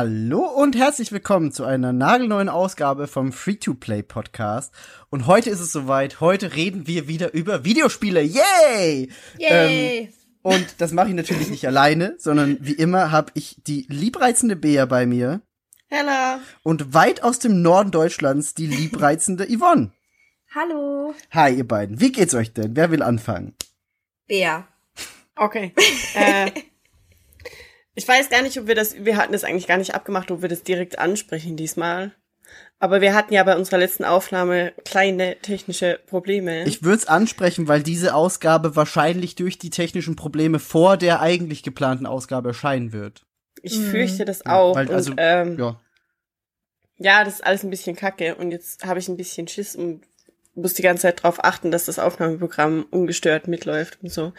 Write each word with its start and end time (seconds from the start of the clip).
Hallo 0.00 0.46
und 0.46 0.76
herzlich 0.76 1.12
willkommen 1.12 1.52
zu 1.52 1.66
einer 1.66 1.92
nagelneuen 1.92 2.48
Ausgabe 2.48 3.06
vom 3.06 3.32
Free-to-Play 3.32 4.02
Podcast. 4.02 4.72
Und 5.10 5.26
heute 5.26 5.50
ist 5.50 5.60
es 5.60 5.72
soweit. 5.72 6.22
Heute 6.22 6.56
reden 6.56 6.86
wir 6.86 7.06
wieder 7.06 7.34
über 7.34 7.66
Videospiele. 7.66 8.22
Yay! 8.22 9.10
Yay! 9.36 9.98
Ähm, 10.00 10.08
und 10.40 10.66
das 10.78 10.92
mache 10.92 11.10
ich 11.10 11.14
natürlich 11.14 11.50
nicht 11.50 11.66
alleine, 11.66 12.14
sondern 12.16 12.56
wie 12.62 12.72
immer 12.72 13.10
habe 13.10 13.30
ich 13.34 13.56
die 13.66 13.84
liebreizende 13.90 14.56
Bea 14.56 14.86
bei 14.86 15.04
mir. 15.04 15.42
Hello. 15.88 16.40
Und 16.62 16.94
weit 16.94 17.22
aus 17.22 17.38
dem 17.38 17.60
Norden 17.60 17.90
Deutschlands 17.90 18.54
die 18.54 18.66
liebreizende 18.68 19.46
Yvonne. 19.54 19.92
Hallo. 20.54 21.12
Hi, 21.30 21.54
ihr 21.54 21.68
beiden. 21.68 22.00
Wie 22.00 22.10
geht's 22.10 22.34
euch 22.34 22.54
denn? 22.54 22.74
Wer 22.74 22.90
will 22.90 23.02
anfangen? 23.02 23.54
Bea. 24.26 24.66
Okay. 25.36 25.72
äh, 26.14 26.50
ich 27.94 28.06
weiß 28.06 28.30
gar 28.30 28.42
nicht, 28.42 28.58
ob 28.58 28.66
wir 28.66 28.74
das, 28.74 29.04
wir 29.04 29.16
hatten 29.16 29.32
das 29.32 29.44
eigentlich 29.44 29.66
gar 29.66 29.78
nicht 29.78 29.94
abgemacht, 29.94 30.30
ob 30.30 30.42
wir 30.42 30.48
das 30.48 30.62
direkt 30.62 30.98
ansprechen 30.98 31.56
diesmal. 31.56 32.12
Aber 32.78 33.00
wir 33.00 33.14
hatten 33.14 33.34
ja 33.34 33.44
bei 33.44 33.56
unserer 33.56 33.78
letzten 33.78 34.04
Aufnahme 34.04 34.72
kleine 34.84 35.36
technische 35.40 36.00
Probleme. 36.06 36.64
Ich 36.64 36.82
würde 36.82 36.96
es 36.96 37.06
ansprechen, 37.06 37.68
weil 37.68 37.82
diese 37.82 38.14
Ausgabe 38.14 38.74
wahrscheinlich 38.74 39.34
durch 39.34 39.58
die 39.58 39.70
technischen 39.70 40.16
Probleme 40.16 40.58
vor 40.58 40.96
der 40.96 41.20
eigentlich 41.20 41.62
geplanten 41.62 42.06
Ausgabe 42.06 42.48
erscheinen 42.48 42.92
wird. 42.92 43.26
Ich 43.62 43.78
fürchte 43.78 44.24
das 44.24 44.46
auch. 44.46 44.74
Ja, 44.74 44.88
weil, 44.88 44.94
also, 44.94 45.10
und, 45.10 45.18
ähm, 45.20 45.58
ja. 45.58 45.80
ja, 46.96 47.24
das 47.24 47.34
ist 47.34 47.44
alles 47.44 47.64
ein 47.64 47.70
bisschen 47.70 47.96
kacke. 47.96 48.36
Und 48.36 48.50
jetzt 48.50 48.84
habe 48.84 48.98
ich 48.98 49.08
ein 49.08 49.18
bisschen 49.18 49.46
Schiss 49.46 49.76
und 49.76 50.02
muss 50.54 50.74
die 50.74 50.82
ganze 50.82 51.02
Zeit 51.02 51.18
darauf 51.18 51.44
achten, 51.44 51.70
dass 51.70 51.84
das 51.84 51.98
Aufnahmeprogramm 51.98 52.86
ungestört 52.90 53.46
mitläuft 53.46 53.98
und 54.02 54.10
so. 54.10 54.32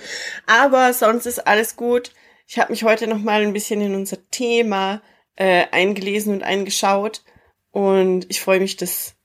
Aber 0.47 0.93
sonst 0.93 1.27
ist 1.27 1.45
alles 1.47 1.75
gut. 1.75 2.11
Ich 2.51 2.59
habe 2.59 2.73
mich 2.73 2.83
heute 2.83 3.07
noch 3.07 3.21
mal 3.21 3.43
ein 3.43 3.53
bisschen 3.53 3.79
in 3.79 3.95
unser 3.95 4.17
Thema 4.29 5.01
äh, 5.37 5.67
eingelesen 5.71 6.33
und 6.33 6.43
eingeschaut 6.43 7.23
und 7.71 8.25
ich 8.27 8.41
freue 8.41 8.59
mich, 8.59 8.75
dass 8.75 9.15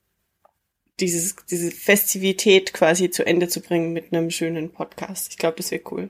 dieses 1.00 1.34
diese 1.50 1.72
Festivität 1.72 2.72
quasi 2.72 3.10
zu 3.10 3.27
Ende 3.27 3.48
zu 3.48 3.60
bringen 3.60 3.92
mit 3.92 4.12
einem 4.12 4.30
schönen 4.30 4.70
Podcast. 4.70 5.32
Ich 5.32 5.38
glaube, 5.38 5.56
das 5.56 5.72
wäre 5.72 5.82
cool. 5.91 6.08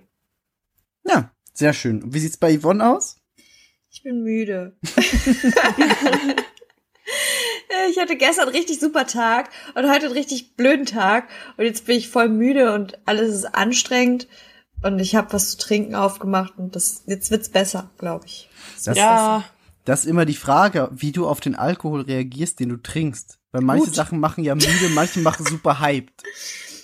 Ja, 1.05 1.33
sehr 1.55 1.73
schön. 1.73 2.03
Und 2.03 2.13
wie 2.13 2.19
sieht's 2.19 2.37
bei 2.37 2.55
Yvonne 2.55 2.87
aus? 2.87 3.17
Ich 3.91 4.03
bin 4.03 4.23
müde. 4.23 4.77
ich 7.89 7.99
hatte 7.99 8.17
gestern 8.17 8.49
einen 8.49 8.57
richtig 8.57 8.79
super 8.79 9.07
Tag 9.07 9.49
und 9.75 9.91
heute 9.91 10.05
einen 10.05 10.15
richtig 10.15 10.55
blöden 10.55 10.85
Tag 10.85 11.31
und 11.57 11.65
jetzt 11.65 11.87
bin 11.87 11.97
ich 11.97 12.11
voll 12.11 12.29
müde 12.29 12.75
und 12.75 12.99
alles 13.07 13.35
ist 13.35 13.47
anstrengend 13.47 14.29
und 14.87 14.99
ich 14.99 15.15
habe 15.15 15.33
was 15.33 15.53
zu 15.53 15.59
trinken 15.59 15.95
aufgemacht 15.95 16.55
und 16.57 16.77
das 16.77 17.03
jetzt 17.07 17.31
wird's 17.31 17.49
besser, 17.49 17.91
glaube 17.99 18.27
ich. 18.27 18.49
Das, 18.85 18.97
ja, 18.97 19.45
das 19.85 20.01
ist 20.01 20.07
immer 20.07 20.25
die 20.25 20.35
Frage, 20.35 20.91
wie 20.93 21.13
du 21.13 21.27
auf 21.27 21.41
den 21.41 21.55
Alkohol 21.55 22.03
reagierst, 22.03 22.61
den 22.61 22.71
du 22.71 22.77
trinkst. 22.77 23.39
Weil 23.53 23.63
manche 23.63 23.87
Gut. 23.87 23.95
Sachen 23.95 24.21
machen 24.21 24.45
ja 24.45 24.55
müde, 24.55 24.89
manche 24.95 25.21
machen 25.21 25.47
super 25.47 25.81
hyped. 25.81 26.23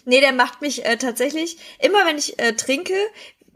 Nee, 0.05 0.21
der 0.21 0.33
macht 0.33 0.63
mich 0.63 0.85
äh, 0.85 0.97
tatsächlich, 0.97 1.59
immer 1.79 2.05
wenn 2.07 2.19
ich 2.19 2.39
äh, 2.39 2.55
trinke, 2.55 2.95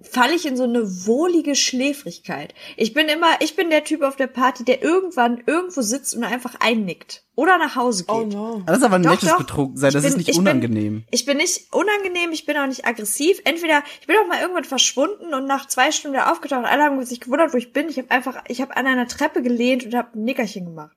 falle 0.03 0.35
ich 0.35 0.45
in 0.47 0.57
so 0.57 0.65
eine 0.65 0.83
wohlige 1.07 1.55
Schläfrigkeit. 1.55 2.55
Ich 2.77 2.93
bin 2.93 3.09
immer, 3.09 3.29
ich 3.41 3.57
bin 3.57 3.71
der 3.71 3.85
Typ 3.85 4.03
auf 4.03 4.17
der 4.17 4.27
Party, 4.27 4.65
der 4.65 4.83
irgendwann 4.83 5.43
irgendwo 5.47 5.81
sitzt 5.81 6.15
und 6.15 6.25
einfach 6.25 6.55
einnickt. 6.61 7.25
Oder 7.35 7.59
nach 7.59 7.77
Hause 7.77 8.05
geht. 8.05 8.15
oh 8.15 8.25
no. 8.25 8.63
Das 8.67 8.79
ist 8.79 8.83
aber 8.85 8.97
ein 8.97 9.03
Doch, 9.03 9.11
nettes 9.13 9.29
doch. 9.31 9.39
Betrunkensein, 9.39 9.93
das 9.93 10.05
Ich 10.05 10.09
ist 10.09 10.13
bin- 10.15 10.19
nicht 10.19 10.29
ich 10.29 10.35
bin- 10.37 10.41
unangenehm. 10.47 11.05
Ich 11.11 11.25
bin 11.25 11.37
nicht 11.39 11.73
unangenehm, 11.73 12.33
ich 12.33 12.45
bin 12.47 12.57
auch 12.59 12.67
nicht 12.67 12.87
aggressiv. 12.87 13.41
Entweder 13.45 13.83
ich 14.01 14.07
bin 14.07 14.17
auch 14.17 14.27
mal 14.27 14.41
irgendwann 14.41 14.65
verschwunden 14.65 15.33
und 15.35 15.47
nach 15.47 15.67
zwei 15.67 15.91
Stunden 15.93 16.15
wieder 16.17 16.31
aufgetaucht. 16.33 16.65
Alle 16.67 16.83
haben 16.85 17.05
sich 17.05 17.21
gewundert, 17.21 17.53
wo 17.53 17.57
ich 17.57 17.73
bin. 17.73 17.89
Ich 17.89 17.99
habe 17.99 18.11
einfach, 18.11 18.43
ich 18.49 18.61
habe 18.61 18.77
an 18.77 18.87
einer 18.87 19.09
Treppe 19.09 19.43
gelehnt 19.43 19.85
und 19.85 19.95
habe 19.95 20.11
ein 20.19 20.25
Nickerchen 20.25 20.65
gemacht. 20.67 20.97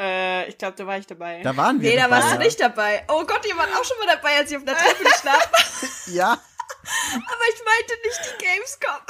Äh, 0.00 0.48
ich 0.48 0.56
glaube, 0.58 0.74
da 0.76 0.86
war 0.86 0.98
ich 0.98 1.06
dabei. 1.06 1.42
Da 1.42 1.56
waren 1.56 1.80
wir. 1.80 1.90
Nee, 1.90 1.96
da 1.96 2.02
dabei, 2.04 2.16
warst 2.16 2.30
ja. 2.30 2.36
du 2.38 2.44
nicht 2.44 2.60
dabei. 2.60 3.04
Oh 3.08 3.24
Gott, 3.26 3.42
ihr 3.48 3.56
wart 3.56 3.68
auch 3.78 3.84
schon 3.84 3.98
mal 3.98 4.14
dabei, 4.14 4.36
als 4.38 4.50
ich 4.50 4.56
auf 4.56 4.64
der 4.64 4.74
Treppe 4.74 5.04
geschlafen 5.04 5.52
habe. 5.52 6.12
Ja. 6.16 6.38
Aber 6.84 7.46
ich 7.48 7.60
meinte 7.64 7.94
nicht 8.04 8.20
die 8.26 8.38
Gamescom. 8.44 9.00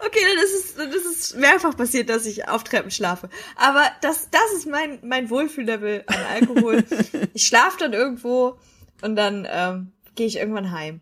okay, 0.06 0.20
dann 0.28 0.44
ist 0.44 0.54
es, 0.54 0.74
dann 0.76 0.92
ist 0.92 1.06
es 1.06 1.34
mehrfach 1.34 1.76
passiert, 1.76 2.10
dass 2.10 2.26
ich 2.26 2.48
auf 2.48 2.64
Treppen 2.64 2.90
schlafe. 2.90 3.28
Aber 3.56 3.84
das, 4.02 4.28
das 4.30 4.52
ist 4.56 4.66
mein, 4.66 4.98
mein 5.02 5.30
Wohlfühllevel 5.30 6.04
an 6.06 6.20
Alkohol. 6.32 6.84
ich 7.34 7.46
schlafe 7.46 7.78
dann 7.78 7.92
irgendwo 7.92 8.58
und 9.02 9.16
dann 9.16 9.48
ähm, 9.50 9.92
gehe 10.14 10.26
ich 10.26 10.36
irgendwann 10.36 10.70
heim. 10.70 11.00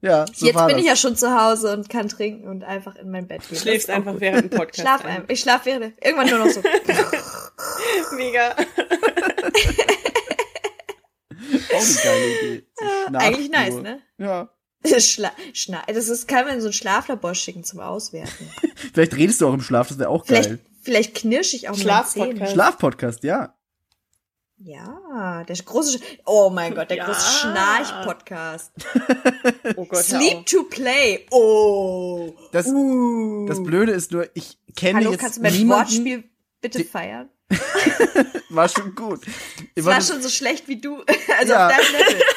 Ja, 0.00 0.26
so 0.34 0.44
Jetzt 0.44 0.56
war 0.56 0.66
bin 0.66 0.76
das. 0.76 0.82
ich 0.84 0.88
ja 0.90 0.96
schon 0.96 1.16
zu 1.16 1.34
Hause 1.40 1.72
und 1.72 1.88
kann 1.88 2.08
trinken 2.10 2.46
und 2.48 2.62
einfach 2.62 2.94
in 2.96 3.10
mein 3.10 3.26
Bett 3.26 3.40
gehen. 3.40 3.48
Du 3.50 3.56
schläfst 3.56 3.88
Das 3.88 3.96
einfach 3.96 4.12
gut. 4.12 4.20
während 4.20 4.52
dem 4.52 4.58
Podcast. 4.58 4.80
Schlaf 4.80 5.04
ein. 5.04 5.16
ein. 5.22 5.24
Ich 5.28 5.40
schlaf 5.40 5.64
während 5.64 5.94
irgendwann 6.04 6.28
nur 6.28 6.40
noch 6.40 6.50
so. 6.50 6.60
Mega. 8.16 8.54
Auch 11.76 11.82
eine 11.82 11.94
geile 12.02 12.26
Idee. 12.56 12.66
So 12.78 12.84
Ah, 12.84 13.18
Eigentlich 13.18 13.50
nice, 13.50 13.74
ne? 13.76 14.00
Ja. 14.18 14.50
Schla 14.98 15.32
Schna 15.54 15.82
das 15.86 16.08
ist, 16.08 16.28
kann 16.28 16.46
man 16.46 16.60
so 16.60 16.66
einen 16.66 16.72
Schlaflabor 16.74 17.34
schicken 17.34 17.64
zum 17.64 17.80
Auswerten. 17.80 18.50
Vielleicht 18.92 19.16
redest 19.16 19.40
du 19.40 19.48
auch 19.48 19.54
im 19.54 19.62
Schlaf, 19.62 19.88
das 19.88 19.98
wäre 19.98 20.10
auch 20.10 20.26
Vielleicht, 20.26 20.48
geil. 20.50 20.58
vielleicht 20.82 21.14
knirsch 21.14 21.54
ich 21.54 21.68
auch 21.70 21.76
Schlafpodcast. 21.76 22.52
Schlafpodcast, 22.52 23.24
ja. 23.24 23.54
Ja, 24.58 25.44
der 25.44 25.56
große, 25.56 25.98
Sch 25.98 26.02
oh 26.26 26.48
mein 26.50 26.74
Gott, 26.74 26.88
der 26.88 26.98
Ja. 26.98 27.06
große 27.06 27.20
Schnarch-Podcast. 27.40 28.72
Oh 29.76 29.84
Gott, 29.84 30.04
Sleep 30.04 30.46
to 30.46 30.62
play. 30.64 31.26
Oh. 31.30 32.32
Das, 32.52 32.66
Uh. 32.66 33.46
das 33.46 33.62
Blöde 33.62 33.92
ist 33.92 34.12
nur, 34.12 34.28
ich 34.34 34.58
kenne 34.76 35.00
Hallo, 35.00 35.10
jetzt 35.12 35.20
kannst 35.20 35.38
du 35.38 35.42
mein 35.42 35.52
niemanden. 35.54 35.90
Wortspiel 35.90 36.24
bitte 36.60 36.84
feiern? 36.84 37.28
War 38.50 38.68
schon 38.68 38.94
gut. 38.94 39.20
Es 39.74 39.84
war 39.84 40.00
schon 40.00 40.22
so 40.22 40.28
schlecht 40.28 40.68
wie 40.68 40.80
du. 40.80 41.02
Also 41.38 41.52
Ja. 41.52 41.66
auf 41.68 41.72
deinem 41.76 41.92
Level. 42.08 42.22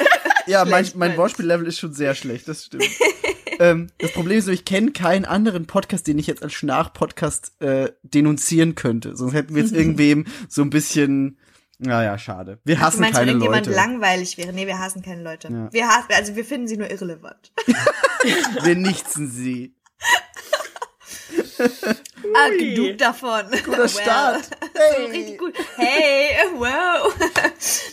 Ja, 0.48 0.64
mein, 0.64 0.86
schlecht, 0.86 0.96
mein 0.96 1.10
meinst. 1.10 1.18
Wortspiellevel 1.20 1.68
ist 1.68 1.78
schon 1.78 1.94
sehr 1.94 2.16
schlecht, 2.16 2.48
das 2.48 2.64
stimmt. 2.66 2.86
ähm, 3.60 3.88
das 3.98 4.14
Problem 4.14 4.38
ist 4.40 4.46
nur, 4.46 4.54
ich 4.54 4.64
kenne 4.64 4.92
keinen 4.94 5.26
anderen 5.26 5.68
Podcast, 5.68 6.08
den 6.08 6.18
ich 6.20 6.26
jetzt 6.28 6.42
als 6.42 6.54
Schnarch-Podcast 6.54 7.52
äh, 7.62 7.92
denunzieren 8.04 8.76
könnte. 8.76 9.18
Sonst 9.18 9.34
hätten 9.34 9.56
wir 9.56 9.62
jetzt 9.64 9.74
irgendwem 9.74 10.26
so 10.48 10.62
ein 10.62 10.70
bisschen, 10.70 11.38
naja, 11.80 12.18
schade. 12.18 12.60
Wir 12.64 12.80
hassen 12.80 13.02
meinst, 13.02 13.16
wenn 13.16 13.20
keine 13.28 13.32
irgendjemand 13.32 13.66
Leute. 13.66 13.76
langweilig 13.78 14.38
wäre? 14.38 14.54
Nee, 14.54 14.68
wir 14.68 14.80
hassen 14.80 15.02
keine 15.02 15.22
Leute. 15.22 15.50
Ja. 15.52 15.68
Wir 15.74 15.88
hassen, 15.90 16.14
also 16.16 16.36
wir 16.38 16.46
finden 16.46 16.70
sie 16.70 16.78
nur 16.78 16.90
irrelevant. 16.90 17.52
Wir 18.64 18.76
nichten 18.76 19.30
sie. 19.30 19.76
Ah, 21.60 22.50
genug 22.58 22.98
davon. 22.98 23.42
Guter 23.66 23.88
Start. 23.88 24.46
So 24.46 25.04
Hey. 25.04 25.12
richtig 25.12 25.38
gut. 25.40 25.54
Hey, 25.76 26.30
wow. 26.58 27.14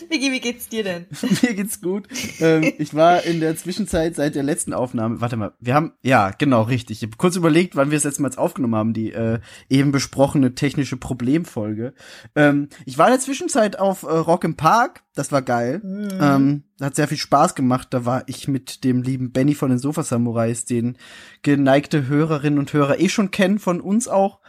Vicky, 0.09 0.31
wie 0.31 0.39
geht's 0.39 0.67
dir 0.69 0.83
denn? 0.83 1.05
Mir 1.41 1.53
geht's 1.53 1.81
gut. 1.81 2.07
Ähm, 2.39 2.73
ich 2.77 2.93
war 2.93 3.23
in 3.23 3.39
der 3.39 3.55
Zwischenzeit 3.55 4.15
seit 4.15 4.35
der 4.35 4.43
letzten 4.43 4.73
Aufnahme. 4.73 5.21
Warte 5.21 5.37
mal, 5.37 5.53
wir 5.59 5.73
haben 5.73 5.93
ja 6.03 6.31
genau 6.31 6.63
richtig. 6.63 6.97
Ich 7.01 7.07
habe 7.07 7.17
kurz 7.17 7.35
überlegt, 7.35 7.75
wann 7.75 7.91
wir 7.91 7.97
es 7.97 8.03
letztes 8.03 8.19
Mal 8.19 8.31
aufgenommen 8.35 8.75
haben, 8.75 8.93
die 8.93 9.11
äh, 9.13 9.39
eben 9.69 9.91
besprochene 9.91 10.53
technische 10.55 10.97
Problemfolge. 10.97 11.93
Ähm, 12.35 12.69
ich 12.85 12.97
war 12.97 13.07
in 13.07 13.13
der 13.13 13.21
Zwischenzeit 13.21 13.79
auf 13.79 14.03
äh, 14.03 14.07
Rock 14.07 14.43
im 14.43 14.55
Park. 14.55 15.03
Das 15.15 15.31
war 15.31 15.41
geil. 15.41 15.81
Ähm, 15.83 16.63
hat 16.81 16.95
sehr 16.95 17.07
viel 17.07 17.17
Spaß 17.17 17.55
gemacht. 17.55 17.87
Da 17.91 18.05
war 18.05 18.23
ich 18.27 18.47
mit 18.47 18.83
dem 18.83 19.01
lieben 19.01 19.31
Benny 19.31 19.55
von 19.55 19.69
den 19.69 19.79
Sofa 19.79 20.03
Samurais, 20.03 20.65
den 20.65 20.97
geneigte 21.41 22.07
Hörerinnen 22.07 22.59
und 22.59 22.73
Hörer 22.73 22.99
eh 22.99 23.09
schon 23.09 23.31
kennen 23.31 23.59
von 23.59 23.81
uns 23.81 24.07
auch. 24.07 24.39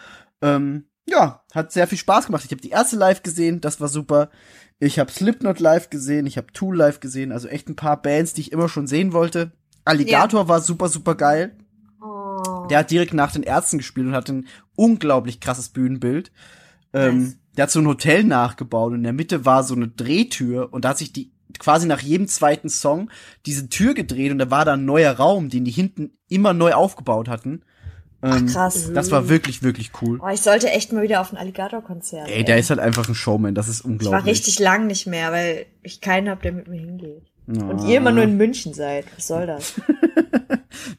Ähm, 0.43 0.87
ja, 1.08 1.43
hat 1.55 1.73
sehr 1.73 1.87
viel 1.87 1.99
Spaß 1.99 2.26
gemacht. 2.26 2.44
Ich 2.44 2.50
habe 2.50 2.61
die 2.61 2.70
erste 2.70 2.96
live 2.96 3.23
gesehen, 3.23 3.61
das 3.61 3.81
war 3.81 3.88
super. 3.88 4.31
Ich 4.78 4.99
habe 4.99 5.11
Slipknot 5.11 5.61
live 5.61 5.88
gesehen, 5.88 6.26
ich 6.26 6.37
habe 6.37 6.52
Tool 6.52 6.76
live 6.76 7.00
gesehen, 7.00 7.32
also 7.32 7.49
echt 7.49 7.69
ein 7.69 7.76
paar 7.76 8.02
Bands, 8.02 8.34
die 8.34 8.43
ich 8.43 8.52
immer 8.52 8.69
schon 8.69 8.87
sehen 8.87 9.12
wollte. 9.12 9.52
Alligator 9.84 10.49
war 10.49 10.61
super, 10.61 10.88
super 10.88 11.14
geil. 11.14 11.56
Oh. 12.02 12.67
Der 12.69 12.81
hat 12.81 12.90
direkt 12.90 13.14
nach 13.14 13.32
den 13.32 13.44
Ärzten 13.44 13.79
gespielt 13.79 14.08
und 14.08 14.14
hat 14.14 14.29
ein 14.29 14.46
unglaublich 14.75 15.40
krasses 15.40 15.69
Bühnenbild. 15.69 16.32
Ähm, 16.93 17.20
Nice. 17.20 17.37
Der 17.56 17.62
hat 17.62 17.70
so 17.70 17.81
ein 17.81 17.87
Hotel 17.87 18.25
nachgebaut 18.25 18.90
und 18.90 18.99
in 18.99 19.05
der 19.05 19.12
Mitte 19.12 19.46
war 19.46 19.62
so 19.62 19.75
eine 19.75 19.88
Drehtür 19.88 20.72
und 20.72 20.84
da 20.84 20.90
hat 20.90 20.99
sich 20.99 21.12
die 21.12 21.32
quasi 21.58 21.87
nach 21.87 22.00
jedem 22.00 22.29
zweiten 22.29 22.69
Song 22.69 23.11
diese 23.47 23.69
Tür 23.69 23.94
gedreht 23.94 24.32
und 24.32 24.38
da 24.38 24.50
war 24.50 24.64
da 24.64 24.75
ein 24.75 24.85
neuer 24.85 25.12
Raum, 25.12 25.49
den 25.49 25.64
die 25.64 25.70
hinten 25.70 26.12
immer 26.29 26.53
neu 26.53 26.73
aufgebaut 26.73 27.29
hatten. 27.29 27.62
Ähm, 28.23 28.47
krass. 28.47 28.91
Das 28.93 29.11
war 29.11 29.29
wirklich, 29.29 29.62
wirklich 29.62 29.91
cool. 30.00 30.19
Oh, 30.23 30.29
ich 30.29 30.41
sollte 30.41 30.70
echt 30.70 30.93
mal 30.93 31.03
wieder 31.03 31.20
auf 31.20 31.32
ein 31.32 31.37
Alligator-Konzert. 31.37 32.29
Ey, 32.29 32.44
der 32.44 32.58
ist 32.58 32.70
halt 32.70 32.81
einfach 32.81 33.08
ein 33.08 33.14
Showman, 33.14 33.55
das 33.55 33.69
ist 33.69 33.81
ich 33.81 33.85
war 33.85 33.91
unglaublich. 33.93 34.26
richtig 34.26 34.58
lang 34.58 34.87
nicht 34.87 35.06
mehr, 35.06 35.32
weil 35.32 35.67
ich 35.82 36.00
keinen 36.00 36.29
hab, 36.31 36.43
der 36.43 36.53
mit 36.53 36.67
mir 36.67 36.81
hingeht. 36.81 37.23
Ja. 37.47 37.62
Und 37.64 37.87
ihr 37.87 37.99
immer 37.99 38.11
nur 38.11 38.25
in 38.25 38.37
München 38.37 38.75
seid. 38.75 39.05
Was 39.17 39.26
soll 39.29 39.47
das? 39.47 39.75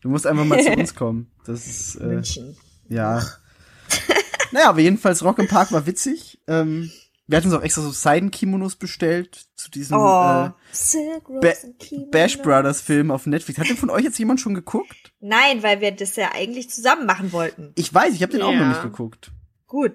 Du 0.01 0.09
musst 0.09 0.25
einfach 0.25 0.43
mal 0.43 0.61
zu 0.61 0.71
uns 0.71 0.95
kommen. 0.95 1.29
Das 1.45 1.65
ist, 1.67 1.95
äh, 1.95 2.05
München. 2.05 2.57
ja. 2.89 3.21
naja, 4.51 4.69
aber 4.69 4.79
jedenfalls 4.79 5.23
Rock 5.23 5.39
im 5.39 5.47
Park 5.47 5.71
war 5.71 5.85
witzig. 5.85 6.39
Ähm, 6.47 6.91
wir 7.27 7.37
hatten 7.37 7.47
uns 7.47 7.55
auch 7.57 7.61
extra 7.63 7.81
so 7.81 7.91
Seiden-Kimonos 7.91 8.75
bestellt 8.77 9.47
zu 9.55 9.69
diesem 9.69 9.97
Oh. 9.97 10.01
äh, 10.01 10.49
Ba. 11.41 11.53
Bash 12.11 12.37
Brothers 12.41 12.81
Film 12.81 13.11
auf 13.11 13.25
Netflix. 13.25 13.59
Hat 13.59 13.67
den 13.69 13.77
von 13.77 13.89
euch 13.89 14.03
jetzt 14.03 14.17
jemand 14.17 14.39
schon 14.39 14.53
geguckt? 14.53 15.13
Nein, 15.19 15.61
weil 15.63 15.81
wir 15.81 15.91
das 15.91 16.15
ja 16.15 16.31
eigentlich 16.33 16.69
zusammen 16.69 17.05
machen 17.05 17.31
wollten. 17.33 17.73
Ich 17.75 17.93
weiß, 17.93 18.13
ich 18.13 18.21
habe 18.23 18.31
den 18.31 18.41
auch 18.41 18.51
Ja. 18.53 18.59
noch 18.59 18.67
nicht 18.69 18.81
geguckt. 18.81 19.31
Gut. 19.67 19.93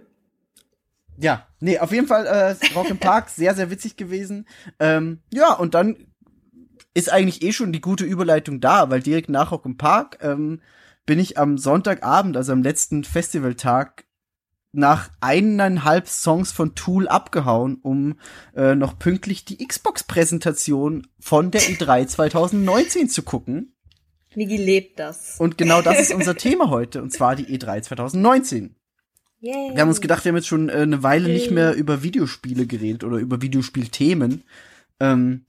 Ja, 1.19 1.47
nee, 1.61 1.79
auf 1.79 1.93
jeden 1.93 2.07
Fall 2.07 2.27
äh, 2.27 2.57
Rock 2.75 2.91
im 2.91 2.99
Park, 2.99 3.29
sehr, 3.35 3.55
sehr 3.55 3.71
witzig 3.71 3.97
gewesen. 3.97 4.47
Ähm, 4.81 5.21
ja, 5.33 5.53
und 5.55 5.75
dann 5.75 6.07
ist 6.95 7.11
eigentlich 7.13 7.43
eh 7.43 7.53
schon 7.53 7.73
die 7.73 7.81
gute 7.81 8.05
Überleitung 8.05 8.61
da, 8.61 8.91
weil 8.91 9.01
direkt 9.01 9.31
nach 9.31 9.51
Rock 9.53 9.65
im 9.65 9.77
Park 9.79 10.19
ähm, 10.21 10.61
bin 11.07 11.19
ich 11.19 11.39
am 11.39 11.57
Sonntagabend, 11.59 12.37
also 12.37 12.53
am 12.53 12.63
letzten 12.63 13.05
Festivaltag, 13.05 14.05
nach 14.73 15.11
eineinhalb 15.21 16.09
Songs 16.09 16.51
von 16.51 16.75
Tool 16.75 17.07
abgehauen, 17.07 17.79
um 17.83 18.19
äh, 18.57 18.75
noch 18.75 18.99
pünktlich 18.99 19.45
die 19.45 19.67
Xbox-Präsentation 19.67 21.07
von 21.21 21.51
der 21.51 21.61
E3 21.61 22.07
2019 22.07 23.09
zu 23.11 23.23
gucken. 23.23 23.75
Migi 24.35 24.57
lebt 24.57 24.99
das. 24.99 25.37
Und 25.39 25.59
genau 25.59 25.83
das 25.83 26.01
ist 26.01 26.15
unser 26.15 26.37
Thema 26.39 26.71
heute, 26.71 27.03
und 27.03 27.13
zwar 27.13 27.37
die 27.37 27.47
E3 27.47 27.83
2019. 27.83 28.77
Yay. 29.41 29.75
Wir 29.75 29.81
haben 29.83 29.89
uns 29.89 30.01
gedacht, 30.01 30.25
wir 30.25 30.31
haben 30.31 30.37
jetzt 30.37 30.47
schon 30.47 30.69
äh, 30.69 30.73
eine 30.73 31.03
Weile 31.03 31.29
nicht 31.29 31.51
mehr 31.51 31.75
über 31.75 32.03
Videospiele 32.03 32.67
geredet 32.67 33.05
oder 33.05 33.19
über 33.19 33.43
Videospielthemen 33.43 34.45
ähm, 35.01 35.47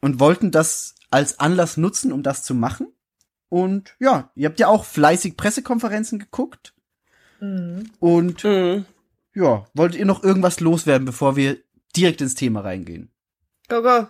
und 0.00 0.20
wollten 0.20 0.50
das 0.50 0.94
als 1.10 1.40
Anlass 1.40 1.76
nutzen, 1.76 2.12
um 2.12 2.22
das 2.22 2.44
zu 2.44 2.54
machen. 2.54 2.88
Und 3.48 3.96
ja, 3.98 4.30
ihr 4.36 4.48
habt 4.48 4.60
ja 4.60 4.68
auch 4.68 4.84
fleißig 4.84 5.36
Pressekonferenzen 5.36 6.18
geguckt. 6.18 6.74
Mhm. 7.40 7.90
Und 7.98 8.44
Mhm. 8.44 8.84
ja, 9.34 9.64
wolltet 9.74 9.98
ihr 9.98 10.06
noch 10.06 10.22
irgendwas 10.22 10.60
loswerden, 10.60 11.04
bevor 11.04 11.36
wir 11.36 11.58
direkt 11.96 12.20
ins 12.20 12.34
Thema 12.34 12.60
reingehen? 12.60 13.10
Go, 13.68 13.82
go. 13.82 14.06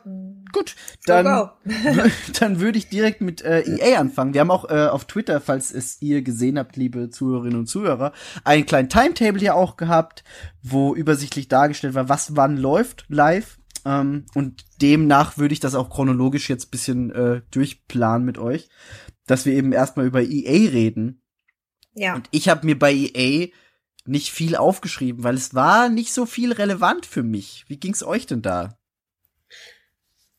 Gut, 0.52 0.74
dann, 1.04 1.26
go. 1.26 1.50
dann 2.40 2.60
würde 2.60 2.78
ich 2.78 2.88
direkt 2.88 3.20
mit 3.20 3.42
äh, 3.42 3.60
EA 3.60 4.00
anfangen. 4.00 4.32
Wir 4.32 4.40
haben 4.40 4.50
auch 4.50 4.70
äh, 4.70 4.86
auf 4.86 5.04
Twitter, 5.04 5.38
falls 5.40 5.70
es 5.70 6.00
ihr 6.00 6.22
gesehen 6.22 6.58
habt, 6.58 6.76
liebe 6.76 7.10
Zuhörerinnen 7.10 7.58
und 7.58 7.66
Zuhörer, 7.66 8.12
einen 8.42 8.64
kleinen 8.64 8.88
Timetable 8.88 9.38
hier 9.38 9.54
auch 9.54 9.76
gehabt, 9.76 10.24
wo 10.62 10.94
übersichtlich 10.94 11.48
dargestellt 11.48 11.94
war, 11.94 12.08
was 12.08 12.36
wann 12.36 12.56
läuft 12.56 13.04
live. 13.08 13.58
Ähm, 13.84 14.24
und 14.34 14.64
demnach 14.80 15.36
würde 15.36 15.52
ich 15.52 15.60
das 15.60 15.74
auch 15.74 15.90
chronologisch 15.90 16.48
jetzt 16.48 16.70
bisschen 16.70 17.10
äh, 17.10 17.42
durchplanen 17.50 18.24
mit 18.24 18.38
euch, 18.38 18.70
dass 19.26 19.44
wir 19.44 19.52
eben 19.52 19.72
erstmal 19.72 20.06
über 20.06 20.22
EA 20.22 20.70
reden. 20.70 21.22
Ja. 22.00 22.14
Und 22.14 22.28
ich 22.30 22.48
habe 22.48 22.64
mir 22.64 22.78
bei 22.78 22.92
EA 22.94 23.48
nicht 24.06 24.30
viel 24.30 24.56
aufgeschrieben, 24.56 25.22
weil 25.22 25.34
es 25.34 25.54
war 25.54 25.88
nicht 25.90 26.12
so 26.14 26.24
viel 26.24 26.52
relevant 26.52 27.04
für 27.04 27.22
mich. 27.22 27.64
Wie 27.68 27.76
ging's 27.78 28.02
euch 28.02 28.26
denn 28.26 28.40
da? 28.40 28.78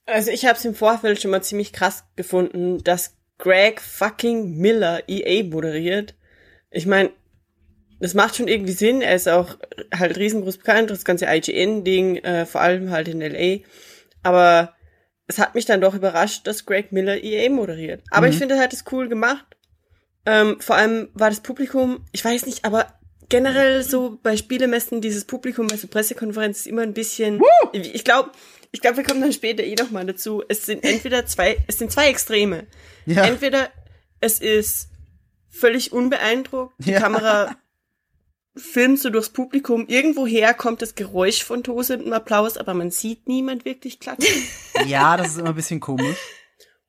Also 0.06 0.32
ich 0.32 0.46
habe 0.46 0.58
es 0.58 0.66
im 0.66 0.74
Vorfeld 0.76 1.22
schon 1.22 1.32
mal 1.32 1.44
ziemlich 1.44 1.72
krass 1.72 2.04
gefunden, 2.16 2.84
dass 2.84 3.16
Greg 3.38 3.80
fucking 3.80 4.58
Miller 4.58 5.08
EA 5.08 5.44
moderiert. 5.44 6.16
Ich 6.72 6.88
meine, 6.88 7.12
das 8.00 8.16
macht 8.16 8.36
schon 8.36 8.48
irgendwie 8.48 8.74
Sinn. 8.74 9.02
Er 9.02 9.16
ist 9.16 9.30
auch 9.30 9.58
halt 9.94 10.18
riesengroß 10.18 10.58
bekannt, 10.58 10.90
das 10.90 11.06
ganze 11.06 11.28
IGN-Ding, 11.28 12.18
äh, 12.18 12.46
vor 12.48 12.62
allem 12.62 12.90
halt 12.90 13.08
in 13.08 13.22
LA. 13.22 13.60
Aber 14.24 14.74
es 15.28 15.38
hat 15.38 15.54
mich 15.54 15.66
dann 15.66 15.82
doch 15.82 15.94
überrascht, 15.94 16.48
dass 16.48 16.66
Greg 16.66 16.92
Miller 16.92 17.24
EA 17.24 17.50
moderiert. 17.52 18.04
Aber 18.10 18.26
Mhm. 18.26 18.34
ich 18.34 18.40
finde, 18.40 18.56
er 18.56 18.62
hat 18.62 18.74
es 18.74 18.84
cool 18.92 19.08
gemacht. 19.08 19.46
Ähm, 20.26 20.60
vor 20.60 20.76
allem 20.76 21.10
war 21.14 21.30
das 21.30 21.42
Publikum, 21.42 22.06
ich 22.12 22.24
weiß 22.24 22.46
nicht, 22.46 22.64
aber 22.66 22.94
generell 23.30 23.84
so 23.84 24.20
bei 24.22 24.38
Spielemessen 24.38 25.02
dieses 25.02 25.26
Publikum 25.26 25.68
bei 25.68 25.78
so 25.78 25.88
Pressekonferenzen 25.88 26.62
ist 26.62 26.68
immer 26.68 26.84
ein 26.84 26.94
bisschen. 26.94 27.42
Ich 27.72 28.04
glaube, 28.04 28.32
ich 28.72 28.82
glaube, 28.82 28.98
wir 28.98 29.04
kommen 29.04 29.22
dann 29.22 29.34
später 29.34 29.64
eh 29.64 29.76
noch 29.76 29.92
mal 29.92 30.06
dazu. 30.06 30.44
Es 30.48 30.66
sind 30.66 30.84
entweder 30.84 31.26
zwei, 31.26 31.58
es 31.68 31.80
sind 31.80 31.92
zwei 31.92 32.10
Extreme. 32.10 32.68
Ja. 33.06 33.26
Entweder 33.26 33.70
es 34.20 34.40
ist 34.40 34.90
völlig 35.50 35.92
unbeeindruckt, 35.92 36.74
die 36.80 36.92
Ja. 36.92 37.00
Kamera 37.00 37.56
filmt 38.56 39.00
so 39.00 39.10
durchs 39.10 39.30
Publikum, 39.30 39.88
irgendwoher 39.88 40.54
kommt 40.54 40.82
das 40.82 40.96
Geräusch 40.96 41.44
von 41.44 41.64
tosendem 41.64 42.12
Applaus, 42.14 42.58
aber 42.58 42.74
man 42.74 42.92
sieht 42.92 43.28
niemand 43.28 43.64
wirklich 43.66 44.00
klatschen. 44.00 44.44
Ja, 44.86 45.16
das 45.16 45.30
ist 45.30 45.38
immer 45.40 45.50
ein 45.50 45.56
bisschen 45.56 45.80
komisch. 45.80 46.18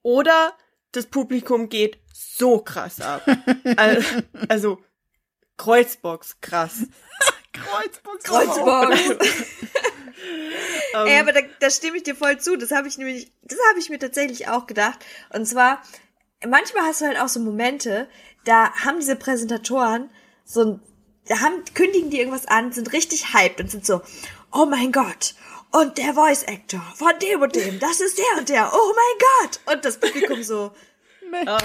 Oder 0.02 0.52
das 0.90 1.06
Publikum 1.06 1.68
geht 1.68 1.98
so 2.42 2.58
krass 2.58 3.00
ab. 3.00 3.22
Al- 3.76 4.04
also 4.48 4.78
Kreuzbox 5.58 6.40
krass. 6.40 6.86
Kreuzbox. 7.52 8.24
Kreuzbox. 8.24 8.98
Ähm, 10.94 11.06
Ey, 11.06 11.20
aber 11.20 11.32
da, 11.32 11.40
da 11.58 11.70
stimme 11.70 11.96
ich 11.96 12.04
dir 12.04 12.14
voll 12.14 12.38
zu. 12.38 12.56
Das 12.56 12.70
habe 12.70 12.86
ich 12.86 12.96
nämlich, 12.96 13.32
das 13.42 13.58
habe 13.70 13.80
ich 13.80 13.88
mir 13.88 13.98
tatsächlich 13.98 14.48
auch 14.48 14.66
gedacht. 14.66 15.04
Und 15.30 15.46
zwar, 15.46 15.82
manchmal 16.46 16.84
hast 16.84 17.00
du 17.00 17.06
halt 17.06 17.18
auch 17.18 17.28
so 17.28 17.40
Momente, 17.40 18.08
da 18.44 18.72
haben 18.72 19.00
diese 19.00 19.16
Präsentatoren 19.16 20.10
so 20.44 20.60
ein, 20.64 20.80
da 21.26 21.40
haben, 21.40 21.64
kündigen 21.74 22.10
die 22.10 22.18
irgendwas 22.18 22.46
an, 22.46 22.72
sind 22.72 22.92
richtig 22.92 23.34
hyped 23.34 23.60
und 23.60 23.70
sind 23.70 23.84
so, 23.86 24.02
oh 24.52 24.66
mein 24.66 24.92
Gott. 24.92 25.34
Und 25.72 25.98
der 25.98 26.14
Voice 26.14 26.44
Actor 26.46 26.82
von 26.94 27.18
dem 27.20 27.40
und 27.40 27.56
dem, 27.56 27.80
das 27.80 28.00
ist 28.00 28.18
der 28.18 28.38
und 28.38 28.48
der, 28.48 28.70
oh 28.72 28.94
mein 28.94 29.18
Gott. 29.40 29.74
Und 29.74 29.84
das 29.84 29.98
Publikum 29.98 30.42
so, 30.42 30.72
ah, 31.46 31.58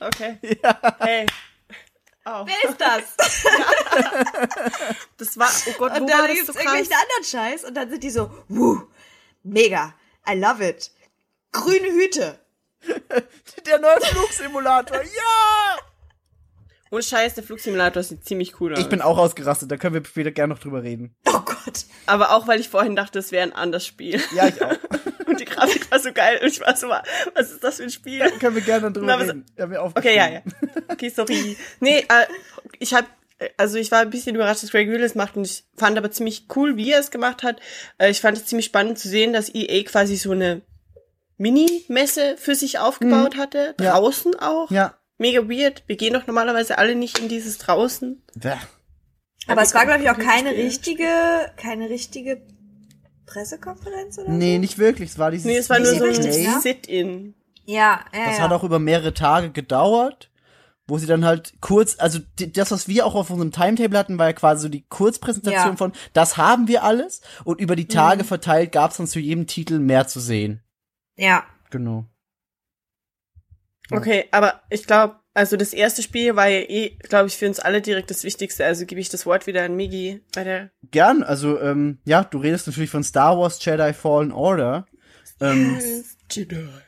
okay. 0.00 0.38
Hey. 0.98 1.26
Oh, 2.26 2.44
wer 2.44 2.70
ist 2.70 2.78
das? 2.80 3.16
das 5.16 5.38
war, 5.38 5.50
oh 5.68 5.72
Gott, 5.78 5.92
wo 5.92 5.96
Und 6.04 6.10
war 6.10 6.18
dann 6.18 6.26
das 6.26 6.34
gibt's 6.34 6.46
so 6.48 6.52
krass? 6.52 6.64
irgendwelchen 6.64 6.92
anderen 6.92 7.24
Scheiß 7.24 7.64
und 7.64 7.74
dann 7.74 7.88
sind 7.90 8.02
die 8.02 8.10
so, 8.10 8.30
wuh, 8.48 8.80
mega, 9.42 9.94
I 10.28 10.34
love 10.34 10.66
it. 10.66 10.90
Grüne 11.52 11.88
Hüte. 11.90 12.38
Der 13.66 13.78
neue 13.78 14.00
Flugsimulator. 14.00 15.02
Ja! 15.02 15.78
Und 16.90 17.04
Scheiß, 17.04 17.34
der 17.34 17.44
Flugsimulator 17.44 18.02
sieht 18.02 18.24
ziemlich 18.24 18.60
cool 18.60 18.74
aus. 18.74 18.80
Ich 18.80 18.88
bin 18.88 19.00
auch 19.00 19.16
ausgerastet, 19.16 19.70
da 19.70 19.76
können 19.76 19.94
wir 19.94 20.04
später 20.04 20.32
gerne 20.32 20.54
noch 20.54 20.60
drüber 20.60 20.82
reden. 20.82 21.14
Oh 21.26 21.40
Gott. 21.40 21.84
Aber 22.06 22.32
auch, 22.32 22.48
weil 22.48 22.58
ich 22.58 22.68
vorhin 22.68 22.96
dachte, 22.96 23.20
es 23.20 23.30
wäre 23.30 23.44
ein 23.44 23.52
anderes 23.52 23.86
Spiel. 23.86 24.20
Ja, 24.34 24.48
ich 24.48 24.60
auch. 24.60 24.76
Und 25.26 25.38
die 25.38 25.44
Grafik 25.44 25.88
war 25.92 26.00
so 26.00 26.12
geil. 26.12 26.40
Und 26.42 26.48
ich 26.48 26.60
war 26.60 26.74
so, 26.76 26.88
was 26.88 27.52
ist 27.52 27.62
das 27.62 27.76
für 27.76 27.84
ein 27.84 27.90
Spiel? 27.90 28.28
können 28.40 28.56
wir 28.56 28.62
gerne 28.62 28.90
drüber 28.90 29.06
Na, 29.06 29.14
reden. 29.14 29.46
Ja, 29.56 29.66
mir 29.66 29.80
Okay, 29.80 30.16
ja, 30.16 30.28
ja. 30.28 30.42
Okay, 30.88 31.10
sorry. 31.10 31.56
Nee, 31.78 32.00
äh, 32.00 32.26
ich 32.80 32.92
hab, 32.92 33.06
also 33.56 33.78
ich 33.78 33.92
war 33.92 34.00
ein 34.00 34.10
bisschen 34.10 34.34
überrascht, 34.34 34.64
dass 34.64 34.72
Greg 34.72 34.88
Willis 34.88 35.14
macht 35.14 35.36
und 35.36 35.44
ich 35.44 35.64
fand 35.76 35.96
aber 35.96 36.10
ziemlich 36.10 36.46
cool, 36.56 36.76
wie 36.76 36.90
er 36.90 36.98
es 36.98 37.12
gemacht 37.12 37.44
hat. 37.44 37.60
Äh, 37.98 38.10
ich 38.10 38.20
fand 38.20 38.36
es 38.36 38.46
ziemlich 38.46 38.66
spannend 38.66 38.98
zu 38.98 39.08
sehen, 39.08 39.32
dass 39.32 39.54
EA 39.54 39.84
quasi 39.84 40.16
so 40.16 40.32
eine 40.32 40.62
Mini-Messe 41.38 42.36
für 42.36 42.56
sich 42.56 42.80
aufgebaut 42.80 43.36
hatte. 43.36 43.76
Ja. 43.80 43.92
Draußen 43.92 44.34
auch. 44.40 44.70
Ja. 44.72 44.94
Mega 45.20 45.40
weird. 45.48 45.84
Wir 45.86 45.96
gehen 45.96 46.14
doch 46.14 46.26
normalerweise 46.26 46.78
alle 46.78 46.94
nicht 46.94 47.18
in 47.18 47.28
dieses 47.28 47.58
draußen. 47.58 48.22
Ja. 48.42 48.58
Aber 49.46 49.62
es 49.62 49.74
war, 49.74 49.84
glaube 49.84 50.02
ich, 50.02 50.10
auch 50.10 50.18
keine 50.18 50.50
richtige, 50.52 51.06
keine 51.56 51.90
richtige 51.90 52.40
Pressekonferenz 53.26 54.18
oder 54.18 54.30
Nee, 54.30 54.58
nicht 54.58 54.78
wirklich. 54.78 55.10
Es 55.10 55.18
war 55.18 55.30
dieses 55.30 55.46
Nee, 55.46 55.56
es 55.58 55.70
war 55.70 55.78
nur 55.78 55.94
so 55.94 56.04
richtig, 56.04 56.34
ein 56.46 56.54
ne? 56.54 56.60
Sit-in. 56.60 57.34
so? 57.66 57.72
Ja, 57.72 58.00
ja, 58.12 58.24
Das 58.26 58.38
ja. 58.38 58.44
hat 58.44 58.52
auch 58.52 58.64
über 58.64 58.78
mehrere 58.78 59.12
Tage 59.14 59.50
gedauert, 59.50 60.30
wo 60.86 60.98
sie 60.98 61.06
dann 61.06 61.24
halt 61.24 61.52
kurz, 61.60 61.96
also 61.98 62.18
die, 62.38 62.50
das, 62.50 62.70
was 62.70 62.88
wir 62.88 63.06
auch 63.06 63.14
auf 63.14 63.30
unserem 63.30 63.52
Timetable 63.52 63.98
hatten, 63.98 64.18
war 64.18 64.26
ja 64.26 64.32
quasi 64.32 64.62
so 64.62 64.68
die 64.68 64.86
Kurzpräsentation 64.88 65.64
Ja. 65.66 65.72
Mhm. 65.72 65.76
von, 65.76 65.92
das 66.14 66.36
haben 66.38 66.66
wir 66.66 66.82
alles 66.82 67.20
und 67.44 67.60
über 67.60 67.76
die 67.76 67.86
Tage 67.88 68.24
verteilt 68.24 68.72
gab 68.72 68.90
es 68.90 68.96
dann 68.96 69.06
zu 69.06 69.20
jedem 69.20 69.46
Titel 69.46 69.78
mehr 69.78 70.06
zu 70.08 70.18
sehen. 70.20 70.62
ja. 71.16 71.44
Genau. 71.70 72.06
Okay, 73.90 74.26
aber 74.30 74.60
ich 74.70 74.86
glaube, 74.86 75.16
also 75.34 75.56
das 75.56 75.72
erste 75.72 76.02
Spiel 76.02 76.36
war 76.36 76.48
ja 76.48 76.60
eh, 76.60 76.96
glaube 77.02 77.28
ich, 77.28 77.36
für 77.36 77.46
uns 77.46 77.60
alle 77.60 77.80
direkt 77.80 78.10
das 78.10 78.24
Wichtigste. 78.24 78.64
Also 78.64 78.86
gebe 78.86 79.00
ich 79.00 79.08
das 79.08 79.26
Wort 79.26 79.46
wieder 79.46 79.64
an 79.64 79.76
Migi 79.76 80.22
bei 80.34 80.44
der. 80.44 80.70
Gern, 80.90 81.22
also 81.22 81.60
ähm, 81.60 81.98
ja, 82.04 82.24
du 82.24 82.38
redest 82.38 82.66
natürlich 82.66 82.90
von 82.90 83.04
Star 83.04 83.38
Wars 83.38 83.64
Jedi 83.64 83.92
Fallen 83.92 84.32
Order. 84.32 84.86
Ähm, 85.40 85.80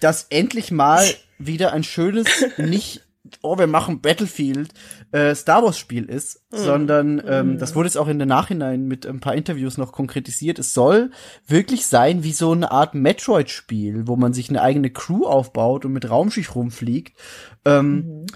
dass 0.01 0.27
endlich 0.29 0.71
mal 0.71 1.05
wieder 1.39 1.73
ein 1.73 1.85
schönes, 1.85 2.27
nicht, 2.59 3.03
oh, 3.43 3.59
wir 3.59 3.67
machen 3.67 4.01
Battlefield, 4.01 4.75
äh, 5.13 5.35
Star 5.35 5.63
Wars 5.63 5.79
Spiel 5.79 6.05
ist, 6.05 6.45
sondern 6.51 7.23
ähm, 7.27 7.59
das 7.59 7.75
wurde 7.75 7.89
jetzt 7.89 7.97
auch 7.97 8.09
in 8.09 8.19
der 8.19 8.27
Nachhinein 8.27 8.87
mit 8.87 9.07
ein 9.07 9.21
paar 9.21 9.35
Interviews 9.35 9.79
noch 9.79 9.93
konkretisiert. 9.93 10.59
Es 10.59 10.75
soll 10.75 11.11
wirklich 11.47 11.87
sein 11.87 12.25
wie 12.25 12.33
so 12.33 12.53
eine 12.53 12.71
Art 12.71 12.95
Metroid-Spiel, 12.95 14.07
wo 14.07 14.17
man 14.17 14.33
sich 14.35 14.51
eine 14.51 14.63
eigene 14.63 14.91
Crew 14.91 15.25
aufbaut 15.25 15.85
und 15.85 15.93
mit 15.93 16.11
Raumschiff 16.11 16.55
rumfliegt. 16.55 17.17
Ähm, 17.65 18.27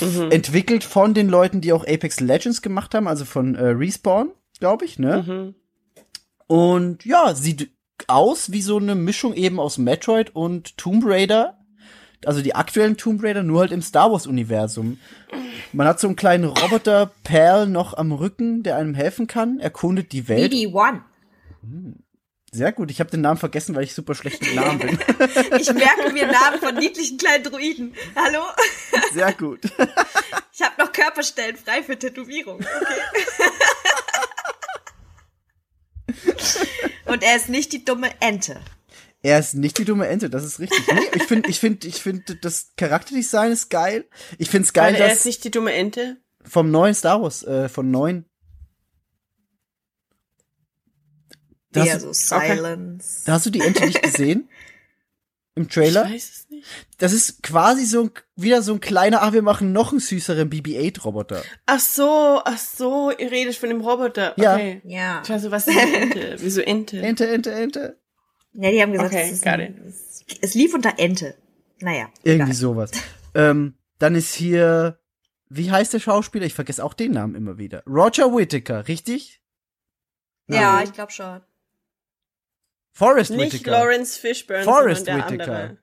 f- 0.00 0.30
Entwickelt 0.30 0.84
von 0.84 1.14
den 1.14 1.28
Leuten, 1.28 1.60
die 1.60 1.72
auch 1.72 1.86
Apex 1.86 2.20
Legends 2.20 2.62
gemacht 2.62 2.94
haben, 2.94 3.08
also 3.08 3.24
von 3.24 3.54
äh, 3.54 3.66
Respawn, 3.66 4.30
glaube 4.60 4.84
ich, 4.84 4.98
ne? 4.98 5.24
Mhm. 5.26 5.54
Und 6.46 7.04
ja, 7.04 7.34
sieht 7.34 7.70
aus 8.06 8.52
wie 8.52 8.60
so 8.60 8.76
eine 8.76 8.94
Mischung 8.94 9.34
eben 9.34 9.58
aus 9.58 9.78
Metroid 9.78 10.34
und 10.34 10.76
Tomb 10.76 11.04
Raider 11.06 11.58
also 12.26 12.42
die 12.42 12.54
aktuellen 12.54 12.96
Tomb 12.96 13.22
Raider, 13.22 13.42
nur 13.42 13.60
halt 13.60 13.72
im 13.72 13.82
Star 13.82 14.10
Wars-Universum. 14.10 14.98
Man 15.72 15.86
hat 15.86 16.00
so 16.00 16.06
einen 16.06 16.16
kleinen 16.16 16.44
Roboter, 16.44 17.12
Perl, 17.22 17.66
noch 17.66 17.94
am 17.94 18.12
Rücken, 18.12 18.62
der 18.62 18.76
einem 18.76 18.94
helfen 18.94 19.26
kann, 19.26 19.60
erkundet 19.60 20.12
die 20.12 20.28
Welt. 20.28 20.52
BD-1. 20.52 21.00
Hm. 21.62 21.96
Sehr 22.52 22.70
gut, 22.70 22.90
ich 22.92 23.00
habe 23.00 23.10
den 23.10 23.20
Namen 23.20 23.38
vergessen, 23.38 23.74
weil 23.74 23.82
ich 23.82 23.94
super 23.94 24.14
schlecht 24.14 24.40
mit 24.40 24.54
Namen 24.54 24.78
bin. 24.78 24.90
ich 25.58 25.72
merke 25.74 26.12
mir 26.12 26.26
Namen 26.26 26.60
von 26.60 26.76
niedlichen 26.76 27.18
kleinen 27.18 27.42
Druiden. 27.42 27.94
Hallo? 28.14 28.42
Sehr 29.12 29.32
gut. 29.32 29.58
ich 30.52 30.62
habe 30.62 30.74
noch 30.78 30.92
Körperstellen 30.92 31.56
frei 31.56 31.82
für 31.82 31.98
Tätowierung. 31.98 32.60
Okay. 32.60 33.48
Und 37.06 37.24
er 37.24 37.34
ist 37.36 37.48
nicht 37.48 37.72
die 37.72 37.84
dumme 37.84 38.10
Ente. 38.20 38.60
Er 39.24 39.38
ist 39.38 39.54
nicht 39.54 39.78
die 39.78 39.86
dumme 39.86 40.06
Ente, 40.06 40.28
das 40.28 40.44
ist 40.44 40.60
richtig. 40.60 40.86
Nee, 40.86 41.00
ich 41.14 41.22
finde, 41.22 41.48
ich 41.48 41.58
finde, 41.58 41.88
ich 41.88 42.02
finde, 42.02 42.36
das 42.36 42.72
Charakterdesign 42.76 43.52
ist 43.52 43.70
geil. 43.70 44.04
Ich 44.36 44.50
finde 44.50 44.66
es 44.66 44.74
geil, 44.74 44.92
Weil 44.92 45.00
er 45.00 45.08
dass 45.08 45.20
ist 45.20 45.24
nicht 45.24 45.44
die 45.44 45.50
dumme 45.50 45.72
Ente. 45.72 46.18
vom 46.44 46.70
neuen 46.70 46.94
Star 46.94 47.22
Wars, 47.22 47.42
äh, 47.42 47.70
von 47.70 47.90
neun. 47.90 48.26
Da 51.72 51.86
hast, 51.86 52.00
so 52.02 52.06
du, 52.08 52.12
Silence. 52.12 53.22
da 53.24 53.32
hast 53.32 53.46
du 53.46 53.50
die 53.50 53.60
Ente 53.62 53.86
nicht 53.86 54.02
gesehen? 54.02 54.48
Im 55.56 55.64
Ich 55.64 55.68
Trailer? 55.70 56.04
weiß 56.04 56.30
es 56.30 56.50
nicht. 56.50 56.66
Das 56.98 57.12
ist 57.12 57.42
quasi 57.42 57.84
so 57.86 58.02
ein, 58.04 58.10
wieder 58.36 58.60
so 58.62 58.74
ein 58.74 58.80
kleiner, 58.80 59.22
ach, 59.22 59.32
wir 59.32 59.42
machen 59.42 59.72
noch 59.72 59.90
einen 59.92 60.00
süßeren 60.00 60.50
BB-8-Roboter. 60.50 61.42
Ach 61.66 61.80
so, 61.80 62.42
ach 62.44 62.58
so, 62.58 63.10
ihr 63.10 63.30
redet 63.30 63.56
von 63.56 63.68
dem 63.70 63.80
Roboter. 63.80 64.34
Ja. 64.38 64.54
Okay. 64.54 64.82
Ja. 64.84 65.22
Ich 65.24 65.30
weiß 65.30 65.42
so, 65.42 65.50
was 65.50 65.66
ist 65.66 65.76
Ente? 65.78 66.36
Wieso 66.40 66.60
Ente? 66.60 67.00
Ente, 67.00 67.26
Ente, 67.28 67.52
Ente. 67.52 67.98
Ja, 68.54 68.70
die 68.70 68.80
haben 68.82 68.92
gesagt, 68.92 69.12
Okay, 69.12 69.28
es, 69.30 69.42
ein, 69.44 69.82
es, 69.86 70.24
es 70.40 70.54
lief 70.54 70.74
unter 70.74 70.98
Ente. 70.98 71.36
Naja. 71.80 72.08
Irgendwie 72.22 72.42
egal. 72.50 72.54
sowas. 72.54 72.90
Ähm, 73.36 73.74
dann 73.98 74.14
ist 74.14 74.32
hier, 74.32 75.00
wie 75.48 75.68
heißt 75.72 75.92
der 75.92 75.98
Schauspieler? 75.98 76.46
Ich 76.46 76.54
vergesse 76.54 76.84
auch 76.84 76.94
den 76.94 77.10
Namen 77.10 77.34
immer 77.34 77.58
wieder. 77.58 77.82
Roger 77.84 78.32
Whittaker, 78.32 78.86
richtig? 78.86 79.40
Ja, 80.46 80.74
Nein. 80.74 80.84
ich 80.84 80.92
glaube 80.92 81.10
schon. 81.10 81.40
Forrest 82.92 83.32
Nicht 83.32 83.54
Whitaker. 83.54 83.70
Lawrence 83.72 84.16
Fishburne, 84.20 84.62
Forrest 84.62 85.06
sondern 85.06 85.26
der 85.26 85.30
Whitaker. 85.40 85.52
andere. 85.62 85.78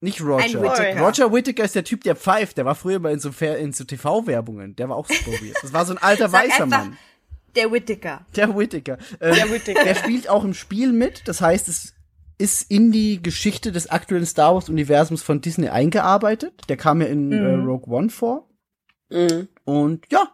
Nicht 0.00 0.22
Roger. 0.22 0.62
Whittaker. 0.62 1.00
Roger 1.02 1.32
Whittaker 1.34 1.64
ist 1.64 1.74
der 1.74 1.84
Typ, 1.84 2.02
der 2.04 2.16
pfeift. 2.16 2.56
Der 2.56 2.64
war 2.64 2.74
früher 2.74 2.98
mal 2.98 3.12
in 3.12 3.20
so, 3.20 3.30
so 3.30 3.84
TV-Werbungen. 3.84 4.74
Der 4.76 4.88
war 4.88 4.96
auch 4.96 5.06
super 5.06 5.32
weird. 5.32 5.58
Das 5.62 5.74
war 5.74 5.84
so 5.84 5.92
ein 5.92 5.98
alter 5.98 6.32
weißer 6.32 6.64
einfach- 6.64 6.66
Mann. 6.84 6.96
Der 7.56 7.70
Whittaker. 7.72 8.26
Der 8.36 8.56
Whittaker. 8.56 8.98
Ähm, 9.20 9.34
Der 9.34 9.50
Whittaker. 9.50 9.84
der 9.84 9.94
spielt 9.94 10.28
auch 10.28 10.44
im 10.44 10.54
Spiel 10.54 10.92
mit. 10.92 11.26
Das 11.26 11.40
heißt, 11.40 11.68
es 11.68 11.94
ist 12.38 12.70
in 12.70 12.90
die 12.92 13.22
Geschichte 13.22 13.70
des 13.72 13.90
aktuellen 13.90 14.24
Star 14.26 14.54
Wars-Universums 14.54 15.22
von 15.22 15.40
Disney 15.40 15.68
eingearbeitet. 15.68 16.62
Der 16.68 16.76
kam 16.76 17.00
ja 17.00 17.08
in 17.08 17.30
äh, 17.32 17.36
Mhm. 17.56 17.66
Rogue 17.66 17.94
One 17.94 18.08
vor. 18.10 18.48
Mhm. 19.10 19.48
Und 19.64 20.06
ja, 20.10 20.28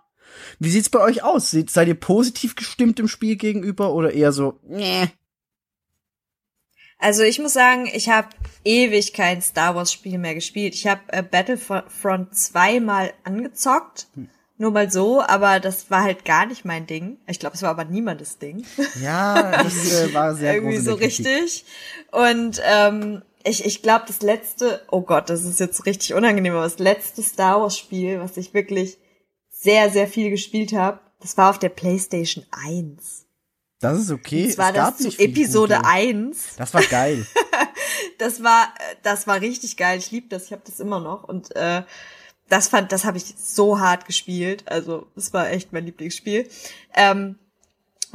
wie 0.58 0.70
sieht's 0.70 0.90
bei 0.90 1.00
euch 1.00 1.22
aus? 1.24 1.50
Seht, 1.50 1.70
seid 1.70 1.88
ihr 1.88 1.94
positiv 1.98 2.54
gestimmt 2.54 2.98
dem 2.98 3.08
Spiel 3.08 3.36
gegenüber 3.36 3.92
oder 3.92 4.12
eher 4.12 4.32
so, 4.32 4.60
nee? 4.62 5.08
Also 6.98 7.22
ich 7.22 7.38
muss 7.38 7.52
sagen, 7.52 7.86
ich 7.92 8.08
habe 8.08 8.28
ewig 8.64 9.12
kein 9.12 9.42
Star 9.42 9.74
Wars 9.74 9.92
Spiel 9.92 10.16
mehr 10.18 10.34
gespielt. 10.34 10.74
Ich 10.74 10.86
habe 10.86 11.00
äh, 11.08 11.22
Battlefront 11.22 12.34
2 12.34 12.80
mal 12.80 13.12
angezockt. 13.24 14.06
Hm. 14.14 14.28
Nur 14.58 14.70
mal 14.70 14.90
so, 14.90 15.20
aber 15.20 15.60
das 15.60 15.90
war 15.90 16.02
halt 16.02 16.24
gar 16.24 16.46
nicht 16.46 16.64
mein 16.64 16.86
Ding. 16.86 17.18
Ich 17.26 17.38
glaube, 17.38 17.56
es 17.56 17.62
war 17.62 17.70
aber 17.70 17.84
niemandes 17.84 18.38
Ding. 18.38 18.64
Ja, 19.02 19.50
das 19.62 19.92
äh, 19.92 20.14
war 20.14 20.34
sehr 20.34 20.54
Irgendwie 20.54 20.78
so 20.78 20.94
richtig. 20.94 21.64
Und 22.10 22.62
ähm, 22.64 23.22
ich, 23.44 23.64
ich 23.66 23.82
glaube, 23.82 24.04
das 24.06 24.22
letzte, 24.22 24.82
oh 24.90 25.02
Gott, 25.02 25.28
das 25.28 25.44
ist 25.44 25.60
jetzt 25.60 25.84
richtig 25.84 26.14
unangenehm, 26.14 26.54
aber 26.54 26.62
das 26.62 26.78
letzte 26.78 27.22
Star 27.22 27.60
Wars 27.60 27.76
Spiel, 27.76 28.18
was 28.18 28.36
ich 28.38 28.54
wirklich 28.54 28.98
sehr, 29.50 29.90
sehr 29.90 30.08
viel 30.08 30.30
gespielt 30.30 30.72
habe, 30.72 31.00
das 31.20 31.36
war 31.36 31.50
auf 31.50 31.58
der 31.58 31.68
PlayStation 31.68 32.44
1. 32.50 33.26
Das 33.80 33.98
ist 33.98 34.10
okay. 34.10 34.46
Das 34.46 34.58
war 34.58 34.72
das 34.72 34.98
zu 34.98 35.08
Episode 35.18 35.76
gute. 35.76 35.88
1. 35.88 36.56
Das 36.56 36.72
war 36.74 36.82
geil. 36.82 37.26
Das 38.18 38.42
war, 38.42 38.72
das 39.02 39.26
war 39.26 39.40
richtig 39.40 39.76
geil. 39.76 39.98
Ich 39.98 40.10
liebe 40.10 40.28
das. 40.28 40.46
Ich 40.46 40.52
habe 40.52 40.62
das 40.64 40.80
immer 40.80 41.00
noch 41.00 41.24
und 41.24 41.54
äh, 41.54 41.82
das 42.48 42.68
fand, 42.68 42.92
das 42.92 43.04
habe 43.04 43.18
ich 43.18 43.34
so 43.36 43.80
hart 43.80 44.06
gespielt. 44.06 44.64
Also 44.66 45.06
es 45.16 45.32
war 45.32 45.50
echt 45.50 45.72
mein 45.72 45.86
Lieblingsspiel. 45.86 46.48
Ähm, 46.94 47.36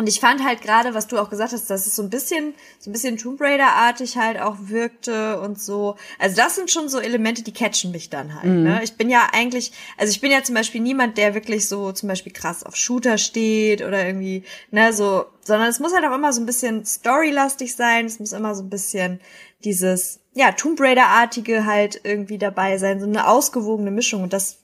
und 0.01 0.07
ich 0.07 0.19
fand 0.19 0.43
halt 0.43 0.63
gerade, 0.63 0.95
was 0.95 1.05
du 1.05 1.19
auch 1.19 1.29
gesagt 1.29 1.53
hast, 1.53 1.69
dass 1.69 1.85
es 1.85 1.95
so 1.95 2.01
ein 2.01 2.09
bisschen, 2.09 2.55
so 2.79 2.89
ein 2.89 2.91
bisschen 2.91 3.17
Tomb 3.17 3.39
Raider-artig 3.39 4.17
halt 4.17 4.41
auch 4.41 4.55
wirkte 4.61 5.39
und 5.39 5.61
so. 5.61 5.95
Also 6.17 6.35
das 6.35 6.55
sind 6.55 6.71
schon 6.71 6.89
so 6.89 6.97
Elemente, 6.99 7.43
die 7.43 7.53
catchen 7.53 7.91
mich 7.91 8.09
dann 8.09 8.33
halt. 8.33 8.47
Ne? 8.51 8.81
Ich 8.83 8.93
bin 8.93 9.11
ja 9.11 9.27
eigentlich, 9.31 9.73
also 9.99 10.09
ich 10.09 10.19
bin 10.19 10.31
ja 10.31 10.41
zum 10.41 10.55
Beispiel 10.55 10.81
niemand, 10.81 11.19
der 11.19 11.35
wirklich 11.35 11.69
so 11.69 11.91
zum 11.91 12.09
Beispiel 12.09 12.33
krass 12.33 12.63
auf 12.63 12.75
Shooter 12.75 13.19
steht 13.19 13.83
oder 13.83 14.03
irgendwie, 14.03 14.43
ne, 14.71 14.91
so, 14.91 15.25
sondern 15.41 15.69
es 15.69 15.79
muss 15.79 15.93
halt 15.93 16.03
auch 16.05 16.15
immer 16.15 16.33
so 16.33 16.41
ein 16.41 16.47
bisschen 16.47 16.83
storylastig 16.83 17.75
sein. 17.75 18.07
Es 18.07 18.19
muss 18.19 18.31
immer 18.31 18.55
so 18.55 18.63
ein 18.63 18.71
bisschen 18.71 19.19
dieses, 19.63 20.19
ja, 20.33 20.51
Tomb 20.51 20.81
Raider-artige 20.81 21.67
halt 21.67 22.01
irgendwie 22.03 22.39
dabei 22.39 22.79
sein, 22.79 22.99
so 22.99 23.05
eine 23.05 23.27
ausgewogene 23.27 23.91
Mischung. 23.91 24.23
Und 24.23 24.33
das 24.33 24.57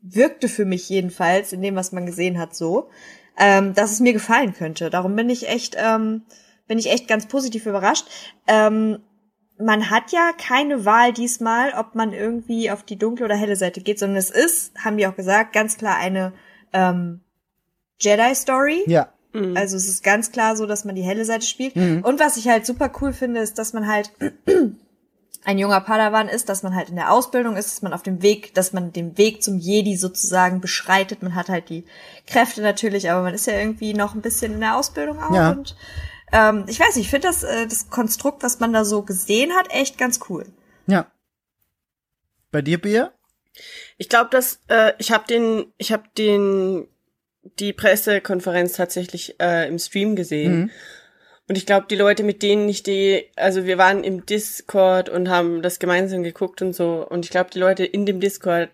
wirkte 0.00 0.48
für 0.48 0.64
mich 0.64 0.88
jedenfalls 0.88 1.52
in 1.52 1.62
dem, 1.62 1.76
was 1.76 1.92
man 1.92 2.04
gesehen 2.04 2.40
hat, 2.40 2.56
so, 2.56 2.90
ähm, 3.38 3.74
dass 3.74 3.92
es 3.92 4.00
mir 4.00 4.12
gefallen 4.12 4.54
könnte. 4.54 4.90
Darum 4.90 5.16
bin 5.16 5.30
ich 5.30 5.48
echt, 5.48 5.76
ähm, 5.78 6.22
bin 6.66 6.78
ich 6.78 6.90
echt 6.90 7.08
ganz 7.08 7.26
positiv 7.26 7.66
überrascht. 7.66 8.06
Ähm, 8.46 8.98
man 9.58 9.90
hat 9.90 10.12
ja 10.12 10.32
keine 10.36 10.84
Wahl 10.84 11.12
diesmal, 11.12 11.72
ob 11.78 11.94
man 11.94 12.12
irgendwie 12.12 12.70
auf 12.70 12.82
die 12.82 12.98
dunkle 12.98 13.24
oder 13.24 13.36
helle 13.36 13.56
Seite 13.56 13.80
geht, 13.80 13.98
sondern 13.98 14.18
es 14.18 14.30
ist, 14.30 14.72
haben 14.84 14.96
die 14.96 15.06
auch 15.06 15.16
gesagt, 15.16 15.52
ganz 15.52 15.78
klar 15.78 15.96
eine 15.96 16.32
ähm, 16.72 17.20
Jedi-Story. 18.00 18.84
Ja. 18.86 19.12
Mhm. 19.32 19.56
Also 19.56 19.76
es 19.76 19.88
ist 19.88 20.02
ganz 20.02 20.32
klar 20.32 20.56
so, 20.56 20.66
dass 20.66 20.84
man 20.84 20.94
die 20.94 21.02
helle 21.02 21.24
Seite 21.24 21.46
spielt. 21.46 21.76
Mhm. 21.76 22.02
Und 22.02 22.20
was 22.20 22.36
ich 22.36 22.48
halt 22.48 22.66
super 22.66 22.90
cool 23.00 23.12
finde, 23.12 23.40
ist, 23.40 23.58
dass 23.58 23.72
man 23.72 23.86
halt 23.86 24.10
ein 25.46 25.58
junger 25.58 25.80
Padawan 25.80 26.28
ist, 26.28 26.48
dass 26.48 26.64
man 26.64 26.74
halt 26.74 26.88
in 26.88 26.96
der 26.96 27.12
Ausbildung 27.12 27.56
ist, 27.56 27.70
dass 27.70 27.80
man 27.80 27.92
auf 27.92 28.02
dem 28.02 28.20
Weg, 28.20 28.52
dass 28.54 28.72
man 28.72 28.92
den 28.92 29.16
Weg 29.16 29.44
zum 29.44 29.58
Jedi 29.58 29.96
sozusagen 29.96 30.60
beschreitet. 30.60 31.22
Man 31.22 31.36
hat 31.36 31.48
halt 31.48 31.68
die 31.68 31.84
Kräfte 32.26 32.62
natürlich, 32.62 33.08
aber 33.12 33.22
man 33.22 33.32
ist 33.32 33.46
ja 33.46 33.52
irgendwie 33.52 33.94
noch 33.94 34.16
ein 34.16 34.22
bisschen 34.22 34.54
in 34.54 34.60
der 34.60 34.76
Ausbildung 34.76 35.22
auch. 35.22 35.32
Ja. 35.32 35.50
Und 35.50 35.76
ähm, 36.32 36.64
ich 36.66 36.80
weiß 36.80 36.96
nicht, 36.96 37.04
ich 37.04 37.10
finde 37.10 37.28
das, 37.28 37.44
äh, 37.44 37.68
das 37.68 37.90
Konstrukt, 37.90 38.42
was 38.42 38.58
man 38.58 38.72
da 38.72 38.84
so 38.84 39.02
gesehen 39.02 39.52
hat, 39.52 39.72
echt 39.72 39.98
ganz 39.98 40.18
cool. 40.28 40.46
Ja. 40.88 41.06
Bei 42.50 42.60
dir, 42.60 42.80
Bea? 42.80 43.12
Ich 43.98 44.08
glaube, 44.08 44.30
dass 44.30 44.58
äh, 44.66 44.94
ich 44.98 45.12
habe 45.12 45.28
den, 45.28 45.66
ich 45.78 45.92
habe 45.92 46.02
den 46.18 46.88
die 47.60 47.72
Pressekonferenz 47.72 48.72
tatsächlich 48.72 49.38
äh, 49.38 49.68
im 49.68 49.78
Stream 49.78 50.16
gesehen. 50.16 50.58
Mhm. 50.58 50.70
Und 51.48 51.56
ich 51.56 51.66
glaube, 51.66 51.86
die 51.88 51.96
Leute, 51.96 52.24
mit 52.24 52.42
denen 52.42 52.68
ich 52.68 52.82
die, 52.82 53.24
also 53.36 53.64
wir 53.64 53.78
waren 53.78 54.02
im 54.02 54.26
Discord 54.26 55.08
und 55.08 55.28
haben 55.28 55.62
das 55.62 55.78
gemeinsam 55.78 56.22
geguckt 56.22 56.60
und 56.60 56.74
so. 56.74 57.06
Und 57.08 57.24
ich 57.24 57.30
glaube, 57.30 57.50
die 57.50 57.60
Leute 57.60 57.84
in 57.84 58.04
dem 58.04 58.20
Discord 58.20 58.70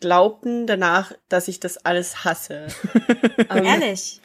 glaubten 0.00 0.66
danach, 0.66 1.12
dass 1.28 1.48
ich 1.48 1.60
das 1.60 1.78
alles 1.78 2.24
hasse. 2.24 2.66
Ähm, 3.50 3.64
Ehrlich. 3.64 4.20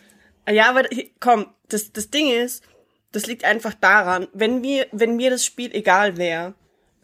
Ja, 0.50 0.70
aber 0.70 0.84
komm, 1.20 1.48
das, 1.68 1.92
das 1.92 2.10
Ding 2.10 2.32
ist, 2.32 2.64
das 3.12 3.26
liegt 3.26 3.44
einfach 3.44 3.74
daran, 3.74 4.28
wenn 4.34 4.62
mir, 4.62 4.88
wenn 4.92 5.16
mir 5.16 5.30
das 5.30 5.44
Spiel 5.44 5.74
egal 5.74 6.18
wäre, 6.18 6.54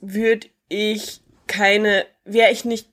würde 0.02 0.48
ich 0.70 1.22
keine, 1.48 2.06
wäre 2.24 2.52
ich 2.52 2.64
nicht, 2.64 2.90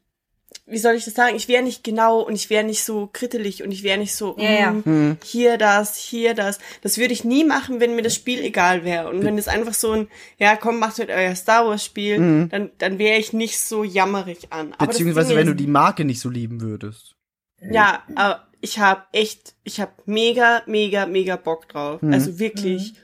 wie 0.66 0.78
soll 0.78 0.94
ich 0.94 1.04
das 1.04 1.14
sagen, 1.14 1.36
ich 1.36 1.48
wäre 1.48 1.62
nicht 1.62 1.84
genau 1.84 2.20
und 2.20 2.34
ich 2.34 2.50
wäre 2.50 2.64
nicht 2.64 2.84
so 2.84 3.08
krittelig 3.12 3.62
und 3.62 3.70
ich 3.72 3.82
wäre 3.82 3.98
nicht 3.98 4.14
so, 4.14 4.36
Ja, 4.38 4.50
ja. 4.50 4.70
mm, 4.72 5.18
hier 5.24 5.58
das, 5.58 5.96
hier 5.96 6.34
das. 6.34 6.58
Das 6.82 6.98
würde 6.98 7.12
ich 7.12 7.24
nie 7.24 7.44
machen, 7.44 7.80
wenn 7.80 7.94
mir 7.96 8.02
das 8.02 8.14
Spiel 8.14 8.40
egal 8.40 8.84
wäre. 8.84 9.08
Und 9.08 9.24
wenn 9.24 9.38
es 9.38 9.48
einfach 9.48 9.74
so 9.74 9.92
ein, 9.92 10.08
ja 10.38 10.56
komm, 10.56 10.78
macht 10.78 10.98
halt 10.98 11.10
euer 11.10 11.34
Star 11.34 11.66
Wars 11.66 11.84
Spiel, 11.84 12.48
dann, 12.50 12.70
dann 12.78 12.98
wäre 12.98 13.18
ich 13.18 13.32
nicht 13.32 13.58
so 13.58 13.84
jammerig 13.84 14.52
an. 14.52 14.72
Aber 14.78 14.86
Beziehungsweise, 14.88 15.34
wenn 15.36 15.46
du 15.46 15.52
ist- 15.52 15.60
die 15.60 15.66
Marke 15.66 16.04
nicht 16.04 16.20
so 16.20 16.28
lieben 16.30 16.60
würdest. 16.60 17.14
ja, 17.60 18.02
aber 18.14 18.46
ich 18.60 18.78
habe 18.78 19.02
echt, 19.12 19.54
ich 19.64 19.80
habe 19.80 19.92
mega, 20.06 20.62
mega, 20.66 21.06
mega 21.06 21.36
Bock 21.36 21.68
drauf. 21.68 22.00
Also 22.02 22.38
wirklich 22.38 22.94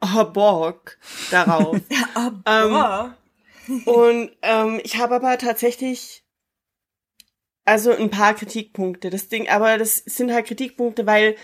oh, 0.00 0.24
Bock 0.24 0.98
darauf. 1.30 1.78
Oh, 2.16 2.30
Ähm. 2.46 3.14
Und 3.84 4.30
ähm, 4.42 4.80
ich 4.82 4.98
habe 4.98 5.14
aber 5.14 5.38
tatsächlich 5.38 6.24
also 7.64 7.92
ein 7.92 8.10
paar 8.10 8.34
Kritikpunkte. 8.34 9.10
Das 9.10 9.28
Ding, 9.28 9.48
aber 9.48 9.78
das 9.78 9.96
sind 9.96 10.32
halt 10.32 10.46
Kritikpunkte, 10.46 11.06
weil 11.06 11.36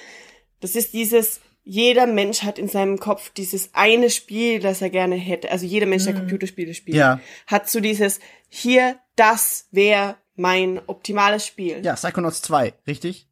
das 0.61 0.77
ist 0.77 0.93
dieses 0.93 1.41
jeder 1.69 2.07
Mensch 2.07 2.43
hat 2.45 2.61
in 2.61 2.69
seinem 2.69 2.99
Kopf 3.01 3.31
dieses 3.31 3.71
eine 3.75 4.09
Spiel, 4.09 4.61
das 4.61 4.81
er 4.83 4.89
gerne 4.91 5.17
hätte. 5.17 5.51
Also 5.51 5.67
jeder 5.67 5.87
Mensch, 5.87 6.05
der 6.05 6.15
Computerspiele 6.15 6.75
spielt, 6.75 6.97
Ja. 6.97 7.19
hat 7.49 7.69
so 7.69 7.81
dieses 7.81 8.21
hier, 8.49 9.01
das 9.17 9.67
wäre 9.73 10.17
mein 10.37 10.81
optimales 10.87 11.45
Spiel. 11.45 11.85
Ja, 11.85 11.95
Psychonauts 11.95 12.41
2, 12.43 12.73
richtig? 12.87 13.27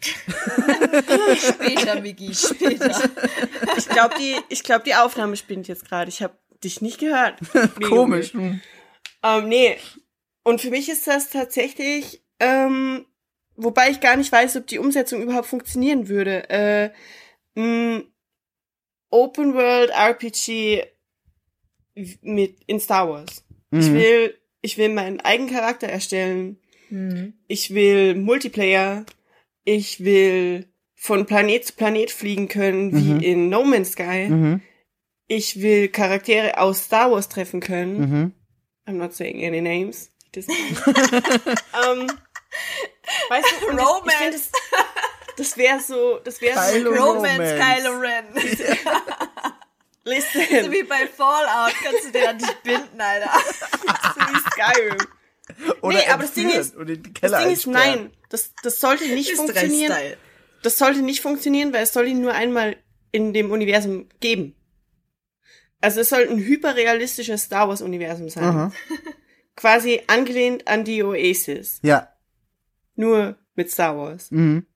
Später, 1.38 2.00
Migi, 2.00 2.34
später. 2.34 3.10
Ich 3.76 3.88
glaube, 3.88 4.14
die, 4.20 4.36
ich 4.48 4.62
glaube, 4.62 4.84
die 4.84 4.94
Aufnahme 4.94 5.36
spinnt 5.36 5.68
jetzt 5.68 5.86
gerade. 5.88 6.08
Ich 6.08 6.22
habe 6.22 6.36
dich 6.62 6.82
nicht 6.82 6.98
gehört. 7.00 7.38
Komisch. 7.82 8.32
Hm. 8.32 8.60
Ähm, 9.24 9.48
nee. 9.48 9.76
Und 10.48 10.60
für 10.62 10.70
mich 10.70 10.88
ist 10.88 11.06
das 11.06 11.28
tatsächlich, 11.30 12.22
ähm, 12.40 13.04
wobei 13.56 13.90
ich 13.90 14.00
gar 14.00 14.16
nicht 14.16 14.32
weiß, 14.32 14.56
ob 14.56 14.66
die 14.66 14.78
Umsetzung 14.78 15.20
überhaupt 15.22 15.46
funktionieren 15.46 16.08
würde. 16.08 16.48
Äh, 16.48 16.90
mh, 17.54 18.02
Open 19.10 19.52
World 19.54 19.90
RPG 19.90 20.84
mit 22.22 22.56
in 22.66 22.80
Star 22.80 23.08
Wars. 23.08 23.44
Ich 23.70 23.88
Mhm. 23.90 23.94
will, 23.94 24.38
ich 24.62 24.78
will 24.78 24.88
meinen 24.88 25.20
eigenen 25.20 25.50
Charakter 25.52 25.86
erstellen. 25.86 26.58
Hm. 26.88 27.34
Ich 27.46 27.74
will 27.74 28.14
Multiplayer. 28.14 29.04
Ich 29.64 30.02
will 30.04 30.66
von 30.94 31.26
Planet 31.26 31.64
zu 31.66 31.74
Planet 31.74 32.10
fliegen 32.10 32.48
können, 32.48 32.94
wie 32.94 33.12
Mhm. 33.14 33.20
in 33.20 33.48
No 33.50 33.64
Man's 33.64 33.92
Sky. 33.92 34.28
Mhm. 34.30 34.62
Ich 35.26 35.60
will 35.60 35.88
Charaktere 35.88 36.58
aus 36.58 36.84
Star 36.84 37.10
Wars 37.10 37.28
treffen 37.28 37.60
können. 37.60 37.98
Mhm. 38.00 38.32
I'm 38.86 38.96
not 38.96 39.12
saying 39.14 39.44
any 39.44 39.60
names. 39.60 40.10
Das, 40.32 40.46
ähm, 40.48 42.10
weißt 43.28 43.46
du, 43.60 43.66
und 43.68 43.78
Romance. 43.78 44.06
Ich, 44.08 44.14
ich 44.14 44.16
find, 44.16 44.34
das, 44.34 44.50
das 45.36 45.56
wäre 45.56 45.80
so, 45.80 46.18
das 46.24 46.40
wäre 46.40 46.58
so, 46.60 46.72
Kylo 46.72 46.90
Romance. 46.92 47.54
Kylo 47.60 47.98
Ren. 47.98 48.24
so 48.34 48.40
listen, 50.04 50.72
wie 50.72 50.82
bei 50.84 51.06
Fallout 51.06 51.74
kannst 51.82 52.04
du 52.06 52.10
den 52.12 52.26
an 52.26 52.38
dich 52.38 52.52
binden, 52.62 53.00
Alter. 53.00 53.30
so 53.38 54.20
wie 54.20 54.50
Skyrim. 54.50 54.96
Oder 55.80 55.96
Nee, 55.98 56.06
aber 56.08 56.22
das 56.24 56.32
Ding 56.34 56.50
ist- 56.50 56.74
Das 56.76 56.86
Ding 56.86 57.12
ist, 57.22 57.32
einsperren. 57.34 57.72
nein, 57.72 58.12
das, 58.28 58.52
das 58.62 58.80
sollte 58.80 59.06
nicht 59.06 59.34
funktionieren. 59.34 59.92
Style. 59.92 60.16
Das 60.62 60.76
sollte 60.76 61.00
nicht 61.02 61.20
funktionieren, 61.22 61.72
weil 61.72 61.84
es 61.84 61.92
soll 61.92 62.06
ihn 62.08 62.20
nur 62.20 62.32
einmal 62.34 62.76
in 63.12 63.32
dem 63.32 63.50
Universum 63.50 64.08
geben. 64.20 64.54
Also 65.80 66.00
es 66.00 66.08
soll 66.08 66.28
ein 66.28 66.38
hyperrealistisches 66.38 67.44
Star 67.44 67.68
Wars 67.68 67.80
Universum 67.80 68.28
sein. 68.28 68.44
Aha. 68.44 68.72
Quasi 69.58 70.02
angelehnt 70.06 70.68
an 70.68 70.84
die 70.84 71.02
Oasis. 71.02 71.80
Ja. 71.82 72.12
Nur 72.94 73.36
mit 73.56 73.72
Star 73.72 73.98
Wars. 73.98 74.30
Mhm. 74.30 74.66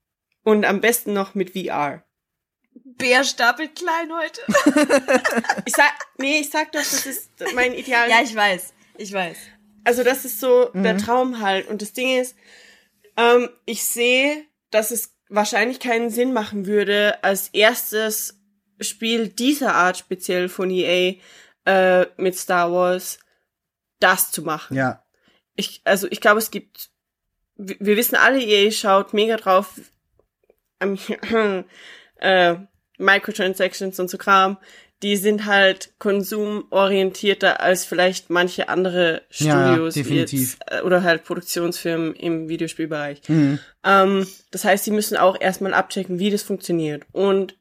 Und 0.43 0.65
am 0.65 0.81
besten 0.81 1.13
noch 1.13 1.35
mit 1.35 1.51
VR. 1.51 2.03
Bär 2.73 3.23
stapelt 3.23 3.77
klein 3.77 4.11
heute. 4.13 4.41
Ich 5.65 5.73
sag, 5.73 5.93
nee, 6.17 6.41
ich 6.41 6.49
sag 6.49 6.73
doch, 6.73 6.81
das 6.81 7.05
ist 7.05 7.29
mein 7.55 7.73
Ideal. 7.73 8.09
Ja, 8.09 8.21
ich 8.21 8.35
weiß. 8.35 8.73
Ich 8.97 9.13
weiß. 9.13 9.37
Also 9.85 10.03
das 10.03 10.25
ist 10.25 10.41
so 10.41 10.65
der 10.73 10.97
Traum 10.97 11.39
halt. 11.39 11.69
Und 11.69 11.81
das 11.81 11.93
Ding 11.93 12.19
ist, 12.19 12.35
ähm, 13.15 13.49
ich 13.63 13.85
sehe, 13.85 14.43
dass 14.69 14.91
es 14.91 15.15
wahrscheinlich 15.29 15.79
keinen 15.79 16.09
Sinn 16.09 16.33
machen 16.33 16.65
würde, 16.65 17.23
als 17.23 17.47
erstes 17.49 18.37
Spiel 18.81 19.29
dieser 19.29 19.75
Art 19.75 19.97
speziell 19.97 20.49
von 20.49 20.69
EA 20.69 21.15
äh, 21.65 22.05
mit 22.17 22.35
Star 22.37 22.69
Wars 22.73 23.19
das 23.99 24.31
zu 24.31 24.41
machen. 24.41 24.75
Ja. 24.75 25.03
Ich, 25.55 25.81
also 25.83 26.07
ich 26.09 26.21
glaube, 26.21 26.39
es 26.39 26.51
gibt, 26.51 26.89
wir, 27.55 27.75
wir 27.79 27.97
wissen 27.97 28.15
alle, 28.15 28.41
EA 28.41 28.71
schaut 28.71 29.13
mega 29.13 29.37
drauf, 29.37 29.79
ähm, 30.79 30.97
äh, 32.19 32.55
Microtransactions 32.97 33.99
und 33.99 34.09
so 34.09 34.17
Kram, 34.17 34.57
die 35.03 35.17
sind 35.17 35.45
halt 35.45 35.93
konsumorientierter 35.99 37.59
als 37.59 37.83
vielleicht 37.83 38.29
manche 38.29 38.69
andere 38.69 39.23
Ja, 39.31 39.65
Studios 39.65 39.95
definitiv. 39.95 40.57
Jetzt, 40.59 40.71
äh, 40.71 40.81
oder 40.81 41.03
halt 41.03 41.25
Produktionsfirmen 41.25 42.15
im 42.15 42.47
Videospielbereich. 42.47 43.21
Mhm. 43.27 43.59
Ähm, 43.83 44.27
das 44.51 44.63
heißt, 44.63 44.85
sie 44.85 44.91
müssen 44.91 45.17
auch 45.17 45.39
erstmal 45.39 45.73
abchecken, 45.73 46.19
wie 46.19 46.29
das 46.29 46.41
funktioniert. 46.41 47.03
Und 47.11 47.57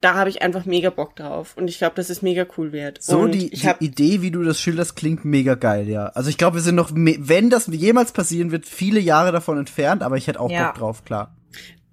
da 0.00 0.14
habe 0.14 0.30
ich 0.30 0.42
einfach 0.42 0.66
mega 0.66 0.90
Bock 0.90 1.16
drauf. 1.16 1.54
Und 1.56 1.68
ich 1.68 1.78
glaube, 1.78 1.94
dass 1.96 2.10
es 2.10 2.22
mega 2.22 2.46
cool 2.56 2.72
wird. 2.72 3.02
So 3.02 3.18
und 3.18 3.32
die, 3.32 3.52
ich 3.52 3.62
die 3.62 3.68
hab, 3.68 3.82
Idee, 3.82 4.22
wie 4.22 4.30
du 4.30 4.42
das 4.42 4.60
schilderst, 4.60 4.96
klingt 4.96 5.24
mega 5.24 5.54
geil, 5.54 5.88
ja. 5.88 6.06
Also 6.08 6.30
ich 6.30 6.38
glaube, 6.38 6.56
wir 6.56 6.62
sind 6.62 6.74
noch, 6.74 6.90
wenn 6.92 7.50
das 7.50 7.66
jemals 7.68 8.12
passieren 8.12 8.52
wird, 8.52 8.66
viele 8.66 9.00
Jahre 9.00 9.32
davon 9.32 9.58
entfernt, 9.58 10.02
aber 10.02 10.16
ich 10.16 10.26
hätte 10.26 10.40
auch 10.40 10.50
Ja. 10.50 10.66
Bock 10.68 10.78
drauf, 10.78 11.04
klar. 11.04 11.34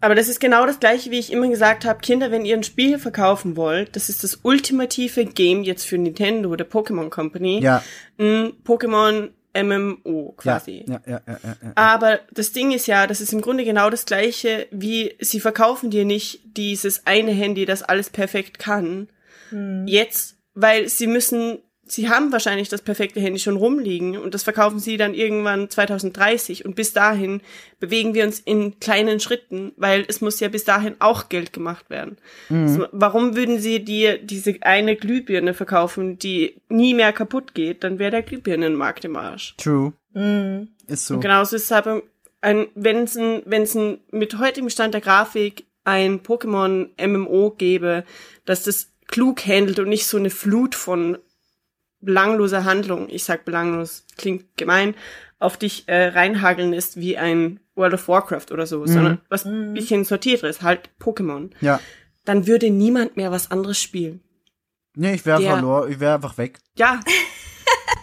Aber 0.01 0.15
das 0.15 0.27
ist 0.27 0.41
genau 0.41 0.65
das 0.65 0.81
gleiche, 0.81 1.11
wie 1.11 1.19
ich 1.19 1.31
immer 1.31 1.47
gesagt 1.47 1.85
habe, 1.85 2.01
Kinder, 2.01 2.29
wenn 2.29 2.43
ihr 2.43 2.57
ein 2.57 2.63
Spiel 2.63 2.99
verkaufen 2.99 3.55
wollt, 3.55 3.95
das 3.95 4.09
ist 4.09 4.21
das 4.25 4.37
ultimative 4.43 5.23
Game 5.23 5.63
jetzt 5.63 5.85
für 5.85 5.97
Nintendo, 5.97 6.53
der 6.57 6.69
Pokémon 6.69 7.09
Company. 7.09 7.61
Ja, 7.61 7.81
Ein 8.19 8.51
Pokémon 8.65 9.29
MMO 9.55 10.33
quasi. 10.37 10.85
ja, 10.87 11.01
ja, 11.05 11.21
ja, 11.27 11.39
ja, 11.43 11.55
ja. 11.61 11.71
Aber 11.75 12.19
das 12.31 12.51
Ding 12.51 12.71
ist 12.71 12.87
ja, 12.87 13.07
das 13.07 13.21
ist 13.21 13.33
im 13.33 13.41
Grunde 13.41 13.63
genau 13.65 13.89
das 13.89 14.05
gleiche, 14.05 14.67
wie 14.71 15.15
sie 15.19 15.39
verkaufen 15.39 15.91
dir 15.91 16.05
nicht 16.05 16.41
dieses 16.57 17.05
eine 17.05 17.31
Handy, 17.31 17.65
das 17.65 17.83
alles 17.83 18.09
perfekt 18.09 18.57
kann. 18.59 19.09
Jetzt, 19.87 20.37
weil 20.55 20.87
sie 20.89 21.07
müssen, 21.07 21.59
sie 21.93 22.09
haben 22.09 22.31
wahrscheinlich 22.31 22.69
das 22.69 22.81
perfekte 22.81 23.19
Handy 23.19 23.39
schon 23.39 23.55
rumliegen 23.55 24.17
und 24.17 24.33
das 24.33 24.43
verkaufen 24.43 24.79
sie 24.79 24.97
dann 24.97 25.13
irgendwann 25.13 25.69
2030 25.69 26.65
und 26.65 26.75
bis 26.75 26.93
dahin 26.93 27.41
bewegen 27.79 28.13
wir 28.13 28.25
uns 28.25 28.39
in 28.39 28.79
kleinen 28.79 29.19
Schritten, 29.19 29.73
weil 29.77 30.05
es 30.07 30.21
muss 30.21 30.39
ja 30.39 30.47
bis 30.47 30.63
dahin 30.63 30.95
auch 30.99 31.29
Geld 31.29 31.53
gemacht 31.53 31.89
werden. 31.89 32.17
Also, 32.49 32.87
warum 32.91 33.35
würden 33.35 33.59
sie 33.59 33.83
dir 33.83 34.17
diese 34.17 34.55
eine 34.61 34.95
Glühbirne 34.95 35.53
verkaufen, 35.53 36.17
die 36.17 36.61
nie 36.69 36.93
mehr 36.93 37.13
kaputt 37.13 37.53
geht? 37.53 37.83
Dann 37.83 37.99
wäre 37.99 38.11
der 38.11 38.23
Glühbirnenmarkt 38.23 39.05
im 39.05 39.15
Arsch. 39.15 39.55
True. 39.57 39.93
Mhm. 40.13 40.69
Ist 40.87 41.07
so. 41.07 41.15
Und 41.15 41.21
genauso 41.21 41.55
ist 41.55 41.63
es 41.63 41.71
halt 41.71 42.03
ein, 42.41 42.67
wenn 42.75 43.03
es 43.03 43.15
ein, 43.15 43.41
wenn 43.45 43.63
es 43.63 43.75
ein, 43.75 43.99
mit 44.11 44.37
heutigem 44.39 44.69
Stand 44.69 44.93
der 44.93 45.01
Grafik 45.01 45.65
ein 45.83 46.21
Pokémon 46.21 46.89
MMO 47.05 47.51
gäbe, 47.51 48.03
dass 48.45 48.63
das 48.63 48.91
klug 49.07 49.45
handelt 49.45 49.79
und 49.79 49.89
nicht 49.89 50.07
so 50.07 50.17
eine 50.17 50.29
Flut 50.29 50.75
von 50.75 51.17
belangloser 52.03 52.65
Handlung, 52.65 53.07
ich 53.09 53.23
sag 53.23 53.45
belanglos, 53.45 54.05
klingt 54.17 54.57
gemein, 54.57 54.95
auf 55.39 55.57
dich 55.57 55.87
äh, 55.87 56.07
reinhageln 56.07 56.73
ist 56.73 56.97
wie 56.97 57.17
ein 57.17 57.59
World 57.75 57.93
of 57.95 58.07
Warcraft 58.07 58.51
oder 58.51 58.65
so, 58.65 58.85
sondern 58.85 59.19
was 59.29 59.45
ein 59.45 59.73
bisschen 59.73 60.05
sortierter 60.05 60.47
ist, 60.47 60.61
halt 60.61 60.89
Pokémon, 61.01 61.49
Ja. 61.59 61.79
dann 62.25 62.47
würde 62.47 62.69
niemand 62.69 63.17
mehr 63.17 63.31
was 63.31 63.51
anderes 63.51 63.81
spielen. 63.81 64.21
Nee, 64.95 65.15
ich 65.15 65.25
wäre 65.25 65.41
verloren, 65.41 65.91
ich 65.91 65.99
wäre 65.99 66.15
einfach 66.15 66.37
weg. 66.37 66.59
Ja. 66.77 66.99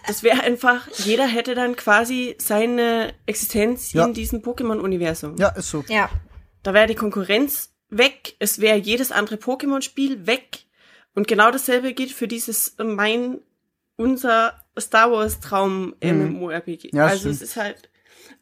Das 0.06 0.24
wäre 0.24 0.40
einfach, 0.42 0.88
jeder 1.04 1.24
hätte 1.26 1.54
dann 1.54 1.76
quasi 1.76 2.34
seine 2.38 3.14
Existenz 3.26 3.92
Ja. 3.92 4.04
in 4.06 4.12
diesem 4.12 4.40
Pokémon-Universum. 4.42 5.36
Ja, 5.38 5.50
ist 5.50 5.70
so. 5.70 5.84
Ja. 5.88 6.10
Da 6.64 6.74
wäre 6.74 6.88
die 6.88 6.96
Konkurrenz 6.96 7.72
weg, 7.90 8.34
es 8.40 8.60
wäre 8.60 8.76
jedes 8.76 9.12
andere 9.12 9.36
Pokémon-Spiel 9.36 10.26
weg. 10.26 10.64
Und 11.14 11.28
genau 11.28 11.52
dasselbe 11.52 11.92
gilt 11.92 12.10
für 12.10 12.26
dieses 12.26 12.74
mein, 12.82 13.38
unser 14.00 14.54
Star 14.78 15.12
Wars 15.12 15.40
Traum 15.40 15.94
MMORPG. 16.02 16.90
Ja, 16.92 17.06
also 17.06 17.20
stimmt. 17.20 17.34
es 17.34 17.42
ist 17.42 17.56
halt. 17.56 17.90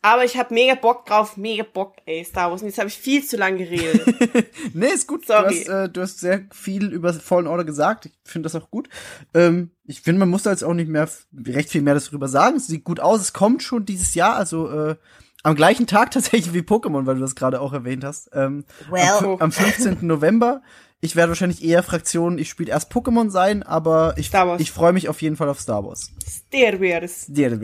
Aber 0.00 0.24
ich 0.24 0.36
habe 0.36 0.54
mega 0.54 0.76
Bock 0.76 1.06
drauf, 1.06 1.36
mega 1.36 1.64
Bock, 1.64 1.96
ey, 2.06 2.24
Star 2.24 2.50
Wars. 2.50 2.62
Und 2.62 2.68
jetzt 2.68 2.78
habe 2.78 2.88
ich 2.88 2.96
viel 2.96 3.24
zu 3.24 3.36
lange 3.36 3.58
geredet. 3.58 4.46
Nee, 4.74 4.86
ist 4.86 5.08
gut. 5.08 5.26
Sorry. 5.26 5.64
Du 5.64 5.72
hast, 5.72 5.88
äh, 5.88 5.88
du 5.88 6.00
hast 6.00 6.20
sehr 6.20 6.46
viel 6.52 6.92
über 6.92 7.12
Fallen 7.12 7.48
Order 7.48 7.64
gesagt. 7.64 8.06
Ich 8.06 8.12
finde 8.24 8.48
das 8.48 8.54
auch 8.54 8.70
gut. 8.70 8.88
Ähm, 9.34 9.72
ich 9.84 10.00
finde, 10.00 10.20
man 10.20 10.28
muss 10.28 10.44
da 10.44 10.50
jetzt 10.50 10.62
auch 10.62 10.74
nicht 10.74 10.88
mehr 10.88 11.08
recht 11.46 11.70
viel 11.70 11.82
mehr 11.82 11.98
darüber 11.98 12.28
sagen. 12.28 12.58
Es 12.58 12.68
sieht 12.68 12.84
gut 12.84 13.00
aus. 13.00 13.20
Es 13.20 13.32
kommt 13.32 13.62
schon 13.62 13.86
dieses 13.86 14.14
Jahr, 14.14 14.36
also 14.36 14.70
äh, 14.70 14.96
am 15.42 15.56
gleichen 15.56 15.88
Tag 15.88 16.10
tatsächlich 16.12 16.54
wie 16.54 16.60
Pokémon, 16.60 17.06
weil 17.06 17.16
du 17.16 17.20
das 17.20 17.34
gerade 17.34 17.60
auch 17.60 17.72
erwähnt 17.72 18.04
hast. 18.04 18.30
Ähm, 18.34 18.64
Well. 18.90 19.08
am, 19.18 19.40
am 19.40 19.52
15. 19.52 19.98
November. 20.02 20.62
Ich 21.00 21.14
werde 21.14 21.30
wahrscheinlich 21.30 21.62
eher 21.64 21.82
Fraktion, 21.84 22.38
ich 22.38 22.48
spiele 22.48 22.72
erst 22.72 22.90
Pokémon 22.92 23.30
sein, 23.30 23.62
aber 23.62 24.14
ich, 24.16 24.26
Star 24.28 24.48
Wars. 24.48 24.60
ich 24.60 24.72
freue 24.72 24.92
mich 24.92 25.08
auf 25.08 25.22
jeden 25.22 25.36
Fall 25.36 25.48
auf 25.48 25.60
Star 25.60 25.84
Wars. 25.84 26.10
Star 26.28 26.80
Wars. 26.80 27.26
Ja, 27.28 27.48
das 27.50 27.60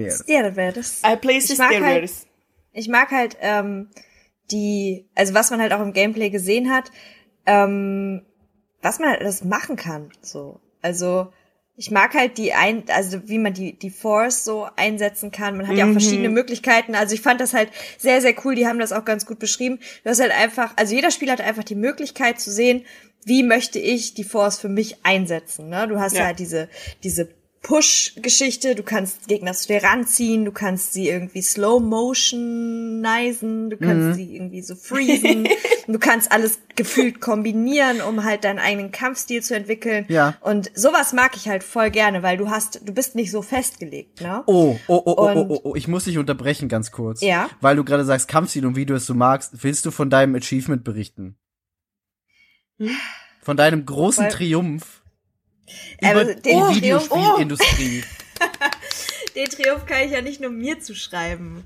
wäre 0.56 0.72
das. 0.72 1.02
I 1.04 1.16
play 1.16 1.38
Ich 1.38 1.44
Star 1.46 1.70
mag 1.72 1.82
halt- 1.82 2.02
Wars. 2.02 2.26
Ich 2.72 2.88
mag 2.88 3.10
halt 3.10 3.36
ähm, 3.40 3.88
die, 4.50 5.08
also 5.14 5.34
was 5.34 5.50
man 5.50 5.60
halt 5.60 5.72
auch 5.72 5.80
im 5.80 5.92
Gameplay 5.92 6.30
gesehen 6.30 6.70
hat, 6.70 6.90
ähm, 7.46 8.22
was 8.82 8.98
man 8.98 9.10
halt 9.10 9.20
alles 9.20 9.44
machen 9.44 9.76
kann. 9.76 10.10
So, 10.22 10.60
also 10.82 11.32
ich 11.76 11.90
mag 11.90 12.14
halt 12.14 12.38
die 12.38 12.52
ein, 12.52 12.84
also 12.88 13.28
wie 13.28 13.38
man 13.38 13.52
die 13.52 13.76
die 13.76 13.90
Force 13.90 14.44
so 14.44 14.68
einsetzen 14.76 15.32
kann. 15.32 15.56
Man 15.56 15.66
hat 15.66 15.76
ja 15.76 15.84
auch 15.84 15.88
Mhm. 15.88 15.94
verschiedene 16.00 16.28
Möglichkeiten. 16.28 16.94
Also 16.94 17.14
ich 17.14 17.20
fand 17.20 17.40
das 17.40 17.52
halt 17.54 17.70
sehr 17.98 18.20
sehr 18.20 18.34
cool. 18.44 18.54
Die 18.54 18.66
haben 18.66 18.78
das 18.78 18.92
auch 18.92 19.04
ganz 19.04 19.26
gut 19.26 19.38
beschrieben. 19.40 19.80
Du 20.04 20.10
hast 20.10 20.20
halt 20.20 20.30
einfach, 20.32 20.72
also 20.76 20.94
jeder 20.94 21.10
Spieler 21.10 21.32
hat 21.32 21.40
einfach 21.40 21.64
die 21.64 21.74
Möglichkeit 21.74 22.38
zu 22.40 22.52
sehen, 22.52 22.84
wie 23.26 23.42
möchte 23.42 23.78
ich 23.78 24.14
die 24.14 24.24
Force 24.24 24.58
für 24.58 24.68
mich 24.68 24.96
einsetzen. 25.04 25.68
Ne? 25.68 25.86
Du 25.88 25.98
hast 26.00 26.16
Ja. 26.16 26.24
halt 26.26 26.38
diese 26.38 26.68
diese 27.02 27.28
Push-Geschichte, 27.62 28.74
du 28.74 28.82
kannst 28.82 29.26
Gegner 29.26 29.54
zu 29.54 29.68
dir 29.68 29.82
ranziehen, 29.82 30.44
du 30.44 30.52
kannst 30.52 30.92
sie 30.92 31.08
irgendwie 31.08 31.40
slow 31.40 31.80
motionisen, 31.80 33.70
du 33.70 33.76
kannst 33.78 34.08
Mhm. 34.08 34.14
sie 34.14 34.36
irgendwie 34.36 34.60
so 34.60 34.74
freezen, 34.74 35.48
du 35.88 35.98
kannst 35.98 36.30
alles 36.30 36.58
gefühlt 36.76 37.22
kombinieren, 37.22 38.02
um 38.02 38.24
halt 38.24 38.44
deinen 38.44 38.58
eigenen 38.58 38.90
Kampfstil 38.90 39.42
zu 39.42 39.54
entwickeln. 39.56 40.04
Ja. 40.08 40.36
Und 40.42 40.70
sowas 40.74 41.14
mag 41.14 41.36
ich 41.36 41.48
halt 41.48 41.62
voll 41.64 41.90
gerne, 41.90 42.22
weil 42.22 42.36
du 42.36 42.50
hast, 42.50 42.80
du 42.84 42.92
bist 42.92 43.14
nicht 43.14 43.30
so 43.30 43.40
festgelegt, 43.40 44.20
ne? 44.20 44.42
Oh, 44.46 44.76
oh, 44.86 44.94
oh, 44.96 45.02
oh, 45.06 45.14
oh, 45.16 45.26
Und- 45.40 45.50
oh, 45.50 45.60
oh, 45.64 45.74
ich 45.74 45.88
muss 45.88 46.04
dich 46.04 46.18
unterbrechen 46.18 46.68
ganz 46.68 46.90
kurz. 46.92 47.22
Ja. 47.22 47.48
Weil 47.62 47.76
du 47.76 47.84
gerade 47.84 48.04
sagst 48.04 48.28
Kampfstil 48.28 48.66
und 48.66 48.76
wie 48.76 48.84
du 48.86 48.94
es 48.94 49.06
so 49.06 49.14
magst, 49.14 49.62
willst 49.64 49.86
du 49.86 49.90
von 49.90 50.10
deinem 50.10 50.34
Achievement 50.34 50.84
berichten? 50.84 51.36
Von 53.42 53.56
deinem 53.56 53.84
großen 53.86 54.24
Weil- 54.24 54.32
Triumph 54.32 55.02
über 56.00 56.24
den 56.24 56.42
die 56.42 56.50
Triumph- 56.50 56.76
Videospielindustrie. 56.76 58.04
Den 59.34 59.48
Triumph 59.50 59.84
kann 59.86 60.02
ich 60.02 60.12
ja 60.12 60.20
nicht 60.22 60.40
nur 60.40 60.50
mir 60.50 60.78
zuschreiben. 60.80 61.64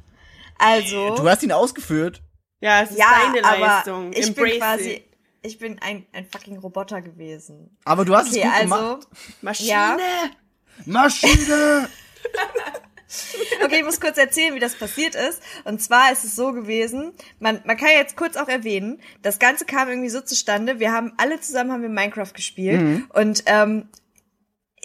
Also. 0.59 1.17
Du 1.17 1.29
hast 1.29 1.43
ihn 1.43 1.53
ausgeführt. 1.53 2.23
Ja, 2.61 2.83
es 2.83 2.91
ist 2.93 2.99
ja, 2.99 3.07
deine 3.33 3.45
aber 3.47 3.59
Leistung. 3.59 4.13
ich 4.13 4.27
Embrace 4.29 4.51
bin 4.51 4.59
quasi, 4.61 4.91
it. 4.91 5.05
ich 5.43 5.59
bin 5.59 5.79
ein, 5.81 6.07
ein 6.13 6.25
fucking 6.27 6.59
Roboter 6.59 7.03
gewesen. 7.03 7.77
Aber 7.85 8.05
du 8.05 8.15
hast 8.17 8.29
Okay, 8.31 8.39
es 8.41 8.45
gut 8.45 8.53
also, 8.55 8.75
gemacht. 8.75 9.09
Maschine. 9.43 9.69
Ja. 9.71 9.97
Maschine! 10.87 11.89
Okay, 13.65 13.79
ich 13.79 13.85
muss 13.85 14.01
kurz 14.01 14.19
erzählen, 14.19 14.55
wie 14.55 14.61
das 14.61 14.75
passiert 14.75 15.15
ist. 15.15 15.43
Und 15.65 15.83
zwar 15.83 16.13
ist 16.13 16.25
es 16.25 16.37
so 16.37 16.53
gewesen, 16.53 17.13
man, 17.41 17.61
man 17.65 17.77
kann 17.77 17.89
jetzt 17.89 18.17
kurz 18.17 18.37
auch 18.37 18.49
erwähnen, 18.49 19.01
das 19.23 19.39
Ganze 19.39 19.65
kam 19.65 19.89
irgendwie 19.89 20.09
so 20.09 20.21
zustande, 20.21 20.79
wir 20.79 20.93
haben 20.93 21.13
alle 21.17 21.41
zusammen 21.41 21.73
haben 21.73 21.83
wir 21.83 21.89
Minecraft 21.89 22.33
gespielt 22.35 23.03
und 23.15 23.43
ähm, 23.47 23.89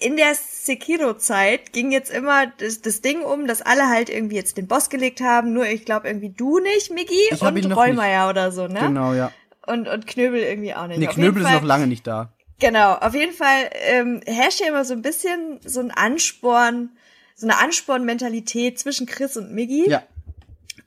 in 0.04 0.18
der 0.18 0.34
Sekiro-Zeit 0.36 1.72
ging 1.72 1.92
jetzt 1.92 2.12
immer 2.12 2.48
das, 2.58 2.82
das 2.82 3.02
Ding 3.02 3.22
um, 3.22 3.48
dass 3.48 3.62
alle 3.62 3.88
halt 3.88 4.10
irgendwie 4.10 4.36
jetzt 4.36 4.58
den 4.58 4.68
Boss 4.68 4.90
gelegt 4.90 5.22
haben, 5.22 5.54
nur 5.54 5.66
ich 5.66 5.86
glaube 5.86 6.08
irgendwie 6.08 6.30
du 6.30 6.60
nicht, 6.60 6.92
Miggi, 6.92 7.14
Ich 7.32 7.42
und 7.42 7.72
Rollmeier 7.72 8.30
oder 8.30 8.52
so, 8.52 8.68
ne? 8.68 8.80
Genau, 8.80 9.14
ja. 9.14 9.32
Und, 9.66 9.88
und 9.88 10.08
Knöbel 10.08 10.42
irgendwie 10.42 10.74
auch 10.74 10.88
nicht. 10.88 11.00
Nee, 11.00 11.08
Auf 11.08 11.16
Knöbel 11.16 11.44
ist 11.44 11.52
noch 11.52 11.64
lange 11.64 11.88
nicht 11.88 12.06
da. 12.06 12.34
Genau, 12.60 12.94
auf 12.94 13.14
jeden 13.14 13.34
Fall 13.34 13.70
ähm, 13.86 14.22
herrscht 14.26 14.60
ja 14.60 14.68
immer 14.68 14.84
so 14.86 14.94
ein 14.94 15.02
bisschen 15.02 15.60
so 15.64 15.80
ein 15.80 15.92
Ansporn, 15.92 16.90
so 17.36 17.48
eine 17.48 17.58
Ansporn-Mentalität 17.58 18.80
zwischen 18.80 19.06
Chris 19.06 19.38
und 19.38 19.52
Miggi. 19.52 19.90
Ja. 19.90 20.04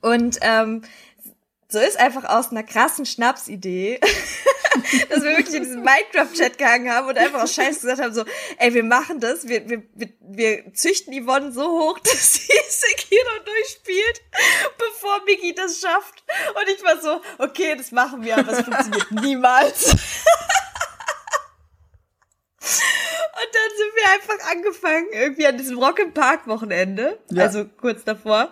Und 0.01 0.37
ähm, 0.41 0.83
so 1.69 1.79
ist 1.79 1.99
einfach 1.99 2.23
aus 2.23 2.51
einer 2.51 2.63
krassen 2.63 3.05
Schnapsidee, 3.05 3.99
dass 5.09 5.21
wir 5.23 5.37
wirklich 5.37 5.55
in 5.55 5.63
diesen 5.63 5.83
Minecraft-Chat 5.83 6.57
gehangen 6.57 6.89
haben 6.89 7.07
und 7.07 7.17
einfach 7.17 7.43
aus 7.43 7.53
Scheiß 7.53 7.81
gesagt 7.81 8.01
haben, 8.01 8.13
so, 8.13 8.23
ey, 8.57 8.73
wir 8.73 8.83
machen 8.83 9.19
das, 9.19 9.47
wir, 9.47 9.67
wir, 9.69 9.83
wir, 9.93 10.09
wir 10.21 10.73
züchten 10.73 11.13
Yvonne 11.13 11.51
so 11.51 11.63
hoch, 11.63 11.99
dass 12.03 12.35
sie 12.35 12.53
Sekiro 12.69 13.43
durchspielt, 13.43 14.21
bevor 14.77 15.23
Miggi 15.25 15.53
das 15.55 15.79
schafft. 15.79 16.23
Und 16.55 16.69
ich 16.69 16.83
war 16.83 17.01
so, 17.01 17.21
okay, 17.37 17.75
das 17.75 17.91
machen 17.91 18.23
wir, 18.23 18.37
aber 18.37 18.53
es 18.53 18.61
funktioniert 18.61 19.11
niemals. 19.23 19.95
Und 22.69 23.49
dann 23.53 23.77
sind 23.77 23.91
wir 23.95 24.11
einfach 24.13 24.51
angefangen, 24.51 25.07
irgendwie 25.13 25.47
an 25.47 25.57
diesem 25.57 25.77
Rock 25.77 25.99
im 25.99 26.13
Park 26.13 26.47
Wochenende, 26.47 27.19
Ja. 27.29 27.43
also 27.43 27.65
kurz 27.65 28.03
davor. 28.03 28.51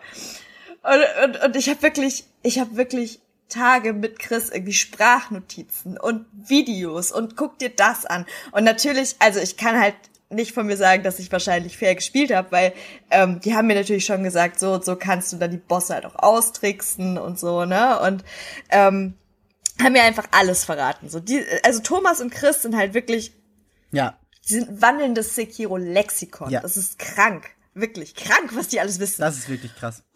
Und, 0.83 1.23
und, 1.35 1.43
und 1.43 1.55
ich 1.55 1.69
habe 1.69 1.81
wirklich, 1.81 2.25
ich 2.43 2.59
habe 2.59 2.77
wirklich 2.77 3.19
Tage 3.49 3.93
mit 3.93 4.19
Chris 4.19 4.49
irgendwie 4.49 4.73
Sprachnotizen 4.73 5.97
und 5.97 6.25
Videos 6.33 7.11
und 7.11 7.35
guck 7.35 7.57
dir 7.59 7.69
das 7.69 8.05
an. 8.05 8.25
Und 8.51 8.63
natürlich, 8.63 9.15
also 9.19 9.39
ich 9.39 9.57
kann 9.57 9.79
halt 9.79 9.95
nicht 10.29 10.53
von 10.53 10.65
mir 10.65 10.77
sagen, 10.77 11.03
dass 11.03 11.19
ich 11.19 11.31
wahrscheinlich 11.31 11.77
fair 11.77 11.95
gespielt 11.95 12.33
habe, 12.33 12.51
weil 12.51 12.73
ähm, 13.11 13.39
die 13.41 13.55
haben 13.55 13.67
mir 13.67 13.75
natürlich 13.75 14.05
schon 14.05 14.23
gesagt, 14.23 14.59
so 14.59 14.73
und 14.73 14.83
so 14.85 14.95
kannst 14.95 15.31
du 15.31 15.37
dann 15.37 15.51
die 15.51 15.57
Bosse 15.57 15.93
halt 15.93 16.05
auch 16.05 16.15
austricksen 16.15 17.17
und 17.17 17.39
so, 17.39 17.65
ne? 17.65 17.99
Und 17.99 18.23
ähm, 18.69 19.13
haben 19.81 19.93
mir 19.93 20.03
einfach 20.03 20.25
alles 20.31 20.63
verraten. 20.65 21.09
So 21.09 21.19
die, 21.19 21.43
also 21.63 21.81
Thomas 21.81 22.21
und 22.21 22.31
Chris 22.31 22.63
sind 22.63 22.75
halt 22.75 22.93
wirklich 22.93 23.33
Ja. 23.95 24.17
die 24.47 24.53
sind 24.55 24.81
wandelndes 24.81 25.35
Sekiro-Lexikon. 25.35 26.49
Ja. 26.49 26.61
Das 26.61 26.77
ist 26.77 26.99
krank. 26.99 27.45
Wirklich 27.73 28.15
krank, 28.15 28.51
was 28.53 28.69
die 28.69 28.79
alles 28.79 28.99
wissen. 28.99 29.21
Das 29.21 29.37
ist 29.37 29.49
wirklich 29.49 29.75
krass. 29.75 30.03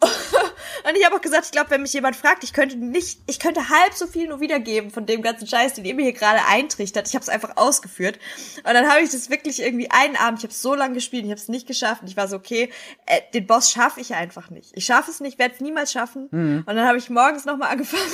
Und 0.88 0.96
ich 0.96 1.04
habe 1.04 1.16
auch 1.16 1.20
gesagt, 1.20 1.44
ich 1.44 1.50
glaube, 1.50 1.70
wenn 1.70 1.82
mich 1.82 1.92
jemand 1.92 2.16
fragt, 2.16 2.42
ich 2.42 2.54
könnte 2.54 2.76
nicht, 2.76 3.20
ich 3.26 3.38
könnte 3.38 3.68
halb 3.68 3.92
so 3.92 4.06
viel 4.06 4.28
nur 4.28 4.40
wiedergeben 4.40 4.90
von 4.90 5.04
dem 5.04 5.20
ganzen 5.20 5.46
Scheiß, 5.46 5.74
den 5.74 5.84
ihr 5.84 5.94
mir 5.94 6.04
hier 6.04 6.14
gerade 6.14 6.40
eintrichtert. 6.48 7.06
Ich 7.06 7.14
habe 7.14 7.22
es 7.22 7.28
einfach 7.28 7.56
ausgeführt. 7.56 8.18
Und 8.58 8.72
dann 8.72 8.88
habe 8.88 9.02
ich 9.02 9.10
das 9.10 9.28
wirklich 9.28 9.60
irgendwie 9.60 9.90
einen 9.90 10.16
Abend, 10.16 10.38
ich 10.38 10.44
habe 10.44 10.54
so 10.54 10.74
lange 10.74 10.94
gespielt, 10.94 11.24
ich 11.24 11.30
habe 11.30 11.40
es 11.40 11.48
nicht 11.48 11.66
geschafft. 11.66 12.02
Und 12.02 12.08
ich 12.08 12.16
war 12.16 12.28
so, 12.28 12.36
okay, 12.36 12.70
äh, 13.06 13.20
den 13.34 13.46
Boss 13.46 13.70
schaffe 13.70 14.00
ich 14.00 14.14
einfach 14.14 14.48
nicht. 14.48 14.70
Ich 14.74 14.86
schaffe 14.86 15.10
es 15.10 15.20
nicht, 15.20 15.38
werde 15.38 15.54
es 15.54 15.60
niemals 15.60 15.92
schaffen. 15.92 16.28
Und 16.66 16.66
dann 16.66 16.86
habe 16.86 16.98
ich 16.98 17.10
morgens 17.10 17.44
nochmal 17.44 17.72
angefangen. 17.72 18.02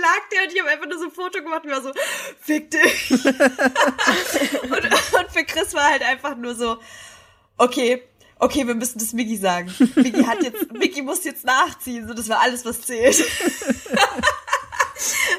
Lag 0.00 0.28
der 0.32 0.44
und 0.44 0.52
ich 0.54 0.60
habe 0.60 0.70
einfach 0.70 0.88
nur 0.88 0.98
so 0.98 1.04
ein 1.04 1.10
Foto 1.10 1.42
gemacht 1.42 1.64
und 1.64 1.70
war 1.70 1.82
so, 1.82 1.92
fick 2.40 2.70
dich. 2.70 3.10
und, 4.62 4.72
und 4.72 5.30
für 5.30 5.44
Chris 5.44 5.74
war 5.74 5.90
halt 5.90 6.02
einfach 6.02 6.36
nur 6.36 6.54
so, 6.54 6.78
okay, 7.56 8.02
okay, 8.38 8.66
wir 8.66 8.74
müssen 8.74 8.98
das 8.98 9.12
Miggi 9.12 9.36
sagen. 9.36 9.72
Miggi 9.96 10.24
hat 10.24 10.42
jetzt, 10.42 10.72
Miggi 10.72 11.02
muss 11.02 11.24
jetzt 11.24 11.44
nachziehen, 11.44 12.06
so 12.06 12.14
das 12.14 12.28
war 12.28 12.40
alles, 12.40 12.64
was 12.64 12.80
zählt. 12.82 13.22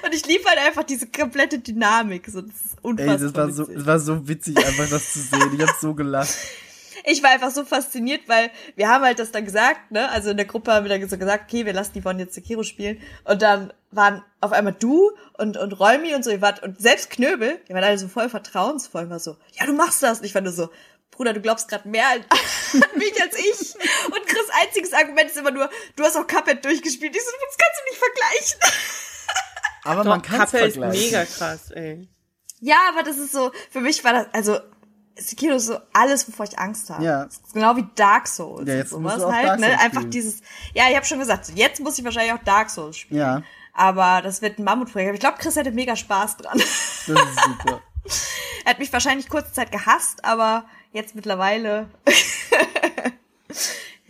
Und 0.06 0.16
ich 0.16 0.26
lieb 0.26 0.46
halt 0.46 0.58
einfach 0.60 0.84
diese 0.84 1.08
komplette 1.08 1.60
Dynamik, 1.60 2.28
so 2.28 2.42
das 2.42 2.52
ist 2.52 2.78
Ey, 2.78 2.80
unfassbar. 2.82 3.18
das 3.18 3.36
war 3.36 3.52
so, 3.52 3.72
es 3.72 3.86
war 3.86 4.00
so 4.00 4.28
witzig, 4.28 4.58
einfach 4.58 4.90
das 4.90 5.14
zu 5.14 5.20
sehen. 5.20 5.52
Ich 5.54 5.62
hab 5.62 5.76
so 5.76 5.94
gelacht. 5.94 6.36
Ich 7.06 7.24
war 7.24 7.32
einfach 7.32 7.52
so 7.52 7.66
fasziniert, 7.66 8.28
weil 8.28 8.52
wir 8.76 8.90
haben 8.90 9.04
halt 9.04 9.20
das 9.20 9.32
dann 9.32 9.46
gesagt, 9.46 9.92
ne? 9.92 10.10
Also 10.10 10.32
in 10.32 10.38
der 10.38 10.46
Gruppe 10.46 10.74
haben 10.74 10.86
wir 10.88 10.98
dann 10.98 11.10
so 11.10 11.18
gesagt, 11.18 11.46
okay, 11.46 11.66
wir 11.66 11.74
lassen 11.74 11.94
die 11.94 12.02
Yvonne 12.02 12.24
jetzt 12.24 12.34
Sekiro 12.34 12.64
spielen. 12.64 13.02
Und 13.24 13.42
dann 13.42 13.74
waren 13.92 14.24
auf 14.42 14.52
einmal 14.52 14.74
du 14.74 15.12
und, 15.38 15.58
und 15.58 15.74
Rolmi 15.80 16.14
und 16.14 16.24
so, 16.24 16.32
ihr 16.32 16.42
wart, 16.42 16.62
und 16.64 16.80
selbst 16.80 17.10
Knöbel, 17.10 17.60
die 17.68 17.74
waren 17.74 17.84
alle 17.84 17.98
so 17.98 18.08
voll 18.08 18.30
vertrauensvoll, 18.30 19.04
und 19.04 19.10
war 19.10 19.20
so, 19.20 19.38
ja, 19.54 19.66
du 19.66 19.74
machst 19.74 20.04
das. 20.04 20.20
Und 20.20 20.26
ich 20.26 20.36
war 20.36 20.42
nur 20.42 20.54
so, 20.54 20.70
Bruder, 21.12 21.34
du 21.34 21.42
glaubst 21.42 21.68
gerade 21.68 21.88
mehr 21.90 22.08
an 22.08 22.24
mich 22.96 23.22
als 23.22 23.38
ich. 23.38 23.76
Und 24.06 24.26
Chris' 24.26 24.50
einziges 24.62 24.94
Argument 24.94 25.30
ist 25.30 25.38
immer 25.38 25.52
nur, 25.52 25.70
du 25.96 26.04
hast 26.04 26.16
auch 26.16 26.28
Cuphead 26.28 26.64
durchgespielt. 26.64 27.16
Ich 27.16 27.22
so, 27.22 27.32
das 27.46 27.58
kannst 27.58 27.82
du 27.82 27.90
nicht 27.90 28.00
vergleichen. 28.00 28.80
Aber 29.84 30.04
man 30.04 30.22
Doch, 30.22 30.28
kann 30.28 30.42
es 30.42 30.52
Kappe 30.52 30.66
ist 30.66 30.78
vergleichen. 30.78 31.06
mega 31.06 31.26
krass, 31.26 31.72
ey. 31.72 32.08
Ja, 32.60 32.78
aber 32.90 33.04
das 33.04 33.18
ist 33.18 33.32
so, 33.32 33.52
für 33.70 33.82
mich 33.82 34.04
war 34.04 34.14
das, 34.14 34.28
also, 34.34 34.60
Sekiro 35.20 35.56
ist 35.56 35.68
so 35.68 35.78
alles, 35.94 36.28
wovor 36.28 36.46
ich 36.46 36.58
Angst 36.58 36.90
habe. 36.90 37.04
Ja. 37.04 37.28
Genau 37.54 37.76
wie 37.76 37.86
Dark 37.96 38.28
Souls. 38.28 38.68
Ja, 38.68 38.76
jetzt 38.76 38.94
und 38.94 39.04
sowas 39.04 39.26
halt, 39.26 39.48
Dark 39.48 39.60
ne? 39.60 39.68
Souls 39.68 39.80
Einfach 39.80 40.02
spielen. 40.02 40.12
dieses, 40.12 40.42
ja, 40.74 40.90
ich 40.90 40.96
habe 40.96 41.06
schon 41.06 41.20
gesagt, 41.20 41.52
jetzt 41.56 41.82
muss 41.82 41.98
ich 41.98 42.06
wahrscheinlich 42.06 42.34
auch 42.34 42.44
Dark 42.44 42.70
Souls 42.70 42.98
spielen. 42.98 43.20
Ja, 43.20 43.44
Aber 43.74 44.22
das 44.22 44.42
wird 44.42 44.60
ein 44.60 44.64
Mammutprojekt. 44.64 45.10
Aber 45.10 45.16
ich 45.16 45.22
glaube, 45.22 45.38
Chris 45.38 45.56
hätte 45.56 45.72
mega 45.72 45.96
Spaß 45.96 46.38
dran. 46.38 46.58
das 46.58 47.08
ist 47.08 47.08
super. 47.08 47.82
er 48.66 48.72
hat 48.72 48.80
mich 48.80 48.92
wahrscheinlich 48.92 49.30
kurze 49.30 49.54
Zeit 49.54 49.72
gehasst, 49.72 50.26
aber 50.26 50.66
jetzt 50.92 51.16
mittlerweile 51.16 51.90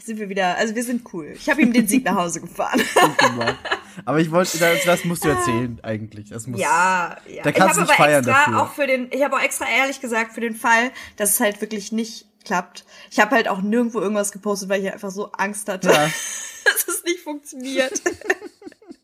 sind 0.06 0.20
wir 0.20 0.30
wieder, 0.30 0.56
also 0.58 0.76
wir 0.76 0.84
sind 0.84 1.14
cool. 1.14 1.34
Ich 1.36 1.50
habe 1.50 1.62
ihm 1.62 1.74
den 1.74 1.88
Sieg 1.88 2.04
nach 2.06 2.16
Hause 2.16 2.42
gefahren. 2.42 2.82
Aber 4.06 4.20
ich 4.20 4.32
wollte, 4.32 4.58
das, 4.58 4.84
das 4.86 5.04
musst 5.06 5.26
du 5.26 5.30
erzählen, 5.30 5.80
eigentlich. 5.84 6.30
Das 6.30 6.48
muss, 6.48 6.60
Ja, 6.60 7.18
ja. 7.28 7.44
Da 7.44 7.52
kannst 7.52 7.78
du 7.78 7.82
ich 7.82 7.88
aber 7.90 7.96
feiern 7.98 8.24
extra 8.26 8.46
dafür. 8.46 8.62
auch 8.62 8.74
für 8.74 8.88
den, 8.88 9.12
ich 9.12 9.24
habe 9.24 9.36
auch 9.36 9.42
extra 9.42 9.66
ehrlich 9.70 10.00
gesagt 10.00 10.34
für 10.34 10.42
den 10.42 10.56
Fall, 10.56 10.92
dass 11.18 11.32
es 11.32 11.40
halt 11.42 11.60
wirklich 11.62 11.92
nicht 11.92 12.26
klappt. 12.46 12.86
Ich 13.12 13.20
habe 13.20 13.36
halt 13.36 13.50
auch 13.50 13.62
nirgendwo 13.62 14.00
irgendwas 14.00 14.32
gepostet, 14.32 14.70
weil 14.70 14.82
ich 14.84 14.92
einfach 14.94 15.12
so 15.12 15.32
Angst 15.34 15.68
hatte, 15.68 15.90
Ja. 15.90 16.06
dass 16.66 16.88
es 16.88 17.04
nicht 17.04 17.20
funktioniert. 17.20 18.02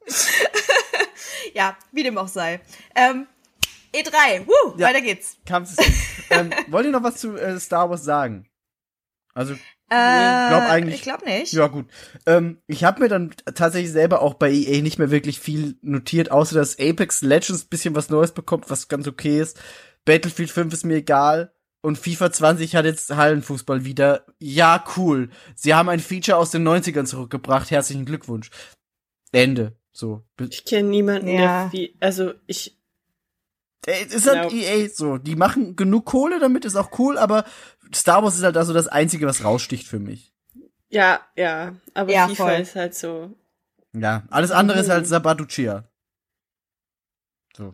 ja, 1.54 1.78
wie 1.92 2.04
dem 2.04 2.18
auch 2.18 2.28
sei. 2.28 2.62
Ähm, 2.96 3.28
E3, 3.94 4.46
woo, 4.48 4.78
Ja. 4.78 4.88
weiter 4.88 5.02
geht's. 5.02 5.38
Kampfsystem. 5.46 5.94
ähm, 6.30 6.54
wollt 6.68 6.86
ihr 6.86 6.92
noch 6.92 7.04
was 7.04 7.18
zu 7.18 7.36
äh, 7.38 7.60
Star 7.60 7.90
Wars 7.90 8.04
sagen? 8.04 8.48
Also, 9.34 9.56
Äh, 9.90 10.50
glaub 10.50 10.64
eigentlich- 10.64 10.96
Ich 10.96 11.02
glaube 11.04 11.26
nicht. 11.26 11.54
ja 11.54 11.68
gut. 11.68 11.86
Ähm, 12.26 12.58
ich 12.68 12.84
habe 12.84 13.02
mir 13.02 13.10
dann 13.10 13.32
tatsächlich 13.54 13.92
selber 13.92 14.22
auch 14.22 14.34
bei 14.34 14.52
EA 14.52 14.82
nicht 14.82 14.98
mehr 14.98 15.12
wirklich 15.12 15.40
viel 15.40 15.78
notiert, 15.82 16.32
außer 16.32 16.56
dass 16.56 16.80
Apex 16.80 17.22
Legends 17.22 17.66
bisschen 17.66 17.94
was 17.96 18.10
Neues 18.10 18.32
bekommt, 18.32 18.70
was 18.70 18.88
ganz 18.88 19.08
okay 19.08 19.40
ist. 19.40 19.60
Battlefield 20.06 20.50
5 20.52 20.74
ist 20.74 20.86
mir 20.86 20.96
egal. 20.96 21.52
Und 21.82 22.00
FIFA 22.00 22.32
20 22.32 22.76
hat 22.76 22.86
jetzt 22.86 23.16
Hallenfußball 23.16 23.86
wieder. 23.86 24.26
Ja, 24.40 24.84
cool. 24.98 25.30
Sie 25.54 25.76
haben 25.76 25.88
ein 25.90 26.00
Feature 26.00 26.38
aus 26.38 26.50
den 26.50 26.64
90ern 26.68 27.06
zurückgebracht. 27.06 27.70
Herzlichen 27.70 28.06
Glückwunsch. 28.06 28.50
Ende. 29.32 29.78
So. 29.92 30.24
Ich 30.50 30.66
kenne 30.66 30.90
niemanden, 30.90 31.28
Ja. 31.28 31.70
der 31.72 31.90
also 32.00 32.34
ich, 32.48 32.78
Es 33.86 34.14
ist 34.14 34.28
halt 34.28 34.52
Ja. 34.52 34.58
EA 34.58 34.90
so. 34.90 35.18
Die 35.18 35.36
machen 35.36 35.76
genug 35.76 36.06
Kohle 36.06 36.40
damit, 36.40 36.66
ist 36.66 36.76
auch 36.76 36.98
cool, 37.00 37.18
aber 37.18 37.46
Star 37.94 38.24
Wars 38.24 38.36
ist 38.36 38.44
halt 38.44 38.58
also 38.58 38.74
das 38.74 38.88
Einzige, 38.88 39.28
was 39.28 39.44
raussticht 39.44 39.88
für 39.88 40.00
mich. 40.00 40.34
ja, 40.90 41.20
ja, 41.36 41.76
aber 41.94 42.12
Ja, 42.12 42.28
FIFA 42.28 42.44
voll. 42.44 42.62
ist 42.62 42.76
halt 42.76 42.96
so, 42.96 43.34
Ja, 43.94 44.24
alles 44.30 44.52
andere 44.52 44.80
ist 44.80 44.90
halt 44.90 45.04
Mhm. 45.04 45.10
Sabatucia. 45.10 45.84
So. 47.56 47.74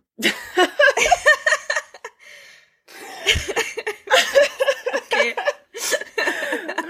Okay. 4.93 5.35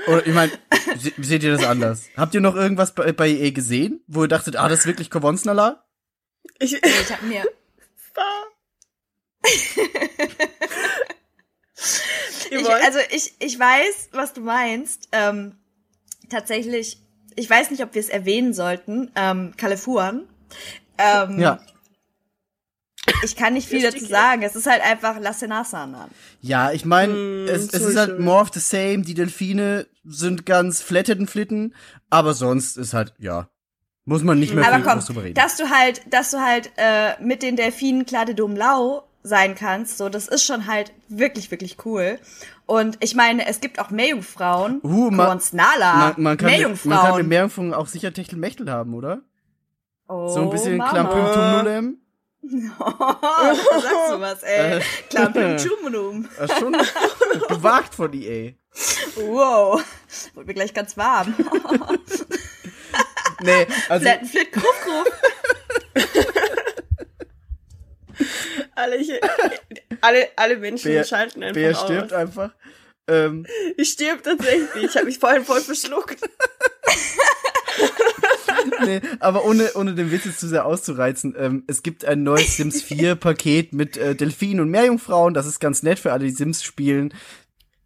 Oder 0.08 0.26
ich 0.28 0.34
meine, 0.34 0.52
se 0.97 1.12
seht 1.17 1.43
ihr 1.43 1.52
das 1.52 1.63
anders? 1.63 2.10
Habt 2.17 2.34
ihr 2.34 2.41
noch 2.41 2.56
irgendwas 2.56 2.93
bei, 2.93 3.12
bei 3.13 3.30
EA 3.30 3.52
gesehen, 3.52 4.04
wo 4.08 4.24
ihr 4.24 4.28
dachtet, 4.28 4.56
ah, 4.56 4.67
das 4.67 4.80
ist 4.82 4.86
wirklich 4.88 5.10
Kovonsnala? 5.10 5.86
ich, 6.60 6.74
Ich 6.84 7.12
habe 7.12 7.26
mir 7.26 7.43
Ich, 12.52 12.70
also 12.70 13.00
ich, 13.10 13.34
ich 13.40 13.58
weiß, 13.60 14.10
was 14.12 14.34
du 14.34 14.42
meinst. 14.42 15.08
Ähm, 15.12 15.56
tatsächlich, 16.30 17.00
ich 17.36 17.50
weiß 17.50 17.72
nicht, 17.72 17.82
ob 17.84 17.94
wir 17.96 18.02
es 18.02 18.10
erwähnen 18.10 18.54
sollten. 18.54 19.10
Ähm, 19.16 19.54
Kalifuan. 19.58 20.28
Ähm, 20.98 21.40
Ja. 21.40 21.60
Ich 23.24 23.36
kann 23.36 23.54
nicht 23.54 23.68
viel 23.68 23.82
dazu 23.82 24.06
sagen. 24.06 24.44
Es 24.44 24.56
ist 24.56 24.68
halt 24.68 24.82
einfach 24.84 25.20
Lasenasanan. 25.20 26.12
Ja, 26.42 26.72
ich 26.72 26.86
meine, 26.86 27.14
Hm, 27.14 27.46
es, 27.50 27.74
es 27.74 27.82
ist 27.82 27.98
halt 27.98 28.20
more 28.20 28.42
of 28.42 28.50
the 28.54 28.60
same. 28.60 29.02
Die 29.02 29.16
Delfine 29.16 29.88
sind 30.04 30.46
ganz 30.46 30.82
flatteten 30.82 31.28
Flitten, 31.28 31.74
aber 32.12 32.34
sonst 32.36 32.78
ist 32.78 32.94
halt, 32.94 33.14
ja, 33.18 33.50
muss 34.06 34.22
man 34.24 34.40
nicht 34.40 34.54
mehr 34.54 34.66
Aber 34.68 34.76
viel 34.78 34.84
komm, 34.86 34.94
groß 34.96 35.06
drüber 35.08 35.24
reden. 35.24 35.34
dass 35.36 35.58
du 35.58 35.70
halt, 35.70 36.02
dass 36.12 36.30
du 36.32 36.40
halt 36.42 36.72
äh, 36.78 37.20
mit 37.24 37.42
den 37.42 37.56
Delfinen 37.56 38.06
Klade 38.06 38.36
Dom 38.36 38.56
Lau 38.56 39.04
sein 39.24 39.56
kannst, 39.56 39.98
so 39.98 40.10
das 40.10 40.28
ist 40.28 40.46
schon 40.46 40.68
halt 40.68 40.92
wirklich 41.08 41.52
wirklich 41.52 41.78
cool. 41.86 42.20
Und 42.66 42.98
ich 43.02 43.16
meine, 43.16 43.48
es 43.48 43.60
gibt 43.62 43.80
auch 43.80 43.90
Meerjungfrauen. 43.90 44.80
Uh, 44.84 45.12
man- 45.12 45.28
Konznala. 45.30 45.96
Man, 45.96 46.14
man, 46.18 46.38
kann 46.38 46.50
Meerjungfrauen. 46.50 46.96
man 46.96 47.06
kann 47.06 47.18
mit 47.18 47.28
Meerjungfrauen 47.28 47.74
auch 47.74 47.88
sicher 47.88 48.14
Techtelmechtel 48.14 48.72
haben, 48.72 48.94
oder? 48.94 49.22
oh, 50.08 50.28
So 50.30 50.42
ein 50.42 50.50
bisschen 50.50 50.78
Mama. 50.78 50.90
Klampüm 50.92 51.34
Tumnulem. 51.34 51.98
da 52.80 53.56
sagst 53.82 54.12
du 54.12 54.20
was, 54.20 54.44
ey. 54.44 54.78
Äh. 54.78 54.82
Das 55.12 55.30
ist 56.50 56.60
schon 56.60 56.76
gewagt 57.48 57.94
von 57.96 58.12
EA. 58.14 58.54
Wow. 59.16 59.84
Wurde 60.34 60.48
mir 60.48 60.54
gleich 60.54 60.74
ganz 60.74 60.96
warm. 60.98 61.36
Nee, 63.44 63.68
also 63.90 64.04
Flatten 64.06 64.26
Flit, 64.28 64.52
Kruff. 64.52 64.86
Alle, 68.76 68.98
alle, 70.02 70.28
alle 70.36 70.58
Menschen 70.58 70.92
Bär, 70.92 71.04
schalten 71.04 71.44
einfach 71.44 71.56
Bär 71.56 71.72
aus. 71.78 71.84
stirbt 71.84 72.14
einfach. 72.14 72.52
Ähm, 73.08 73.46
Ich 73.78 73.90
stirb 73.90 74.24
tatsächlich. 74.24 74.86
Ich 74.86 74.96
habe 74.96 75.06
mich 75.06 75.20
vorhin 75.20 75.44
voll 75.44 75.62
verschluckt. 75.62 76.18
nee, 78.86 79.02
aber 79.20 79.46
ohne, 79.46 79.72
ohne 79.76 79.94
den 79.94 80.12
Witz 80.12 80.26
jetzt 80.26 80.40
zu 80.40 80.48
sehr 80.48 80.66
auszureizen, 80.66 81.36
ähm, 81.38 81.64
es 81.68 81.84
gibt 81.84 82.06
ein 82.06 82.24
neues 82.24 82.58
Sims 82.58 82.82
4 82.84 83.16
Paket 83.16 83.74
mit 83.74 83.98
äh, 83.98 84.16
Delfinen 84.16 84.62
und 84.62 84.70
Meerjungfrauen. 84.70 85.34
Das 85.34 85.46
ist 85.46 85.60
ganz 85.60 85.84
nett 85.84 86.00
für 86.00 86.12
alle, 86.12 86.26
die 86.26 86.32
Sims 86.32 86.64
spielen. 86.64 87.14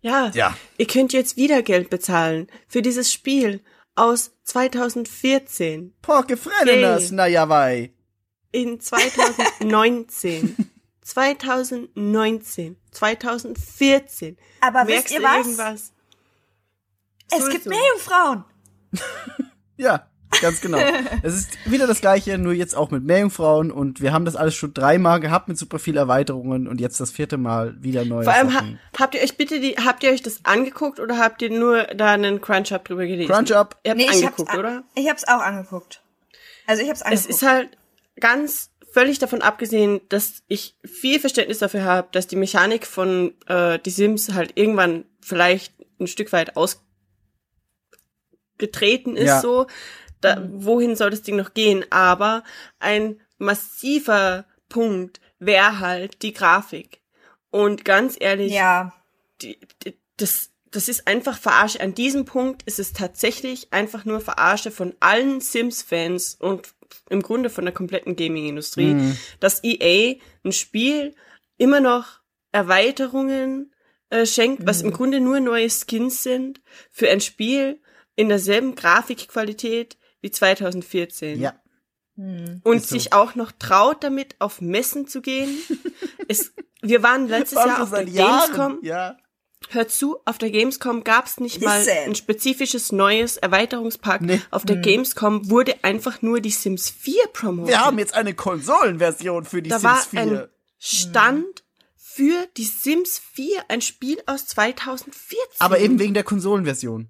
Ja. 0.01 0.31
Ja. 0.33 0.55
Ihr 0.77 0.87
könnt 0.87 1.13
jetzt 1.13 1.37
wieder 1.37 1.61
Geld 1.63 1.89
bezahlen 1.89 2.47
für 2.67 2.81
dieses 2.81 3.11
Spiel 3.11 3.61
aus 3.95 4.31
2014 4.43 5.93
Porke 6.01 6.37
Frenenas, 6.37 7.11
na 7.11 7.27
ja, 7.27 7.49
wei. 7.49 7.91
In 8.55 8.79
2019. 8.79 10.55
2019, 11.01 12.77
2014. 12.91 14.37
Aber 14.61 14.85
Merkst 14.85 15.05
wisst 15.05 15.11
ihr 15.11 15.23
was? 15.23 15.37
irgendwas? 15.45 15.93
Es 17.31 17.43
So 17.43 17.49
gibt 17.51 17.63
so. 17.65 17.69
Meerjungfrauen. 17.69 18.43
Ja, 19.77 20.07
ganz 20.41 20.61
genau. 20.61 20.77
es 21.21 21.33
ist 21.35 21.49
wieder 21.65 21.85
das 21.85 21.99
gleiche, 21.99 22.37
nur 22.37 22.53
jetzt 22.53 22.77
auch 22.77 22.91
mit 22.91 23.03
Meerjungfrauen 23.03 23.71
und 23.71 23.99
wir 23.99 24.13
haben 24.13 24.23
das 24.23 24.37
alles 24.37 24.55
schon 24.55 24.73
dreimal 24.73 25.19
gehabt 25.19 25.49
mit 25.49 25.57
super 25.57 25.79
viel 25.79 25.97
Erweiterungen 25.97 26.69
und 26.69 26.79
jetzt 26.79 26.97
das 27.01 27.11
vierte 27.11 27.35
Mal 27.35 27.75
wieder 27.83 28.05
neue 28.05 28.23
Vor 28.23 28.31
allem 28.33 28.53
ha 28.53 28.63
habt 28.97 29.15
ihr 29.15 29.21
euch 29.21 29.35
bitte 29.35 29.59
die, 29.59 29.73
habt 29.75 30.01
ihr 30.03 30.11
euch 30.11 30.21
das 30.21 30.39
angeguckt 30.45 31.01
oder 31.01 31.17
habt 31.17 31.41
ihr 31.41 31.49
nur 31.49 31.83
da 31.87 32.13
einen 32.13 32.39
Crunch-Up 32.39 32.85
drüber 32.85 33.05
gelesen? 33.05 33.29
Crunch 33.33 33.51
Up. 33.53 33.77
Ihr 33.83 33.91
habt 33.91 33.97
Nee, 33.99 34.05
ich 34.05 34.11
hab's, 34.11 34.23
angeguckt, 34.39 34.51
an- 34.51 34.59
oder? 34.59 34.83
ich 34.95 35.09
hab's 35.09 35.27
auch 35.27 35.41
angeguckt. 35.41 36.01
Also 36.67 36.81
ich 36.81 36.87
hab's 36.89 37.01
Es 37.01 37.05
angeguckt. 37.05 37.29
ist 37.31 37.41
halt 37.43 37.77
ganz 38.19 38.71
völlig 38.91 39.19
davon 39.19 39.41
abgesehen, 39.41 39.99
dass 40.09 40.43
ich 40.47 40.77
viel 40.85 41.19
Verständnis 41.19 41.59
dafür 41.59 41.83
habe, 41.83 42.07
dass 42.11 42.27
die 42.27 42.37
Mechanik 42.37 42.85
von 42.87 43.33
äh, 43.47 43.77
die 43.79 43.89
Sims 43.89 44.33
halt 44.33 44.53
irgendwann 44.55 45.05
vielleicht 45.21 45.73
ein 45.99 46.07
Stück 46.07 46.31
weit 46.31 46.55
ausgetreten 48.57 49.17
ist 49.17 49.27
Ja. 49.27 49.41
so. 49.41 49.67
Da, 50.21 50.47
wohin 50.49 50.95
soll 50.95 51.09
das 51.09 51.23
Ding 51.23 51.35
noch 51.35 51.53
gehen? 51.53 51.85
Aber 51.91 52.43
ein 52.79 53.19
massiver 53.37 54.45
Punkt 54.69 55.19
wäre 55.39 55.79
halt 55.79 56.21
die 56.21 56.33
Grafik. 56.33 57.01
Und 57.51 57.85
ganz 57.85 58.15
ehrlich, 58.19 58.53
ja. 58.53 58.93
die, 59.41 59.59
die, 59.83 59.97
das, 60.17 60.51
das 60.71 60.87
ist 60.87 61.05
einfach 61.07 61.37
Verarsche. 61.37 61.81
An 61.81 61.93
diesem 61.93 62.25
Punkt 62.25 62.63
ist 62.63 62.79
es 62.79 62.93
tatsächlich 62.93 63.71
einfach 63.73 64.05
nur 64.05 64.21
Verarsche 64.21 64.71
von 64.71 64.95
allen 64.99 65.41
Sims-Fans 65.41 66.35
und 66.39 66.73
im 67.09 67.21
Grunde 67.21 67.49
von 67.49 67.65
der 67.65 67.73
kompletten 67.73 68.15
Gaming-Industrie, 68.15 68.93
Mhm. 68.93 69.17
dass 69.39 69.63
EA 69.63 70.15
ein 70.43 70.51
Spiel 70.51 71.15
immer 71.57 71.79
noch 71.79 72.19
Erweiterungen 72.51 73.71
äh, 74.09 74.25
schenkt, 74.25 74.65
was 74.67 74.81
im 74.81 74.91
Grunde 74.91 75.19
nur 75.19 75.39
neue 75.39 75.69
Skins 75.69 76.21
sind, 76.23 76.61
für 76.91 77.09
ein 77.09 77.21
Spiel 77.21 77.81
in 78.15 78.29
derselben 78.29 78.75
Grafikqualität 78.75 79.97
wie 80.21 80.31
2014 80.31 81.39
Ja. 81.41 81.53
Hm. 82.15 82.61
und 82.63 82.81
so. 82.81 82.95
sich 82.95 83.11
auch 83.13 83.35
noch 83.35 83.51
traut, 83.51 84.03
damit 84.03 84.35
auf 84.39 84.61
Messen 84.61 85.07
zu 85.07 85.21
gehen. 85.21 85.49
es, 86.29 86.53
wir 86.81 87.03
waren 87.03 87.27
letztes 87.27 87.57
Jahr 87.57 87.81
auf 87.83 87.89
der 87.91 88.05
Gamescom. 88.05 88.79
Ja. 88.83 89.17
Hör 89.69 89.87
zu, 89.87 90.17
auf 90.25 90.37
der 90.37 90.51
Gamescom 90.51 91.03
gab's 91.03 91.39
nicht 91.39 91.61
mal 91.61 91.85
ein 92.05 92.15
spezifisches 92.15 92.91
neues 92.91 93.37
Erweiterungspack. 93.37 94.21
Nee. 94.21 94.41
Auf 94.51 94.65
der 94.65 94.77
Gamescom 94.77 95.49
wurde 95.49 95.83
einfach 95.83 96.21
nur 96.21 96.41
die 96.41 96.51
Sims 96.51 96.89
4 96.89 97.15
promotet. 97.33 97.69
Wir 97.69 97.85
haben 97.85 97.99
jetzt 97.99 98.13
eine 98.13 98.33
Konsolenversion 98.33 99.45
für 99.45 99.61
die 99.61 99.69
da 99.69 99.79
Sims 99.79 99.91
war 99.91 100.01
4. 100.01 100.19
ein 100.19 100.47
Stand 100.77 101.63
für 101.95 102.47
die 102.55 102.63
Sims 102.63 103.19
4, 103.33 103.65
ein 103.67 103.81
Spiel 103.81 104.17
aus 104.25 104.45
2014. 104.47 105.37
aber 105.59 105.79
eben 105.79 105.99
wegen 105.99 106.13
der 106.13 106.23
Konsolenversion. 106.23 107.09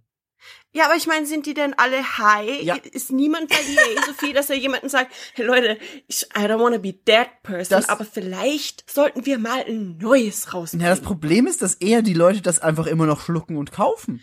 Ja, 0.74 0.86
aber 0.86 0.96
ich 0.96 1.08
meine, 1.08 1.26
sind 1.26 1.46
die 1.46 1.54
denn 1.54 1.74
alle 1.74 2.18
high? 2.18 2.62
Ja. 2.62 2.76
Ist 2.92 3.10
niemand 3.12 3.50
bei 3.50 3.56
EA 3.56 4.06
so 4.06 4.14
viel, 4.14 4.34
dass 4.34 4.50
er 4.50 4.58
jemanden 4.58 4.90
sagt, 4.90 5.14
hey 5.34 5.46
Leute, 5.46 5.78
ich, 6.08 6.24
I 6.38 6.42
don't 6.42 6.60
wanna 6.60 6.80
be 6.80 6.94
that 7.06 7.44
person, 7.44 7.78
Das- 7.78 7.88
aber 7.88 8.04
vielleicht 8.04 8.90
sollten 8.90 9.26
wir 9.26 9.38
mal 9.40 9.64
ein 9.66 9.98
neues 9.98 10.54
rausbringen. 10.54 10.84
Ja, 10.86 10.90
das 10.90 11.02
Problem 11.02 11.48
ist, 11.48 11.62
dass 11.62 11.76
eher 11.76 12.02
die 12.02 12.14
Leute 12.14 12.42
das 12.42 12.60
einfach 12.60 12.88
immer 12.88 13.06
noch 13.06 13.22
schlucken 13.22 13.56
und 13.58 13.72
kaufen. 13.72 14.22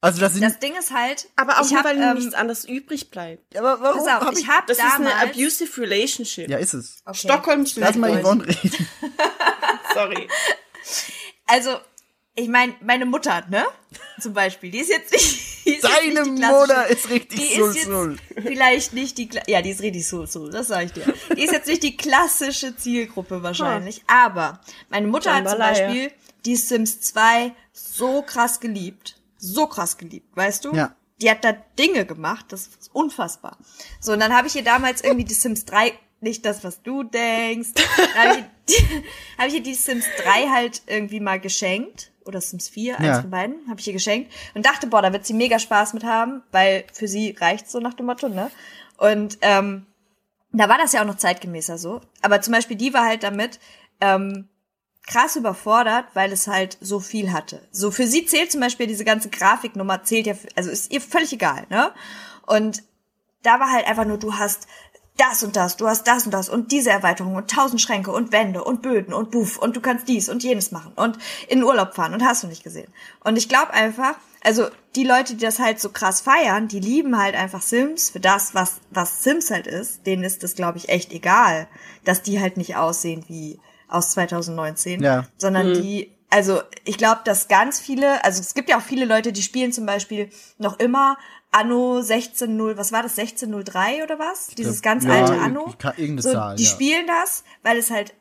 Also 0.00 0.20
das 0.20 0.34
sind. 0.34 0.42
Das 0.42 0.58
Ding 0.60 0.76
ist 0.76 0.92
halt, 0.92 1.28
aber 1.34 1.58
auch 1.58 1.68
nur, 1.68 1.78
hab, 1.78 1.84
weil 1.86 2.00
ähm, 2.00 2.14
nichts 2.14 2.34
anderes 2.34 2.64
übrig 2.64 3.10
bleibt. 3.10 3.56
aber 3.56 3.80
warum 3.80 4.04
pass 4.04 4.16
auf, 4.16 4.26
hab 4.26 4.32
ich, 4.34 4.40
ich, 4.40 4.48
hab 4.48 4.66
Das 4.66 4.76
damals, 4.76 5.00
ist 5.00 5.06
eine 5.06 5.30
abusive 5.30 5.80
relationship. 5.80 6.48
Ja, 6.48 6.58
ist 6.58 6.74
es. 6.74 7.02
Okay. 7.04 7.18
Stockholm 7.18 7.66
Lass 7.76 7.96
mal. 7.96 8.20
Yvonne 8.20 8.46
reden. 8.46 8.88
Sorry. 9.94 10.28
Also, 11.46 11.78
ich 12.36 12.48
meine, 12.48 12.76
meine 12.80 13.06
Mutter, 13.06 13.44
ne? 13.48 13.64
Zum 14.20 14.34
Beispiel, 14.34 14.70
die 14.70 14.78
ist 14.78 14.90
jetzt 14.90 15.12
nicht. 15.12 15.47
Die 15.74 15.78
klassische- 15.78 16.30
Mutter 16.30 16.86
ist 16.88 17.10
richtig 17.10 17.38
die 17.40 17.56
sul 17.56 17.70
ist 17.70 17.76
jetzt 17.76 17.86
sul. 17.86 18.16
vielleicht 18.42 18.92
nicht 18.92 19.18
die, 19.18 19.28
ja, 19.46 19.62
die 19.62 19.70
ist 19.70 19.82
richtig 19.82 20.06
so, 20.06 20.26
so, 20.26 20.48
das 20.48 20.68
sag 20.68 20.84
ich 20.86 20.92
dir. 20.92 21.14
Die 21.36 21.42
ist 21.44 21.52
jetzt 21.52 21.66
nicht 21.68 21.82
die 21.82 21.96
klassische 21.96 22.76
Zielgruppe 22.76 23.42
wahrscheinlich, 23.42 24.02
aber 24.06 24.60
meine 24.88 25.06
Mutter 25.06 25.34
hat 25.34 25.48
zum. 25.48 25.58
Beispiel 25.58 26.12
die 26.44 26.56
Sims 26.56 27.00
2 27.00 27.52
so 27.72 28.22
krass 28.22 28.60
geliebt, 28.60 29.16
so 29.36 29.66
krass 29.66 29.96
geliebt, 29.98 30.36
weißt 30.36 30.64
du? 30.64 30.74
Ja. 30.74 30.94
Die 31.20 31.28
hat 31.30 31.44
da 31.44 31.52
Dinge 31.78 32.06
gemacht, 32.06 32.46
das 32.50 32.68
ist 32.68 32.90
unfassbar. 32.92 33.58
So, 34.00 34.12
und 34.12 34.20
dann 34.20 34.32
habe 34.36 34.46
ich 34.46 34.54
ihr 34.54 34.62
damals 34.62 35.02
irgendwie 35.02 35.24
die 35.24 35.34
Sims 35.34 35.64
3, 35.64 35.92
nicht 36.20 36.44
das, 36.46 36.62
was 36.64 36.82
du 36.82 37.02
denkst, 37.02 37.70
da 37.74 37.82
habe 38.22 38.44
ich, 38.68 38.84
hab 39.38 39.48
ich 39.48 39.54
ihr 39.54 39.62
die 39.62 39.74
Sims 39.74 40.04
3 40.22 40.48
halt 40.48 40.82
irgendwie 40.86 41.20
mal 41.20 41.40
geschenkt. 41.40 42.12
Oder 42.28 42.40
Sims 42.40 42.68
4, 42.68 42.98
eins 42.98 43.06
Ja. 43.06 43.20
von 43.22 43.30
beiden, 43.30 43.56
habe 43.68 43.80
ich 43.80 43.86
ihr 43.86 43.92
geschenkt. 43.94 44.30
Und 44.54 44.64
dachte, 44.66 44.86
boah, 44.86 45.02
da 45.02 45.12
wird 45.12 45.26
sie 45.26 45.32
mega 45.34 45.58
Spaß 45.58 45.94
mit 45.94 46.04
haben, 46.04 46.42
weil 46.52 46.84
für 46.92 47.08
sie 47.08 47.34
reicht's 47.40 47.72
so 47.72 47.80
nach 47.80 47.94
dem 47.94 48.06
Motto, 48.06 48.28
ne? 48.28 48.50
Und 48.98 49.38
ähm, 49.40 49.86
da 50.52 50.68
war 50.68 50.78
das 50.78 50.92
ja 50.92 51.00
auch 51.02 51.06
noch 51.06 51.16
zeitgemäßer 51.16 51.78
so. 51.78 52.00
Aber 52.22 52.40
zum 52.40 52.52
Beispiel 52.52 52.76
die 52.76 52.92
war 52.94 53.04
halt 53.06 53.22
damit 53.22 53.58
ähm, 54.00 54.48
krass 55.06 55.36
überfordert, 55.36 56.04
weil 56.14 56.30
es 56.32 56.46
halt 56.46 56.76
so 56.80 57.00
viel 57.00 57.32
hatte. 57.32 57.66
So 57.70 57.90
für 57.90 58.06
sie 58.06 58.26
zählt 58.26 58.52
zum 58.52 58.60
Beispiel 58.60 58.86
diese 58.86 59.04
ganze 59.04 59.30
Grafiknummer, 59.30 60.02
zählt 60.04 60.26
ja, 60.26 60.34
also 60.54 60.70
ist 60.70 60.92
ihr 60.92 61.00
völlig 61.00 61.32
egal, 61.32 61.66
ne? 61.70 61.92
Und 62.46 62.82
da 63.42 63.60
war 63.60 63.70
halt 63.70 63.86
einfach 63.86 64.04
nur, 64.04 64.18
du 64.18 64.34
hast 64.34 64.66
das 65.20 65.42
und 65.42 65.56
das, 65.56 65.76
du 65.76 65.86
hast 65.86 66.06
das 66.06 66.24
und 66.24 66.32
das 66.32 66.48
und 66.48 66.72
diese 66.72 66.90
Erweiterung 66.90 67.34
und 67.36 67.50
tausend 67.50 67.80
Schränke 67.80 68.12
und 68.12 68.32
Wände 68.32 68.64
und 68.64 68.82
Böden 68.82 69.12
und 69.12 69.30
Buff 69.30 69.58
und 69.58 69.76
du 69.76 69.80
kannst 69.80 70.08
dies 70.08 70.28
und 70.28 70.42
jenes 70.42 70.70
machen 70.70 70.92
und 70.96 71.18
in 71.48 71.58
den 71.58 71.64
Urlaub 71.64 71.94
fahren 71.94 72.14
und 72.14 72.24
hast 72.24 72.42
du 72.42 72.46
nicht 72.46 72.64
gesehen. 72.64 72.92
Und 73.24 73.36
ich 73.36 73.48
glaube 73.48 73.72
einfach, 73.72 74.14
also 74.42 74.68
die 74.94 75.04
Leute, 75.04 75.34
die 75.34 75.44
das 75.44 75.58
halt 75.58 75.80
so 75.80 75.90
krass 75.90 76.20
feiern, 76.20 76.68
die 76.68 76.80
lieben 76.80 77.18
halt 77.20 77.34
einfach 77.34 77.60
Sims 77.60 78.10
für 78.10 78.20
das, 78.20 78.54
was, 78.54 78.76
was 78.90 79.22
Sims 79.24 79.50
halt 79.50 79.66
ist. 79.66 80.06
Denen 80.06 80.22
ist 80.22 80.42
das, 80.42 80.54
glaube 80.54 80.78
ich, 80.78 80.88
echt 80.88 81.12
egal, 81.12 81.68
dass 82.04 82.22
die 82.22 82.40
halt 82.40 82.56
nicht 82.56 82.76
aussehen 82.76 83.24
wie 83.28 83.58
aus 83.88 84.10
2019, 84.12 85.02
Ja. 85.02 85.26
sondern 85.38 85.74
die, 85.74 86.12
also 86.30 86.60
ich 86.84 86.98
glaube, 86.98 87.22
dass 87.24 87.48
ganz 87.48 87.80
viele, 87.80 88.22
also 88.24 88.40
es 88.40 88.54
gibt 88.54 88.68
ja 88.68 88.78
auch 88.78 88.82
viele 88.82 89.06
Leute, 89.06 89.32
die 89.32 89.42
spielen 89.42 89.72
zum 89.72 89.86
Beispiel 89.86 90.30
noch 90.58 90.78
immer 90.78 91.16
Anno 91.50 91.98
16.0, 92.00 92.76
was 92.76 92.92
war 92.92 93.02
das, 93.02 93.16
16.03 93.16 94.02
oder 94.04 94.18
was? 94.18 94.48
Dieses 94.48 94.82
ganz 94.82 95.04
ja, 95.04 95.12
alte 95.12 95.32
Anno. 95.40 95.74
ka- 95.78 95.90
irgendeine 95.96 96.22
so, 96.22 96.32
Zahl, 96.32 96.56
die 96.56 96.64
ja. 96.64 96.70
spielen 96.70 97.06
das, 97.06 97.42
weil 97.62 97.78
es 97.78 97.90
halt 97.90 98.14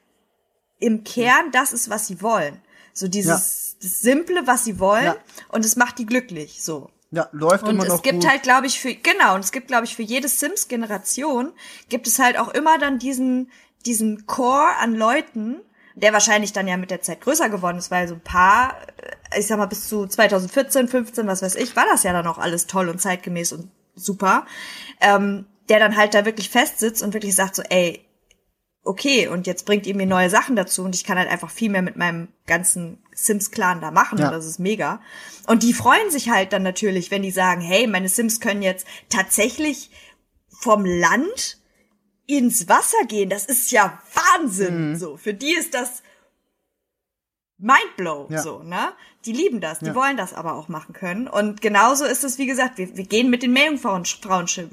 im 0.80 1.04
Kern 1.04 1.52
das 1.52 1.74
ist, 1.74 1.90
was 1.90 2.08
sie 2.08 2.22
wollen. 2.22 2.62
So 2.94 3.08
dieses 3.08 3.76
das 3.80 4.02
Simple, 4.02 4.48
was 4.48 4.64
sie 4.64 4.80
wollen 4.80 5.04
Ja. 5.06 5.16
und 5.50 5.66
es 5.66 5.76
macht 5.76 6.00
die 6.00 6.06
glücklich, 6.06 6.64
so. 6.64 6.90
Ja, 7.12 7.30
läuft 7.32 7.64
Und 7.64 7.72
immer 7.76 7.86
noch 7.86 7.96
es 7.96 8.02
gibt 8.02 8.22
gut. 8.22 8.30
halt, 8.30 8.44
glaube 8.44 8.68
ich, 8.68 8.80
für, 8.80 8.94
genau, 8.94 9.36
und 9.36 9.42
es 9.42 9.52
gibt, 9.52 9.68
glaube 9.68 9.86
ich, 9.86 9.96
für 9.96 10.04
jede 10.04 10.28
Sims-Generation 10.28 11.54
gibt 11.90 12.08
es 12.08 12.20
halt 12.20 12.38
auch 12.38 12.50
immer 12.50 12.78
dann 12.80 13.00
diesen, 13.00 13.50
diesen 13.86 14.26
Core 14.26 14.76
an 14.80 14.94
Leuten, 14.96 15.62
der 15.98 16.14
wahrscheinlich 16.14 16.54
dann 16.54 16.68
ja 16.68 16.78
mit 16.78 16.92
der 16.92 17.02
Zeit 17.02 17.22
größer 17.22 17.50
geworden 17.50 17.78
ist, 17.78 17.90
weil 17.92 18.08
so 18.08 18.14
ein 18.14 18.22
paar, 18.22 18.78
äh, 19.32 19.40
ich 19.40 19.48
sag 19.48 19.58
mal, 19.58 19.66
bis 19.66 19.88
zu 19.88 20.06
2014, 20.08 20.88
15, 20.88 21.28
was 21.28 21.42
weiß 21.42 21.56
ich, 21.56 21.76
war 21.76 21.86
das 21.90 22.04
ja 22.04 22.14
dann 22.14 22.28
auch 22.28 22.38
alles 22.38 22.68
toll 22.68 22.88
und 22.90 23.02
zeitgemäß 23.02 23.52
und 23.54 23.72
super, 23.96 24.46
ähm, 25.02 25.46
der 25.70 25.80
dann 25.80 25.98
halt 25.98 26.14
da 26.14 26.24
wirklich 26.26 26.50
festsitzt 26.50 27.02
und 27.02 27.14
wirklich 27.14 27.36
sagt 27.36 27.56
so, 27.56 27.64
ey, 27.64 28.04
okay, 28.84 29.28
und 29.28 29.48
jetzt 29.48 29.66
bringt 29.66 29.86
ihr 29.86 29.96
mir 29.96 30.06
neue 30.06 30.30
Sachen 30.30 30.56
dazu 30.56 30.84
und 30.84 30.96
ich 30.96 31.04
kann 31.04 31.18
halt 31.18 31.30
einfach 31.30 31.50
viel 31.50 31.70
mehr 31.70 31.82
mit 31.82 31.98
meinem 31.98 32.30
ganzen 32.46 33.04
Sims-Clan 33.14 33.82
da 33.82 33.92
machen 33.92 34.18
Ja. 34.20 34.28
und 34.28 34.34
das 34.34 34.46
ist 34.46 34.60
mega. 34.60 35.02
Und 35.48 35.64
die 35.64 35.74
freuen 35.74 36.10
sich 36.12 36.30
halt 36.30 36.54
dann 36.54 36.64
natürlich, 36.64 37.12
wenn 37.12 37.24
die 37.24 37.32
sagen, 37.32 37.60
hey, 37.60 37.88
meine 37.88 38.08
Sims 38.08 38.40
können 38.40 38.62
jetzt 38.62 38.88
tatsächlich 39.10 39.90
vom 40.62 40.86
Land 40.86 41.58
ins 42.28 42.68
Wasser 42.70 43.06
gehen. 43.08 43.30
Das 43.30 43.46
ist 43.46 43.72
ja 43.72 44.00
Wahnsinn. 44.14 44.92
Mhm. 44.92 44.96
So, 44.98 45.18
für 45.18 45.34
die 45.34 45.54
ist 45.54 45.74
das 45.74 46.04
Mindblow, 47.60 48.28
Ja. 48.30 48.42
so, 48.44 48.60
ne? 48.62 48.90
Die 49.26 49.32
lieben 49.34 49.62
das, 49.62 49.80
die 49.80 49.88
Ja. 49.88 49.96
wollen 49.96 50.16
das 50.16 50.34
aber 50.34 50.54
auch 50.54 50.68
machen 50.68 50.94
können. 50.94 51.28
Und 51.28 51.60
genauso 51.62 52.06
ist 52.06 52.24
es, 52.24 52.38
wie 52.38 52.46
gesagt, 52.46 52.78
wir, 52.78 52.96
wir 52.96 53.04
gehen 53.06 53.32
mit 53.32 53.42
den 53.42 53.52
Meerjungfrauen 53.52 54.04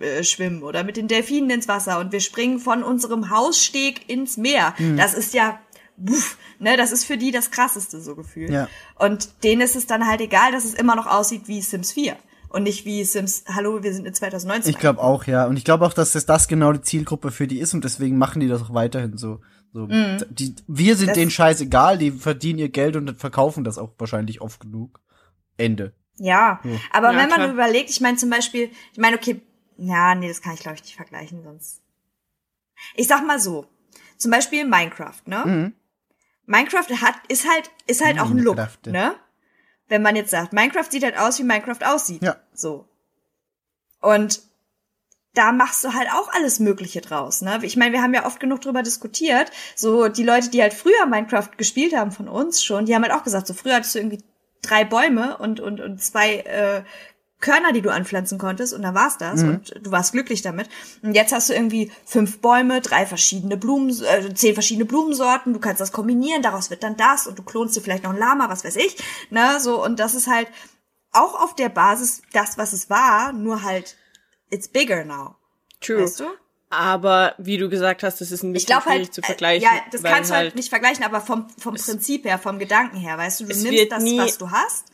äh, 0.01 0.23
schwimmen 0.23 0.63
oder 0.63 0.85
mit 0.85 0.99
den 0.99 1.09
Delfinen 1.09 1.49
ins 1.49 1.67
Wasser 1.67 1.99
und 1.99 2.13
wir 2.13 2.21
springen 2.21 2.59
von 2.59 2.83
unserem 2.83 3.31
Haussteg 3.31 4.09
ins 4.11 4.37
Meer. 4.37 4.75
Mhm. 4.79 4.99
Das 4.99 5.15
ist 5.15 5.33
ja, 5.33 5.59
buff, 5.97 6.37
ne, 6.59 6.77
das 6.77 6.93
ist 6.93 7.05
für 7.05 7.17
die 7.17 7.31
das 7.31 7.51
krasseste 7.51 8.01
so 8.03 8.15
Gefühl. 8.17 8.53
Ja. 8.53 8.69
Und 8.97 9.43
denen 9.45 9.63
ist 9.63 9.77
es 9.77 9.87
dann 9.87 10.07
halt 10.07 10.21
egal, 10.21 10.53
dass 10.53 10.65
es 10.67 10.75
immer 10.75 10.95
noch 10.95 11.07
aussieht 11.07 11.49
wie 11.49 11.63
Sims 11.63 11.93
4 11.93 12.17
und 12.55 12.63
nicht 12.63 12.85
wie 12.85 13.05
Sims, 13.05 13.45
hallo, 13.49 13.83
wir 13.83 13.93
sind 13.93 14.07
in 14.07 14.15
2019. 14.15 14.71
Ich 14.71 14.79
glaube 14.79 15.03
auch, 15.03 15.25
ja. 15.27 15.47
Und 15.47 15.57
ich 15.57 15.65
glaube 15.65 15.85
auch, 15.85 15.93
dass 15.93 16.13
das, 16.13 16.25
das 16.27 16.49
genau 16.49 16.73
die 16.73 16.81
Zielgruppe 16.83 17.31
für 17.31 17.47
die 17.47 17.59
ist 17.59 17.75
und 17.75 17.85
deswegen 17.85 18.17
machen 18.17 18.41
die 18.41 18.49
das 18.49 18.63
auch 18.63 18.73
weiterhin 18.75 19.17
so. 19.19 19.41
so. 19.73 19.87
Die, 19.89 20.55
wir 20.67 20.97
sind 20.97 21.07
Mhm. 21.07 21.09
Das- 21.09 21.15
denen 21.19 21.31
scheißegal, 21.31 21.99
die 21.99 22.11
verdienen 22.13 22.59
ihr 22.61 22.69
Geld 22.71 22.97
und 22.97 23.19
verkaufen 23.19 23.65
das 23.65 23.77
auch 23.79 23.93
wahrscheinlich 23.99 24.41
oft 24.41 24.61
genug. 24.61 25.01
Ende. 25.57 25.95
Ja, 26.17 26.61
aber 26.93 27.13
Ja, 27.13 27.19
wenn 27.19 27.29
man 27.29 27.41
klar. 27.41 27.53
überlegt, 27.53 27.91
ich 27.91 28.01
meine 28.01 28.17
zum 28.17 28.31
Beispiel, 28.31 28.71
ich 28.93 28.99
meine, 28.99 29.17
okay, 29.17 29.41
ja, 29.77 30.15
nee, 30.15 30.29
das 30.29 30.41
kann 30.41 30.55
ich 30.55 30.61
glaube 30.61 30.77
ich 30.77 30.83
nicht 30.85 30.97
vergleichen, 30.97 31.43
sonst. 31.43 31.83
Ich 32.95 33.09
sag 33.09 33.27
mal 33.27 33.41
so, 33.41 33.67
zum 34.17 34.31
Beispiel 34.31 34.65
Minecraft, 34.65 35.23
ne? 35.27 35.43
Mhm. 35.45 35.73
Minecraft 36.47 37.01
hat, 37.01 37.15
ist 37.29 37.49
halt, 37.49 37.71
ist 37.87 38.05
halt 38.05 38.21
auch 38.21 38.31
ein 38.31 38.39
Look, 38.39 38.57
ne? 38.87 39.15
Wenn 39.89 40.03
man 40.03 40.17
jetzt 40.17 40.31
sagt, 40.31 40.53
Minecraft 40.53 40.91
sieht 40.91 41.05
halt 41.05 41.19
aus, 41.19 41.39
wie 41.39 41.45
Minecraft 41.45 41.85
aussieht. 41.85 42.23
Ja. 42.23 42.37
So. 42.53 42.87
Und 44.01 44.43
da 45.35 45.53
machst 45.53 45.83
du 45.85 45.93
halt 45.93 46.09
auch 46.13 46.33
alles 46.33 46.61
Mögliche 46.61 47.01
draus, 47.01 47.43
ne? 47.43 47.59
Ich 47.63 47.77
meine, 47.77 47.93
wir 47.93 48.03
haben 48.03 48.15
ja 48.15 48.25
oft 48.25 48.39
genug 48.39 48.61
drüber 48.61 48.83
diskutiert. 48.83 49.51
So, 49.75 50.09
die 50.09 50.23
Leute, 50.23 50.49
die 50.49 50.63
halt 50.63 50.73
früher 50.73 51.07
Minecraft 51.07 51.51
gespielt 51.57 51.95
haben 51.95 52.13
von 52.13 52.29
uns 52.29 52.63
schon, 52.63 52.87
die 52.87 52.95
haben 52.95 53.03
halt 53.03 53.13
auch 53.13 53.25
gesagt, 53.25 53.49
so 53.49 53.55
früher 53.55 53.75
hattest 53.75 53.95
du 53.95 53.99
irgendwie 53.99 54.23
drei 54.63 54.85
Bäume 54.85 55.37
und, 55.39 55.61
und, 55.61 55.81
und 55.81 56.01
zwei 56.03 56.37
äh, 56.37 56.85
Körner, 57.45 57.73
die 57.73 57.83
du 57.83 57.91
anpflanzen 57.91 58.39
konntest 58.39 58.73
und 58.73 58.83
dann 58.83 58.95
war's 58.95 59.19
das 59.19 59.43
und 59.43 59.75
du 59.81 59.91
warst 59.93 60.13
glücklich 60.13 60.41
damit. 60.43 60.69
Und 61.03 61.15
jetzt 61.15 61.33
hast 61.33 61.49
du 61.51 61.53
irgendwie 61.53 61.93
fünf 62.07 62.41
Bäume, 62.41 62.81
drei 62.81 63.05
verschiedene 63.07 63.57
Blumen, 63.57 63.91
äh, 63.91 64.35
zehn 64.35 64.55
verschiedene 64.55 64.87
Blumensorten, 64.87 65.53
du 65.53 65.61
kannst 65.61 65.81
das 65.81 65.93
kombinieren, 65.93 66.43
daraus 66.43 66.71
wird 66.71 66.83
dann 66.83 66.97
das 66.97 67.27
und 67.27 67.39
du 67.39 67.43
klonst 67.43 67.77
dir 67.77 67.83
vielleicht 67.83 68.05
noch 68.05 68.13
ein 68.13 68.19
Lama, 68.19 68.49
was 68.49 68.65
weiß 68.65 68.77
ich, 68.77 68.97
ne, 69.31 69.59
so 69.61 69.85
und 69.85 70.01
das 70.01 70.15
ist 70.15 70.27
halt 70.27 70.49
auch 71.13 71.41
auf 71.41 71.55
der 71.55 71.69
Basis 71.69 72.23
das, 72.33 72.59
was 72.59 72.73
es 72.73 72.89
war, 72.91 73.33
nur 73.33 73.63
halt 73.63 73.97
it's 74.51 74.67
bigger 74.69 75.05
now. 75.05 75.37
True. 75.81 76.03
Weißt 76.03 76.21
du? 76.21 76.25
Aber 76.71 77.35
wie 77.39 77.57
du 77.59 77.69
gesagt 77.69 78.03
hast, 78.03 78.21
das 78.21 78.33
ist 78.33 78.43
ein 78.43 78.53
bisschen 78.53 78.75
halt, 78.75 78.85
schwierig 78.85 79.13
zu 79.13 79.21
äh, 79.23 79.27
vergleichen. 79.27 79.63
ja, 79.63 79.81
das 79.93 80.03
kannst 80.03 80.31
du 80.31 80.35
halt 80.35 80.57
nicht 80.57 80.71
vergleichen, 80.71 81.05
aber 81.05 81.21
vom, 81.21 81.47
vom 81.59 81.75
Prinzip 81.77 82.25
her, 82.25 82.39
vom 82.39 82.59
Gedanken 82.59 82.97
her, 82.97 83.17
weißt 83.17 83.41
du, 83.41 83.45
du 83.45 83.55
nimmst 83.55 83.93
das, 83.93 84.03
nie- 84.03 84.19
was 84.19 84.39
du 84.39 84.51
hast. 84.51 84.87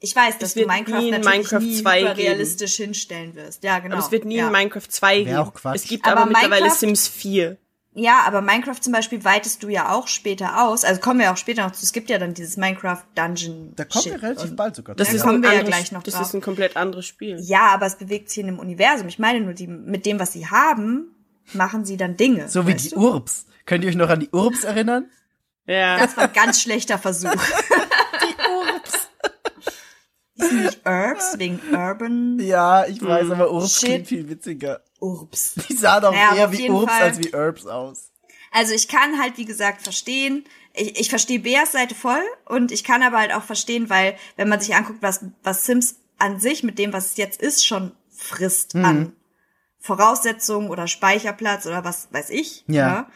Ich 0.00 0.14
weiß, 0.14 0.38
dass 0.38 0.52
du 0.54 0.60
wird 0.60 0.68
Minecraft 0.68 0.98
nie 1.00 1.08
in 1.08 1.14
natürlich 1.14 1.36
Minecraft 1.50 1.60
nie 1.60 1.82
2 1.82 2.04
realistisch 2.12 2.76
hinstellen 2.76 3.34
wirst. 3.34 3.64
Ja, 3.64 3.78
genau. 3.78 3.96
Aber 3.96 4.04
es 4.04 4.10
wird 4.12 4.24
nie 4.26 4.36
ja. 4.36 4.46
in 4.46 4.52
Minecraft 4.52 4.86
2 4.88 5.16
Wär 5.16 5.24
geben. 5.24 5.36
auch 5.38 5.54
Quatsch. 5.54 5.76
Es 5.76 5.84
gibt 5.84 6.06
Aber 6.06 6.20
aber, 6.22 6.30
mittlerweile 6.30 6.66
Minecraft- 6.66 6.78
Sims 6.78 7.08
4. 7.08 7.56
Ja, 7.98 8.24
aber 8.26 8.42
Minecraft 8.42 8.78
zum 8.78 8.92
Beispiel 8.92 9.24
weitest 9.24 9.62
du 9.62 9.70
ja 9.70 9.90
auch 9.94 10.06
später 10.06 10.62
aus. 10.66 10.84
Also 10.84 11.00
kommen 11.00 11.18
wir 11.20 11.32
auch 11.32 11.38
später 11.38 11.62
noch 11.64 11.72
zu. 11.72 11.82
Es 11.82 11.94
gibt 11.94 12.10
ja 12.10 12.18
dann 12.18 12.34
dieses 12.34 12.58
Minecraft 12.58 13.02
Dungeon. 13.14 13.72
Da 13.74 13.86
kommen 13.86 14.02
Shit. 14.02 14.12
wir 14.12 14.22
relativ 14.22 14.54
bald 14.54 14.76
sogar. 14.76 14.94
Das 14.96 15.08
Da 15.08 15.14
ist 15.14 15.22
kommen 15.22 15.42
wir 15.42 15.48
ja 15.48 15.60
anderes, 15.60 15.74
gleich 15.74 15.92
noch 15.92 16.02
Das 16.02 16.12
drauf. 16.12 16.26
ist 16.26 16.34
ein 16.34 16.42
komplett 16.42 16.76
anderes 16.76 17.06
Spiel. 17.06 17.38
Ja, 17.40 17.68
aber 17.68 17.86
es 17.86 17.96
bewegt 17.96 18.28
sich 18.28 18.38
in 18.40 18.46
dem 18.48 18.58
Universum. 18.58 19.08
Ich 19.08 19.18
meine 19.18 19.40
nur, 19.40 19.54
die, 19.54 19.66
mit 19.66 20.04
dem, 20.04 20.20
was 20.20 20.34
sie 20.34 20.46
haben, 20.46 21.06
machen 21.54 21.86
sie 21.86 21.96
dann 21.96 22.18
Dinge. 22.18 22.50
so 22.50 22.66
wie 22.66 22.74
die 22.74 22.90
du? 22.90 22.96
Urbs. 22.96 23.46
Könnt 23.64 23.82
ihr 23.82 23.88
euch 23.88 23.96
noch 23.96 24.10
an 24.10 24.20
die 24.20 24.28
Urbs 24.28 24.64
erinnern? 24.64 25.06
Ja. 25.66 25.96
Das 25.98 26.18
war 26.18 26.24
ein 26.24 26.32
ganz 26.34 26.60
schlechter 26.60 26.98
Versuch. 26.98 27.30
Urbs. 30.38 30.52
nicht 30.52 30.80
Urbs 30.86 31.38
wegen 31.38 31.60
Urban 31.72 32.38
Ja, 32.40 32.86
ich 32.86 33.02
weiß, 33.02 33.30
aber 33.30 33.50
Urbs 33.52 33.80
Shit. 33.80 33.88
klingt 33.88 34.06
viel 34.08 34.28
witziger. 34.28 34.82
Urbs. 35.00 35.54
Die 35.68 35.74
sahen 35.74 36.02
doch 36.02 36.12
Naja, 36.12 36.34
eher 36.36 36.52
wie 36.52 36.70
Urbs 36.70 36.92
Fall. 36.92 37.02
als 37.02 37.18
wie 37.18 37.34
Urbs 37.34 37.66
aus. 37.66 38.10
Also 38.52 38.72
ich 38.74 38.88
kann 38.88 39.20
halt, 39.20 39.36
wie 39.38 39.44
gesagt, 39.44 39.82
verstehen. 39.82 40.44
Ich, 40.72 40.98
ich 41.00 41.10
verstehe 41.10 41.40
Beas 41.40 41.72
Seite 41.72 41.94
voll 41.94 42.22
und 42.46 42.72
ich 42.72 42.84
kann 42.84 43.02
aber 43.02 43.18
halt 43.18 43.32
auch 43.34 43.42
verstehen, 43.42 43.88
weil 43.90 44.16
wenn 44.36 44.48
man 44.48 44.60
sich 44.60 44.74
anguckt, 44.74 45.02
was, 45.02 45.24
was 45.42 45.64
Sims 45.66 45.96
an 46.18 46.38
sich 46.40 46.62
mit 46.62 46.78
dem, 46.78 46.92
was 46.92 47.12
es 47.12 47.16
jetzt 47.18 47.40
ist, 47.42 47.66
schon 47.66 47.92
frisst 48.10 48.74
Mhm. 48.74 48.84
an 48.84 49.12
Voraussetzungen 49.78 50.70
oder 50.70 50.86
Speicherplatz 50.88 51.66
oder 51.66 51.84
was 51.84 52.08
weiß 52.12 52.30
ich. 52.30 52.64
Ja. 52.66 52.90
ne? 53.00 53.06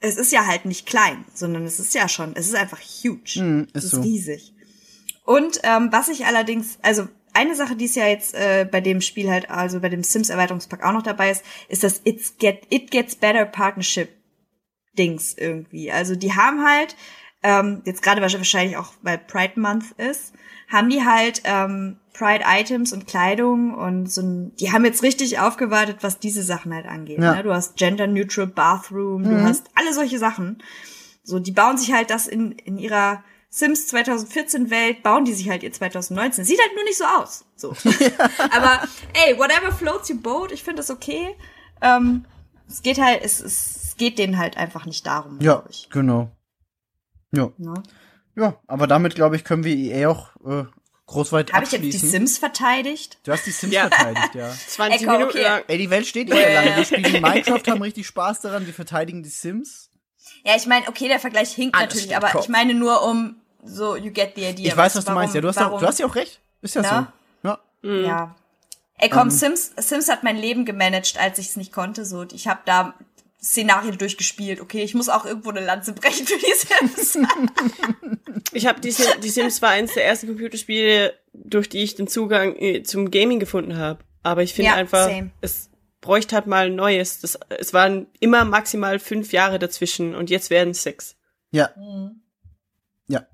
Es 0.00 0.16
ist 0.16 0.30
ja 0.32 0.44
halt 0.46 0.66
nicht 0.66 0.86
klein, 0.86 1.24
sondern 1.32 1.64
es 1.64 1.78
ist 1.80 1.94
ja 1.94 2.08
schon, 2.08 2.34
es 2.36 2.46
ist 2.48 2.54
einfach 2.54 2.80
huge. 2.80 3.40
Mhm, 3.40 3.68
es 3.72 3.84
ist 3.84 3.92
ist 3.92 3.96
so. 3.96 4.00
riesig. 4.02 4.52
Und 5.26 5.60
ähm, 5.64 5.88
was 5.90 6.08
ich 6.08 6.24
allerdings, 6.24 6.78
also 6.82 7.08
eine 7.34 7.54
Sache, 7.54 7.76
die 7.76 7.84
es 7.84 7.96
ja 7.96 8.06
jetzt 8.06 8.34
äh, 8.34 8.66
bei 8.70 8.80
dem 8.80 9.00
Spiel 9.02 9.30
halt, 9.30 9.50
also 9.50 9.80
bei 9.80 9.90
dem 9.90 10.02
Sims 10.02 10.30
Erweiterungspack 10.30 10.82
auch 10.82 10.92
noch 10.92 11.02
dabei 11.02 11.30
ist, 11.30 11.44
ist 11.68 11.84
das 11.84 12.00
It's 12.04 12.38
Get 12.38 12.62
It 12.70 12.90
Gets 12.90 13.16
Better 13.16 13.44
Partnership 13.44 14.08
Dings 14.96 15.34
irgendwie. 15.36 15.92
Also 15.92 16.16
die 16.16 16.32
haben 16.32 16.64
halt 16.64 16.96
ähm, 17.42 17.82
jetzt 17.84 18.02
gerade 18.02 18.22
wahrscheinlich 18.22 18.76
auch 18.76 18.92
weil 19.02 19.18
Pride 19.18 19.60
Month 19.60 19.92
ist, 19.98 20.32
haben 20.68 20.88
die 20.88 21.04
halt 21.04 21.42
ähm, 21.44 21.98
Pride 22.14 22.44
Items 22.46 22.92
und 22.92 23.06
Kleidung 23.06 23.74
und 23.74 24.10
so 24.10 24.22
ein, 24.22 24.56
die 24.56 24.72
haben 24.72 24.84
jetzt 24.84 25.02
richtig 25.02 25.38
aufgewartet, 25.38 25.98
was 26.00 26.20
diese 26.20 26.42
Sachen 26.42 26.72
halt 26.72 26.86
angeht. 26.86 27.18
Ja. 27.18 27.34
Ne? 27.34 27.42
Du 27.42 27.52
hast 27.52 27.76
Gender 27.76 28.06
Neutral 28.06 28.46
Bathroom, 28.46 29.24
du 29.24 29.42
hast 29.42 29.66
alle 29.74 29.92
solche 29.92 30.18
Sachen. 30.18 30.62
So, 31.22 31.40
die 31.40 31.52
bauen 31.52 31.76
sich 31.76 31.92
halt 31.92 32.10
das 32.10 32.28
in, 32.28 32.52
in 32.52 32.78
ihrer 32.78 33.22
Sims 33.48 33.86
2014 33.88 34.70
Welt, 34.70 35.02
bauen 35.02 35.24
die 35.24 35.32
sich 35.32 35.48
halt 35.48 35.62
ihr 35.62 35.72
2019. 35.72 36.44
Sieht 36.44 36.60
halt 36.60 36.74
nur 36.74 36.84
nicht 36.84 36.98
so 36.98 37.04
aus. 37.04 37.44
So. 37.56 37.70
Aber 38.50 38.82
ey, 39.26 39.38
whatever 39.38 39.72
floats 39.72 40.10
your 40.10 40.18
boat, 40.18 40.52
ich 40.52 40.62
finde 40.62 40.78
das 40.78 40.90
okay. 40.90 41.34
Ähm, 41.80 42.24
es 42.68 42.82
geht 42.82 42.98
halt, 43.00 43.22
es, 43.24 43.40
es, 43.40 43.76
es 43.84 43.96
geht 43.96 44.18
denen 44.18 44.36
halt 44.38 44.56
einfach 44.56 44.84
nicht 44.86 45.06
darum, 45.06 45.38
Ja, 45.40 45.64
ich. 45.70 45.88
genau. 45.90 46.30
Ja. 47.32 47.50
Ne? 47.58 47.82
Ja, 48.34 48.60
aber 48.66 48.86
damit, 48.86 49.14
glaube 49.14 49.36
ich, 49.36 49.44
können 49.44 49.64
wir 49.64 49.74
EA 49.74 50.08
auch 50.10 50.28
äh, 50.46 50.64
groß 51.06 51.32
weit 51.32 51.52
Habe 51.54 51.64
ich 51.64 51.72
jetzt 51.72 51.82
die. 51.84 51.92
Sims 51.92 52.36
verteidigt? 52.38 53.18
du 53.24 53.32
hast 53.32 53.46
die 53.46 53.50
Sims 53.50 53.72
Ja. 53.72 53.88
verteidigt, 53.88 54.34
ja. 54.34 54.50
20 54.68 55.00
Echo, 55.02 55.12
Minuten 55.12 55.30
okay. 55.30 55.42
lang. 55.42 55.62
Ey, 55.68 55.78
die 55.78 55.88
Welt 55.90 56.06
steht 56.06 56.28
nicht 56.28 56.36
mehr 56.36 56.52
lange. 56.64 56.76
Wir 56.76 56.84
spielen 56.84 57.02
Minecraft, 57.22 57.62
haben 57.68 57.82
richtig 57.82 58.06
Spaß 58.06 58.40
daran, 58.42 58.66
wir 58.66 58.74
verteidigen 58.74 59.22
die 59.22 59.30
Sims. 59.30 59.85
Ja, 60.46 60.54
ich 60.56 60.66
meine, 60.66 60.86
okay, 60.88 61.08
der 61.08 61.18
Vergleich 61.18 61.52
hinkt 61.52 61.74
Alles 61.76 61.94
natürlich, 61.94 62.16
aber 62.16 62.28
Kopf. 62.28 62.44
ich 62.44 62.48
meine 62.48 62.72
nur 62.74 63.02
um 63.02 63.36
so, 63.64 63.96
you 63.96 64.12
get 64.12 64.32
the 64.36 64.42
idea. 64.44 64.66
Ich 64.66 64.76
weiß, 64.76 64.76
weißt 64.76 64.96
was 64.96 65.04
du 65.04 65.08
warum- 65.08 65.20
meinst. 65.22 65.34
Ja, 65.34 65.40
du 65.40 65.48
hast, 65.48 65.56
warum, 65.56 65.72
auch, 65.74 65.80
du 65.80 65.86
hast 65.86 65.98
ja 65.98 66.06
auch 66.06 66.14
recht. 66.14 66.40
Ist 66.62 66.74
ja 66.76 66.82
Na? 66.82 67.12
so. 67.42 67.48
Ja. 67.48 67.58
Ja. 68.06 68.36
Ey, 68.98 69.10
komm, 69.10 69.22
Ähm. 69.28 69.30
Sims, 69.30 69.72
Sims 69.76 70.08
hat 70.08 70.22
mein 70.22 70.36
Leben 70.36 70.64
gemanagt, 70.64 71.18
als 71.18 71.38
ich 71.38 71.48
es 71.48 71.56
nicht 71.56 71.72
konnte. 71.72 72.04
So, 72.06 72.24
ich 72.32 72.46
habe 72.48 72.60
da 72.64 72.94
Szenarien 73.42 73.98
durchgespielt. 73.98 74.60
Okay, 74.60 74.82
ich 74.82 74.94
muss 74.94 75.08
auch 75.08 75.24
irgendwo 75.26 75.50
eine 75.50 75.60
Lanze 75.64 75.92
brechen 75.92 76.26
für 76.26 76.38
die 76.38 76.54
Sims. 76.94 77.18
Ich 78.52 78.66
habe 78.66 78.80
die, 78.80 78.90
Sim- 78.92 79.20
die 79.22 79.28
Sims 79.28 79.60
war 79.60 79.70
eines 79.70 79.94
der 79.94 80.06
ersten 80.06 80.28
Computerspiele, 80.28 81.14
durch 81.34 81.68
die 81.68 81.82
ich 81.82 81.94
den 81.96 82.06
Zugang 82.08 82.54
äh, 82.56 82.82
zum 82.84 83.10
Gaming 83.10 83.38
gefunden 83.40 83.76
habe. 83.76 83.98
Aber 84.22 84.42
ich 84.42 84.54
finde 84.54 84.70
Ja, 84.70 84.76
einfach, 84.76 85.08
same. 85.08 85.30
es 85.40 85.68
bräuchte 86.06 86.36
halt 86.36 86.46
mal 86.46 86.66
ein 86.66 86.76
neues. 86.76 87.20
Das, 87.20 87.36
es 87.48 87.74
waren 87.74 88.06
immer 88.20 88.44
maximal 88.44 89.00
fünf 89.00 89.32
Jahre 89.32 89.58
dazwischen 89.58 90.14
und 90.14 90.30
jetzt 90.30 90.50
werden 90.50 90.70
es 90.70 90.84
sechs. 90.84 91.16
Ja. 91.50 91.70
Mhm. 91.76 92.20
Ja. 93.08 93.26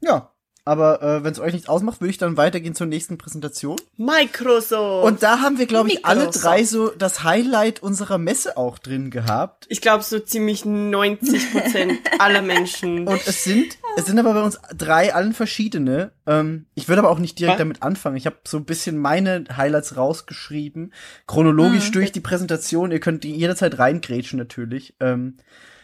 Ja. 0.00 0.32
Aber 0.64 1.02
äh, 1.02 1.24
wenn 1.24 1.32
es 1.32 1.38
euch 1.38 1.52
nichts 1.52 1.68
ausmacht, 1.68 2.00
würde 2.00 2.10
ich 2.10 2.18
dann 2.18 2.36
weitergehen 2.36 2.74
zur 2.74 2.86
nächsten 2.86 3.16
Präsentation. 3.16 3.76
Microsoft! 3.96 5.06
Und 5.06 5.22
da 5.22 5.40
haben 5.40 5.58
wir, 5.58 5.66
glaube 5.66 5.88
ich, 5.88 6.04
alle 6.04 6.26
Microsoft. 6.26 6.44
drei 6.44 6.64
so 6.64 6.88
das 6.90 7.24
Highlight 7.24 7.82
unserer 7.82 8.18
Messe 8.18 8.56
auch 8.56 8.78
drin 8.78 9.10
gehabt. 9.10 9.66
ich 9.70 9.80
glaube 9.80 10.04
so 10.04 10.18
ziemlich 10.18 10.64
90 10.64 11.52
Prozent 11.52 12.00
aller 12.18 12.42
Menschen. 12.42 13.06
Und 13.08 13.26
es 13.26 13.44
sind, 13.44 13.78
es 13.96 14.06
sind 14.06 14.18
aber 14.18 14.34
bei 14.34 14.42
uns 14.42 14.58
drei 14.76 15.14
allen 15.14 15.32
verschiedene. 15.32 16.12
Ähm, 16.26 16.66
ich 16.74 16.88
würde 16.88 17.00
aber 17.00 17.10
auch 17.10 17.18
nicht 17.18 17.38
direkt 17.38 17.54
Was? 17.54 17.60
damit 17.60 17.82
anfangen. 17.82 18.16
Ich 18.16 18.26
habe 18.26 18.38
so 18.44 18.56
ein 18.56 18.64
bisschen 18.64 18.98
meine 18.98 19.44
Highlights 19.56 19.96
rausgeschrieben, 19.96 20.92
chronologisch 21.26 21.90
durch 21.90 22.12
die 22.12 22.20
Präsentation. 22.20 22.90
Ihr 22.90 23.00
könnt 23.00 23.24
die 23.24 23.34
jederzeit 23.34 23.78
reingrätschen 23.78 24.38
natürlich. 24.38 24.94
Ähm, 25.00 25.36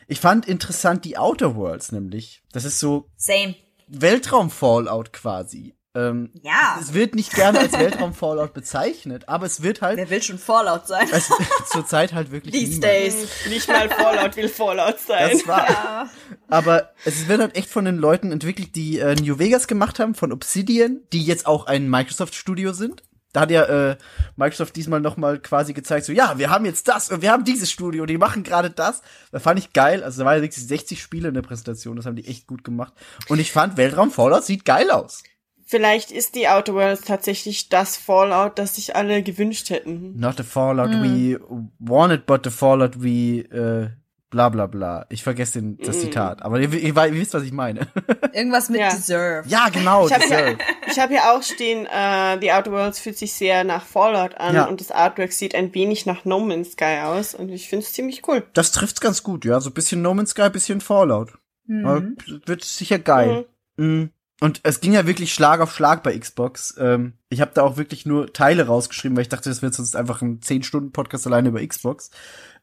ich 0.08 0.20
fand 0.20 0.46
interessant 0.46 1.04
die 1.04 1.18
Outer 1.18 1.56
Worlds 1.56 1.92
nämlich. 1.92 2.42
Das 2.52 2.64
ist 2.64 2.78
so 2.78 3.08
Same. 3.16 3.54
Weltraum-Fallout 3.88 5.12
quasi. 5.12 5.75
Ähm, 5.96 6.30
Ja. 6.42 6.78
Es 6.80 6.92
wird 6.94 7.14
nicht 7.14 7.32
gerne 7.34 7.58
als 7.60 7.72
Weltraum-Fallout 7.72 8.52
bezeichnet, 8.54 9.28
aber 9.28 9.46
es 9.46 9.62
wird 9.62 9.80
halt 9.82 9.96
Wer 9.96 10.10
will 10.10 10.22
schon 10.22 10.38
Fallout 10.38 10.86
sein? 10.86 11.08
es, 11.10 11.30
zurzeit 11.70 12.12
halt 12.12 12.30
wirklich 12.30 12.52
These 12.54 12.66
niemand. 12.80 12.84
days. 12.84 13.14
Nicht 13.48 13.68
mal 13.68 13.88
Fallout 13.88 14.36
will 14.36 14.48
Fallout 14.48 15.00
sein. 15.00 15.30
Das 15.32 15.46
war, 15.48 15.68
Ja. 15.68 16.10
aber 16.48 16.90
es 17.04 17.26
wird 17.28 17.40
halt 17.40 17.56
echt 17.56 17.70
von 17.70 17.84
den 17.86 17.96
Leuten 17.96 18.30
entwickelt, 18.32 18.74
die 18.76 18.98
äh, 18.98 19.14
New 19.16 19.38
Vegas 19.38 19.66
gemacht 19.66 19.98
haben, 19.98 20.14
von 20.14 20.32
Obsidian, 20.32 21.00
die 21.12 21.22
jetzt 21.24 21.46
auch 21.46 21.66
ein 21.66 21.88
Microsoft-Studio 21.88 22.72
sind. 22.72 23.02
Da 23.32 23.42
hat 23.42 23.50
ja 23.50 23.64
äh, 23.64 23.96
Microsoft 24.36 24.76
diesmal 24.76 25.00
noch 25.00 25.18
mal 25.18 25.38
quasi 25.38 25.74
gezeigt, 25.74 26.06
so 26.06 26.12
ja, 26.12 26.38
wir 26.38 26.48
haben 26.48 26.64
jetzt 26.64 26.88
das 26.88 27.10
und 27.10 27.20
wir 27.20 27.30
haben 27.30 27.44
dieses 27.44 27.70
Studio, 27.70 28.06
die 28.06 28.16
machen 28.16 28.44
gerade 28.44 28.70
das. 28.70 29.02
Das 29.30 29.42
fand 29.42 29.58
ich 29.58 29.74
geil. 29.74 30.02
Also 30.02 30.20
da 30.20 30.24
waren 30.26 30.36
ja 30.36 30.42
wirklich 30.42 30.66
60 30.66 31.02
Spiele 31.02 31.28
in 31.28 31.34
der 31.34 31.42
Präsentation, 31.42 31.96
das 31.96 32.06
haben 32.06 32.16
die 32.16 32.26
echt 32.26 32.46
gut 32.46 32.64
gemacht. 32.64 32.94
Und 33.28 33.38
ich 33.38 33.52
fand 33.52 33.76
Weltraum 33.76 34.10
Fallout 34.10 34.44
sieht 34.44 34.64
geil 34.64 34.90
aus. 34.90 35.22
Vielleicht 35.68 36.12
ist 36.12 36.36
die 36.36 36.46
Outer 36.48 36.74
Worlds 36.74 37.02
tatsächlich 37.02 37.68
das 37.68 37.96
Fallout, 37.96 38.56
das 38.58 38.76
sich 38.76 38.94
alle 38.94 39.22
gewünscht 39.24 39.68
hätten. 39.70 40.16
Not 40.16 40.36
the 40.36 40.44
Fallout 40.44 40.90
we 40.90 41.40
wanted, 41.80 42.24
but 42.24 42.44
the 42.44 42.50
Fallout 42.50 43.02
we 43.02 43.40
äh, 43.50 43.90
bla 44.30 44.48
bla 44.48 44.66
bla. 44.68 45.06
Ich 45.08 45.24
vergesse 45.24 45.60
den, 45.60 45.76
das 45.78 46.00
Zitat, 46.00 46.42
aber 46.42 46.60
ihr, 46.60 46.72
ihr, 46.72 46.94
ihr 46.94 47.12
wisst, 47.14 47.34
was 47.34 47.42
ich 47.42 47.50
meine. 47.52 47.88
Irgendwas 48.32 48.68
mit 48.70 48.78
Ja. 48.80 48.90
Deserve. 48.90 49.48
ja, 49.48 49.68
genau. 49.70 50.06
Ich 50.06 50.12
habe 50.12 50.22
Deserve. 50.22 50.50
ja, 50.52 50.56
ich 50.92 50.98
hab 51.00 51.10
ja 51.10 51.32
auch 51.34 51.42
stehen, 51.42 51.86
äh, 51.86 52.38
The 52.40 52.52
Outer 52.52 52.70
Worlds 52.70 53.00
fühlt 53.00 53.18
sich 53.18 53.32
sehr 53.32 53.64
nach 53.64 53.84
Fallout 53.84 54.36
an 54.36 54.54
Ja. 54.54 54.66
und 54.66 54.80
das 54.80 54.92
Artwork 54.92 55.32
sieht 55.32 55.56
ein 55.56 55.74
wenig 55.74 56.06
nach 56.06 56.24
No 56.24 56.38
Man's 56.38 56.72
Sky 56.72 57.00
aus 57.02 57.34
und 57.34 57.48
ich 57.48 57.68
finde 57.68 57.84
es 57.86 57.92
ziemlich 57.92 58.22
cool. 58.28 58.44
Das 58.52 58.70
trifft's 58.70 59.00
ganz 59.00 59.24
gut, 59.24 59.44
ja. 59.44 59.58
So 59.60 59.70
ein 59.70 59.74
bisschen 59.74 60.00
No 60.00 60.14
Man's 60.14 60.30
Sky, 60.30 60.48
bisschen 60.48 60.80
Fallout. 60.80 61.32
Aber 61.68 62.02
Wird 62.46 62.62
sicher 62.62 63.00
geil. 63.00 63.46
Mhm. 63.76 64.10
Und 64.40 64.60
es 64.64 64.80
ging 64.80 64.92
ja 64.92 65.06
wirklich 65.06 65.32
Schlag 65.32 65.60
auf 65.60 65.74
Schlag 65.74 66.02
bei 66.02 66.16
Xbox. 66.16 66.74
Ähm, 66.78 67.14
ich 67.30 67.40
habe 67.40 67.52
da 67.54 67.62
auch 67.62 67.78
wirklich 67.78 68.04
nur 68.04 68.32
Teile 68.32 68.66
rausgeschrieben, 68.66 69.16
weil 69.16 69.22
ich 69.22 69.30
dachte, 69.30 69.48
das 69.48 69.62
wird 69.62 69.74
sonst 69.74 69.96
einfach 69.96 70.20
ein 70.20 70.40
10-Stunden-Podcast 70.40 71.26
alleine 71.26 71.48
über 71.48 71.66
Xbox. 71.66 72.10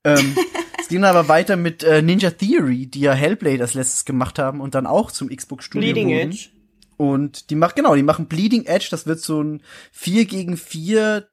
Ähm, 0.04 0.38
es 0.80 0.88
ging 0.88 1.04
aber 1.04 1.28
weiter 1.28 1.56
mit 1.56 1.84
äh, 1.84 2.04
Ninja 2.04 2.30
Theory, 2.30 2.86
die 2.86 3.02
ja 3.02 3.14
Hellblade 3.14 3.62
als 3.62 3.74
letztes 3.74 4.06
gemacht 4.06 4.38
haben 4.38 4.62
und 4.62 4.76
dann 4.76 4.86
auch 4.86 5.10
zum 5.10 5.30
Xbox-Studio 5.30 5.94
Bleeding 5.94 6.10
wurden. 6.10 6.32
Edge. 6.32 6.50
Und 6.98 7.50
die 7.50 7.56
machen, 7.56 7.74
genau, 7.76 7.96
die 7.96 8.04
machen 8.04 8.28
Bleeding 8.28 8.66
Edge, 8.66 8.88
das 8.92 9.08
wird 9.08 9.20
so 9.20 9.42
ein 9.42 9.64
4 9.94 10.26
gegen 10.26 10.58
4 10.58 11.28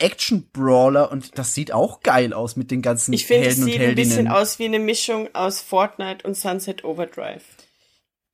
Action-Brawler 0.00 1.12
und 1.12 1.38
das 1.38 1.54
sieht 1.54 1.72
auch 1.72 2.00
geil 2.00 2.32
aus 2.32 2.56
mit 2.56 2.72
den 2.72 2.82
ganzen 2.82 3.12
Ich 3.12 3.26
finde, 3.26 3.46
es 3.46 3.58
Helden 3.58 3.62
und 3.62 3.72
sieht 3.72 3.80
ein 3.80 3.94
bisschen 3.94 4.28
aus 4.28 4.58
wie 4.58 4.64
eine 4.64 4.80
Mischung 4.80 5.32
aus 5.34 5.60
Fortnite 5.60 6.26
und 6.26 6.36
Sunset 6.36 6.82
Overdrive. 6.82 7.44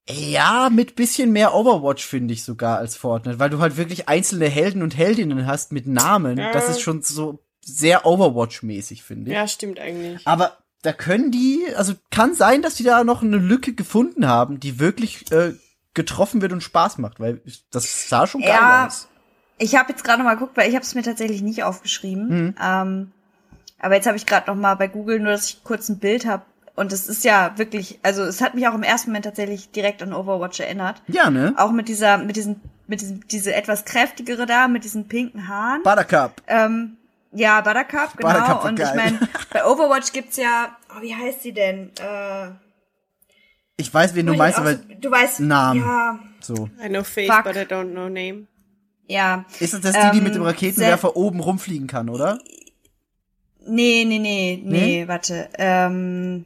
Ja, 0.09 0.71
mit 0.71 0.97
bisschen 0.97 1.33
mehr 1.33 1.55
Overwatch 1.55 2.07
finde 2.07 2.33
ich 2.35 2.43
sogar 2.43 2.79
als 2.79 2.97
Fortnite, 2.97 3.39
weil 3.39 3.51
du 3.51 3.59
halt 3.61 3.77
wirklich 3.77 4.09
einzelne 4.09 4.47
Helden 4.49 4.83
und 4.83 4.97
Heldinnen 4.97 5.47
hast 5.47 5.73
mit 5.73 5.87
Namen. 5.87 6.39
Ja. 6.39 6.53
Das 6.53 6.69
ist 6.69 6.81
schon 6.81 7.03
so 7.03 7.41
sehr 7.61 8.07
Overwatch-mäßig, 8.07 9.03
finde 9.03 9.31
ich. 9.31 9.37
Ja, 9.37 9.47
stimmt 9.47 9.79
eigentlich. 9.79 10.27
Aber 10.27 10.57
da 10.83 10.93
können 10.93 11.31
die, 11.31 11.65
also 11.77 11.95
kann 12.11 12.35
sein, 12.35 12.63
dass 12.63 12.77
die 12.77 12.85
da 12.85 13.05
noch 13.05 13.23
eine 13.23 13.37
Lücke 13.37 13.75
gefunden 13.75 14.27
haben, 14.27 14.61
die 14.61 14.79
wirklich 14.79 15.31
äh, 15.31 15.53
getroffen 15.93 16.41
wird 16.41 16.53
und 16.53 16.63
Spaß 16.63 16.99
macht, 16.99 17.21
weil 17.21 17.43
das 17.71 18.09
sah 18.09 18.27
schon 18.27 18.41
geil 18.41 18.51
Ja. 18.51 18.87
aus. 18.87 19.09
Ich 19.59 19.75
habe 19.75 19.91
jetzt 19.91 20.05
gerade 20.05 20.19
noch 20.19 20.25
mal 20.25 20.35
geguckt, 20.35 20.57
weil 20.57 20.69
ich 20.69 20.75
habe 20.77 20.85
es 20.85 20.95
mir 20.95 21.03
tatsächlich 21.03 21.43
nicht 21.43 21.65
aufgeschrieben. 21.65 22.55
Ähm, 22.63 23.13
aber 23.81 23.95
jetzt 23.97 24.07
habe 24.07 24.17
ich 24.17 24.25
gerade 24.25 24.49
noch 24.49 24.57
mal 24.57 24.75
bei 24.77 24.87
Google 24.87 25.19
nur, 25.19 25.33
dass 25.33 25.49
ich 25.51 25.65
kurz 25.65 25.89
ein 25.89 25.99
Bild 25.99 26.27
habe. 26.27 26.45
Und 26.79 26.93
es 26.93 27.09
ist 27.09 27.25
ja 27.25 27.53
wirklich, 27.57 27.99
also 28.03 28.23
es 28.23 28.41
hat 28.41 28.55
mich 28.55 28.69
auch 28.69 28.75
im 28.75 28.83
ersten 28.85 29.11
Moment 29.11 29.25
tatsächlich 29.25 29.71
direkt 29.73 30.03
an 30.03 30.13
Overwatch 30.13 30.61
erinnert. 30.61 31.03
Ja, 31.09 31.29
ne? 31.31 31.55
Auch 31.57 31.73
mit 31.73 31.89
dieser, 31.89 32.19
mit 32.19 32.37
diesen, 32.37 32.61
mit 32.87 33.01
diesem, 33.01 33.27
diese 33.29 33.53
etwas 33.55 33.85
kräftigere 33.85 34.47
da, 34.47 34.69
mit 34.69 34.85
diesen 34.85 35.09
pinken 35.09 35.49
Haaren. 35.49 35.83
Buttercup. 35.83 36.41
Ähm, 36.47 36.97
ja, 37.33 37.61
Buttercup, 37.61 38.17
genau. 38.17 38.29
Buttercup 38.33 38.65
und 38.65 38.79
ich 38.79 38.85
geil. 38.87 38.97
meine, 38.97 39.19
bei 39.53 39.65
Overwatch 39.67 40.13
gibt's 40.13 40.37
ja, 40.37 40.77
oh, 40.97 41.03
wie 41.03 41.15
heißt 41.15 41.43
sie 41.43 41.53
denn? 41.53 41.91
Äh, 42.01 42.51
Ich 43.77 43.93
weiß, 43.93 44.15
wen 44.15 44.27
du 44.27 44.33
ich 44.33 44.39
meinst, 44.39 44.59
aber 44.59 44.75
so- 44.77 44.83
du 45.01 45.11
weißt, 45.11 45.41
Namen. 45.41 45.81
ja, 45.81 46.19
so. 46.41 46.69
I 46.85 46.89
know 46.89 47.03
face, 47.03 47.27
Fuck. 47.29 47.45
but 47.45 47.57
I 47.57 47.61
don't 47.67 47.91
know 47.91 48.09
name. 48.09 48.47
ja. 49.09 49.45
Ist 49.61 49.75
das, 49.75 49.81
das 49.81 49.93
die, 49.95 50.11
die 50.13 50.19
Ähm, 50.19 50.25
mit 50.25 50.35
dem 50.37 50.43
Raketenwerfer 50.43 51.17
oben 51.17 51.41
rumfliegen 51.41 51.87
kann, 51.89 52.09
oder? 52.09 52.39
Nee, 53.67 54.05
nee, 54.07 54.19
nee, 54.19 54.63
nee, 54.65 54.81
Nee? 55.03 55.09
warte. 55.09 55.49
Ähm, 55.59 56.45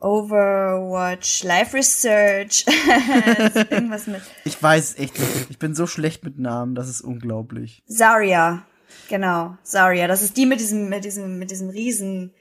Overwatch, 0.00 1.42
Live 1.44 1.74
Research, 1.74 2.64
irgendwas 3.70 4.06
mit 4.06 4.22
Ich 4.44 4.62
weiß 4.62 4.90
es 4.90 4.98
echt 4.98 5.18
nicht. 5.18 5.50
Ich 5.50 5.58
bin 5.58 5.74
so 5.74 5.86
schlecht 5.86 6.22
mit 6.24 6.38
Namen, 6.38 6.74
das 6.74 6.88
ist 6.88 7.00
unglaublich. 7.00 7.82
Zarya. 7.88 8.62
Genau, 9.08 9.56
Zarya. 9.62 10.06
Das 10.06 10.22
ist 10.22 10.36
die 10.36 10.46
mit 10.46 10.60
diesem, 10.60 10.88
mit 10.88 11.04
diesem, 11.04 11.38
mit 11.38 11.50
diesem 11.50 11.68
riesen 11.70 12.32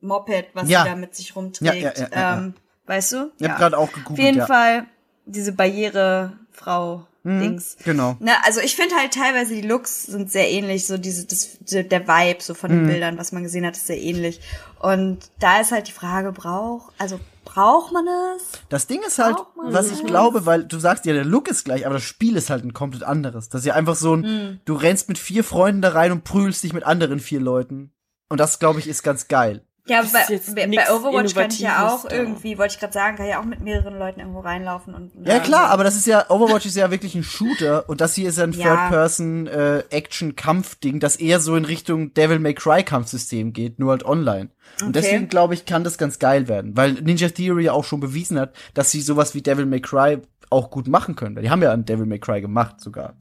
Moped, 0.00 0.46
was 0.54 0.68
Ja. 0.68 0.82
sie 0.82 0.90
da 0.90 0.96
mit 0.96 1.14
sich 1.14 1.34
rumträgt. 1.34 1.74
Ja, 1.74 1.74
ja, 1.74 1.92
ja, 1.96 2.08
ja, 2.12 2.38
ähm, 2.38 2.54
Weißt 2.86 3.12
du? 3.12 3.30
Ich 3.38 3.48
hab 3.48 3.58
grad 3.58 3.74
auch 3.74 3.92
gegoogelt, 3.92 4.18
Auf 4.18 4.24
jeden 4.24 4.38
ja. 4.38 4.46
Fall 4.46 4.86
diese 5.24 5.52
Barrierefrau. 5.52 7.06
Dings. 7.24 7.76
Genau. 7.84 8.16
Ne, 8.20 8.32
also 8.44 8.60
ich 8.60 8.74
finde 8.74 8.96
halt 8.96 9.14
teilweise 9.14 9.54
die 9.54 9.60
Looks 9.62 10.04
sind 10.06 10.30
sehr 10.32 10.50
ähnlich, 10.50 10.86
so 10.86 10.98
diese, 10.98 11.24
das, 11.26 11.56
der 11.60 12.08
Vibe 12.08 12.42
so 12.42 12.54
von 12.54 12.70
Mhm. 12.72 12.74
den 12.78 12.86
Bildern, 12.88 13.18
was 13.18 13.30
man 13.32 13.42
gesehen 13.44 13.64
hat, 13.64 13.76
ist 13.76 13.86
sehr 13.86 14.00
ähnlich. 14.00 14.40
Und 14.80 15.18
da 15.38 15.60
ist 15.60 15.70
halt 15.70 15.86
die 15.86 15.92
Frage, 15.92 16.32
braucht, 16.32 16.92
also 16.98 17.20
braucht 17.44 17.92
man 17.92 18.04
es? 18.36 18.50
Das 18.70 18.86
Ding 18.88 19.00
ist 19.06 19.18
halt, 19.20 19.36
was 19.70 19.86
ich 19.92 19.98
das? 20.00 20.06
glaube, 20.06 20.46
weil 20.46 20.64
du 20.64 20.78
sagst 20.80 21.04
ja, 21.06 21.12
der 21.12 21.24
Look 21.24 21.48
ist 21.48 21.64
gleich, 21.64 21.86
aber 21.86 21.94
das 21.94 22.02
Spiel 22.04 22.36
ist 22.36 22.50
halt 22.50 22.64
ein 22.64 22.72
komplett 22.72 23.04
anderes. 23.04 23.48
Das 23.48 23.60
ist 23.60 23.66
ja 23.66 23.74
einfach 23.74 23.94
so 23.94 24.14
ein, 24.16 24.24
Hm. 24.24 24.60
du 24.64 24.74
rennst 24.74 25.08
mit 25.08 25.18
vier 25.18 25.44
Freunden 25.44 25.82
da 25.82 25.90
rein 25.90 26.10
und 26.12 26.24
prügelst 26.24 26.64
dich 26.64 26.72
mit 26.72 26.82
anderen 26.84 27.20
vier 27.20 27.40
Leuten. 27.40 27.92
Und 28.28 28.38
das, 28.40 28.58
glaube 28.58 28.80
ich, 28.80 28.88
ist 28.88 29.02
ganz 29.04 29.28
geil. 29.28 29.62
Ja, 29.88 30.02
bei, 30.12 30.38
bei, 30.68 30.92
Overwatch 30.94 31.34
kann 31.34 31.50
ich 31.50 31.58
ja 31.58 31.88
auch 31.88 32.06
da. 32.06 32.14
irgendwie, 32.14 32.56
wollte 32.56 32.74
ich 32.74 32.78
gerade 32.80 32.92
sagen, 32.92 33.16
kann 33.16 33.26
ich 33.26 33.34
auch 33.34 33.42
mit 33.44 33.62
mehreren 33.62 33.98
Leuten 33.98 34.20
irgendwo 34.20 34.38
reinlaufen 34.38 34.94
und 34.94 35.10
Ja, 35.26 35.40
klar, 35.40 35.70
aber 35.70 35.82
das 35.82 35.96
ist 35.96 36.06
ja, 36.06 36.30
Overwatch 36.30 36.66
ist 36.66 36.76
ja 36.76 36.92
wirklich 36.92 37.16
ein 37.16 37.24
Shooter 37.24 37.88
und 37.88 38.00
das 38.00 38.14
hier 38.14 38.28
ist 38.28 38.38
ja 38.38 38.44
ein 38.44 38.52
Ja. 38.52 38.76
Third-Person-Action-Kampfding, 38.76 41.00
das 41.00 41.16
eher 41.16 41.40
so 41.40 41.56
in 41.56 41.64
Richtung 41.64 42.14
Devil 42.14 42.38
May 42.38 42.54
Cry-Kampfsystem 42.54 43.52
geht, 43.52 43.80
nur 43.80 43.90
halt 43.90 44.04
online. 44.04 44.50
Und 44.80 44.88
Okay. 44.88 44.92
deswegen, 44.92 45.28
glaube 45.28 45.54
ich, 45.54 45.66
kann 45.66 45.82
das 45.82 45.98
ganz 45.98 46.20
geil 46.20 46.46
werden, 46.46 46.76
weil 46.76 46.92
Ninja 46.92 47.28
Theory 47.28 47.64
ja 47.64 47.72
auch 47.72 47.84
schon 47.84 47.98
bewiesen 47.98 48.38
hat, 48.38 48.54
dass 48.74 48.92
sie 48.92 49.00
sowas 49.00 49.34
wie 49.34 49.42
Devil 49.42 49.66
May 49.66 49.80
Cry 49.80 50.18
auch 50.48 50.70
gut 50.70 50.86
machen 50.86 51.16
können. 51.16 51.34
Weil 51.34 51.42
Die 51.42 51.50
haben 51.50 51.60
ja 51.62 51.72
an 51.72 51.84
Devil 51.84 52.06
May 52.06 52.20
Cry 52.20 52.40
gemacht 52.40 52.80
sogar. 52.80 53.14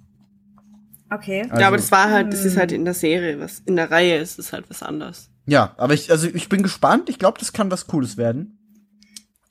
Okay. 1.09 1.41
Also- 1.49 1.59
ja, 1.59 1.67
aber 1.67 1.77
das 1.77 1.91
war 1.91 2.11
halt, 2.11 2.31
das 2.31 2.45
ist 2.45 2.55
halt 2.57 2.71
in 2.71 2.85
der 2.85 2.93
Serie, 2.93 3.39
was 3.39 3.61
in 3.65 3.77
der 3.77 3.89
Reihe 3.89 4.17
ist 4.17 4.37
es 4.37 4.53
halt 4.53 4.69
was 4.69 4.83
anderes. 4.83 5.30
Ja, 5.45 5.73
aber 5.77 5.93
ich, 5.93 6.11
also 6.11 6.27
ich 6.27 6.49
bin 6.49 6.63
gespannt. 6.63 7.09
Ich 7.09 7.19
glaube, 7.19 7.39
das 7.39 7.51
kann 7.53 7.71
was 7.71 7.87
Cooles 7.87 8.17
werden. 8.17 8.57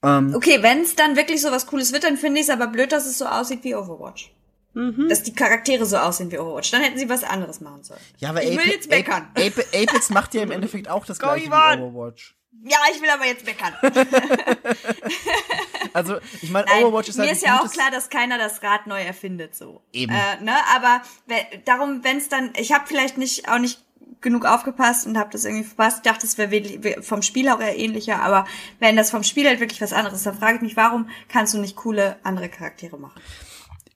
Ähm, 0.03 0.35
Okay, 0.35 0.63
wenn 0.63 0.81
es 0.83 0.97
dann 0.97 1.17
wirklich 1.17 1.43
so 1.43 1.51
was 1.51 1.67
Cooles 1.67 1.93
wird, 1.93 2.05
dann 2.05 2.17
finde 2.17 2.41
ich 2.41 2.47
es 2.47 2.51
aber 2.51 2.69
blöd, 2.69 2.93
dass 2.93 3.07
es 3.07 3.19
so 3.19 3.27
aussieht 3.27 3.65
wie 3.65 3.75
Overwatch. 3.75 4.33
Dass 4.73 5.25
die 5.25 5.35
Charaktere 5.35 5.85
so 5.85 5.97
aussehen 5.97 6.31
wie 6.31 6.39
Overwatch. 6.39 6.71
Dann 6.71 6.81
hätten 6.83 6.97
sie 6.97 7.09
was 7.09 7.25
anderes 7.25 7.61
machen 7.61 7.83
sollen. 7.83 7.99
ja, 8.19 8.29
aber 8.31 8.43
ich 8.45 8.51
will 8.51 8.61
Ape- 8.61 8.71
jetzt 8.71 8.89
meckern. 8.89 9.27
Ape- 9.35 9.47
Ape- 9.47 9.67
Apex 9.83 10.11
macht 10.11 10.33
ja 10.35 10.43
im 10.43 10.53
Endeffekt 10.53 10.89
auch 10.89 11.05
das 11.05 11.19
gleiche 11.19 11.49
Yvonne! 11.49 11.79
wie 11.79 11.83
Overwatch. 11.83 12.37
Ja, 12.63 12.79
ich 12.95 13.03
will 13.03 13.09
aber 13.11 13.27
jetzt 13.27 13.45
meckern. 13.45 13.75
Also, 15.93 16.19
ich 16.41 16.51
meine, 16.51 16.67
Overwatch 16.85 17.09
ist 17.09 17.19
halt 17.19 17.29
mir 17.29 17.33
ist 17.35 17.43
ja 17.45 17.59
auch 17.61 17.71
klar, 17.73 17.91
dass 17.91 18.11
keiner 18.11 18.39
das 18.39 18.63
Rad 18.63 18.87
neu 18.87 19.01
erfindet 19.03 19.57
so. 19.57 19.83
Eben. 19.93 20.13
Äh, 20.13 20.41
ne, 20.45 20.53
aber 20.75 21.03
darum, 21.65 22.05
wenn 22.05 22.19
es 22.19 22.29
dann, 22.29 22.53
ich 22.57 22.73
habe 22.73 22.85
vielleicht 22.87 23.19
nicht 23.19 23.49
auch 23.49 23.59
nicht 23.59 23.81
genug 24.21 24.45
aufgepasst 24.45 25.07
und 25.07 25.17
habe 25.19 25.31
das 25.33 25.45
irgendwie 25.45 25.65
verpasst. 25.65 25.99
Ich 26.05 26.11
dachte, 26.11 26.27
es 26.27 26.37
wäre 26.39 27.03
vom 27.03 27.23
Spiel 27.23 27.49
auch 27.49 27.61
eher 27.61 27.79
ähnlicher, 27.79 28.21
aber 28.23 28.47
wenn 28.79 28.97
das 28.97 29.11
vom 29.11 29.23
Spiel 29.23 29.47
halt 29.47 29.61
wirklich 29.61 29.81
was 29.81 29.93
anderes 29.93 30.19
ist, 30.19 30.27
dann 30.27 30.39
frage 30.39 30.57
ich 30.57 30.63
mich, 30.63 30.77
warum 30.77 31.09
kannst 31.29 31.55
du 31.55 31.59
nicht 31.59 31.77
coole 31.77 32.17
andere 32.23 32.49
Charaktere 32.49 32.99
machen, 32.99 33.21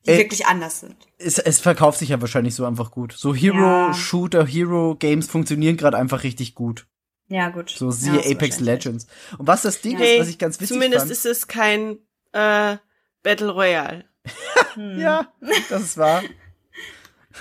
die 0.06 0.10
Äh, 0.12 0.18
wirklich 0.18 0.46
anders 0.46 0.80
sind? 0.80 0.96
es, 1.18 1.38
es 1.38 1.60
verkauft 1.60 1.98
sich 1.98 2.08
ja 2.10 2.20
wahrscheinlich 2.20 2.54
so 2.54 2.64
einfach 2.64 2.90
gut. 2.90 3.12
So 3.12 3.34
Hero-Shooter, 3.34 4.46
Hero-Games 4.46 5.26
funktionieren 5.28 5.76
gerade 5.76 5.96
einfach 5.96 6.22
richtig 6.22 6.54
gut. 6.54 6.86
Ja, 7.28 7.48
gut. 7.48 7.70
So 7.70 7.86
ja, 7.86 7.92
siehe 7.92 8.20
du 8.20 8.30
Apex. 8.30 8.60
Legends. 8.60 9.06
Und 9.38 9.46
was 9.46 9.62
das 9.62 9.80
Ding 9.80 9.96
Hey, 9.96 10.16
ist, 10.16 10.20
was 10.22 10.28
ich 10.28 10.38
ganz 10.38 10.56
witzig 10.60 10.74
zumindest 10.74 11.02
fand. 11.06 11.10
ist 11.12 11.24
es 11.24 11.46
kein 11.48 11.98
äh, 12.32 12.76
Battle 13.22 13.50
Royale. 13.50 14.04
ja, 14.76 15.32
das 15.70 15.82
ist 15.82 15.96
wahr. 15.98 16.22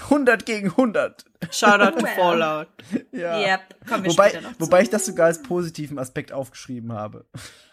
100 0.02 0.46
gegen 0.46 0.70
100. 0.72 1.26
Shoutout 1.52 2.00
to. 2.00 2.06
Fallout. 2.08 2.68
Ja. 3.12 3.40
Yep, 3.40 3.88
kommen 3.88 4.04
wir 4.04 4.12
Wobei, 4.12 4.30
später 4.30 4.42
noch 4.42 4.54
zu. 4.54 4.62
wobei 4.62 4.82
ich 4.82 4.90
das 4.90 5.06
sogar 5.06 5.28
als 5.28 5.42
positiven 5.42 6.00
Aspekt 6.00 6.32
aufgeschrieben 6.32 6.94
habe. 6.94 7.26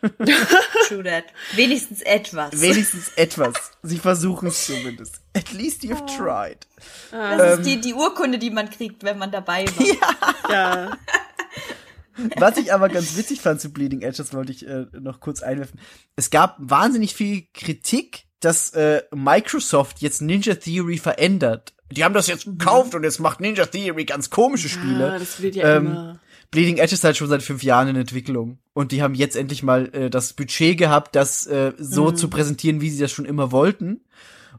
True 0.89 1.05
that. 1.05 1.25
Wenigstens 1.55 2.03
etwas. 2.03 2.61
Wenigstens 2.61 3.11
etwas. 3.17 3.55
Sie 3.83 3.99
versuchen 3.99 4.49
es 4.49 4.67
zumindest. 4.67 5.21
At 5.35 5.53
least 5.53 5.83
you've 5.83 6.05
tried. 6.17 6.67
das 7.11 7.55
Ähm. 7.55 7.61
ist 7.61 7.67
die, 7.67 7.81
die 7.81 7.95
Urkunde, 7.95 8.39
die 8.39 8.51
man 8.51 8.69
kriegt, 8.71 9.03
wenn 9.03 9.19
man 9.19 9.31
dabei 9.31 9.65
war. 9.67 10.51
Ja. 10.51 10.99
Was 12.37 12.59
ich 12.59 12.75
aber 12.75 12.91
ganz 12.91 13.17
witzig 13.17 13.41
fand 13.41 13.63
zu 13.63 13.73
Bleeding 13.73 14.03
Edge, 14.03 14.19
das 14.19 14.35
wollte 14.35 14.53
ich 14.53 14.67
äh, 14.67 14.87
noch 14.93 15.21
kurz 15.21 15.43
einwerfen. 15.43 15.81
Es 16.17 16.29
gab 16.29 16.57
wahnsinnig 16.59 17.15
viel 17.15 17.47
Kritik 17.55 18.27
dass 18.41 18.71
äh, 18.71 19.03
Microsoft 19.15 20.01
jetzt 20.01 20.23
Ninja 20.23 20.55
Theory 20.55 20.99
verändert. 20.99 21.75
Die 21.91 22.05
haben 22.05 22.15
das 22.15 22.27
jetzt 22.29 22.45
gekauft 22.45 22.95
und 22.95 23.03
jetzt 23.05 23.19
macht 23.21 23.41
Ninja 23.41 23.67
Theory 23.67 24.05
ganz 24.05 24.31
komische 24.31 24.69
Spiele. 24.69 25.09
Ja, 25.09 25.19
das 25.19 25.41
wird 25.43 25.57
ja 25.57 25.77
Ähm, 25.77 25.87
immer. 25.87 26.21
Bleeding 26.51 26.79
Edge 26.79 26.95
ist 26.95 27.05
halt 27.05 27.17
schon 27.17 27.29
seit 27.29 27.43
fünf 27.43 27.63
Jahren 27.63 27.89
in 27.89 27.97
Entwicklung. 27.97 28.59
Und 28.73 28.91
die 28.93 29.03
haben 29.03 29.15
jetzt 29.15 29.37
endlich 29.37 29.63
mal 29.63 29.89
äh, 29.95 30.11
das 30.11 30.33
Budget 30.33 30.77
gehabt, 30.79 31.15
das 31.15 31.47
äh, 31.47 31.73
so 31.79 32.11
zu 32.11 32.29
präsentieren, 32.29 32.81
wie 32.81 32.91
sie 32.91 33.01
das 33.01 33.13
schon 33.13 33.25
immer 33.25 33.53
wollten. 33.53 34.05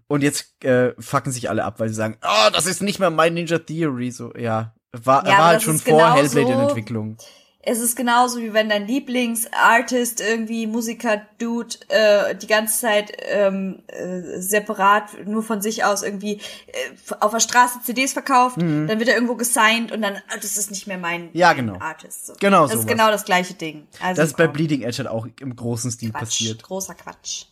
Und 0.08 0.24
jetzt 0.24 0.64
äh, 0.64 0.94
fucken 1.00 1.32
sich 1.32 1.50
alle 1.50 1.64
ab, 1.64 1.80
weil 1.80 1.90
sie 1.90 1.96
sagen, 1.96 2.18
oh, 2.24 2.50
das 2.54 2.66
ist 2.66 2.82
nicht 2.82 3.00
mehr 3.00 3.10
mein 3.10 3.34
Ninja 3.34 3.60
Theory. 3.60 4.12
So, 4.12 4.34
ja, 4.38 4.74
war, 4.94 5.26
Ja, 5.26 5.38
war 5.38 5.46
halt 5.48 5.62
schon 5.64 5.80
vor 5.80 5.98
genau 6.00 6.14
Hellblade 6.16 6.52
in 6.52 6.58
so- 6.60 6.68
Entwicklung. 6.68 7.18
Es 7.64 7.80
ist 7.80 7.96
genauso 7.96 8.40
wie 8.40 8.54
wenn 8.54 8.70
dein 8.70 8.88
Lieblingsartist 8.88 10.20
irgendwie 10.22 10.66
Musiker 10.68 11.22
Dude 11.38 11.76
äh, 11.90 12.36
die 12.36 12.48
ganze 12.48 12.80
Zeit 12.80 13.12
ähm, 13.30 13.84
äh, 13.88 14.40
separat 14.42 15.26
nur 15.28 15.44
von 15.44 15.62
sich 15.62 15.84
aus 15.84 16.02
irgendwie 16.04 16.36
äh, 16.68 17.14
auf 17.20 17.32
der 17.32 17.40
Straße 17.40 17.80
CDs 17.84 18.14
verkauft, 18.14 18.58
dann 18.58 18.88
wird 18.88 19.08
er 19.10 19.14
irgendwo 19.16 19.36
gesigned 19.36 19.92
und 19.92 20.02
dann 20.02 20.16
ah, 20.16 20.38
das 20.42 20.58
ist 20.58 20.72
nicht 20.72 20.88
mehr 20.88 20.98
mein, 20.98 21.26
Mhm. 21.26 21.30
Ja, 21.34 21.50
mein 21.50 21.58
genau. 21.68 21.80
Artist. 21.80 22.28
So. 22.28 22.34
Genau 22.40 22.64
Das 22.64 22.72
ist 22.72 22.82
sowas. 22.82 22.92
genau 22.92 23.12
das 23.12 23.26
gleiche 23.26 23.54
Ding. 23.54 23.88
Also 24.02 24.22
Das 24.22 24.30
ist 24.32 24.38
bei 24.38 24.46
komm, 24.46 24.54
Bleeding 24.54 24.82
Edge 24.82 24.98
halt 25.00 25.08
auch 25.10 25.28
im 25.40 25.56
großen 25.56 25.92
Stil 25.92 26.12
Quatsch, 26.12 26.20
passiert. 26.22 26.64
großer 26.64 26.96
Quatsch. 26.96 27.46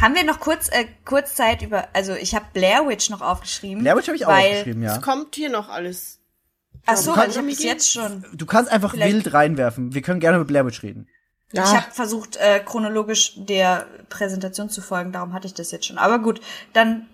Haben 0.00 0.14
wir 0.14 0.22
noch 0.24 0.38
kurz 0.38 0.68
äh, 0.68 0.84
kurz 1.04 1.34
Zeit 1.34 1.62
über 1.62 1.88
also 1.94 2.14
ich 2.14 2.34
habe 2.34 2.44
Blair 2.52 2.86
Witch 2.86 3.10
noch 3.10 3.22
aufgeschrieben. 3.22 3.82
Blair 3.82 3.96
Witch 3.96 4.06
habe 4.06 4.16
ich 4.16 4.24
auch 4.26 4.32
aufgeschrieben, 4.32 4.82
ja. 4.82 4.96
Es 4.96 5.02
kommt 5.02 5.34
hier 5.34 5.50
noch 5.50 5.68
alles. 5.68 6.17
Ach 6.86 6.96
so, 6.96 7.12
kann- 7.12 7.22
weil 7.24 7.30
ich 7.30 7.36
habe 7.36 7.46
bis 7.46 7.62
jetzt 7.62 7.90
schon 7.92 8.24
Du 8.32 8.46
kannst 8.46 8.70
einfach 8.70 8.92
Vielleicht- 8.92 9.12
wild 9.14 9.32
reinwerfen. 9.34 9.94
Wir 9.94 10.02
können 10.02 10.20
gerne 10.20 10.36
über 10.38 10.46
Blair 10.46 10.66
Witch 10.66 10.82
reden. 10.82 11.08
Ja. 11.52 11.64
Ich 11.64 11.70
habe 11.70 11.90
versucht, 11.92 12.36
äh, 12.36 12.60
chronologisch 12.60 13.32
der 13.36 13.86
Präsentation 14.10 14.68
zu 14.68 14.82
folgen, 14.82 15.12
darum 15.12 15.32
hatte 15.32 15.46
ich 15.46 15.54
das 15.54 15.70
jetzt 15.70 15.86
schon. 15.86 15.96
Aber 15.98 16.18
gut, 16.18 16.40
dann 16.74 17.08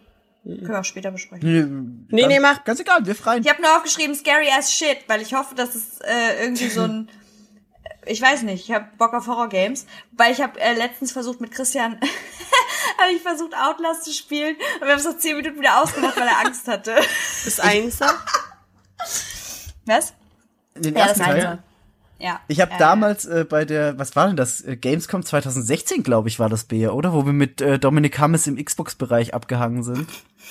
können 0.45 0.69
wir 0.69 0.81
auch 0.81 0.85
später 0.85 1.11
besprechen. 1.12 2.07
Nee, 2.11 2.23
Nee, 2.23 2.27
nee, 2.27 2.41
mach. 2.41 2.65
Ganz 2.65 2.81
egal, 2.81 3.07
wir 3.07 3.15
freien. 3.15 3.43
Ich 3.45 3.49
habe 3.49 3.62
nur 3.62 3.77
aufgeschrieben, 3.77 4.15
scary 4.15 4.49
as 4.59 4.73
shit, 4.73 4.99
weil 5.07 5.23
ich 5.23 5.35
hoffe, 5.35 5.55
dass 5.55 5.75
es 5.75 6.01
äh, 6.01 6.43
irgendwie 6.43 6.69
so 6.69 6.83
ein... 6.83 7.09
Ich 8.07 8.21
weiß 8.21 8.43
nicht, 8.43 8.69
ich 8.69 8.75
habe 8.75 8.87
Bock 8.99 9.15
auf 9.15 9.29
Horror-Games, 9.29 9.87
weil 10.12 10.31
ich 10.31 10.43
habe 10.43 10.61
äh, 10.61 10.75
letztens 10.75 11.12
versucht 11.12 11.41
mit 11.41 11.53
Christian, 11.53 11.93
habe 12.99 13.12
ich 13.17 13.23
versucht 13.23 13.55
Outlast 13.57 14.05
zu 14.05 14.12
spielen 14.12 14.57
und 14.75 14.83
wir 14.83 14.91
haben 14.93 14.99
es 14.99 15.07
nach 15.07 15.17
zehn 15.17 15.37
Minuten 15.37 15.59
wieder 15.59 15.81
ausgemacht, 15.83 16.15
weil 16.19 16.29
er 16.29 16.41
Angst 16.45 16.69
hatte. 16.69 16.95
Das 17.47 17.61
Einser. 17.61 18.12
Was? 19.87 20.14
Den 20.76 20.95
Ja, 20.95 21.01
ersten 21.07 21.18
das 21.20 21.28
Teil. 21.28 21.37
Einser. 21.37 21.62
Ja. 22.20 22.41
Ich 22.49 22.61
habe 22.61 22.72
Äh, 22.72 22.78
damals 22.78 23.24
äh, 23.26 23.45
bei 23.49 23.64
der, 23.64 23.99
was 23.99 24.14
war 24.16 24.28
denn 24.28 24.37
das? 24.37 24.61
Äh, 24.61 24.76
Gamescom 24.76 25.24
2016, 25.24 26.03
glaube 26.03 26.28
ich, 26.28 26.39
war 26.39 26.49
das 26.49 26.64
Bär, 26.64 26.95
oder? 26.95 27.12
Wo 27.12 27.26
wir 27.26 27.32
mit 27.32 27.61
äh, 27.61 27.78
Dominik 27.78 28.18
Hammes 28.18 28.47
im 28.47 28.62
Xbox-Bereich 28.62 29.35
abgehangen 29.35 29.82
sind. 29.82 30.07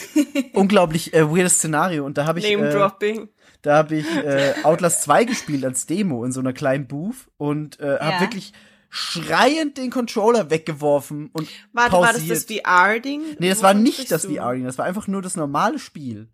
Unglaublich 0.54 1.14
äh, 1.14 1.30
weirdes 1.30 1.56
Szenario. 1.56 2.06
Und 2.06 2.18
da 2.18 2.26
habe 2.26 2.40
ich, 2.40 2.52
Name 2.52 2.70
äh, 2.70 2.74
Dropping. 2.74 3.30
da 3.62 3.78
habe 3.78 3.96
ich 3.96 4.06
äh, 4.18 4.54
Outlast 4.64 5.04
2 5.04 5.24
gespielt 5.24 5.64
als 5.66 5.86
Demo 5.86 6.26
in 6.26 6.32
so 6.32 6.42
einer 6.42 6.54
kleinen 6.54 6.88
Booth 6.88 7.28
und 7.38 7.80
äh, 7.80 7.98
habe 8.00 8.12
Ja. 8.16 8.20
wirklich 8.22 8.54
schreiend 8.90 9.78
den 9.78 9.90
Controller 9.90 10.50
weggeworfen 10.52 11.30
und 11.34 11.48
Warte, 11.72 11.94
war 11.94 12.02
das 12.14 12.28
pausiert. 12.28 12.38
das 12.38 12.44
VR-Ding? 12.46 13.22
Nee, 13.40 13.50
das 13.50 13.64
war 13.64 13.72
Wovon 13.72 13.84
nicht 13.84 14.12
das? 14.12 14.26
VR-Ding, 14.26 14.66
das 14.66 14.78
war 14.78 14.86
einfach 14.86 15.08
nur 15.08 15.22
das 15.24 15.36
normale 15.36 15.80
Spiel. 15.80 16.28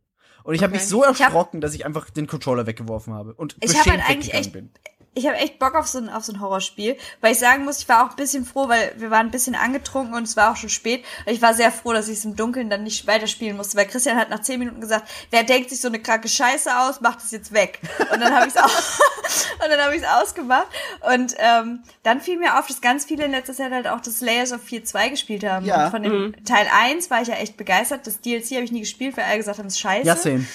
Und 0.50 0.56
ich 0.56 0.64
habe 0.64 0.72
Okay. 0.72 0.80
mich 0.82 0.90
so 0.90 1.06
hab- 1.06 1.20
erschrocken, 1.20 1.62
dass 1.62 1.76
ich 1.76 1.86
einfach 1.86 2.10
den 2.10 2.26
Controller 2.26 2.66
weggeworfen 2.66 3.14
habe 3.14 3.36
und 3.36 3.56
Ich 3.62 3.78
hab 3.78 3.84
beschämt 3.84 4.02
halt 4.02 4.10
eigentlich 4.18 4.34
echt- 4.34 4.52
bin. 4.52 4.72
Ich 5.20 5.28
habe 5.28 5.38
echt 5.38 5.60
Bock 5.60 5.76
auf 5.76 5.88
so, 5.88 5.98
ein, 5.98 6.10
auf 6.10 6.24
so 6.24 6.32
ein 6.32 6.40
Horrorspiel, 6.40 6.98
weil 7.20 7.34
ich 7.34 7.40
sagen 7.40 7.66
muss, 7.66 7.80
ich 7.80 7.90
war 7.90 8.06
auch 8.06 8.12
ein 8.12 8.16
bisschen 8.16 8.46
froh, 8.46 8.70
weil 8.70 8.94
wir 8.98 9.12
waren 9.12 9.28
ein 9.28 9.32
bisschen 9.32 9.54
angetrunken 9.54 10.14
und 10.14 10.24
es 10.24 10.38
war 10.38 10.52
auch 10.52 10.56
schon 10.56 10.70
spät. 10.70 11.04
Ich 11.26 11.42
war 11.42 11.54
sehr 11.54 11.72
froh, 11.72 11.92
dass 11.92 12.08
ich 12.08 12.20
es 12.20 12.26
im 12.26 12.38
Dunkeln 12.38 12.70
dann 12.70 12.84
nicht 12.84 13.06
weiterspielen 13.06 13.58
musste, 13.58 13.78
weil 13.78 13.86
Christian 13.86 14.18
hat 14.18 14.30
nach 14.30 14.42
zehn 14.42 14.60
Minuten 14.60 14.80
gesagt, 14.80 15.10
wer 15.30 15.44
denkt 15.44 15.70
sich 15.70 15.82
so 15.82 15.90
eine 15.90 16.00
kranke 16.00 16.30
Scheiße 16.30 16.70
aus, 16.80 17.02
macht 17.02 17.20
es 17.20 17.32
jetzt 17.32 17.54
weg. 17.54 17.80
Und 18.14 18.22
dann 18.22 18.34
habe 18.34 18.48
ich 18.48 18.56
es 18.56 18.62
und 19.64 19.70
dann 19.70 19.82
habe 19.82 19.96
ich 19.96 20.02
es 20.02 20.08
ausgemacht 20.08 20.68
und 21.14 21.36
ähm, 21.38 21.84
dann 22.04 22.22
fiel 22.22 22.38
mir 22.38 22.58
auf, 22.58 22.68
dass 22.68 22.80
ganz 22.80 23.04
viele 23.04 23.26
in 23.26 23.32
letzter 23.32 23.54
Zeit 23.54 23.72
halt 23.72 23.88
auch 23.88 24.00
das 24.00 24.22
Layers 24.22 24.54
of 24.54 24.64
4 24.64 24.86
2 24.86 25.10
gespielt 25.10 25.44
haben. 25.44 25.66
Ja. 25.66 25.86
Und 25.86 25.92
von 25.92 26.04
dem 26.04 26.46
Teil 26.46 26.68
1 26.74 27.12
war 27.12 27.22
ich 27.22 27.28
ja 27.28 27.36
echt 27.36 27.58
begeistert. 27.58 28.08
Das 28.08 28.22
DLC 28.22 28.52
habe 28.52 28.64
ich 28.64 28.72
nie 28.72 28.80
gespielt, 28.82 29.18
weil 29.18 29.26
alle 29.26 29.38
gesagt 29.38 29.60
haben, 29.60 29.68
es 29.68 29.74
ist 29.74 29.80
scheiße. 29.82 30.08
Ja, 30.08 30.16
same. 30.16 30.46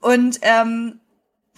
Und 0.00 0.38
ähm, 0.42 1.00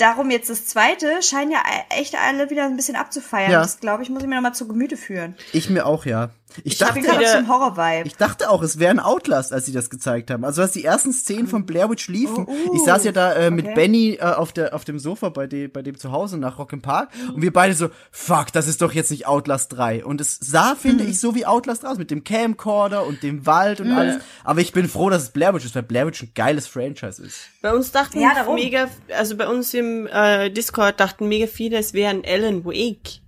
darum 0.01 0.31
jetzt 0.31 0.51
das 0.51 0.67
zweite 0.67 1.23
scheinen 1.23 1.51
ja 1.51 1.59
e- 1.59 2.01
echt 2.01 2.17
alle 2.17 2.51
wieder 2.51 2.65
ein 2.65 2.77
bisschen 2.77 2.97
abzufeiern. 2.97 3.53
Ja. 3.53 3.61
Das 3.63 3.81
glaube 3.81 4.03
ich, 4.03 4.11
muss 4.11 4.23
ich 4.23 4.29
mir 4.29 4.37
nochmal 4.37 4.55
zu 4.55 4.67
Gemüte 4.67 4.97
führen. 4.97 5.37
Ich 5.53 5.71
mir 5.71 5.87
auch, 5.87 6.05
ja. 6.07 6.31
Ich, 6.59 6.73
Ich 6.73 6.79
dachte, 6.79 6.97
wieder- 7.03 8.05
ich 8.05 8.17
dachte 8.17 8.51
auch, 8.51 8.63
es 8.63 8.79
wäre 8.79 8.91
ein 8.91 9.01
Outlast, 9.01 9.53
als 9.53 9.67
sie 9.67 9.73
das 9.73 9.91
gezeigt 9.91 10.31
haben. 10.31 10.45
Also 10.45 10.63
als 10.63 10.73
die 10.73 10.85
ersten 10.85 11.13
Szenen 11.13 11.47
von 11.47 11.67
Blair 11.67 11.89
Witch 11.91 12.09
liefen, 12.09 12.47
Oh, 12.49 12.51
uh, 12.53 12.75
ich 12.77 12.83
saß 12.85 13.05
ja 13.05 13.13
da 13.13 13.33
äh, 13.35 13.51
mit 13.51 13.67
okay. 13.67 13.75
Benny 13.75 14.15
äh, 14.21 14.23
auf 14.23 14.53
der 14.53 14.75
auf 14.75 14.85
dem 14.85 14.99
Sofa 14.99 15.29
bei 15.29 15.47
dem 15.47 15.71
bei 15.71 15.83
dem 15.83 15.97
zu 15.99 16.13
Hause 16.13 16.39
nach 16.39 16.59
Rock 16.59 16.73
im 16.73 16.83
Park 16.83 17.11
und 17.35 17.43
wir 17.43 17.53
beide 17.53 17.75
so, 17.75 17.89
fuck, 18.11 18.53
das 18.53 18.69
ist 18.69 18.83
doch 18.83 18.93
jetzt 18.93 19.11
nicht 19.11 19.27
Outlast 19.27 19.73
3 19.75 20.05
und 20.05 20.21
es 20.21 20.39
sah 20.41 20.75
finde 20.75 21.05
Hm. 21.05 21.11
ich 21.11 21.21
so 21.21 21.35
wie 21.35 21.47
Outlast 21.47 21.87
aus 21.87 21.99
mit 21.99 22.11
dem 22.11 22.25
Camcorder 22.25 23.07
und 23.07 23.23
dem 23.23 23.47
Wald 23.47 23.81
und 23.81 23.91
alles, 23.93 24.17
aber 24.45 24.61
ich 24.61 24.73
bin 24.73 24.89
froh, 24.89 25.11
dass 25.11 25.23
es 25.25 25.31
Blair 25.31 25.55
Witch 25.55 25.65
ist, 25.65 25.75
weil 25.75 25.83
Blair 25.83 26.07
Witch 26.07 26.23
ein 26.23 26.33
geiles 26.35 26.67
Franchise 26.67 27.23
ist. 27.23 27.37
Bei 27.63 27.73
uns 27.73 27.93
dachten 27.93 28.21
Ja, 28.21 28.47
mega, 28.55 28.89
also 29.17 29.37
bei 29.37 29.49
uns 29.49 29.73
im 29.75 30.07
äh, 30.07 30.51
Discord 30.51 30.99
dachten 31.01 31.29
mega 31.29 31.47
viele, 31.47 31.79
es 31.79 31.93
wäre 31.95 32.11
ein 32.11 32.23
Alan 32.27 32.65
Wake. 32.65 33.21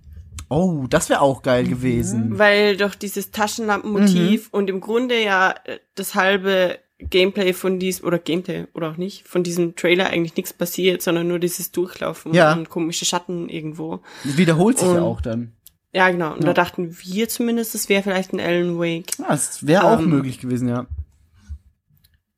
Oh, 0.55 0.85
das 0.89 1.09
wäre 1.09 1.21
auch 1.21 1.39
Mhm. 1.39 1.43
geil 1.43 1.63
gewesen. 1.67 2.37
Weil 2.39 2.77
doch 2.77 2.95
dieses 2.95 3.31
Taschenlampenmotiv 3.31 4.45
Mhm. 4.51 4.57
und 4.57 4.69
im 4.69 4.81
Grunde 4.81 5.21
ja 5.23 5.55
äh, 5.65 5.79
das 5.95 6.15
halbe 6.15 6.79
Gameplay 6.99 7.53
von 7.53 7.79
diesem, 7.79 8.05
oder 8.05 8.17
Gameplay, 8.19 8.65
oder 8.73 8.91
auch 8.91 8.97
nicht, 8.97 9.27
von 9.27 9.43
diesem 9.43 9.75
Trailer 9.75 10.07
eigentlich 10.07 10.35
nichts 10.37 10.53
passiert, 10.53 11.01
sondern 11.01 11.27
nur 11.27 11.39
dieses 11.39 11.71
Durchlaufen 11.71 12.33
Ja. 12.33 12.53
und 12.53 12.69
komische 12.69 13.03
Schatten 13.05 13.49
irgendwo. 13.49 13.99
Das 14.23 14.37
wiederholt 14.37 14.77
sich 14.79 14.87
ja 14.87 14.95
Und- 14.95 15.03
auch 15.03 15.21
dann. 15.21 15.51
Ja, 15.93 16.09
genau. 16.09 16.31
Und 16.33 16.39
Ja. 16.41 16.45
da 16.47 16.53
dachten 16.53 16.95
wir 17.03 17.29
zumindest, 17.29 17.75
es 17.75 17.89
wäre 17.89 18.01
vielleicht 18.03 18.33
ein 18.33 18.39
Alan 18.39 18.79
Wake. 18.79 19.17
Ja, 19.19 19.27
das 19.29 19.65
wäre 19.67 19.83
auch 19.83 19.99
Ähm, 19.99 20.09
möglich 20.09 20.39
gewesen, 20.39 20.67
ja. 20.69 20.85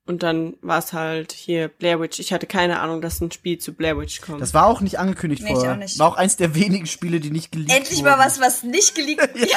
Und 0.08 0.22
dann 0.22 0.56
war 0.62 0.78
es 0.78 0.94
halt 0.94 1.32
hier 1.32 1.68
Blair 1.68 2.00
Witch. 2.00 2.20
Ich 2.20 2.32
hatte 2.32 2.46
keine 2.46 2.80
Ahnung, 2.80 3.02
dass 3.02 3.22
ein 3.22 3.32
Spiel 3.32 3.58
zu 3.58 3.74
Blair 3.74 3.98
Witch 3.98 4.22
kommt. 4.22 4.40
Das 4.40 4.54
war 4.54 4.68
auch 4.68 4.82
nicht 4.82 5.00
angekündigt 5.00 5.42
Nee, 5.42 5.50
ich 5.50 5.56
vorher. 5.56 5.74
auch 5.74 5.78
nicht. 5.78 5.98
War 5.98 6.08
auch 6.10 6.16
eins 6.16 6.38
der 6.38 6.54
wenigen 6.54 6.86
Spiele, 6.86 7.20
die 7.20 7.32
nicht 7.32 7.52
geleakt 7.52 7.72
Endlich 7.76 8.00
wurden. 8.00 8.10
mal 8.12 8.20
was, 8.20 8.40
was 8.40 8.62
nicht 8.64 8.94
geleakt 8.94 9.34
wird. 9.34 9.52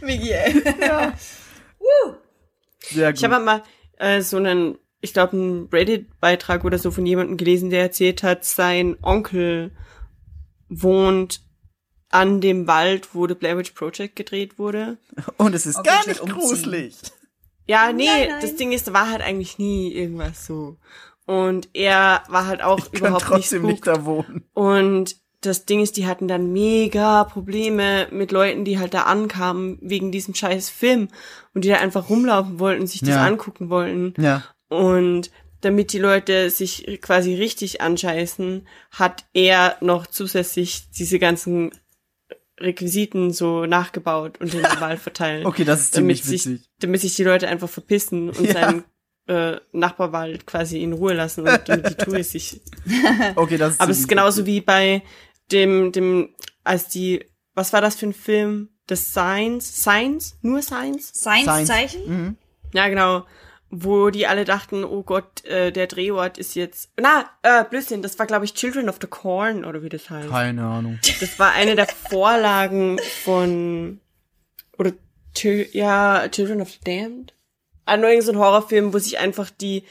Migi, 0.00 0.30
ey. 0.30 0.62
Sehr 2.88 3.10
gut. 3.12 3.18
Ich 3.18 3.24
habe 3.24 3.38
mal 3.44 3.62
äh, 3.98 4.22
so 4.22 4.38
einen, 4.38 4.78
ich 5.00 5.12
glaube, 5.12 5.32
einen 5.36 5.68
Reddit-Beitrag 5.70 6.64
oder 6.64 6.78
so 6.78 6.90
von 6.90 7.04
jemandem 7.06 7.36
gelesen, 7.36 7.70
der 7.70 7.82
erzählt 7.82 8.22
hat, 8.22 8.44
sein 8.44 8.96
Onkel 9.02 9.72
wohnt 10.68 11.42
an 12.08 12.40
dem 12.40 12.66
Wald, 12.66 13.14
wo 13.14 13.28
The 13.28 13.34
Blair 13.34 13.56
Witch 13.58 13.72
Project 13.72 14.16
gedreht 14.16 14.58
wurde. 14.58 14.96
Und 15.36 15.54
es 15.54 15.66
ist 15.66 15.76
Ob 15.76 15.84
gar 15.84 16.00
ich 16.00 16.06
nicht 16.08 16.20
gruselig. 16.22 16.96
Ja, 17.70 17.92
nee, 17.92 18.06
Nein, 18.06 18.28
nein. 18.30 18.38
das 18.40 18.56
Ding 18.56 18.72
ist, 18.72 18.88
da 18.88 18.92
war 18.92 19.10
halt 19.10 19.22
eigentlich 19.22 19.58
nie 19.58 19.92
irgendwas 19.92 20.44
so. 20.46 20.76
Und 21.26 21.68
er 21.72 22.22
war 22.28 22.46
halt 22.46 22.62
auch 22.62 22.78
Ich 22.78 22.92
kann 22.92 22.98
überhaupt 23.00 23.24
trotzdem 23.26 23.62
nicht 23.62 23.70
nicht 23.72 23.86
da 23.86 24.04
wohnen. 24.04 24.44
Und 24.54 25.16
das 25.42 25.64
Ding 25.64 25.80
ist, 25.80 25.96
die 25.96 26.06
hatten 26.06 26.26
dann 26.28 26.52
mega 26.52 27.24
Probleme 27.24 28.08
mit 28.10 28.32
Leuten, 28.32 28.64
die 28.64 28.78
halt 28.78 28.92
da 28.92 29.02
ankamen 29.04 29.78
wegen 29.80 30.10
diesem 30.12 30.34
scheiß 30.34 30.68
Film 30.68 31.08
und 31.54 31.64
die 31.64 31.68
da 31.68 31.76
einfach 31.76 32.10
rumlaufen 32.10 32.58
wollten, 32.58 32.86
sich 32.86 33.00
das 33.00 33.10
Ja. 33.10 33.24
angucken 33.24 33.70
wollten. 33.70 34.14
Ja. 34.20 34.42
Und 34.68 35.30
damit 35.62 35.92
die 35.92 35.98
Leute 35.98 36.50
sich 36.50 36.98
quasi 37.00 37.34
richtig 37.34 37.80
anscheißen, 37.80 38.66
hat 38.90 39.24
er 39.32 39.76
noch 39.80 40.06
zusätzlich 40.08 40.90
diese 40.90 41.18
ganzen 41.18 41.70
Requisiten 42.60 43.32
so 43.32 43.66
nachgebaut 43.66 44.38
und 44.40 44.52
in 44.54 44.62
den 44.62 44.80
Wald 44.80 45.00
verteilt. 45.08 45.46
Okay, 45.46 45.64
das 45.64 45.80
ist 45.80 45.96
damit 45.96 46.18
ziemlich 46.18 46.42
sich, 46.42 46.52
witzig. 46.52 46.68
damit 46.80 47.00
sich 47.00 47.14
die 47.14 47.24
Leute 47.24 47.48
einfach 47.48 47.68
verpissen 47.68 48.30
und 48.30 48.44
Ja. 48.46 48.52
seinen 48.52 48.84
äh, 49.26 49.60
Nachbarwald 49.72 50.46
quasi 50.46 50.82
in 50.82 50.92
Ruhe 50.92 51.12
lassen 51.14 51.46
und 51.46 51.60
damit 51.68 51.88
die 51.90 51.94
Touristen 51.94 52.38
sich 52.38 52.60
Okay, 53.36 53.56
das 53.58 53.74
ist 53.74 53.80
aber 53.80 53.90
es 53.92 54.00
ist 54.00 54.08
genauso 54.08 54.42
witzig. 54.42 54.54
wie 54.54 54.60
bei 54.60 55.02
dem, 55.52 55.92
dem, 55.92 56.34
als 56.64 56.88
die, 56.88 57.24
was 57.54 57.72
war 57.72 57.80
das 57.80 57.96
für 57.96 58.06
ein 58.06 58.12
Film? 58.12 58.68
Das 58.86 59.06
Science, 59.12 59.82
Science? 59.82 60.36
Nur 60.42 60.62
Science? 60.62 61.12
Science-Zeichen? 61.14 62.00
Mhm. 62.06 62.36
Ja, 62.72 62.88
genau. 62.88 63.24
Wo 63.72 64.10
die 64.10 64.26
alle 64.26 64.44
dachten, 64.44 64.82
oh 64.82 65.02
Gott, 65.04 65.44
äh, 65.44 65.70
der 65.70 65.86
Drehort 65.86 66.38
ist 66.38 66.56
jetzt, 66.56 66.90
na, 67.00 67.30
äh, 67.42 67.62
Blödsinn, 67.64 68.02
das 68.02 68.18
war 68.18 68.26
glaube 68.26 68.44
ich 68.44 68.54
Children 68.54 68.88
of 68.88 68.98
the 69.00 69.06
Corn 69.06 69.64
oder 69.64 69.82
wie 69.84 69.88
das 69.88 70.10
heißt. 70.10 70.28
Keine 70.28 70.62
Ahnung. 70.64 70.98
Das 71.20 71.38
war 71.38 71.52
eine 71.52 71.76
der 71.76 71.86
Vorlagen 72.10 72.98
von, 73.22 74.00
oder, 74.76 74.92
ja, 75.72 76.28
Children 76.28 76.60
of 76.62 76.70
the 76.70 76.78
Damned? 76.84 77.32
Ah, 77.84 77.96
nur 77.96 78.08
irgend 78.10 78.24
so 78.24 78.32
ein 78.32 78.38
Horrorfilm, 78.38 78.92
wo 78.92 78.98
sich 78.98 79.18
einfach 79.18 79.50
die 79.50 79.84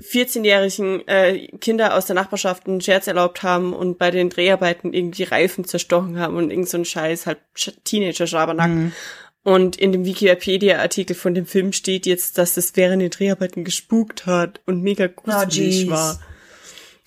14-jährigen 0.00 1.06
äh, 1.08 1.48
Kinder 1.58 1.96
aus 1.96 2.06
der 2.06 2.14
Nachbarschaft 2.14 2.66
einen 2.68 2.80
Scherz 2.80 3.08
erlaubt 3.08 3.42
haben 3.42 3.72
und 3.72 3.98
bei 3.98 4.12
den 4.12 4.30
Dreharbeiten 4.30 4.92
irgendwie 4.92 5.24
Reifen 5.24 5.64
zerstochen 5.64 6.20
haben 6.20 6.36
und 6.36 6.50
irgend 6.50 6.68
so 6.68 6.78
ein 6.78 6.84
Scheiß, 6.84 7.26
halt 7.26 7.38
Sch- 7.56 7.74
Teenager-Schabernack. 7.84 8.70
Und 9.44 9.76
in 9.76 9.92
dem 9.92 10.04
Wikipedia-Artikel 10.04 11.14
von 11.16 11.34
dem 11.34 11.46
Film 11.46 11.72
steht 11.72 12.06
jetzt, 12.06 12.36
dass 12.38 12.56
es 12.56 12.76
während 12.76 13.00
den 13.02 13.10
Dreharbeiten 13.10 13.64
gespukt 13.64 14.26
hat 14.26 14.60
und 14.66 14.82
mega 14.82 15.06
gruselig 15.06 15.82
jeez. 15.82 15.90
war. 15.90 16.20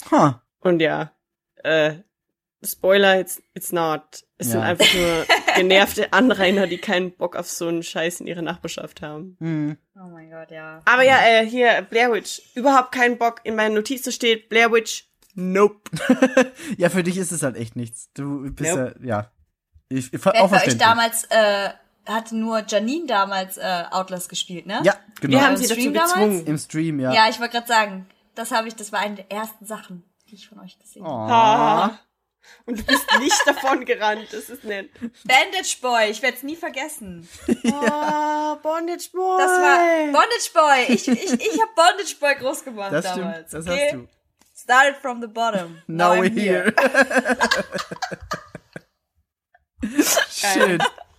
Huh. 0.10 0.34
Und 0.60 0.80
ja, 0.82 1.12
äh, 1.64 1.96
Spoiler, 2.64 3.20
it's, 3.20 3.42
it's 3.56 3.72
not. 3.72 4.24
Es 4.38 4.52
sind 4.52 4.60
Ja. 4.60 4.66
einfach 4.68 4.92
nur 4.94 5.26
genervte 5.56 6.14
Anrainer, 6.14 6.68
die 6.68 6.78
keinen 6.78 7.12
Bock 7.12 7.36
auf 7.36 7.50
so 7.50 7.68
einen 7.68 7.82
Scheiß 7.82 8.22
in 8.22 8.28
ihrer 8.28 8.44
Nachbarschaft 8.44 9.02
haben. 9.02 9.36
Hm. 9.40 9.78
Oh 9.96 10.08
mein 10.12 10.30
Gott, 10.30 10.52
ja. 10.52 10.80
Aber 10.86 11.02
ja, 11.04 11.18
äh, 11.26 11.46
hier, 11.46 11.82
Blair 11.90 12.12
Witch. 12.12 12.42
Überhaupt 12.56 12.92
keinen 12.92 13.18
Bock. 13.18 13.42
In 13.44 13.56
meinen 13.56 13.74
Notizen 13.74 14.12
steht 14.12 14.48
Blair 14.50 14.72
Witch. 14.72 15.06
Nope. 15.34 15.90
Ja, 16.78 16.90
für 16.90 17.04
dich 17.04 17.18
ist 17.18 17.32
es 17.32 17.42
halt 17.44 17.56
echt 17.56 17.76
nichts. 17.76 18.10
Du 18.14 18.52
bist 18.54 18.76
Nope. 18.76 18.96
ja, 19.02 19.06
ja. 19.08 19.32
Ich, 19.90 20.14
ich, 20.14 20.24
Wer 20.26 20.42
auch 20.44 20.50
bei 20.52 20.66
euch 20.66 20.78
damals, 20.78 21.26
äh, 21.32 21.70
hatte 22.08 22.36
nur 22.36 22.64
Janine 22.68 23.06
damals 23.08 23.58
äh, 23.58 23.84
Outlast 23.92 24.30
gespielt, 24.30 24.66
ne? 24.66 24.82
Ja, 24.84 24.96
genau. 25.20 25.34
Wir 25.38 25.46
haben 25.46 25.56
im 25.56 25.58
sie 25.58 25.68
dazu 25.68 25.80
Stream 25.80 25.94
damals? 25.94 26.14
gezwungen. 26.14 26.46
Im 26.48 26.58
Stream, 26.58 27.00
ja. 27.00 27.12
Ja, 27.14 27.30
ich 27.30 27.40
wollte 27.40 27.54
gerade 27.54 27.68
sagen, 27.68 28.08
das 28.36 28.52
habe 28.52 28.68
ich, 28.68 28.76
das 28.76 28.92
war 28.92 29.00
eine 29.00 29.16
der 29.16 29.32
ersten 29.32 29.66
Sachen, 29.66 30.04
die 30.30 30.36
ich 30.36 30.48
von 30.48 30.60
euch 30.60 30.80
gesehen 30.80 31.06
habe. 31.06 31.14
Oh. 31.14 31.30
Ha. 31.30 32.00
Und 32.66 32.80
du 32.80 32.84
bist 32.84 33.06
nicht 33.20 33.40
davon 33.46 33.86
gerannt. 33.86 34.28
Das 34.32 34.50
ist 34.50 34.64
nett. 34.64 34.90
Bandage 35.26 35.78
Boy, 35.82 36.10
ich 36.10 36.22
werde 36.24 36.38
es 36.38 36.44
nie 36.44 36.56
vergessen. 36.56 37.28
Oh, 37.66 38.56
Bondage 38.64 39.10
Boy. 39.14 39.38
Das 39.40 39.52
war 39.52 40.06
Bondage 40.12 40.52
Boy. 40.54 40.86
Ich, 40.96 41.08
ich, 41.08 41.34
ich 41.34 41.62
habe 41.62 41.72
Bondage 41.76 42.16
Boy 42.20 42.36
groß 42.36 42.64
gemacht 42.64 42.92
Das 42.92 43.06
stimmt, 43.06 43.26
damals. 43.26 43.52
das 43.52 43.68
okay? 43.68 43.86
hast 43.86 43.94
du. 43.96 44.08
Started 44.56 44.96
from 44.98 45.22
the 45.22 45.28
bottom. 45.28 45.82
Now 45.88 46.12
I'm 46.14 46.22
we're 46.22 46.30
here. 46.30 46.74
Schön. 50.32 50.80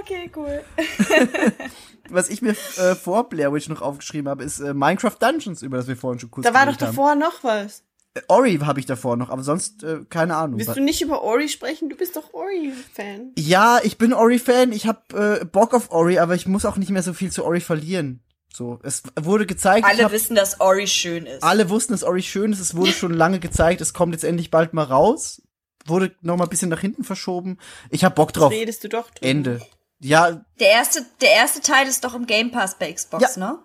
Okay, 0.00 0.30
cool. 0.36 0.62
Was 2.08 2.28
ich 2.28 2.40
mir 2.42 2.50
äh, 2.50 2.94
vor 2.94 3.28
Blair 3.28 3.52
Witch 3.52 3.68
noch 3.68 3.82
aufgeschrieben 3.82 4.28
habe, 4.28 4.44
ist 4.44 4.60
äh, 4.60 4.74
Minecraft 4.74 5.16
Dungeons, 5.18 5.62
über 5.62 5.76
das 5.78 5.88
wir 5.88 5.96
vorhin 5.96 6.20
schon 6.20 6.30
kurz 6.30 6.46
Da 6.46 6.54
war 6.54 6.66
doch 6.66 6.72
haben. 6.74 6.78
davor 6.78 7.14
noch 7.14 7.42
was. 7.42 7.82
Äh, 8.14 8.20
Ori 8.28 8.58
habe 8.58 8.78
ich 8.80 8.86
davor 8.86 9.16
noch, 9.16 9.30
aber 9.30 9.42
sonst 9.42 9.82
äh, 9.82 10.00
keine 10.08 10.36
Ahnung. 10.36 10.58
Willst 10.58 10.76
du 10.76 10.80
nicht 10.82 11.02
über 11.02 11.22
Ori 11.22 11.48
sprechen? 11.48 11.88
Du 11.88 11.96
bist 11.96 12.16
doch 12.16 12.32
Ori-Fan. 12.32 13.32
Ja, 13.36 13.80
ich 13.82 13.98
bin 13.98 14.12
Ori-Fan, 14.12 14.72
ich 14.72 14.86
habe 14.86 15.40
äh, 15.42 15.44
Bock 15.44 15.74
auf 15.74 15.90
Ori, 15.90 16.18
aber 16.18 16.34
ich 16.34 16.46
muss 16.46 16.64
auch 16.64 16.76
nicht 16.76 16.90
mehr 16.90 17.02
so 17.02 17.12
viel 17.12 17.32
zu 17.32 17.44
Ori 17.44 17.60
verlieren. 17.60 18.22
So, 18.52 18.78
es 18.82 19.02
wurde 19.20 19.44
gezeigt, 19.44 19.86
Alle 19.86 20.04
hab, 20.04 20.12
wissen, 20.12 20.34
dass 20.34 20.60
Ori 20.60 20.86
schön 20.86 21.26
ist. 21.26 21.42
alle 21.42 21.68
wussten, 21.68 21.92
dass 21.92 22.04
Ori 22.04 22.22
schön 22.22 22.52
ist, 22.52 22.60
es 22.60 22.74
wurde 22.74 22.92
schon 22.92 23.12
lange 23.12 23.38
gezeigt, 23.38 23.82
es 23.82 23.92
kommt 23.92 24.14
jetzt 24.14 24.24
endlich 24.24 24.50
bald 24.50 24.72
mal 24.72 24.84
raus. 24.84 25.42
Wurde 25.84 26.16
noch 26.22 26.36
mal 26.36 26.44
ein 26.44 26.50
bisschen 26.50 26.70
nach 26.70 26.80
hinten 26.80 27.04
verschoben. 27.04 27.58
Ich 27.90 28.02
hab 28.02 28.14
Bock 28.16 28.32
drauf. 28.32 28.50
Redest 28.50 28.82
du 28.82 28.88
doch 28.88 29.10
drüber. 29.10 29.26
Ende. 29.28 29.60
Ja, 30.00 30.42
Der 30.60 30.70
erste, 30.70 31.04
der 31.20 31.30
erste 31.32 31.60
Teil 31.60 31.86
ist 31.88 32.04
doch 32.04 32.14
im 32.14 32.26
Game 32.26 32.50
Pass 32.50 32.78
bei 32.78 32.92
Xbox, 32.92 33.36
Ja. 33.36 33.40
ne? 33.40 33.58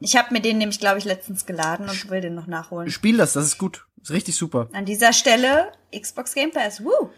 Ich 0.00 0.16
habe 0.16 0.32
mir 0.34 0.40
den 0.40 0.58
nämlich, 0.58 0.78
glaube 0.80 0.98
ich, 0.98 1.04
letztens 1.04 1.46
geladen 1.46 1.88
und 1.88 2.10
will 2.10 2.20
den 2.20 2.34
noch 2.34 2.46
nachholen. 2.46 2.90
spiel 2.90 3.16
das, 3.16 3.32
das 3.32 3.46
ist 3.46 3.58
gut. 3.58 3.86
Ist 4.02 4.10
richtig 4.10 4.36
super. 4.36 4.68
An 4.72 4.84
dieser 4.84 5.12
Stelle 5.12 5.72
Xbox 5.98 6.34
Game 6.34 6.50
Pass. 6.50 6.84
Woo! 6.84 7.10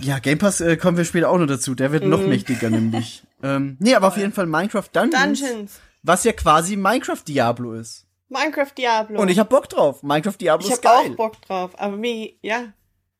Ja, 0.00 0.18
Game 0.18 0.38
Pass 0.38 0.60
äh, 0.60 0.76
kommen 0.76 0.96
wir 0.96 1.04
später 1.04 1.30
auch 1.30 1.36
noch 1.38 1.46
dazu. 1.46 1.74
Der 1.74 1.92
wird 1.92 2.04
noch 2.04 2.20
mächtiger 2.26 2.70
nämlich. 2.70 3.22
Ähm, 3.42 3.76
nee, 3.80 3.94
aber 3.94 4.08
auf 4.08 4.16
jeden 4.16 4.32
Fall 4.32 4.46
Minecraft 4.46 4.84
Dungeons, 4.92 5.40
Dungeons. 5.40 5.80
was 6.02 6.24
ja 6.24 6.32
quasi 6.32 6.76
Minecraft 6.76 7.22
Diablo 7.28 7.74
ist. 7.74 8.06
Minecraft 8.28 8.72
Diablo. 8.76 9.20
Und 9.20 9.28
ich 9.28 9.38
hab 9.38 9.50
Bock 9.50 9.68
drauf. 9.68 10.02
Minecraft 10.02 10.36
Diablo 10.40 10.66
ich 10.66 10.72
ist 10.72 10.84
hab 10.84 11.02
geil. 11.02 11.12
auch 11.12 11.16
Bock 11.16 11.40
drauf. 11.42 11.70
Aber 11.78 11.96
mir, 11.96 12.32
ja, 12.40 12.72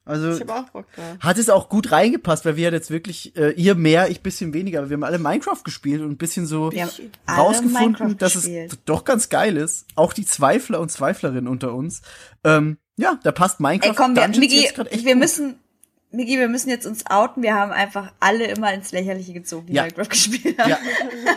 Also 0.07 0.37
ich 0.37 0.49
auch 0.49 0.71
Bock 0.71 0.87
drauf. 0.95 1.05
hat 1.21 1.37
es 1.37 1.51
auch 1.51 1.69
gut 1.69 1.91
reingepasst, 1.93 2.45
weil 2.45 2.57
wir 2.57 2.71
jetzt 2.73 2.91
wirklich 2.91 3.37
äh, 3.37 3.51
ihr 3.53 3.75
mehr, 3.75 4.09
ich 4.09 4.23
bisschen 4.23 4.55
weniger, 4.55 4.79
aber 4.79 4.89
wir 4.91 4.95
haben 4.95 5.05
alle 5.05 5.19
Minecraft 5.19 5.63
gespielt 5.65 6.01
und 6.01 6.11
ein 6.13 6.17
bisschen 6.17 6.47
so 6.47 6.71
rausgefunden, 7.29 8.17
dass 8.19 8.35
gespielt. 8.35 8.73
es 8.73 8.79
doch 8.85 9.05
ganz 9.05 9.29
geil 9.29 9.57
ist. 9.57 9.87
Auch 9.95 10.13
die 10.13 10.25
Zweifler 10.25 10.81
und 10.81 10.91
Zweiflerinnen 10.91 11.49
unter 11.49 11.75
uns. 11.75 12.03
Ähm, 12.45 12.79
ja, 12.97 13.19
da 13.23 13.33
passt 13.33 13.61
Minecraft 13.61 13.91
Ey, 13.91 13.95
komm, 13.95 14.17
wir, 14.17 14.29
Migi, 14.29 14.69
wir 14.75 15.13
gut. 15.15 15.17
müssen, 15.17 15.57
Migi, 16.13 16.39
wir 16.39 16.49
müssen 16.49 16.71
jetzt 16.71 16.87
uns 16.87 17.05
outen. 17.11 17.43
Wir 17.43 17.55
haben 17.55 17.73
einfach 17.73 18.13
alle 18.21 18.47
immer 18.47 18.73
ins 18.73 18.93
Lächerliche 18.93 19.33
gezogen, 19.35 19.67
die 19.67 19.75
Ja. 19.75 19.83
Minecraft 19.83 20.09
gespielt 20.09 20.59
haben. 20.59 20.71
Ja. 20.71 20.79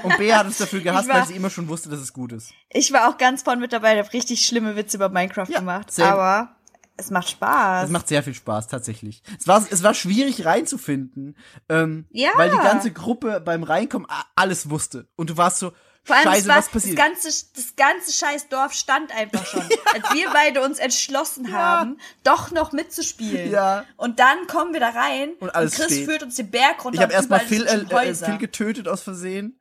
Und 0.04 0.18
Bea 0.18 0.38
hat 0.38 0.46
uns 0.46 0.58
dafür 0.60 0.80
gehasst, 0.80 1.10
war- 1.10 1.16
weil 1.22 1.26
sie 1.28 1.34
immer 1.36 1.50
schon 1.50 1.68
wusste, 1.68 1.90
dass 1.90 2.00
es 2.00 2.14
gut 2.14 2.32
ist. 2.32 2.54
Ich 2.70 2.94
war 2.94 3.10
auch 3.10 3.18
ganz 3.18 3.42
vorne 3.42 3.60
mit 3.62 3.74
dabei, 3.74 3.98
habe 3.98 4.14
richtig 4.14 4.46
schlimme 4.46 4.76
Witze 4.76 4.98
über 4.98 5.10
Minecraft 5.10 5.48
Ja, 5.50 5.60
gemacht. 5.60 5.92
same. 5.92 6.10
Aber 6.12 6.56
es 7.00 7.10
macht 7.12 7.30
Spaß. 7.30 7.86
Es 7.86 7.90
macht 7.92 8.08
sehr 8.08 8.22
viel 8.24 8.34
Spaß, 8.34 8.68
tatsächlich. 8.68 9.24
Es 9.40 9.48
war, 9.48 9.66
es 9.70 9.82
war 9.84 9.94
schwierig 9.94 10.46
reinzufinden, 10.46 11.38
ähm, 11.70 12.06
Ja. 12.12 12.32
weil 12.36 12.50
die 12.52 12.58
ganze 12.58 12.92
Gruppe 12.92 13.40
beim 13.40 13.64
Reinkommen 13.64 14.08
alles 14.36 14.70
wusste. 14.70 15.08
Und 15.16 15.30
du 15.32 15.38
warst 15.38 15.60
so, 15.60 15.72
Vor 16.04 16.16
allem, 16.16 16.26
scheiße, 16.26 16.48
war, 16.48 16.58
was 16.58 16.66
das 16.66 16.74
passiert? 16.74 16.98
ganze, 16.98 17.28
das 17.56 17.76
ganze 17.76 18.12
scheiß 18.14 18.50
Dorf 18.50 18.74
stand 18.74 19.14
einfach 19.16 19.46
schon. 19.46 19.62
Als 19.94 20.14
wir 20.14 20.30
beide 20.32 20.62
uns 20.62 20.80
entschlossen 20.80 21.52
haben, 21.54 21.98
doch 22.24 22.52
noch 22.52 22.72
mitzuspielen. 22.72 23.52
Ja. 23.52 23.86
Und 23.98 24.20
dann 24.20 24.48
kommen 24.48 24.74
wir 24.74 24.80
da 24.80 24.90
rein 24.90 25.32
Und 25.40 25.54
alles 25.54 25.76
Chris 25.76 25.88
steht. 25.88 26.06
führt 26.06 26.24
uns 26.24 26.36
den 26.36 26.50
Berg 26.50 26.84
runter. 26.84 26.96
Ich 26.96 27.02
habe 27.02 27.14
und 27.14 27.18
erstmal 27.18 27.40
Phil, 27.42 27.66
äh, 27.66 27.82
äh. 27.82 28.16
Phil 28.16 28.38
getötet 28.38 28.88
aus 28.88 29.02
Versehen. 29.04 29.59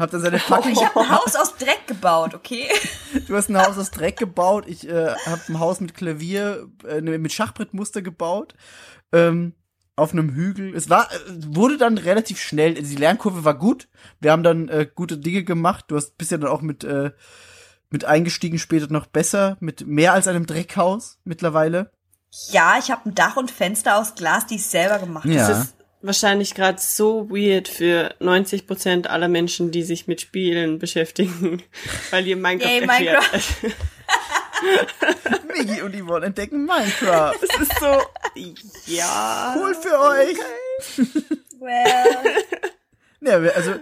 Hab 0.00 0.10
dann 0.10 0.22
seine 0.22 0.38
fucking, 0.38 0.72
Ich 0.72 0.82
habe 0.82 1.00
ein 1.00 1.10
Haus 1.16 1.36
aus 1.36 1.56
Dreck 1.56 1.86
gebaut, 1.86 2.34
okay? 2.34 2.68
du 3.28 3.36
hast 3.36 3.50
ein 3.50 3.58
Haus 3.58 3.76
aus 3.76 3.90
Dreck 3.90 4.16
gebaut. 4.16 4.64
Ich 4.66 4.88
äh, 4.88 5.14
habe 5.26 5.42
ein 5.48 5.60
Haus 5.60 5.80
mit 5.80 5.94
Klavier, 5.94 6.68
äh, 6.88 7.02
ne, 7.02 7.18
mit 7.18 7.32
Schachbrettmuster 7.32 8.00
gebaut. 8.00 8.54
Ähm, 9.12 9.54
auf 9.96 10.12
einem 10.12 10.30
Hügel. 10.30 10.74
Es 10.74 10.88
war, 10.88 11.12
äh, 11.12 11.16
wurde 11.46 11.76
dann 11.76 11.98
relativ 11.98 12.40
schnell, 12.40 12.74
die 12.74 12.96
Lernkurve 12.96 13.44
war 13.44 13.58
gut. 13.58 13.88
Wir 14.20 14.32
haben 14.32 14.42
dann 14.42 14.68
äh, 14.68 14.88
gute 14.92 15.18
Dinge 15.18 15.44
gemacht. 15.44 15.84
Du 15.88 15.96
hast 15.96 16.16
bist 16.16 16.30
ja 16.30 16.38
dann 16.38 16.48
auch 16.48 16.62
mit, 16.62 16.82
äh, 16.82 17.10
mit 17.90 18.06
eingestiegen 18.06 18.58
später 18.58 18.90
noch 18.90 19.06
besser, 19.06 19.58
mit 19.60 19.86
mehr 19.86 20.14
als 20.14 20.26
einem 20.26 20.46
Dreckhaus 20.46 21.18
mittlerweile. 21.24 21.92
Ja, 22.50 22.76
ich 22.78 22.90
habe 22.90 23.10
ein 23.10 23.14
Dach 23.14 23.36
und 23.36 23.50
Fenster 23.50 23.98
aus 23.98 24.14
Glas, 24.14 24.46
die 24.46 24.54
ich 24.54 24.66
selber 24.66 24.98
gemacht 24.98 25.24
habe. 25.24 25.34
Ja. 25.34 25.46
Das 25.46 25.64
ist 25.64 25.74
wahrscheinlich 26.02 26.54
gerade 26.54 26.78
so 26.80 27.30
weird 27.30 27.68
für 27.68 28.14
90 28.20 28.66
Prozent 28.66 29.08
aller 29.08 29.28
Menschen, 29.28 29.70
die 29.70 29.82
sich 29.82 30.06
mit 30.06 30.20
Spielen 30.20 30.78
beschäftigen, 30.78 31.62
weil 32.10 32.26
ihr 32.26 32.36
Minecraft 32.36 32.68
Yay, 32.68 32.80
erklärt. 32.80 33.44
Migi 35.56 35.82
und 35.82 35.94
Yvonne 35.94 36.26
entdecken 36.26 36.64
Minecraft. 36.64 37.34
Es 37.42 37.60
ist 37.60 37.80
so, 37.80 38.00
ja. 38.86 39.54
Cool 39.58 39.74
für 39.74 39.98
euch. 40.00 40.36
Well, 41.62 42.16
Ja, 43.20 43.36
also 43.36 43.74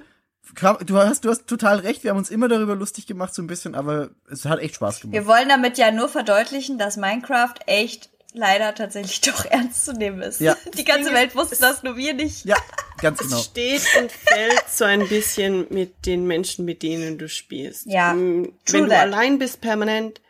du 0.85 0.97
hast 0.97 1.25
du 1.25 1.31
hast 1.31 1.47
total 1.47 1.79
recht. 1.79 2.03
Wir 2.03 2.11
haben 2.11 2.19
uns 2.19 2.29
immer 2.29 2.49
darüber 2.49 2.75
lustig 2.75 3.07
gemacht 3.07 3.33
so 3.33 3.41
ein 3.41 3.47
bisschen, 3.47 3.77
aber 3.77 4.11
es 4.29 4.45
hat 4.47 4.59
echt 4.59 4.75
Spaß 4.75 5.01
gemacht. 5.01 5.14
wir 5.14 5.29
wollen 5.29 5.49
damit 5.49 5.79
ja 5.79 5.93
nur 5.93 6.09
verdeutlichen, 6.09 6.77
dass 6.77 6.97
Minecraft 6.97 7.55
echt 7.66 8.11
leider 8.35 8.74
tatsächlich 8.74 9.20
doch 9.22 9.45
ernst 9.47 9.85
zu 9.85 9.93
nehmen 9.93 10.20
ist. 10.22 10.41
Ja. 10.41 10.57
Die 10.76 10.85
ganze 10.85 11.12
Welt 11.12 11.35
wusste 11.35 11.57
das, 11.61 11.83
nur 11.83 11.97
wir 11.97 12.14
nicht. 12.14 12.45
Ja, 12.45 12.57
ganz 13.01 13.18
genau. 13.20 13.37
Es 13.37 13.45
steht 13.45 13.83
und 14.01 14.12
fällt 14.12 14.64
so 14.68 14.85
ein 14.85 15.09
bisschen 15.09 15.66
mit 15.70 16.07
den 16.07 16.26
Menschen, 16.26 16.64
mit 16.64 16.83
denen 16.83 17.18
du 17.18 17.29
spielst. 17.29 17.87
Ja, 17.87 18.12
Mm, 18.14 18.53
true 18.64 18.81
Wenn 18.81 18.85
du 18.85 18.91
that. 18.91 19.01
allein 19.01 19.39
bist, 19.39 19.61
permanent. 19.61 20.20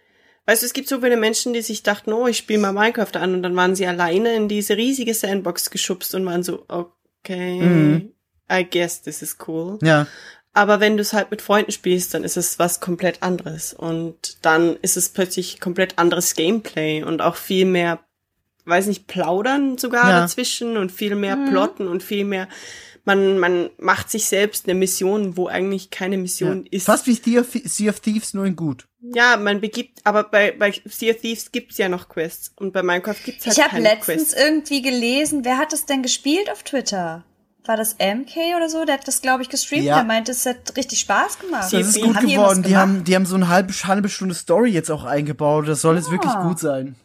Weißt 0.47 0.63
du, 0.63 0.67
es 0.67 0.73
gibt 0.73 0.89
so 0.89 1.01
viele 1.03 1.19
Menschen, 1.19 1.53
die 1.53 1.61
sich 1.61 1.83
dachten, 1.83 2.13
oh, 2.13 2.27
ich 2.27 2.39
spiele 2.39 2.59
mal 2.61 2.73
Minecraft 2.73 3.17
an 3.17 3.35
und 3.35 3.43
dann 3.43 3.55
waren 3.55 3.75
sie 3.77 3.87
alleine 3.87 4.35
in 4.35 4.49
diese 4.49 4.77
riesige 4.79 5.13
Sandbox 5.13 5.69
geschubst 5.71 6.15
und 6.15 6.25
waren 6.25 6.43
so, 6.43 6.65
okay, 6.69 7.61
Mhm. 7.61 8.13
I 8.51 8.65
guess 8.65 9.03
this 9.03 9.21
is 9.21 9.37
cool. 9.47 9.79
Ja, 9.83 10.07
Aber 10.59 10.81
wenn 10.81 10.97
du 10.97 11.03
es 11.03 11.13
halt 11.13 11.31
mit 11.31 11.41
Freunden 11.41 11.71
spielst, 11.71 12.15
dann 12.15 12.25
ist 12.25 12.37
es 12.37 12.59
was 12.59 12.81
komplett 12.81 13.23
anderes. 13.23 13.73
Und 13.73 14.39
dann 14.43 14.77
ist 14.83 14.97
es 14.97 15.09
plötzlich 15.11 15.61
komplett 15.61 15.99
anderes 15.99 16.35
Gameplay 16.35 17.05
und 17.05 17.23
auch 17.23 17.37
viel 17.37 17.65
mehr, 17.65 18.01
weiß 18.65 18.87
nicht, 18.89 19.07
plaudern 19.07 19.79
sogar 19.79 20.11
Ja. 20.11 20.21
dazwischen 20.23 20.77
und 20.77 20.91
viel 20.91 21.15
mehr 21.15 21.37
Mhm. 21.37 21.51
plotten 21.51 21.87
und 21.87 22.03
viel 22.03 22.25
mehr, 22.25 22.49
man, 23.05 23.39
man 23.39 23.71
macht 23.79 24.11
sich 24.11 24.27
selbst 24.27 24.65
eine 24.67 24.75
Mission, 24.75 25.37
wo 25.37 25.47
eigentlich 25.47 25.91
keine 25.91 26.17
ja. 26.17 26.23
Mission 26.23 26.67
ist. 26.67 26.87
Fast 26.87 27.07
wie 27.07 27.15
Sea 27.15 27.41
of, 27.43 27.47
sea 27.65 27.91
of 27.91 28.01
Thieves, 28.01 28.35
nur 28.35 28.45
in 28.45 28.57
gut. 28.57 28.89
Ja, 29.01 29.37
man 29.37 29.61
begibt, 29.61 30.01
aber 30.05 30.25
bei, 30.25 30.51
bei 30.51 30.73
Sea 30.85 31.13
of 31.15 31.21
Thieves 31.21 31.53
gibt's 31.53 31.79
ja 31.79 31.89
noch 31.89 32.09
Quests 32.09 32.53
und 32.57 32.73
bei 32.73 32.83
Minecraft 32.83 33.15
gibt's 33.25 33.47
halt 33.47 33.57
Ich 33.57 33.63
habe 33.63 33.71
keine 33.77 33.85
letztens 33.85 34.31
Quests. 34.31 34.35
irgendwie 34.43 34.83
gelesen, 34.83 35.45
wer 35.45 35.57
hat 35.57 35.73
das 35.73 35.87
denn 35.87 36.03
gespielt 36.03 36.51
auf 36.51 36.65
Twitter? 36.65 37.25
War 37.69 37.77
das 37.77 37.97
MK 37.99 38.57
oder 38.57 38.71
so? 38.71 38.85
Der 38.87 38.95
hat 38.95 39.07
das, 39.07 39.21
glaube 39.21 39.43
ich, 39.43 39.51
gestreamt. 39.51 39.85
Ja. 39.85 39.97
Der 39.97 40.05
meinte, 40.05 40.33
es 40.33 40.47
hat 40.47 40.75
richtig 40.77 41.01
Spaß 41.01 41.39
gemacht. 41.39 41.69
Sie- 41.69 41.77
Das 41.77 41.89
ist 41.89 41.97
Die 41.97 42.01
gut 42.01 42.17
haben 42.17 42.27
geworden. 42.27 42.59
was 42.65 42.67
Die 42.69 42.77
haben, 42.77 43.05
die 43.05 43.15
haben 43.15 43.27
so 43.27 43.35
eine 43.37 43.49
halbe, 43.49 43.73
halbe 43.85 44.09
Stunde 44.09 44.35
Story 44.35 44.71
jetzt 44.71 44.91
auch 44.91 45.05
eingebaut. 45.05 45.69
Das 45.69 45.83
soll 45.83 45.97
jetzt 45.97 46.11
wirklich 46.11 46.33
Ah. 46.33 46.43
gut 46.49 46.59
sein. 46.59 46.97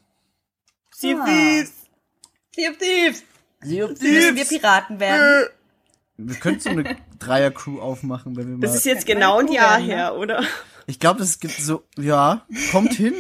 Sea 0.96 1.16
of 1.16 1.22
Ah. 1.22 1.26
Thieves! 1.26 1.72
Sea 2.56 2.70
of 2.70 2.78
Thieves. 2.78 3.24
Sea 3.62 3.84
of 3.86 3.90
Müssen 4.02 4.36
wir 4.38 4.46
Piraten 4.46 5.00
werden? 5.02 5.48
Wir 6.18 6.36
könnten 6.38 6.60
so 6.62 6.70
eine 6.70 6.96
Dreier-Crew 7.20 7.82
aufmachen, 7.82 8.36
wenn 8.38 8.48
wir 8.48 8.58
mal. 8.58 8.62
Das 8.62 8.76
ist 8.76 8.86
jetzt 8.86 9.06
genau 9.06 9.40
ein 9.40 9.52
Jahr 9.52 9.80
ne? 9.80 9.86
her, 9.86 10.16
oder? 10.16 10.44
ich 10.88 11.00
glaube, 11.00 11.20
das 11.20 11.40
gibt 11.40 11.60
so, 11.60 11.84
ja, 11.98 12.46
kommt 12.72 12.94
hin. 12.94 13.14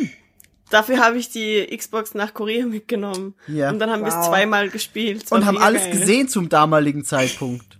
Dafür 0.73 0.99
habe 0.99 1.17
ich 1.17 1.29
die 1.29 1.65
Xbox 1.77 2.13
nach 2.15 2.33
Korea 2.33 2.65
mitgenommen. 2.65 3.35
Ja. 3.47 3.69
Und 3.69 3.79
dann 3.79 3.89
haben 3.91 4.01
wir 4.01 4.07
es 4.07 4.15
Wow. 4.15 4.27
zweimal 4.29 4.69
gespielt. 4.69 5.31
Und 5.31 5.45
haben 5.45 5.57
alles 5.57 5.83
geil. 5.83 5.91
gesehen 5.91 6.27
zum 6.27 6.49
damaligen 6.49 7.03
Zeitpunkt. 7.05 7.79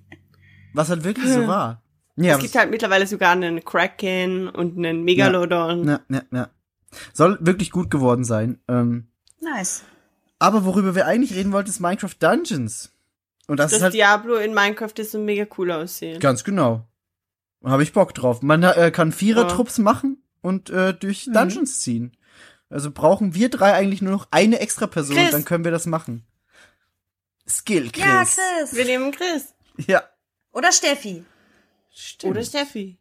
Was 0.74 0.90
halt 0.90 1.04
wirklich 1.04 1.32
so 1.32 1.48
war. 1.48 1.82
Ja, 2.16 2.36
es 2.36 2.42
gibt 2.42 2.56
halt 2.56 2.70
mittlerweile 2.70 3.08
sogar 3.08 3.32
einen 3.32 3.64
Kraken 3.66 4.48
und 4.48 4.78
einen 4.78 5.04
Megalodon. 5.04 5.88
ja, 5.88 6.00
ja, 6.10 6.22
ja. 6.32 6.50
Soll 7.14 7.38
wirklich 7.42 7.72
gut 7.72 7.90
geworden 7.90 8.24
sein. 8.24 8.60
Ähm, 8.68 9.08
Nice. 9.42 9.84
aber 10.38 10.64
worüber 10.66 10.94
wir 10.94 11.08
eigentlich 11.08 11.34
reden 11.34 11.52
wollten, 11.52 11.70
ist 11.72 11.80
Minecraft 11.80 12.14
Dungeons. 12.20 12.92
Und 13.48 13.58
das 13.60 13.72
Dass 13.72 13.78
ist 13.78 13.84
halt 13.84 13.94
Diablo 13.96 14.36
in 14.36 14.54
Minecraft 14.54 14.94
ist 14.98 15.12
so 15.12 15.20
mega 15.20 15.46
cool 15.58 15.72
aussehen. 15.72 16.20
ganz 16.20 16.44
genau. 16.44 16.86
Habe 17.64 17.82
ich 17.84 17.94
Bock 17.94 18.14
drauf. 18.14 18.42
Man 18.44 18.62
äh, 18.62 18.92
kann 18.94 19.12
Vierer-Trupps 19.12 19.80
machen 19.80 20.22
und 20.42 20.70
äh, 20.70 20.94
durch 20.94 21.26
Mhm. 21.28 21.34
Dungeons 21.34 21.80
ziehen. 21.82 22.12
Also 22.74 22.90
brauchen 22.90 23.36
wir 23.36 23.50
drei 23.50 23.74
eigentlich 23.74 24.02
nur 24.02 24.12
noch 24.12 24.28
eine 24.32 24.60
extra 24.60 24.88
Person, 24.88 25.16
Chris. 25.16 25.30
dann 25.30 25.46
können 25.46 25.64
wir 25.64 25.72
das 25.72 25.86
machen. 25.86 26.26
Skill, 27.48 27.92
Chris. 27.92 28.04
Ja, 28.04 28.24
Chris. 28.26 28.74
Wir 28.74 28.86
nehmen 28.86 29.12
Chris. 29.12 29.54
Ja, 29.78 30.04
Oder 30.52 30.72
Steffi. 30.72 31.24
stimmt. 31.92 32.32
Oder 32.32 32.44
Steffi. 32.44 32.98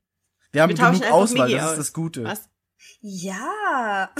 wir 0.52 0.62
haben 0.62 0.76
wir 0.76 0.90
genug 0.90 1.10
Auswahl, 1.10 1.48
Migi 1.48 1.58
das 1.58 1.70
ist 1.72 1.78
das 1.78 1.92
Gute. 1.94 2.24
Was? 2.24 2.50
Ja. 3.00 4.10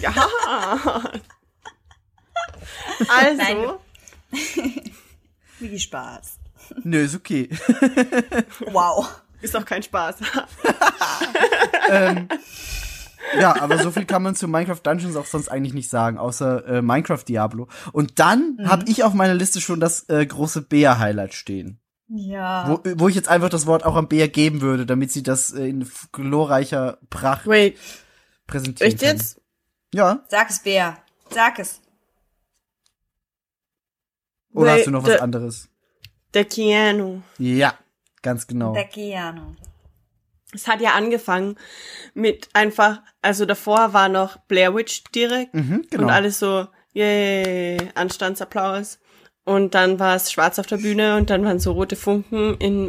Ja. 0.00 0.12
also, 3.08 3.80
Wie 5.58 5.80
Spaß. 5.80 6.38
Nö, 6.84 7.04
ist 7.04 7.14
okay. 7.14 7.48
Wow. 8.66 9.22
ist 9.40 9.54
doch 9.54 9.64
kein 9.64 9.82
Spaß. 9.82 10.16
ähm, 11.88 12.28
ja, 13.38 13.60
aber 13.60 13.78
so 13.78 13.90
viel 13.90 14.04
kann 14.04 14.22
man 14.22 14.34
zu 14.34 14.48
Minecraft 14.48 14.80
Dungeons 14.82 15.16
auch 15.16 15.26
sonst 15.26 15.48
eigentlich 15.48 15.74
nicht 15.74 15.88
sagen, 15.90 16.18
außer 16.18 16.66
äh, 16.66 16.82
Minecraft 16.82 17.24
Diablo. 17.26 17.68
Und 17.92 18.18
dann 18.18 18.56
Mhm. 18.58 18.68
habe 18.68 18.84
ich 18.88 19.04
auf 19.04 19.14
meiner 19.14 19.34
Liste 19.34 19.60
schon 19.60 19.80
das 19.80 20.08
äh, 20.08 20.24
große 20.26 20.62
Bär-Highlight 20.62 21.34
stehen. 21.34 21.78
Ja. 22.08 22.68
Wo, 22.68 22.80
wo 23.00 23.08
ich 23.08 23.14
jetzt 23.14 23.28
einfach 23.28 23.48
das 23.48 23.66
Wort 23.66 23.84
auch 23.84 23.96
am 23.96 24.08
Bär 24.08 24.28
geben 24.28 24.60
würde, 24.60 24.84
damit 24.84 25.10
sie 25.12 25.22
das 25.22 25.52
äh, 25.52 25.66
in 25.68 25.88
glorreicher 26.12 26.98
Pracht 27.08 27.46
Wait, 27.46 27.78
präsentieren 28.46 28.92
echt 28.92 29.00
jetzt? 29.02 29.40
Ja. 29.94 30.24
Sag 30.28 30.50
es, 30.50 30.60
Bär. 30.62 30.98
Sag 31.30 31.58
es. 31.58 31.80
Oder 34.52 34.72
Wait, 34.72 34.78
hast 34.80 34.86
du 34.86 34.90
noch 34.90 35.06
was 35.06 35.20
anderes? 35.20 35.68
Der 36.34 36.44
Keanu. 36.44 37.22
Ja, 37.38 37.74
ganz 38.20 38.46
genau. 38.46 38.74
Der 38.74 38.84
Keanu. 38.84 39.54
Es 40.54 40.68
hat 40.68 40.80
ja 40.80 40.90
angefangen 40.92 41.56
mit 42.14 42.48
einfach, 42.52 43.00
also 43.22 43.46
davor 43.46 43.92
war 43.92 44.08
noch 44.08 44.36
Blair 44.48 44.74
Witch 44.74 45.02
direkt 45.14 45.54
Mhm, 45.54 45.86
genau. 45.90 46.04
und 46.04 46.10
alles 46.10 46.38
so, 46.38 46.66
yay, 46.92 47.78
Anstandsapplaus. 47.94 48.98
Und 49.44 49.74
dann 49.74 49.98
war 49.98 50.14
es 50.14 50.30
schwarz 50.30 50.60
auf 50.60 50.68
der 50.68 50.76
Bühne 50.76 51.16
und 51.16 51.28
dann 51.28 51.44
waren 51.44 51.58
so 51.58 51.72
rote 51.72 51.96
Funken 51.96 52.56
im, 52.60 52.88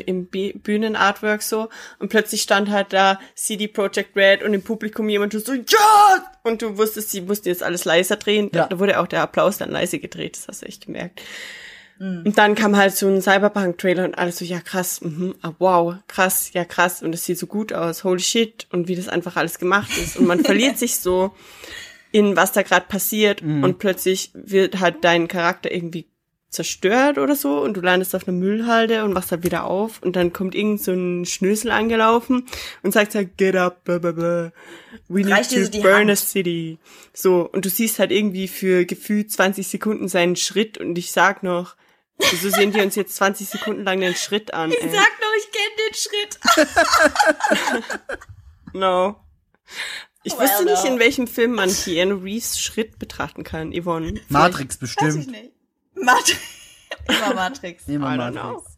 im 0.00 0.26
B- 0.26 0.52
Bühnenartwork 0.52 1.40
so. 1.40 1.70
Und 1.98 2.10
plötzlich 2.10 2.42
stand 2.42 2.68
halt 2.68 2.92
da 2.92 3.18
CD 3.34 3.68
Projekt 3.68 4.14
Red 4.14 4.42
und 4.42 4.52
im 4.52 4.62
Publikum 4.62 5.08
jemand 5.08 5.32
so, 5.32 5.54
ja! 5.54 6.30
Und 6.42 6.60
du 6.60 6.76
wusstest, 6.76 7.10
sie 7.10 7.22
musste 7.22 7.48
jetzt 7.48 7.62
alles 7.62 7.86
leiser 7.86 8.16
drehen. 8.16 8.50
Ja. 8.52 8.66
Da 8.66 8.78
wurde 8.78 9.00
auch 9.00 9.06
der 9.06 9.22
Applaus 9.22 9.56
dann 9.56 9.70
leise 9.70 9.98
gedreht, 9.98 10.36
das 10.36 10.48
hast 10.48 10.60
du 10.60 10.66
echt 10.66 10.84
gemerkt. 10.84 11.22
Und 12.00 12.38
dann 12.38 12.54
kam 12.54 12.76
halt 12.76 12.94
so 12.94 13.08
ein 13.08 13.20
Cyberpunk-Trailer 13.20 14.04
und 14.04 14.16
alles 14.16 14.38
so, 14.38 14.44
ja 14.44 14.60
krass, 14.60 15.00
mhm, 15.00 15.34
ah, 15.42 15.52
wow, 15.58 15.96
krass, 16.06 16.52
ja 16.52 16.64
krass. 16.64 17.02
Und 17.02 17.14
es 17.14 17.24
sieht 17.24 17.38
so 17.38 17.46
gut 17.46 17.72
aus, 17.72 18.04
holy 18.04 18.20
shit. 18.20 18.66
Und 18.70 18.88
wie 18.88 18.94
das 18.96 19.08
einfach 19.08 19.36
alles 19.36 19.58
gemacht 19.58 19.90
ist. 19.98 20.16
Und 20.16 20.26
man 20.26 20.40
verliert 20.44 20.78
sich 20.78 20.96
so 20.96 21.34
in 22.12 22.36
was 22.36 22.52
da 22.52 22.62
gerade 22.62 22.86
passiert. 22.86 23.42
Und 23.42 23.78
plötzlich 23.78 24.30
wird 24.34 24.80
halt 24.80 25.02
dein 25.02 25.28
Charakter 25.28 25.72
irgendwie 25.72 26.06
zerstört 26.50 27.18
oder 27.18 27.34
so. 27.36 27.60
Und 27.60 27.76
du 27.76 27.80
landest 27.80 28.14
auf 28.14 28.26
einer 28.26 28.36
Müllhalde 28.36 29.04
und 29.04 29.14
wachst 29.14 29.30
halt 29.30 29.42
wieder 29.44 29.64
auf. 29.64 30.02
Und 30.02 30.16
dann 30.16 30.32
kommt 30.32 30.54
irgend 30.54 30.82
so 30.82 30.92
ein 30.92 31.26
Schnösel 31.26 31.70
angelaufen 31.70 32.46
und 32.82 32.92
sagt 32.92 33.14
halt, 33.14 33.36
get 33.36 33.56
up, 33.56 33.84
blah, 33.84 33.98
blah, 33.98 34.12
blah. 34.12 34.52
We 35.08 35.20
need 35.20 35.30
Reicht 35.30 35.50
dir 35.50 35.70
to 35.70 35.82
burn 35.82 36.08
Hand. 36.08 36.10
a 36.12 36.16
city. 36.16 36.78
So, 37.12 37.48
und 37.52 37.64
du 37.64 37.68
siehst 37.68 37.98
halt 37.98 38.12
irgendwie 38.12 38.48
für 38.48 38.84
gefühlt 38.86 39.30
20 39.30 39.66
Sekunden 39.66 40.08
seinen 40.08 40.36
Schritt. 40.36 40.78
Und 40.78 40.96
ich 40.96 41.12
sag 41.12 41.42
noch, 41.42 41.76
wieso 42.18 42.50
sehen 42.50 42.74
wir 42.74 42.82
uns 42.82 42.94
jetzt 42.96 43.14
20 43.16 43.48
Sekunden 43.48 43.84
lang 43.84 44.00
den 44.00 44.14
Schritt 44.14 44.52
an? 44.54 44.70
Ich 44.72 44.82
ey? 44.82 44.90
sag 44.90 45.08
noch, 45.20 45.34
ich 45.38 45.50
kenne 45.52 45.74
den 45.88 45.94
Schritt. 45.94 46.38
No. 48.74 49.16
Ich 50.24 50.32
Well, 50.34 50.40
wusste 50.46 50.64
nicht, 50.64 50.84
no. 50.84 50.92
in 50.92 50.98
welchem 50.98 51.26
Film 51.26 51.54
man 51.54 51.70
Keanu 51.72 52.16
Reeves 52.16 52.60
Schritt 52.60 52.98
betrachten 52.98 53.44
kann, 53.44 53.72
Yvonne. 53.72 54.20
Matrix 54.28 54.80
Weiß 54.80 54.90
ich 54.90 54.96
bestimmt. 54.96 55.30
nicht. 55.30 55.52
Matrix. 55.94 56.38
Immer 57.08 57.34
Matrix. 57.34 57.88
Immer 57.88 58.14
I 58.14 58.18
don't 58.18 58.32
Matrix. 58.32 58.74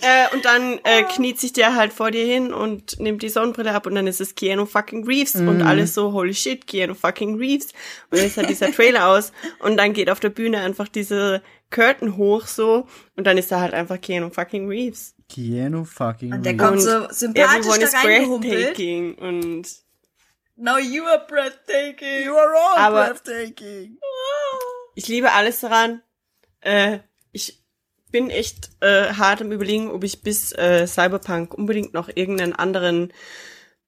Äh, 0.00 0.32
und 0.32 0.44
dann 0.44 0.78
äh, 0.84 1.02
kniet 1.02 1.40
sich 1.40 1.52
der 1.52 1.74
halt 1.74 1.92
vor 1.92 2.12
dir 2.12 2.24
hin 2.24 2.52
und 2.52 3.00
nimmt 3.00 3.20
die 3.22 3.28
Sonnenbrille 3.28 3.74
ab 3.74 3.86
und 3.86 3.96
dann 3.96 4.06
ist 4.06 4.20
es 4.20 4.36
Keanu 4.36 4.64
fucking 4.64 5.04
Reeves 5.04 5.34
und 5.34 5.60
alles 5.62 5.94
so, 5.94 6.12
holy 6.12 6.34
shit, 6.34 6.68
Keanu 6.68 6.94
fucking 6.94 7.36
Reeves. 7.36 7.72
Und 8.10 8.18
dann 8.18 8.26
ist 8.26 8.36
halt 8.36 8.48
dieser 8.48 8.70
Trailer 8.70 9.08
aus 9.08 9.32
und 9.58 9.76
dann 9.76 9.94
geht 9.94 10.08
auf 10.08 10.20
der 10.20 10.28
Bühne 10.28 10.60
einfach 10.60 10.86
diese 10.86 11.42
Curtain 11.70 12.16
hoch 12.16 12.46
so 12.46 12.86
und 13.16 13.26
dann 13.26 13.36
ist 13.38 13.52
da 13.52 13.60
halt 13.60 13.74
einfach 13.74 14.00
Keanu 14.00 14.30
fucking 14.30 14.68
Reeves. 14.68 15.14
Keanu 15.28 15.84
fucking 15.84 16.32
Und 16.32 16.46
der 16.46 16.52
Reeves. 16.54 16.66
kommt 16.66 16.80
so 16.82 17.06
sympathisch 17.10 17.90
da 17.92 17.98
reingehumpelt. 18.00 18.52
breathtaking 18.54 19.14
und 19.16 19.64
Now 20.60 20.78
you 20.78 21.04
are 21.04 21.24
breathtaking. 21.28 22.24
You 22.24 22.34
are 22.34 22.52
all 22.52 22.78
Aber- 22.78 23.04
breathtaking. 23.14 23.98
ich 24.96 25.06
liebe 25.06 25.30
alles 25.32 25.60
daran. 25.60 26.02
Äh, 26.60 26.98
ich 27.30 27.62
bin 28.10 28.28
echt 28.30 28.70
äh, 28.80 29.12
hart 29.12 29.40
im 29.42 29.52
Überlegen, 29.52 29.90
ob 29.90 30.02
ich 30.02 30.22
bis 30.22 30.50
äh, 30.52 30.86
Cyberpunk 30.88 31.54
unbedingt 31.54 31.94
noch 31.94 32.08
irgendeinen 32.12 32.54
anderen, 32.54 33.12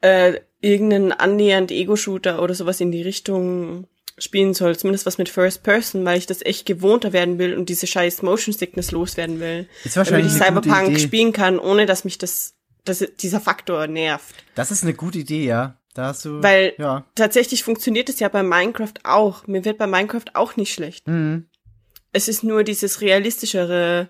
äh, 0.02 0.40
irgendeinen 0.60 1.10
annähernd 1.12 1.72
Ego-Shooter 1.72 2.40
oder 2.42 2.54
sowas 2.54 2.80
in 2.80 2.92
die 2.92 3.02
Richtung 3.02 3.88
spielen 4.20 4.54
soll. 4.54 4.76
Zumindest 4.78 5.06
was 5.06 5.18
mit 5.18 5.28
First 5.28 5.62
Person, 5.62 6.04
weil 6.04 6.18
ich 6.18 6.26
das 6.26 6.42
echt 6.42 6.66
gewohnter 6.66 7.12
werden 7.12 7.38
will 7.38 7.54
und 7.56 7.68
diese 7.68 7.86
scheiß 7.86 8.22
Motion 8.22 8.54
Sickness 8.54 8.90
loswerden 8.92 9.40
will. 9.40 9.68
Ist 9.84 9.96
Damit 9.96 10.10
wahrscheinlich 10.12 10.34
ich 10.36 10.42
eine 10.42 10.54
gute 10.54 10.68
Cyberpunk 10.68 10.90
Idee. 10.90 11.00
spielen 11.00 11.32
kann, 11.32 11.58
ohne 11.58 11.86
dass 11.86 12.04
mich 12.04 12.18
das, 12.18 12.54
dass 12.84 13.04
dieser 13.20 13.40
Faktor 13.40 13.86
nervt. 13.86 14.34
Das 14.54 14.70
ist 14.70 14.82
eine 14.82 14.94
gute 14.94 15.18
Idee, 15.18 15.44
ja. 15.44 15.76
Da 15.94 16.06
hast 16.06 16.24
du. 16.24 16.40
Weil 16.42 16.74
Ja. 16.78 17.04
tatsächlich 17.16 17.64
funktioniert 17.64 18.08
es 18.08 18.20
ja 18.20 18.28
bei 18.28 18.42
Minecraft 18.44 18.94
auch. 19.02 19.46
Mir 19.48 19.64
wird 19.64 19.76
bei 19.78 19.86
Minecraft 19.88 20.34
auch 20.34 20.56
nicht 20.56 20.72
schlecht. 20.72 21.08
Mhm. 21.08 21.48
Es 22.12 22.28
ist 22.28 22.44
nur 22.44 22.62
dieses 22.64 23.00
realistischere, 23.00 24.08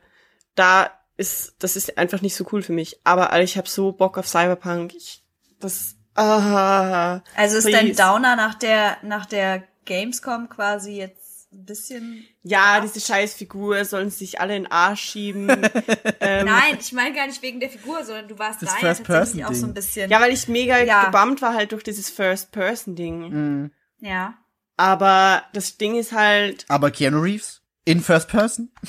da 0.55 0.91
ist, 1.17 1.55
das 1.59 1.77
ist 1.77 1.97
einfach 1.99 2.21
nicht 2.23 2.35
so 2.35 2.47
cool 2.53 2.63
für 2.63 2.73
mich. 2.73 2.99
Aber 3.05 3.39
ich 3.43 3.57
habe 3.57 3.69
so 3.69 3.93
Bock 3.93 4.19
auf 4.19 4.27
Cyberpunk. 4.29 4.95
Ich, 4.95 5.23
das, 5.59 5.97
ah, 6.15 7.21
Also 7.37 7.59
ist 7.59 7.73
dein 7.73 7.87
please. 7.87 8.03
Downer 8.03 8.37
nach 8.37 8.55
der, 8.55 8.97
nach 9.03 9.27
der 9.27 9.65
Gamescom 9.85 10.49
quasi 10.49 10.97
jetzt 10.97 11.53
ein 11.53 11.65
bisschen. 11.65 12.27
Ja, 12.43 12.81
diese 12.81 13.01
scheiß 13.01 13.35
Figur 13.35 13.85
sollen 13.85 14.11
sich 14.11 14.41
alle 14.41 14.57
in 14.57 14.63
den 14.65 14.73
Arsch 14.73 15.01
schieben. 15.03 15.49
ähm, 16.21 16.47
Nein, 16.47 16.79
ich 16.81 16.93
meine 16.93 17.15
gar 17.15 17.27
nicht 17.27 17.43
wegen 17.43 17.59
der 17.61 17.71
Figur, 17.71 18.05
sondern 18.05 18.29
du 18.29 18.39
warst 18.39 18.63
Das 18.63 18.75
da 18.81 18.87
ja 18.87 18.95
tatsächlich 18.95 19.45
auch 19.45 19.55
so 19.55 19.67
ein 19.67 19.75
bisschen. 19.75 20.11
Ja, 20.11 20.21
weil 20.21 20.33
ich 20.33 20.47
mega 20.49 20.79
Ja. 20.83 21.07
gebummt 21.07 21.43
war 21.43 21.55
halt 21.55 21.73
durch 21.73 21.83
dieses 21.83 22.09
First-Person-Ding. 22.11 23.31
Mhm. 23.31 23.71
ja. 23.99 24.35
Aber 24.77 25.45
das 25.53 25.77
Ding 25.77 25.97
ist 25.99 26.13
halt, 26.13 26.65
Aber 26.69 26.91
Keanu 26.91 27.21
Reeves? 27.21 27.61
In 27.85 28.01
First 28.01 28.29
Person? 28.29 28.71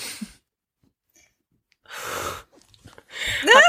hat 3.45 3.63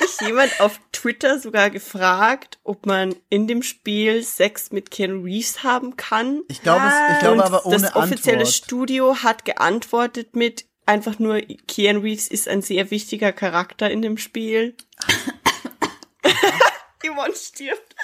mich 0.00 0.20
jemand 0.20 0.60
auf 0.60 0.80
Twitter 0.92 1.38
sogar 1.38 1.70
gefragt, 1.70 2.58
ob 2.64 2.86
man 2.86 3.14
in 3.28 3.46
dem 3.46 3.62
Spiel 3.62 4.22
Sex 4.22 4.72
mit 4.72 4.90
Ken 4.90 5.22
Reeves 5.22 5.62
haben 5.62 5.96
kann. 5.96 6.42
Ich 6.48 6.62
glaube, 6.62 6.86
es, 6.86 7.14
ich 7.14 7.20
glaube 7.20 7.44
aber 7.44 7.66
ohne 7.66 7.80
das 7.80 7.94
offizielle 7.96 8.38
Antwort. 8.38 8.54
Studio 8.54 9.16
hat 9.22 9.44
geantwortet 9.44 10.36
mit 10.36 10.66
einfach 10.86 11.18
nur 11.18 11.40
Keanu 11.66 12.00
Reeves 12.00 12.28
ist 12.28 12.48
ein 12.48 12.62
sehr 12.62 12.90
wichtiger 12.90 13.32
Charakter 13.32 13.90
in 13.90 14.02
dem 14.02 14.18
Spiel. 14.18 14.76
Yvonne 17.04 17.34
stirbt. 17.34 17.94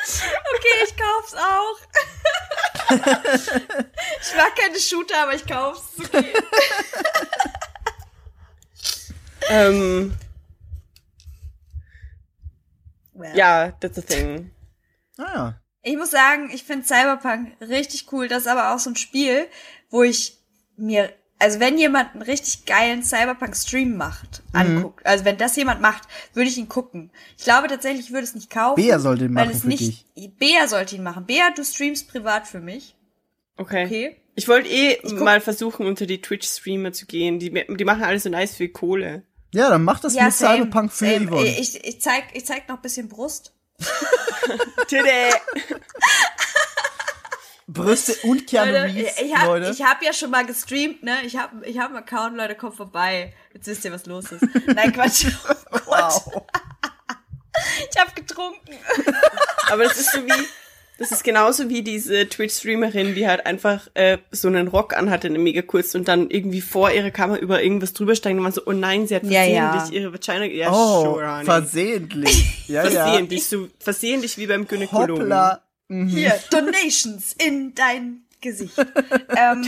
Okay, 0.55 0.85
ich 0.85 0.95
kauf's 0.97 1.35
auch. 1.35 1.79
ich 4.21 4.37
mag 4.37 4.55
keine 4.57 4.79
Shooter, 4.79 5.23
aber 5.23 5.35
ich 5.35 5.47
kauf's. 5.47 5.93
Okay. 5.99 6.33
Ähm, 9.49 10.15
Well. 13.21 13.37
ja, 13.37 13.73
that's 13.81 13.97
the 13.97 14.03
thing. 14.03 14.51
Ah, 15.19 15.23
ja. 15.35 15.61
Ich 15.83 15.97
muss 15.97 16.11
sagen, 16.11 16.51
ich 16.53 16.65
finde 16.65 16.87
Cyberpunk 16.87 17.53
richtig 17.61 18.13
cool. 18.13 18.29
Das 18.29 18.43
ist 18.43 18.49
aber 18.49 18.75
auch 18.75 18.79
so 18.79 18.91
ein 18.91 18.97
Spiel, 18.97 19.47
wo 19.89 20.03
ich 20.03 20.39
mir, 20.77 21.11
also 21.39 21.59
wenn 21.61 21.79
jemand 21.79 22.13
einen 22.13 22.23
richtig 22.23 22.67
geilen 22.67 23.03
Cyberpunk-Stream 23.03 23.97
macht, 23.97 24.43
Mhm. 24.53 24.61
anguckt, 24.61 25.07
also 25.07 25.25
wenn 25.25 25.39
das 25.39 25.57
jemand 25.57 25.81
macht, 25.81 26.03
würde 26.35 26.51
ich 26.51 26.59
ihn 26.59 26.69
gucken. 26.69 27.11
Ich 27.39 27.45
glaube 27.45 27.69
tatsächlich, 27.69 28.07
ich 28.07 28.13
würde 28.13 28.25
es 28.25 28.35
nicht 28.35 28.51
kaufen. 28.51 28.77
Bea 28.83 28.99
soll 28.99 29.17
den 29.19 29.35
weil 29.35 29.47
machen 29.47 29.57
es 29.57 29.63
für 29.63 29.69
nicht, 29.69 30.07
Bea 30.39 30.67
sollte 30.69 30.97
ihn 30.97 31.03
machen. 31.03 31.25
Bea, 31.27 31.51
du 31.55 31.65
streamst 31.65 32.09
privat 32.11 32.47
für 32.47 32.61
mich. 32.61 32.95
Okay. 33.57 33.85
Okay. 33.87 34.17
Ich 34.37 34.49
wollte 34.49 34.69
eh 34.71 34.97
guck- 35.03 35.21
mal 35.21 35.41
versuchen, 35.41 35.87
unter 35.87 36.07
die 36.07 36.21
Twitch-Streamer 36.23 36.93
zu 36.93 37.05
gehen. 37.07 37.39
Die, 37.39 37.51
die 37.51 37.85
machen 37.85 38.05
alles 38.05 38.23
so 38.23 38.31
nice 38.31 38.55
für 38.55 38.69
Kohle. 38.69 39.23
Ja, 39.53 39.69
dann 39.69 39.83
mach 39.85 40.01
das 40.01 40.15
Ja, 40.15 40.25
mit 40.25 40.35
same, 40.35 40.57
Cyberpunk 40.59 40.93
für 40.93 41.07
same. 41.07 41.27
Yvonne. 41.29 41.49
Ich, 41.59 41.85
ich, 41.85 42.01
zeig, 42.01 42.25
ich 42.35 42.47
zeig 42.47 42.69
noch 42.69 42.77
ein 42.77 42.83
bisschen 42.83 43.09
Brust. 43.09 43.53
Tüde. 44.89 45.11
Brüste 47.67 48.15
und 48.27 48.47
Keanu 48.49 48.73
Leute, 48.73 48.95
Reeves, 48.95 49.21
ich 49.21 49.37
habe 49.37 49.47
Leute. 49.61 49.71
ich 49.71 49.83
hab 49.83 50.03
ja 50.03 50.13
schon 50.13 50.31
mal 50.31 50.45
gestreamt, 50.45 51.03
ne? 51.05 51.19
Ich 51.25 51.37
habe 51.37 51.65
ich 51.65 51.79
hab 51.79 51.89
einen 51.89 51.99
Account, 51.99 52.37
Leute, 52.37 52.57
kommt 52.57 52.75
vorbei. 52.77 53.33
Jetzt 53.55 53.67
wisst 53.69 53.85
ihr, 53.85 53.93
was 53.93 54.07
los 54.07 54.33
ist. 54.33 54.43
Nein, 54.67 54.93
Quatsch. 54.93 55.27
Oh 55.73 55.79
wow. 55.87 56.43
Ich 57.93 58.01
habe 58.01 58.11
getrunken. 58.13 58.79
Aber 59.71 59.85
das 59.85 59.99
ist 59.99 60.13
so 60.13 60.25
wie, 60.25 60.47
das 61.01 61.11
ist 61.13 61.25
genauso 61.25 61.69
wie 61.69 61.83
diese 61.83 62.29
Twitch-Streamerin, 62.29 63.15
die 63.15 63.27
halt 63.27 63.47
einfach 63.47 63.89
äh, 63.95 64.19
so 64.31 64.47
einen 64.49 64.69
Rock 64.69 64.95
anhatte, 64.97 65.27
eine 65.29 65.39
mega 65.39 65.63
kurz 65.63 65.95
und 65.95 66.07
dann 66.09 66.31
irgendwie 66.31 66.61
vor 66.61 66.91
ihrer 66.93 67.11
Kamera 67.11 67.39
über 67.39 67.63
irgendwas 67.63 67.93
drüber 67.95 68.15
steigen 68.15 68.37
und 68.39 68.45
man 68.45 68.53
so, 68.53 68.63
oh 68.67 68.73
nein, 68.73 69.07
sie 69.09 69.17
hat 69.17 69.25
Ja, 69.25 69.41
versehentlich 69.43 69.83
ja. 69.95 70.01
ihre 70.01 70.13
Vagina, 70.13 70.45
ja, 70.45 70.71
Oh, 70.71 71.03
sure, 71.05 71.33
honey. 71.37 71.45
versehentlich. 71.47 72.45
Ja, 72.69 72.85
ja. 72.85 72.91
Versehentlich, 72.91 73.47
so, 73.49 73.67
versehentlich 73.81 74.39
wie 74.39 74.47
beim 74.47 74.69
Gynäkologen. 74.69 75.23
Hoppla. 75.25 75.63
Mhm. 75.89 76.07
Hier, 76.07 76.39
Donations 76.51 77.35
in 77.45 77.75
dein 77.75 78.23
Gesicht. 78.41 78.75
ähm, 79.37 79.67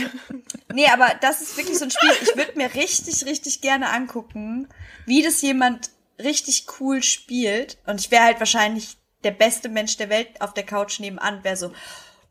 nee, 0.73 0.87
aber 0.87 1.07
das 1.21 1.41
ist 1.41 1.57
wirklich 1.57 1.77
so 1.79 1.83
ein 1.85 1.91
Spiel. 1.91 2.11
Ich 2.21 2.35
würde 2.37 2.53
mir 2.55 2.73
richtig, 2.75 3.25
richtig 3.25 3.59
gerne 3.61 3.89
angucken, 3.91 4.67
wie 5.05 5.21
das 5.21 5.41
jemand 5.41 5.89
richtig 6.23 6.65
cool 6.79 7.03
spielt. 7.03 7.77
Und 7.85 7.99
ich 7.99 8.09
wäre 8.11 8.23
halt 8.23 8.39
wahrscheinlich 8.39 8.95
der 9.23 9.31
beste 9.31 9.69
Mensch 9.69 9.97
der 9.97 10.09
Welt 10.09 10.41
auf 10.41 10.53
der 10.53 10.65
Couch 10.65 10.99
nebenan, 10.99 11.43
wäre 11.43 11.57
so, 11.57 11.71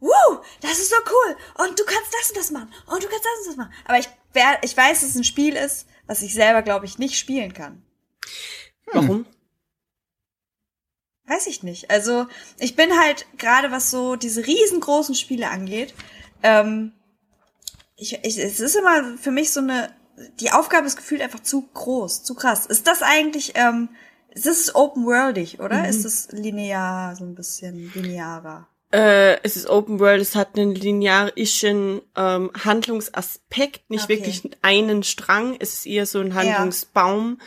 Woo, 0.02 0.40
das 0.60 0.80
ist 0.80 0.90
so 0.90 0.96
cool. 0.96 1.36
Und 1.64 1.78
du 1.78 1.84
kannst 1.84 2.12
das 2.12 2.30
und 2.30 2.36
das 2.36 2.50
machen. 2.50 2.72
Und 2.86 3.04
du 3.04 3.08
kannst 3.08 3.24
das 3.24 3.38
und 3.38 3.46
das 3.46 3.56
machen. 3.56 3.72
Aber 3.84 3.98
ich, 4.00 4.08
wär, 4.32 4.58
ich 4.62 4.76
weiß, 4.76 5.00
dass 5.00 5.10
es 5.10 5.14
ein 5.14 5.22
Spiel 5.22 5.54
ist, 5.54 5.86
was 6.06 6.22
ich 6.22 6.34
selber, 6.34 6.62
glaube 6.62 6.86
ich, 6.86 6.98
nicht 6.98 7.16
spielen 7.16 7.54
kann. 7.54 7.84
Warum? 8.86 9.26
Weiß 11.26 11.46
ich 11.46 11.62
nicht. 11.62 11.88
Also 11.90 12.26
ich 12.58 12.74
bin 12.74 12.98
halt 12.98 13.26
gerade 13.38 13.70
was 13.70 13.92
so 13.92 14.16
diese 14.16 14.44
riesengroßen 14.44 15.14
Spiele 15.14 15.48
angeht. 15.50 15.94
Ähm, 16.42 16.92
ich, 17.96 18.14
ich, 18.24 18.38
es 18.38 18.58
ist 18.58 18.74
immer 18.74 19.16
für 19.18 19.30
mich 19.30 19.52
so 19.52 19.60
eine. 19.60 19.94
Die 20.40 20.50
Aufgabe 20.50 20.86
ist 20.88 20.96
gefühlt 20.96 21.22
einfach 21.22 21.40
zu 21.40 21.62
groß, 21.72 22.24
zu 22.24 22.34
krass. 22.34 22.66
Ist 22.66 22.88
das 22.88 23.02
eigentlich? 23.02 23.52
Ähm, 23.54 23.88
ist 24.34 24.46
das 24.46 24.74
open 24.74 25.04
worldig, 25.04 25.60
oder? 25.60 25.88
Ist 25.88 26.04
es 26.04 26.32
linear, 26.32 27.14
so 27.16 27.24
ein 27.24 27.34
bisschen 27.34 27.92
linearer? 27.92 28.68
Äh, 28.92 29.38
es 29.42 29.56
ist 29.56 29.68
Open 29.70 30.00
World, 30.00 30.20
es 30.20 30.34
hat 30.36 30.58
einen 30.58 30.74
linearischen 30.74 32.02
ähm, 32.14 32.50
Handlungsaspekt, 32.62 33.88
nicht 33.88 34.04
Okay. 34.04 34.16
wirklich 34.16 34.42
einen 34.60 35.02
Strang. 35.02 35.56
Es 35.58 35.72
ist 35.72 35.86
eher 35.86 36.04
so 36.04 36.20
ein 36.20 36.34
Handlungsbaum, 36.34 37.40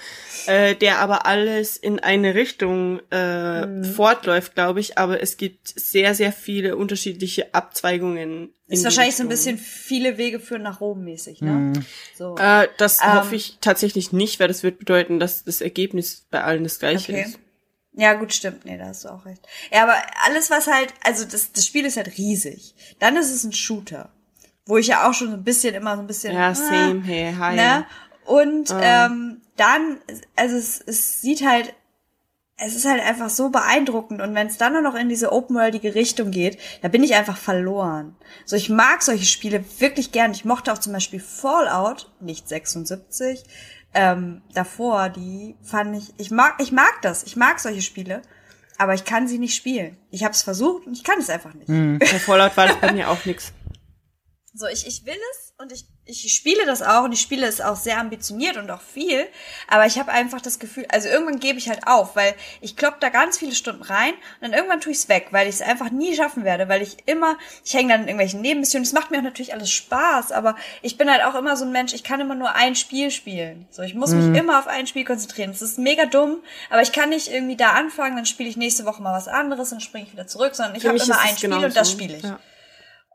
äh, 0.48 0.74
der 0.76 1.00
aber 1.00 1.28
alles 1.28 1.78
in 1.78 2.00
eine 2.00 2.34
Richtung 2.34 3.00
äh, 3.12 3.68
Mhm. 3.68 3.84
fortläuft, 3.84 4.56
glaube 4.56 4.80
ich. 4.80 4.98
Aber 4.98 5.22
es 5.22 5.38
gibt 5.38 5.68
sehr, 5.80 6.16
sehr 6.16 6.32
viele 6.32 6.78
unterschiedliche 6.78 7.54
Abzweigungen. 7.54 8.52
Ist 8.68 8.84
wahrscheinlich 8.84 9.16
so 9.16 9.22
ein 9.22 9.28
Richtung. 9.28 9.56
bisschen 9.56 9.58
viele 9.60 10.18
Wege 10.18 10.40
führen 10.40 10.64
nach 10.64 10.82
Rom 10.82 11.04
mäßig, 11.04 11.42
ne? 11.42 11.52
Mhm. 11.52 11.74
So. 12.18 12.36
Äh, 12.40 12.68
das 12.78 13.02
Ähm. 13.04 13.14
hoffe 13.14 13.36
ich 13.36 13.60
tatsächlich 13.62 14.12
nicht, 14.12 14.40
weil 14.40 14.48
das 14.48 14.64
wird 14.64 14.80
bedeuten, 14.80 15.20
dass 15.20 15.44
das 15.44 15.62
Ergebnis 15.62 16.26
bei 16.32 16.44
allen 16.44 16.64
das 16.64 16.80
gleiche 16.80 17.12
Okay. 17.12 17.22
ist. 17.22 17.40
Ja, 17.98 18.14
gut, 18.14 18.34
stimmt. 18.34 18.66
Nee, 18.66 18.78
da 18.78 18.88
hast 18.88 19.06
du 19.06 19.10
auch 19.10 19.26
recht. 19.26 19.42
Ja, 19.72 19.84
aber 19.84 19.96
alles, 20.26 20.50
was 20.50 20.68
halt, 20.68 20.94
also 21.04 21.24
das, 21.26 21.52
das 21.54 21.66
Spiel 21.66 21.86
ist 21.86 21.98
halt 21.98 22.18
riesig. 22.18 22.76
Dann 23.00 23.16
ist 23.16 23.32
es 23.32 23.44
ein 23.44 23.54
Shooter. 23.54 24.10
Wo 24.66 24.78
ich 24.78 24.88
ja 24.88 25.08
auch 25.08 25.14
schon 25.14 25.28
so 25.30 25.34
ein 25.36 25.44
bisschen 25.44 25.76
immer 25.76 25.96
so 25.96 26.02
ein 26.02 26.08
bisschen. 26.08 26.34
Ja, 26.36 26.50
ah, 26.50 26.56
same, 26.56 27.04
hey, 27.04 27.34
hi. 27.38 27.56
Ne? 27.56 27.86
Und 28.26 28.72
Ah. 28.72 29.06
ähm, 29.06 29.42
dann, 29.56 30.00
also 30.36 30.58
es, 30.58 30.82
es 30.82 31.22
sieht 31.22 31.46
halt, 31.48 31.74
es 32.58 32.76
ist 32.76 32.86
halt 32.86 33.02
einfach 33.04 33.30
so 33.30 33.50
beeindruckend. 33.50 34.22
Und 34.22 34.34
wenn 34.34 34.48
es 34.48 34.58
dann 34.58 34.74
nur 34.74 34.82
noch 34.82 34.96
in 34.96 35.08
diese 35.08 35.32
open-worldige 35.32 35.94
Richtung 35.94 36.32
geht, 36.32 36.58
da 36.82 36.88
bin 36.88 37.04
ich 37.04 37.14
einfach 37.16 37.38
verloren. 37.38 38.16
So, 38.46 38.56
ich 38.56 38.70
mag 38.70 39.04
solche 39.04 39.26
Spiele 39.26 39.64
wirklich 39.80 40.12
gern. 40.12 40.32
Ich 40.32 40.46
mochte 40.46 40.74
auch 40.74 40.78
zum 40.80 40.94
Beispiel 40.94 41.20
Fallout, 41.20 42.10
nicht 42.20 42.48
76, 42.50 43.44
ähm, 43.96 44.42
davor, 44.54 45.10
die 45.10 45.56
fand 45.64 45.98
ich, 45.98 46.14
ich 46.18 46.30
mag, 46.30 46.56
ich 46.60 46.72
mag 46.72 47.02
das. 47.02 47.24
Ich 47.24 47.36
mag 47.36 47.60
solche 47.60 47.82
Spiele. 47.82 48.22
Aber 48.78 48.94
ich 48.94 49.06
kann 49.06 49.28
sie 49.28 49.40
nicht 49.40 49.56
spielen. 49.56 49.98
Ich 50.12 50.24
habe 50.24 50.34
es 50.34 50.44
versucht 50.44 50.86
und 50.86 50.94
ich 50.94 51.04
kann 51.04 51.20
es 51.20 51.30
einfach 51.30 51.54
nicht. 51.54 51.68
Bei 51.68 52.20
Fallout 52.20 52.58
war 52.58 52.68
das 52.68 52.78
bei 52.82 52.92
mir 52.92 53.10
auch 53.10 53.24
nix. 53.26 53.54
So, 54.54 54.68
ich, 54.68 54.86
ich 54.86 55.06
will 55.06 55.16
es 55.32 55.54
und 55.58 55.72
ich, 55.72 55.86
ich 56.08 56.34
spiele 56.34 56.66
das 56.66 56.84
auch 56.84 57.04
und 57.04 57.14
ich 57.14 57.22
spiele 57.22 57.48
es 57.48 57.62
auch 57.62 57.76
sehr 57.76 58.00
ambitioniert 58.00 58.58
und 58.58 58.70
auch 58.70 58.82
viel, 58.82 59.26
aber 59.68 59.88
ich 59.88 59.98
habe 59.98 60.12
einfach 60.12 60.40
das 60.40 60.60
Gefühl, 60.60 60.86
also 60.90 61.10
irgendwann 61.10 61.40
gebe 61.40 61.58
ich 61.58 61.68
halt 61.68 61.88
auf, 61.88 62.16
weil 62.16 62.36
ich 62.62 62.76
klopp 62.76 63.00
da 63.00 63.10
ganz 63.10 63.40
viele 63.40 63.56
Stunden 63.56 63.82
rein 63.82 64.14
und 64.14 64.42
dann 64.42 64.54
irgendwann 64.54 64.82
tue 64.82 64.92
ich 64.92 65.00
es 65.00 65.10
weg, 65.10 65.28
weil 65.32 65.48
ich 65.48 65.56
es 65.56 65.62
einfach 65.62 65.90
nie 65.90 66.16
schaffen 66.16 66.44
werde, 66.44 66.70
weil 66.70 66.84
ich 66.84 66.98
immer, 67.08 67.38
ich 67.64 67.74
hänge 67.74 67.90
dann 67.90 68.02
in 68.02 68.08
irgendwelchen 68.08 68.42
Nebenmissionen, 68.42 68.86
es 68.86 68.94
macht 68.94 69.10
mir 69.10 69.18
auch 69.18 69.24
natürlich 69.24 69.54
alles 69.54 69.72
Spaß, 69.72 70.32
aber 70.32 70.56
ich 70.84 70.98
bin 70.98 71.10
halt 71.10 71.24
auch 71.24 71.34
immer 71.34 71.58
so 71.58 71.66
ein 71.66 71.72
Mensch, 71.72 71.94
ich 71.94 72.04
kann 72.04 72.20
immer 72.20 72.36
nur 72.36 72.54
ein 72.54 72.76
Spiel 72.76 73.10
spielen. 73.10 73.68
So, 73.72 73.82
ich 73.82 73.96
muss 73.96 74.12
mich 74.12 74.38
immer 74.38 74.60
auf 74.60 74.68
ein 74.68 74.88
Spiel 74.88 75.06
konzentrieren. 75.06 75.52
Das 75.52 75.62
ist 75.62 75.80
mega 75.80 76.06
dumm, 76.06 76.38
aber 76.70 76.82
ich 76.82 76.92
kann 76.92 77.10
nicht 77.10 77.32
irgendwie 77.32 77.56
da 77.56 77.72
anfangen, 77.72 78.16
dann 78.16 78.26
spiele 78.26 78.50
ich 78.50 78.58
nächste 78.58 78.86
Woche 78.86 79.02
mal 79.02 79.14
was 79.14 79.28
anderes, 79.28 79.72
dann 79.72 79.82
springe 79.82 80.06
ich 80.06 80.14
wieder 80.14 80.28
zurück, 80.28 80.54
sondern 80.54 80.76
ich 80.76 80.86
habe 80.86 80.98
immer 80.98 81.20
ein 81.20 81.30
es 81.32 81.38
Spiel 81.38 81.50
genauso. 81.50 81.66
und 81.66 81.76
das 81.76 81.92
spiele 81.92 82.18
ich. 82.18 82.24
Ja. 82.24 82.40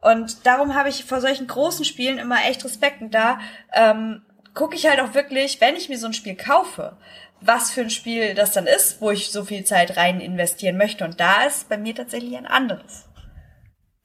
Und 0.01 0.47
darum 0.47 0.75
habe 0.75 0.89
ich 0.89 1.05
vor 1.05 1.21
solchen 1.21 1.47
großen 1.47 1.85
Spielen 1.85 2.19
immer 2.19 2.45
echt 2.49 2.65
Respekt. 2.65 3.03
Und 3.03 3.13
da 3.15 3.39
ähm, 3.73 4.23
gucke 4.55 4.75
ich 4.77 4.87
halt 4.87 5.01
auch 5.01 5.15
wirklich, 5.15 5.61
wenn 5.61 5.77
ich 5.77 5.89
mir 5.89 5.99
so 5.99 6.07
ein 6.07 6.15
Spiel 6.15 6.37
kaufe, 6.37 6.97
was 7.43 7.71
für 7.71 7.83
ein 7.83 7.91
Spiel 7.91 8.35
das 8.35 8.53
dann 8.53 8.67
ist, 8.67 9.01
wo 9.01 9.11
ich 9.11 9.31
so 9.31 9.45
viel 9.45 9.65
Zeit 9.65 9.97
rein 9.97 10.21
investieren 10.21 10.77
möchte. 10.77 11.05
Und 11.05 11.21
da 11.21 11.45
ist 11.45 11.69
bei 11.69 11.77
mir 11.79 11.95
tatsächlich 11.95 12.37
ein 12.37 12.47
anderes. 12.47 13.07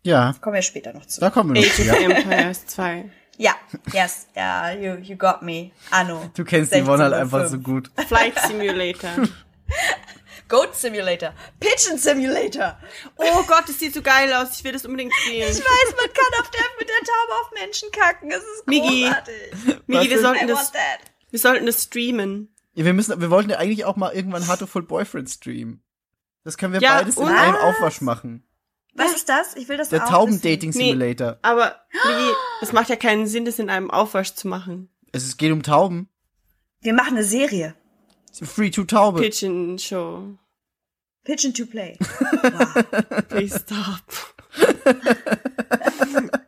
Ja, 0.04 0.36
Kommen 0.41 0.56
wir 0.56 0.62
später 0.62 0.93
noch 0.93 1.06
zu. 1.06 1.20
da 1.20 1.30
kommen 1.30 1.56
wir 1.56 1.62
noch. 1.62 1.68
Age 1.68 1.80
of 1.80 2.00
Ja. 2.02 2.10
Empires 2.18 2.66
2. 2.68 3.06
Ja, 3.38 3.54
yes, 3.91 4.28
ja, 4.36 4.72
you, 4.72 4.93
you 5.02 5.18
got 5.18 5.41
me. 5.41 5.72
Anno. 5.91 6.30
Du 6.36 6.46
kennst 6.46 6.74
die 6.74 6.82
Yvonne 6.84 7.04
halt 7.04 7.14
einfach 7.16 7.48
so 7.48 7.58
16.05. 7.58 7.64
gut. 7.64 7.91
Flight 8.08 8.39
Simulator. 8.39 9.10
Goat 10.48 10.76
Simulator. 10.76 11.34
Pigeon 11.60 11.98
Simulator. 11.98 12.78
Oh 13.18 13.43
Gott, 13.48 13.64
das 13.68 13.80
sieht 13.80 13.93
so 13.93 14.02
geil 14.02 14.32
aus. 14.34 14.58
Ich 14.58 14.64
will 14.64 14.72
das 14.74 14.86
unbedingt 14.86 15.14
spielen. 15.14 15.50
Ich 15.50 15.60
weiß, 15.60 15.96
man 15.98 16.14
kann 16.14 16.39
auf 16.41 16.52
der, 16.52 16.62
mit 16.80 16.88
der 16.89 16.96
Taube 17.06 17.41
auf 17.41 17.52
Menschen 17.54 17.91
kacken. 17.91 18.32
Es 18.32 18.38
ist 18.43 18.68
Migi. 18.68 19.04
großartig. 19.06 19.80
Migi, 19.88 20.10
wir 20.10 20.16
Was 20.18 20.22
sollten 20.22 20.48
das, 20.48 20.72
wir 21.32 21.39
sollten 21.39 21.66
das 21.66 21.84
streamen. 21.84 22.54
Ja, 22.74 22.86
wir 22.86 22.93
müssen, 22.93 23.20
wir 23.20 23.30
wollten 23.32 23.50
ja 23.50 23.58
eigentlich 23.58 23.86
auch 23.86 23.96
mal 23.96 24.14
irgendwann 24.14 24.43
Full 24.43 24.84
Boyfriend 24.84 25.30
streamen. 25.30 25.82
Das 26.43 26.58
können 26.58 26.74
wir 26.74 26.82
Ja, 26.82 26.98
beides 27.00 27.18
in 27.18 27.24
einem 27.28 27.56
Was? 27.56 27.62
Aufwasch 27.62 28.02
machen. 28.02 28.48
Was 28.93 29.14
ist 29.14 29.28
das? 29.28 29.56
Ich 29.56 29.68
will 29.68 29.78
das 29.78 29.89
Der 29.89 30.06
auch 30.06 30.10
Taubendating 30.10 30.70
Nee. 30.70 30.89
Simulator. 30.91 31.39
Aber, 31.41 31.76
Migi, 31.91 32.32
es 32.62 32.72
macht 32.72 32.89
ja 32.89 32.96
keinen 32.96 33.28
Sinn, 33.28 33.43
das 33.46 33.60
in 33.60 33.70
einem 33.70 33.91
Aufwasch 33.91 34.36
zu 34.36 34.48
machen. 34.48 34.89
Es 35.12 35.36
geht 35.38 35.52
um 35.52 35.64
Tauben. 35.64 36.10
Wir 36.82 36.93
machen 36.93 37.16
eine 37.18 37.24
Serie. 37.24 37.76
Free 38.44 38.70
to 38.72 38.84
Taube. 38.84 39.22
Pigeon 39.22 39.78
Show. 39.78 40.38
Pigeon 41.24 41.54
to 41.54 41.66
Play. 41.66 41.98
Please 43.30 43.60
stop. 43.60 44.02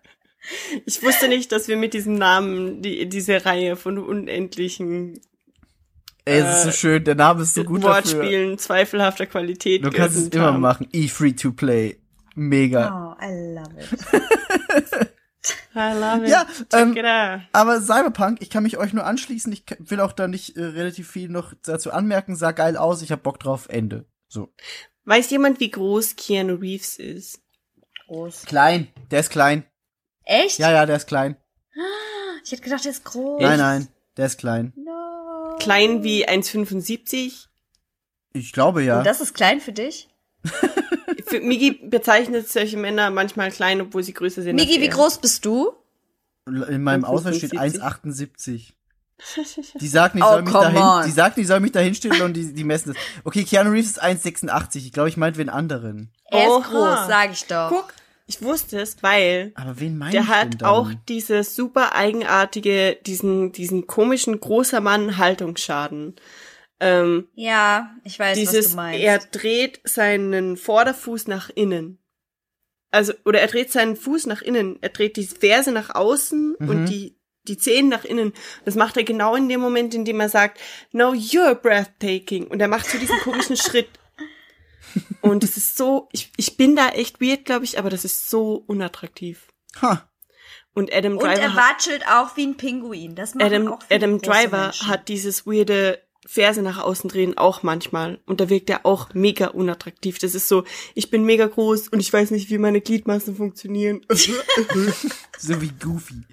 Ich 0.85 1.03
wusste 1.03 1.27
nicht, 1.27 1.51
dass 1.51 1.67
wir 1.67 1.75
mit 1.75 1.93
diesem 1.93 2.13
Namen 2.13 2.81
die, 2.81 3.09
diese 3.09 3.45
Reihe 3.45 3.75
von 3.75 3.97
unendlichen 3.97 5.19
Ey, 6.23 6.39
es 6.39 6.57
ist 6.57 6.63
so 6.63 6.69
Äh, 6.69 6.73
schön. 6.73 7.03
Der 7.03 7.15
Name 7.15 7.41
ist 7.43 7.53
so 7.53 7.63
gut 7.65 7.83
dafür. 7.83 8.19
Wortspielen 8.19 8.57
zweifelhafter 8.57 9.25
Qualität 9.25 9.83
Du 9.83 9.89
kannst 9.91 10.15
es 10.17 10.27
immer 10.29 10.53
haben. 10.53 10.61
machen. 10.61 10.87
E 10.93 11.07
Free 11.09 11.33
to 11.33 11.51
Play. 11.51 11.97
Mega. 12.35 13.15
Oh, 13.19 13.25
I 13.25 13.55
love 13.55 13.73
it. 13.77 15.06
I 15.75 15.93
love 15.93 16.23
it. 16.23 16.29
Ja, 16.29 16.47
ähm, 16.73 16.95
it. 16.95 17.05
Aber 17.51 17.81
Cyberpunk, 17.81 18.41
ich 18.41 18.49
kann 18.49 18.63
mich 18.63 18.77
euch 18.77 18.93
nur 18.93 19.05
anschließen. 19.05 19.51
Ich 19.53 19.63
will 19.79 19.99
auch 19.99 20.13
da 20.13 20.27
nicht 20.27 20.57
äh, 20.57 20.63
relativ 20.63 21.09
viel 21.09 21.29
noch 21.29 21.53
dazu 21.63 21.91
anmerken. 21.91 22.35
Sah 22.35 22.51
geil 22.51 22.77
aus. 22.77 23.01
Ich 23.01 23.11
hab 23.11 23.23
Bock 23.23 23.39
drauf. 23.39 23.67
Ende. 23.69 24.05
So. 24.27 24.53
Weiß 25.05 25.29
jemand, 25.29 25.59
wie 25.59 25.71
groß 25.71 26.15
Keanu 26.15 26.55
Reeves 26.55 26.97
ist? 26.97 27.41
Groß. 28.07 28.43
Klein. 28.43 28.87
Der 29.11 29.21
ist 29.21 29.29
klein. 29.29 29.65
Echt? 30.23 30.59
Ja, 30.59 30.71
ja, 30.71 30.85
der 30.85 30.97
ist 30.97 31.07
klein. 31.07 31.37
Ich 32.43 32.51
hätte 32.51 32.63
gedacht, 32.63 32.83
der 32.85 32.91
ist 32.91 33.03
groß. 33.03 33.41
Nein, 33.41 33.59
nein. 33.59 33.87
Der 34.17 34.25
ist 34.25 34.37
klein. 34.37 34.73
No. 34.75 35.57
Klein 35.59 36.03
wie 36.03 36.27
1,75? 36.27 37.47
Ich 38.33 38.53
glaube 38.53 38.83
ja. 38.83 38.99
Und 38.99 39.05
das 39.05 39.21
ist 39.21 39.33
klein 39.33 39.59
für 39.59 39.73
dich? 39.73 40.09
Für 41.27 41.39
Migi 41.41 41.71
bezeichnet 41.71 42.47
solche 42.49 42.77
Männer 42.77 43.09
manchmal 43.11 43.51
klein, 43.51 43.81
obwohl 43.81 44.03
sie 44.03 44.13
größer 44.13 44.41
sind. 44.41 44.55
Migi, 44.55 44.81
wie 44.81 44.89
groß 44.89 45.19
bist 45.19 45.45
du? 45.45 45.73
In 46.45 46.81
meinem 46.83 47.03
Ausweis 47.05 47.37
steht 47.37 47.53
1,75. 47.53 48.73
1,78. 49.19 49.77
Die 49.79 49.87
sagt, 49.87 50.15
ich 50.15 50.23
Oh, 50.23 50.27
soll 50.29 50.41
mich 50.43 50.51
come 50.53 50.63
dahin, 50.65 50.77
on. 50.81 51.05
die 51.05 51.11
sagt, 51.11 51.37
ich 51.39 51.47
soll 51.47 51.59
mich 51.59 51.71
dahin 51.71 51.95
stellen 51.95 52.21
und 52.21 52.33
die, 52.33 52.53
die 52.53 52.63
messen 52.63 52.93
das. 52.93 53.01
Okay, 53.23 53.43
Keanu 53.43 53.71
Reeves 53.71 53.87
ist 53.91 54.03
1,86. 54.03 54.77
Ich 54.77 54.93
glaube, 54.93 55.09
ich 55.09 55.17
meinte 55.17 55.39
wen 55.39 55.49
anderen. 55.49 56.11
Er 56.29 56.47
Oha. 56.49 56.59
ist 56.59 56.67
groß, 56.69 57.07
sag 57.07 57.31
ich 57.31 57.45
doch. 57.47 57.69
Guck, 57.69 57.93
Ich 58.27 58.43
wusste 58.43 58.79
es, 58.79 58.97
weil 59.01 59.53
Aber 59.55 59.79
wen 59.79 59.97
meinst 59.97 60.13
der 60.13 60.21
du 60.21 60.27
hat 60.27 60.43
denn 60.53 60.57
dann? 60.59 60.69
auch 60.69 60.91
diese 61.09 61.43
super 61.43 61.95
eigenartige, 61.95 62.95
diesen, 63.07 63.51
diesen 63.53 63.87
komischen 63.87 64.39
großer 64.39 64.81
Mann 64.81 65.17
Haltungsschaden. 65.17 66.15
Ähm, 66.79 67.27
Ja, 67.33 67.95
ich 68.03 68.19
weiß, 68.19 68.37
was 68.37 68.39
dieses, 68.39 68.69
du 68.71 68.75
meinst. 68.75 69.01
er 69.03 69.17
dreht 69.19 69.81
seinen 69.83 70.57
Vorderfuß 70.57 71.27
nach 71.27 71.49
innen. 71.49 71.97
Also, 72.91 73.13
oder 73.25 73.41
er 73.41 73.47
dreht 73.47 73.71
seinen 73.71 73.95
Fuß 73.95 74.27
nach 74.27 74.41
innen. 74.41 74.77
Er 74.81 74.89
dreht 74.89 75.17
die 75.17 75.25
Ferse 75.25 75.71
nach 75.71 75.93
außen 75.95 76.55
Mhm. 76.59 76.69
und 76.69 76.85
die, 76.85 77.17
die 77.47 77.57
Zehen 77.57 77.89
nach 77.89 78.05
innen. 78.05 78.33
Das 78.65 78.75
macht 78.75 78.95
er 78.97 79.03
genau 79.03 79.35
in 79.35 79.49
dem 79.49 79.59
Moment, 79.59 79.93
in 79.93 80.05
dem 80.05 80.19
er 80.19 80.29
sagt, 80.29 80.59
no, 80.91 81.11
you're 81.11 81.55
breathtaking. 81.55 82.47
Und 82.47 82.61
er 82.61 82.67
macht 82.67 82.85
so 82.89 82.97
diesen 82.97 83.17
komischen 83.19 83.57
Schritt. 83.57 83.89
Und 85.21 85.43
es 85.43 85.57
ist 85.57 85.77
so, 85.77 86.07
ich, 86.11 86.31
ich 86.37 86.57
bin 86.57 86.75
da 86.75 86.89
echt 86.89 87.19
weird, 87.19 87.45
glaube 87.45 87.65
ich, 87.65 87.77
aber 87.77 87.89
das 87.89 88.05
ist 88.05 88.29
so 88.29 88.63
unattraktiv. 88.67 89.47
Ha. 89.81 90.09
Und 90.73 90.93
Adam 90.93 91.13
Und 91.13 91.23
Driver 91.23 91.41
er 91.41 91.53
hat, 91.55 91.75
watschelt 91.75 92.07
auch 92.07 92.37
wie 92.37 92.45
ein 92.47 92.55
Pinguin. 92.57 93.15
Das 93.15 93.33
machen 93.35 93.47
Adam, 93.47 93.67
auch 93.73 93.79
Adam 93.89 94.21
Driver 94.21 94.63
Menschen. 94.65 94.87
hat 94.87 95.07
dieses 95.09 95.45
weirde 95.45 96.01
Ferse 96.27 96.61
nach 96.61 96.77
außen 96.77 97.09
drehen 97.09 97.37
auch 97.37 97.63
manchmal. 97.63 98.19
Und 98.25 98.41
da 98.41 98.49
wirkt 98.49 98.69
er 98.69 98.85
auch 98.85 99.13
mega 99.13 99.47
unattraktiv. 99.47 100.19
Das 100.19 100.35
ist 100.35 100.47
so, 100.47 100.65
ich 100.93 101.09
bin 101.09 101.23
mega 101.23 101.47
groß 101.47 101.87
und 101.87 101.99
ich 102.01 102.11
weiß 102.11 102.31
nicht, 102.31 102.49
wie 102.49 102.57
meine 102.57 102.81
Gliedmaßen 102.81 103.35
funktionieren. 103.35 104.01
So 105.39 105.61
wie 105.61 105.69
Goofy. 105.69 106.23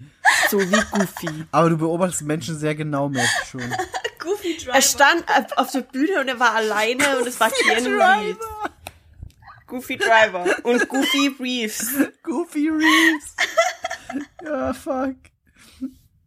so 0.51 0.59
wie 0.59 0.65
Goofy. 0.93 1.45
Aber 1.53 1.69
du 1.69 1.77
beobachtest 1.77 2.23
Menschen 2.23 2.59
sehr 2.59 2.75
genau, 2.75 3.09
merk 3.11 3.29
ich 3.43 3.49
schon. 3.51 3.61
Goofy 4.19 4.57
Driver. 4.57 4.73
Er 4.77 4.81
stand 4.83 5.25
auf- 5.29 5.59
auf 5.59 5.71
der 5.73 5.81
Bühne 5.83 6.21
und 6.21 6.29
er 6.29 6.41
war 6.41 6.55
alleine 6.55 7.19
und 7.19 7.27
es 7.27 7.39
war 7.39 7.51
Keanu 7.51 7.91
Reeves. 7.91 8.39
Goofy 9.67 9.97
Driver 9.99 10.47
und 10.63 10.89
Goofy 10.89 11.35
Reeves. 11.39 11.87
Goofy 12.23 12.71
Reeves. 12.71 13.37
ja, 14.43 14.73
fuck. 14.73 15.17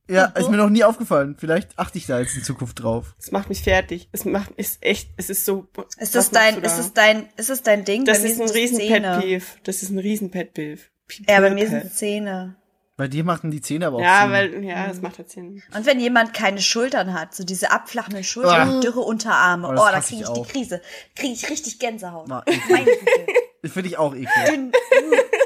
Ja, 0.09 0.25
ist 0.25 0.49
mir 0.49 0.57
noch 0.57 0.69
nie 0.69 0.83
aufgefallen. 0.83 1.35
Vielleicht 1.37 1.77
achte 1.77 1.97
ich 1.97 2.05
da 2.05 2.19
jetzt 2.19 2.35
in 2.37 2.43
Zukunft 2.43 2.81
drauf. 2.81 3.13
Das 3.17 3.31
macht 3.31 3.49
mich 3.49 3.61
fertig. 3.63 4.07
Es 4.13 4.23
macht, 4.25 4.51
ist 4.51 4.81
echt, 4.83 5.09
es 5.17 5.29
ist 5.29 5.43
so. 5.45 5.67
Ist 5.97 6.15
das 6.15 6.29
dein, 6.31 6.55
da? 6.61 6.67
ist 6.67 6.77
das 6.77 6.93
dein, 6.93 7.27
ist 7.35 7.49
das 7.49 7.61
dein 7.63 7.83
Ding? 7.83 8.05
Das 8.05 8.23
ist 8.23 8.39
ein 8.39 8.49
riesen 8.49 8.77
Zähne. 8.77 9.11
Pet 9.19 9.21
Peeve. 9.21 9.45
Das 9.63 9.83
ist 9.83 9.89
ein 9.89 9.99
riesen 9.99 10.31
Pet 10.31 10.53
Peeve. 10.53 10.81
Ja, 11.27 11.39
bei 11.41 11.49
mir 11.51 11.67
sind 11.67 11.93
Zähne. 11.93 12.55
Bei 12.95 13.07
dir 13.07 13.23
machen 13.23 13.51
die 13.51 13.61
Zähne 13.61 13.85
aber 13.87 13.97
auch 13.97 14.01
Ja, 14.01 14.21
Sinn. 14.23 14.31
weil, 14.31 14.63
ja, 14.63 14.87
das 14.87 15.01
macht 15.01 15.19
halt 15.19 15.29
Sinn. 15.29 15.61
Und 15.75 15.85
wenn 15.85 15.99
jemand 15.99 16.33
keine 16.33 16.59
Schultern 16.61 17.13
hat, 17.13 17.35
so 17.35 17.43
diese 17.43 17.69
abflachenden 17.71 18.23
Schultern 18.23 18.69
Ah. 18.69 18.73
und 18.75 18.83
dürre 18.83 19.01
Unterarme, 19.01 19.67
Oh, 19.67 19.71
oh, 19.73 19.75
da 19.75 19.99
kriege 19.99 20.15
ich 20.23 20.27
ich 20.27 20.33
die 20.33 20.39
auch. 20.41 20.47
Krise. 20.47 20.81
Kriege 21.15 21.33
ich 21.33 21.47
richtig 21.49 21.77
Gänsehaut. 21.77 22.27
Na, 22.27 22.41
eklig. 22.47 22.63
Meine 22.69 22.85
Güte. 22.85 23.69
Finde 23.71 23.89
ich 23.89 23.97
auch 23.99 24.15
eklig. 24.15 24.73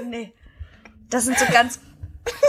Nee. 0.07 0.33
Das 1.09 1.25
sind 1.25 1.37
so 1.37 1.45
ganz 1.51 1.79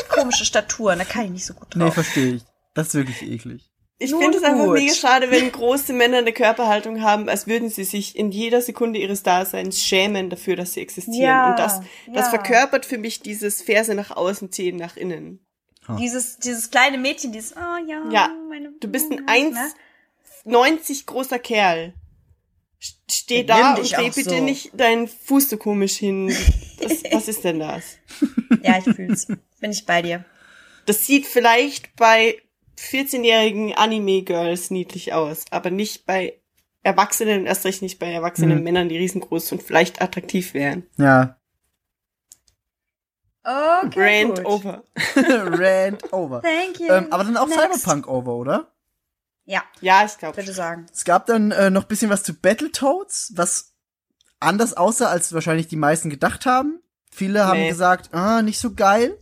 komische 0.09 0.45
Staturen, 0.45 0.99
da 0.99 1.05
kann 1.05 1.25
ich 1.27 1.31
nicht 1.31 1.47
so 1.47 1.55
gut 1.55 1.75
Nee, 1.75 1.85
drauf. 1.85 1.95
verstehe 1.95 2.35
ich. 2.35 2.43
Das 2.75 2.89
ist 2.89 2.95
wirklich 2.95 3.23
eklig. 3.23 3.69
Ich 3.99 4.11
finde 4.13 4.37
es 4.39 4.43
einfach 4.43 4.67
mega 4.67 4.93
schade, 4.95 5.31
wenn 5.31 5.53
große 5.53 5.93
Männer 5.93 6.19
eine 6.19 6.33
Körperhaltung 6.33 7.03
haben, 7.03 7.29
als 7.29 7.47
würden 7.47 7.69
sie 7.69 7.85
sich 7.85 8.17
in 8.17 8.33
jeder 8.33 8.61
Sekunde 8.61 8.99
ihres 8.99 9.23
Daseins 9.23 9.81
schämen 9.81 10.29
dafür, 10.29 10.57
dass 10.57 10.73
sie 10.73 10.81
existieren. 10.81 11.21
Ja, 11.23 11.51
Und 11.51 11.59
das, 11.59 11.81
das 12.13 12.25
ja. 12.27 12.31
verkörpert 12.31 12.85
für 12.85 12.99
mich 12.99 13.21
dieses 13.21 13.63
Ferse 13.63 13.95
nach 13.95 14.11
außen, 14.11 14.51
Zehen 14.51 14.77
nach 14.77 14.97
innen. 14.97 15.39
Dieses, 16.01 16.39
dieses 16.39 16.71
kleine 16.71 16.99
Mädchen, 16.99 17.33
dieses, 17.33 17.55
oh 17.57 17.87
ja, 17.89 18.03
Ja, 18.11 18.31
meine, 18.49 18.73
Du 18.81 18.89
bist 18.89 19.11
ein 19.13 19.51
ne? 19.51 19.73
1,90 20.47 21.07
großer 21.07 21.39
Kerl. 21.39 21.95
St- 22.81 22.97
Steh 23.11 23.45
da 23.45 23.75
und 23.75 23.93
dreh 23.93 24.11
bitte 24.11 24.37
so. 24.39 24.43
nicht 24.43 24.71
deinen 24.79 25.07
Fuß 25.07 25.51
so 25.51 25.57
komisch 25.59 25.97
hin. 25.97 26.35
Das, 26.83 27.03
was 27.13 27.29
ist 27.29 27.45
denn 27.45 27.59
das? 27.61 27.97
Ja, 28.63 28.79
ich 28.79 28.85
fühl's. 28.95 29.27
Bin 29.61 29.71
ich 29.73 29.87
bei 29.87 30.03
dir. 30.03 30.25
Das 30.87 31.05
sieht 31.07 31.27
vielleicht 31.27 31.95
bei 31.97 32.41
14-jährigen 32.79 33.75
Anime-Girls 33.75 34.71
niedlich 34.71 35.13
aus, 35.13 35.45
aber 35.51 35.71
nicht 35.71 36.05
bei 36.07 36.39
Erwachsenen, 36.83 37.47
erst 37.47 37.65
recht 37.65 37.81
nicht 37.83 37.99
bei 37.99 38.13
erwachsenen 38.13 38.59
Mhm. 38.59 38.65
Männern, 38.65 38.89
die 38.89 38.99
riesengroß 38.99 39.53
und 39.53 39.63
vielleicht 39.63 40.03
attraktiv 40.03 40.53
wären. 40.55 40.87
Ja. 40.99 41.39
Okay, 43.45 44.23
Rant 44.25 44.37
gut. 44.37 44.45
over. 44.47 44.85
Rant 45.17 46.13
over. 46.13 46.43
Thank 46.43 46.79
you. 46.81 46.89
Ähm, 46.89 47.09
aber 47.11 47.25
dann 47.25 47.37
auch 47.37 47.49
Next. 47.49 47.61
Cyberpunk 47.83 48.07
over, 48.09 48.35
oder? 48.37 48.73
Ja, 49.45 49.65
Ja, 49.81 50.05
ich 50.05 50.17
glaube. 50.19 50.37
bitte 50.37 50.53
sagen. 50.53 50.87
Es 50.93 51.05
gab 51.05 51.27
dann 51.27 51.51
äh, 51.51 51.69
noch 51.71 51.85
bisschen 51.85 52.11
was 52.11 52.23
zu 52.23 52.35
Battletoads, 52.35 53.33
was 53.35 53.72
anders 54.43 54.75
aussah, 54.77 55.07
als 55.07 55.33
wahrscheinlich 55.33 55.69
die 55.69 55.77
meisten 55.77 56.11
gedacht 56.11 56.47
haben. 56.47 56.81
Viele 57.11 57.45
haben 57.47 57.61
Nee. 57.61 57.69
gesagt, 57.71 58.13
ah, 58.15 58.43
nicht 58.43 58.59
so 58.59 58.75
geil. 58.75 59.17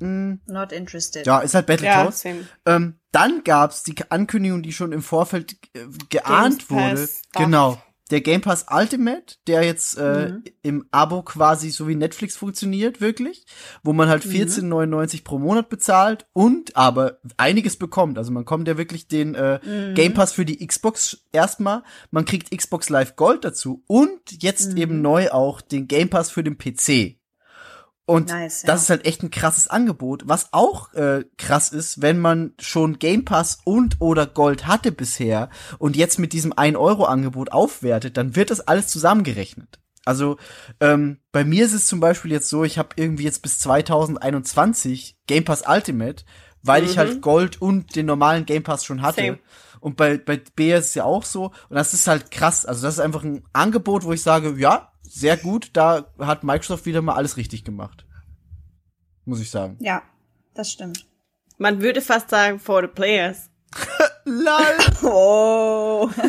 Hm, 0.00 0.40
Not 0.46 0.72
interested. 0.72 1.26
ja, 1.26 1.38
ist 1.40 1.54
halt 1.54 1.68
Ja, 1.68 1.74
Battletoads. 1.76 2.20
same. 2.20 2.46
ähm, 2.66 2.98
dann 3.12 3.44
gab's 3.44 3.82
die 3.82 3.94
Ankündigung, 4.10 4.62
die 4.62 4.72
schon 4.74 4.92
im 4.92 5.02
Vorfeld 5.02 5.56
äh, 5.74 5.86
geahnt 6.10 6.68
Games 6.68 6.70
wurde. 6.70 7.00
Pass. 7.00 7.22
Genau. 7.34 7.80
Der 8.10 8.20
Game 8.20 8.40
Pass 8.40 8.66
Ultimate, 8.70 9.34
der 9.48 9.64
jetzt 9.64 9.98
äh, 9.98 10.28
Mhm. 10.28 10.44
im 10.62 10.86
Abo 10.92 11.22
quasi 11.22 11.70
so 11.70 11.88
wie 11.88 11.96
Netflix 11.96 12.36
funktioniert, 12.36 13.00
wirklich, 13.00 13.44
wo 13.82 13.92
man 13.92 14.08
halt 14.08 14.24
14,99 14.24 15.24
pro 15.24 15.38
Monat 15.38 15.68
bezahlt 15.68 16.26
und 16.32 16.76
aber 16.76 17.18
einiges 17.36 17.76
bekommt. 17.76 18.16
Also 18.18 18.30
man 18.30 18.44
kommt 18.44 18.68
ja 18.68 18.76
wirklich 18.78 19.08
den 19.08 19.34
äh, 19.34 19.58
Mhm. 19.64 19.94
Game 19.94 20.14
Pass 20.14 20.32
für 20.32 20.44
die 20.44 20.64
Xbox 20.64 21.24
erstmal, 21.32 21.82
man 22.12 22.24
kriegt 22.24 22.56
Xbox 22.56 22.88
Live 22.90 23.16
Gold 23.16 23.44
dazu 23.44 23.82
und 23.88 24.20
jetzt 24.42 24.72
Mhm. 24.72 24.76
eben 24.76 25.02
neu 25.02 25.30
auch 25.30 25.60
den 25.60 25.88
Game 25.88 26.08
Pass 26.08 26.30
für 26.30 26.44
den 26.44 26.56
PC. 26.58 27.18
Und 28.06 28.28
Nice, 28.28 28.62
ja. 28.62 28.68
das 28.68 28.82
ist 28.82 28.90
halt 28.90 29.04
echt 29.04 29.22
ein 29.24 29.30
krasses 29.32 29.66
Angebot, 29.66 30.22
was 30.26 30.52
auch 30.52 30.94
äh, 30.94 31.24
krass 31.38 31.70
ist, 31.70 32.00
wenn 32.02 32.20
man 32.20 32.54
schon 32.60 33.00
Game 33.00 33.24
Pass 33.24 33.58
und 33.64 33.96
oder 34.00 34.26
Gold 34.26 34.66
hatte 34.68 34.92
bisher 34.92 35.50
und 35.78 35.96
jetzt 35.96 36.18
mit 36.20 36.32
diesem 36.32 36.52
1-Euro-Angebot 36.52 37.50
aufwertet, 37.50 38.16
dann 38.16 38.36
wird 38.36 38.52
das 38.52 38.60
alles 38.60 38.86
zusammengerechnet. 38.86 39.80
Also 40.04 40.36
ähm, 40.78 41.18
bei 41.32 41.42
mir 41.42 41.64
ist 41.64 41.72
es 41.72 41.88
zum 41.88 41.98
Beispiel 41.98 42.30
jetzt 42.30 42.48
so, 42.48 42.62
ich 42.62 42.78
habe 42.78 42.90
irgendwie 42.94 43.24
jetzt 43.24 43.42
bis 43.42 43.58
2021 43.58 45.16
Game 45.26 45.44
Pass 45.44 45.64
Ultimate, 45.66 46.24
weil 46.62 46.84
ich 46.84 46.94
Mhm. 46.94 46.98
halt 47.00 47.22
Gold 47.22 47.60
und 47.60 47.96
den 47.96 48.06
normalen 48.06 48.46
Game 48.46 48.62
Pass 48.62 48.84
schon 48.84 49.02
hatte. 49.02 49.20
Same. 49.22 49.38
Und 49.80 49.96
bei, 49.96 50.16
bei 50.18 50.40
B 50.54 50.72
ist 50.72 50.86
es 50.86 50.94
ja 50.94 51.04
auch 51.04 51.24
so. 51.24 51.46
Und 51.68 51.76
das 51.76 51.92
ist 51.94 52.06
halt 52.06 52.30
krass. 52.30 52.66
Also 52.66 52.82
das 52.82 52.94
ist 52.94 53.00
einfach 53.00 53.22
ein 53.24 53.44
Angebot, 53.52 54.04
wo 54.04 54.12
ich 54.12 54.22
sage, 54.22 54.54
ja, 54.58 54.92
sehr 55.08 55.36
gut, 55.36 55.70
da 55.72 56.06
hat 56.18 56.44
Microsoft 56.44 56.86
wieder 56.86 57.02
mal 57.02 57.14
alles 57.14 57.36
richtig 57.36 57.64
gemacht. 57.64 58.04
Muss 59.24 59.40
ich 59.40 59.50
sagen. 59.50 59.76
Ja, 59.80 60.02
das 60.54 60.70
stimmt. 60.72 61.06
Man 61.58 61.80
würde 61.80 62.00
fast 62.02 62.30
sagen, 62.30 62.60
for 62.60 62.82
the 62.82 62.88
players. 62.88 63.50
Lol. 64.24 64.76
Oh. 65.02 66.10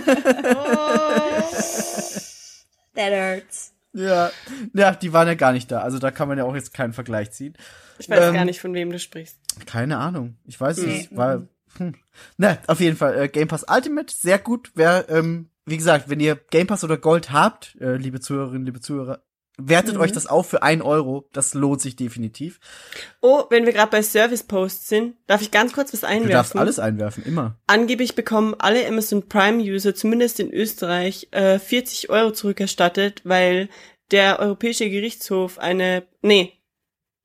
That 2.95 3.11
hurts. 3.11 3.73
Ja. 3.93 4.31
Ja, 4.73 4.91
die 4.93 5.13
waren 5.13 5.27
ja 5.27 5.33
gar 5.35 5.53
nicht 5.53 5.71
da. 5.71 5.81
Also 5.81 5.99
da 5.99 6.11
kann 6.11 6.27
man 6.27 6.37
ja 6.37 6.43
auch 6.43 6.55
jetzt 6.55 6.73
keinen 6.73 6.93
Vergleich 6.93 7.31
ziehen. 7.31 7.55
Ich 7.99 8.09
weiß 8.09 8.25
Ähm, 8.25 8.33
gar 8.33 8.45
nicht, 8.45 8.59
von 8.61 8.73
wem 8.73 8.91
du 8.91 8.99
sprichst. 8.99 9.37
Keine 9.65 9.97
Ahnung. 9.97 10.37
Ich 10.45 10.59
weiß 10.59 10.77
Nee. 10.79 10.85
nicht. 10.97 11.15
War, 11.15 11.47
hm. 11.77 11.95
Na, 12.37 12.57
auf 12.67 12.79
jeden 12.79 12.97
Fall. 12.97 13.19
Äh, 13.23 13.27
Game 13.29 13.47
Pass 13.47 13.65
Ultimate, 13.67 14.13
sehr 14.13 14.39
gut. 14.39 14.71
Wer, 14.75 15.09
ähm, 15.09 15.49
wie 15.67 15.77
gesagt, 15.77 16.09
wenn 16.09 16.19
ihr 16.19 16.35
Game 16.49 16.65
Pass 16.67 16.83
oder 16.83 16.97
Gold 16.97 17.31
habt, 17.31 17.75
äh, 17.79 17.97
liebe 17.97 18.19
Zuhörerinnen, 18.19 18.65
liebe 18.65 18.79
Zuhörer, 18.81 19.21
wertet 19.59 19.95
Mhm. 19.95 20.01
euch 20.01 20.11
das 20.11 20.27
auf 20.27 20.47
für 20.49 20.61
ein 20.63 20.81
Euro. 20.83 21.27
Das 21.33 21.53
lohnt 21.55 21.81
sich 21.81 21.95
definitiv. 21.95 22.59
Oh, 23.21 23.43
wenn 23.49 23.65
wir 23.65 23.73
gerade 23.73 23.89
bei 23.91 24.01
Service 24.03 24.43
Posts 24.43 24.87
sind, 24.87 25.15
darf 25.25 25.41
ich 25.41 25.49
ganz 25.51 25.73
kurz 25.73 25.91
was 25.93 26.01
Du 26.01 26.07
einwerfen? 26.07 26.31
darfst 26.31 26.55
alles 26.55 26.79
einwerfen, 26.79 27.23
immer. 27.25 27.57
Angeblich 27.67 28.13
bekommen 28.15 28.55
alle 28.59 28.87
Amazon 28.87 29.27
Prime-User, 29.27 29.95
zumindest 29.95 30.39
in 30.39 30.53
Österreich, 30.53 31.27
äh, 31.31 31.57
40 31.59 32.09
Euro 32.11 32.31
zurückerstattet, 32.31 33.21
weil 33.23 33.69
der 34.11 34.39
Europäische 34.39 34.89
Gerichtshof 34.89 35.57
eine, 35.59 36.03
nee, 36.21 36.53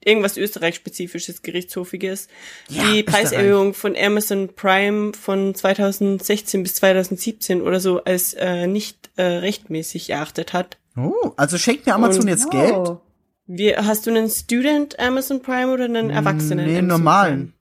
irgendwas 0.04 0.36
Österreich-spezifisches 0.36 1.42
Gerichtshofiges, 1.42 2.28
Ja, 2.68 2.90
die. 2.92 3.02
Preiserhöhung 3.02 3.74
von 3.74 3.96
Amazon 3.96 4.48
Prime 4.54 5.12
von 5.14 5.54
2016 5.54 6.62
bis 6.62 6.74
2017 6.74 7.62
oder 7.62 7.80
so 7.80 8.02
als 8.04 8.34
äh, 8.34 8.66
nicht 8.66 9.10
äh, 9.16 9.22
rechtmäßig 9.22 10.10
erachtet 10.10 10.52
hat. 10.52 10.78
Oh, 10.96 11.32
also 11.36 11.58
schenkt 11.58 11.86
mir 11.86 11.94
Amazon 11.94 12.22
Und- 12.22 12.28
jetzt 12.28 12.50
Geld? 12.50 12.72
Oh. 12.74 13.00
Wie, 13.46 13.74
hast 13.76 14.06
du 14.06 14.10
einen 14.10 14.30
Student 14.30 14.98
Amazon 15.00 15.42
Prime 15.42 15.72
oder 15.72 15.84
einen 15.84 16.10
Erwachsenen? 16.10 16.64
Nee, 16.66 16.78
Amazon 16.78 16.86
normalen. 16.86 17.52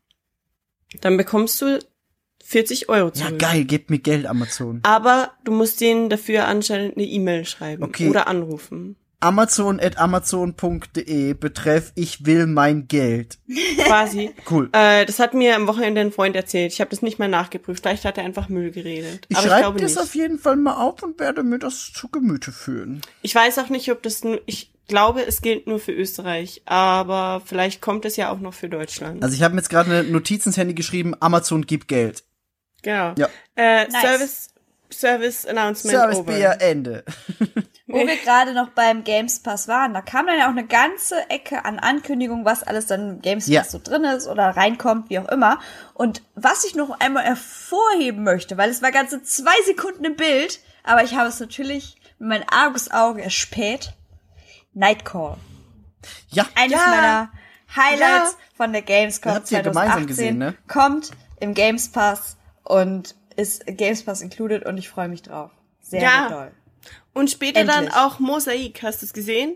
Prime? 0.90 1.02
Dann 1.02 1.18
bekommst 1.18 1.62
du 1.62 1.80
40 2.44 2.90
Euro 2.90 3.08
Ja, 3.08 3.14
zurück. 3.14 3.40
geil, 3.40 3.66
gebt 3.66 3.90
mir 3.90 4.00
Geld, 4.00 4.26
Amazon. 4.26 4.80
Aber 4.84 5.32
du 5.44 5.52
musst 5.52 5.80
denen 5.82 6.10
dafür 6.10 6.46
anscheinend 6.48 6.98
eine 6.98 7.06
E-Mail 7.06 7.46
schreiben 7.46 7.84
Okay. 7.84 8.10
oder 8.10 8.28
anrufen. 8.28 8.96
Amazon 9.22 9.80
at 9.80 9.98
amazon.de 9.98 11.34
betreff 11.34 11.92
ich 11.96 12.26
will 12.26 12.48
mein 12.48 12.88
Geld. 12.88 13.38
Quasi. 13.86 14.32
Cool. 14.50 14.70
äh, 14.74 15.06
das 15.06 15.20
hat 15.20 15.34
mir 15.34 15.56
am 15.56 15.68
Wochenende 15.68 16.02
ein 16.02 16.12
Freund 16.12 16.36
erzählt. 16.36 16.74
Ich 16.74 16.82
habe 16.82 16.90
das 16.90 17.02
nicht 17.02 17.20
mal 17.20 17.28
nachgeprüft. 17.30 17.84
Vielleicht 17.84 18.04
hat 18.06 18.18
er 18.18 18.26
einfach 18.26 18.50
Müll 18.50 18.72
geredet. 18.72 19.26
Ich 19.30 19.38
Aber 19.38 19.46
ich 19.46 19.52
schreibe 19.52 19.62
glaube 19.64 19.80
das 19.82 19.92
nicht. 19.96 20.04
auf 20.04 20.16
jeden 20.16 20.40
Fall 20.40 20.56
mal 20.58 20.76
auf 20.76 21.02
und 21.04 21.20
werde 21.20 21.44
mir 21.44 21.60
das 21.60 21.92
zu 21.94 22.10
Gemüte 22.10 22.52
führen. 22.52 23.02
Ich 23.22 23.34
weiß 23.36 23.60
auch 23.60 23.70
nicht, 23.70 23.90
ob 23.92 24.02
das 24.04 24.24
nur, 24.24 24.42
ich 24.46 24.72
glaube, 24.88 25.26
es 25.26 25.42
gilt 25.42 25.68
nur 25.68 25.80
für 25.80 25.94
Österreich, 25.94 26.64
aber 26.66 27.42
vielleicht 27.46 27.82
kommt 27.82 28.04
es 28.06 28.18
ja 28.18 28.32
auch 28.32 28.40
noch 28.40 28.54
für 28.54 28.68
Deutschland. 28.68 29.24
Also 29.24 29.36
ich 29.36 29.44
habe 29.44 29.54
mir 29.56 29.62
jetzt 29.62 29.70
gerade 29.70 29.90
eine 30.00 30.04
Notiz 30.10 30.46
ins 30.46 30.58
Handy 30.58 30.74
geschrieben, 30.74 31.14
Amazon 31.20 31.66
gibt 31.66 31.88
Geld. 31.88 32.24
genau. 32.82 33.14
Ja. 33.18 33.30
Äh, 33.56 33.88
Nice. 33.88 34.02
Service, 34.02 34.50
Service 34.94 35.46
Announcement 35.46 35.98
Service 35.98 36.18
over. 36.20 36.34
Bier, 36.34 36.58
Ende. 36.60 37.04
Wo 37.88 38.06
wir 38.08 38.16
gerade 38.18 38.54
noch 38.54 38.70
beim 38.70 39.04
Games 39.04 39.40
Pass 39.40 39.68
waren, 39.68 39.94
da 39.94 40.02
kam 40.02 40.26
dann 40.28 40.38
ja 40.40 40.46
auch 40.46 40.52
eine 40.52 40.66
ganze 40.66 41.30
Ecke 41.30 41.66
an 41.66 41.78
Ankündigungen, 41.80 42.46
was 42.46 42.64
alles 42.64 42.86
dann 42.88 43.10
im 43.18 43.22
Games 43.22 43.46
Pass 43.46 43.54
Ja. 43.54 43.64
so 43.66 43.80
drin 43.84 44.04
ist 44.06 44.28
oder 44.28 44.50
reinkommt, 44.56 45.10
wie 45.10 45.20
auch 45.20 45.28
immer. 45.28 45.60
Und 45.94 46.22
was 46.36 46.64
ich 46.64 46.76
noch 46.76 47.00
einmal 47.00 47.24
hervorheben 47.26 48.24
möchte, 48.24 48.58
weil 48.58 48.70
es 48.70 48.82
war 48.82 48.92
ganze 48.92 49.24
zwei 49.24 49.56
Sekunden 49.66 50.06
im 50.06 50.16
Bild, 50.16 50.60
aber 50.84 51.04
ich 51.04 51.16
habe 51.16 51.28
es 51.28 51.40
natürlich 51.40 51.98
mit 52.18 52.30
meinem 52.30 52.46
Argusauge 52.50 53.22
erspäht. 53.24 53.94
Nightcall. 54.74 55.36
Ja, 56.30 56.46
Eines 56.56 56.80
Ja. 56.80 56.88
meiner 56.88 57.32
Highlights 57.76 58.32
Ja. 58.32 58.38
von 58.56 58.72
der 58.74 58.82
Gamescom 58.84 59.32
Ihr 59.32 59.36
habt's 59.36 59.50
ja 59.50 59.64
2018 59.64 59.72
gemeinsam 59.74 60.08
gesehen, 60.08 60.38
ne? 60.38 60.56
kommt 60.68 61.12
im 61.40 61.54
Games 61.54 61.90
Pass 61.92 62.38
und 62.64 63.16
ist 63.36 63.66
Games 63.66 64.04
Pass 64.04 64.22
included 64.22 64.66
und 64.66 64.78
ich 64.78 64.90
freue 64.90 65.08
mich 65.08 65.22
drauf. 65.22 65.52
Sehr 65.82 66.02
Ja. 66.02 66.30
doll. 66.30 66.52
Und 67.14 67.30
später 67.30 67.64
dann 67.66 67.86
Endlich. 67.86 67.96
auch 67.96 68.20
Mosaik, 68.20 68.82
hast 68.84 69.02
du 69.02 69.06
es 69.06 69.14
gesehen? 69.14 69.56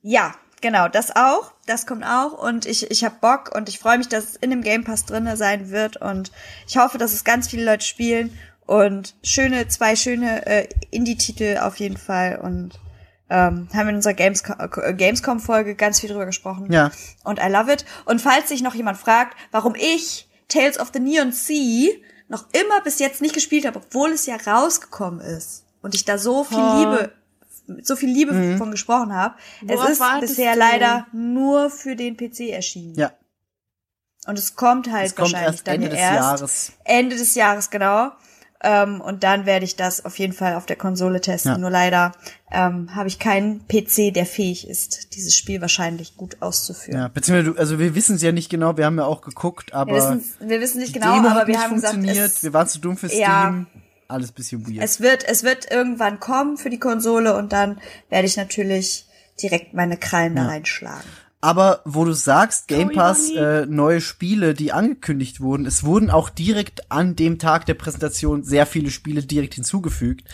Ja, 0.00 0.34
genau, 0.60 0.88
das 0.88 1.14
auch. 1.14 1.52
Das 1.66 1.86
kommt 1.86 2.04
auch 2.04 2.32
und 2.32 2.66
ich, 2.66 2.90
ich 2.90 3.04
hab 3.04 3.20
Bock 3.20 3.54
und 3.54 3.68
ich 3.68 3.78
freue 3.78 3.98
mich, 3.98 4.08
dass 4.08 4.24
es 4.24 4.36
in 4.36 4.50
dem 4.50 4.62
Game 4.62 4.84
Pass 4.84 5.04
drinne 5.04 5.36
sein 5.36 5.70
wird 5.70 5.98
und 5.98 6.32
ich 6.66 6.78
hoffe, 6.78 6.98
dass 6.98 7.12
es 7.12 7.24
ganz 7.24 7.48
viele 7.48 7.64
Leute 7.64 7.84
spielen 7.84 8.36
und 8.66 9.14
schöne, 9.22 9.68
zwei 9.68 9.96
schöne 9.96 10.46
äh, 10.46 10.68
Indie-Titel 10.90 11.58
auf 11.60 11.76
jeden 11.76 11.96
Fall 11.96 12.38
und 12.42 12.78
ähm, 13.30 13.68
haben 13.74 13.88
in 13.90 13.96
unserer 13.96 14.14
Gamescom, 14.14 14.56
äh, 14.58 14.94
Gamescom-Folge 14.94 15.74
ganz 15.74 16.00
viel 16.00 16.08
drüber 16.08 16.26
gesprochen. 16.26 16.72
Ja. 16.72 16.90
Und 17.24 17.38
I 17.38 17.48
love 17.50 17.70
it. 17.70 17.84
Und 18.06 18.20
falls 18.22 18.48
sich 18.48 18.62
noch 18.62 18.74
jemand 18.74 18.96
fragt, 18.98 19.36
warum 19.50 19.74
ich 19.74 20.28
Tales 20.48 20.78
of 20.80 20.90
the 20.94 21.00
Neon 21.00 21.32
Sea 21.32 21.90
noch 22.28 22.46
immer 22.52 22.80
bis 22.82 22.98
jetzt 22.98 23.20
nicht 23.22 23.34
gespielt 23.34 23.66
habe, 23.66 23.78
obwohl 23.78 24.10
es 24.12 24.26
ja 24.26 24.36
rausgekommen 24.36 25.20
ist 25.20 25.64
und 25.82 25.94
ich 25.94 26.04
da 26.04 26.18
so 26.18 26.44
viel 26.44 26.58
Oh. 26.58 26.78
Liebe 26.78 27.12
so 27.82 27.96
viel 27.96 28.08
Liebe 28.08 28.56
von 28.56 28.70
gesprochen 28.70 29.12
habe. 29.14 29.34
Es 29.66 29.90
ist 29.90 30.02
bisher 30.20 30.54
du? 30.54 30.58
leider 30.58 31.06
nur 31.12 31.68
für 31.68 31.96
den 31.96 32.16
PC 32.16 32.48
erschienen. 32.50 32.94
ja. 32.94 33.12
Und 34.26 34.38
es 34.38 34.56
kommt 34.56 34.90
halt 34.90 35.06
Es 35.06 35.14
kommt 35.16 35.32
wahrscheinlich 35.32 35.56
erst 35.56 35.68
dann 35.68 35.74
Ende 35.76 35.86
ja 35.86 35.90
des 35.90 36.00
erst 36.00 36.14
Jahres. 36.14 36.72
Ende 36.84 37.16
des 37.16 37.34
Jahres, 37.34 37.70
genau. 37.70 38.12
Ähm, 38.60 39.00
und 39.00 39.22
dann 39.22 39.46
werde 39.46 39.64
ich 39.64 39.76
das 39.76 40.04
auf 40.04 40.18
jeden 40.18 40.32
Fall 40.32 40.54
auf 40.56 40.66
der 40.66 40.74
Konsole 40.74 41.20
testen. 41.20 41.52
Ja. 41.52 41.58
Nur 41.58 41.70
leider 41.70 42.10
ähm, 42.50 42.92
habe 42.94 43.06
ich 43.06 43.20
keinen 43.20 43.66
PC, 43.68 44.12
der 44.12 44.26
fähig 44.26 44.68
ist, 44.68 45.14
dieses 45.14 45.36
Spiel 45.36 45.60
wahrscheinlich 45.60 46.16
gut 46.16 46.38
auszuführen. 46.40 46.98
Ja, 47.00 47.08
beziehungsweise, 47.08 47.52
du- 47.54 47.58
also 47.60 47.78
wir 47.78 47.94
wissen 47.94 48.16
es 48.16 48.22
ja 48.22 48.32
nicht 48.32 48.50
genau, 48.50 48.76
wir 48.76 48.84
haben 48.86 48.98
ja 48.98 49.04
auch 49.04 49.20
geguckt, 49.20 49.72
aber 49.74 49.92
Wir, 49.92 49.96
wissen, 50.18 50.24
wir 50.48 50.60
wissen 50.60 50.80
nicht 50.80 50.92
genau, 50.92 51.14
Demo 51.14 51.28
aber 51.28 51.46
wir 51.46 51.60
haben 51.60 51.74
gesagt, 51.76 51.94
funktioniert, 51.94 52.26
es, 52.32 52.42
wir 52.42 52.52
waren 52.52 52.66
zu 52.66 52.80
dumm 52.80 52.96
für 52.96 53.08
Steam. 53.08 53.20
Ja. 53.20 53.64
Alles 54.08 54.32
bisschen 54.32 54.66
weird. 54.66 54.82
es 54.82 55.00
wird, 55.00 55.22
es 55.28 55.42
wird 55.44 55.70
irgendwann 55.70 56.18
kommen 56.18 56.56
für 56.56 56.70
die 56.70 56.78
Konsole 56.80 57.36
und 57.36 57.52
dann 57.52 57.78
werde 58.08 58.26
ich 58.26 58.36
natürlich 58.38 59.06
direkt 59.40 59.74
meine 59.74 59.96
Krallen 59.98 60.34
da 60.34 60.46
reinschlagen. 60.46 61.04
Aber 61.40 61.82
wo 61.84 62.04
du 62.04 62.12
sagst, 62.12 62.66
Game 62.66 62.90
Pass, 62.90 63.30
äh, 63.30 63.64
neue 63.66 64.00
Spiele, 64.00 64.54
die 64.54 64.72
angekündigt 64.72 65.40
wurden, 65.40 65.66
es 65.66 65.84
wurden 65.84 66.10
auch 66.10 66.30
direkt 66.30 66.90
an 66.90 67.14
dem 67.14 67.38
Tag 67.38 67.64
der 67.66 67.74
Präsentation 67.74 68.42
sehr 68.42 68.66
viele 68.66 68.90
Spiele 68.90 69.22
direkt 69.22 69.54
hinzugefügt. 69.54 70.28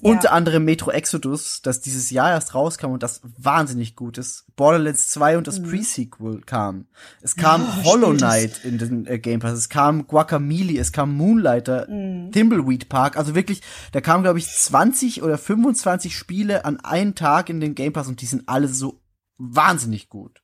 Ja. 0.00 0.12
Unter 0.12 0.32
anderem 0.32 0.64
Metro 0.64 0.92
Exodus, 0.92 1.60
das 1.60 1.80
dieses 1.80 2.10
Jahr 2.10 2.30
erst 2.30 2.54
rauskam 2.54 2.92
und 2.92 3.02
das 3.02 3.20
wahnsinnig 3.36 3.96
gut 3.96 4.16
ist. 4.16 4.44
Borderlands 4.54 5.08
2 5.08 5.38
und 5.38 5.48
das 5.48 5.60
Pre-Sequel 5.60 6.42
kam. 6.46 6.86
Es 7.20 7.34
kam 7.34 7.82
Hollow 7.82 8.14
spiel 8.14 8.18
das. 8.18 8.30
Knight 8.30 8.64
in 8.64 8.78
den 8.78 9.06
äh, 9.08 9.18
Game 9.18 9.40
Pass, 9.40 9.54
es 9.54 9.68
kam 9.68 10.06
Guacamole, 10.06 10.78
es 10.78 10.92
kam 10.92 11.16
Moonlighter, 11.16 11.86
Thimbleweed 11.86 12.88
Park, 12.88 13.16
also 13.16 13.34
wirklich, 13.34 13.60
da 13.90 14.00
kamen 14.00 14.22
glaube 14.22 14.38
ich 14.38 14.46
20 14.46 15.24
oder 15.24 15.36
25 15.36 16.16
Spiele 16.16 16.64
an 16.64 16.78
einen 16.78 17.16
Tag 17.16 17.50
in 17.50 17.58
den 17.58 17.74
Game 17.74 17.92
Pass 17.92 18.06
und 18.06 18.20
die 18.20 18.26
sind 18.26 18.44
alle 18.46 18.68
so 18.68 19.00
wahnsinnig 19.38 20.08
gut. 20.08 20.42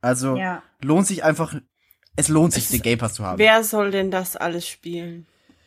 Also 0.00 0.36
Ja. 0.36 0.62
lohnt 0.82 1.06
sich 1.06 1.22
einfach, 1.24 1.54
es 2.16 2.28
lohnt 2.28 2.52
sich, 2.52 2.64
Es- 2.64 2.70
den 2.70 2.82
Game 2.82 2.98
Pass 2.98 3.14
zu 3.14 3.24
haben. 3.24 3.38
Wer 3.38 3.62
soll 3.64 3.90
denn 3.90 4.10
das 4.10 4.36
alles 4.36 4.66
spielen? 4.66 5.26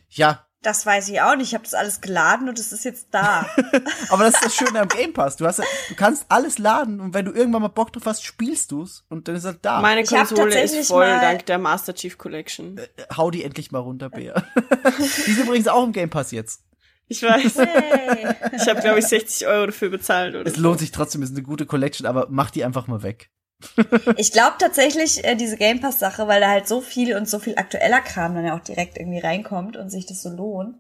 Ja, 0.09 0.45
Das 0.65 0.85
weiß 0.85 1.09
ich 1.09 1.19
auch 1.19 1.35
nicht. 1.35 1.49
Ich 1.49 1.53
habe 1.55 1.65
das 1.65 1.73
alles 1.73 1.99
geladen 1.99 2.47
und 2.47 2.57
es 2.57 2.71
ist 2.71 2.85
jetzt 2.85 3.07
da. 3.11 3.45
aber 4.09 4.23
das 4.23 4.35
ist 4.35 4.45
das 4.45 4.55
Schöne 4.55 4.79
am 4.79 4.87
Game 4.87 5.11
Pass. 5.11 5.35
Du 5.35 5.45
hast, 5.45 5.59
du 5.59 5.95
kannst 5.95 6.25
alles 6.29 6.57
laden 6.57 7.01
und 7.01 7.13
wenn 7.13 7.25
du 7.25 7.33
irgendwann 7.33 7.63
mal 7.63 7.67
Bock 7.67 7.91
drauf 7.91 8.05
hast, 8.05 8.23
spielst 8.23 8.71
du's 8.71 9.03
und 9.09 9.27
dann 9.27 9.35
ist 9.35 9.43
er 9.43 9.55
da. 9.55 9.81
Meine 9.81 10.05
Konsole 10.05 10.61
ist 10.63 10.87
voll 10.87 11.05
dank 11.05 11.45
der 11.47 11.57
Master 11.59 11.93
Chief 11.93 12.17
Collection. 12.17 12.79
Hau 13.17 13.29
die 13.29 13.43
endlich 13.43 13.73
mal 13.73 13.79
runter, 13.79 14.09
Bär. 14.09 14.41
die 15.27 15.31
ist 15.31 15.39
übrigens 15.39 15.67
auch 15.67 15.83
im 15.83 15.91
Game 15.91 16.09
Pass 16.09 16.31
jetzt. 16.31 16.63
Ich 17.07 17.21
weiß. 17.21 17.57
Hey. 17.57 18.27
Ich 18.55 18.67
habe, 18.67 18.81
glaube 18.81 18.99
ich, 18.99 19.05
60 19.07 19.47
Euro 19.47 19.65
dafür 19.67 19.89
bezahlt 19.89 20.35
oder 20.35 20.45
Es 20.47 20.55
so. 20.55 20.61
lohnt 20.61 20.79
sich 20.79 20.91
trotzdem, 20.91 21.21
ist 21.23 21.31
eine 21.31 21.41
gute 21.43 21.65
Collection, 21.65 22.05
aber 22.05 22.27
mach 22.29 22.51
die 22.51 22.63
einfach 22.63 22.87
mal 22.87 23.03
weg. 23.03 23.29
Ich 24.17 24.31
glaube 24.31 24.55
tatsächlich 24.59 25.23
äh, 25.23 25.35
diese 25.35 25.57
Game 25.57 25.79
Pass 25.79 25.99
Sache, 25.99 26.27
weil 26.27 26.41
da 26.41 26.49
halt 26.49 26.67
so 26.67 26.81
viel 26.81 27.15
und 27.15 27.27
so 27.29 27.39
viel 27.39 27.55
aktueller 27.57 28.01
Kram 28.01 28.35
dann 28.35 28.45
ja 28.45 28.55
auch 28.55 28.63
direkt 28.63 28.97
irgendwie 28.97 29.19
reinkommt 29.19 29.77
und 29.77 29.89
sich 29.89 30.05
das 30.05 30.21
so 30.21 30.29
lohnt. 30.29 30.75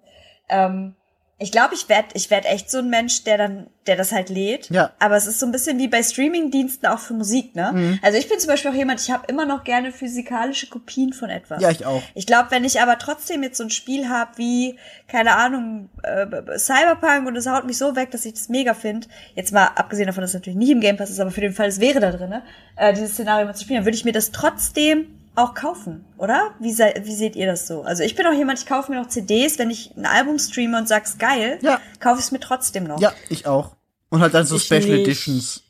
Ähm, 0.49 0.95
ich 1.39 1.51
glaube, 1.51 1.73
ich 1.73 1.89
werd, 1.89 2.05
ich 2.13 2.29
werd 2.29 2.45
echt 2.45 2.69
so 2.69 2.77
ein 2.77 2.89
Mensch, 2.89 3.23
der 3.23 3.37
dann, 3.37 3.67
der 3.87 3.95
das 3.95 4.11
halt 4.11 4.29
lädt. 4.29 4.69
Ja. 4.69 4.91
Aber 4.99 5.17
es 5.17 5.25
ist 5.25 5.39
so 5.39 5.45
ein 5.47 5.51
bisschen 5.51 5.79
wie 5.79 5.87
bei 5.87 6.03
Streaming-Diensten 6.03 6.85
auch 6.85 6.99
für 6.99 7.15
Musik, 7.15 7.55
ne? 7.55 7.71
Mhm. 7.73 7.99
Also 8.03 8.17
ich 8.17 8.29
bin 8.29 8.39
zum 8.39 8.49
Beispiel 8.49 8.69
auch 8.69 8.75
jemand, 8.75 9.01
ich 9.01 9.09
habe 9.09 9.25
immer 9.27 9.45
noch 9.45 9.63
gerne 9.63 9.91
physikalische 9.91 10.67
Kopien 10.67 11.11
von 11.11 11.29
etwas. 11.29 11.61
Ja, 11.61 11.71
ich 11.71 11.85
auch. 11.85 12.03
Ich 12.13 12.27
glaube, 12.27 12.51
wenn 12.51 12.63
ich 12.63 12.81
aber 12.81 12.99
trotzdem 12.99 13.41
jetzt 13.41 13.57
so 13.57 13.63
ein 13.63 13.71
Spiel 13.71 14.09
habe 14.09 14.37
wie, 14.37 14.77
keine 15.07 15.35
Ahnung, 15.35 15.89
äh, 16.03 16.57
Cyberpunk 16.57 17.27
und 17.27 17.35
es 17.35 17.47
haut 17.47 17.65
mich 17.65 17.77
so 17.77 17.95
weg, 17.95 18.11
dass 18.11 18.25
ich 18.25 18.33
das 18.33 18.47
mega 18.47 18.75
finde, 18.75 19.07
jetzt 19.33 19.51
mal 19.51 19.65
abgesehen 19.75 20.07
davon, 20.07 20.21
dass 20.21 20.31
es 20.31 20.35
natürlich 20.35 20.57
nicht 20.57 20.69
im 20.69 20.81
Game 20.81 20.97
Pass 20.97 21.09
ist, 21.09 21.19
aber 21.19 21.31
für 21.31 21.41
den 21.41 21.53
Fall, 21.53 21.67
es 21.67 21.79
wäre 21.79 21.99
da 21.99 22.11
drin, 22.11 22.41
äh, 22.75 22.93
dieses 22.93 23.13
Szenario 23.13 23.47
mal 23.47 23.55
zu 23.55 23.63
spielen, 23.63 23.79
dann 23.79 23.85
würde 23.85 23.97
ich 23.97 24.05
mir 24.05 24.13
das 24.13 24.31
trotzdem 24.31 25.07
auch 25.35 25.53
kaufen, 25.55 26.05
oder? 26.17 26.51
Wie, 26.59 26.71
se 26.71 26.93
wie 27.03 27.15
seht 27.15 27.35
ihr 27.35 27.47
das 27.47 27.67
so? 27.67 27.81
Also 27.83 28.03
ich 28.03 28.15
bin 28.15 28.25
auch 28.27 28.33
jemand, 28.33 28.59
ich 28.59 28.65
kaufe 28.65 28.91
mir 28.91 28.99
noch 29.01 29.09
CDs, 29.09 29.57
wenn 29.59 29.69
ich 29.71 29.91
ein 29.97 30.05
Album 30.05 30.37
streame 30.39 30.77
und 30.77 30.87
sag's 30.87 31.17
geil, 31.17 31.59
Ja. 31.61 31.79
kaufe 31.99 32.19
ich 32.19 32.25
es 32.25 32.31
mir 32.31 32.39
trotzdem 32.39 32.83
noch. 32.85 32.99
Ja, 33.01 33.13
ich 33.29 33.47
auch. 33.47 33.75
Und 34.09 34.21
halt 34.21 34.33
dann 34.33 34.45
so 34.45 34.57
Ich 34.57 34.63
Special 34.65 34.81
nicht. 34.81 35.01
Editions. 35.07 35.63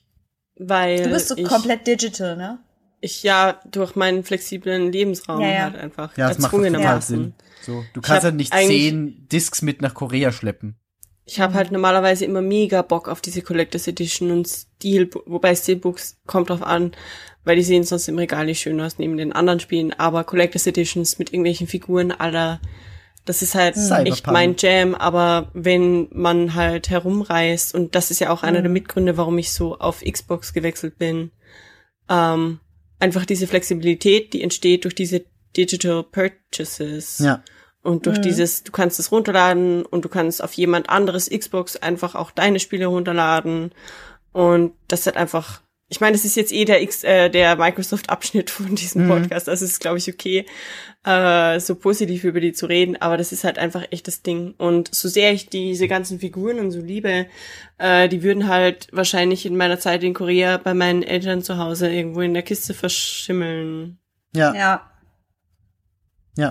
Weil 0.57 1.03
Du 1.03 1.09
bist 1.09 1.29
so 1.29 1.35
ich, 1.37 1.45
komplett 1.47 1.87
digital, 1.87 2.35
ne? 2.35 2.59
ich 2.99 3.21
ja 3.23 3.59
durch 3.69 3.95
meinen 3.95 4.23
flexiblen 4.23 4.91
Lebensraum 4.91 5.41
Ja, 5.41 5.47
ja. 5.49 5.61
halt 5.63 5.75
einfach 5.75 6.15
Ja, 6.17 6.29
das 6.29 6.39
macht 6.39 6.51
total. 6.51 7.01
Sinn. 7.01 7.33
So, 7.61 7.83
du 7.93 8.01
kannst 8.01 8.23
halt 8.23 8.35
nicht 8.35 8.53
zehn 8.53 9.27
Discs 9.29 9.61
mit 9.61 9.81
nach 9.81 9.93
Korea 9.93 10.31
schleppen. 10.31 10.75
Ich 11.25 11.39
habe 11.39 11.53
halt 11.53 11.71
normalerweise 11.71 12.25
immer 12.25 12.41
mega 12.41 12.81
Bock 12.81 13.07
auf 13.07 13.21
diese 13.21 13.41
Collectors 13.41 13.87
Edition 13.87 14.31
und 14.31 14.47
Steel, 14.47 15.09
wobei 15.25 15.55
Steelbooks 15.55 16.17
kommt 16.25 16.49
drauf 16.49 16.61
an, 16.61 16.91
weil 17.45 17.55
die 17.55 17.63
sehen 17.63 17.83
sonst 17.83 18.07
im 18.07 18.17
Regal 18.17 18.45
nicht 18.45 18.59
schön 18.59 18.79
aus 18.81 18.97
neben 18.97 19.17
den 19.17 19.31
anderen 19.31 19.59
Spielen, 19.59 19.93
aber 19.93 20.25
Collectors 20.25 20.67
Editions 20.67 21.19
mit 21.19 21.31
irgendwelchen 21.31 21.67
Figuren 21.67 22.11
aller, 22.11 22.59
das 23.23 23.41
ist 23.41 23.55
halt 23.55 23.75
Cyberpunk. 23.75 24.07
echt 24.07 24.27
mein 24.27 24.55
Jam, 24.57 24.95
aber 24.95 25.49
wenn 25.53 26.09
man 26.11 26.55
halt 26.55 26.89
herumreist 26.89 27.73
und 27.73 27.95
das 27.95 28.11
ist 28.11 28.19
ja 28.19 28.29
auch 28.29 28.43
einer 28.43 28.61
der 28.61 28.71
Mitgründe, 28.71 29.15
warum 29.15 29.37
ich 29.37 29.53
so 29.53 29.77
auf 29.77 30.01
Xbox 30.01 30.53
gewechselt 30.53 30.97
bin, 30.97 31.31
ähm, 32.09 32.59
einfach 32.99 33.25
diese 33.25 33.47
Flexibilität, 33.47 34.33
die 34.33 34.41
entsteht 34.41 34.83
durch 34.83 34.95
diese 34.95 35.23
Digital 35.55 36.03
Purchases. 36.03 37.19
Ja. 37.19 37.43
Und 37.83 38.05
durch 38.05 38.19
dieses, 38.21 38.63
du 38.63 38.71
kannst 38.71 38.97
es 38.99 39.11
runterladen 39.11 39.85
und 39.85 40.05
du 40.05 40.09
kannst 40.09 40.41
auf 40.41 40.53
jemand 40.53 40.89
anderes 40.89 41.29
Xbox 41.29 41.75
einfach 41.75 42.15
auch 42.15 42.31
deine 42.31 42.59
Spiele 42.61 42.85
runterladen. 42.85 43.73
Und 44.31 44.73
das 44.87 45.05
hat 45.05 45.17
einfach, 45.17 45.61
ich 45.89 45.99
meine, 45.99 46.15
es 46.15 46.23
ist 46.23 46.37
jetzt 46.37 46.53
eh 46.53 46.63
der 46.63 46.81
X, 46.81 47.03
äh, 47.03 47.29
der 47.29 47.57
Microsoft-Abschnitt 47.57 48.49
von 48.49 48.73
diesem 48.75 49.03
Mhm. 49.03 49.09
Podcast. 49.09 49.49
Also 49.49 49.65
es 49.65 49.71
ist, 49.71 49.79
glaube 49.81 49.97
ich, 49.97 50.07
okay, 50.07 50.45
äh, 51.05 51.59
so 51.59 51.75
positiv 51.75 52.23
über 52.23 52.39
die 52.39 52.53
zu 52.53 52.67
reden, 52.67 52.95
aber 53.01 53.17
das 53.17 53.33
ist 53.33 53.43
halt 53.43 53.57
einfach 53.57 53.83
echt 53.91 54.07
das 54.07 54.21
Ding. 54.21 54.53
Und 54.57 54.95
so 54.95 55.09
sehr 55.09 55.33
ich 55.33 55.49
diese 55.49 55.89
ganzen 55.89 56.21
Figuren 56.21 56.59
und 56.59 56.71
so 56.71 56.79
liebe, 56.79 57.27
äh, 57.79 58.07
die 58.07 58.23
würden 58.23 58.47
halt 58.47 58.87
wahrscheinlich 58.93 59.45
in 59.45 59.57
meiner 59.57 59.77
Zeit 59.77 60.05
in 60.05 60.13
Korea 60.13 60.55
bei 60.55 60.73
meinen 60.73 61.03
Eltern 61.03 61.41
zu 61.41 61.57
Hause 61.57 61.93
irgendwo 61.93 62.21
in 62.21 62.33
der 62.33 62.43
Kiste 62.43 62.73
verschimmeln. 62.73 63.97
Ja. 64.33 64.55
Ja. 64.55 64.89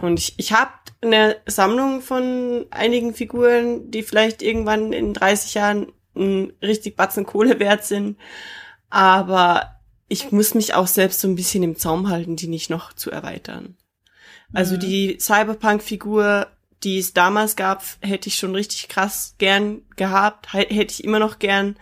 Und 0.00 0.18
ich, 0.18 0.34
ich 0.36 0.52
habe 0.52 0.70
eine 1.00 1.36
Sammlung 1.46 2.00
von 2.02 2.66
einigen 2.70 3.14
Figuren, 3.14 3.90
die 3.90 4.02
vielleicht 4.02 4.42
irgendwann 4.42 4.92
in 4.92 5.12
30 5.14 5.54
Jahren 5.54 5.92
ein 6.14 6.52
richtig 6.62 6.96
Batzen 6.96 7.26
Kohle 7.26 7.58
wert 7.58 7.84
sind. 7.84 8.16
Aber 8.90 9.76
ich 10.08 10.30
muss 10.30 10.54
mich 10.54 10.74
auch 10.74 10.86
selbst 10.86 11.20
so 11.20 11.28
ein 11.28 11.34
bisschen 11.36 11.62
im 11.62 11.76
Zaum 11.76 12.08
halten, 12.08 12.36
die 12.36 12.48
nicht 12.48 12.70
noch 12.70 12.92
zu 12.92 13.10
erweitern. 13.10 13.76
Also 14.52 14.74
Mhm. 14.76 14.80
die 14.80 15.18
Cyberpunk-Figur, 15.18 16.46
die 16.84 16.98
es 16.98 17.14
damals 17.14 17.56
gab, 17.56 17.82
hätte 18.00 18.28
ich 18.28 18.34
schon 18.36 18.54
richtig 18.54 18.88
krass 18.88 19.34
gern 19.38 19.82
gehabt, 19.96 20.52
hätte 20.52 20.82
ich 20.92 21.02
immer 21.04 21.18
noch 21.18 21.38
gern. 21.38 21.76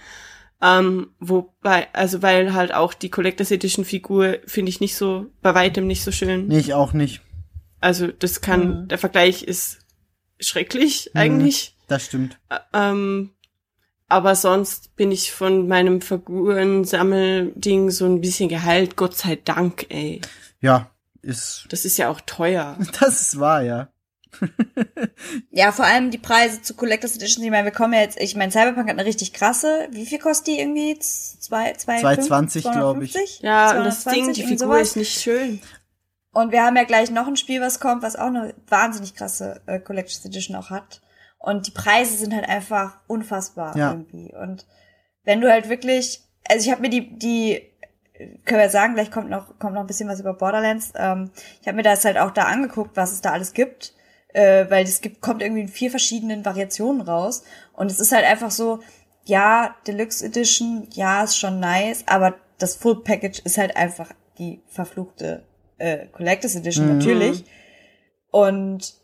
Ähm, 0.62 1.09
wobei, 1.18 1.89
also 1.94 2.22
weil 2.22 2.52
halt 2.52 2.72
auch 2.74 2.93
die 2.94 3.09
Collectors 3.10 3.51
Edition 3.51 3.85
Figur 3.85 4.36
finde 4.47 4.68
ich 4.70 4.81
nicht 4.81 4.94
so, 4.94 5.27
bei 5.43 5.55
weitem 5.55 5.86
nicht 5.86 6.05
so 6.05 6.12
schön. 6.12 6.48
Nee, 6.48 6.59
ich 6.59 6.74
auch 6.74 6.93
nicht. 6.93 7.22
Also 7.81 8.09
das 8.09 8.40
kann, 8.40 8.82
Mhm. 8.82 8.89
der 8.89 8.98
Vergleich 8.98 9.43
ist 9.43 9.78
schrecklich 10.39 11.11
Mhm. 11.15 11.20
eigentlich. 11.20 11.77
Das 11.89 12.05
stimmt. 12.05 12.39
Ähm, 12.73 13.31
aber 14.09 14.35
sonst 14.35 14.94
bin 14.97 15.12
ich 15.12 15.32
von 15.32 15.66
meinem 15.69 16.01
Figurensammelding 16.01 17.90
so 17.90 18.07
ein 18.07 18.20
bisschen 18.20 18.48
geheilt, 18.48 18.97
Gott 18.97 19.16
sei 19.16 19.36
Dank, 19.36 19.86
ey. 19.89 20.20
Ja, 20.61 20.90
ist, 21.23 21.66
Das 21.70 21.85
ist 21.85 21.97
ja 21.97 22.09
auch 22.11 22.20
teuer. 22.20 22.77
das 23.01 23.20
ist 23.23 23.39
wahr, 23.40 23.62
ja. 23.62 23.89
Ja, 25.51 25.73
vor 25.73 25.85
allem 25.85 26.11
die 26.11 26.19
Preise 26.19 26.62
zu 26.62 26.74
Collectors 26.74 27.16
Edition. 27.16 27.44
Ich 27.44 27.51
meine, 27.51 27.65
wir 27.65 27.73
kommen 27.73 27.93
ja 27.94 28.01
jetzt, 28.01 28.19
ich 28.20 28.36
meine, 28.36 28.52
Cyberpunk 28.52 28.89
hat 28.89 28.97
eine 28.98 29.05
richtig 29.05 29.32
krasse. 29.32 29.89
Wie 29.90 30.07
viel 30.07 30.19
kostet 30.19 30.47
die 30.48 30.61
irgendwie? 30.61 30.97
Zwei, 30.98 31.73
zwei, 31.74 32.01
220, 32.01 32.62
glaub 32.62 33.02
ich. 33.02 33.12
250? 33.12 33.40
Ja, 33.43 33.77
und 33.78 33.85
das 33.85 34.02
220, 34.02 34.12
Ding, 34.24 34.35
die 34.35 34.43
Figur 34.43 34.74
sowas. 34.74 34.89
ist 34.90 34.97
nicht 34.97 35.20
schön. 35.20 35.61
Und 36.32 36.52
wir 36.52 36.65
haben 36.65 36.77
ja 36.77 36.85
gleich 36.85 37.11
noch 37.11 37.27
ein 37.27 37.36
Spiel, 37.36 37.61
was 37.61 37.81
kommt, 37.81 38.02
was 38.02 38.16
auch 38.16 38.27
eine 38.27 38.55
wahnsinnig 38.69 39.15
krasse 39.15 39.61
äh, 39.66 39.81
Collectors 39.81 40.24
Edition 40.24 40.57
auch 40.57 40.70
hat. 40.70 41.01
Und 41.39 41.66
die 41.66 41.73
Preise 41.73 42.16
sind 42.16 42.35
halt 42.35 42.48
einfach 42.48 42.98
unfassbar 43.07 43.77
Ja. 43.77 43.93
irgendwie. 43.93 44.35
Und 44.35 44.66
wenn 45.24 45.40
du 45.40 45.51
halt 45.51 45.69
wirklich, 45.69 46.23
also 46.48 46.65
ich 46.65 46.70
habe 46.70 46.82
mir 46.82 46.90
die, 46.90 47.19
die, 47.19 47.62
können 48.44 48.61
wir 48.61 48.69
sagen, 48.69 48.94
gleich 48.94 49.11
kommt 49.11 49.31
noch, 49.31 49.59
kommt 49.59 49.74
noch 49.74 49.81
ein 49.81 49.86
bisschen 49.86 50.09
was 50.09 50.20
über 50.20 50.35
Borderlands. 50.35 50.93
Ähm, 50.94 51.31
ich 51.61 51.66
habe 51.66 51.77
mir 51.77 51.82
das 51.82 52.05
halt 52.05 52.19
auch 52.19 52.31
da 52.31 52.44
angeguckt, 52.44 52.97
was 52.97 53.12
es 53.12 53.23
da 53.23 53.32
alles 53.32 53.52
gibt. 53.52 53.94
Äh, 54.32 54.70
weil 54.70 54.85
es 54.85 55.01
gibt, 55.01 55.20
kommt 55.20 55.43
irgendwie 55.43 55.62
in 55.62 55.69
vier 55.69 55.90
verschiedenen 55.90 56.44
Variationen 56.44 57.01
raus. 57.01 57.43
Und 57.73 57.90
es 57.90 57.98
ist 57.98 58.12
halt 58.12 58.24
einfach 58.24 58.52
so, 58.52 58.78
ja, 59.24 59.74
Deluxe 59.86 60.24
Edition, 60.24 60.86
ja, 60.93 61.24
ist 61.24 61.36
schon 61.36 61.59
nice, 61.59 62.05
aber 62.07 62.35
das 62.59 62.77
Full 62.77 63.02
Package 63.02 63.40
ist 63.40 63.59
halt 63.59 63.77
einfach 63.77 64.12
die 64.39 64.62
verfluchte 64.69 65.43
äh, 65.81 66.07
Collectors 66.12 66.55
Edition 66.55 66.86
Mhm. 66.86 66.98
natürlich. 66.98 67.44
Und 68.31 68.94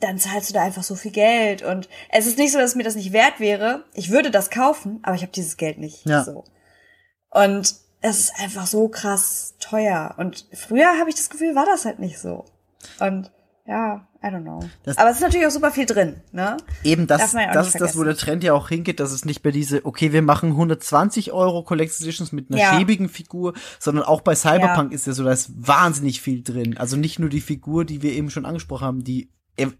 dann 0.00 0.18
zahlst 0.18 0.50
du 0.50 0.54
da 0.54 0.62
einfach 0.62 0.82
so 0.82 0.94
viel 0.94 1.10
Geld. 1.12 1.62
Und 1.62 1.88
es 2.10 2.26
ist 2.26 2.38
nicht 2.38 2.52
so, 2.52 2.58
dass 2.58 2.74
mir 2.74 2.82
das 2.84 2.96
nicht 2.96 3.12
wert 3.12 3.40
wäre. 3.40 3.84
Ich 3.94 4.10
würde 4.10 4.30
das 4.30 4.50
kaufen, 4.50 5.00
aber 5.02 5.14
ich 5.14 5.22
habe 5.22 5.32
dieses 5.32 5.56
Geld 5.56 5.78
nicht. 5.78 6.06
Ja. 6.06 6.24
So. 6.24 6.44
Und 7.30 7.74
es 8.00 8.18
ist 8.18 8.32
einfach 8.40 8.66
so 8.66 8.88
krass 8.88 9.54
teuer. 9.58 10.14
Und 10.18 10.46
früher 10.52 10.98
habe 10.98 11.08
ich 11.10 11.16
das 11.16 11.30
Gefühl, 11.30 11.54
war 11.54 11.66
das 11.66 11.84
halt 11.84 11.98
nicht 11.98 12.18
so. 12.18 12.44
Und 13.00 13.30
ja, 13.66 14.06
I 14.22 14.26
don't 14.28 14.42
know. 14.42 14.60
Das- 14.84 14.96
aber 14.98 15.10
es 15.10 15.16
ist 15.16 15.22
natürlich 15.22 15.46
auch 15.46 15.50
super 15.50 15.70
viel 15.70 15.86
drin, 15.86 16.16
ne? 16.32 16.56
Eben 16.82 17.06
das, 17.06 17.32
ja 17.32 17.52
das 17.52 17.68
ist 17.68 17.80
das, 17.80 17.96
wo 17.96 18.02
der 18.04 18.16
Trend 18.16 18.42
ja 18.42 18.52
auch 18.54 18.68
hingeht, 18.68 18.98
dass 19.00 19.12
es 19.12 19.24
nicht 19.24 19.44
mehr 19.44 19.52
diese, 19.52 19.84
okay, 19.84 20.12
wir 20.12 20.22
machen 20.22 20.50
120 20.50 21.32
Euro 21.32 21.62
Collector's 21.62 22.00
Editions 22.00 22.32
mit 22.32 22.50
einer 22.50 22.60
Ja. 22.60 22.76
schäbigen 22.76 23.08
Figur, 23.08 23.54
sondern 23.78 24.04
auch 24.04 24.20
bei 24.22 24.34
Cyberpunk 24.34 24.92
ist 24.92 25.06
ja 25.06 25.12
so, 25.12 25.22
da 25.24 25.32
ist 25.32 25.50
wahnsinnig 25.56 26.20
viel 26.20 26.42
drin. 26.42 26.76
Also 26.76 26.96
nicht 26.96 27.18
nur 27.18 27.28
die 27.28 27.40
Figur, 27.40 27.84
die 27.84 28.02
wir 28.02 28.12
eben 28.12 28.30
schon 28.30 28.46
angesprochen 28.46 28.84
haben, 28.86 29.04
die 29.04 29.30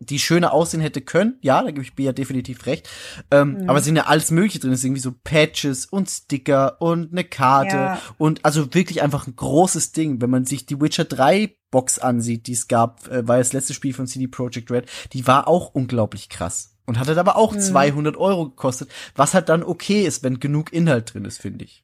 die 0.01 0.19
schöner 0.19 0.53
aussehen 0.53 0.81
hätte 0.81 1.01
können, 1.03 1.39
ja, 1.43 1.63
da 1.63 1.71
gebe 1.71 1.83
ich 1.83 1.95
Bea 1.95 2.13
definitiv 2.13 2.67
recht. 2.67 2.89
Ähm, 3.31 3.59
Mhm. 3.61 3.69
Aber 3.71 3.79
es 3.79 3.85
sind 3.85 3.97
ja 3.97 4.05
alles 4.07 4.31
mögliche 4.31 4.59
drin. 4.59 4.73
Es 4.73 4.81
ist 4.81 4.85
irgendwie 4.85 5.01
so 5.03 5.13
Patches 5.25 5.87
und 5.87 6.09
Sticker 6.09 6.81
und 6.81 7.13
eine 7.13 7.25
Karte 7.25 7.77
Ja. 7.77 8.01
und 8.19 8.45
also 8.45 8.73
wirklich 8.75 9.03
einfach 9.03 9.27
ein 9.27 9.37
großes 9.37 9.93
Ding. 9.93 10.21
Wenn 10.21 10.31
man 10.31 10.45
sich 10.47 10.67
die 10.67 10.81
Witcher 10.81 11.05
3 11.05 11.55
Box 11.71 11.99
ansieht, 11.99 12.47
die 12.47 12.53
es 12.53 12.69
gab, 12.69 13.07
äh, 13.09 13.27
war 13.29 13.39
das 13.39 13.53
letzte 13.53 13.75
Spiel 13.75 13.93
von 13.93 14.07
CD 14.07 14.29
Projekt 14.29 14.71
Red, 14.71 14.89
die 15.13 15.27
war 15.27 15.49
auch 15.49 15.75
unglaublich 15.75 16.29
krass. 16.29 16.73
Und 16.87 16.99
hat 17.01 17.09
halt 17.09 17.19
aber 17.19 17.33
Mhm. 17.33 17.37
auch 17.39 17.57
200 17.57 18.17
Euro 18.17 18.49
gekostet, 18.51 18.89
was 19.17 19.35
halt 19.35 19.49
dann 19.49 19.63
okay 19.65 20.03
ist, 20.07 20.23
wenn 20.23 20.39
genug 20.41 20.73
Inhalt 20.73 21.13
drin 21.15 21.25
ist, 21.25 21.39
finde 21.41 21.65
ich. 21.65 21.83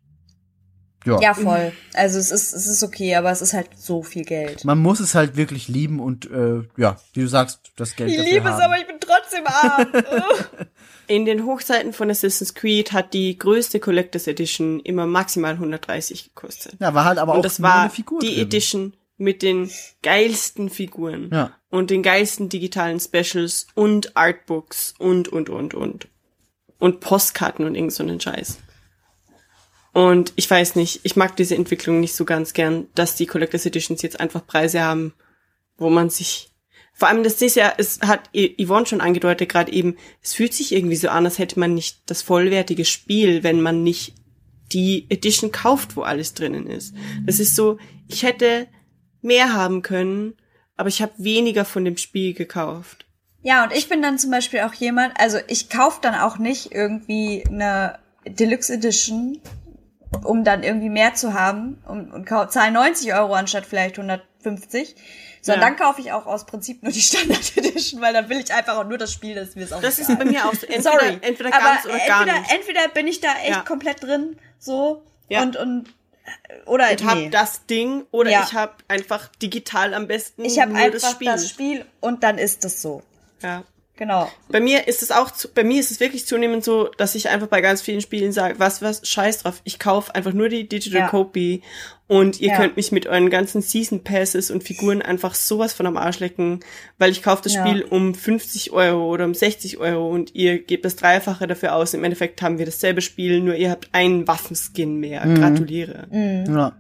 Ja. 1.05 1.21
Ja, 1.21 1.35
voll. 1.35 1.73
Also 1.95 2.19
es 2.19 2.31
ist, 2.31 2.53
es 2.53 2.67
ist 2.67 2.83
okay, 2.83 3.15
aber 3.17 3.31
es 3.31 3.43
ist 3.43 3.53
halt 3.55 3.69
so 3.77 4.03
viel 4.03 4.25
Geld. 4.25 4.65
Man 4.65 4.79
muss 4.79 5.01
es 5.01 5.15
halt 5.15 5.37
wirklich 5.37 5.69
lieben 5.69 6.01
und 6.01 6.31
äh, 6.31 6.63
ja, 6.77 6.97
wie 7.15 7.21
du 7.23 7.27
sagst, 7.29 7.73
das 7.77 7.97
Geld 7.97 8.11
dafür 8.17 8.45
haben. 8.45 8.75
ich 8.81 8.87
bin 8.87 8.97
trotzdem 9.01 9.45
arm. 9.47 9.87
In 11.09 11.25
den 11.25 11.45
Hochzeiten 11.45 11.93
von 11.93 12.09
Assassin's 12.11 12.55
Creed 12.55 12.93
hat 12.93 13.13
die 13.13 13.37
größte 13.37 13.81
Collectors 13.81 14.27
Edition 14.29 14.81
immer 14.81 15.05
maximal 15.07 15.53
130 15.53 16.33
gekostet. 16.35 16.75
Ja, 16.79 16.95
war 16.95 17.05
halt 17.05 17.19
aber 17.19 17.33
Und 17.33 17.39
auch 17.41 17.43
das 17.43 17.59
nur 17.59 17.69
war 17.69 17.81
eine 17.83 17.91
Figur 17.91 18.21
die 18.21 18.29
drin. 18.35 18.39
Edition 18.43 18.93
mit 19.19 19.43
den 19.43 19.71
geilsten 20.03 20.71
Figuren 20.71 21.29
Ja. 21.33 21.53
und 21.71 21.91
den 21.91 22.03
geilsten 22.03 22.49
digitalen 22.49 22.99
Specials 23.01 23.67
und 23.75 24.17
Artbooks 24.17 24.95
und, 24.99 25.29
und, 25.29 25.51
und, 25.51 25.75
und. 25.75 26.09
Und 26.79 27.01
Postkarten 27.01 27.65
und 27.67 27.75
irgend 27.75 27.93
so 27.93 28.03
einen 28.03 28.21
Scheiß. 28.21 28.59
Und 29.93 30.33
ich 30.37 30.51
weiß 30.51 30.77
nicht, 30.77 31.01
ich 31.03 31.17
mag 31.17 31.37
diese 31.37 31.55
Entwicklung 31.55 32.01
nicht 32.01 32.15
so 32.15 32.25
ganz 32.25 32.55
gern, 32.55 32.87
dass 32.95 33.15
die 33.15 33.27
Collectors 33.27 33.67
Editions 33.67 34.03
jetzt 34.03 34.21
einfach 34.21 34.47
Preise 34.47 34.83
haben, 34.83 35.13
wo 35.77 35.91
man 35.91 36.09
sich 36.09 36.53
vor 36.95 37.09
allem 37.09 37.23
das 37.25 37.41
ist 37.41 37.57
ja, 37.57 37.73
es 37.79 38.01
hat 38.03 38.31
Yvonne 38.35 38.87
schon 38.87 39.01
angedeutet 39.01 39.49
gerade 39.49 39.73
eben, 39.73 39.97
es 40.23 40.35
fühlt 40.35 40.53
sich 40.53 40.73
irgendwie 40.73 40.97
so 40.97 41.09
an, 41.09 41.25
als 41.25 41.39
hätte 41.39 41.59
man 41.59 41.75
nicht 41.75 42.03
das 42.07 42.23
vollwertige 42.23 42.85
Spiel, 42.85 43.43
wenn 43.43 43.61
man 43.61 43.83
nicht 43.83 44.15
die 44.73 45.07
Edition 45.09 45.53
kauft, 45.53 45.97
wo 45.97 46.03
alles 46.03 46.35
drinnen 46.35 46.67
ist. 46.67 46.95
Das 47.25 47.41
ist 47.41 47.57
so, 47.57 47.79
ich 48.09 48.23
hätte 48.23 48.69
mehr 49.21 49.53
haben 49.55 49.83
können, 49.83 50.35
aber 50.77 50.89
ich 50.89 51.03
habe 51.03 51.13
weniger 51.17 51.65
von 51.65 51.85
dem 51.85 51.97
Spiel 51.97 52.35
gekauft. 52.35 53.07
Ja, 53.43 53.65
und 53.65 53.73
ich 53.73 53.89
bin 53.89 54.03
dann 54.03 54.19
zum 54.19 54.31
Beispiel 54.31 54.61
auch 54.61 54.75
jemand, 54.75 55.19
also 55.19 55.39
ich 55.49 55.69
kaufe 55.69 55.99
dann 56.01 56.15
auch 56.15 56.39
nicht 56.39 56.73
irgendwie 56.73 57.43
eine 57.49 57.99
Deluxe 58.27 58.75
Edition, 58.75 59.41
um 60.25 60.45
dann 60.45 60.63
irgendwie 60.63 60.89
mehr 60.91 61.15
zu 61.15 61.35
haben 61.35 61.83
und, 61.87 62.13
und 62.13 62.29
zahle 62.53 62.73
90 62.73 63.15
Euro 63.15 63.35
anstatt 63.35 63.67
vielleicht 63.67 63.99
150. 63.99 64.95
Sondern 65.45 65.61
Ja. 65.63 65.69
dann 65.71 65.77
kaufe 65.77 66.01
ich 66.01 66.13
auch 66.13 66.27
aus 66.27 66.47
Prinzip 66.47 66.83
nur 66.85 66.93
die 66.93 67.01
Standard 67.03 67.57
Edition, 67.57 68.01
weil 68.01 68.13
dann 68.13 68.29
will 68.29 68.39
ich 68.39 68.53
einfach 68.55 68.77
auch 68.77 68.85
nur 68.87 68.99
das 68.99 69.13
Spiel, 69.13 69.35
das 69.35 69.49
ist 69.51 69.57
mir 69.57 69.77
auch 69.77 69.81
Das 69.81 69.99
ist 69.99 70.17
bei 70.17 70.25
mir 70.25 70.45
auch 70.47 70.55
so. 70.55 70.67
Entweder, 70.69 70.83
Sorry, 70.83 71.19
entweder 71.21 71.51
ganz 71.51 71.85
oder 71.85 71.99
gar 72.07 72.21
entweder, 72.21 72.41
nicht. 72.41 72.53
entweder 72.53 72.89
bin 72.89 73.07
ich 73.09 73.21
da 73.21 73.29
echt 73.43 73.49
Ja. 73.51 73.61
komplett 73.63 74.03
drin, 74.03 74.37
so 74.61 75.03
Ja. 75.29 75.43
und 75.43 75.57
und 75.57 75.93
oder 76.67 76.93
Ich 76.93 77.05
hab 77.05 77.17
nee. 77.17 77.29
das 77.31 77.67
Ding 77.67 78.05
oder 78.13 78.31
Ja. 78.31 78.45
ich 78.47 78.55
habe 78.55 78.75
einfach 78.87 79.27
digital 79.43 79.95
am 79.95 80.07
besten 80.07 80.45
ich 80.45 80.61
habe 80.61 80.73
nur 80.73 80.81
einfach 80.81 81.01
das 81.01 81.11
Spiel. 81.11 81.27
das 81.27 81.49
Spiel 81.51 81.85
und 82.01 82.23
dann 82.23 82.39
ist 82.39 82.65
es 82.65 82.81
so. 82.81 83.03
Ja. 83.43 83.65
Genau. 83.97 84.29
Bei 84.49 84.59
mir 84.59 84.89
ist 84.89 85.03
es 85.03 85.11
auch, 85.11 85.31
zu, 85.31 85.49
bei 85.53 85.65
mir 85.65 85.79
ist 85.79 85.91
es 85.91 86.01
wirklich 86.01 86.27
zunehmend 86.27 86.65
so, 86.65 86.89
dass 86.97 87.15
ich 87.15 87.29
einfach 87.29 87.47
bei 87.49 87.61
ganz 87.61 87.83
vielen 87.83 88.01
Spielen 88.01 88.33
sage, 88.33 88.59
was, 88.59 88.81
was, 88.81 89.07
scheiß 89.07 89.39
drauf, 89.43 89.61
ich 89.65 89.79
kaufe 89.79 90.15
einfach 90.15 90.33
nur 90.33 90.49
die 90.49 90.67
Digital 90.67 91.03
Ja. 91.03 91.09
Copy 91.09 91.63
und 92.09 92.41
ihr 92.41 92.49
Ja. 92.49 92.57
könnt 92.57 92.77
mich 92.77 92.91
mit 92.91 93.07
euren 93.07 93.29
ganzen 93.29 93.61
Season 93.61 94.03
Passes 94.03 94.51
und 94.51 94.65
Figuren 94.65 95.03
einfach 95.03 95.35
sowas 95.35 95.75
von 95.75 95.87
am 95.87 95.99
Arsch 95.99 96.21
lecken, 96.21 96.61
weil 96.99 97.11
ich 97.11 97.23
kaufe 97.23 97.43
das 97.45 97.55
Ja. 97.55 97.67
Spiel 97.67 97.83
um 97.83 98.15
50 98.15 98.73
Euro 98.73 99.07
oder 99.13 99.27
um 99.27 99.35
60 99.35 99.77
Euro 99.79 100.09
und 100.11 100.35
ihr 100.35 100.59
gebt 100.63 100.87
das 100.87 100.97
Dreifache 100.97 101.47
dafür 101.47 101.75
aus. 101.75 101.93
Im 101.93 102.03
Endeffekt 102.03 102.41
haben 102.41 102.59
wir 102.59 102.65
dasselbe 102.67 103.03
Spiel, 103.03 103.41
nur 103.41 103.55
ihr 103.57 103.71
habt 103.71 103.91
einen 103.93 104.27
Waffenskin 104.27 104.97
mehr. 104.97 105.27
Mhm. 105.27 105.35
Gratuliere. 105.35 106.09
Ja. 106.49 106.73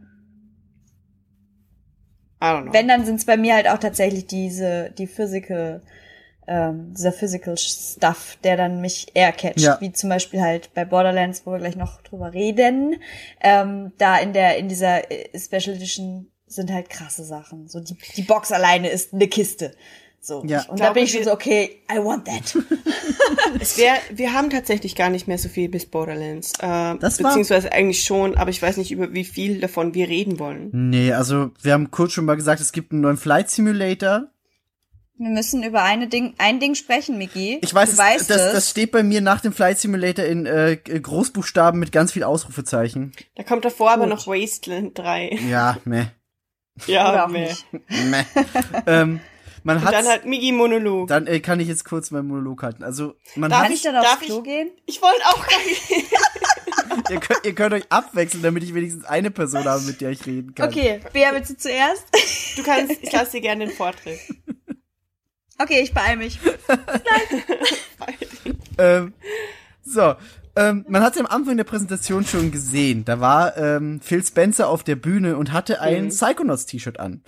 I 2.41 2.45
don't 2.47 2.63
know. 2.65 2.73
Wenn, 2.73 2.89
dann 2.89 3.05
sind 3.05 3.17
es 3.17 3.25
bei 3.27 3.37
mir 3.37 3.55
halt 3.55 3.69
auch 3.69 3.79
tatsächlich 3.79 4.27
diese, 4.27 4.91
die 4.97 5.07
Physical, 5.07 5.83
ähm, 6.47 6.93
dieser 6.95 7.13
Physical 7.13 7.57
Stuff, 7.57 8.37
der 8.43 8.57
dann 8.57 8.81
mich 8.81 9.09
eher 9.15 9.33
catcht. 9.33 9.61
Ja. 9.61 9.79
Wie 9.81 9.93
zum 9.93 10.09
Beispiel 10.11 10.41
halt 10.41 10.75
bei 10.75 10.85
Borderlands, 10.85 11.43
wo 11.45 11.53
wir 11.53 11.59
gleich 11.59 11.77
noch 11.77 12.03
drüber 12.03 12.33
reden. 12.33 12.97
Ähm, 13.41 13.93
da 13.99 14.19
in 14.19 14.33
der, 14.33 14.57
in 14.59 14.69
dieser 14.69 15.11
äh, 15.11 15.39
Special 15.39 15.77
Edition 15.77 16.27
sind 16.47 16.71
halt 16.73 16.91
krasse 16.91 17.25
Sachen. 17.25 17.69
So 17.69 17.81
die, 17.81 17.97
die 18.17 18.23
Box 18.23 18.53
alleine 18.53 18.89
ist 18.91 19.15
eine 19.15 19.29
Kiste. 19.29 19.75
So. 20.21 20.45
Ja. 20.47 20.63
Und 20.69 20.79
da 20.79 20.93
bin 20.93 21.03
ich 21.05 21.13
schon 21.13 21.25
so, 21.25 21.33
okay, 21.33 21.81
I 21.93 21.97
want 21.99 22.27
that. 22.27 22.57
Es 23.61 23.77
wär, 23.79 23.95
wir 24.13 24.33
haben 24.33 24.51
tatsächlich 24.51 24.95
gar 24.95 25.11
nicht 25.11 25.27
mehr 25.29 25.39
so 25.39 25.49
viel 25.49 25.69
bis 25.69 25.87
Borderlands. 25.87 26.53
Äh, 26.61 26.97
Das 26.99 27.23
war- 27.23 27.31
beziehungsweise 27.31 27.73
eigentlich 27.73 28.05
schon, 28.05 28.37
aber 28.37 28.51
ich 28.51 28.61
weiß 28.63 28.77
nicht, 28.77 28.93
über 28.93 29.13
wie 29.13 29.25
viel 29.25 29.61
davon 29.61 29.95
wir 29.95 30.09
reden 30.09 30.39
wollen. 30.39 30.71
Nee, 30.91 31.13
also 31.13 31.51
wir 31.63 31.73
haben 31.73 31.91
kurz 31.91 32.13
schon 32.13 32.25
mal 32.25 32.37
gesagt, 32.37 32.61
es 32.61 32.73
gibt 32.73 32.93
einen 32.93 33.01
neuen 33.01 33.17
Flight 33.17 33.51
Simulator. 33.51 34.29
Wir 35.23 35.31
müssen 35.31 35.63
über 35.63 35.85
eine 35.85 36.09
Ding, 36.09 36.35
ein 36.39 36.59
Ding 36.59 36.75
sprechen, 36.75 37.17
Miki. 37.17 37.59
Ich 37.63 37.73
weiß, 37.73 37.91
du 37.91 37.93
es, 37.93 37.99
weißt 37.99 38.31
das, 38.31 38.41
es. 38.41 38.53
das 38.55 38.71
steht 38.71 38.91
bei 38.91 39.05
mir 39.05 39.21
nach 39.21 39.41
dem 39.41 39.53
Flight 39.53 39.79
Simulator 39.79 40.25
in 40.25 40.47
äh, 40.47 40.77
Großbuchstaben 40.77 41.79
mit 41.79 41.93
ganz 41.93 42.11
viel 42.11 42.25
Ausrufezeichen. 42.25 43.13
Da 43.37 43.45
kommt 43.45 43.65
davor 43.65 43.93
aber 43.93 44.07
Gut. 44.09 44.15
noch 44.15 44.27
Wasteland 44.27 44.99
3. 44.99 45.39
Ja, 45.49 45.79
meh. 45.85 46.07
Ja, 46.87 47.25
auch 47.25 47.29
meh. 47.29 47.53
meh. 47.89 48.25
ähm, 48.87 49.21
man 49.63 49.77
Und 49.77 49.85
hat 49.85 49.95
dann 49.95 50.07
halt 50.09 50.25
Migi 50.25 50.51
Monolog. 50.51 51.07
dann 51.07 51.29
äh, 51.29 51.39
kann 51.39 51.61
ich 51.61 51.69
jetzt 51.69 51.85
kurz 51.85 52.11
meinen 52.11 52.27
Monolog 52.27 52.63
halten. 52.65 52.83
Also 52.83 53.15
man 53.37 53.49
Darf 53.51 53.65
hat, 53.65 53.71
ich 53.71 53.83
dann 53.83 53.95
aufs 53.95 54.19
Klo 54.21 54.39
ich- 54.39 54.43
gehen? 54.45 54.71
Ich 54.87 55.01
wollte 55.03 55.25
auch 55.27 55.47
gar 55.47 55.59
nicht. 55.65 55.83
ihr, 57.11 57.21
könnt, 57.21 57.41
ihr 57.45 57.55
könnt 57.55 57.75
euch 57.75 57.85
abwechseln, 57.91 58.43
damit 58.43 58.65
ich 58.65 58.75
wenigstens 58.75 59.05
eine 59.05 59.31
Person 59.31 59.65
habe, 59.67 59.83
mit 59.85 60.01
der 60.01 60.11
ich 60.11 60.27
reden 60.27 60.53
kann. 60.57 60.69
Okay, 60.69 61.01
Bea, 61.13 61.31
willst 61.33 61.51
du 61.51 61.57
zuerst? 61.57 62.07
Du 62.57 62.65
kannst, 62.65 62.97
ich 63.03 63.13
lasse 63.13 63.33
dir 63.33 63.41
gerne 63.43 63.67
den 63.67 63.75
Vortritt. 63.77 64.19
Okay, 65.63 65.81
ich 65.83 65.93
beeil 65.95 66.17
mich. 66.17 66.39
Ähm, 68.79 69.13
so, 69.85 70.15
ähm, 70.57 70.85
man 70.89 71.03
hat 71.03 71.15
es 71.15 71.21
am 71.21 71.27
Anfang 71.27 71.57
der 71.59 71.65
Präsentation 71.65 72.25
schon 72.25 72.51
gesehen. 72.51 73.05
Da 73.05 73.21
war 73.21 73.57
ähm, 73.57 74.01
Phil 74.01 74.25
Spencer 74.25 74.69
auf 74.69 74.83
der 74.83 74.97
Bühne 74.97 75.37
und 75.37 75.53
hatte 75.53 75.81
ein 75.83 76.07
Mhm. 76.07 76.09
Psychonauts-T-Shirt 76.09 76.99
an. 76.99 77.23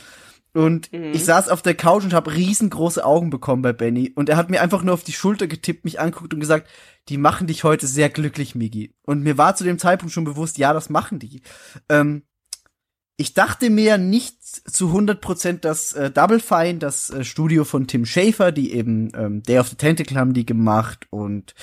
Und 0.55 0.93
ich 0.93 1.25
saß 1.25 1.49
auf 1.49 1.63
der 1.63 1.75
Couch 1.75 2.05
und 2.05 2.15
habe 2.15 2.33
riesengroße 2.33 3.05
Augen 3.05 3.29
bekommen 3.29 3.61
bei 3.63 3.73
Benny. 3.73 4.13
Und 4.15 4.29
er 4.29 4.37
hat 4.37 4.51
mir 4.51 4.63
einfach 4.63 4.83
nur 4.83 4.95
auf 4.95 5.03
die 5.05 5.13
Schulter 5.13 5.47
getippt, 5.49 5.85
mich 5.85 6.01
anguckt 6.01 6.33
und 6.33 6.41
gesagt, 6.41 6.69
die 7.09 7.19
machen 7.19 7.47
dich 7.49 7.65
heute 7.65 7.87
sehr 7.89 8.09
glücklich, 8.09 8.55
Migi. 8.55 8.95
Und 9.03 9.23
mir 9.23 9.37
war 9.37 9.57
zu 9.57 9.65
dem 9.65 9.79
Zeitpunkt 9.79 10.15
schon 10.15 10.25
bewusst, 10.25 10.57
ja, 10.59 10.73
das 10.73 10.91
machen 10.91 11.19
die. 11.19 11.43
Ähm, 11.89 12.23
ich 13.17 13.35
dachte 13.35 13.69
mir 13.69 13.99
nicht 13.99 14.44
zu 14.57 14.89
100% 14.89 15.61
dass 15.61 15.93
äh, 15.93 16.11
Double 16.11 16.41
Fine, 16.41 16.79
das 16.79 17.11
äh, 17.11 17.25
Studio 17.25 17.65
von 17.65 17.87
Tim 17.87 18.07
Schafer, 18.07 18.53
die 18.53 18.73
eben 18.73 19.13
ähm, 19.17 19.43
Day 19.43 19.59
of 19.59 19.69
the 19.69 19.77
Tentacle 19.77 20.17
haben 20.17 20.35
die 20.35 20.47
gemacht 20.47 21.07
und 21.11 21.55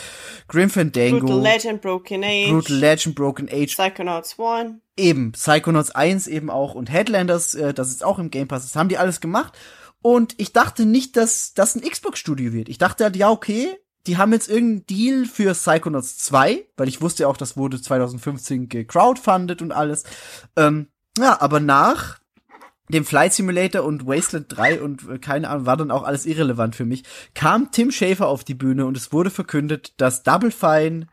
Grim 0.48 0.70
Fandango, 0.70 1.20
Brutal 1.20 1.42
Legend, 1.42 1.82
Broken 1.82 2.24
Age, 2.24 2.50
Brutal 2.50 2.78
Legend, 2.78 3.16
Broken 3.16 3.50
Age, 3.52 3.76
Psychonauts 3.76 4.38
1. 4.40 4.74
eben 4.98 5.32
Psychonauts 5.32 5.92
1 5.92 6.28
eben 6.28 6.50
auch 6.50 6.76
und 6.76 6.92
Headlanders, 6.92 7.54
äh, 7.54 7.74
das 7.74 7.90
ist 7.90 8.04
auch 8.04 8.20
im 8.20 8.32
Game 8.32 8.48
Pass, 8.48 8.64
das 8.64 8.76
haben 8.76 8.90
die 8.90 8.98
alles 8.98 9.22
gemacht. 9.22 9.58
Und 10.04 10.34
ich 10.38 10.52
dachte 10.52 10.86
nicht, 10.86 11.16
dass 11.16 11.54
das 11.54 11.76
ein 11.76 11.82
Xbox-Studio 11.82 12.54
wird. 12.54 12.70
Ich 12.70 12.80
dachte 12.80 13.04
halt, 13.04 13.16
ja, 13.16 13.30
okay, 13.30 13.78
die 14.08 14.18
haben 14.18 14.34
jetzt 14.34 14.50
irgendeinen 14.50 14.86
Deal 14.88 15.26
für 15.26 15.54
Psychonauts 15.54 16.18
2, 16.18 16.66
weil 16.76 16.88
ich 16.88 17.02
wusste 17.02 17.24
ja 17.24 17.30
auch, 17.30 17.38
das 17.38 17.56
wurde 17.56 17.80
2015 17.82 18.68
gecrowdfundet 18.68 19.62
und 19.62 19.72
alles. 19.72 20.04
Ähm, 20.56 20.88
ja, 21.18 21.40
aber 21.40 21.60
nach 21.60 22.21
dem 22.92 23.06
Flight 23.06 23.34
Simulator 23.34 23.84
und 23.84 24.06
Wasteland 24.06 24.46
3 24.50 24.82
und 24.82 25.10
äh, 25.10 25.20
keine 25.20 25.50
Ahnung, 25.50 25.66
war 25.66 25.78
dann 25.78 25.92
auch 25.92 26.04
alles 26.04 26.26
irrelevant 26.26 26.76
für 26.76 26.86
mich, 26.86 27.04
kam 27.34 27.72
Tim 27.72 27.92
Schafer 27.92 28.28
auf 28.28 28.44
die 28.44 28.54
Bühne 28.54 28.86
und 28.86 28.98
es 28.98 29.12
wurde 29.12 29.30
verkündet, 29.30 29.94
dass 29.98 30.24
Double 30.24 30.52
Fine 30.52 31.08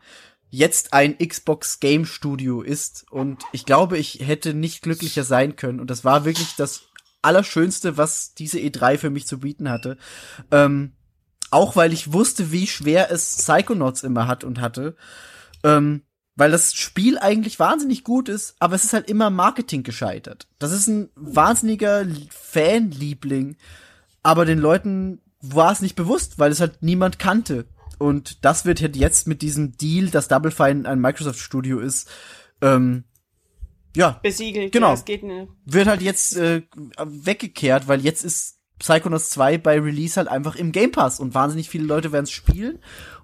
jetzt 0.51 0.93
ein 0.93 1.17
Xbox 1.17 1.79
Game 1.79 2.05
Studio 2.05 2.61
ist 2.61 3.05
und 3.11 3.43
ich 3.51 3.65
glaube, 3.65 3.97
ich 3.97 4.19
hätte 4.25 4.53
nicht 4.53 4.81
glücklicher 4.81 5.23
sein 5.23 5.55
können 5.55 5.79
und 5.79 5.89
das 5.89 6.03
war 6.03 6.25
wirklich 6.25 6.55
das 6.55 6.83
Allerschönste, 7.21 7.97
was 7.97 8.33
diese 8.33 8.59
E3 8.59 8.97
für 8.97 9.09
mich 9.09 9.27
zu 9.27 9.39
bieten 9.39 9.69
hatte. 9.69 9.97
Ähm, 10.51 10.93
auch 11.51 11.75
weil 11.75 11.93
ich 11.93 12.13
wusste, 12.13 12.51
wie 12.51 12.67
schwer 12.67 13.11
es 13.11 13.37
Psychonauts 13.37 14.03
immer 14.03 14.27
hat 14.27 14.43
und 14.43 14.61
hatte. 14.61 14.95
Ähm, 15.63 16.03
weil 16.39 16.51
das 16.51 16.73
Spiel 16.73 17.19
eigentlich 17.19 17.59
wahnsinnig 17.59 18.05
gut 18.05 18.29
ist, 18.29 18.55
aber 18.59 18.73
es 18.73 18.85
ist 18.85 18.93
halt 18.93 19.09
immer 19.09 19.29
Marketing 19.29 19.83
gescheitert. 19.83 20.47
Das 20.57 20.71
ist 20.71 20.87
ein 20.87 21.09
wahnsinniger 21.15 22.07
Fanliebling, 22.29 23.57
aber 24.23 24.45
den 24.45 24.57
Leuten 24.57 25.21
war 25.41 25.73
es 25.73 25.81
nicht 25.81 25.95
bewusst, 25.95 26.39
weil 26.39 26.51
es 26.51 26.61
halt 26.61 26.81
niemand 26.81 27.19
kannte. 27.19 27.65
Und 27.97 28.45
das 28.45 28.63
wird 28.63 28.81
halt 28.81 28.95
jetzt 28.95 29.27
mit 29.27 29.41
diesem 29.41 29.75
Deal, 29.75 30.09
dass 30.09 30.29
Double 30.29 30.51
Fine 30.51 30.87
ein 30.87 31.01
Microsoft 31.01 31.39
Studio 31.39 31.79
ist, 31.79 32.09
ähm, 32.61 33.03
ja, 33.95 34.19
Besiegelt. 34.23 34.71
Genau. 34.71 34.89
Ja, 34.89 34.93
es 34.93 35.03
geht 35.03 35.23
nicht. 35.23 35.49
wird 35.65 35.87
halt 35.87 36.01
jetzt 36.01 36.37
äh, 36.37 36.61
weggekehrt, 37.03 37.89
weil 37.89 37.99
jetzt 37.99 38.23
ist 38.23 38.59
Psychonauts 38.77 39.29
2 39.31 39.57
bei 39.57 39.77
Release 39.77 40.15
halt 40.15 40.29
einfach 40.29 40.55
im 40.55 40.71
Game 40.71 40.93
Pass 40.93 41.19
und 41.19 41.33
wahnsinnig 41.33 41.69
viele 41.69 41.83
Leute 41.83 42.13
werden 42.13 42.23
es 42.23 42.31
spielen 42.31 42.79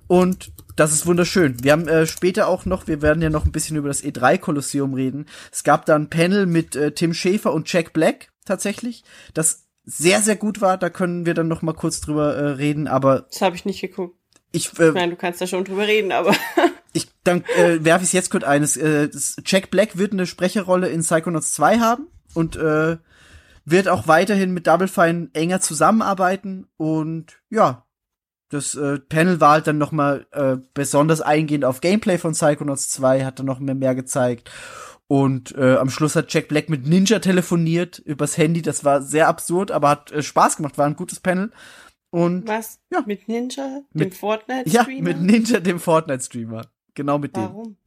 und 0.08 0.52
das 0.76 0.92
ist 0.92 1.06
wunderschön. 1.06 1.64
Wir 1.64 1.72
haben 1.72 1.88
äh, 1.88 2.06
später 2.06 2.48
auch 2.48 2.66
noch, 2.66 2.88
wir 2.88 3.02
werden 3.02 3.22
ja 3.22 3.30
noch 3.30 3.46
ein 3.46 3.52
bisschen 3.52 3.78
über 3.78 3.88
das 3.88 4.04
E3 4.04 4.38
Kolosseum 4.38 4.94
reden. 4.94 5.26
Es 5.52 5.64
gab 5.64 5.86
da 5.86 5.96
ein 5.96 6.10
Panel 6.10 6.46
mit 6.46 6.76
äh, 6.76 6.92
Tim 6.92 7.14
Schafer 7.14 7.54
und 7.54 7.72
Jack 7.72 7.94
Black 7.94 8.30
tatsächlich, 8.46 9.04
das 9.34 9.64
sehr 9.86 10.22
sehr 10.22 10.36
gut 10.36 10.60
war. 10.62 10.78
Da 10.78 10.90
können 10.90 11.26
wir 11.26 11.34
dann 11.34 11.48
noch 11.48 11.62
mal 11.62 11.74
kurz 11.74 12.02
drüber 12.02 12.36
äh, 12.36 12.46
reden, 12.52 12.88
aber 12.88 13.22
Das 13.32 13.42
habe 13.42 13.56
ich 13.56 13.66
nicht 13.66 13.82
geguckt. 13.82 14.18
ich 14.52 14.78
äh, 14.80 14.90
Ich 14.90 14.94
meine, 14.94 15.12
du 15.12 15.18
kannst 15.18 15.40
da 15.42 15.48
schon 15.48 15.64
drüber 15.64 15.88
reden, 15.88 16.12
aber 16.12 16.36
ich 16.94 17.08
dann 17.24 17.44
äh, 17.58 17.84
werfe 17.84 18.04
ich 18.04 18.12
jetzt 18.14 18.30
kurz 18.32 18.44
eines. 18.44 18.76
Äh, 18.78 19.08
das- 19.10 19.38
Jack 19.46 19.72
Black 19.72 19.98
wird 19.98 20.12
eine 20.12 20.28
Sprecherrolle 20.28 20.90
in 20.90 21.02
Psychonauts 21.02 21.54
2 21.54 21.80
haben 21.80 22.08
und 22.34 22.56
äh, 22.58 22.98
wird 23.64 23.88
auch 23.88 24.08
weiterhin 24.08 24.54
mit 24.54 24.68
Double 24.68 24.88
Fine 24.90 25.30
enger 25.34 25.62
zusammenarbeiten 25.62 26.68
und 26.78 27.38
ja, 27.50 27.85
das 28.56 28.76
äh, 28.76 29.00
Panel 29.00 29.40
war 29.40 29.52
halt 29.52 29.68
dann 29.68 29.78
noch 29.78 29.92
mal 29.92 30.26
äh, 30.32 30.58
besonders 30.74 31.22
eingehend 31.22 31.66
auf 31.66 31.82
Gameplay 31.82 32.18
von 32.18 32.34
Psychonauts 32.34 32.90
2, 32.90 33.26
hat 33.26 33.40
dann 33.40 33.46
noch 33.46 33.60
mehr, 33.60 33.76
mehr 33.76 33.96
gezeigt 33.96 34.50
und 35.08 35.56
äh, 35.56 35.76
am 35.76 35.90
Schluss 35.90 36.16
hat 36.16 36.34
Jack 36.34 36.48
Black 36.48 36.70
mit 36.70 36.88
Ninja 36.88 37.20
telefoniert 37.20 38.00
übers 38.00 38.38
Handy, 38.38 38.62
das 38.62 38.84
war 38.84 39.02
sehr 39.02 39.28
absurd, 39.28 39.72
aber 39.72 39.90
hat 39.90 40.12
äh, 40.12 40.24
Spaß 40.24 40.58
gemacht, 40.58 40.78
war 40.78 40.86
ein 40.86 40.96
gutes 40.96 41.20
Panel 41.20 41.52
und 42.10 42.48
was? 42.48 42.80
Ja. 42.92 43.04
Mit 43.06 43.28
Ninja? 43.28 43.82
Mit- 43.94 44.06
dem 44.06 44.12
Fortnite-Streamer? 44.14 44.90
ja, 44.90 45.04
mit 45.04 45.22
Ninja 45.22 45.60
dem 45.60 45.80
Fortnite 45.80 46.24
Streamer, 46.24 46.68
genau 46.94 47.20
mit 47.20 47.36
dem. 47.36 47.44
Warum? 47.44 47.78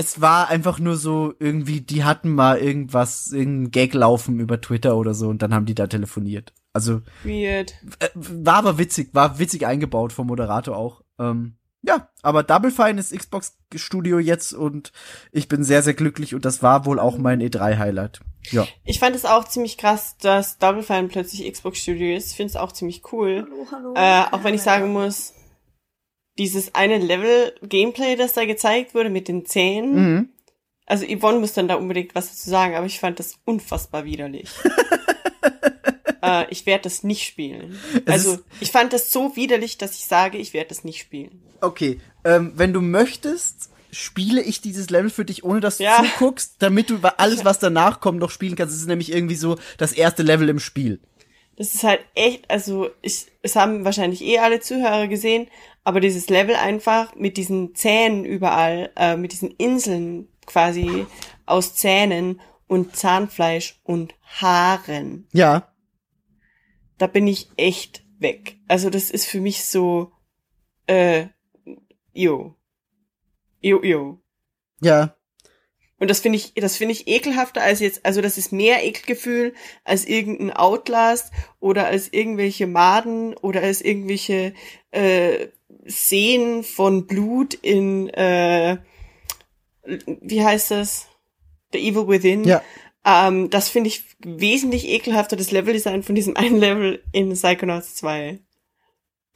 es 0.00 0.22
war 0.22 0.48
einfach 0.48 0.78
nur 0.78 0.96
so 0.96 1.34
irgendwie, 1.38 1.82
die 1.82 2.04
hatten 2.04 2.30
mal 2.30 2.58
irgendwas, 2.58 3.32
irgendein 3.32 3.70
Gag 3.70 3.92
laufen 3.92 4.40
über 4.40 4.58
Twitter 4.58 4.96
oder 4.96 5.12
so 5.12 5.28
und 5.28 5.42
dann 5.42 5.52
haben 5.52 5.66
die 5.66 5.74
da 5.74 5.86
telefoniert. 5.88 6.54
Also 6.72 7.02
Weird. 7.24 7.74
äh, 7.98 8.08
war 8.14 8.56
aber 8.56 8.78
witzig, 8.78 9.10
war 9.12 9.38
witzig 9.38 9.66
eingebaut 9.66 10.12
vom 10.12 10.28
Moderator 10.28 10.76
auch. 10.76 11.02
Ähm, 11.18 11.56
ja, 11.82 12.08
aber 12.22 12.42
Double 12.42 12.70
Fine 12.70 13.00
ist 13.00 13.16
Xbox 13.16 13.56
Studio 13.74 14.18
jetzt 14.18 14.52
und 14.52 14.92
ich 15.32 15.48
bin 15.48 15.64
sehr, 15.64 15.82
sehr 15.82 15.94
glücklich 15.94 16.34
und 16.34 16.44
das 16.44 16.62
war 16.62 16.84
wohl 16.84 17.00
auch 17.00 17.16
mein 17.16 17.40
E3-Highlight. 17.40 18.20
Ja. 18.50 18.66
Ich 18.84 18.98
fand 18.98 19.16
es 19.16 19.24
auch 19.24 19.44
ziemlich 19.44 19.78
krass, 19.78 20.16
dass 20.18 20.58
Double 20.58 20.82
Fine 20.82 21.08
plötzlich 21.08 21.50
Xbox 21.50 21.78
Studio 21.78 22.14
ist. 22.14 22.30
Ich 22.30 22.36
finde 22.36 22.50
es 22.50 22.56
auch 22.56 22.72
ziemlich 22.72 23.12
cool. 23.12 23.46
Hallo, 23.48 23.66
hallo. 23.72 23.94
Äh, 23.96 24.24
auch 24.30 24.44
wenn 24.44 24.54
ich 24.54 24.62
sagen 24.62 24.92
muss, 24.92 25.34
dieses 26.38 26.74
eine 26.74 26.98
Level 26.98 27.54
Gameplay, 27.62 28.16
das 28.16 28.34
da 28.34 28.44
gezeigt 28.44 28.94
wurde 28.94 29.10
mit 29.10 29.28
den 29.28 29.46
Zähnen. 29.46 29.94
Mhm. 29.94 30.28
Also 30.86 31.06
Yvonne 31.06 31.38
muss 31.38 31.52
dann 31.52 31.68
da 31.68 31.76
unbedingt 31.76 32.14
was 32.14 32.30
dazu 32.30 32.50
sagen, 32.50 32.74
aber 32.74 32.86
ich 32.86 32.98
fand 32.98 33.18
das 33.18 33.38
unfassbar 33.44 34.04
widerlich. 34.04 34.50
äh, 36.22 36.46
ich 36.50 36.66
werde 36.66 36.84
das 36.84 37.02
nicht 37.02 37.24
spielen. 37.26 37.78
Es 38.06 38.26
Also 38.26 38.38
ich 38.60 38.70
fand 38.70 38.92
das 38.92 39.12
so 39.12 39.36
widerlich, 39.36 39.78
dass 39.78 39.96
ich 39.96 40.06
sage, 40.06 40.38
ich 40.38 40.52
werde 40.54 40.68
das 40.68 40.84
nicht 40.84 41.00
spielen. 41.00 41.42
Okay, 41.60 42.00
ähm, 42.24 42.52
wenn 42.56 42.72
du 42.72 42.80
möchtest, 42.80 43.70
spiele 43.92 44.42
ich 44.42 44.60
dieses 44.60 44.90
Level 44.90 45.10
für 45.10 45.24
dich, 45.24 45.44
ohne 45.44 45.60
dass 45.60 45.78
du 45.78 45.84
Ja. 45.84 46.02
zuguckst, 46.04 46.56
damit 46.60 46.90
du 46.90 46.98
alles, 47.16 47.44
was 47.44 47.58
danach 47.58 48.00
kommt, 48.00 48.18
noch 48.20 48.30
spielen 48.30 48.56
kannst. 48.56 48.74
Es 48.74 48.80
ist 48.82 48.86
nämlich 48.88 49.12
irgendwie 49.12 49.34
so 49.34 49.56
das 49.78 49.92
erste 49.92 50.22
Level 50.22 50.48
im 50.48 50.58
Spiel. 50.60 51.00
Das 51.56 51.74
ist 51.74 51.84
halt 51.84 52.00
echt, 52.14 52.50
also 52.50 52.88
ich, 53.02 53.26
es 53.42 53.54
haben 53.56 53.84
wahrscheinlich 53.84 54.22
eh 54.22 54.38
alle 54.38 54.60
Zuhörer 54.60 55.08
gesehen, 55.08 55.48
aber 55.84 56.00
dieses 56.00 56.30
Level 56.30 56.54
einfach 56.54 57.14
mit 57.16 57.36
diesen 57.36 57.74
Zähnen 57.74 58.24
überall, 58.24 58.90
äh, 58.96 59.16
mit 59.16 59.32
diesen 59.32 59.50
Inseln 59.58 60.28
quasi 60.46 61.06
aus 61.46 61.74
Zähnen 61.74 62.40
und 62.66 62.96
Zahnfleisch 62.96 63.78
und 63.82 64.14
Haaren, 64.40 65.26
Ja, 65.32 65.68
da 67.00 67.06
bin 67.06 67.26
ich 67.26 67.48
echt 67.56 68.02
weg. 68.18 68.58
Also 68.68 68.90
das 68.90 69.10
ist 69.10 69.24
für 69.24 69.40
mich 69.40 69.64
so, 69.64 70.12
äh, 70.86 71.28
jo. 72.12 72.54
Jo, 73.62 73.82
jo. 73.82 74.20
ja. 74.80 75.16
Und 75.98 76.08
das 76.08 76.20
finde 76.20 76.36
ich, 76.36 76.54
das 76.54 76.76
finde 76.76 76.92
ich 76.92 77.08
ekelhafter 77.08 77.60
als 77.62 77.80
jetzt, 77.80 78.06
also 78.06 78.22
das 78.22 78.38
ist 78.38 78.52
mehr 78.52 78.84
Ekelgefühl 78.84 79.54
als 79.84 80.06
irgendein 80.06 80.50
Outlast 80.50 81.30
oder 81.58 81.86
als 81.86 82.10
irgendwelche 82.10 82.66
Maden 82.66 83.34
oder 83.34 83.60
als 83.62 83.82
irgendwelche 83.82 84.54
äh, 84.92 85.48
Szenen 85.88 86.64
von 86.64 87.06
Blut 87.06 87.52
in, 87.52 88.08
äh, 88.10 88.78
wie 89.84 90.42
heißt 90.42 90.70
das? 90.70 91.06
The 91.72 91.78
Evil 91.78 92.08
Within. 92.08 92.44
Ja. 92.44 92.62
Ähm, 93.04 93.50
das 93.50 93.68
finde 93.68 93.88
ich 93.88 94.04
wesentlich 94.18 94.88
ekelhafter, 94.88 95.36
das 95.36 95.50
Leveldesign 95.50 96.02
von 96.02 96.14
diesem 96.14 96.36
einen 96.36 96.58
Level 96.58 97.02
in 97.12 97.32
Psychonauts 97.32 97.94
2. 97.96 98.40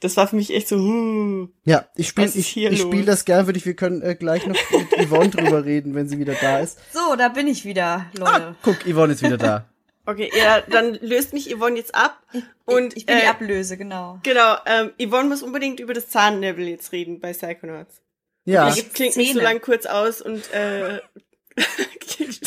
Das 0.01 0.17
war 0.17 0.27
für 0.27 0.35
mich 0.35 0.53
echt 0.53 0.67
so, 0.67 0.77
huh. 0.77 1.47
Ja, 1.63 1.87
ich 1.95 2.09
spiele 2.09 2.27
ich, 2.27 2.47
hier 2.47 2.69
ich 2.71 2.81
spiel 2.81 3.05
das 3.05 3.25
gern, 3.25 3.47
würde 3.47 3.57
ich, 3.57 3.65
wir 3.65 3.75
können 3.75 4.01
äh, 4.01 4.15
gleich 4.15 4.45
noch 4.45 4.57
mit 4.71 4.91
Yvonne 5.07 5.29
drüber 5.29 5.65
reden, 5.65 5.95
wenn 5.95 6.07
sie 6.07 6.19
wieder 6.19 6.35
da 6.39 6.59
ist. 6.59 6.77
So, 6.93 7.15
da 7.15 7.29
bin 7.29 7.47
ich 7.47 7.65
wieder, 7.65 8.05
Leute. 8.17 8.55
Guck, 8.61 8.85
Yvonne 8.85 9.13
ist 9.13 9.23
wieder 9.23 9.37
da. 9.37 9.65
Okay, 10.07 10.29
ja, 10.37 10.61
dann 10.61 10.93
löst 11.01 11.33
mich 11.33 11.51
Yvonne 11.51 11.77
jetzt 11.77 11.95
ab. 11.95 12.21
Und 12.65 12.93
ich, 12.93 12.97
ich 12.97 13.05
bin 13.07 13.17
die 13.17 13.23
äh, 13.23 13.27
Ablöse, 13.27 13.75
genau. 13.75 14.19
Genau, 14.21 14.55
ähm, 14.67 14.91
Yvonne 15.01 15.29
muss 15.29 15.41
unbedingt 15.41 15.79
über 15.79 15.95
das 15.95 16.09
Zahnlevel 16.09 16.67
jetzt 16.67 16.91
reden 16.91 17.19
bei 17.19 17.33
Psychonauts. 17.33 18.03
Ja, 18.43 18.69
Ich 18.69 18.93
klingt 18.93 19.17
mich 19.17 19.33
so 19.33 19.39
lang 19.39 19.61
kurz 19.61 19.87
aus 19.87 20.21
und 20.21 20.51
äh, 20.53 20.99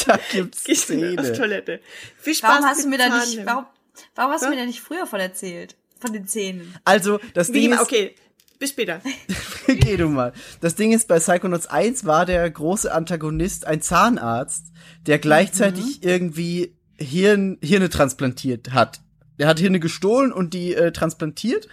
da 0.06 0.18
gibt's 0.32 0.62
schnell 0.62 1.18
auf 1.18 1.24
Szene. 1.26 1.38
Toilette. 1.38 1.80
Viel 2.18 2.34
Spaß 2.34 2.50
Warum 2.50 2.64
hast 2.64 2.76
mit 2.78 2.84
du 2.86 2.90
mir 2.90 2.98
da 2.98 3.18
nicht, 3.18 3.46
warum, 3.46 3.66
warum 4.14 4.32
hast 4.32 4.42
du 4.42 4.46
Was? 4.46 4.54
mir 4.54 4.60
da 4.60 4.66
nicht 4.66 4.80
früher 4.80 5.06
von 5.06 5.20
erzählt? 5.20 5.76
Von 6.00 6.12
den 6.12 6.26
Zähnen. 6.26 6.74
Also, 6.84 7.18
das 7.34 7.48
Wie 7.48 7.54
Ding 7.54 7.64
immer, 7.66 7.76
ist, 7.76 7.82
okay, 7.82 8.14
bis 8.58 8.70
später. 8.70 9.00
geh 9.66 9.96
du 9.96 10.08
mal. 10.08 10.32
Das 10.60 10.74
Ding 10.74 10.92
ist, 10.92 11.08
bei 11.08 11.18
Psychonauts 11.18 11.66
1 11.66 12.04
war 12.04 12.26
der 12.26 12.48
große 12.48 12.92
Antagonist 12.92 13.66
ein 13.66 13.82
Zahnarzt, 13.82 14.66
der 15.06 15.18
gleichzeitig 15.18 16.02
irgendwie 16.02 16.76
Hirn, 16.96 17.58
Hirne 17.62 17.88
transplantiert 17.88 18.72
hat. 18.72 19.00
Der 19.38 19.46
hat 19.46 19.58
Hirne 19.58 19.80
gestohlen 19.80 20.32
und 20.32 20.54
die 20.54 20.74
äh, 20.74 20.92
transplantiert. 20.92 21.68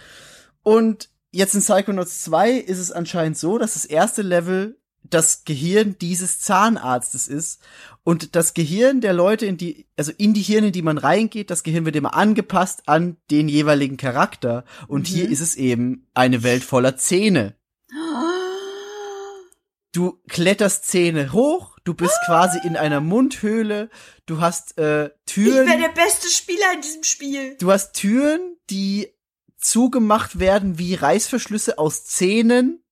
Und 0.62 1.08
jetzt 1.32 1.54
in 1.54 1.60
Psychonauts 1.60 2.22
2 2.22 2.52
ist 2.52 2.78
es 2.78 2.92
anscheinend 2.92 3.36
so, 3.36 3.58
dass 3.58 3.74
das 3.74 3.84
erste 3.84 4.22
Level 4.22 4.78
das 5.10 5.44
Gehirn 5.44 5.96
dieses 6.00 6.40
Zahnarztes 6.40 7.28
ist 7.28 7.60
und 8.04 8.34
das 8.36 8.54
Gehirn 8.54 9.00
der 9.00 9.12
Leute, 9.12 9.46
in 9.46 9.56
die, 9.56 9.86
also 9.96 10.12
in 10.16 10.32
die 10.34 10.42
Hirne, 10.42 10.68
in 10.68 10.72
die 10.72 10.82
man 10.82 10.98
reingeht, 10.98 11.50
das 11.50 11.62
Gehirn 11.62 11.84
wird 11.84 11.96
immer 11.96 12.14
angepasst 12.14 12.82
an 12.86 13.16
den 13.30 13.48
jeweiligen 13.48 13.96
Charakter. 13.96 14.64
Und 14.88 15.02
Mhm. 15.10 15.14
hier 15.14 15.28
ist 15.30 15.40
es 15.40 15.54
eben 15.56 16.06
eine 16.14 16.42
Welt 16.42 16.64
voller 16.64 16.96
Zähne. 16.96 17.54
Du 19.92 20.20
kletterst 20.28 20.84
Zähne 20.86 21.32
hoch, 21.32 21.78
du 21.84 21.94
bist 21.94 22.14
quasi 22.26 22.58
in 22.64 22.76
einer 22.76 23.00
Mundhöhle, 23.00 23.88
du 24.26 24.40
hast 24.40 24.76
äh, 24.78 25.06
Ich 25.06 25.12
Türen. 25.24 25.66
wäre 25.66 25.78
der 25.78 25.88
beste 25.88 26.28
Spieler 26.28 26.74
in 26.74 26.82
diesem 26.82 27.02
Spiel. 27.02 27.56
Du 27.58 27.72
hast 27.72 27.94
Türen, 27.94 28.56
die 28.68 29.08
zugemacht 29.58 30.38
werden 30.38 30.78
wie 30.78 30.94
Reißverschlüsse 30.94 31.78
aus 31.78 32.04
Zähnen. 32.04 32.82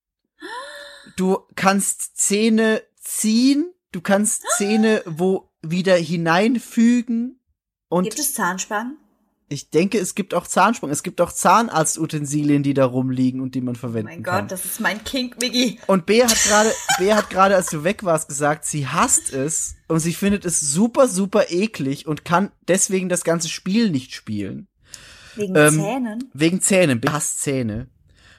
Du 1.17 1.39
kannst 1.55 2.17
Zähne 2.17 2.83
ziehen, 3.01 3.73
du 3.93 4.01
kannst 4.01 4.43
Zähne 4.57 5.03
wo 5.07 5.51
wieder 5.63 5.97
hineinfügen. 5.97 7.41
Und 7.89 8.05
Gibt 8.05 8.19
es 8.19 8.35
Zahnspangen? 8.35 8.99
ich 9.49 9.71
denke, 9.71 9.99
es 9.99 10.15
gibt 10.15 10.35
auch 10.35 10.47
Zahnsprung. 10.47 10.91
Es 10.91 11.03
gibt 11.03 11.21
auch 11.21 11.33
Zahnarztutensilien, 11.33 12.63
die 12.63 12.75
da 12.75 12.85
rumliegen 12.85 13.41
und 13.41 13.55
die 13.55 13.61
man 13.61 13.77
Oh 13.77 13.79
verwenden 13.79 14.09
mein 14.09 14.23
kann. 14.23 14.43
Gott, 14.43 14.53
das 14.53 14.65
ist 14.65 14.81
mein 14.81 15.03
Kink, 15.05 15.41
Miggy. 15.41 15.79
Und 15.87 16.07
Bea 16.07 16.29
hat 16.29 16.43
gerade, 16.45 16.73
Bea 16.99 17.17
hat 17.17 17.31
gerade, 17.31 17.55
als 17.55 17.69
du 17.69 17.85
weg 17.85 18.05
warst, 18.05 18.29
gesagt, 18.29 18.65
sie 18.65 18.87
hasst 18.87 19.33
es 19.33 19.77
und 19.89 20.01
sie 20.01 20.13
findet 20.13 20.45
es 20.45 20.61
super, 20.61 21.09
super 21.09 21.51
eklig 21.51 22.07
und 22.07 22.25
kann 22.25 22.53
deswegen 22.69 23.09
das 23.09 23.25
ganze 23.25 23.49
Spiel 23.49 23.91
nicht 23.91 24.15
spielen. 24.15 24.69
Wegen 25.37 25.55
Ähm, 25.57 25.75
Zähnen. 25.75 26.31
Wegen 26.33 26.61
Zähnen. 26.61 27.01
Bea 27.01 27.13
hasst 27.13 27.41
Zähne. 27.41 27.89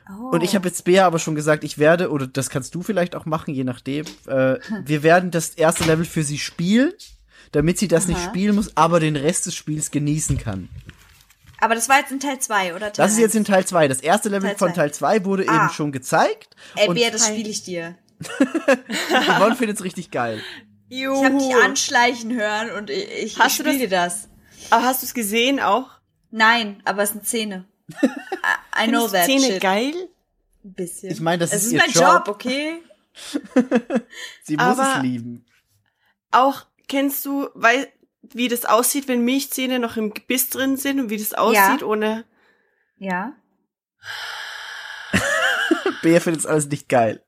Oh. 0.09 0.29
Und 0.29 0.43
ich 0.43 0.55
habe 0.55 0.67
jetzt 0.67 0.83
Bea 0.83 1.05
aber 1.07 1.19
schon 1.19 1.35
gesagt, 1.35 1.63
ich 1.63 1.77
werde, 1.77 2.11
oder 2.11 2.27
das 2.27 2.49
kannst 2.49 2.75
du 2.75 2.83
vielleicht 2.83 3.15
auch 3.15 3.25
machen, 3.25 3.53
je 3.53 3.63
nachdem, 3.63 4.05
äh, 4.27 4.57
wir 4.83 5.03
werden 5.03 5.31
das 5.31 5.49
erste 5.49 5.83
Level 5.85 6.05
für 6.05 6.23
sie 6.23 6.37
spielen, 6.37 6.93
damit 7.51 7.79
sie 7.79 7.87
das 7.87 8.07
nicht 8.07 8.19
Aha. 8.19 8.29
spielen 8.29 8.55
muss, 8.55 8.75
aber 8.75 8.99
den 8.99 9.15
Rest 9.15 9.45
des 9.47 9.55
Spiels 9.55 9.89
genießen 9.91 10.37
kann. 10.37 10.69
Aber 11.59 11.73
das 11.73 11.89
war 11.89 11.99
jetzt 11.99 12.11
in 12.11 12.19
Teil 12.19 12.37
2, 12.39 12.75
oder 12.75 12.91
Teil 12.91 13.05
Das 13.05 13.13
ist 13.13 13.19
jetzt 13.19 13.35
in? 13.35 13.45
Teil 13.45 13.65
2. 13.65 13.87
Das 13.87 14.01
erste 14.01 14.29
Level 14.29 14.49
Teil 14.49 14.57
von. 14.57 14.73
Teil 14.73 14.93
2 14.93 15.25
wurde 15.25 15.45
Ah. 15.47 15.55
eben 15.65 15.73
schon 15.73 15.91
gezeigt. 15.91 16.55
Ey, 16.75 16.87
und 16.87 16.95
Bea, 16.95 17.09
das 17.09 17.27
spiele 17.27 17.49
ich 17.49 17.63
dir. 17.63 17.95
Yvonne 19.37 19.55
findet 19.55 19.77
es 19.77 19.83
richtig 19.83 20.11
geil. 20.11 20.41
Ich 20.89 21.05
habe 21.05 21.37
dich 21.37 21.55
anschleichen 21.55 22.33
hören 22.33 22.71
und 22.77 22.89
ich, 22.89 23.07
ich, 23.23 23.39
Hast 23.39 23.53
ich 23.59 23.65
spiele 23.65 23.79
dir 23.79 23.89
das. 23.89 24.29
Aber 24.69 24.83
hast 24.83 25.01
du 25.01 25.05
es 25.07 25.13
gesehen 25.13 25.59
auch? 25.59 25.89
Nein, 26.31 26.81
aber 26.85 27.03
es 27.03 27.11
sind 27.11 27.25
Zähne. 27.25 27.65
I, 27.91 28.85
I 28.85 28.87
know 28.87 29.07
that 29.07 29.25
Szene 29.25 29.45
shit. 29.53 29.61
geil? 29.61 29.93
Ein 30.63 30.73
bisschen. 30.73 31.11
Ich 31.11 31.19
meine, 31.21 31.39
das 31.39 31.51
es 31.53 31.63
ist 31.63 31.67
ist 31.67 31.71
ihr 31.73 31.79
mein 31.79 31.91
Job. 31.91 32.25
Job, 32.25 32.35
okay? 32.35 32.81
Sie 34.43 34.55
muss 34.57 34.65
Aber- 34.65 34.95
es 34.97 35.03
lieben. 35.03 35.45
Auch 36.31 36.65
kennst 36.87 37.25
du, 37.25 37.49
weil, 37.53 37.87
wie 38.21 38.47
das 38.49 38.65
aussieht, 38.65 39.07
wenn 39.07 39.23
Milchzähne 39.23 39.79
noch 39.79 39.95
im 39.97 40.13
Gebiss 40.13 40.49
drin 40.49 40.75
sind 40.77 40.99
und 40.99 41.09
wie 41.09 41.17
das 41.17 41.33
aussieht 41.33 41.83
ohne. 41.83 42.25
Ja. 42.97 43.33
Bea 46.01 46.19
findet 46.19 46.41
es 46.41 46.45
alles 46.45 46.67
nicht 46.67 46.89
geil. 46.89 47.21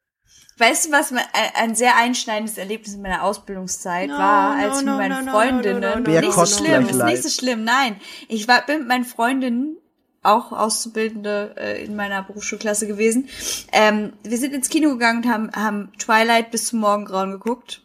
Weißt 0.59 0.87
du, 0.87 0.91
was 0.91 1.11
mein, 1.11 1.23
ein, 1.53 1.75
sehr 1.75 1.95
einschneidendes 1.97 2.57
Erlebnis 2.57 2.95
in 2.95 3.03
meiner 3.03 3.21
Ausbildungszeit 3.23 4.09
No, 4.09 4.17
war, 4.17 4.55
als 4.57 4.81
no, 4.81 4.97
mit 4.97 5.09
meinen 5.09 5.25
no, 5.25 5.31
no, 5.31 5.31
Freundinnen, 5.31 5.81
no, 5.81 5.95
no, 5.99 5.99
no, 5.99 6.19
nicht 6.19 6.33
so 6.33 6.45
schlimm, 6.47 6.89
ist 6.89 7.03
nicht 7.03 7.23
so 7.23 7.29
schlimm, 7.29 7.63
nein. 7.63 8.01
Ich 8.27 8.47
war 8.47 8.65
bin 8.65 8.79
mit 8.79 8.87
meinen 8.87 9.05
Freundinnen, 9.05 9.77
auch 10.23 10.51
Auszubildende 10.51 11.55
äh, 11.57 11.83
in 11.83 11.95
meiner 11.95 12.23
Berufsschulklasse 12.23 12.87
gewesen. 12.87 13.29
Ähm, 13.71 14.13
wir 14.23 14.37
sind 14.37 14.53
ins 14.53 14.69
Kino 14.69 14.89
gegangen 14.89 15.23
und 15.23 15.31
haben, 15.31 15.51
haben 15.53 15.91
Twilight 15.97 16.51
bis 16.51 16.65
zum 16.67 16.79
Morgengrauen 16.79 17.31
geguckt. 17.31 17.81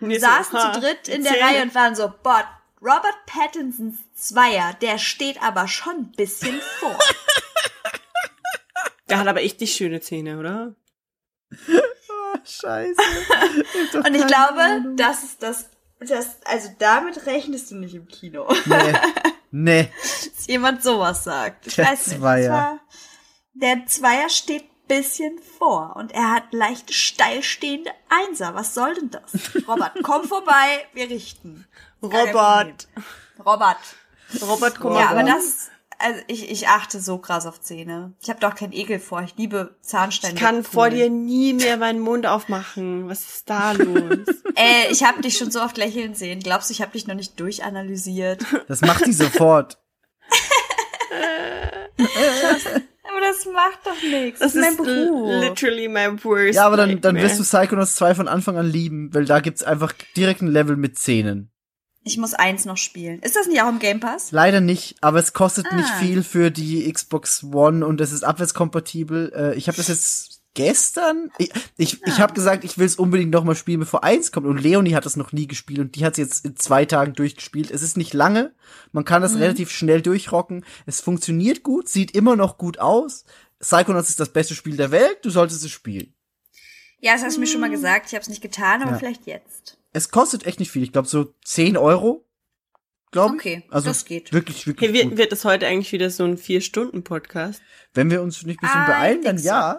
Wir 0.00 0.20
saßen 0.20 0.58
ha, 0.58 0.72
zu 0.72 0.80
dritt 0.80 1.08
in 1.08 1.22
der 1.22 1.32
Zähne. 1.32 1.44
Reihe 1.44 1.62
und 1.62 1.74
waren 1.74 1.94
so, 1.94 2.12
boah, 2.22 2.44
Robert 2.80 3.16
Pattinsons 3.26 3.98
Zweier, 4.14 4.74
der 4.80 4.98
steht 4.98 5.42
aber 5.42 5.66
schon 5.68 5.96
ein 5.96 6.12
bisschen 6.12 6.60
vor. 6.78 6.98
Der 9.08 9.18
hat 9.18 9.26
aber 9.26 9.42
echt 9.42 9.60
die 9.60 9.66
schöne 9.66 10.00
Zähne, 10.00 10.38
oder? 10.38 10.74
Oh, 11.52 12.38
scheiße. 12.44 13.00
Ich 13.92 13.94
Und 13.94 14.14
ich 14.14 14.26
glaube, 14.26 14.60
Ahnung. 14.60 14.96
das 14.96 15.24
ist 15.24 15.42
das, 15.42 15.70
das, 16.00 16.38
also 16.44 16.70
damit 16.78 17.26
rechnest 17.26 17.70
du 17.70 17.76
nicht 17.76 17.94
im 17.94 18.08
Kino. 18.08 18.48
Nee. 18.64 18.94
Nee. 19.56 19.88
dass 20.36 20.46
jemand 20.48 20.82
sowas 20.82 21.22
sagt. 21.22 21.68
Ich 21.68 21.76
Der 21.76 21.86
weiß 21.86 22.08
nicht. 22.08 22.18
Zweier. 22.18 22.80
der 23.54 23.86
Zweier 23.86 24.28
steht 24.28 24.64
bisschen 24.88 25.38
vor 25.58 25.94
und 25.96 26.12
er 26.12 26.32
hat 26.32 26.52
leicht 26.52 26.92
steil 26.92 27.42
stehende 27.42 27.90
Einser. 28.08 28.54
Was 28.54 28.74
soll 28.74 28.94
denn 28.94 29.10
das? 29.10 29.32
Robert, 29.66 29.92
komm 30.02 30.24
vorbei, 30.28 30.86
wir 30.92 31.08
richten. 31.08 31.66
Robert. 32.02 32.88
Robert. 33.44 33.78
Robert, 34.42 34.80
komm 34.80 34.94
Ja, 34.94 35.06
mal 35.06 35.18
aber 35.20 35.22
das 35.22 35.70
also 35.98 36.20
ich, 36.28 36.50
ich 36.50 36.68
achte 36.68 37.00
so 37.00 37.18
krass 37.18 37.46
auf 37.46 37.60
Zähne. 37.60 38.12
Ich 38.22 38.28
habe 38.30 38.40
doch 38.40 38.54
keinen 38.54 38.72
Ekel 38.72 38.98
vor. 38.98 39.22
Ich 39.22 39.34
liebe 39.36 39.76
Zahnsteine. 39.80 40.34
Ich 40.34 40.40
kann 40.40 40.64
vor 40.64 40.90
dir 40.90 41.08
nie 41.10 41.52
mehr 41.52 41.76
meinen 41.76 42.00
Mund 42.00 42.26
aufmachen. 42.26 43.08
Was 43.08 43.20
ist 43.26 43.50
da 43.50 43.72
los? 43.78 44.18
Äh, 44.56 44.90
ich 44.90 45.04
habe 45.04 45.22
dich 45.22 45.36
schon 45.38 45.50
so 45.50 45.60
oft 45.62 45.76
lächeln 45.76 46.14
sehen. 46.14 46.40
Glaubst 46.40 46.70
du, 46.70 46.72
ich 46.72 46.82
habe 46.82 46.92
dich 46.92 47.06
noch 47.06 47.14
nicht 47.14 47.38
durchanalysiert? 47.40 48.44
Das 48.68 48.80
macht 48.80 49.06
die 49.06 49.12
sofort. 49.12 49.78
Aber 51.96 53.20
das 53.20 53.46
macht 53.46 53.78
doch 53.84 54.02
nichts. 54.02 54.40
Das 54.40 54.54
Das, 54.54 54.54
ist 54.54 54.60
mein 54.62 54.76
Beruf. 54.76 55.28
li- 55.30 55.48
literally 55.48 55.88
my 55.88 56.08
worst. 56.24 56.54
Ja, 56.56 56.66
aber 56.66 56.76
dann, 56.76 57.00
dann 57.00 57.16
wirst 57.16 57.38
du. 57.38 57.44
Psychonauts 57.44 57.94
2 57.96 58.14
von 58.16 58.28
Anfang 58.28 58.56
an 58.58 58.66
lieben, 58.66 59.14
weil 59.14 59.24
da 59.24 59.40
gibt's 59.40 59.62
einfach 59.62 59.92
direkt 60.16 60.42
ein 60.42 60.48
Level 60.48 60.76
mit 60.76 60.98
Zähnen. 60.98 61.50
Ich 62.06 62.18
muss 62.18 62.34
eins 62.34 62.66
noch 62.66 62.76
spielen. 62.76 63.20
Ist 63.20 63.34
das 63.34 63.46
nicht 63.46 63.62
auch 63.62 63.68
im 63.68 63.78
Game 63.78 63.98
Pass? 63.98 64.30
Leider 64.30 64.60
nicht, 64.60 64.96
aber 65.00 65.18
es 65.18 65.32
kostet 65.32 65.72
nicht 65.72 65.88
Ah. 65.90 65.98
viel 65.98 66.22
für 66.22 66.50
die 66.50 66.92
Xbox 66.92 67.42
One 67.44 67.84
und 67.86 68.00
es 68.00 68.12
ist 68.12 68.24
abwärtskompatibel. 68.24 69.32
Äh, 69.34 69.54
ich 69.56 69.68
habe 69.68 69.76
das 69.78 69.88
jetzt 69.88 70.42
gestern. 70.52 71.32
Ich, 71.38 71.50
ich, 71.78 72.02
ich 72.04 72.12
Ah. 72.12 72.18
habe 72.18 72.34
gesagt, 72.34 72.62
ich 72.64 72.76
will 72.76 72.84
es 72.86 72.96
unbedingt 72.96 73.30
noch 73.32 73.42
mal 73.42 73.56
spielen, 73.56 73.80
bevor 73.80 74.04
eins 74.04 74.32
kommt. 74.32 74.46
Und 74.46 74.58
Leonie 74.62 74.94
hat 74.94 75.06
das 75.06 75.16
noch 75.16 75.32
nie 75.32 75.46
gespielt 75.46 75.80
und 75.80 75.96
die 75.96 76.04
hat 76.04 76.12
es 76.12 76.18
jetzt 76.18 76.44
in 76.44 76.56
zwei 76.56 76.84
Tagen 76.84 77.14
durchgespielt. 77.14 77.70
Es 77.70 77.82
ist 77.82 77.96
nicht 77.96 78.12
lange, 78.12 78.52
man 78.92 79.06
kann 79.06 79.22
das 79.22 79.32
Mhm. 79.32 79.38
relativ 79.38 79.70
schnell 79.70 80.02
durchrocken. 80.02 80.64
Es 80.84 81.00
funktioniert 81.00 81.62
gut, 81.62 81.88
sieht 81.88 82.10
immer 82.14 82.36
noch 82.36 82.58
gut 82.58 82.78
aus. 82.80 83.24
Psychonauts 83.60 84.10
ist 84.10 84.20
das 84.20 84.28
beste 84.28 84.54
Spiel 84.54 84.76
der 84.76 84.90
Welt, 84.90 85.18
du 85.22 85.30
solltest 85.30 85.64
es 85.64 85.70
spielen. 85.70 86.12
Ja, 87.00 87.14
das 87.14 87.22
hast 87.24 87.36
du 87.36 87.40
mir 87.40 87.46
schon 87.46 87.60
mal 87.62 87.70
gesagt. 87.70 88.06
Ich 88.08 88.12
habe 88.12 88.22
es 88.22 88.28
nicht 88.28 88.42
getan, 88.42 88.82
aber 88.82 88.92
Ja. 88.92 88.98
vielleicht 88.98 89.26
jetzt. 89.26 89.78
Es 89.94 90.10
kostet 90.10 90.44
echt 90.44 90.58
nicht 90.60 90.70
viel, 90.70 90.82
ich 90.82 90.92
glaube 90.92 91.08
so 91.08 91.32
10 91.44 91.76
Euro. 91.78 92.26
Glaube 93.12 93.36
ich. 93.36 93.40
Okay, 93.40 93.62
also 93.70 93.86
das 93.90 94.04
geht. 94.04 94.32
Wirklich, 94.32 94.66
wirklich 94.66 94.90
Hey, 94.90 95.02
gut. 95.02 95.10
wird, 95.12 95.18
wird 95.18 95.32
das 95.32 95.44
heute 95.44 95.68
eigentlich 95.68 95.92
wieder 95.92 96.10
so 96.10 96.24
ein 96.24 96.36
Vier-Stunden-Podcast? 96.36 97.62
Wenn 97.94 98.10
wir 98.10 98.20
uns 98.22 98.42
nicht 98.44 98.58
ein 98.60 98.66
bisschen 98.66 98.80
Ah, 98.80 98.86
beeilen, 98.86 99.18
ich 99.20 99.24
dann 99.24 99.38
so. 99.38 99.46
ja. 99.46 99.78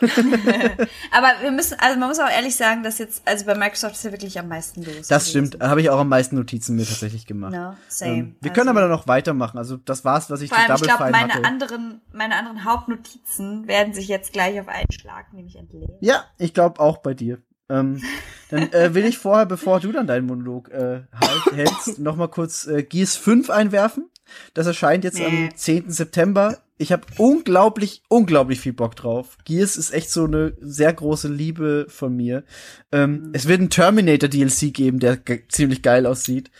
Aber 1.12 1.28
wir 1.42 1.52
müssen, 1.52 1.78
also 1.78 1.96
man 1.98 2.08
muss 2.08 2.18
auch 2.18 2.28
ehrlich 2.28 2.56
sagen, 2.56 2.82
dass 2.82 2.98
jetzt, 2.98 3.22
also 3.24 3.44
bei 3.46 3.54
Microsoft 3.54 3.94
ist 3.94 4.04
ja 4.04 4.10
wirklich 4.10 4.36
am 4.38 4.48
meisten 4.48 4.82
los. 4.82 5.06
Das 5.06 5.30
stimmt, 5.30 5.58
habe 5.60 5.80
ich 5.80 5.90
auch 5.90 6.00
am 6.00 6.08
meisten 6.08 6.34
Notizen 6.34 6.74
mir 6.74 6.84
tatsächlich 6.84 7.24
gemacht. 7.26 7.52
No, 7.52 7.76
same. 7.86 8.12
Ähm, 8.12 8.36
wir 8.40 8.50
Also- 8.50 8.54
können 8.60 8.68
aber 8.70 8.80
dann 8.80 8.90
noch 8.90 9.06
weitermachen. 9.06 9.58
Also 9.58 9.76
das 9.76 10.04
war's, 10.04 10.28
was 10.28 10.40
ich 10.40 10.48
Vor 10.48 10.58
zu 10.58 10.64
allem, 10.64 10.74
ich 10.74 10.80
Double 10.80 10.88
glaube, 10.96 11.04
Fine 11.04 11.16
meine 11.24 11.34
hatte. 11.34 11.44
anderen, 11.46 12.00
meine 12.12 12.34
anderen 12.36 12.64
Hauptnotizen 12.64 13.68
werden 13.68 13.94
sich 13.94 14.08
jetzt 14.08 14.32
gleich 14.32 14.58
auf 14.60 14.66
einen 14.66 14.90
Schlag 14.90 15.32
nämlich 15.32 15.54
entleeren. 15.54 15.94
Ja, 16.00 16.24
ich 16.38 16.52
glaube 16.52 16.80
auch 16.80 16.98
bei 16.98 17.14
dir. 17.14 17.40
Ähm, 17.68 18.02
dann 18.50 18.70
äh, 18.72 18.94
will 18.94 19.04
ich 19.04 19.18
vorher, 19.18 19.46
bevor 19.46 19.80
du 19.80 19.92
dann 19.92 20.06
deinen 20.06 20.26
Monolog 20.26 20.70
äh, 20.70 21.02
halt, 21.14 21.52
hältst, 21.54 21.98
noch 21.98 22.16
mal 22.16 22.28
kurz 22.28 22.66
äh, 22.66 22.82
Gears 22.82 23.16
5 23.16 23.50
einwerfen. 23.50 24.10
Das 24.54 24.66
erscheint 24.66 25.04
jetzt 25.04 25.18
Nee. 25.18 25.48
am 25.50 25.56
10. 25.56 25.90
September. 25.90 26.58
Ich 26.78 26.90
habe 26.90 27.06
unglaublich, 27.18 28.02
unglaublich 28.08 28.60
viel 28.60 28.72
Bock 28.72 28.96
drauf. 28.96 29.38
Gears 29.44 29.76
ist 29.76 29.92
echt 29.92 30.10
so 30.10 30.24
eine 30.24 30.54
sehr 30.60 30.92
große 30.92 31.28
Liebe 31.28 31.86
von 31.88 32.16
mir. 32.16 32.44
Ähm, 32.90 33.30
Es 33.34 33.46
wird 33.46 33.60
einen 33.60 33.70
Terminator 33.70 34.28
DLC 34.28 34.72
geben, 34.74 34.98
der 34.98 35.16
ge 35.16 35.42
ziemlich 35.48 35.82
geil 35.82 36.06
aussieht. 36.06 36.50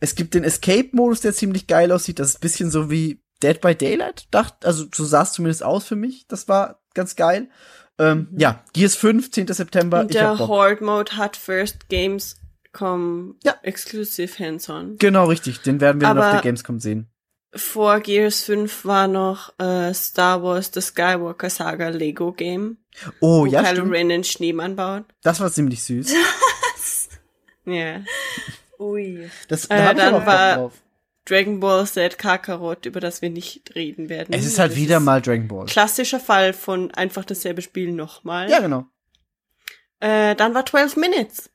Es 0.00 0.14
gibt 0.14 0.34
den 0.34 0.44
Escape-Modus, 0.44 1.22
der 1.22 1.32
ziemlich 1.34 1.66
geil 1.66 1.90
aussieht. 1.90 2.20
Das 2.20 2.28
ist 2.28 2.36
ein 2.36 2.40
bisschen 2.40 2.70
so 2.70 2.88
wie 2.90 3.20
Dead 3.42 3.60
by 3.60 3.74
Daylight. 3.74 4.28
Dacht, 4.30 4.64
also 4.64 4.86
so 4.94 5.04
sah 5.04 5.22
es 5.22 5.32
zumindest 5.32 5.64
aus 5.64 5.86
für 5.86 5.96
mich. 5.96 6.26
Das 6.28 6.46
war 6.46 6.80
ganz 6.94 7.16
geil. 7.16 7.48
Ähm, 7.98 8.28
Ja, 8.36 8.62
Gears 8.72 8.94
5, 8.96 9.30
10. 9.30 9.48
September. 9.52 10.00
Und 10.00 10.14
der. 10.14 10.38
Horde 10.38 10.84
Mode 10.84 11.16
hat 11.16 11.36
First 11.36 11.88
Gamescom 11.88 13.36
Ja. 13.42 13.56
Exclusive 13.62 14.38
Hands-on. 14.38 14.96
Genau, 14.98 15.26
richtig. 15.26 15.60
Den 15.62 15.80
werden 15.80 16.00
wir 16.00 16.08
dann 16.08 16.18
auf 16.18 16.24
Aber- 16.24 16.32
der 16.34 16.42
Gamescom 16.42 16.78
sehen. 16.80 17.08
Vor 17.54 18.00
Gears 18.00 18.42
5 18.42 18.84
war 18.84 19.08
noch 19.08 19.58
äh, 19.58 19.94
Star 19.94 20.42
Wars 20.42 20.70
The 20.74 20.82
Skywalker 20.82 21.48
Saga 21.48 21.88
Lego 21.88 22.30
Game, 22.32 22.76
Oh, 23.20 23.40
wo 23.40 23.46
ja, 23.46 23.62
Kylo 23.62 23.76
stimmt. 23.76 23.92
Ren 23.92 24.10
einen 24.12 24.24
Schneemann 24.24 24.76
baut. 24.76 25.04
Das 25.22 25.40
war 25.40 25.50
ziemlich 25.50 25.82
süß. 25.82 26.12
Ja. 27.64 28.00
Ui. 28.78 29.28
Das, 29.48 29.68
da 29.68 29.90
Äh, 29.90 29.94
dann 29.94 30.14
aber 30.14 30.26
war- 30.26 30.54
drauf. 30.56 30.72
Dragon 31.28 31.60
Ball 31.60 31.86
Z 31.86 32.18
Kakarot, 32.18 32.86
über 32.86 33.00
das 33.00 33.20
wir 33.22 33.30
nicht 33.30 33.74
reden 33.74 34.08
werden. 34.08 34.34
Es 34.34 34.46
ist 34.46 34.58
halt 34.58 34.72
Das 34.72 34.78
wieder 34.78 35.00
mal 35.00 35.20
Dragon 35.20 35.48
Ball. 35.48 35.66
Klassischer 35.66 36.20
Fall 36.20 36.52
von 36.52 36.90
einfach 36.92 37.24
dasselbe 37.24 37.62
Spiel 37.62 37.92
nochmal. 37.92 38.50
Ja, 38.50 38.60
genau. 38.60 38.86
Äh, 40.00 40.34
dann 40.36 40.54
war 40.54 40.64
12 40.64 40.96
Minutes. 40.96 41.50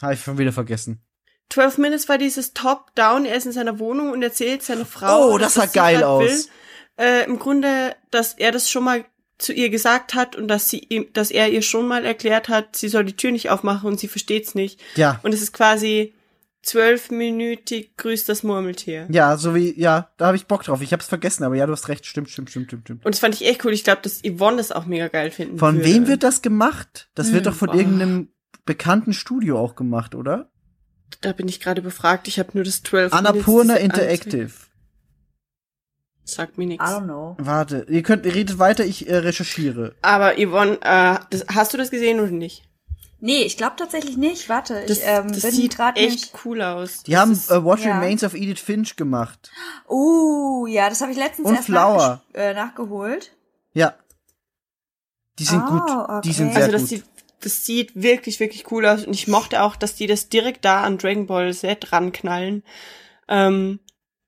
Habe 0.00 0.14
ich 0.14 0.22
schon 0.22 0.38
wieder 0.38 0.52
vergessen. 0.52 1.02
12 1.50 1.78
Minutes 1.78 2.08
war 2.08 2.18
dieses 2.18 2.52
Top-Down, 2.54 3.24
er 3.24 3.36
ist 3.36 3.46
in 3.46 3.52
seiner 3.52 3.78
Wohnung 3.78 4.10
und 4.12 4.22
erzählt 4.22 4.62
seiner 4.62 4.84
Frau. 4.84 5.32
Oh, 5.32 5.38
das 5.38 5.54
sah 5.54 5.66
geil 5.66 6.02
aus. 6.04 6.22
Will. 6.22 6.44
Äh, 6.98 7.24
Im 7.24 7.38
Grunde, 7.38 7.96
dass 8.10 8.34
er 8.34 8.52
das 8.52 8.70
schon 8.70 8.84
mal 8.84 9.04
zu 9.38 9.52
ihr 9.52 9.70
gesagt 9.70 10.14
hat 10.14 10.36
und 10.36 10.48
dass 10.48 10.68
sie 10.68 10.78
ihm, 10.78 11.12
dass 11.12 11.30
er 11.30 11.48
ihr 11.48 11.62
schon 11.62 11.86
mal 11.86 12.04
erklärt 12.04 12.48
hat, 12.48 12.76
sie 12.76 12.88
soll 12.88 13.04
die 13.04 13.16
Tür 13.16 13.30
nicht 13.30 13.50
aufmachen 13.50 13.88
und 13.88 14.00
sie 14.00 14.08
versteht's 14.08 14.54
nicht. 14.54 14.80
Ja. 14.96 15.20
Und 15.22 15.32
es 15.32 15.40
ist 15.40 15.52
quasi 15.52 16.14
zwölfminütig 16.62 17.96
grüßt 17.96 18.28
das 18.28 18.42
Murmeltier. 18.42 19.06
Ja, 19.10 19.36
so 19.36 19.54
wie, 19.54 19.78
ja, 19.80 20.10
da 20.16 20.26
habe 20.26 20.36
ich 20.36 20.46
Bock 20.46 20.62
drauf. 20.64 20.80
Ich 20.82 20.92
hab's 20.92 21.06
vergessen, 21.06 21.44
aber 21.44 21.54
ja, 21.56 21.66
du 21.66 21.72
hast 21.72 21.88
recht. 21.88 22.06
Stimmt, 22.06 22.30
stimmt, 22.30 22.50
stimmt, 22.50 22.66
stimmt, 22.68 22.82
stimmt. 22.86 23.04
Und 23.04 23.14
das 23.14 23.20
fand 23.20 23.34
ich 23.34 23.46
echt 23.46 23.64
cool. 23.64 23.72
Ich 23.72 23.84
glaube, 23.84 24.02
dass 24.02 24.22
Yvonne 24.22 24.58
das 24.58 24.72
auch 24.72 24.86
mega 24.86 25.08
geil 25.08 25.30
finden 25.30 25.58
Von 25.58 25.76
würde. 25.76 25.86
wem 25.88 26.06
wird 26.08 26.22
das 26.22 26.42
gemacht? 26.42 27.08
Das 27.14 27.32
wird 27.32 27.46
Hm, 27.46 27.52
doch 27.52 27.58
von 27.58 27.68
boah. 27.68 27.76
irgendeinem 27.76 28.28
bekannten 28.64 29.12
Studio 29.12 29.58
auch 29.58 29.74
gemacht, 29.76 30.14
oder? 30.14 30.50
Da 31.22 31.32
bin 31.32 31.48
ich 31.48 31.60
gerade 31.60 31.80
befragt. 31.82 32.28
Ich 32.28 32.38
habe 32.38 32.50
nur 32.54 32.64
das 32.64 32.82
12 32.82 33.12
Annapurna 33.12 33.76
Interactive. 33.76 34.50
Sagt 36.24 36.58
mir 36.58 36.64
I 36.64 36.66
nichts. 36.66 36.84
don't 36.84 37.04
know. 37.04 37.36
Warte, 37.38 37.86
ihr 37.88 38.02
könnt, 38.02 38.26
ihr 38.26 38.34
redet 38.34 38.58
weiter, 38.58 38.84
ich 38.84 39.08
äh, 39.08 39.16
recherchiere. 39.16 39.94
Aber 40.02 40.34
Yvonne, 40.36 40.78
äh, 40.82 41.16
das, 41.30 41.46
hast 41.48 41.72
du 41.72 41.78
das 41.78 41.90
gesehen 41.90 42.20
oder 42.20 42.30
nicht? 42.30 42.67
Nee, 43.20 43.42
ich 43.42 43.56
glaube 43.56 43.74
tatsächlich 43.76 44.16
nicht. 44.16 44.48
Warte, 44.48 44.84
Das, 44.86 44.98
ich 44.98 45.04
ähm, 45.06 45.32
das 45.32 45.42
bin 45.42 45.50
sieht 45.52 45.76
grad 45.76 45.96
echt 45.96 46.10
nicht. 46.32 46.44
cool 46.44 46.62
aus. 46.62 47.02
Die 47.02 47.12
Das 47.12 47.20
haben 47.20 47.32
ist- 47.32 47.50
äh, 47.50 47.64
What 47.64 47.80
ja. 47.80 47.98
Remains 47.98 48.22
of 48.22 48.34
Edith 48.34 48.60
Finch 48.60 48.94
gemacht. 48.96 49.50
Uh, 49.88 50.66
ja, 50.66 50.88
das 50.88 51.00
habe 51.00 51.10
ich 51.12 51.18
letztens 51.18 51.48
Und 51.48 51.54
erst 51.56 51.66
Flower. 51.66 52.22
nachgesch- 52.32 52.38
äh, 52.38 52.54
nachgeholt. 52.54 53.32
Ja. 53.74 53.94
Die 55.38 55.44
sind 55.44 55.62
Oh, 55.66 55.70
gut. 55.70 55.88
Die 55.88 55.92
okay. 56.28 56.32
sind 56.32 56.52
sehr 56.52 56.62
also 56.64 56.72
das 56.72 56.80
gut. 56.82 56.88
sieht, 56.90 57.04
das 57.40 57.64
sieht 57.64 57.92
wirklich, 57.94 58.40
wirklich 58.40 58.70
cool 58.70 58.86
aus. 58.86 59.04
Und 59.04 59.14
ich 59.14 59.28
mochte 59.28 59.62
auch, 59.62 59.76
dass 59.76 59.94
die 59.94 60.06
das 60.06 60.28
direkt 60.28 60.64
da 60.64 60.82
an 60.82 60.98
Dragon 60.98 61.26
Ball 61.26 61.52
Z 61.54 61.92
ranknallen. 61.92 62.62
Ähm, 63.28 63.80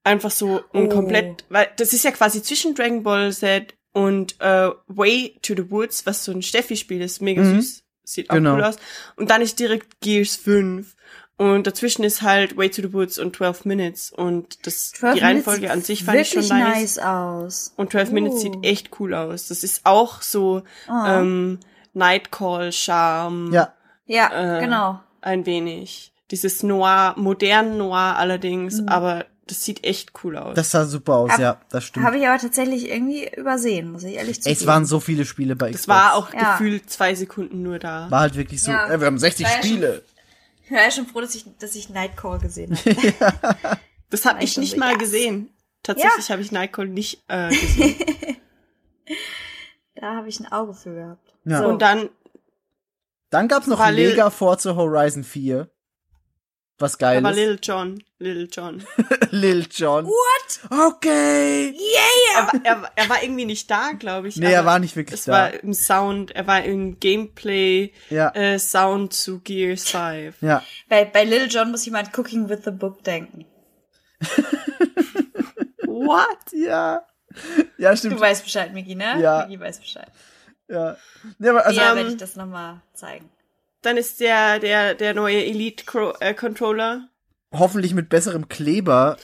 einfach 0.03 0.31
so 0.31 0.61
ein 0.73 0.85
Oh. 0.87 0.89
komplett, 0.89 1.45
weil 1.49 1.69
das 1.77 1.93
ist 1.93 2.03
ja 2.03 2.11
quasi 2.11 2.41
zwischen 2.43 2.75
Dragon 2.75 3.03
Ball 3.03 3.31
Z 3.33 3.73
und 3.93 4.39
äh, 4.41 4.69
Way 4.87 5.37
to 5.41 5.53
the 5.55 5.69
Woods, 5.71 6.05
was 6.05 6.23
so 6.23 6.31
ein 6.31 6.41
Steffi-Spiel 6.41 7.01
ist, 7.01 7.21
mega 7.21 7.41
Mhm. 7.41 7.55
süß, 7.61 7.83
sieht 8.03 8.29
auch 8.29 8.35
Genau. 8.35 8.55
cool 8.55 8.63
aus. 8.63 8.75
Und 9.15 9.29
dann 9.29 9.41
ist 9.41 9.59
direkt 9.59 10.01
Gears 10.01 10.35
5. 10.35 10.95
Und 11.37 11.65
dazwischen 11.65 12.03
ist 12.03 12.21
halt 12.21 12.55
Way 12.55 12.69
to 12.69 12.83
the 12.83 12.93
Woods 12.93 13.17
und 13.17 13.35
12 13.35 13.65
Minutes. 13.65 14.11
Und 14.11 14.65
das, 14.67 14.91
12 14.91 15.15
die 15.15 15.19
Reihenfolge 15.21 15.61
Minutes 15.61 15.73
an 15.77 15.81
sich 15.83 16.03
fand 16.03 16.19
ich 16.19 16.29
schon 16.29 16.47
nice. 16.47 16.97
nice 16.97 16.99
aus. 16.99 17.73
Und 17.77 17.91
12 17.91 18.11
Minutes 18.11 18.35
Uh. 18.35 18.39
sieht 18.41 18.63
echt 18.63 18.91
cool 18.99 19.15
aus. 19.15 19.47
Das 19.47 19.63
ist 19.63 19.81
auch 19.85 20.21
so 20.21 20.61
Oh. 20.87 21.05
ähm, 21.07 21.59
Nightcall-Charme. 22.41 23.53
Ja. 23.53 23.73
ja, 24.05 24.57
äh, 24.57 24.61
genau. 24.61 24.99
Ein 25.21 25.45
wenig. 25.45 26.13
Dieses 26.31 26.63
Noir, 26.63 27.13
modern 27.17 27.77
Noir 27.77 28.15
allerdings, 28.17 28.81
aber 28.87 29.25
das 29.51 29.63
sieht 29.63 29.83
echt 29.83 30.11
cool 30.23 30.37
aus. 30.37 30.55
Das 30.55 30.71
sah 30.71 30.85
super 30.85 31.15
aus, 31.15 31.31
Hab- 31.33 31.39
ja, 31.39 31.61
das 31.69 31.83
stimmt. 31.85 32.05
Habe 32.05 32.17
ich 32.17 32.27
aber 32.27 32.39
tatsächlich 32.39 32.89
irgendwie 32.89 33.29
übersehen, 33.35 33.91
muss 33.91 34.03
ich 34.03 34.15
ehrlich 34.15 34.41
zugeben. 34.41 34.57
Es 34.59 34.65
waren 34.65 34.85
so 34.85 34.99
viele 34.99 35.25
Spiele 35.25 35.55
bei 35.55 35.71
das 35.71 35.81
Xbox. 35.81 35.97
war 35.99 36.15
auch 36.15 36.33
Ja. 36.33 36.53
gefühlt 36.53 36.89
zwei 36.89 37.13
Sekunden 37.15 37.61
nur 37.61 37.79
da. 37.79 38.09
War 38.09 38.21
halt 38.21 38.35
wirklich 38.35 38.61
so, 38.61 38.71
Ja. 38.71 38.89
äh, 38.89 38.99
wir 38.99 39.07
haben 39.07 39.19
60 39.19 39.45
War 39.45 39.51
ja 39.51 39.57
schon- 39.61 39.69
Spiele. 39.71 40.03
Ich 40.65 40.71
war 40.71 40.83
ja 40.83 40.91
schon 40.91 41.07
froh, 41.07 41.21
dass 41.21 41.35
ich, 41.35 41.45
dass 41.59 41.75
ich 41.75 41.89
Nightcall 41.89 42.39
gesehen 42.39 42.75
habe. 42.77 43.79
Das 44.09 44.25
habe 44.25 44.43
ich 44.43 44.51
ich 44.51 44.57
nicht 44.57 44.71
so, 44.73 44.77
mal 44.77 44.91
yes. 44.91 44.99
gesehen. 44.99 45.49
Tatsächlich 45.83 46.29
habe 46.31 46.41
ich 46.41 46.51
Nightcall 46.51 46.87
nicht 46.89 47.23
äh, 47.29 47.47
gesehen. 47.49 47.95
da 49.95 50.15
habe 50.15 50.29
ich 50.29 50.39
ein 50.39 50.51
Auge 50.51 50.73
für 50.73 50.93
gehabt. 50.93 51.33
Ja. 51.45 51.59
So. 51.61 51.67
Und 51.69 51.81
dann, 51.81 52.09
Dann 53.29 53.47
gab's 53.47 53.67
noch 53.67 53.79
War 53.79 53.91
Lil- 53.91 54.09
Lega 54.09 54.29
Forza 54.29 54.75
Horizon 54.75 55.23
4. 55.23 55.69
Was 56.81 56.97
geil 56.97 57.17
aber 57.19 57.29
ist. 57.31 57.35
Little 57.37 57.59
John, 57.61 58.03
Little 58.19 58.47
John. 58.51 58.83
Lil 59.31 59.67
John. 59.71 60.05
What? 60.07 60.59
Okay. 60.95 61.73
Yeah! 61.77 62.35
er, 62.35 62.43
war- 62.47 62.61
er, 62.65 62.81
war- 62.81 62.91
er 62.95 63.09
war 63.09 63.23
irgendwie 63.23 63.45
nicht 63.45 63.69
da, 63.71 63.91
glaube 63.97 64.27
ich. 64.27 64.35
Nee, 64.37 64.51
er 64.51 64.65
war 64.65 64.79
nicht 64.79 64.95
wirklich 64.95 65.19
Es 65.19 65.25
da. 65.25 65.31
war 65.31 65.53
im 65.53 65.73
Sound, 65.73 66.31
er 66.31 66.47
war 66.47 66.63
im 66.63 66.99
Gameplay, 66.99 67.93
Ja. 68.09 68.29
äh, 68.35 68.57
Sound 68.59 69.13
zu 69.13 69.39
Gears 69.39 69.89
5. 69.89 70.41
Ja. 70.41 70.63
Bei, 70.89 71.05
bei 71.05 71.23
Little 71.23 71.47
John 71.47 71.71
muss 71.71 71.87
an 71.91 72.09
Cooking 72.15 72.49
with 72.49 72.59
the 72.65 72.71
Book 72.71 73.03
denken. 73.03 73.45
What? 75.85 76.37
Ja. 76.53 77.05
Ja, 77.77 77.91
Du 77.91 77.97
stimmt. 77.97 78.19
weißt 78.19 78.43
Bescheid, 78.43 78.73
Miki, 78.73 78.95
ne? 78.95 79.19
Ja. 79.21 79.45
Miki 79.47 79.59
weiß 79.59 79.79
Bescheid. 79.79 80.07
Ja. 80.67 80.95
Nee, 81.37 81.49
aber 81.49 81.65
also, 81.65 81.79
ja, 81.79 81.91
ähm, 81.91 81.97
werde 81.97 82.09
ich 82.11 82.17
das 82.17 82.35
nochmal 82.35 82.81
zeigen. 82.93 83.29
Dann 83.81 83.97
ist 83.97 84.19
der, 84.19 84.59
der, 84.59 84.93
der 84.95 85.13
neue 85.13 85.43
Elite 85.45 85.85
Controller. 85.85 87.09
hoffentlich 87.53 87.93
mit 87.93 88.09
besserem 88.09 88.47
Kleber. 88.49 89.17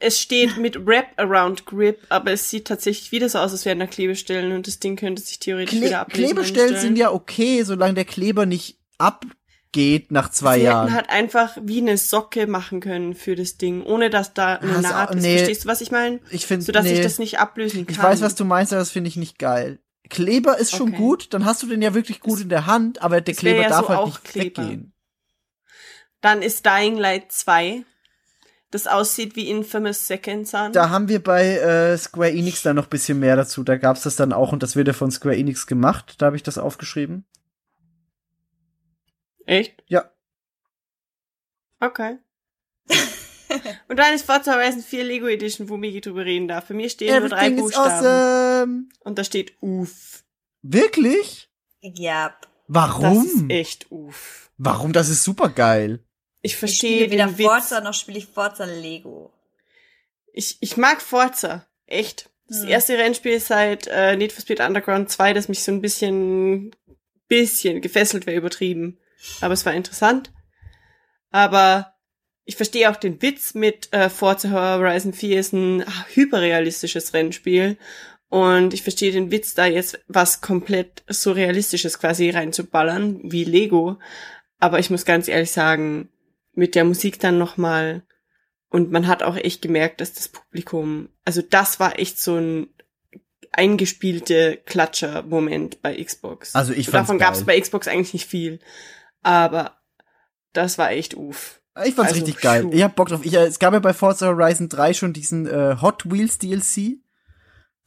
Es 0.00 0.20
steht 0.20 0.56
mit 0.58 0.86
Wrap 0.86 1.06
Around 1.16 1.66
Grip, 1.66 1.98
aber 2.10 2.32
es 2.32 2.50
sieht 2.50 2.66
tatsächlich 2.66 3.10
wieder 3.12 3.28
so 3.28 3.38
aus, 3.38 3.52
als 3.52 3.64
wären 3.64 3.78
da 3.78 3.86
Klebestellen 3.86 4.52
und 4.52 4.66
das 4.66 4.78
Ding 4.78 4.96
könnte 4.96 5.22
sich 5.22 5.38
theoretisch 5.38 5.74
wieder 5.76 5.86
Kle 5.88 5.98
ablesen. 6.00 6.24
Klebestellen 6.34 6.76
sind 6.76 6.96
ja 6.98 7.10
okay, 7.12 7.62
solange 7.62 7.94
der 7.94 8.04
Kleber 8.04 8.44
nicht 8.44 8.78
abgeht 8.98 10.10
nach 10.12 10.30
zwei 10.30 10.58
Sie 10.58 10.64
Jahren. 10.64 10.88
hätten 10.88 10.96
halt 10.96 11.10
einfach 11.10 11.56
wie 11.62 11.78
eine 11.80 11.96
Socke 11.96 12.46
machen 12.46 12.80
können 12.80 13.14
für 13.14 13.34
das 13.34 13.56
Ding, 13.56 13.82
ohne 13.82 14.10
dass 14.10 14.34
da 14.34 14.56
eine 14.56 14.74
Hast 14.74 14.82
Naht 14.82 15.14
ist. 15.14 15.22
nee. 15.22 15.36
Verstehst 15.38 15.64
du, 15.64 15.68
was 15.68 15.80
ich 15.80 15.90
meine? 15.90 16.20
ich 16.30 16.46
finde, 16.46 16.64
Sodass 16.64 16.84
nee, 16.84 16.94
ich 16.94 17.00
das 17.00 17.18
nicht 17.18 17.38
ablösen 17.38 17.86
kann. 17.86 17.94
ich 17.94 18.02
weiß, 18.02 18.20
was 18.20 18.34
du 18.34 18.44
meinst, 18.44 18.72
aber 18.72 18.80
das 18.80 18.90
finde 18.90 19.08
ich 19.08 19.16
nicht 19.16 19.38
geil. 19.38 19.78
Kleber 20.10 20.58
ist 20.58 20.72
schon 20.72 20.88
Okay. 20.90 20.96
gut, 20.98 21.32
dann 21.34 21.44
hast 21.44 21.62
du 21.62 21.66
den 21.66 21.82
ja 21.82 21.94
wirklich 21.94 22.20
gut 22.20 22.40
in 22.40 22.48
der 22.48 22.66
Hand, 22.66 23.02
aber 23.02 23.20
der 23.20 23.32
es 23.32 23.38
Kleber 23.38 23.62
ja 23.62 23.68
darf 23.68 23.86
so 23.86 23.88
halt 23.88 23.98
auch 24.00 24.06
nicht 24.06 24.24
Kleber. 24.24 24.62
weggehen. 24.62 24.92
Dann 26.20 26.42
ist 26.42 26.64
Dying 26.64 26.96
Light 26.96 27.32
2, 27.32 27.84
das 28.70 28.86
aussieht 28.86 29.36
wie 29.36 29.48
Infamous 29.50 30.06
Second 30.06 30.48
Son. 30.48 30.72
Da 30.72 30.90
haben 30.90 31.08
wir 31.08 31.22
bei 31.22 31.56
äh, 31.58 31.96
Square 31.98 32.32
Enix 32.32 32.62
dann 32.62 32.76
noch 32.76 32.86
bisschen 32.86 33.18
mehr 33.20 33.36
dazu. 33.36 33.62
Da 33.62 33.76
gab's 33.76 34.02
das 34.02 34.16
dann 34.16 34.32
auch 34.32 34.52
und 34.52 34.62
das 34.62 34.74
wird 34.76 34.88
ja 34.88 34.94
von 34.94 35.10
Square 35.10 35.36
Enix 35.36 35.66
gemacht. 35.66 36.16
Da 36.18 36.26
habe 36.26 36.36
ich 36.36 36.42
das 36.42 36.58
aufgeschrieben. 36.58 37.24
Echt? 39.46 39.82
Ja. 39.86 40.10
Okay. 41.80 42.18
Und 43.88 43.96
dann 43.98 44.14
ist 44.14 44.24
Forza 44.26 44.54
Horizon 44.54 44.82
4 44.82 45.04
Lego 45.04 45.26
Edition, 45.26 45.68
wo 45.68 45.76
Migi 45.76 46.00
drüber 46.00 46.24
reden 46.24 46.48
darf. 46.48 46.66
Für 46.66 46.74
mir 46.74 46.88
stehen 46.90 47.18
nur 47.20 47.28
drei 47.28 47.46
Everything 47.46 47.58
is 47.58 47.62
Buchstaben. 47.74 48.06
awesome. 48.06 48.84
Und 49.00 49.18
da 49.18 49.24
steht 49.24 49.54
Uff. 49.60 50.24
Wirklich? 50.62 51.48
Ja. 51.80 52.36
Das 52.40 52.48
Warum? 52.68 53.24
ist 53.24 53.44
echt 53.50 53.86
Uff. 53.90 54.50
Warum? 54.56 54.92
Das 54.92 55.08
ist 55.08 55.22
super 55.24 55.48
geil. 55.48 56.02
Ich 56.42 56.52
Ich 56.52 56.56
verstehe 56.58 57.00
spiele 57.06 57.10
weder 57.10 57.26
den 57.26 57.38
Witz. 57.38 57.46
Forza 57.46 57.80
noch 57.80 57.94
spiele 57.94 58.18
ich 58.18 58.26
Forza 58.26 58.64
Lego. 58.64 59.32
Ich, 60.32 60.56
ich 60.60 60.76
mag 60.76 61.00
Forza. 61.02 61.66
Echt. 61.86 62.30
Das 62.48 62.62
Hm. 62.62 62.68
erste 62.68 62.98
Rennspiel 62.98 63.40
seit 63.40 63.86
äh, 63.86 64.16
Need 64.16 64.32
for 64.32 64.42
Speed 64.42 64.60
Underground 64.60 65.08
2, 65.10 65.32
das 65.32 65.48
mich 65.48 65.62
so 65.62 65.72
ein 65.72 65.80
bisschen, 65.80 66.74
bisschen 67.28 67.80
gefesselt 67.80 68.26
wäre 68.26 68.36
übertrieben. 68.36 68.98
Aber 69.40 69.54
es 69.54 69.64
war 69.64 69.72
interessant. 69.72 70.30
Aber 71.30 71.93
ich 72.44 72.56
verstehe 72.56 72.90
auch 72.90 72.96
den 72.96 73.20
Witz 73.22 73.54
mit 73.54 73.92
äh, 73.92 74.10
Forza 74.10 74.50
Horizon 74.50 75.12
4 75.12 75.40
ist 75.40 75.52
ein 75.52 75.84
hyperrealistisches 76.14 77.14
Rennspiel. 77.14 77.78
Und 78.28 78.74
ich 78.74 78.82
verstehe 78.82 79.12
den 79.12 79.30
Witz, 79.30 79.54
da 79.54 79.66
jetzt 79.66 80.00
was 80.08 80.40
komplett 80.40 81.04
surrealistisches 81.08 81.98
quasi 81.98 82.30
reinzuballern, 82.30 83.20
wie 83.22 83.44
Lego. 83.44 83.98
Aber 84.58 84.78
ich 84.78 84.90
muss 84.90 85.04
ganz 85.04 85.28
ehrlich 85.28 85.52
sagen, 85.52 86.08
mit 86.52 86.74
der 86.74 86.84
Musik 86.84 87.20
dann 87.20 87.38
nochmal 87.38 88.02
und 88.70 88.90
man 88.90 89.06
hat 89.06 89.22
auch 89.22 89.36
echt 89.36 89.62
gemerkt, 89.62 90.00
dass 90.00 90.14
das 90.14 90.28
Publikum, 90.28 91.08
also 91.24 91.42
das 91.42 91.78
war 91.78 91.98
echt 91.98 92.20
so 92.20 92.36
ein 92.36 92.66
eingespielte 93.52 94.60
Klatscher-Moment 94.66 95.80
bei 95.80 96.02
Xbox. 96.02 96.56
Also 96.56 96.72
ich 96.72 96.88
Und 96.88 96.92
fand's 96.92 97.06
Davon 97.06 97.18
gab 97.20 97.34
es 97.34 97.44
bei 97.44 97.60
Xbox 97.60 97.86
eigentlich 97.86 98.14
nicht 98.14 98.26
viel. 98.26 98.58
Aber 99.22 99.80
das 100.52 100.76
war 100.76 100.90
echt 100.90 101.14
uff. 101.14 101.60
Ich 101.84 101.94
fand's 101.94 102.12
Also, 102.12 102.24
richtig 102.24 102.40
geil. 102.40 102.62
phew. 102.62 102.72
Ich 102.72 102.82
hab 102.82 102.94
Bock 102.94 103.08
drauf. 103.08 103.20
Ich, 103.24 103.34
äh, 103.34 103.46
es 103.46 103.58
gab 103.58 103.72
ja 103.72 103.80
bei 103.80 103.92
Forza 103.92 104.26
Horizon 104.28 104.68
3 104.68 104.94
schon 104.94 105.12
diesen 105.12 105.46
äh, 105.46 105.76
Hot 105.80 106.10
Wheels 106.10 106.38
DLC. 106.38 106.98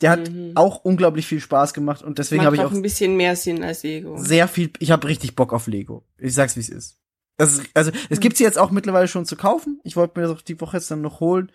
Der 0.02 0.12
hat 0.12 0.30
Mhm. 0.30 0.52
auch 0.56 0.84
unglaublich 0.84 1.26
viel 1.26 1.40
Spaß 1.40 1.74
gemacht 1.74 2.04
und 2.04 2.20
deswegen 2.20 2.46
habe 2.46 2.56
ich 2.56 2.62
auch 2.62 2.72
ein 2.72 2.82
bisschen 2.84 3.16
mehr 3.18 3.36
Sinn 3.36 3.64
als 3.64 3.82
Lego. 3.84 4.16
sehr 4.18 4.48
viel, 4.48 4.72
ich 4.80 4.92
habe 4.92 5.08
richtig 5.08 5.36
Bock 5.36 5.54
auf 5.54 5.66
Lego. 5.68 6.04
Ich 6.20 6.34
sag's 6.36 6.56
wie 6.56 6.60
es 6.60 6.70
ist. 6.70 7.00
Ist 7.40 7.62
also 7.74 7.92
es 8.10 8.20
gibt's 8.20 8.40
jetzt 8.40 8.58
auch 8.60 8.70
mittlerweile 8.72 9.08
schon 9.08 9.26
zu 9.26 9.36
kaufen. 9.36 9.80
Ich 9.84 9.96
wollte 9.96 10.20
mir 10.20 10.28
das 10.28 10.38
auch 10.38 10.42
die 10.42 10.60
Woche 10.62 10.78
jetzt 10.78 10.92
dann 10.92 11.02
noch 11.02 11.20
holen. 11.20 11.52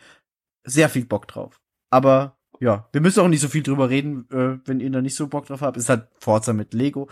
Sehr 0.64 0.88
viel 0.88 1.04
Bock 1.04 1.28
drauf. 1.28 1.60
Aber 1.90 2.36
ja, 2.62 2.88
wir 2.92 3.00
müssen 3.00 3.18
auch 3.20 3.26
nicht 3.28 3.40
so 3.40 3.48
viel 3.48 3.64
drüber 3.64 3.90
reden, 3.90 4.28
äh, 4.30 4.56
wenn 4.68 4.78
ihr 4.78 4.88
da 4.90 5.02
nicht 5.02 5.16
so 5.16 5.26
Bock 5.26 5.46
drauf 5.46 5.62
habt. 5.62 5.76
Ist 5.76 5.88
halt 5.88 6.06
Forza 6.20 6.52
mit 6.52 6.74
Lego. 6.74 7.08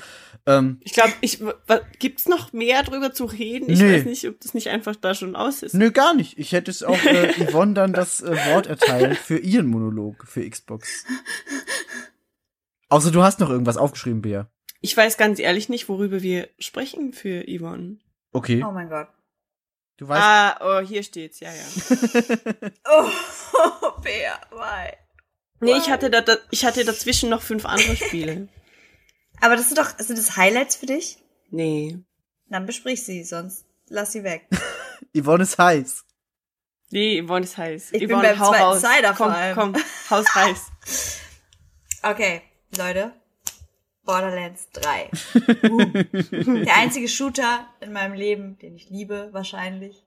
Ähm, 0.46 0.78
Ich 0.84 0.92
glaube, 0.92 1.12
ich, 1.22 1.42
gibt's 1.98 2.28
noch 2.28 2.52
mehr 2.52 2.84
drüber 2.84 3.12
zu 3.12 3.24
reden? 3.24 3.68
Ich 3.68 3.80
Nee. 3.80 3.96
weiß 3.96 4.04
nicht, 4.04 4.28
ob 4.28 4.38
das 4.40 4.54
nicht 4.54 4.68
einfach 4.68 4.94
da 4.94 5.12
schon 5.12 5.34
aus 5.34 5.64
ist. 5.64 5.74
nö, 5.74 5.90
gar 5.90 6.14
nicht. 6.14 6.38
Ich 6.38 6.52
hätte 6.52 6.70
es 6.70 6.84
auch 6.84 7.02
äh, 7.04 7.32
Yvonne 7.50 7.74
dann 7.74 7.92
das 7.92 8.20
äh, 8.22 8.36
Wort 8.52 8.68
erteilt 8.68 9.18
für 9.18 9.38
ihren 9.38 9.66
Monolog 9.66 10.24
für 10.28 10.48
Xbox. 10.48 11.04
Außer 12.88 13.10
du 13.10 13.22
hast 13.24 13.40
noch 13.40 13.50
irgendwas 13.50 13.76
aufgeschrieben, 13.76 14.22
Bea. 14.22 14.48
Ich 14.80 14.96
weiß 14.96 15.16
ganz 15.16 15.40
ehrlich 15.40 15.68
nicht, 15.68 15.88
worüber 15.88 16.22
wir 16.22 16.48
sprechen 16.60 17.12
für 17.12 17.44
Yvonne. 17.46 17.98
Okay. 18.32 18.64
Oh 18.66 18.70
mein 18.70 18.88
Gott. 18.88 19.08
Du 19.96 20.08
weißt. 20.08 20.22
Ah, 20.22 20.58
oh, 20.62 20.80
hier 20.86 21.02
steht's, 21.02 21.40
ja, 21.40 21.50
ja. 21.52 21.64
Oh, 22.88 23.10
Bea, 24.02 24.38
why? 24.52 24.92
Nee, 25.60 25.76
ich 25.76 25.90
hatte, 25.90 26.10
da, 26.10 26.22
da, 26.22 26.36
ich 26.50 26.64
hatte 26.64 26.84
dazwischen 26.84 27.28
noch 27.28 27.42
fünf 27.42 27.66
andere 27.66 27.96
Spiele. 27.96 28.48
Aber 29.40 29.56
das 29.56 29.68
sind 29.68 29.78
doch, 29.78 29.98
sind 29.98 30.18
das 30.18 30.36
Highlights 30.36 30.76
für 30.76 30.86
dich? 30.86 31.18
Nee. 31.50 31.98
Dann 32.48 32.66
besprich 32.66 33.04
sie, 33.04 33.24
sonst 33.24 33.64
lass 33.88 34.12
sie 34.12 34.24
weg. 34.24 34.46
Yvonne 35.16 35.42
ist 35.42 35.58
heiß. 35.58 36.04
Nee, 36.90 37.22
Yvonne 37.22 37.44
ist 37.44 37.56
heiß. 37.56 37.92
Ich 37.92 38.00
bin 38.00 38.10
Yvonne, 38.10 38.28
beim 38.28 38.40
hau 38.40 38.50
zweiten 38.50 38.62
raus. 38.62 38.80
Cider 38.80 39.14
vor 39.14 39.26
komm, 39.26 39.34
allem. 39.34 39.54
komm, 39.54 39.76
haus 40.10 40.26
heiß. 40.34 41.20
Okay, 42.02 42.42
Leute. 42.76 43.12
Borderlands 44.04 44.68
3. 44.72 45.10
Uh. 45.68 46.64
Der 46.64 46.76
einzige 46.76 47.06
Shooter 47.06 47.68
in 47.80 47.92
meinem 47.92 48.14
Leben, 48.14 48.58
den 48.58 48.74
ich 48.74 48.88
liebe, 48.88 49.28
wahrscheinlich, 49.32 50.04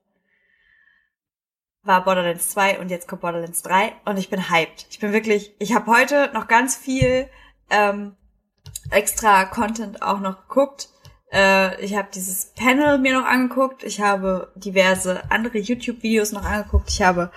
war 1.84 2.04
Borderlands 2.04 2.50
2 2.50 2.80
und 2.80 2.90
jetzt 2.90 3.06
kommt 3.06 3.22
Borderlands 3.22 3.62
3 3.62 3.92
und 4.04 4.18
ich 4.18 4.30
bin 4.30 4.50
hyped. 4.50 4.86
Ich 4.90 4.98
bin 4.98 5.12
wirklich, 5.12 5.54
ich 5.58 5.74
habe 5.74 5.86
heute 5.86 6.30
noch 6.32 6.48
ganz 6.48 6.76
viel 6.76 7.28
ähm, 7.70 8.16
extra 8.90 9.44
Content 9.44 10.02
auch 10.02 10.20
noch 10.20 10.48
geguckt. 10.48 10.88
Äh, 11.32 11.80
ich 11.84 11.94
habe 11.96 12.08
dieses 12.14 12.52
Panel 12.54 12.98
mir 12.98 13.18
noch 13.18 13.26
angeguckt. 13.26 13.84
Ich 13.84 14.00
habe 14.00 14.52
diverse 14.54 15.30
andere 15.30 15.58
YouTube-Videos 15.58 16.32
noch 16.32 16.44
angeguckt. 16.44 16.88
Ich 16.90 17.02
habe, 17.02 17.30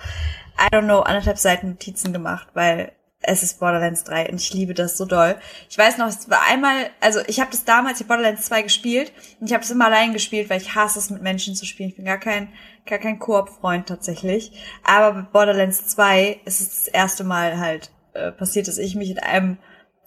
I 0.58 0.74
don't 0.74 0.84
know, 0.84 1.00
anderthalb 1.00 1.38
Seiten 1.38 1.70
Notizen 1.70 2.12
gemacht, 2.12 2.48
weil 2.54 2.92
es 3.20 3.42
ist 3.42 3.58
Borderlands 3.58 4.04
3 4.04 4.30
und 4.30 4.40
ich 4.40 4.54
liebe 4.54 4.74
das 4.74 4.96
so 4.96 5.04
doll. 5.04 5.36
Ich 5.68 5.76
weiß 5.76 5.98
noch, 5.98 6.06
es 6.06 6.30
war 6.30 6.46
einmal, 6.46 6.90
also 7.00 7.20
ich 7.26 7.40
habe 7.40 7.50
das 7.50 7.64
damals, 7.64 8.00
ich 8.00 8.04
habe 8.04 8.14
Borderlands 8.14 8.46
2 8.46 8.62
gespielt 8.62 9.12
und 9.40 9.48
ich 9.48 9.54
habe 9.54 9.64
es 9.64 9.70
immer 9.70 9.86
allein 9.86 10.12
gespielt, 10.12 10.48
weil 10.48 10.60
ich 10.60 10.74
hasse 10.74 11.00
es 11.00 11.10
mit 11.10 11.22
Menschen 11.22 11.56
zu 11.56 11.66
spielen. 11.66 11.88
Ich 11.88 11.96
bin 11.96 12.04
gar 12.04 12.18
kein 12.18 12.52
gar 12.88 12.98
kein 12.98 13.18
Koop-Freund 13.18 13.86
tatsächlich. 13.86 14.52
Aber 14.84 15.22
bei 15.22 15.28
Borderlands 15.32 15.86
2 15.88 16.40
ist 16.44 16.60
es 16.60 16.68
das 16.84 16.88
erste 16.88 17.24
Mal 17.24 17.58
halt 17.58 17.90
äh, 18.14 18.32
passiert, 18.32 18.68
dass 18.68 18.78
ich 18.78 18.94
mich 18.94 19.10
in 19.10 19.18
einem 19.18 19.58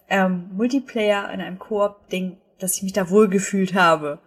ähm, 0.08 0.50
Multiplayer, 0.52 1.30
in 1.32 1.40
einem 1.40 1.58
Koop-Ding, 1.58 2.36
dass 2.58 2.76
ich 2.76 2.82
mich 2.82 2.92
da 2.92 3.10
wohl 3.10 3.28
gefühlt 3.28 3.74
habe. 3.74 4.18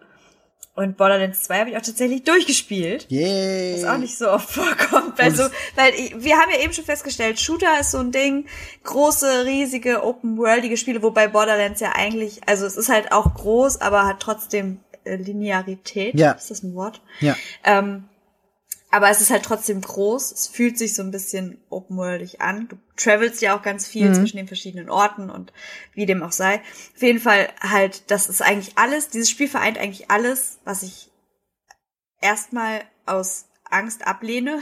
Und 0.76 0.98
Borderlands 0.98 1.42
2 1.44 1.60
habe 1.60 1.70
ich 1.70 1.76
auch 1.78 1.82
tatsächlich 1.82 2.24
durchgespielt. 2.24 3.06
Yay. 3.08 3.76
Was 3.76 3.84
auch 3.84 3.96
nicht 3.96 4.18
so 4.18 4.30
oft 4.30 4.50
vorkommt. 4.50 5.18
Also, 5.18 5.44
weil 5.74 5.94
ich, 5.94 6.22
wir 6.22 6.36
haben 6.36 6.50
ja 6.52 6.60
eben 6.60 6.74
schon 6.74 6.84
festgestellt, 6.84 7.40
Shooter 7.40 7.80
ist 7.80 7.92
so 7.92 7.98
ein 7.98 8.12
Ding, 8.12 8.44
große, 8.84 9.46
riesige, 9.46 10.04
open-worldige 10.04 10.76
Spiele, 10.76 11.02
wobei 11.02 11.28
Borderlands 11.28 11.80
ja 11.80 11.92
eigentlich, 11.94 12.46
also 12.46 12.66
es 12.66 12.76
ist 12.76 12.90
halt 12.90 13.10
auch 13.10 13.32
groß, 13.32 13.80
aber 13.80 14.04
hat 14.04 14.20
trotzdem 14.20 14.80
äh, 15.04 15.16
Linearität. 15.16 16.14
Ja. 16.14 16.32
Ist 16.32 16.50
das 16.50 16.62
ein 16.62 16.74
Wort? 16.74 17.00
Ja. 17.20 17.36
Ähm, 17.64 18.04
aber 18.96 19.10
es 19.10 19.20
ist 19.20 19.30
halt 19.30 19.44
trotzdem 19.44 19.82
groß. 19.82 20.32
Es 20.32 20.48
fühlt 20.48 20.78
sich 20.78 20.94
so 20.94 21.02
ein 21.02 21.10
bisschen 21.10 21.58
open-worldig 21.68 22.40
an. 22.40 22.66
Du 22.68 22.78
travelst 22.96 23.42
ja 23.42 23.54
auch 23.54 23.60
ganz 23.60 23.86
viel 23.86 24.14
zwischen 24.14 24.38
den 24.38 24.46
verschiedenen 24.46 24.88
Orten 24.88 25.28
und 25.28 25.52
wie 25.92 26.06
dem 26.06 26.22
auch 26.22 26.32
sei. 26.32 26.62
Auf 26.94 27.02
jeden 27.02 27.20
Fall 27.20 27.50
halt, 27.60 28.10
das 28.10 28.30
ist 28.30 28.40
eigentlich 28.40 28.78
alles, 28.78 29.10
dieses 29.10 29.28
Spiel 29.28 29.48
vereint 29.48 29.76
eigentlich 29.76 30.10
alles, 30.10 30.60
was 30.64 30.82
ich 30.82 31.10
erstmal 32.22 32.84
aus 33.04 33.44
Angst 33.70 34.06
ablehne. 34.06 34.60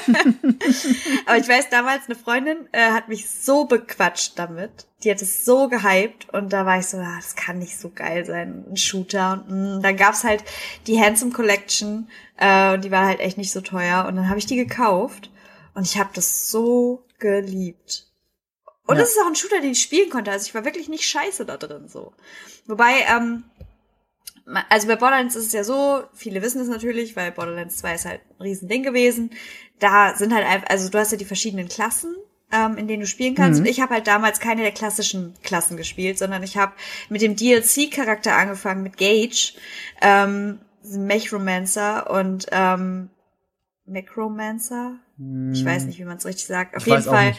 Aber 1.26 1.36
ich 1.38 1.48
weiß, 1.48 1.68
damals 1.70 2.06
eine 2.06 2.14
Freundin 2.16 2.68
äh, 2.72 2.90
hat 2.90 3.08
mich 3.08 3.28
so 3.28 3.64
bequatscht 3.64 4.38
damit. 4.38 4.86
Die 5.04 5.10
hat 5.10 5.20
es 5.22 5.44
so 5.44 5.68
gehypt 5.68 6.28
und 6.32 6.52
da 6.52 6.64
war 6.66 6.78
ich 6.78 6.86
so, 6.86 6.98
ah, 6.98 7.16
das 7.16 7.34
kann 7.36 7.58
nicht 7.58 7.78
so 7.78 7.90
geil 7.90 8.24
sein, 8.24 8.64
ein 8.70 8.76
Shooter. 8.76 9.44
Und 9.48 9.76
mh, 9.76 9.80
dann 9.82 9.96
gab's 9.96 10.24
halt 10.24 10.44
die 10.86 11.00
Handsome 11.00 11.32
Collection 11.32 12.08
äh, 12.38 12.74
und 12.74 12.84
die 12.84 12.90
war 12.90 13.06
halt 13.06 13.20
echt 13.20 13.38
nicht 13.38 13.52
so 13.52 13.60
teuer 13.60 14.06
und 14.06 14.16
dann 14.16 14.28
habe 14.28 14.38
ich 14.38 14.46
die 14.46 14.56
gekauft 14.56 15.30
und 15.74 15.86
ich 15.86 15.98
habe 15.98 16.10
das 16.14 16.48
so 16.48 17.04
geliebt. 17.18 18.08
Und 18.86 18.96
Ja. 18.96 19.02
das 19.02 19.10
ist 19.12 19.20
auch 19.22 19.26
ein 19.28 19.36
Shooter, 19.36 19.60
den 19.60 19.72
ich 19.72 19.82
spielen 19.82 20.10
konnte. 20.10 20.30
Also 20.32 20.46
ich 20.46 20.54
war 20.54 20.64
wirklich 20.64 20.88
nicht 20.88 21.04
scheiße 21.04 21.46
da 21.46 21.56
drin 21.56 21.88
so. 21.88 22.12
Wobei, 22.66 23.06
ähm, 23.08 23.44
also 24.68 24.88
bei 24.88 24.96
Borderlands 24.96 25.36
ist 25.36 25.46
es 25.46 25.52
ja 25.52 25.64
so, 25.64 26.02
viele 26.12 26.42
wissen 26.42 26.60
es 26.60 26.68
natürlich, 26.68 27.16
weil 27.16 27.32
Borderlands 27.32 27.76
2 27.78 27.94
ist 27.94 28.04
halt 28.04 28.20
ein 28.38 28.42
Riesending 28.42 28.82
gewesen. 28.82 29.30
Da 29.78 30.14
sind 30.16 30.34
halt 30.34 30.46
einfach, 30.46 30.68
also 30.68 30.88
du 30.88 30.98
hast 30.98 31.12
ja 31.12 31.18
die 31.18 31.24
verschiedenen 31.24 31.68
Klassen, 31.68 32.14
ähm, 32.52 32.76
in 32.76 32.88
denen 32.88 33.00
du 33.00 33.06
spielen 33.06 33.34
kannst. 33.34 33.60
Mhm. 33.60 33.66
Und 33.66 33.70
ich 33.70 33.80
habe 33.80 33.94
halt 33.94 34.06
damals 34.06 34.40
keine 34.40 34.62
der 34.62 34.72
klassischen 34.72 35.34
Klassen 35.42 35.76
gespielt, 35.76 36.18
sondern 36.18 36.42
ich 36.42 36.56
habe 36.56 36.72
mit 37.08 37.22
dem 37.22 37.36
DLC-Charakter 37.36 38.34
angefangen, 38.34 38.82
mit 38.82 38.96
Gage, 38.96 39.54
ähm, 40.00 40.60
Mechromancer 40.84 42.10
und 42.10 42.46
ähm, 42.50 43.10
Necromancer. 43.86 44.98
Ich 45.52 45.64
weiß 45.64 45.84
nicht, 45.84 45.98
wie 45.98 46.04
man 46.04 46.16
es 46.16 46.26
richtig 46.26 46.46
sagt. 46.46 46.76
Auf 46.76 46.84
Hm. 46.84 46.92
Ich 46.92 46.98
jeden 46.98 47.14
Fall 47.14 47.34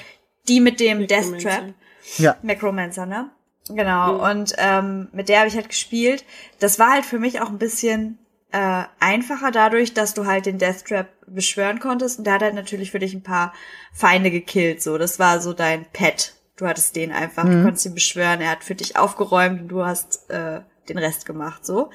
die 0.47 0.59
mit 0.59 0.79
dem. 0.79 1.07
Death 1.07 1.41
Trap. 1.41 1.73
Ja. 2.17 2.37
Necromancer, 2.41 3.05
ne? 3.05 3.31
Genau. 3.69 4.13
Mhm. 4.13 4.19
Und 4.19 4.53
ähm, 4.57 5.09
mit 5.11 5.29
der 5.29 5.39
habe 5.39 5.47
ich 5.47 5.55
halt 5.55 5.69
gespielt. 5.69 6.25
Das 6.59 6.79
war 6.79 6.91
halt 6.91 7.05
für 7.05 7.19
mich 7.19 7.41
auch 7.41 7.49
ein 7.49 7.57
bisschen 7.57 8.19
äh, 8.51 8.83
einfacher 8.99 9.51
dadurch, 9.51 9.93
dass 9.93 10.13
du 10.13 10.25
halt 10.25 10.45
den 10.45 10.57
Death 10.57 10.85
Trap 10.85 11.07
beschwören 11.27 11.79
konntest. 11.79 12.19
Und 12.19 12.25
der 12.25 12.33
hat 12.33 12.41
halt 12.41 12.55
natürlich 12.55 12.91
für 12.91 12.99
dich 12.99 13.13
ein 13.13 13.23
paar 13.23 13.53
Feinde 13.93 14.31
gekillt. 14.31 14.81
So, 14.81 14.97
das 14.97 15.17
war 15.19 15.39
so 15.39 15.53
dein 15.53 15.85
Pet. 15.85 16.33
Du 16.55 16.67
hattest 16.67 16.95
den 16.95 17.11
einfach, 17.11 17.45
du 17.45 17.63
konntest 17.63 17.85
ihn 17.87 17.95
beschwören. 17.95 18.39
Er 18.39 18.51
hat 18.51 18.63
für 18.63 18.75
dich 18.75 18.95
aufgeräumt 18.95 19.61
und 19.61 19.67
du 19.69 19.83
hast 19.83 20.29
äh, 20.29 20.61
den 20.87 20.99
Rest 20.99 21.25
gemacht. 21.25 21.65
So. 21.65 21.89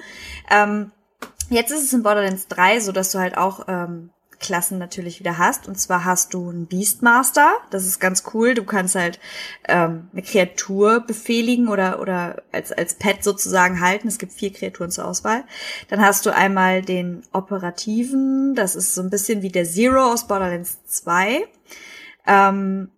Ähm, 0.51 0.91
Jetzt 1.49 1.71
ist 1.71 1.83
es 1.83 1.93
in 1.93 2.03
Borderlands 2.03 2.47
3 2.47 2.79
so, 2.79 2.91
dass 2.91 3.11
du 3.11 3.19
halt 3.19 3.37
auch 3.37 3.67
ähm, 3.67 4.11
Klassen 4.39 4.77
natürlich 4.77 5.19
wieder 5.19 5.37
hast. 5.37 5.67
Und 5.67 5.79
zwar 5.79 6.05
hast 6.05 6.33
du 6.33 6.49
einen 6.49 6.67
Beastmaster. 6.67 7.51
Das 7.69 7.85
ist 7.85 7.99
ganz 7.99 8.23
cool. 8.33 8.53
Du 8.53 8.63
kannst 8.63 8.95
halt 8.95 9.19
ähm, 9.67 10.09
eine 10.11 10.21
Kreatur 10.21 11.01
befehligen 11.01 11.67
oder, 11.67 11.99
oder 11.99 12.41
als, 12.51 12.71
als 12.71 12.95
Pet 12.95 13.23
sozusagen 13.23 13.81
halten. 13.81 14.07
Es 14.07 14.17
gibt 14.17 14.31
vier 14.31 14.51
Kreaturen 14.51 14.91
zur 14.91 15.05
Auswahl. 15.05 15.43
Dann 15.89 16.01
hast 16.01 16.25
du 16.25 16.33
einmal 16.33 16.81
den 16.81 17.23
Operativen. 17.33 18.55
Das 18.55 18.75
ist 18.75 18.95
so 18.95 19.01
ein 19.01 19.09
bisschen 19.09 19.41
wie 19.41 19.51
der 19.51 19.65
Zero 19.65 20.11
aus 20.11 20.27
Borderlands 20.27 20.79
2. 20.85 21.45
Ähm, 22.25 22.91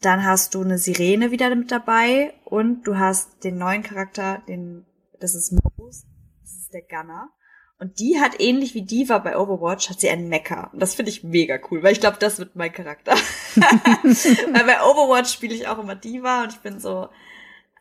dann 0.00 0.24
hast 0.24 0.54
du 0.54 0.62
eine 0.62 0.78
Sirene 0.78 1.30
wieder 1.30 1.54
mit 1.54 1.70
dabei. 1.70 2.34
Und 2.44 2.84
du 2.84 2.98
hast 2.98 3.44
den 3.44 3.58
neuen 3.58 3.82
Charakter, 3.82 4.42
den, 4.48 4.84
das 5.20 5.34
ist 5.34 5.52
Mose. 5.52 6.06
Das 6.42 6.52
ist 6.52 6.74
der 6.74 6.82
Gunner. 6.82 7.30
Und 7.80 7.98
die 7.98 8.20
hat 8.20 8.38
ähnlich 8.38 8.74
wie 8.74 8.82
Diva 8.82 9.18
bei 9.18 9.38
Overwatch, 9.38 9.88
hat 9.88 10.00
sie 10.00 10.10
einen 10.10 10.28
Mecha. 10.28 10.68
Und 10.70 10.80
das 10.80 10.94
finde 10.94 11.10
ich 11.10 11.24
mega 11.24 11.58
cool, 11.70 11.82
weil 11.82 11.92
ich 11.92 12.00
glaube, 12.00 12.18
das 12.20 12.38
wird 12.38 12.54
mein 12.54 12.72
Charakter. 12.72 13.12
weil 13.54 14.64
bei 14.64 14.82
Overwatch 14.82 15.32
spiele 15.32 15.54
ich 15.54 15.66
auch 15.66 15.78
immer 15.78 15.94
Diva 15.94 16.42
und 16.42 16.52
ich 16.52 16.60
bin 16.60 16.78
so, 16.78 17.08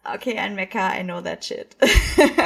okay, 0.05 0.37
ein 0.37 0.55
Mecha, 0.55 0.97
I 0.97 1.03
know 1.03 1.19
that 1.19 1.43
shit. 1.43 1.75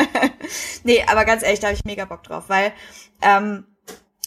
nee, 0.83 1.03
aber 1.07 1.25
ganz 1.25 1.43
ehrlich, 1.43 1.59
da 1.59 1.67
habe 1.67 1.77
ich 1.77 1.85
mega 1.85 2.05
Bock 2.05 2.23
drauf, 2.23 2.45
weil 2.47 2.73
ähm, 3.21 3.67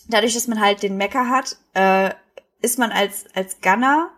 dadurch, 0.08 0.34
dass 0.34 0.46
man 0.46 0.60
halt 0.60 0.84
den 0.84 0.96
Mecha 0.96 1.28
hat, 1.28 1.56
äh, 1.74 2.14
ist 2.62 2.78
man 2.78 2.92
als, 2.92 3.24
als 3.34 3.60
Gunner 3.60 4.10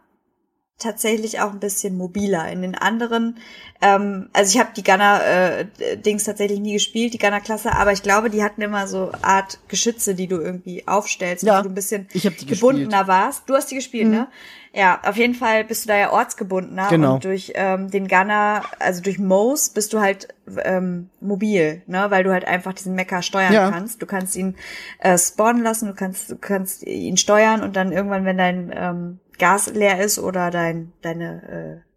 tatsächlich 0.78 1.40
auch 1.40 1.52
ein 1.52 1.58
bisschen 1.60 1.96
mobiler. 1.96 2.48
In 2.50 2.62
den 2.62 2.74
anderen, 2.76 3.38
ähm, 3.82 4.28
also 4.32 4.54
ich 4.54 4.60
habe 4.60 4.70
die 4.76 4.84
Gunner-Dings 4.84 6.24
tatsächlich 6.24 6.60
nie 6.60 6.74
gespielt, 6.74 7.14
die 7.14 7.18
Gunner-Klasse, 7.18 7.72
aber 7.74 7.92
ich 7.92 8.02
glaube, 8.02 8.30
die 8.30 8.42
hatten 8.44 8.62
immer 8.62 8.86
so 8.86 9.10
Art 9.22 9.58
Geschütze, 9.68 10.14
die 10.14 10.26
du 10.28 10.36
irgendwie 10.40 10.86
aufstellst, 10.86 11.42
Ja, 11.42 11.58
wo 11.58 11.62
du 11.64 11.68
ein 11.70 11.74
bisschen 11.74 12.06
ich 12.12 12.26
hab 12.26 12.36
die 12.36 12.46
gebundener 12.46 13.06
warst. 13.08 13.42
Du 13.48 13.54
hast 13.54 13.70
die 13.70 13.74
gespielt, 13.74 14.08
ne? 14.08 14.28
Ja, 14.72 15.00
auf 15.04 15.16
jeden 15.16 15.34
Fall 15.34 15.64
bist 15.64 15.84
du 15.84 15.88
da 15.88 15.96
ja 15.96 16.12
ortsgebundener 16.12 16.88
Genau. 16.90 17.14
und 17.14 17.24
durch 17.24 17.52
ähm, 17.56 17.90
den 17.90 18.06
Gunner, 18.06 18.62
also 18.78 19.02
durch 19.02 19.18
Mose 19.18 19.72
bist 19.74 19.92
du 19.92 20.00
halt 20.00 20.28
ähm, 20.62 21.08
mobil, 21.20 21.82
ne, 21.86 22.06
weil 22.10 22.22
du 22.22 22.30
halt 22.32 22.44
einfach 22.44 22.74
diesen 22.74 22.94
Mecha 22.94 23.22
steuern 23.22 23.52
Ja. 23.52 23.70
kannst. 23.70 24.00
Du 24.02 24.06
kannst 24.06 24.36
ihn 24.36 24.54
äh, 25.00 25.18
spawnen 25.18 25.62
lassen, 25.62 25.86
du 25.88 25.94
kannst, 25.94 26.30
du 26.30 26.36
kannst 26.36 26.84
ihn 26.86 27.16
steuern 27.16 27.62
und 27.62 27.74
dann 27.76 27.90
irgendwann, 27.92 28.24
wenn 28.24 28.38
dein 28.38 28.72
ähm, 28.76 29.18
Gas 29.38 29.72
leer 29.72 30.00
ist 30.02 30.18
oder 30.18 30.50
dein 30.50 30.92
deine 31.02 31.82
äh, 31.84 31.88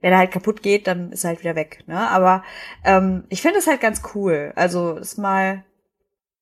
wenn 0.00 0.12
er 0.12 0.18
halt 0.18 0.32
kaputt 0.32 0.62
geht, 0.62 0.86
dann 0.86 1.12
ist 1.12 1.24
er 1.24 1.28
halt 1.28 1.40
wieder 1.40 1.54
weg, 1.56 1.82
ne? 1.86 1.98
Aber 2.10 2.44
ähm, 2.84 3.24
ich 3.30 3.40
finde 3.40 3.56
das 3.56 3.66
halt 3.66 3.80
ganz 3.80 4.02
cool. 4.14 4.52
Also 4.54 4.96
ist 4.98 5.16
mal 5.16 5.64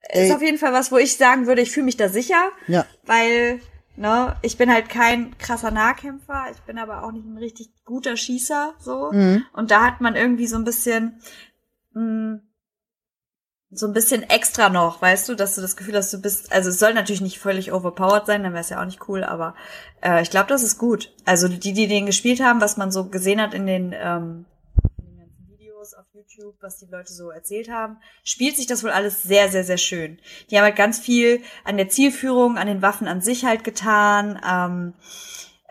Ey. 0.00 0.26
ist 0.26 0.34
auf 0.34 0.42
jeden 0.42 0.58
Fall 0.58 0.72
was, 0.72 0.90
wo 0.90 0.98
ich 0.98 1.16
sagen 1.16 1.46
würde, 1.46 1.62
ich 1.62 1.70
fühle 1.70 1.86
mich 1.86 1.96
da 1.96 2.08
sicher, 2.08 2.50
Ja. 2.66 2.86
weil 3.04 3.60
Ne? 3.94 4.36
Ich 4.40 4.56
bin 4.56 4.72
halt 4.72 4.88
kein 4.88 5.36
krasser 5.36 5.70
Nahkämpfer, 5.70 6.46
ich 6.50 6.60
bin 6.62 6.78
aber 6.78 7.04
auch 7.04 7.12
nicht 7.12 7.26
ein 7.26 7.36
richtig 7.36 7.68
guter 7.84 8.16
Schießer, 8.16 8.74
so. 8.78 9.12
Mhm. 9.12 9.44
Und 9.52 9.70
da 9.70 9.84
hat 9.84 10.00
man 10.00 10.16
irgendwie 10.16 10.46
so 10.46 10.56
ein 10.56 10.64
bisschen, 10.64 11.20
mh, 11.92 12.40
so 13.74 13.86
ein 13.86 13.94
bisschen 13.94 14.22
extra 14.22 14.68
noch, 14.68 15.00
weißt 15.00 15.30
du, 15.30 15.34
dass 15.34 15.54
du 15.54 15.62
das 15.62 15.76
Gefühl 15.76 15.96
hast, 15.96 16.12
du 16.12 16.20
bist, 16.20 16.52
also 16.52 16.68
es 16.68 16.78
soll 16.78 16.92
natürlich 16.92 17.22
nicht 17.22 17.38
völlig 17.38 17.72
overpowered 17.72 18.26
sein, 18.26 18.42
dann 18.42 18.52
wäre 18.52 18.60
es 18.60 18.68
ja 18.68 18.80
auch 18.80 18.84
nicht 18.84 19.08
cool, 19.08 19.24
aber 19.24 19.54
äh, 20.02 20.20
ich 20.20 20.28
glaube, 20.28 20.48
das 20.48 20.62
ist 20.62 20.76
gut. 20.76 21.10
Also 21.24 21.48
die, 21.48 21.72
die 21.72 21.88
den 21.88 22.04
gespielt 22.04 22.42
haben, 22.42 22.60
was 22.60 22.76
man 22.76 22.92
so 22.92 23.06
gesehen 23.06 23.40
hat 23.40 23.54
in 23.54 23.66
den, 23.66 23.94
ähm, 23.96 24.44
in 24.98 25.06
den 25.06 25.18
ganzen 25.20 25.48
Videos 25.48 25.94
auf 25.94 26.04
YouTube, 26.12 26.54
was 26.60 26.78
die 26.80 26.86
Leute 26.86 27.14
so 27.14 27.30
erzählt 27.30 27.70
haben, 27.70 27.96
spielt 28.24 28.56
sich 28.56 28.66
das 28.66 28.84
wohl 28.84 28.90
alles 28.90 29.22
sehr, 29.22 29.50
sehr, 29.50 29.64
sehr 29.64 29.78
schön. 29.78 30.18
Die 30.50 30.58
haben 30.58 30.64
halt 30.64 30.76
ganz 30.76 30.98
viel 30.98 31.40
an 31.64 31.78
der 31.78 31.88
Zielführung, 31.88 32.58
an 32.58 32.66
den 32.66 32.82
Waffen 32.82 33.08
an 33.08 33.22
sich 33.22 33.46
halt 33.46 33.64
getan. 33.64 34.38
Ähm, 34.46 34.92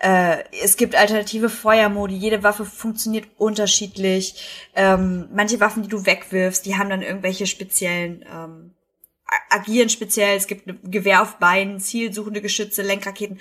äh, 0.01 0.43
es 0.63 0.77
gibt 0.77 0.95
alternative 0.95 1.47
Feuermodi, 1.47 2.15
jede 2.15 2.41
Waffe 2.41 2.65
funktioniert 2.65 3.27
unterschiedlich. 3.37 4.69
Ähm, 4.75 5.29
manche 5.31 5.59
Waffen, 5.59 5.83
die 5.83 5.89
du 5.89 6.07
wegwirfst, 6.07 6.65
die 6.65 6.75
haben 6.75 6.89
dann 6.89 7.03
irgendwelche 7.03 7.45
speziellen, 7.45 8.25
ähm, 8.33 8.73
agieren 9.51 9.89
speziell. 9.89 10.35
Es 10.35 10.47
gibt 10.47 10.65
ein 10.65 10.79
Gewehr 10.89 11.21
auf 11.21 11.37
Beinen, 11.37 11.79
zielsuchende 11.79 12.41
Geschütze, 12.41 12.81
Lenkraketen. 12.81 13.39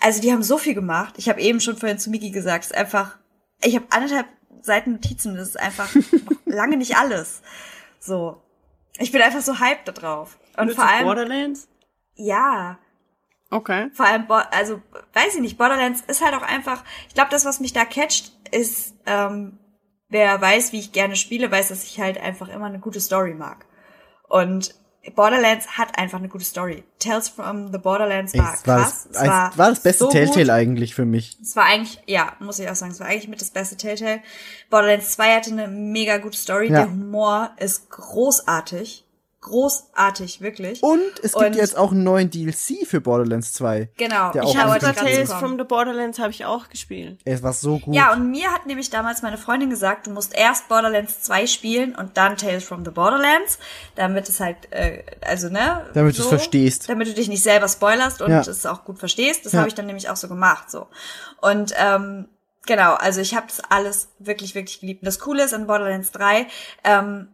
Also 0.00 0.20
die 0.20 0.32
haben 0.32 0.42
so 0.42 0.58
viel 0.58 0.74
gemacht. 0.74 1.14
Ich 1.16 1.30
habe 1.30 1.40
eben 1.40 1.60
schon 1.60 1.78
vorhin 1.78 1.98
zu 1.98 2.10
Miki 2.10 2.30
gesagt, 2.30 2.64
es 2.64 2.70
ist 2.72 2.76
einfach, 2.76 3.16
ich 3.64 3.74
habe 3.74 3.86
anderthalb 3.88 4.26
Seiten 4.60 4.92
Notizen, 4.92 5.34
das 5.34 5.48
ist 5.48 5.58
einfach 5.58 5.88
lange 6.44 6.76
nicht 6.76 6.94
alles. 6.94 7.40
So. 8.00 8.42
Ich 8.98 9.12
bin 9.12 9.22
einfach 9.22 9.40
so 9.40 9.58
hyped 9.60 9.88
da 9.88 9.92
drauf. 9.92 10.38
Und 10.58 10.66
Nur 10.66 10.74
vor 10.74 10.86
allem, 10.86 11.06
Borderlands? 11.06 11.68
ja, 12.16 12.78
Okay. 13.52 13.90
vor 13.92 14.06
allem, 14.06 14.26
Bo- 14.26 14.34
also 14.50 14.80
weiß 15.12 15.34
ich 15.36 15.40
nicht, 15.40 15.58
Borderlands 15.58 16.02
ist 16.08 16.24
halt 16.24 16.34
auch 16.34 16.42
einfach, 16.42 16.82
ich 17.08 17.14
glaube, 17.14 17.30
das, 17.30 17.44
was 17.44 17.60
mich 17.60 17.72
da 17.72 17.84
catcht, 17.84 18.32
ist, 18.50 18.94
ähm, 19.06 19.58
wer 20.08 20.40
weiß, 20.40 20.72
wie 20.72 20.80
ich 20.80 20.92
gerne 20.92 21.16
spiele, 21.16 21.50
weiß, 21.50 21.68
dass 21.68 21.84
ich 21.84 22.00
halt 22.00 22.18
einfach 22.18 22.48
immer 22.48 22.66
eine 22.66 22.78
gute 22.80 23.00
Story 23.00 23.34
mag. 23.34 23.66
Und 24.28 24.74
Borderlands 25.16 25.66
hat 25.76 25.98
einfach 25.98 26.18
eine 26.18 26.28
gute 26.28 26.44
Story. 26.44 26.84
Tales 27.00 27.28
from 27.28 27.72
the 27.72 27.78
Borderlands 27.78 28.34
war 28.38 28.54
Es 28.54 28.66
war, 28.66 28.76
krass. 28.82 29.08
das, 29.12 29.20
eins- 29.22 29.58
war 29.58 29.68
das 29.70 29.80
beste 29.80 30.04
so 30.04 30.10
Telltale 30.10 30.44
gut. 30.44 30.50
eigentlich 30.50 30.94
für 30.94 31.04
mich. 31.04 31.36
Es 31.42 31.56
war 31.56 31.64
eigentlich, 31.64 32.00
ja, 32.06 32.32
muss 32.38 32.58
ich 32.60 32.70
auch 32.70 32.74
sagen, 32.76 32.92
es 32.92 33.00
war 33.00 33.08
eigentlich 33.08 33.28
mit 33.28 33.40
das 33.40 33.50
beste 33.50 33.76
Telltale. 33.76 34.20
Borderlands 34.70 35.10
2 35.12 35.34
hatte 35.34 35.50
eine 35.50 35.66
mega 35.68 36.18
gute 36.18 36.38
Story. 36.38 36.66
Ja. 36.70 36.82
Der 36.84 36.90
Humor 36.90 37.50
ist 37.58 37.90
großartig. 37.90 39.04
Großartig, 39.42 40.40
wirklich. 40.40 40.82
Und 40.82 41.00
es 41.22 41.32
gibt 41.32 41.46
Und- 41.46 41.56
jetzt 41.56 41.76
auch 41.76 41.90
einen 41.90 42.04
neuen 42.04 42.30
DLC 42.30 42.86
für 42.86 43.00
Borderlands 43.00 43.52
2. 43.52 43.90
Genau. 43.96 44.30
Der 44.32 44.44
Ich 44.44 44.56
habe 44.56 44.78
gerade 44.78 44.94
Tales 44.98 45.32
from 45.32 45.58
the 45.58 45.64
Borderlands 45.64 46.18
habe 46.20 46.30
ich 46.30 46.44
auch 46.44 46.68
gespielt. 46.68 47.20
Es 47.24 47.42
war 47.42 47.52
so 47.52 47.78
gut. 47.78 47.94
Ja, 47.94 48.12
und 48.12 48.30
mir 48.30 48.50
hat 48.52 48.66
nämlich 48.66 48.88
damals 48.90 49.20
meine 49.22 49.36
Freundin 49.38 49.68
gesagt, 49.68 50.06
du 50.06 50.10
musst 50.10 50.32
erst 50.34 50.68
Borderlands 50.68 51.22
2 51.22 51.46
spielen 51.46 51.94
und 51.94 52.16
dann 52.16 52.36
Tales 52.36 52.64
from 52.64 52.84
the 52.84 52.90
Borderlands, 52.92 53.58
damit 53.96 54.28
es 54.28 54.40
halt, 54.40 54.56
äh, 54.70 55.02
also 55.20 55.48
ne? 55.48 55.86
Damit 55.92 56.16
du 56.16 56.22
es 56.22 56.28
verstehst. 56.28 56.88
Damit 56.88 57.08
du 57.08 57.12
dich 57.14 57.28
nicht 57.28 57.42
selber 57.42 57.68
spoilerst 57.68 58.22
und 58.22 58.30
Ja. 58.30 58.40
es 58.40 58.64
auch 58.64 58.84
gut 58.84 58.98
verstehst. 58.98 59.44
Das 59.44 59.52
Ja. 59.52 59.58
habe 59.58 59.68
ich 59.68 59.74
dann 59.74 59.86
nämlich 59.86 60.08
auch 60.08 60.16
so 60.16 60.28
gemacht, 60.28 60.70
so. 60.70 60.86
Und 61.40 61.74
ähm, 61.76 62.28
genau, 62.66 62.94
also 62.94 63.20
ich 63.20 63.34
habe 63.34 63.46
das 63.48 63.60
alles 63.68 64.08
wirklich, 64.18 64.54
wirklich 64.54 64.80
geliebt. 64.80 65.02
Und 65.02 65.06
das 65.06 65.18
Coole 65.18 65.42
ist 65.44 65.52
an 65.52 65.66
Borderlands 65.66 66.12
3, 66.12 66.46
ähm, 66.84 67.28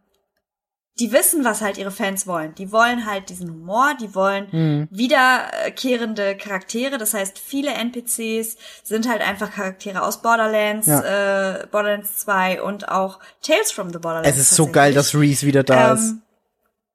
die 1.01 1.12
wissen, 1.12 1.45
was 1.45 1.61
halt 1.61 1.79
ihre 1.79 1.91
Fans 1.91 2.27
wollen. 2.27 2.55
Die 2.57 2.73
wollen 2.73 3.07
halt 3.07 3.29
diesen 3.29 3.51
Humor, 3.51 3.95
die 4.01 4.15
wollen 4.15 4.49
Mhm. 4.51 4.89
wiederkehrende 4.91 6.37
Charaktere. 6.37 6.99
Das 6.99 7.15
heißt, 7.15 7.39
viele 7.39 7.70
NPCs 7.73 8.57
sind 8.83 9.09
halt 9.09 9.20
einfach 9.23 9.53
Charaktere 9.53 10.03
aus 10.03 10.23
Borderlands, 10.23 10.89
äh, 10.89 11.66
Borderlands 11.70 12.16
2 12.19 12.62
und 12.62 12.89
auch 12.89 13.20
Tales 13.43 13.70
from 13.73 13.93
the 13.93 13.99
Borderlands. 13.99 14.31
es 14.31 14.51
ist 14.51 14.57
so 14.57 14.66
geil, 14.66 14.93
dass 14.95 15.15
Reese 15.15 15.47
wieder 15.47 15.62
da 15.62 15.93
ist. 15.93 16.11
Ähm, 16.11 16.23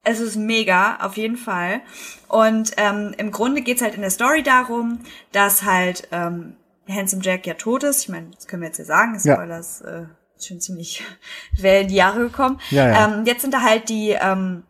es 0.03 0.19
ist 0.19 0.35
mega, 0.35 0.97
auf 1.01 1.15
jeden 1.15 1.37
Fall. 1.37 1.79
Und 2.27 2.71
ähm, 2.77 3.13
im 3.17 3.31
Grunde 3.31 3.61
geht's 3.61 3.81
halt 3.81 3.95
in 3.95 4.01
der 4.01 4.09
Story 4.09 4.43
darum, 4.43 4.99
dass 5.31 5.63
halt 5.63 6.07
ähm, 6.11 6.57
Handsome 6.89 7.21
Jack 7.23 7.47
ja 7.47 7.53
tot 7.53 7.83
ist. 7.83 8.01
Ich 8.01 8.09
meine, 8.09 8.27
das 8.35 8.47
können 8.47 8.61
wir 8.63 8.67
jetzt 8.67 8.79
ja 8.79 8.85
sagen. 8.85 9.17
Ja. 9.23 9.35
Spoilers 9.35 9.79
äh, 9.81 10.01
ist 10.01 10.07
schon 10.47 10.59
ziemlich 10.61 11.03
wäre 11.57 11.81
in 11.81 11.87
die 11.87 11.95
Jahre 11.95 12.19
gekommen. 12.19 12.59
Ja, 12.69 12.87
ja. 12.89 13.05
Ähm, 13.05 13.25
jetzt 13.25 13.41
sind 13.41 13.53
da 13.53 13.61
halt 13.61 13.89
die 13.89 14.11
ähm, 14.11 14.63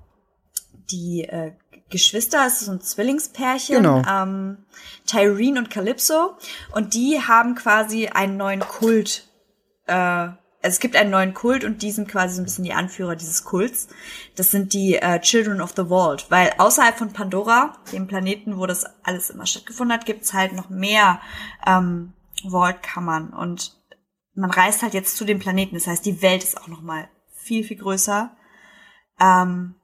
die 0.91 1.23
äh, 1.23 1.53
Geschwister, 1.89 2.45
es 2.47 2.53
ist 2.61 2.65
so 2.65 2.71
ein 2.71 2.81
Zwillingspärchen, 2.81 3.75
Genau. 3.77 4.01
ähm, 4.09 4.57
Tyrene 5.05 5.59
und 5.59 5.69
Calypso. 5.69 6.35
Und 6.71 6.93
die 6.95 7.21
haben 7.21 7.55
quasi 7.55 8.07
einen 8.07 8.35
neuen 8.37 8.61
Kult 8.61 9.27
äh, 9.87 10.29
also 10.63 10.75
es 10.75 10.79
gibt 10.79 10.95
einen 10.95 11.11
neuen 11.11 11.33
Kult 11.33 11.65
und 11.65 11.81
die 11.81 11.91
sind 11.91 12.07
quasi 12.07 12.35
so 12.35 12.41
ein 12.41 12.45
bisschen 12.45 12.63
die 12.63 12.71
Anführer 12.73 13.17
dieses 13.17 13.43
Kults. 13.43 13.89
Das 14.37 14.49
sind 14.49 14.71
die 14.71 14.95
äh, 14.95 15.19
Children 15.19 15.59
of 15.59 15.73
the 15.75 15.89
Vault, 15.89 16.27
weil 16.29 16.53
außerhalb 16.57 16.97
von 16.97 17.11
Pandora, 17.11 17.77
dem 17.91 18.07
Planeten, 18.07 18.57
wo 18.57 18.65
das 18.65 18.85
alles 19.03 19.29
immer 19.29 19.45
stattgefunden 19.45 19.93
hat, 19.95 20.05
gibt's 20.05 20.33
halt 20.33 20.53
noch 20.53 20.69
mehr 20.69 21.19
ähm, 21.67 22.13
Vault-Kammern 22.49 23.31
und 23.31 23.75
man 24.35 24.51
reist 24.51 24.81
halt 24.81 24.93
jetzt 24.93 25.15
zu 25.17 25.25
dem 25.25 25.39
Planeten. 25.39 25.75
Das 25.75 25.87
heißt, 25.87 26.05
die 26.05 26.21
Welt 26.21 26.43
ist 26.43 26.57
auch 26.59 26.67
noch 26.67 26.81
mal 26.81 27.07
viel 27.33 27.63
viel 27.63 27.77
größer. 27.77 28.31
Ähm, 29.19 29.75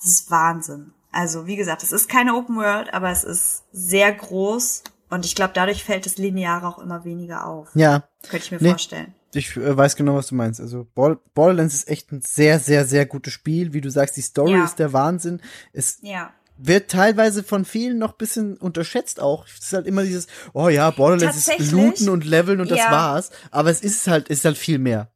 das 0.00 0.06
ist 0.10 0.30
Wahnsinn. 0.30 0.92
Also 1.12 1.46
wie 1.46 1.56
gesagt, 1.56 1.82
es 1.82 1.92
ist 1.92 2.08
keine 2.08 2.34
Open 2.34 2.56
World, 2.56 2.92
aber 2.92 3.10
es 3.10 3.24
ist 3.24 3.64
sehr 3.72 4.12
groß 4.12 4.82
und 5.08 5.24
ich 5.24 5.34
glaube, 5.34 5.52
dadurch 5.54 5.82
fällt 5.84 6.04
das 6.04 6.18
Lineare 6.18 6.66
auch 6.66 6.78
immer 6.78 7.04
weniger 7.04 7.46
auf. 7.46 7.68
Ja, 7.74 8.04
Könnte 8.28 8.44
ich 8.44 8.50
mir 8.52 8.58
Nee. 8.60 8.68
vorstellen. 8.70 9.14
ich 9.32 9.56
äh, 9.56 9.76
weiß 9.76 9.96
genau, 9.96 10.14
was 10.16 10.26
du 10.28 10.34
meinst. 10.34 10.60
Also 10.60 10.86
Ball 10.94 11.18
Borderlands 11.34 11.74
ist 11.74 11.88
echt 11.88 12.12
ein 12.12 12.20
sehr, 12.22 12.58
sehr, 12.58 12.84
sehr 12.84 13.06
gutes 13.06 13.32
Spiel. 13.32 13.72
Wie 13.72 13.80
du 13.80 13.90
sagst, 13.90 14.16
die 14.16 14.22
Story 14.22 14.52
Ja. 14.52 14.64
ist 14.64 14.78
der 14.78 14.92
Wahnsinn. 14.92 15.40
Es 15.72 15.98
Ja. 16.02 16.32
Wird 16.58 16.90
teilweise 16.90 17.42
von 17.42 17.64
vielen 17.64 17.98
noch 17.98 18.12
bisschen 18.12 18.56
unterschätzt 18.56 19.20
auch. 19.20 19.46
Es 19.46 19.66
ist 19.66 19.72
halt 19.72 19.86
immer 19.86 20.02
dieses, 20.02 20.26
oh 20.54 20.68
ja, 20.68 20.90
Borderlands 20.90 21.48
ist 21.48 21.70
looten 21.72 22.08
und 22.08 22.24
leveln 22.24 22.60
und 22.60 22.70
das 22.70 22.78
Ja. 22.78 22.90
war's. 22.90 23.30
Aber 23.50 23.70
es 23.70 23.80
ist 23.82 24.06
halt, 24.06 24.28
ist 24.28 24.44
halt 24.44 24.56
viel 24.56 24.78
mehr. 24.78 25.10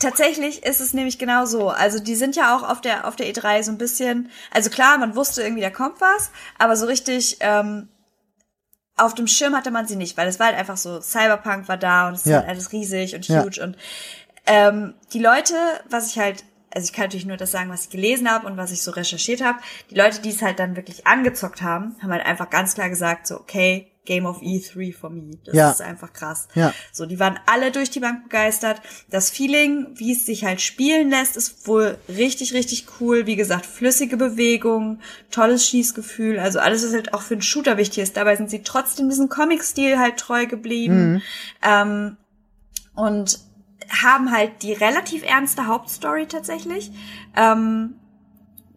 Tatsächlich 0.00 0.64
ist 0.64 0.80
es 0.80 0.94
nämlich 0.94 1.18
genau 1.18 1.44
so. 1.44 1.68
Also 1.70 1.98
die 1.98 2.14
sind 2.14 2.36
ja 2.36 2.56
auch 2.56 2.62
auf 2.68 2.80
der 2.80 3.06
auf 3.06 3.16
der 3.16 3.26
E3 3.32 3.64
so 3.64 3.72
ein 3.72 3.78
bisschen. 3.78 4.30
Also 4.52 4.70
klar, 4.70 4.96
man 4.98 5.16
wusste 5.16 5.42
irgendwie, 5.42 5.62
da 5.62 5.70
kommt 5.70 6.00
was, 6.00 6.30
aber 6.56 6.76
so 6.76 6.86
richtig 6.86 7.38
ähm, 7.40 7.88
auf 8.96 9.14
dem 9.14 9.26
Schirm 9.26 9.56
hatte 9.56 9.70
man 9.72 9.86
sie 9.88 9.96
nicht, 9.96 10.16
weil 10.16 10.28
es 10.28 10.38
war 10.38 10.46
halt 10.46 10.56
einfach 10.56 10.76
so. 10.76 11.00
Cyberpunk 11.00 11.68
war 11.68 11.76
da 11.76 12.08
und 12.08 12.14
es 12.14 12.24
Ja. 12.26 12.36
ist 12.38 12.42
halt 12.42 12.48
alles 12.50 12.72
riesig 12.72 13.14
und 13.16 13.26
Ja. 13.26 13.42
huge 13.42 13.60
und 13.62 13.76
ähm, 14.46 14.94
die 15.12 15.18
Leute, 15.18 15.54
was 15.90 16.06
ich 16.10 16.18
halt, 16.18 16.44
also 16.74 16.84
ich 16.84 16.92
kann 16.92 17.04
natürlich 17.04 17.26
nur 17.26 17.36
das 17.36 17.50
sagen, 17.50 17.70
was 17.70 17.84
ich 17.84 17.90
gelesen 17.90 18.30
habe 18.30 18.46
und 18.46 18.56
was 18.56 18.72
ich 18.72 18.82
so 18.82 18.90
recherchiert 18.90 19.42
habe. 19.42 19.58
Die 19.90 19.94
Leute, 19.94 20.20
die 20.20 20.30
es 20.30 20.42
halt 20.42 20.58
dann 20.58 20.76
wirklich 20.76 21.06
angezockt 21.06 21.62
haben, 21.62 21.96
haben 22.02 22.10
halt 22.12 22.24
einfach 22.26 22.50
ganz 22.50 22.74
klar 22.74 22.88
gesagt, 22.88 23.26
so 23.26 23.36
okay, 23.36 23.90
Game 24.04 24.24
of 24.24 24.40
E3 24.40 24.94
for 24.94 25.10
me. 25.10 25.32
Das 25.44 25.54
Ja. 25.54 25.70
ist 25.70 25.82
einfach 25.82 26.14
krass. 26.14 26.48
Ja. 26.54 26.72
So, 26.92 27.04
die 27.04 27.20
waren 27.20 27.38
alle 27.44 27.70
durch 27.70 27.90
die 27.90 28.00
Bank 28.00 28.22
begeistert. 28.24 28.80
Das 29.10 29.28
Feeling, 29.28 29.86
wie 29.96 30.12
es 30.12 30.24
sich 30.24 30.46
halt 30.46 30.62
spielen 30.62 31.10
lässt, 31.10 31.36
ist 31.36 31.68
wohl 31.68 31.98
richtig, 32.08 32.54
richtig 32.54 32.86
cool. 33.00 33.26
Wie 33.26 33.36
gesagt, 33.36 33.66
flüssige 33.66 34.16
Bewegung, 34.16 35.00
tolles 35.30 35.68
Schießgefühl, 35.68 36.38
also 36.38 36.58
alles, 36.58 36.84
was 36.86 36.94
halt 36.94 37.12
auch 37.12 37.20
für 37.20 37.34
einen 37.34 37.42
Shooter 37.42 37.76
wichtig 37.76 37.98
ist. 38.02 38.16
Dabei 38.16 38.34
sind 38.36 38.48
sie 38.48 38.62
trotzdem 38.62 39.10
diesem 39.10 39.28
Comic-Stil 39.28 39.98
halt 39.98 40.16
treu 40.16 40.46
geblieben. 40.46 41.22
Ähm, 41.62 42.16
und 42.94 43.40
haben 43.88 44.32
halt 44.32 44.62
die 44.62 44.72
relativ 44.72 45.24
ernste 45.24 45.66
Hauptstory 45.66 46.26
tatsächlich. 46.26 46.90
Ähm, 47.36 47.94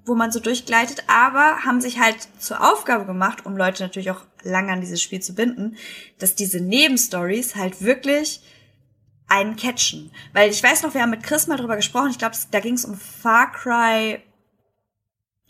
wo 0.06 0.16
man 0.16 0.32
so 0.32 0.40
durchgleitet, 0.40 1.04
aber 1.08 1.64
haben 1.64 1.80
sich 1.80 2.00
halt 2.00 2.28
zur 2.40 2.62
Aufgabe 2.62 3.06
gemacht, 3.06 3.46
um 3.46 3.56
Leute 3.56 3.84
natürlich 3.84 4.12
auch 4.12 4.22
lange 4.44 4.72
an 4.72 4.82
dieses 4.82 5.02
Spiel 5.02 5.22
zu 5.22 5.36
binden, 5.36 5.78
dass 6.18 6.36
diese 6.36 6.60
Nebenstories 6.60 7.56
halt 7.56 7.84
wirklich 7.84 8.42
einen 9.28 9.56
catchen. 9.56 10.12
Weil 10.34 10.50
ich 10.50 10.62
weiß 10.62 10.84
noch, 10.84 10.94
wir 10.94 11.02
haben 11.02 11.12
mit 11.12 11.24
Chris 11.24 11.48
mal 11.48 11.58
drüber 11.58 11.76
gesprochen, 11.76 12.10
ich 12.10 12.18
glaube, 12.18 12.36
da 12.50 12.60
ging 12.60 12.74
es 12.74 12.86
um 12.86 12.96
Far 12.96 13.52
Cry, 13.52 14.20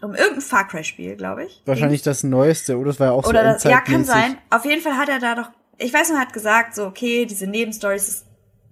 um 0.01 0.13
irgendein 0.13 0.41
Far 0.41 0.67
Cry-Spiel, 0.67 1.15
glaube 1.15 1.45
ich. 1.45 1.61
Wahrscheinlich 1.65 2.01
das 2.01 2.23
Neueste, 2.23 2.77
oder? 2.77 2.88
Das 2.88 2.99
war 2.99 3.07
ja 3.07 3.13
auch 3.13 3.25
Oder 3.25 3.43
so 3.43 3.53
das, 3.53 3.63
ja, 3.63 3.79
kann 3.79 4.03
sein. 4.03 4.38
Auf 4.49 4.65
jeden 4.65 4.81
Fall 4.81 4.97
hat 4.97 5.09
er 5.09 5.19
da 5.19 5.35
doch, 5.35 5.49
ich 5.77 5.93
weiß 5.93 6.09
noch, 6.09 6.17
er 6.17 6.21
hat 6.21 6.33
gesagt, 6.33 6.75
so, 6.75 6.85
okay, 6.85 7.25
diese 7.25 7.47
Nebenstories, 7.47 8.25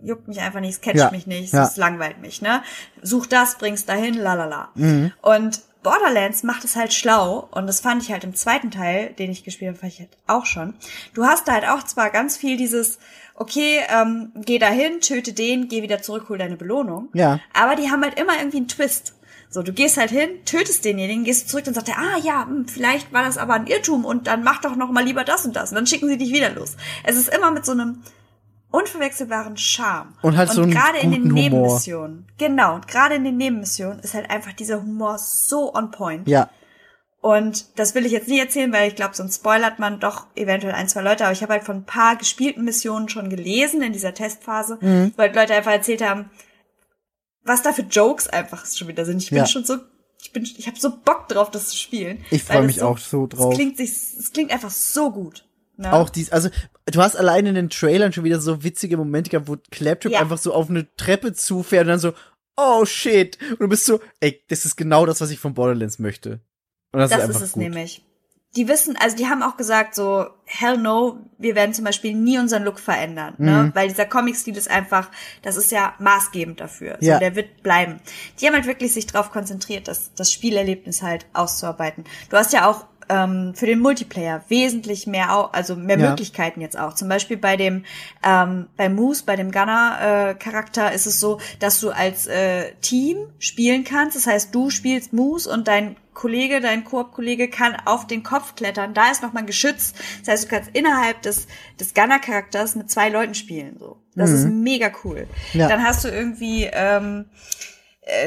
juckt 0.04 0.28
mich 0.28 0.40
einfach 0.40 0.60
nicht, 0.60 0.74
es 0.74 0.82
catcht 0.82 0.98
Ja, 0.98 1.12
mich 1.12 1.28
nicht, 1.28 1.54
ja. 1.54 1.64
es 1.64 1.78
langweilt 1.78 2.20
mich, 2.20 2.42
ne? 2.42 2.64
Such 3.02 3.26
das, 3.26 3.58
bring's 3.58 3.86
dahin, 3.86 4.16
lalala. 4.16 4.70
Mhm. 4.76 5.12
Und 5.22 5.62
Borderlands 5.84 6.44
macht 6.44 6.66
es 6.66 6.76
halt 6.76 6.94
schlau 6.94 7.48
und 7.52 7.68
das 7.68 7.80
fand 7.80 8.04
ich 8.04 8.12
halt 8.12 8.24
im 8.24 8.36
zweiten 8.36 8.70
Teil, 8.70 9.14
den 9.18 9.32
ich 9.32 9.44
gespielt 9.44 9.78
habe, 9.78 9.88
ich 9.88 10.00
halt 10.00 10.10
auch 10.28 10.46
schon. 10.46 10.74
Du 11.14 11.26
hast 11.26 11.48
da 11.48 11.54
halt 11.54 11.68
auch 11.68 11.84
zwar 11.84 12.10
ganz 12.10 12.36
viel 12.36 12.58
dieses, 12.58 13.00
okay, 13.36 13.80
ähm, 13.90 14.32
geh 14.36 14.60
dahin, 14.60 15.00
töte 15.00 15.32
den, 15.32 15.70
geh 15.70 15.82
wieder 15.82 16.02
zurück, 16.02 16.26
hol 16.28 16.38
deine 16.38 16.58
Belohnung. 16.58 17.08
Ja. 17.14 17.40
Aber 17.54 17.76
die 17.76 17.90
haben 17.90 18.04
halt 18.04 18.20
immer 18.20 18.38
irgendwie 18.38 18.58
einen 18.58 18.68
Twist. 18.68 19.14
So, 19.52 19.64
du 19.64 19.74
gehst 19.74 19.98
halt 19.98 20.12
hin, 20.12 20.30
tötest 20.46 20.86
denjenigen, 20.86 21.24
gehst 21.24 21.50
zurück 21.50 21.66
und 21.66 21.74
sagt 21.74 21.90
er, 21.90 21.98
ah 21.98 22.18
ja, 22.22 22.46
hm, 22.46 22.68
vielleicht 22.68 23.12
war 23.14 23.24
das 23.24 23.38
aber 23.38 23.56
ein 23.56 23.66
Irrtum 23.66 24.06
und 24.06 24.28
dann 24.28 24.44
mach 24.44 24.62
doch 24.62 24.76
noch 24.76 24.92
mal 24.92 25.04
lieber 25.04 25.24
das 25.24 25.46
und 25.46 25.56
das. 25.56 25.72
Und 25.72 25.76
dann 25.76 25.88
schicken 25.88 26.08
sie 26.08 26.18
dich 26.18 26.32
wieder 26.32 26.52
los. 26.52 26.76
Es 27.04 27.16
ist 27.16 27.34
immer 27.34 27.50
mit 27.50 27.66
so 27.66 27.72
einem 27.72 28.04
unverwechselbaren 28.72 29.58
Charme. 29.58 30.14
Und 30.22 30.38
halt 30.38 30.50
so 30.52 30.62
einen 30.62 30.72
gerade 30.72 31.00
in 31.00 31.12
den 31.12 31.24
Humor. 31.24 31.34
Nebenmissionen. 31.34 32.28
Genau, 32.38 32.76
und 32.76 32.88
gerade 32.88 33.16
in 33.16 33.24
den 33.24 33.38
Nebenmissionen 33.38 34.00
ist 34.00 34.14
halt 34.14 34.30
einfach 34.30 34.54
dieser 34.54 34.82
Humor 34.82 35.18
so 35.20 35.74
on 35.74 35.92
point. 35.92 36.28
Ja. 36.28 36.50
Und 37.22 37.78
das 37.78 37.96
will 37.96 38.06
ich 38.06 38.14
jetzt 38.14 38.30
nicht 38.30 38.40
erzählen, 38.40 38.72
weil 38.72 38.88
ich 38.88 38.96
glaube, 38.96 39.14
sonst 39.16 39.36
spoilert 39.36 39.78
man 39.80 40.00
doch 40.00 40.28
eventuell 40.36 40.74
ein, 40.74 40.88
zwei 40.88 41.02
Leute. 41.02 41.26
Aber 41.26 41.34
ich 41.34 41.42
habe 41.42 41.52
halt 41.54 41.64
von 41.66 41.78
ein 41.78 41.86
paar 41.86 42.16
gespielten 42.16 42.64
Missionen 42.64 43.10
schon 43.10 43.30
gelesen 43.30 43.82
in 43.82 43.92
dieser 43.92 44.14
Testphase, 44.14 44.78
Mhm. 44.80 45.14
weil 45.18 45.36
Leute 45.36 45.54
einfach 45.54 45.72
erzählt 45.74 46.02
haben, 46.02 46.30
was 47.44 47.62
da 47.62 47.74
für 47.74 47.82
Jokes 47.82 48.28
einfach 48.28 48.66
schon 48.66 48.88
wieder 48.88 49.04
sind. 49.04 49.22
Ich 49.22 49.30
bin 49.32 49.40
Ja. 49.40 49.46
schon 49.48 49.66
so, 49.66 49.78
ich 50.22 50.32
bin, 50.32 50.44
ich 50.44 50.68
habe 50.68 50.80
so 50.80 50.92
Bock 51.04 51.28
drauf, 51.28 51.52
das 51.52 51.68
zu 51.70 51.78
spielen. 51.78 52.24
Ich 52.32 52.44
freue 52.44 52.60
es 52.62 52.66
mich 52.68 52.76
so, 52.78 52.88
auch 52.88 52.98
so 52.98 53.24
Es 53.26 53.38
drauf. 53.38 53.54
klingt 53.54 53.76
sich, 53.78 53.90
es 53.90 54.32
klingt 54.32 54.52
einfach 54.52 54.70
so 54.72 55.12
gut. 55.12 55.46
Ne? 55.76 55.92
Auch 55.92 56.10
dies, 56.10 56.32
also 56.32 56.50
du 56.92 57.02
hast 57.02 57.16
allein 57.16 57.46
in 57.46 57.56
den 57.56 57.70
Trailern 57.70 58.14
schon 58.14 58.24
wieder 58.24 58.40
so 58.40 58.64
witzige 58.64 58.98
Momente 58.98 59.30
gehabt, 59.30 59.48
wo 59.48 59.58
Claptrap 59.72 60.12
Ja. 60.12 60.20
einfach 60.22 60.38
so 60.38 60.54
auf 60.54 60.70
eine 60.70 60.88
Treppe 60.96 61.34
zufährt 61.34 61.84
und 61.84 61.90
dann 61.90 62.00
so, 62.00 62.14
oh 62.58 62.86
shit. 62.86 63.38
Und 63.52 63.60
du 63.62 63.68
bist 63.68 63.86
so, 63.86 64.00
ey, 64.20 64.42
das 64.50 64.66
ist 64.66 64.76
genau 64.76 65.06
das, 65.06 65.22
was 65.22 65.32
ich 65.32 65.40
von 65.40 65.54
Borderlands 65.54 66.00
möchte. 66.00 66.40
Und 66.92 67.00
das, 67.00 67.10
Das 67.12 67.24
ist 67.30 67.36
ist, 67.38 67.42
es 67.42 67.52
gut. 67.54 67.64
nämlich. 67.64 68.04
Die 68.56 68.68
wissen, 68.68 68.98
also 69.00 69.16
die 69.16 69.28
haben 69.28 69.44
auch 69.44 69.58
gesagt 69.58 69.94
so, 69.94 70.26
hell 70.46 70.76
no, 70.80 71.20
wir 71.38 71.54
werden 71.54 71.72
zum 71.76 71.86
Beispiel 71.86 72.16
nie 72.16 72.40
unseren 72.40 72.64
Look 72.64 72.80
verändern, 72.80 73.36
Mhm. 73.38 73.46
ne? 73.46 73.72
Weil 73.76 73.90
dieser 73.90 74.08
Comic-Stil 74.08 74.58
ist 74.58 74.72
einfach, 74.72 75.12
das 75.44 75.56
ist 75.56 75.72
ja 75.72 75.94
maßgebend 76.00 76.60
dafür. 76.60 76.98
So, 77.00 77.06
Ja. 77.06 77.20
Der 77.20 77.36
wird 77.36 77.62
bleiben. 77.62 78.00
Die 78.42 78.48
haben 78.48 78.56
halt 78.56 78.66
wirklich 78.66 78.92
sich 78.92 79.06
darauf 79.06 79.30
konzentriert, 79.30 79.88
das, 79.88 80.16
das 80.16 80.34
Spielerlebnis 80.34 81.04
halt 81.04 81.28
auszuarbeiten. 81.34 82.06
Du 82.32 82.38
hast 82.38 82.52
ja 82.52 82.68
auch 82.68 82.86
ähm, 83.10 83.54
für 83.56 83.66
den 83.66 83.80
Multiplayer 83.80 84.44
wesentlich 84.48 85.08
mehr, 85.08 85.50
also 85.54 85.76
mehr 85.76 86.00
Ja. 86.00 86.10
Möglichkeiten 86.10 86.62
jetzt 86.62 86.78
auch. 86.80 86.94
Zum 86.94 87.10
Beispiel 87.10 87.38
bei 87.38 87.58
dem, 87.58 87.84
ähm, 88.24 88.68
bei 88.78 88.88
Moose, 88.90 89.24
bei 89.26 89.36
dem 89.36 89.52
Gunner-Charakter 89.52 90.92
ist 90.92 91.06
es 91.08 91.20
so, 91.20 91.40
dass 91.60 91.80
du 91.80 91.90
als 91.90 92.28
äh, 92.28 92.72
Team 92.82 93.18
spielen 93.40 93.84
kannst. 93.84 94.16
Das 94.16 94.28
heißt, 94.28 94.54
du 94.54 94.70
spielst 94.70 95.14
Moose 95.14 95.50
und 95.50 95.68
dein 95.68 95.96
Kollege, 96.14 96.60
dein 96.60 96.84
Koop-Kollege 96.84 97.50
kann 97.50 97.78
auf 97.86 98.06
den 98.06 98.24
Kopf 98.24 98.56
klettern. 98.56 98.94
Da 98.94 99.10
ist 99.10 99.24
nochmal 99.24 99.44
ein 99.44 99.48
Geschütz. 99.48 99.94
Das 100.20 100.28
heißt, 100.34 100.44
du 100.44 100.48
kannst 100.50 100.70
innerhalb 100.74 101.22
des, 101.22 101.48
des 101.80 101.94
Gunner-Charakters 101.94 102.76
mit 102.76 102.92
zwei 102.92 103.08
Leuten 103.10 103.36
spielen. 103.36 103.78
So. 103.80 103.98
Das 104.16 104.32
ist 104.32 104.46
mega 104.46 104.92
cool. 105.06 105.28
Ja. 105.54 105.70
Dann 105.70 105.82
hast 105.82 106.04
du 106.04 106.10
irgendwie, 106.10 106.70
ähm, 106.74 107.26
äh, 107.28 107.69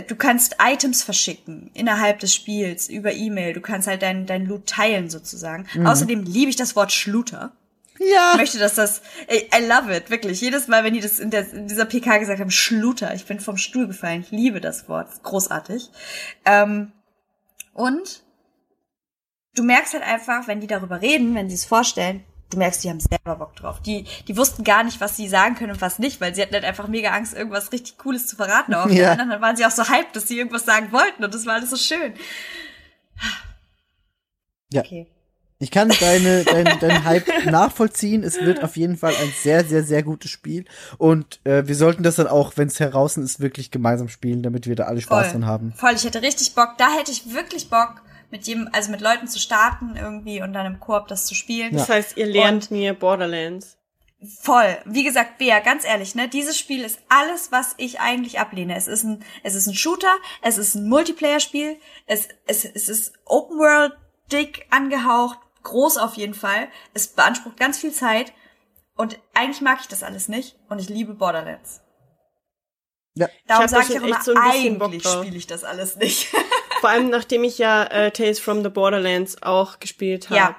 du 0.07 0.17
kannst 0.17 0.57
Items 0.61 1.03
verschicken 1.03 1.71
innerhalb 1.75 2.21
des 2.21 2.35
Spiels 2.35 2.89
über 2.89 3.13
E-Mail. 3.13 3.53
Du 3.53 3.61
kannst 3.61 3.89
halt 3.89 4.03
dein, 4.03 4.27
dein 4.27 4.47
Loot 4.47 4.67
teilen 4.67 5.11
sozusagen. 5.11 5.67
Außerdem 5.85 6.25
liebe 6.25 6.51
ich 6.51 6.57
das 6.57 6.77
Wort 6.77 6.93
Schluter. 6.93 7.53
Ja. 7.99 8.33
Ich 8.33 8.39
möchte, 8.39 8.59
dass 8.59 8.75
das, 8.75 9.03
I, 9.31 9.49
I 9.55 9.67
love 9.67 9.95
it, 9.95 10.11
wirklich. 10.11 10.41
Jedes 10.41 10.69
Mal, 10.69 10.85
wenn 10.85 10.95
die 10.95 11.01
das 11.01 11.19
in, 11.19 11.31
der, 11.31 11.51
in 11.53 11.69
dieser 11.69 11.85
PK 11.85 12.19
gesagt 12.19 12.41
haben, 12.41 12.51
Schluter, 12.51 13.15
ich 13.15 13.27
bin 13.27 13.41
vom 13.41 13.57
Stuhl 13.57 13.87
gefallen. 13.87 14.23
Ich 14.23 14.31
liebe 14.31 14.61
das 14.61 14.89
Wort. 14.89 15.09
Großartig. 15.23 15.91
Ähm, 16.45 16.93
und 17.75 18.23
du 19.55 19.63
merkst 19.63 19.95
halt 19.95 20.05
einfach, 20.05 20.49
wenn 20.49 20.61
die 20.61 20.67
darüber 20.67 21.01
reden, 21.01 21.35
wenn 21.35 21.49
sie 21.49 21.55
es 21.55 21.65
vorstellen, 21.65 22.25
du 22.53 22.59
merkst, 22.59 22.85
die 22.85 22.91
haben 22.91 23.01
selber 23.01 23.37
Bock 23.37 23.57
drauf. 23.57 23.81
Die, 23.81 24.05
die 24.29 24.37
wussten 24.37 24.65
gar 24.65 24.85
nicht, 24.85 25.01
was 25.01 25.17
sie 25.17 25.29
sagen 25.29 25.55
können 25.55 25.73
und 25.73 25.81
was 25.81 25.99
nicht, 25.99 26.21
weil 26.21 26.35
sie 26.35 26.43
hatten 26.43 26.55
halt 26.55 26.65
einfach 26.65 26.89
mega 26.89 27.11
Angst, 27.11 27.35
irgendwas 27.35 27.73
richtig 27.73 27.99
Cooles 27.99 28.27
zu 28.27 28.37
verraten. 28.37 28.75
Auf 28.75 28.91
Ja. 28.93 29.13
anderen, 29.13 29.31
dann 29.31 29.41
waren 29.41 29.57
sie 29.57 29.65
auch 29.65 29.71
so 29.71 29.89
hyped, 29.89 30.15
dass 30.15 30.29
sie 30.29 30.39
irgendwas 30.39 30.65
sagen 30.65 30.93
wollten 30.93 31.25
und 31.25 31.35
das 31.35 31.47
war 31.47 31.55
alles 31.55 31.71
so 31.71 31.77
schön. 31.77 32.15
Ja. 34.73 34.83
Okay. 34.83 35.07
Ich 35.63 35.71
kann 35.71 35.91
deine, 36.01 36.43
dein, 36.45 36.79
dein 36.81 37.05
Hype 37.05 37.47
nachvollziehen. 37.47 38.25
Es 38.25 38.41
wird 38.41 38.65
auf 38.65 38.77
jeden 38.77 38.97
Fall 38.97 39.15
ein 39.15 39.33
sehr, 39.43 39.65
sehr, 39.65 39.85
sehr 39.85 40.03
gutes 40.03 40.31
Spiel. 40.31 40.65
Und 40.99 41.39
äh, 41.45 41.69
wir 41.69 41.77
sollten 41.77 42.03
das 42.03 42.17
dann 42.17 42.27
auch, 42.27 42.55
wenn 42.57 42.67
es 42.67 42.81
heraus 42.81 43.17
ist, 43.17 43.39
wirklich 43.39 43.71
gemeinsam 43.71 44.09
spielen, 44.09 44.43
damit 44.43 44.67
wir 44.67 44.75
da 44.75 44.85
alle 44.85 45.01
Spaß 45.01 45.33
dran 45.33 45.47
haben. 45.47 45.73
Voll, 45.77 45.93
ich 45.95 46.05
hätte 46.05 46.21
richtig 46.21 46.57
Bock. 46.57 46.71
Da 46.79 46.89
hätte 46.99 47.13
ich 47.13 47.33
wirklich 47.33 47.71
Bock, 47.71 48.02
mit 48.33 48.47
jedem, 48.47 48.69
also 48.73 48.91
mit 48.91 49.03
Leuten 49.03 49.29
zu 49.29 49.39
starten 49.39 49.95
irgendwie 49.95 50.43
und 50.43 50.55
dann 50.55 50.67
im 50.67 50.81
Koop 50.81 51.07
das 51.07 51.27
zu 51.27 51.35
spielen. 51.35 51.77
Das 51.77 51.91
heißt, 51.91 52.17
ihr 52.17 52.27
lernt 52.27 52.71
mir 52.71 52.95
Borderlands. 52.95 53.77
Voll. 54.41 54.79
Wie 54.87 55.05
gesagt, 55.05 55.39
Bea, 55.39 55.61
ganz 55.61 55.85
ehrlich, 55.85 56.15
ne, 56.15 56.29
dieses 56.29 56.57
Spiel 56.57 56.83
ist 56.83 57.01
alles, 57.09 57.53
was 57.53 57.75
ich 57.77 58.01
eigentlich 58.01 58.41
ablehne. 58.41 58.75
Es 58.75 58.89
ist 58.89 59.03
ein, 59.05 59.23
es 59.43 59.55
ist 59.55 59.67
ein 59.67 59.75
Shooter, 59.75 60.15
es 60.41 60.59
ist 60.59 60.75
ein 60.75 60.89
Multiplayer-Spiel, 60.89 61.79
es, 62.07 62.29
es, 62.47 62.65
es 62.65 62.89
ist 62.89 63.13
Open 63.27 63.59
World 63.59 63.93
dick 64.33 64.67
angehaucht, 64.71 65.39
groß 65.63 65.99
auf 65.99 66.15
jeden 66.15 66.35
Fall. 66.35 66.69
Es 66.95 67.09
beansprucht 67.09 67.59
ganz 67.59 67.79
viel 67.79 67.93
Zeit 67.93 68.33
und 68.97 69.19
eigentlich 69.35 69.61
mag 69.61 69.81
ich 69.83 69.89
das 69.89 70.03
alles 70.03 70.29
nicht 70.29 70.57
und 70.71 70.79
ich 70.79 70.89
liebe 70.89 71.13
Borderlands. 71.13 71.81
Ja. 73.15 73.29
Darum 73.47 73.69
sage 73.69 73.85
ich 73.89 73.93
schon 73.93 74.05
auch 74.05 74.07
immer, 74.07 74.23
so 74.23 74.35
ein 74.35 74.53
bisschen 74.53 74.79
Bock 74.79 74.89
eigentlich 74.89 75.07
spiele 75.07 75.37
ich 75.37 75.47
das 75.47 75.65
alles 75.65 75.97
nicht. 75.97 76.33
Vor 76.83 76.91
allem, 76.91 77.11
nachdem 77.11 77.45
ich 77.45 77.59
ja 77.59 77.85
äh, 77.85 78.11
Tales 78.11 78.41
from 78.41 78.65
the 78.65 78.69
Borderlands 78.69 79.41
auch 79.41 79.79
gespielt 79.79 80.31
habe. 80.31 80.37
Ja. 80.37 80.57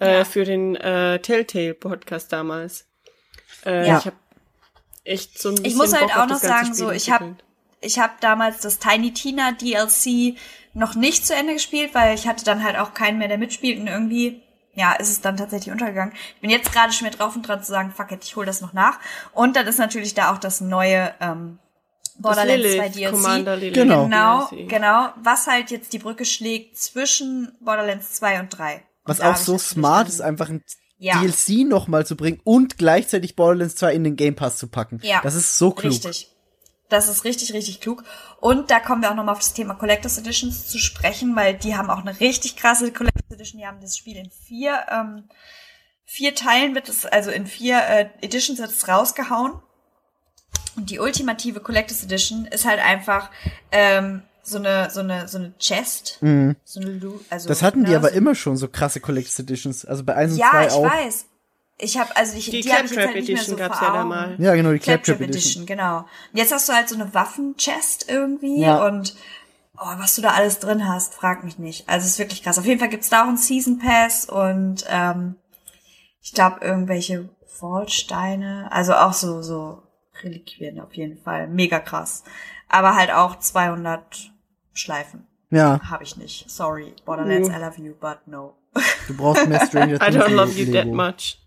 Äh, 0.00 0.18
Ja. 0.20 0.24
Für 0.24 0.46
den 0.46 0.74
äh, 0.74 1.18
Telltale-Podcast 1.18 2.32
damals. 2.32 2.86
Äh, 3.66 3.86
Ja. 3.86 3.98
Ich 3.98 4.06
habe 4.06 4.16
echt 5.04 5.38
so 5.38 5.50
ein 5.50 5.56
bisschen 5.56 5.66
Ich 5.70 5.76
muss 5.76 5.92
halt 5.92 6.06
Bock 6.08 6.16
auch 6.16 6.26
noch 6.28 6.38
sagen, 6.38 6.72
so 6.72 6.86
Spiel 6.86 6.96
ich 6.96 7.10
habe 7.10 7.36
ich 7.82 7.98
habe 7.98 8.14
damals 8.20 8.60
das 8.60 8.78
Tiny 8.78 9.12
Tina 9.12 9.52
DLC 9.52 10.38
noch 10.72 10.94
nicht 10.94 11.26
zu 11.26 11.34
Ende 11.34 11.52
gespielt, 11.52 11.94
weil 11.94 12.14
ich 12.14 12.26
hatte 12.26 12.46
dann 12.46 12.64
halt 12.64 12.78
auch 12.78 12.94
keinen 12.94 13.18
mehr, 13.18 13.28
der 13.28 13.36
mitspielt 13.36 13.78
und 13.78 13.86
irgendwie 13.86 14.40
ja, 14.72 14.94
ist 14.94 15.10
es 15.10 15.20
dann 15.20 15.36
tatsächlich 15.36 15.72
untergegangen. 15.72 16.14
Ich 16.36 16.40
bin 16.40 16.48
jetzt 16.48 16.72
gerade 16.72 16.90
schon 16.90 17.06
mehr 17.06 17.14
drauf 17.14 17.36
und 17.36 17.46
dran 17.46 17.62
zu 17.62 17.70
sagen, 17.70 17.92
fuck 17.94 18.12
it, 18.12 18.24
ich 18.24 18.34
hole 18.34 18.46
das 18.46 18.62
noch 18.62 18.72
nach. 18.72 18.98
Und 19.32 19.56
dann 19.56 19.66
ist 19.66 19.78
natürlich 19.78 20.14
da 20.14 20.32
auch 20.32 20.38
das 20.38 20.62
neue 20.62 21.12
ähm, 21.20 21.58
Borderlands 22.18 22.62
das 22.62 22.72
2 22.72 22.78
Lilith, 22.78 22.94
DLC. 22.96 23.10
Commander 23.12 23.56
Lilith 23.56 23.74
Genau. 23.74 24.04
Genau, 24.04 24.46
DLC. 24.50 24.68
genau, 24.68 25.08
was 25.22 25.46
halt 25.46 25.70
jetzt 25.70 25.92
die 25.92 25.98
Brücke 25.98 26.24
schlägt 26.24 26.78
zwischen 26.78 27.52
Borderlands 27.60 28.12
2 28.14 28.40
und 28.40 28.50
3. 28.56 28.82
Was 29.04 29.20
Und 29.20 29.26
auch 29.26 29.36
so 29.36 29.58
smart 29.58 30.08
ist, 30.08 30.20
einfach 30.20 30.48
ein 30.48 30.62
Ja. 30.98 31.20
DLC 31.20 31.66
nochmal 31.68 32.06
zu 32.06 32.16
bringen 32.16 32.40
und 32.44 32.78
gleichzeitig 32.78 33.36
Borderlands 33.36 33.74
2 33.76 33.94
in 33.94 34.04
den 34.04 34.16
Game 34.16 34.34
Pass 34.36 34.56
zu 34.56 34.68
packen. 34.68 35.00
Ja. 35.02 35.20
Das 35.22 35.34
ist 35.34 35.58
so 35.58 35.70
klug. 35.72 35.92
Richtig. 35.92 36.30
Das 36.90 37.08
ist 37.08 37.24
richtig, 37.24 37.52
richtig 37.54 37.80
klug. 37.80 38.04
Und 38.40 38.70
da 38.70 38.78
kommen 38.78 39.02
wir 39.02 39.10
auch 39.10 39.14
nochmal 39.14 39.32
auf 39.34 39.40
das 39.40 39.54
Thema 39.54 39.74
Collectors 39.74 40.18
Editions 40.18 40.68
zu 40.68 40.78
sprechen, 40.78 41.34
weil 41.34 41.54
die 41.54 41.76
haben 41.76 41.90
auch 41.90 41.98
eine 42.04 42.20
richtig 42.20 42.56
krasse 42.56 42.92
Collectors 42.92 43.24
Edition. 43.30 43.58
Die 43.60 43.66
haben 43.66 43.80
das 43.80 43.96
Spiel 43.96 44.16
in 44.16 44.30
vier, 44.30 44.84
ähm, 44.90 45.24
vier 46.04 46.34
Teilen 46.34 46.74
wird 46.74 46.88
es, 46.88 47.06
also 47.06 47.30
in 47.30 47.46
vier 47.46 47.78
äh, 47.78 48.08
Editions 48.20 48.58
wird 48.60 48.70
es 48.70 48.86
rausgehauen. 48.86 49.54
Und 50.76 50.90
die 50.90 50.98
ultimative 50.98 51.60
Collectors 51.60 52.02
Edition 52.02 52.46
ist 52.46 52.64
halt 52.64 52.80
einfach 52.84 53.30
ähm, 53.72 54.22
so 54.42 54.58
eine, 54.58 54.90
so 54.90 55.00
eine, 55.00 55.26
so 55.28 55.38
eine 55.38 55.52
Chest. 55.58 56.18
Mhm. 56.20 56.56
So 56.64 56.80
eine 56.80 56.90
Lu 56.92 57.20
also, 57.30 57.48
Das 57.48 57.62
hatten 57.62 57.84
die 57.84 57.92
ne, 57.92 57.96
aber 57.96 58.10
so, 58.10 58.14
immer 58.16 58.34
schon, 58.34 58.56
so 58.56 58.68
krasse 58.68 59.00
Collectors 59.00 59.38
Editions. 59.38 59.84
Also 59.84 60.04
bei 60.04 60.14
1 60.14 60.32
und 60.32 60.38
Ja, 60.38 60.50
2 60.50 60.66
ich 60.66 60.72
auch. 60.72 60.82
weiß. 60.84 61.26
Ich 61.76 61.98
habe 61.98 62.16
also 62.16 62.36
ich, 62.36 62.44
Die, 62.46 62.50
die, 62.52 62.58
ich 62.60 62.66
Claptrap 62.66 63.06
halt 63.06 63.16
Edition 63.16 63.44
so 63.44 63.56
gab's 63.56 63.80
ja 63.80 63.92
da 63.92 64.04
mal. 64.04 64.36
Ja, 64.38 64.54
genau, 64.54 64.72
die 64.72 64.78
Claptrap 64.78 65.16
Claptrap 65.16 65.28
Edition. 65.28 65.62
Edition. 65.62 65.66
genau. 65.66 65.98
Und 65.98 66.38
jetzt 66.38 66.52
hast 66.52 66.68
du 66.68 66.72
halt 66.72 66.88
so 66.88 66.94
eine 66.94 67.12
Waffenchest 67.14 68.08
irgendwie 68.08 68.60
Ja. 68.60 68.86
und 68.86 69.14
oh, 69.76 69.92
was 69.98 70.14
du 70.14 70.22
da 70.22 70.30
alles 70.30 70.60
drin 70.60 70.86
hast, 70.86 71.14
frag 71.14 71.42
mich 71.42 71.58
nicht. 71.58 71.88
Also 71.88 72.04
es 72.04 72.12
ist 72.12 72.18
wirklich 72.20 72.42
krass. 72.44 72.58
Auf 72.58 72.66
jeden 72.66 72.78
Fall 72.78 72.90
gibt's 72.90 73.08
da 73.10 73.24
auch 73.24 73.28
einen 73.28 73.38
Season 73.38 73.78
Pass 73.80 74.26
und 74.26 74.84
ähm, 74.88 75.34
ich 76.22 76.32
glaube 76.32 76.64
irgendwelche 76.64 77.28
Fallsteine, 77.48 78.68
also 78.70 78.94
auch 78.94 79.12
so 79.12 79.42
so 79.42 79.82
Reliquien 80.22 80.80
auf 80.80 80.94
jeden 80.94 81.16
Fall, 81.18 81.48
mega 81.48 81.78
krass. 81.80 82.24
Aber 82.68 82.94
halt 82.96 83.10
auch 83.10 83.38
200 83.38 84.32
Schleifen 84.72 85.26
Ja, 85.50 85.80
habe 85.88 86.02
ich 86.04 86.16
nicht. 86.16 86.50
Sorry, 86.50 86.94
Borderlands, 87.04 87.48
Uh. 87.48 87.52
I 87.52 87.56
love 87.56 87.80
you, 87.80 87.94
but 87.94 88.18
no. 88.26 88.54
du 89.06 89.16
brauchst 89.16 89.46
mehr 89.48 89.64
Stranger 89.66 89.96
I 89.96 90.10
Things. 90.10 90.16
don't 90.24 90.34
love 90.34 90.52
you 90.58 90.72
that 90.72 90.86
much. 90.86 91.40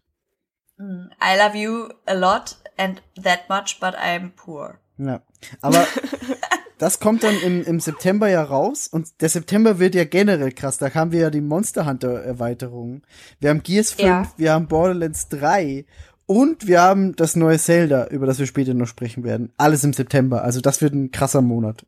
I 0.79 1.35
love 1.37 1.55
you 1.57 1.89
a 2.05 2.13
lot 2.13 2.57
and 2.77 3.01
that 3.23 3.49
much, 3.49 3.79
but 3.79 3.95
I'm 3.95 4.31
poor. 4.35 4.79
Ja. 4.99 5.21
Aber 5.61 5.85
das 6.77 6.99
kommt 6.99 7.23
dann 7.23 7.35
im, 7.41 7.63
im 7.63 7.79
September 7.79 8.29
ja 8.29 8.43
raus 8.43 8.87
und 8.87 9.21
der 9.21 9.29
September 9.29 9.79
wird 9.79 9.95
ja 9.95 10.03
generell 10.05 10.51
krass. 10.51 10.77
Da 10.77 10.93
haben 10.93 11.11
wir 11.11 11.19
ja 11.21 11.29
die 11.31 11.41
Monster 11.41 11.85
Hunter 11.87 12.21
Erweiterung. 12.23 13.01
Wir 13.39 13.49
haben 13.49 13.63
Gears 13.63 13.93
5, 13.93 14.07
Ja. 14.07 14.31
wir 14.37 14.53
haben 14.53 14.67
Borderlands 14.67 15.29
3 15.29 15.85
und 16.27 16.67
wir 16.67 16.81
haben 16.81 17.15
das 17.15 17.35
neue 17.37 17.57
Zelda, 17.57 18.07
über 18.07 18.25
das 18.25 18.37
wir 18.37 18.45
später 18.45 18.73
noch 18.73 18.87
sprechen 18.87 19.23
werden. 19.23 19.53
Alles 19.57 19.83
im 19.85 19.93
September. 19.93 20.43
Also 20.43 20.59
das 20.59 20.81
wird 20.81 20.93
ein 20.93 21.11
krasser 21.11 21.41
Monat. 21.41 21.85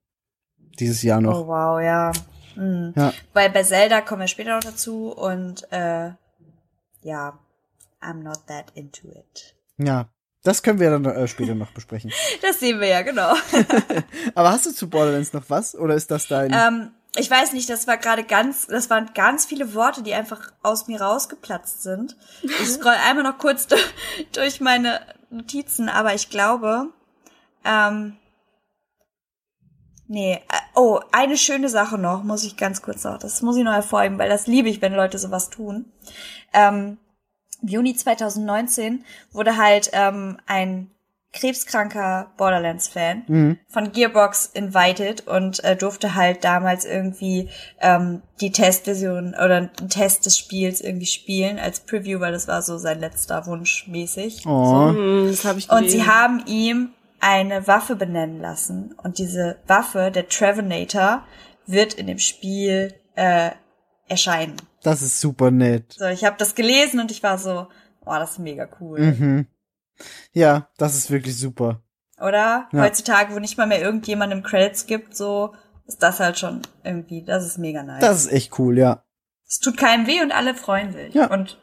Dieses 0.79 1.03
Jahr 1.03 1.19
noch. 1.19 1.41
Oh 1.41 1.47
wow, 1.47 1.81
ja. 1.81 2.13
Mhm. 2.55 2.93
Ja. 2.95 3.13
Weil 3.33 3.49
bei 3.49 3.63
Zelda 3.63 3.99
kommen 3.99 4.21
wir 4.21 4.27
später 4.27 4.55
noch 4.55 4.63
dazu 4.63 5.11
und 5.11 5.69
äh, 5.71 6.11
ja, 7.03 7.37
I'm 8.01 8.23
not 8.23 8.47
that 8.47 8.71
into 8.75 9.09
it. 9.09 9.55
Ja. 9.77 10.07
Das 10.43 10.63
können 10.63 10.79
wir 10.79 10.89
dann 10.89 11.03
äh, 11.03 11.27
später 11.27 11.53
noch 11.53 11.71
besprechen. 11.71 12.11
Das 12.41 12.61
sehen 12.61 12.79
wir 12.79 12.87
ja, 12.87 13.01
genau. 13.01 13.33
Aber 14.35 14.51
hast 14.51 14.65
du 14.65 14.71
zu 14.71 14.89
Borderlands 14.89 15.33
noch 15.33 15.49
was? 15.49 15.75
Oder 15.75 15.95
ist 15.95 16.11
das 16.11 16.29
dein... 16.29 16.53
ähm, 16.53 16.91
ich 17.15 17.29
weiß 17.29 17.53
nicht, 17.53 17.69
das 17.69 17.87
war 17.87 17.97
gerade 17.97 18.23
ganz, 18.23 18.67
das 18.67 18.89
waren 18.89 19.11
ganz 19.13 19.45
viele 19.45 19.73
Worte, 19.73 20.03
die 20.03 20.13
einfach 20.13 20.51
aus 20.61 20.87
mir 20.87 21.01
rausgeplatzt 21.01 21.81
sind. 21.81 22.15
Ich 22.43 22.69
scroll 22.69 22.95
einmal 23.05 23.23
noch 23.23 23.37
kurz 23.37 23.67
durch, 24.31 24.61
meine 24.61 25.01
Notizen, 25.29 25.89
aber 25.89 26.13
ich 26.13 26.29
glaube, 26.29 26.89
ähm, 27.65 28.17
nee, 30.07 30.35
äh, 30.35 30.57
oh, 30.75 30.99
eine 31.11 31.37
schöne 31.37 31.69
Sache 31.69 31.97
noch, 31.97 32.23
muss 32.23 32.43
ich 32.43 32.57
ganz 32.57 32.81
kurz 32.81 33.03
noch, 33.03 33.17
das 33.17 33.41
muss 33.41 33.57
ich 33.57 33.63
noch 33.63 33.73
hervorheben, 33.73 34.19
weil 34.19 34.29
das 34.29 34.47
liebe 34.47 34.69
ich, 34.69 34.81
wenn 34.81 34.93
Leute 34.93 35.17
sowas 35.17 35.49
tun. 35.49 35.91
Ähm, 36.53 36.99
im 37.61 37.67
Juni 37.67 37.95
2019 37.95 39.03
wurde 39.31 39.57
halt 39.57 39.89
ähm, 39.93 40.37
ein 40.45 40.91
krebskranker 41.31 42.31
Borderlands-Fan 42.37 43.23
Mhm. 43.27 43.59
von 43.67 43.91
Gearbox 43.91 44.47
invited 44.47 45.27
und 45.27 45.63
äh, 45.63 45.75
durfte 45.75 46.15
halt 46.15 46.43
damals 46.43 46.85
irgendwie 46.85 47.49
ähm, 47.79 48.21
die 48.41 48.51
Testversion 48.51 49.29
oder 49.35 49.57
einen 49.57 49.89
Test 49.89 50.25
des 50.25 50.37
Spiels 50.37 50.81
irgendwie 50.81 51.05
spielen 51.05 51.59
als 51.59 51.81
Preview, 51.81 52.19
weil 52.19 52.31
das 52.31 52.47
war 52.47 52.61
so 52.61 52.77
sein 52.77 52.99
letzter 52.99 53.45
Wunsch 53.45 53.87
mäßig. 53.87 54.43
Oh. 54.47 54.89
Hm, 54.89 55.27
das 55.29 55.45
habe 55.45 55.59
ich 55.59 55.69
Und 55.69 55.89
sie 55.89 56.05
haben 56.05 56.43
ihm 56.47 56.89
eine 57.19 57.67
Waffe 57.67 57.95
benennen 57.95 58.39
lassen. 58.39 58.95
Und 59.03 59.17
diese 59.19 59.57
Waffe, 59.67 60.09
der 60.11 60.29
Trevenator, 60.29 61.23
wird 61.67 61.93
in 61.93 62.07
dem 62.07 62.17
Spiel 62.19 62.93
äh, 63.15 63.51
erscheinen. 64.07 64.55
Das 64.81 65.01
ist 65.01 65.19
super 65.19 65.51
nett. 65.51 65.93
So, 65.99 66.05
ich 66.05 66.23
habe 66.23 66.37
das 66.39 66.55
gelesen 66.55 66.99
und 66.99 67.11
ich 67.11 67.21
war 67.21 67.37
so, 67.37 67.67
oh, 68.05 68.13
das 68.13 68.31
ist 68.31 68.39
mega 68.39 68.67
cool. 68.79 68.99
Mhm. 68.99 69.47
Ja, 70.33 70.69
das 70.77 70.95
ist 70.95 71.11
wirklich 71.11 71.37
super. 71.37 71.81
Oder? 72.19 72.67
Ja. 72.71 72.81
Heutzutage, 72.83 73.33
wo 73.33 73.39
nicht 73.39 73.57
mal 73.57 73.67
mehr 73.67 73.81
irgendjemandem 73.81 74.43
Credits 74.43 74.85
gibt, 74.85 75.15
so 75.15 75.53
ist 75.87 76.03
das 76.03 76.19
halt 76.19 76.37
schon 76.37 76.61
irgendwie, 76.83 77.23
das 77.23 77.45
ist 77.45 77.57
mega 77.57 77.81
nice. 77.83 78.01
Das 78.01 78.25
ist 78.25 78.31
echt 78.31 78.59
cool, 78.59 78.77
ja. 78.77 79.03
Es 79.47 79.59
tut 79.59 79.77
keinem 79.77 80.05
weh 80.05 80.21
und 80.21 80.31
alle 80.31 80.53
freuen 80.53 80.91
sich. 80.91 81.13
Ja. 81.13 81.31
Und 81.31 81.57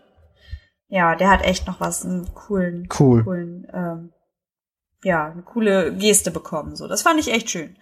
ja, 0.88 1.14
der 1.14 1.30
hat 1.30 1.42
echt 1.44 1.66
noch 1.66 1.80
was, 1.80 2.04
einen 2.04 2.32
coolen, 2.34 2.88
Cool. 2.98 3.22
coolen, 3.24 3.66
ähm, 3.72 4.12
ja, 5.04 5.26
eine 5.30 5.42
coole 5.42 5.94
Geste 5.94 6.30
bekommen. 6.30 6.74
So, 6.74 6.88
das 6.88 7.02
fand 7.02 7.20
ich 7.20 7.32
echt 7.32 7.50
schön. 7.50 7.76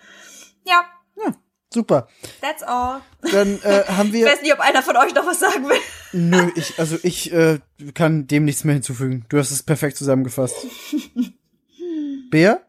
Ja, 0.65 0.85
Super. 1.75 2.07
that's 2.41 2.63
all. 2.63 3.01
Dann 3.33 3.61
äh, 3.63 3.83
haben 3.89 4.09
Ich 4.09 4.13
wir. 4.15 4.27
weiß 4.27 4.43
nicht, 4.43 4.53
ob 4.53 4.61
einer 4.61 4.83
von 4.83 4.97
euch 4.97 5.13
noch 5.15 5.27
was 5.27 5.41
sagen 5.41 5.69
will. 5.69 5.77
Nö, 6.13 6.51
ich, 6.55 6.79
also 6.79 6.97
ich 7.03 7.33
äh, 7.33 7.59
kann 7.95 8.27
dem 8.29 8.45
nichts 8.45 8.63
mehr 8.65 8.75
hinzufügen. 8.75 9.27
Du 9.29 9.39
hast 9.39 9.51
es 9.51 9.63
perfekt 9.65 9.97
zusammengefasst. 9.97 10.55
Bea? 12.31 12.61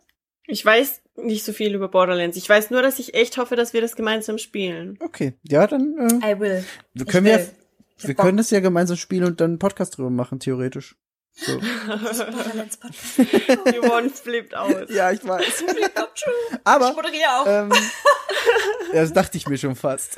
Ich 0.47 0.65
weiß 0.65 1.01
nicht 1.17 1.43
so 1.45 1.53
viel 1.53 1.73
über 1.73 1.87
Borderlands. 1.87 2.37
Ich 2.37 2.47
weiß 2.49 2.71
nur, 2.71 2.81
dass 2.81 2.99
ich 2.99 3.13
echt 3.13 3.37
hoffe, 3.37 3.55
dass 3.55 3.73
wir 3.73 3.81
das 3.81 3.95
gemeinsam 3.95 4.37
spielen. 4.37 4.97
Okay. 4.99 5.33
Ja, 5.43 5.65
dann 5.67 5.97
äh, 6.21 6.33
I 6.33 6.39
will. 6.39 6.63
wir 6.93 7.05
Ich 7.05 7.07
können 7.07 7.27
ja, 7.27 7.37
will. 7.37 7.49
Ich 7.97 8.03
hab 8.03 8.07
wir 8.09 8.15
können 8.15 8.37
das 8.37 8.51
ja 8.51 8.59
gemeinsam 8.59 8.97
spielen 8.97 9.23
und 9.23 9.39
dann 9.39 9.51
einen 9.51 9.59
Podcast 9.59 9.97
drüber 9.97 10.09
machen, 10.09 10.39
theoretisch. 10.39 10.95
So. 11.37 11.59
Yvonne 13.75 14.09
flippt 14.09 14.55
aus. 14.55 14.89
ja, 14.89 15.11
ich 15.11 15.25
weiß. 15.27 15.65
True. 15.65 15.73
Ich 16.51 16.57
Aber 16.63 16.93
moderiere 16.93 17.29
auch. 17.41 17.45
ähm, 17.47 17.71
das 18.93 19.11
dachte 19.13 19.37
ich 19.37 19.47
mir 19.47 19.57
schon 19.57 19.75
fast. 19.75 20.15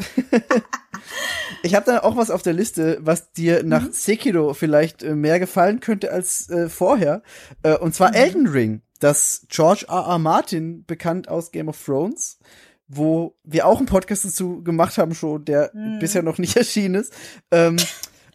ich 1.64 1.74
habe 1.76 1.86
da 1.92 2.00
auch 2.04 2.16
was 2.18 2.30
auf 2.30 2.42
der 2.44 2.54
Liste, 2.54 3.00
was 3.02 3.32
dir 3.32 3.64
nach 3.64 3.82
Mhm. 3.84 3.92
Sekiro 3.94 4.54
vielleicht 4.54 5.02
äh, 5.04 5.16
mehr 5.16 5.40
gefallen 5.40 5.80
könnte 5.80 6.12
als 6.12 6.50
äh, 6.50 6.70
vorher. 6.70 7.24
Äh, 7.64 7.78
und 7.78 7.96
zwar 7.96 8.10
Mhm. 8.10 8.16
Elden 8.16 8.48
Ring, 8.48 8.82
das 9.00 9.46
George 9.50 9.86
R. 9.90 10.06
R. 10.08 10.20
Martin, 10.20 10.86
bekannt 10.86 11.30
aus 11.30 11.52
Game 11.52 11.68
of 11.70 11.84
Thrones, 11.84 12.38
wo 12.88 13.36
wir 13.44 13.66
auch 13.66 13.78
einen 13.78 13.88
Podcast 13.88 14.24
dazu 14.26 14.62
gemacht 14.64 14.98
haben 14.98 15.16
schon, 15.16 15.44
der 15.46 15.72
Mhm. 15.74 15.98
bisher 16.00 16.22
noch 16.22 16.38
nicht 16.38 16.56
erschienen 16.58 16.96
ist. 16.96 17.12
Ähm, 17.52 17.78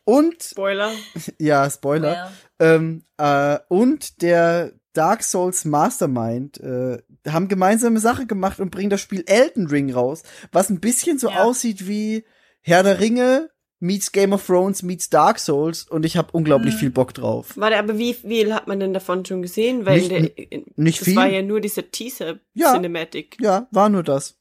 und, 0.05 0.43
Spoiler. 0.43 0.93
ja, 1.39 1.69
Spoiler. 1.70 2.12
Ja. 2.15 2.33
Ähm, 2.59 3.05
äh, 3.19 3.59
und 3.69 4.23
der 4.23 4.73
Dark 4.93 5.23
Souls 5.24 5.65
Mastermind 5.65 6.59
äh, 6.61 6.99
haben 7.29 7.49
gemeinsame 7.49 7.99
Sache 8.01 8.27
gemacht 8.27 8.61
und 8.61 8.70
bringen 8.70 8.91
das 8.91 9.01
Spiel 9.01 9.24
Elden 9.27 9.66
Ring 9.69 9.93
raus, 9.93 10.23
was 10.53 10.69
ein 10.70 10.81
bisschen 10.81 11.19
so 11.19 11.31
Ja. 11.31 11.45
aussieht 11.45 11.87
wie 11.89 12.24
Herr 12.61 12.83
der 12.83 13.01
Ringe 13.01 13.51
meets 13.81 14.12
Game 14.12 14.33
of 14.33 14.47
Thrones 14.47 14.83
meets 14.83 15.09
Dark 15.11 15.39
Souls 15.41 15.83
und 15.85 16.05
ich 16.05 16.16
habe 16.16 16.29
unglaublich 16.33 16.74
Mhm. 16.74 16.79
viel 16.79 16.91
Bock 16.91 17.15
drauf. 17.15 17.55
Warte, 17.57 17.77
aber 17.79 17.99
wie 17.99 18.15
viel 18.15 18.55
hat 18.55 18.69
man 18.69 18.79
denn 18.79 18.93
davon 18.95 19.24
schon 19.24 19.43
gesehen? 19.43 19.87
Weil 19.87 19.99
Nicht- 20.01 20.12
in 20.12 20.23
der, 20.23 20.53
in, 20.53 20.65
nicht 20.77 21.01
das 21.01 21.07
viel. 21.09 21.16
war 21.16 21.27
ja 21.27 21.43
nur 21.43 21.61
dieser 21.61 21.91
Teaser 21.91 22.39
Ja. 22.55 22.74
Cinematic. 22.74 23.37
Ja, 23.41 23.66
war 23.73 23.89
nur 23.89 24.03
das. 24.05 24.37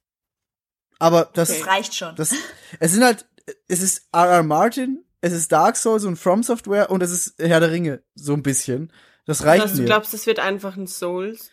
Aber 0.99 1.29
das, 1.33 1.47
Das 1.49 1.65
reicht 1.65 1.95
schon. 1.95 2.15
das, 2.15 2.35
es 2.79 2.91
sind 2.91 3.03
halt, 3.03 3.25
es 3.67 3.81
ist 3.81 4.07
R.R. 4.11 4.43
Martin, 4.43 5.03
es 5.21 5.33
ist 5.33 5.51
Dark 5.51 5.77
Souls 5.77 6.03
und 6.05 6.17
From 6.17 6.43
Software 6.43 6.89
und 6.89 7.01
es 7.03 7.11
ist 7.11 7.35
Herr 7.39 7.59
der 7.59 7.71
Ringe, 7.71 8.03
so 8.15 8.33
ein 8.33 8.43
bisschen. 8.43 8.91
Das 9.25 9.45
reicht 9.45 9.61
Also, 9.63 9.75
du 9.75 9.81
mir. 9.81 9.87
glaubst, 9.87 10.13
das 10.13 10.25
wird 10.25 10.39
einfach 10.39 10.75
ein 10.77 10.87
Souls? 10.87 11.51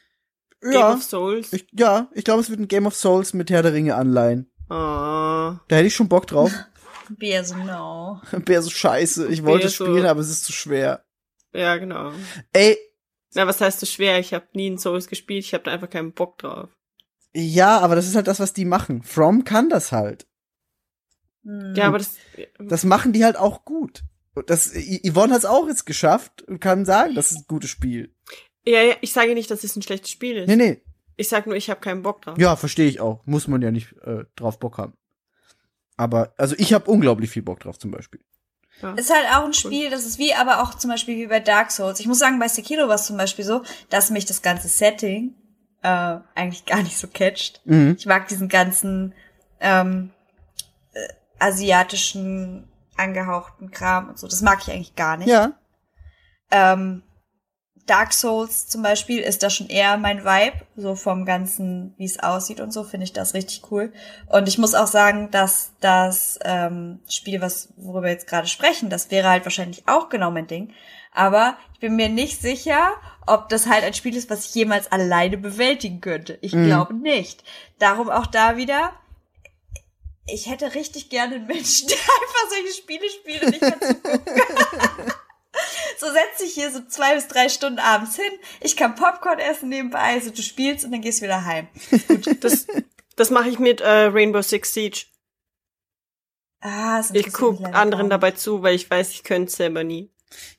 Game 0.60 0.72
ja, 0.72 0.94
of 0.94 1.02
Souls? 1.02 1.52
ich, 1.52 1.68
ja, 1.72 2.08
ich 2.14 2.24
glaube, 2.24 2.40
es 2.40 2.50
wird 2.50 2.58
ein 2.60 2.68
Game 2.68 2.86
of 2.86 2.96
Souls 2.96 3.32
mit 3.34 3.50
Herr 3.50 3.62
der 3.62 3.72
Ringe 3.74 3.94
anleihen. 3.94 4.50
Ah. 4.68 5.60
Da 5.68 5.76
hätte 5.76 5.86
ich 5.86 5.94
schon 5.94 6.08
Bock 6.08 6.26
drauf. 6.26 6.52
Bär 7.10 7.44
so, 7.44 7.54
no. 7.56 8.20
Bär 8.44 8.60
so 8.62 8.68
scheiße. 8.70 9.28
Ich 9.28 9.44
wollte 9.44 9.66
Bär 9.66 9.70
so- 9.70 9.84
spielen, 9.86 10.06
aber 10.06 10.20
es 10.20 10.28
ist 10.30 10.44
zu 10.44 10.52
schwer. 10.52 11.04
Ja, 11.54 11.76
genau. 11.76 12.12
Ey, 12.52 12.76
Na, 13.34 13.46
was 13.46 13.60
heißt 13.60 13.80
so 13.80 13.86
schwer? 13.86 14.18
Ich 14.18 14.34
habe 14.34 14.46
nie 14.52 14.66
in 14.66 14.78
Souls 14.78 15.06
gespielt, 15.08 15.44
ich 15.44 15.54
habe 15.54 15.64
da 15.64 15.70
einfach 15.70 15.88
keinen 15.90 16.12
Bock 16.12 16.38
drauf. 16.38 16.68
ja, 17.34 17.78
aber 17.78 17.94
das 17.94 18.06
ist 18.06 18.14
halt 18.16 18.26
das, 18.26 18.40
was 18.40 18.52
die 18.52 18.64
machen. 18.66 19.02
From 19.02 19.44
kann 19.44 19.68
das 19.70 19.92
halt. 19.92 20.26
Ja, 21.74 21.86
aber 21.86 21.98
das. 21.98 22.16
Das 22.58 22.84
machen 22.84 23.12
die 23.12 23.24
halt 23.24 23.36
auch 23.36 23.64
gut. 23.64 24.02
Und 24.34 24.50
Das, 24.50 24.72
Yvonne 24.72 25.32
hat 25.32 25.40
es 25.40 25.44
auch 25.46 25.66
jetzt 25.66 25.86
geschafft 25.86 26.42
und 26.42 26.60
kann 26.60 26.84
sagen, 26.84 27.14
das 27.14 27.32
ist 27.32 27.38
ein 27.38 27.44
gutes 27.48 27.70
Spiel. 27.70 28.14
Ja, 28.66 28.82
ja, 28.82 28.94
ich 29.00 29.12
sage 29.12 29.34
nicht, 29.34 29.50
dass 29.50 29.64
es 29.64 29.74
ein 29.76 29.82
schlechtes 29.82 30.10
Spiel 30.10 30.36
ist. 30.36 30.48
Nee, 30.48 30.56
nee. 30.56 30.82
Ich 31.16 31.28
sag 31.28 31.46
nur, 31.46 31.56
ich 31.56 31.70
habe 31.70 31.80
keinen 31.80 32.02
Bock 32.02 32.22
drauf. 32.22 32.38
Ja, 32.38 32.54
verstehe 32.54 32.88
ich 32.88 33.00
auch. 33.00 33.24
Muss 33.24 33.48
man 33.48 33.62
ja 33.62 33.70
nicht 33.70 33.92
äh, 34.04 34.24
drauf 34.36 34.58
Bock 34.58 34.78
haben. 34.78 34.92
Aber, 35.96 36.32
also 36.36 36.54
ich 36.58 36.72
habe 36.72 36.90
unglaublich 36.90 37.30
viel 37.30 37.42
Bock 37.42 37.60
drauf 37.60 37.78
zum 37.78 37.90
Beispiel. 37.90 38.20
Ist 38.96 39.12
halt 39.12 39.26
auch 39.34 39.44
ein 39.44 39.54
Spiel, 39.54 39.90
das 39.90 40.06
ist 40.06 40.20
wie 40.20 40.34
aber 40.34 40.62
auch 40.62 40.74
zum 40.74 40.90
Beispiel 40.90 41.16
wie 41.16 41.26
bei 41.26 41.40
Dark 41.40 41.72
Souls. 41.72 41.98
Ich 41.98 42.06
muss 42.06 42.20
sagen, 42.20 42.38
bei 42.38 42.46
Sekiro 42.46 42.86
war 42.86 42.94
es 42.94 43.06
zum 43.06 43.16
Beispiel 43.16 43.44
so, 43.44 43.62
dass 43.90 44.10
mich 44.10 44.24
das 44.24 44.40
ganze 44.40 44.68
Setting 44.68 45.34
äh, 45.82 46.18
eigentlich 46.36 46.64
gar 46.64 46.84
nicht 46.84 46.96
so 46.96 47.08
catcht. 47.08 47.60
Mhm. 47.64 47.96
Ich 47.98 48.06
mag 48.06 48.28
diesen 48.28 48.48
ganzen 48.48 49.14
ähm, 49.58 50.10
äh, 50.10 50.17
asiatischen 51.38 52.68
angehauchten 52.96 53.70
Kram 53.70 54.08
und 54.08 54.18
so. 54.18 54.26
Das 54.26 54.42
mag 54.42 54.58
ich 54.62 54.70
eigentlich 54.72 54.96
gar 54.96 55.16
nicht. 55.16 55.28
Ja. 55.28 55.52
Ähm, 56.50 57.02
Dark 57.86 58.12
Souls 58.12 58.66
zum 58.68 58.82
Beispiel 58.82 59.20
ist 59.20 59.42
da 59.42 59.48
schon 59.48 59.68
eher 59.68 59.96
mein 59.96 60.22
Vibe, 60.24 60.60
so 60.76 60.94
vom 60.94 61.24
ganzen, 61.24 61.94
wie 61.96 62.04
es 62.04 62.18
aussieht 62.18 62.60
und 62.60 62.70
so, 62.70 62.84
finde 62.84 63.04
ich 63.04 63.14
das 63.14 63.32
richtig 63.32 63.70
cool. 63.70 63.92
Und 64.26 64.46
ich 64.46 64.58
muss 64.58 64.74
auch 64.74 64.86
sagen, 64.86 65.30
dass 65.30 65.72
das 65.80 66.38
ähm, 66.42 67.00
Spiel, 67.08 67.40
was 67.40 67.72
worüber 67.76 68.02
wir 68.02 68.10
jetzt 68.10 68.26
gerade 68.26 68.46
sprechen, 68.46 68.90
das 68.90 69.10
wäre 69.10 69.30
halt 69.30 69.44
wahrscheinlich 69.44 69.88
auch 69.88 70.10
genau 70.10 70.30
mein 70.30 70.46
Ding. 70.46 70.72
Aber 71.14 71.56
ich 71.72 71.80
bin 71.80 71.96
mir 71.96 72.10
nicht 72.10 72.42
sicher, 72.42 72.92
ob 73.26 73.48
das 73.48 73.66
halt 73.66 73.84
ein 73.84 73.94
Spiel 73.94 74.14
ist, 74.14 74.28
was 74.28 74.44
ich 74.44 74.54
jemals 74.54 74.92
alleine 74.92 75.38
bewältigen 75.38 76.00
könnte. 76.02 76.38
Ich 76.42 76.52
Mhm. 76.52 76.66
glaube 76.66 76.94
nicht. 76.94 77.42
Darum 77.78 78.10
auch 78.10 78.26
da 78.26 78.56
wieder. 78.58 78.92
Ich 80.30 80.46
hätte 80.48 80.74
richtig 80.74 81.08
gerne 81.10 81.36
einen 81.36 81.46
Menschen, 81.46 81.88
der 81.88 81.96
einfach 81.96 82.50
solche 82.50 82.72
Spiele 82.74 83.08
spielt 83.10 83.42
und 83.44 83.54
ich 83.54 83.60
kann 83.60 83.80
zugucken. 83.80 84.42
So 85.98 86.06
setz 86.12 86.38
dich 86.40 86.54
hier 86.54 86.70
so 86.70 86.80
zwei 86.86 87.14
bis 87.16 87.26
drei 87.26 87.48
Stunden 87.48 87.78
abends 87.80 88.14
hin. 88.14 88.30
Ich 88.60 88.76
kann 88.76 88.94
Popcorn 88.94 89.38
essen 89.40 89.68
nebenbei, 89.68 90.20
so 90.20 90.30
du 90.30 90.42
spielst 90.42 90.84
und 90.84 90.92
dann 90.92 91.00
gehst 91.00 91.20
wieder 91.22 91.44
heim. 91.44 91.66
Das, 92.40 92.66
das 93.16 93.30
mache 93.30 93.48
ich 93.48 93.58
mit 93.58 93.80
äh, 93.80 93.88
Rainbow 94.04 94.42
Six 94.42 94.72
Siege. 94.72 95.06
Ah, 96.60 96.98
das 96.98 97.10
Ich 97.10 97.26
interessiert 97.26 97.34
guck 97.34 97.52
mich 97.52 97.60
leider 97.62 97.76
anderen 97.78 98.04
nicht. 98.06 98.12
dabei 98.12 98.30
zu, 98.32 98.62
weil 98.62 98.74
ich 98.74 98.88
weiß, 98.90 99.10
ich 99.10 99.22
könnte 99.24 99.48
es 99.50 99.56
selber 99.56 99.82
nie. 99.84 100.10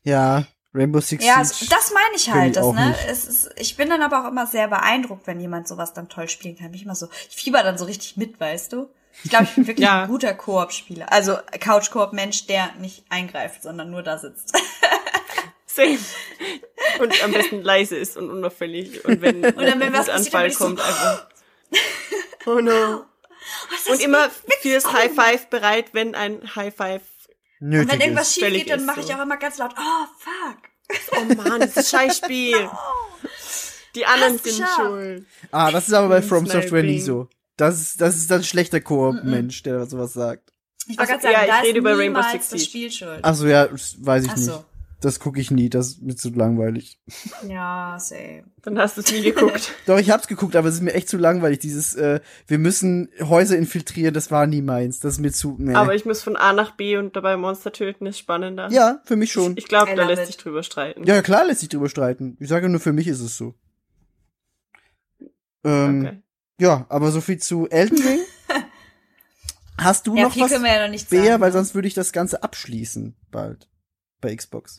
Ja. 0.04 0.46
Rainbow 0.74 1.00
Six 1.02 1.24
Ja, 1.26 1.44
Siege. 1.44 1.66
so- 1.70 1.76
das 1.76 1.92
meine 1.94 2.16
ich 2.16 2.30
halt. 2.32 2.48
ich 2.50 2.54
Das, 2.56 2.66
auch 2.66 2.74
ne? 2.74 2.88
nicht. 2.90 3.00
es 3.08 3.26
ist, 3.26 3.50
ich 3.58 3.76
bin 3.78 3.90
dann 3.90 4.02
aber 4.02 4.24
auch 4.24 4.30
immer 4.30 4.48
sehr 4.48 4.68
beeindruckt, 4.68 5.26
wenn 5.28 5.40
jemand 5.40 5.68
sowas 5.68 5.94
dann 5.94 6.10
toll 6.10 6.28
spielen 6.30 6.58
kann. 6.58 6.68
Bin 6.68 6.76
Ich 6.76 6.84
immer 6.84 6.96
so, 6.96 7.08
ich 7.30 7.36
fieber 7.36 7.64
dann 7.64 7.78
so 7.78 7.86
richtig 7.86 8.18
mit, 8.18 8.40
weißt 8.40 8.74
du? 8.74 8.90
Ich 9.24 9.30
glaube, 9.30 9.46
ich 9.46 9.52
bin 9.56 9.68
wirklich 9.68 9.86
Ja. 9.86 10.04
ein 10.04 10.08
guter 10.10 10.34
Koop-Spieler. 10.34 11.12
Also 11.12 11.38
Couch-Koop-Mensch, 11.60 12.48
der 12.48 12.74
nicht 12.80 13.04
eingreift, 13.10 13.64
sondern 13.64 13.90
nur 13.92 14.04
da 14.04 14.18
sitzt. 14.18 14.54
Same. 15.66 16.00
Und 17.00 17.24
am 17.24 17.32
besten 17.32 17.62
leise 17.62 17.96
ist 17.96 18.18
und 18.18 18.30
unauffällig. 18.32 19.06
Und 19.06 19.22
wenn 19.22 19.42
dann, 19.42 19.56
wenn 19.58 19.82
ein 19.82 19.94
was 19.94 20.08
passiert, 20.08 20.34
dann 20.34 20.42
Anfall 20.42 20.42
bin 20.44 20.52
ich 20.52 20.58
so, 20.58 20.66
kommt, 20.66 20.82
einfach. 20.82 21.28
Oh 22.46 22.60
no. 22.60 23.06
Und 23.90 24.02
immer 24.02 24.30
fürs 24.62 24.92
High 24.92 25.14
Five 25.14 25.48
bereit, 25.48 25.94
wenn 25.94 26.16
ein 26.16 26.56
High 26.56 26.76
Five. 26.76 27.02
Nötig 27.60 27.86
Und 27.88 27.92
wenn 27.94 28.02
irgendwas 28.02 28.30
ist. 28.30 28.34
schief 28.36 28.54
geht, 28.54 28.70
dann 28.70 28.80
ist 28.80 28.86
mache 28.86 29.02
ich 29.02 29.14
auch 29.14 29.22
immer 29.22 29.38
ganz 29.38 29.58
laut, 29.58 29.74
oh 29.78 30.06
fuck. 30.18 31.18
Oh 31.18 31.36
Mann, 31.36 31.62
dieses 31.62 31.90
Scheißspiel. 31.90 32.70
Oh. 32.72 33.28
Die 33.96 34.06
anderen 34.06 34.38
sind 34.40 34.66
schuld. 34.76 35.26
Ah, 35.52 35.70
das 35.72 35.88
ist 35.88 35.94
aber 35.94 36.10
bei 36.10 36.18
Ins 36.18 36.28
From 36.28 36.46
Software 36.48 36.84
nie 36.84 37.00
so. 37.00 37.28
Das 37.60 37.80
ist, 37.82 38.02
das 38.02 38.16
ist 38.16 38.32
dann 38.32 38.40
ein 38.42 38.44
schlechter 38.44 38.80
Koop-Mensch, 38.82 39.64
der 39.64 39.86
sowas 39.86 40.14
sagt. 40.14 40.54
Ich 40.88 40.98
wollte 40.98 41.12
gerade 41.12 41.24
sagen, 41.24 41.34
ja, 41.34 41.44
ich 41.44 41.50
da 41.50 41.60
rede 41.60 41.80
über 41.80 41.90
Rainbow 41.92 42.20
niemals 42.20 42.32
Six 42.32 42.50
das 42.50 42.60
Siege. 42.62 42.70
Spiel 42.70 42.92
schuld. 42.92 43.20
Ach 43.22 43.36
so, 43.36 43.48
ja, 43.48 43.68
das 43.68 43.98
weiß 44.00 44.24
ich 44.26 44.32
Ach 44.32 44.36
nicht. 44.38 44.46
so. 44.46 44.66
Das 45.02 45.22
gucke 45.22 45.40
ich 45.40 45.50
nie, 45.50 45.70
das 45.70 45.88
ist 45.90 46.02
mir 46.02 46.16
zu 46.16 46.30
langweilig. 46.30 47.00
Ja, 47.48 47.98
same. 48.00 48.44
Dann 48.64 48.78
hast 48.78 48.98
du 48.98 49.02
es 49.02 49.12
nie 49.12 49.22
geguckt. 49.22 49.74
Doch, 49.86 49.98
ich 49.98 50.10
hab's 50.12 50.28
geguckt, 50.28 50.56
aber 50.58 50.68
es 50.68 50.76
ist 50.76 50.82
mir 50.82 50.94
echt 50.94 51.08
zu 51.08 51.18
langweilig. 51.18 51.60
Dieses, 51.60 51.96
äh, 51.96 52.20
wir 52.48 52.58
müssen 52.58 53.10
Häuser 53.22 53.58
infiltrieren, 53.58 54.14
das 54.14 54.30
war 54.32 54.46
nie 54.48 54.62
meins. 54.62 55.00
Das 55.00 55.14
ist 55.14 55.20
mir 55.20 55.32
zu, 55.32 55.56
nee. 55.58 55.74
Aber 55.74 55.96
ich 55.96 56.04
muss 56.06 56.22
von 56.22 56.36
A 56.36 56.52
nach 56.54 56.72
B 56.76 56.98
und 56.98 57.16
dabei 57.16 57.38
Monster 57.38 57.72
töten, 57.72 58.06
ist 58.08 58.20
spannender. 58.20 58.70
ja, 58.72 59.02
für 59.06 59.16
mich 59.16 59.32
schon. 59.32 59.56
Ich 59.58 59.68
glaube, 59.68 59.94
I 59.94 59.96
da 59.96 60.06
lässt 60.06 60.22
it. 60.24 60.28
sich 60.28 60.38
drüber 60.38 60.64
streiten. 60.64 61.04
Ja, 61.06 61.22
klar 61.22 61.46
lässt 61.46 61.62
sich 61.62 61.70
drüber 61.70 61.88
streiten. 61.90 62.36
Ich 62.40 62.50
sage 62.50 62.68
nur, 62.68 62.80
für 62.82 62.94
mich 62.94 63.08
ist 63.08 63.22
es 63.22 63.38
so. 63.38 63.54
Ähm, 65.64 66.06
Okay. 66.06 66.22
Ja, 66.60 66.86
aber 66.90 67.12
so 67.12 67.22
viel 67.22 67.38
zu 67.40 67.68
Elden 67.70 67.98
Ring. 68.02 68.20
Hast 69.78 70.08
du 70.08 70.16
Ja, 70.16 70.24
noch 70.24 70.34
viel 70.34 70.44
was, 70.44 70.52
können 70.52 70.64
wir 70.66 70.74
ja 70.74 70.84
noch 70.84 70.92
nicht 70.92 71.10
Bea? 71.10 71.24
sagen. 71.24 71.42
Weil 71.42 71.52
sonst 71.54 71.74
würde 71.74 71.88
ich 71.88 71.94
das 71.94 72.12
Ganze 72.12 72.44
abschließen 72.44 73.16
bald 73.32 73.68
bei 74.22 74.36
Xbox. 74.36 74.78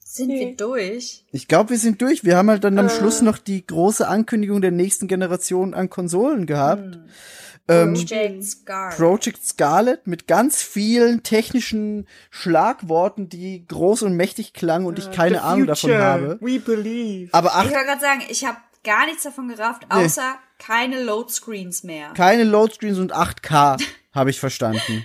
Sind 0.00 0.28
Nee. 0.28 0.40
wir 0.48 0.56
durch? 0.56 1.24
Ich 1.32 1.48
glaube, 1.48 1.70
wir 1.70 1.78
sind 1.78 2.00
durch. 2.02 2.24
Wir 2.24 2.36
haben 2.36 2.48
halt 2.50 2.64
dann 2.64 2.78
am 2.78 2.86
Äh. 2.86 2.90
Schluss 2.90 3.22
noch 3.22 3.38
die 3.38 3.66
große 3.66 4.06
Ankündigung 4.06 4.60
der 4.60 4.70
nächsten 4.70 5.06
Generation 5.08 5.74
an 5.74 5.88
Konsolen 5.90 6.46
gehabt. 6.46 6.96
Hm. 6.96 7.04
Ähm, 7.70 7.92
Project 7.94 8.44
Scar. 8.44 8.90
Project 8.96 9.44
Scarlet 9.46 10.06
mit 10.06 10.26
ganz 10.26 10.62
vielen 10.62 11.22
technischen 11.22 12.06
Schlagworten, 12.30 13.28
die 13.28 13.66
groß 13.66 14.02
und 14.02 14.14
mächtig 14.14 14.54
klangen 14.54 14.86
und 14.86 14.98
ich 14.98 15.10
keine 15.10 15.36
The 15.36 15.40
Ahnung 15.42 15.66
davon 15.66 15.92
habe. 15.92 16.38
We 16.40 16.58
believe. 16.60 17.28
Aber 17.34 17.48
ich 17.48 17.54
ach, 17.54 17.64
wollte 17.64 17.84
gerade 17.84 18.00
sagen, 18.00 18.22
ich 18.30 18.46
habe 18.46 18.56
gar 18.88 19.06
nichts 19.06 19.22
davon 19.22 19.48
gerafft, 19.48 19.82
Nee. 19.92 20.04
außer 20.04 20.36
keine 20.58 21.02
Loadscreens 21.02 21.84
mehr. 21.84 22.10
keine 22.14 22.44
Loadscreens 22.44 22.98
und 22.98 23.12
8K 23.14 23.80
habe 24.14 24.30
ich 24.30 24.40
verstanden. 24.40 25.04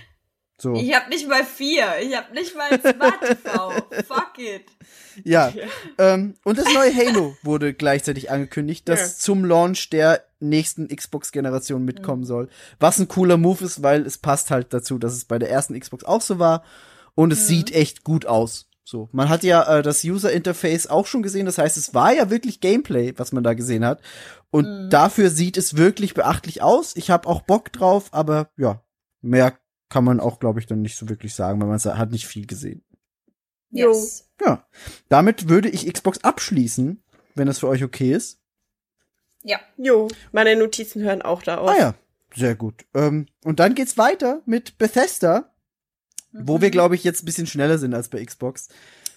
So. 0.56 0.74
Ich 0.74 0.94
habe 0.94 1.10
nicht 1.10 1.28
mal 1.28 1.44
vier. 1.44 1.86
Ich 2.00 2.16
habe 2.16 2.32
nicht 2.32 2.56
mal 2.56 2.70
ein 2.70 2.80
Smart 2.80 3.20
TV. 3.20 3.70
Fuck 4.06 4.38
it. 4.38 4.64
Ja. 5.24 5.52
Ähm, 5.98 6.34
und 6.44 6.58
das 6.58 6.72
neue 6.72 6.94
Halo 6.94 7.36
wurde 7.42 7.74
gleichzeitig 7.74 8.30
angekündigt, 8.30 8.88
das 8.88 9.00
Ja. 9.00 9.06
zum 9.18 9.44
Launch 9.44 9.90
der 9.90 10.24
nächsten 10.40 10.88
Xbox-Generation 10.88 11.84
mitkommen 11.84 12.24
soll. 12.24 12.48
Was 12.80 12.98
ein 12.98 13.08
cooler 13.08 13.36
Move 13.36 13.64
ist, 13.64 13.82
weil 13.82 14.06
es 14.06 14.16
passt 14.18 14.50
halt 14.50 14.72
dazu, 14.72 14.98
dass 14.98 15.12
es 15.12 15.24
bei 15.24 15.38
der 15.38 15.50
ersten 15.50 15.78
Xbox 15.78 16.04
auch 16.04 16.22
so 16.22 16.38
war. 16.38 16.64
Und 17.14 17.32
es 17.32 17.46
sieht 17.46 17.72
echt 17.72 18.02
gut 18.04 18.24
aus. 18.26 18.66
So, 18.86 19.08
man 19.12 19.30
hat 19.30 19.42
ja 19.44 19.78
äh, 19.78 19.82
das 19.82 20.04
User 20.04 20.30
Interface 20.30 20.86
auch 20.86 21.06
schon 21.06 21.22
gesehen, 21.22 21.46
das 21.46 21.56
heißt, 21.56 21.78
es 21.78 21.94
war 21.94 22.12
ja 22.12 22.28
wirklich 22.28 22.60
Gameplay, 22.60 23.14
was 23.16 23.32
man 23.32 23.42
da 23.42 23.54
gesehen 23.54 23.84
hat. 23.84 24.02
Und 24.50 24.90
dafür 24.90 25.30
sieht 25.30 25.56
es 25.56 25.76
wirklich 25.76 26.14
beachtlich 26.14 26.62
aus. 26.62 26.94
Ich 26.94 27.10
habe 27.10 27.26
auch 27.28 27.42
Bock 27.42 27.72
drauf, 27.72 28.08
aber 28.12 28.50
ja, 28.56 28.84
mehr 29.22 29.58
kann 29.88 30.04
man 30.04 30.20
auch, 30.20 30.38
glaube 30.38 30.60
ich, 30.60 30.66
dann 30.66 30.82
nicht 30.82 30.96
so 30.96 31.08
wirklich 31.08 31.34
sagen, 31.34 31.60
weil 31.60 31.68
man 31.68 31.80
hat 31.80 32.10
nicht 32.10 32.26
viel 32.26 32.46
gesehen. 32.46 32.84
Jo. 33.70 33.90
Yes. 33.90 34.30
Ja, 34.40 34.66
damit 35.08 35.48
würde 35.48 35.68
ich 35.68 35.90
Xbox 35.92 36.22
abschließen, 36.22 37.02
wenn 37.34 37.46
das 37.46 37.58
für 37.60 37.68
euch 37.68 37.82
okay 37.82 38.12
ist. 38.12 38.40
Ja. 39.42 39.60
Jo, 39.76 40.08
meine 40.32 40.56
Notizen 40.56 41.02
hören 41.02 41.22
auch 41.22 41.42
da 41.42 41.58
auf. 41.58 41.70
Ah 41.70 41.78
ja, 41.78 41.94
sehr 42.34 42.54
gut. 42.54 42.84
Ähm, 42.94 43.26
und 43.44 43.60
dann 43.60 43.74
geht's 43.74 43.98
weiter 43.98 44.42
mit 44.46 44.78
Bethesda, 44.78 45.53
wo 46.34 46.60
wir, 46.60 46.70
glaube 46.70 46.94
ich, 46.94 47.04
jetzt 47.04 47.22
ein 47.22 47.26
bisschen 47.26 47.46
schneller 47.46 47.78
sind 47.78 47.94
als 47.94 48.08
bei 48.08 48.24
Xbox. 48.24 48.68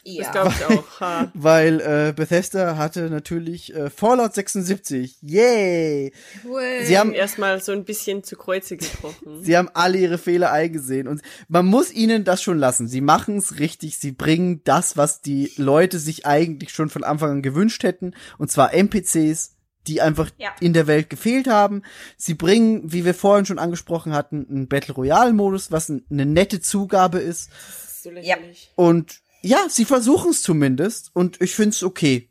Das 0.06 0.14
Ja. 0.16 0.32
glaube 0.32 0.54
ich 0.58 0.66
auch. 0.66 0.84
Ha. 1.02 1.32
Weil 1.34 1.82
äh, 1.82 2.14
Bethesda 2.16 2.78
hatte 2.78 3.10
natürlich 3.10 3.76
äh, 3.76 3.90
Fallout 3.90 4.34
76. 4.36 5.18
Yay! 5.22 6.14
Cool. 6.46 6.62
Sie 6.84 6.98
haben 6.98 7.14
Erstmal 7.14 7.62
so 7.62 7.74
ein 7.74 7.84
bisschen 7.84 8.24
zu 8.24 8.38
Kreuze 8.38 8.78
gebrochen. 8.78 9.44
Sie 9.44 9.58
haben 9.58 9.70
alle 9.74 9.98
ihre 9.98 10.18
Fehler 10.18 10.52
eingesehen 10.54 11.10
und 11.10 11.22
man 11.50 11.66
muss 11.66 11.92
ihnen 11.92 12.24
das 12.24 12.42
schon 12.42 12.58
lassen. 12.58 12.88
Sie 12.88 13.02
machen 13.02 13.38
es 13.38 13.60
richtig, 13.60 13.98
sie 13.98 14.14
bringen 14.14 14.62
das, 14.64 14.96
was 14.96 15.22
die 15.22 15.52
Leute 15.58 16.00
sich 16.00 16.26
eigentlich 16.26 16.72
schon 16.72 16.90
von 16.90 17.04
Anfang 17.04 17.32
an 17.32 17.42
gewünscht 17.42 17.84
hätten, 17.84 18.14
und 18.38 18.50
zwar 18.50 18.74
NPCs, 18.74 19.57
die 19.88 20.02
einfach 20.02 20.30
Ja. 20.38 20.52
in 20.60 20.74
der 20.74 20.88
Welt 20.88 21.10
gefehlt 21.10 21.48
haben. 21.48 21.84
Sie 22.18 22.34
bringen, 22.34 22.82
wie 22.92 23.06
wir 23.06 23.14
vorhin 23.14 23.46
schon 23.46 23.60
angesprochen 23.60 24.14
hatten, 24.14 24.46
einen 24.50 24.68
Battle 24.68 24.94
Royale 24.94 25.34
Modus, 25.34 25.72
was 25.72 25.90
ein, 25.90 26.06
eine 26.12 26.26
nette 26.26 26.60
Zugabe 26.62 27.20
ist. 27.20 27.50
Ist 27.86 28.04
so 28.04 28.10
lächerlich. 28.12 28.72
Und 28.76 29.22
ja, 29.42 29.60
sie 29.70 29.86
versuchen 29.86 30.32
es 30.32 30.42
zumindest 30.42 31.12
und 31.14 31.42
ich 31.42 31.56
find's 31.56 31.84
okay. 31.84 32.30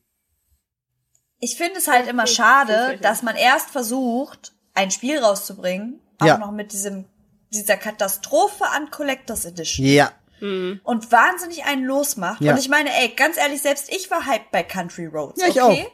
Ich 1.39 1.57
finde 1.57 1.79
es 1.79 1.87
halt 1.89 2.09
immer 2.09 2.25
Okay, 2.25 2.33
schade, 2.35 2.99
dass 3.03 3.23
man 3.23 3.37
erst 3.37 3.71
versucht, 3.71 4.53
ein 4.75 4.91
Spiel 4.91 5.19
rauszubringen, 5.19 6.01
auch 6.19 6.27
Ja. 6.27 6.39
noch 6.39 6.53
mit 6.53 6.73
diesem 6.73 7.05
dieser 7.53 7.77
Katastrophe 7.77 8.65
an 8.69 8.91
Collectors 8.91 9.45
Edition 9.45 9.87
Ja, 9.87 10.13
Hm. 10.41 10.81
und 10.83 11.13
wahnsinnig 11.13 11.65
einen 11.65 11.85
losmacht. 11.85 12.41
Ja. 12.43 12.53
Und 12.53 12.59
ich 12.59 12.69
meine, 12.69 12.91
ey, 12.91 13.11
ganz 13.17 13.37
ehrlich, 13.39 13.63
selbst 13.63 13.89
ich 13.91 14.11
war 14.11 14.27
hyped 14.27 14.51
bei 14.51 14.63
Country 14.63 15.07
Roads. 15.07 15.41
Ja, 15.41 15.49
ich 15.49 15.63
okay? 15.63 15.85
auch. 15.87 15.93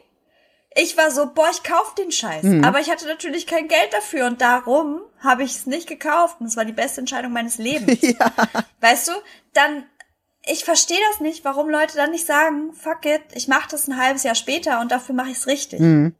Ich 0.75 0.97
war 0.97 1.11
so, 1.11 1.31
boah, 1.33 1.49
ich 1.51 1.63
kauf 1.63 1.93
den 1.95 2.11
Scheiß. 2.11 2.43
Mhm. 2.43 2.63
Aber 2.63 2.79
ich 2.79 2.89
hatte 2.89 3.05
natürlich 3.05 3.45
kein 3.45 3.67
Geld 3.67 3.93
dafür 3.93 4.25
und 4.25 4.41
darum 4.41 5.01
habe 5.19 5.43
ich 5.43 5.51
es 5.51 5.65
nicht 5.67 5.87
gekauft. 5.87 6.37
Und 6.39 6.47
es 6.47 6.57
war 6.57 6.65
die 6.65 6.71
beste 6.71 7.01
Entscheidung 7.01 7.31
meines 7.31 7.57
Lebens. 7.57 8.01
ja. 8.01 8.31
Weißt 8.81 9.07
du, 9.07 9.11
dann, 9.53 9.85
ich 10.45 10.65
verstehe 10.65 10.99
das 11.11 11.19
nicht, 11.19 11.45
warum 11.45 11.69
Leute 11.69 11.95
dann 11.95 12.11
nicht 12.11 12.25
sagen, 12.25 12.73
fuck 12.73 13.05
it, 13.05 13.21
ich 13.33 13.47
mache 13.47 13.69
das 13.69 13.87
ein 13.87 14.01
halbes 14.01 14.23
Jahr 14.23 14.35
später 14.35 14.81
und 14.81 14.91
dafür 14.91 15.13
mache 15.13 15.29
ich 15.29 15.37
es 15.37 15.47
richtig. 15.47 15.79
Mhm. 15.79 16.15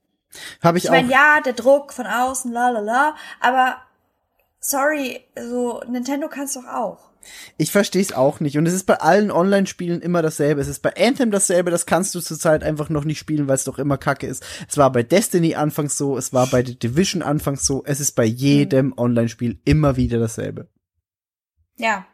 Habe 0.61 0.77
ich, 0.77 0.85
Ich 0.85 0.91
meine, 0.91 1.11
ja, 1.11 1.41
der 1.41 1.53
Druck 1.53 1.93
von 1.93 2.07
außen, 2.07 2.51
la 2.51 2.69
la 2.69 2.79
la, 2.79 3.15
aber 3.39 3.77
sorry, 4.59 5.25
so 5.35 5.81
Nintendo 5.87 6.27
kann's 6.27 6.53
doch 6.53 6.65
auch. 6.65 7.12
Ich 7.57 7.71
verstehe 7.71 8.01
es 8.01 8.13
auch 8.13 8.39
nicht. 8.39 8.57
Und 8.57 8.65
es 8.65 8.73
ist 8.73 8.85
bei 8.85 8.95
allen 8.95 9.31
Online-Spielen 9.31 10.01
immer 10.01 10.21
dasselbe. 10.21 10.61
Es 10.61 10.67
ist 10.67 10.81
bei 10.81 10.93
Anthem 10.95 11.31
dasselbe, 11.31 11.71
das 11.71 11.85
kannst 11.85 12.15
du 12.15 12.21
zurzeit 12.21 12.63
einfach 12.63 12.89
noch 12.89 13.05
nicht 13.05 13.19
spielen, 13.19 13.47
weil 13.47 13.55
es 13.55 13.63
doch 13.63 13.79
immer 13.79 13.97
kacke 13.97 14.27
ist. 14.27 14.45
Es 14.67 14.77
war 14.77 14.91
bei 14.91 15.03
Destiny 15.03 15.55
anfangs 15.55 15.97
so, 15.97 16.17
es 16.17 16.33
war 16.33 16.47
bei 16.47 16.63
The 16.63 16.77
Division 16.77 17.21
anfangs 17.21 17.65
so, 17.65 17.83
es 17.85 17.99
ist 17.99 18.13
bei 18.13 18.25
jedem 18.25 18.93
Online-Spiel 18.97 19.59
immer 19.65 19.95
wieder 19.95 20.19
dasselbe. 20.19 20.67
Ja. 21.77 22.05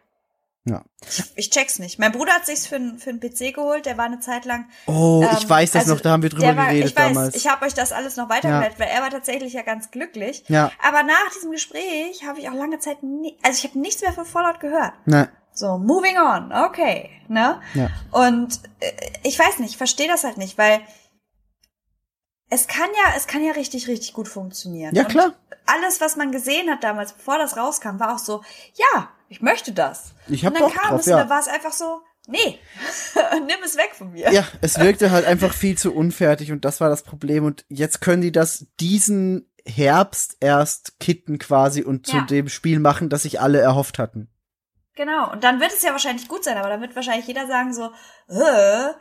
Ja. 0.70 0.84
Ich, 1.08 1.24
ich 1.36 1.50
check's 1.50 1.80
nicht. 1.80 2.00
Mein 2.00 2.12
Bruder 2.12 2.34
hat 2.34 2.46
sich's 2.46 2.68
für 2.68 2.80
für 2.98 3.10
einen 3.10 3.20
PC 3.20 3.54
geholt, 3.54 3.86
der 3.86 3.98
war 3.98 4.06
eine 4.06 4.20
Zeit 4.20 4.46
lang. 4.46 4.70
Oh, 4.86 5.26
ich 5.34 5.44
ähm, 5.44 5.50
weiß 5.50 5.72
das 5.72 5.84
also 5.84 5.96
noch, 5.96 6.02
da 6.02 6.12
haben 6.12 6.24
wir 6.24 6.30
drüber 6.30 6.56
war, 6.56 6.68
geredet 6.68 6.92
ich 6.92 6.96
weiß, 6.98 7.14
damals. 7.14 7.36
Ich 7.36 7.48
habe 7.48 7.66
euch 7.66 7.74
das 7.74 7.92
alles 7.92 8.16
noch 8.16 8.30
weitergeleitet, 8.30 8.80
weil 8.80 8.88
er 8.88 9.02
war 9.02 9.10
tatsächlich 9.10 9.54
ja 9.54 9.62
ganz 9.62 9.92
glücklich. 9.92 10.44
Ja. 10.48 10.72
Aber 10.84 11.04
nach 11.04 11.30
diesem 11.36 11.52
Gespräch 11.52 12.26
habe 12.26 12.40
ich 12.40 12.50
auch 12.50 12.54
lange 12.54 12.80
Zeit 12.80 13.04
nie, 13.04 13.38
also 13.44 13.58
ich 13.58 13.70
habe 13.70 13.80
nichts 13.80 14.02
mehr 14.02 14.14
von 14.14 14.26
Fallout 14.26 14.60
gehört. 14.60 14.94
Na, 15.06 15.30
So, 15.54 15.78
moving 15.78 16.18
on, 16.18 16.52
okay, 16.54 17.10
ne? 17.28 17.62
Ja. 17.74 17.90
Und 18.12 18.60
äh, 18.80 18.92
ich 19.24 19.38
weiß 19.38 19.60
nicht, 19.60 19.72
ich 19.72 19.78
verstehe 19.78 20.08
das 20.08 20.24
halt 20.24 20.38
nicht, 20.38 20.58
weil 20.58 20.82
es 22.50 22.68
kann 22.68 22.90
ja, 22.96 23.14
es 23.16 23.28
kann 23.28 23.44
ja 23.44 23.52
richtig, 23.54 23.88
richtig 23.88 24.14
gut 24.14 24.28
funktionieren. 24.28 24.96
Ja, 24.96 25.04
Und 25.04 25.10
klar. 25.10 25.34
alles, 25.66 26.02
was 26.02 26.16
man 26.16 26.32
gesehen 26.32 26.70
hat 26.70 26.84
damals, 26.84 27.14
bevor 27.14 27.38
das 27.38 27.58
rauskam, 27.58 28.00
war 28.00 28.16
auch 28.16 28.20
so, 28.20 28.42
ja, 28.74 29.10
ich 29.30 29.42
möchte 29.42 29.72
das. 29.72 30.14
Ich 30.28 30.46
hab 30.46 30.54
Und 30.54 30.60
dann 30.60 30.70
Bock 30.70 30.78
kam 30.78 30.90
drauf, 30.92 31.00
es 31.02 31.08
und 31.08 31.12
ja. 31.12 31.20
dann 31.20 31.30
war 31.30 31.40
es 31.40 31.48
einfach 31.48 31.72
so, 31.74 32.02
nee, 32.28 32.60
nimm 33.48 33.58
es 33.64 33.78
weg 33.78 33.92
von 33.98 34.12
mir. 34.12 34.32
ja, 34.32 34.44
es 34.62 34.78
wirkte 34.80 35.12
halt 35.12 35.26
einfach 35.26 35.54
viel 35.54 35.78
zu 35.78 35.94
unfertig 35.96 36.52
und 36.52 36.66
das 36.66 36.82
war 36.82 36.90
das 36.90 37.04
Problem. 37.04 37.46
Und 37.46 37.66
jetzt 37.70 38.02
können 38.02 38.22
die 38.22 38.32
das 38.32 38.68
diesen 38.80 39.50
Herbst 39.66 40.38
erst 40.40 41.00
kitten 41.00 41.38
quasi 41.38 41.84
und 41.84 42.06
zu 42.08 42.18
Ja. 42.18 42.24
dem 42.26 42.50
Spiel 42.50 42.80
machen, 42.80 43.10
das 43.10 43.22
sich 43.24 43.40
alle 43.40 43.60
erhofft 43.60 44.00
hatten. 44.00 44.30
Genau. 44.96 45.32
Und 45.32 45.44
dann 45.44 45.60
wird 45.62 45.72
es 45.72 45.82
ja 45.84 45.92
wahrscheinlich 45.92 46.28
gut 46.28 46.44
sein, 46.44 46.58
aber 46.58 46.70
dann 46.70 46.82
wird 46.82 46.96
wahrscheinlich 46.96 47.28
jeder 47.28 47.48
sagen 47.48 47.74
so, 47.74 47.92
äh, 48.30 48.92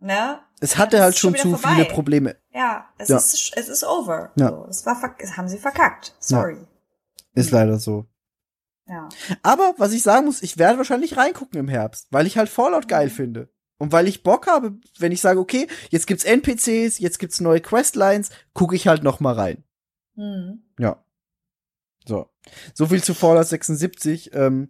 ne? 0.00 0.38
Es 0.60 0.78
hatte 0.78 1.00
halt 1.00 1.18
schon 1.18 1.32
wieder 1.34 1.42
zu 1.42 1.56
vorbei. 1.56 1.74
viele 1.74 1.84
Probleme. 1.88 2.36
Ja, 2.52 2.86
es 2.98 3.08
Ja. 3.08 3.16
ist, 3.16 3.52
es 3.56 3.68
ist 3.68 3.82
over. 3.84 4.30
Ja. 4.36 4.50
So, 4.50 4.66
es 4.68 4.86
war, 4.86 5.16
das 5.18 5.36
haben 5.36 5.48
sie 5.48 5.58
verkackt. 5.58 6.14
Sorry. 6.20 6.58
Ist 7.34 7.50
leider 7.50 7.78
so. 7.78 8.06
Ja. 8.86 9.08
Aber 9.42 9.74
was 9.78 9.92
ich 9.92 10.02
sagen 10.02 10.26
muss, 10.26 10.42
ich 10.42 10.58
werde 10.58 10.78
wahrscheinlich 10.78 11.16
reingucken 11.16 11.58
im 11.58 11.68
Herbst, 11.68 12.08
weil 12.10 12.26
ich 12.26 12.36
halt 12.36 12.48
Fallout 12.48 12.88
geil 12.88 13.10
finde. 13.10 13.48
Und 13.78 13.90
weil 13.90 14.06
ich 14.06 14.22
Bock 14.22 14.46
habe, 14.46 14.78
wenn 14.98 15.12
ich 15.12 15.20
sage, 15.20 15.40
okay, 15.40 15.66
jetzt 15.90 16.06
gibt's 16.06 16.24
NPCs, 16.24 16.98
jetzt 16.98 17.18
gibt's 17.18 17.40
neue 17.40 17.60
Questlines, 17.60 18.30
gucke 18.52 18.76
ich 18.76 18.86
halt 18.86 19.02
noch 19.02 19.18
mal 19.18 19.34
rein. 19.34 19.64
Hm. 20.14 20.62
Ja. 20.78 21.04
So. 22.06 22.30
So 22.74 22.86
viel 22.86 23.02
zu 23.02 23.14
Fallout 23.14 23.46
76. 23.46 24.34
Ähm, 24.34 24.68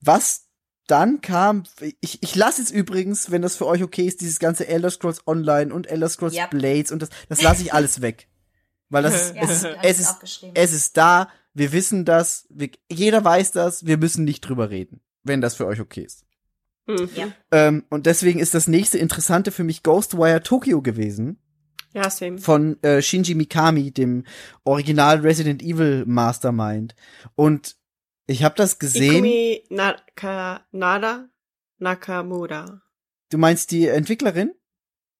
was 0.00 0.48
dann 0.86 1.20
kam, 1.20 1.62
ich, 2.00 2.22
ich 2.22 2.34
lasse 2.34 2.60
jetzt 2.60 2.70
übrigens, 2.70 3.30
wenn 3.30 3.42
das 3.42 3.56
für 3.56 3.66
euch 3.66 3.82
okay 3.82 4.06
ist, 4.06 4.20
dieses 4.20 4.38
ganze 4.38 4.68
Elder 4.68 4.90
Scrolls 4.90 5.26
Online 5.26 5.72
und 5.72 5.86
Elder 5.88 6.08
Scrolls 6.08 6.34
Yep. 6.34 6.50
Blades 6.50 6.92
und 6.92 7.02
das, 7.02 7.08
das 7.28 7.42
lasse 7.42 7.62
ich 7.62 7.72
alles 7.72 8.00
weg. 8.02 8.28
Weil 8.88 9.04
das 9.04 9.32
Ja, 9.34 9.42
es, 9.42 9.50
ist, 9.50 9.64
es 9.82 9.98
ist, 10.00 10.46
es 10.54 10.72
ist 10.72 10.96
da, 10.96 11.28
wir 11.54 11.72
wissen 11.72 12.04
das, 12.04 12.46
wir, 12.50 12.70
jeder 12.90 13.24
weiß 13.24 13.52
das, 13.52 13.86
wir 13.86 13.98
müssen 13.98 14.24
nicht 14.24 14.40
drüber 14.40 14.70
reden, 14.70 15.00
wenn 15.22 15.40
das 15.40 15.54
für 15.54 15.66
euch 15.66 15.80
okay 15.80 16.02
ist. 16.02 16.24
Mhm. 16.86 17.08
Ja. 17.14 17.32
Ähm, 17.50 17.84
und 17.90 18.06
deswegen 18.06 18.40
ist 18.40 18.54
das 18.54 18.66
nächste 18.66 18.98
Interessante 18.98 19.52
für 19.52 19.64
mich 19.64 19.82
Ghostwire 19.82 20.42
Tokyo 20.42 20.82
gewesen. 20.82 21.38
Ja, 21.94 22.08
same. 22.08 22.38
von 22.38 22.82
äh, 22.82 23.02
Shinji 23.02 23.34
Mikami, 23.34 23.90
dem 23.90 24.24
Original 24.64 25.20
Resident 25.20 25.62
Evil 25.62 26.04
Mastermind. 26.06 26.94
Und 27.34 27.76
ich 28.26 28.44
habe 28.44 28.54
das 28.56 28.78
gesehen. 28.78 29.12
Ikumi 29.12 29.64
Naka, 29.68 30.66
Nada 30.70 31.28
Nakamura. 31.78 32.80
Du 33.28 33.36
meinst 33.36 33.72
die 33.72 33.88
Entwicklerin? 33.88 34.52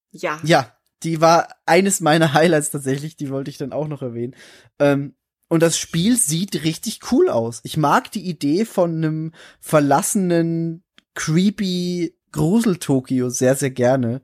Ja. 0.09 0.39
Ja, 0.43 0.75
die 1.03 1.21
war 1.21 1.49
eines 1.65 1.99
meiner 1.99 2.33
Highlights 2.33 2.71
tatsächlich, 2.71 3.17
die 3.17 3.29
wollte 3.29 3.51
ich 3.51 3.57
dann 3.57 3.73
auch 3.73 3.87
noch 3.87 4.01
erwähnen. 4.01 4.35
Ähm, 4.79 5.15
und 5.53 5.59
das 5.59 5.77
Spiel 5.77 6.17
sieht 6.17 6.63
richtig 6.63 7.11
cool 7.11 7.29
aus. 7.29 7.61
Ich 7.61 7.77
mag 7.77 8.11
die 8.11 8.27
Idee 8.27 8.65
von 8.65 8.95
einem 8.95 9.31
verlassenen, 9.59 10.81
creepy 11.13 12.15
Grusel-Tokio 12.31 13.29
sehr, 13.29 13.53
sehr 13.53 13.69
gerne. 13.69 14.23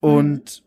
Und 0.00 0.64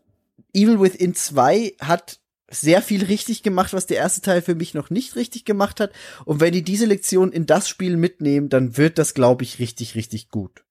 Evil 0.54 0.80
Within 0.80 1.14
2 1.14 1.74
hat 1.78 2.20
sehr 2.48 2.80
viel 2.80 3.04
richtig 3.04 3.42
gemacht, 3.42 3.74
was 3.74 3.84
der 3.84 3.98
erste 3.98 4.22
Teil 4.22 4.40
für 4.40 4.54
mich 4.54 4.72
noch 4.72 4.88
nicht 4.88 5.14
richtig 5.14 5.44
gemacht 5.44 5.78
hat. 5.78 5.92
Und 6.24 6.40
wenn 6.40 6.54
die 6.54 6.62
diese 6.62 6.86
Lektion 6.86 7.30
in 7.30 7.44
das 7.44 7.68
Spiel 7.68 7.98
mitnehmen, 7.98 8.48
dann 8.48 8.78
wird 8.78 8.96
das, 8.96 9.12
glaube 9.12 9.44
ich, 9.44 9.58
richtig, 9.58 9.94
richtig 9.94 10.30
gut. 10.30 10.64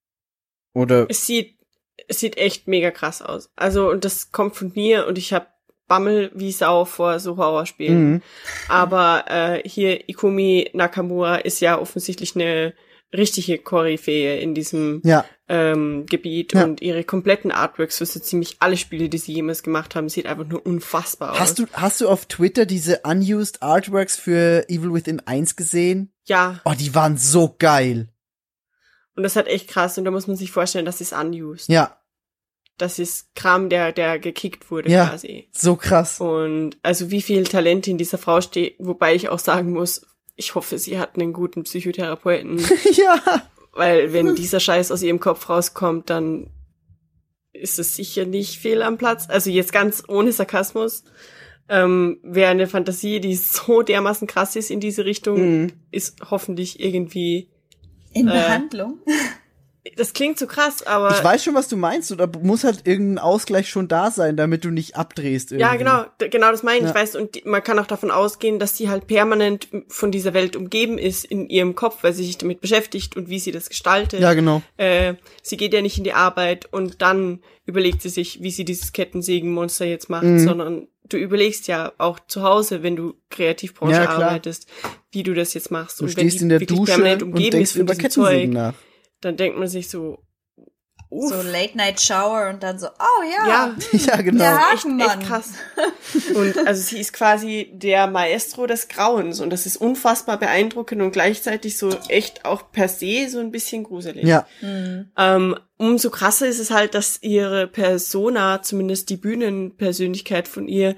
Oder? 0.74 1.06
Es 1.08 1.24
sieht, 1.26 1.60
es 2.08 2.18
sieht 2.18 2.38
echt 2.38 2.66
mega 2.66 2.90
krass 2.90 3.22
aus. 3.22 3.52
Also, 3.54 3.88
und 3.88 4.04
das 4.04 4.32
kommt 4.32 4.56
von 4.56 4.72
mir 4.74 5.06
und 5.06 5.16
ich 5.16 5.32
habe 5.32 5.46
Bammel 5.88 6.30
wie 6.34 6.52
Sau 6.52 6.84
vor 6.84 7.18
so 7.20 7.36
Horrorspielen. 7.36 8.10
Mhm. 8.12 8.22
Aber 8.68 9.24
äh, 9.28 9.68
hier 9.68 10.08
Ikumi 10.08 10.70
Nakamura 10.72 11.36
ist 11.36 11.60
ja 11.60 11.78
offensichtlich 11.78 12.34
eine 12.34 12.74
richtige 13.16 13.58
Koryphäe 13.58 14.40
in 14.40 14.52
diesem 14.54 15.00
Ja, 15.04 15.24
ähm, 15.48 16.06
Gebiet 16.06 16.52
Ja. 16.54 16.64
und 16.64 16.82
ihre 16.82 17.04
kompletten 17.04 17.52
Artworks 17.52 17.98
für 17.98 18.06
so 18.06 18.18
ziemlich 18.18 18.56
alle 18.58 18.76
Spiele, 18.76 19.08
die 19.08 19.18
sie 19.18 19.32
jemals 19.32 19.62
gemacht 19.62 19.94
haben, 19.94 20.08
sieht 20.08 20.26
einfach 20.26 20.44
nur 20.46 20.66
unfassbar 20.66 21.32
aus. 21.32 21.38
Hast 21.40 21.58
du, 21.60 21.66
hast 21.72 22.00
du 22.00 22.08
auf 22.08 22.26
Twitter 22.26 22.66
diese 22.66 23.02
unused 23.04 23.62
Artworks 23.62 24.16
für 24.16 24.64
Evil 24.68 24.92
Within 24.92 25.20
1 25.24 25.54
gesehen? 25.54 26.12
Ja, 26.24 26.60
Oh, 26.64 26.74
die 26.78 26.94
waren 26.96 27.16
so 27.16 27.54
geil. 27.56 28.08
und 29.14 29.22
das 29.22 29.36
hat 29.36 29.46
echt 29.46 29.68
krass 29.68 29.96
und 29.98 30.04
da 30.04 30.10
muss 30.10 30.26
man 30.26 30.36
sich 30.36 30.50
vorstellen, 30.50 30.84
das 30.84 31.00
ist 31.00 31.12
unused. 31.12 31.68
Ja, 31.68 31.96
Das 32.78 32.98
ist 32.98 33.34
Kram, 33.34 33.68
der, 33.70 33.92
der 33.92 34.18
gekickt 34.18 34.70
wurde 34.70 34.90
Ja. 34.90 35.06
quasi. 35.08 35.48
so 35.52 35.76
krass. 35.76 36.20
Und 36.20 36.76
also 36.82 37.10
wie 37.10 37.22
viel 37.22 37.44
Talent 37.44 37.86
in 37.88 37.96
dieser 37.98 38.18
Frau 38.18 38.40
steht, 38.40 38.76
wobei 38.78 39.14
ich 39.14 39.28
auch 39.30 39.38
sagen 39.38 39.72
muss, 39.72 40.06
ich 40.34 40.54
hoffe, 40.54 40.78
sie 40.78 40.98
hat 40.98 41.14
einen 41.16 41.32
guten 41.32 41.62
Psychotherapeuten, 41.62 42.58
ja. 42.92 43.42
weil 43.72 44.12
wenn 44.12 44.34
dieser 44.34 44.60
Scheiß 44.60 44.92
aus 44.92 45.02
ihrem 45.02 45.20
Kopf 45.20 45.48
rauskommt, 45.48 46.10
dann 46.10 46.50
ist 47.54 47.78
es 47.78 47.96
sicher 47.96 48.26
nicht 48.26 48.58
fehl 48.58 48.82
am 48.82 48.98
Platz. 48.98 49.26
Also 49.30 49.48
jetzt 49.48 49.72
ganz 49.72 50.02
ohne 50.08 50.32
Sarkasmus. 50.32 51.04
Ähm, 51.70 52.20
wer 52.22 52.50
eine 52.50 52.66
Fantasie, 52.68 53.18
die 53.18 53.34
so 53.34 53.80
dermaßen 53.82 54.28
krass 54.28 54.54
ist 54.56 54.70
in 54.70 54.78
diese 54.80 55.04
Richtung, 55.06 55.62
Mhm. 55.62 55.72
ist 55.90 56.18
hoffentlich 56.30 56.78
irgendwie. 56.80 57.48
In 58.12 58.28
Äh, 58.28 58.32
Behandlung? 58.32 58.98
Das 59.96 60.12
klingt 60.12 60.38
so 60.38 60.46
krass, 60.46 60.82
aber 60.84 61.10
Ich 61.16 61.22
weiß 61.22 61.44
schon, 61.44 61.54
was 61.54 61.68
du 61.68 61.76
meinst. 61.76 62.10
Oder 62.10 62.28
muss 62.42 62.64
halt 62.64 62.86
irgendein 62.86 63.18
Ausgleich 63.22 63.68
schon 63.68 63.88
da 63.88 64.10
sein, 64.10 64.36
damit 64.36 64.64
du 64.64 64.70
nicht 64.70 64.96
abdrehst. 64.96 65.52
Irgendwie. 65.52 65.62
Ja, 65.62 65.76
genau, 65.76 66.04
genau 66.30 66.50
das 66.50 66.62
meine 66.62 66.78
ich, 66.80 66.84
Ja. 66.86 66.94
weißt 66.94 67.14
du, 67.14 67.18
und 67.20 67.34
die, 67.34 67.42
man 67.44 67.62
kann 67.62 67.78
auch 67.78 67.86
davon 67.86 68.10
ausgehen, 68.10 68.58
dass 68.58 68.76
sie 68.76 68.88
halt 68.88 69.06
permanent 69.06 69.68
von 69.88 70.10
dieser 70.10 70.34
Welt 70.34 70.56
umgeben 70.56 70.98
ist 70.98 71.24
in 71.24 71.48
ihrem 71.48 71.74
Kopf, 71.74 71.98
weil 72.02 72.12
sie 72.12 72.24
sich 72.24 72.38
damit 72.38 72.60
beschäftigt 72.60 73.16
und 73.16 73.28
wie 73.28 73.38
sie 73.38 73.52
das 73.52 73.68
gestaltet. 73.68 74.20
Ja, 74.20 74.34
genau. 74.34 74.62
Äh, 74.76 75.14
sie 75.42 75.56
geht 75.56 75.72
ja 75.72 75.82
nicht 75.82 75.98
in 75.98 76.04
die 76.04 76.12
Arbeit 76.14 76.66
und 76.72 77.00
dann 77.02 77.40
überlegt 77.64 78.02
sie 78.02 78.08
sich, 78.08 78.42
wie 78.42 78.50
sie 78.50 78.64
dieses 78.64 78.92
Kettensägenmonster 78.92 79.84
jetzt 79.86 80.08
macht, 80.10 80.24
Mhm. 80.24 80.38
sondern 80.40 80.88
du 81.08 81.16
überlegst 81.16 81.68
ja 81.68 81.92
auch 81.98 82.18
zu 82.26 82.42
Hause, 82.42 82.82
wenn 82.82 82.96
du 82.96 83.14
Kreativbranche 83.30 83.94
Ja, 84.02 84.08
arbeitest, 84.08 84.66
wie 85.12 85.22
du 85.22 85.34
das 85.34 85.54
jetzt 85.54 85.70
machst. 85.70 86.00
Du 86.00 86.04
und 86.04 86.16
wenn 86.16 86.22
stehst 86.28 86.38
die 86.40 86.42
in 86.44 86.48
der 86.48 86.58
Dusche 86.60 86.84
permanent 86.92 87.22
und 87.22 87.28
umgeben 87.32 87.50
denkst 87.52 87.70
ist 87.70 87.72
von 87.76 87.82
über 87.82 87.94
Kettensägen 87.94 88.52
Zeug, 88.52 88.54
nach. 88.54 88.74
Dann 89.20 89.36
denkt 89.36 89.58
man 89.58 89.68
sich 89.68 89.88
so, 89.88 90.26
uff, 91.10 91.30
So 91.30 91.42
Late 91.42 91.76
Night 91.76 92.00
Shower 92.00 92.48
und 92.50 92.62
dann 92.62 92.78
so, 92.78 92.88
oh 92.88 93.22
ja. 93.22 93.46
ja, 93.48 93.76
ja, 93.92 94.22
genau. 94.22 94.44
Ja. 94.44 94.56
echt, 94.72 94.84
echt 94.84 94.84
Hakenmann. 94.84 95.20
krass. 95.20 95.52
Und 96.34 96.66
also 96.66 96.82
sie 96.82 96.98
ist 96.98 97.12
quasi 97.12 97.70
der 97.72 98.06
Maestro 98.06 98.66
des 98.66 98.88
Grauens 98.88 99.40
und 99.40 99.50
das 99.50 99.66
ist 99.66 99.76
unfassbar 99.76 100.38
beeindruckend 100.38 101.02
und 101.02 101.10
gleichzeitig 101.10 101.76
so 101.76 101.90
echt 102.08 102.44
auch 102.44 102.70
per 102.70 102.88
se 102.88 103.28
so 103.28 103.40
ein 103.40 103.50
bisschen 103.50 103.84
gruselig. 103.84 104.24
Ja, 104.24 104.46
Hm. 104.60 105.10
Ähm, 105.16 105.56
umso 105.76 106.10
krasser 106.10 106.46
ist 106.46 106.58
es 106.58 106.70
halt, 106.70 106.94
dass 106.94 107.22
ihre 107.22 107.66
Persona, 107.66 108.62
zumindest 108.62 109.10
die 109.10 109.16
Bühnenpersönlichkeit 109.16 110.48
von 110.48 110.68
ihr, 110.68 110.96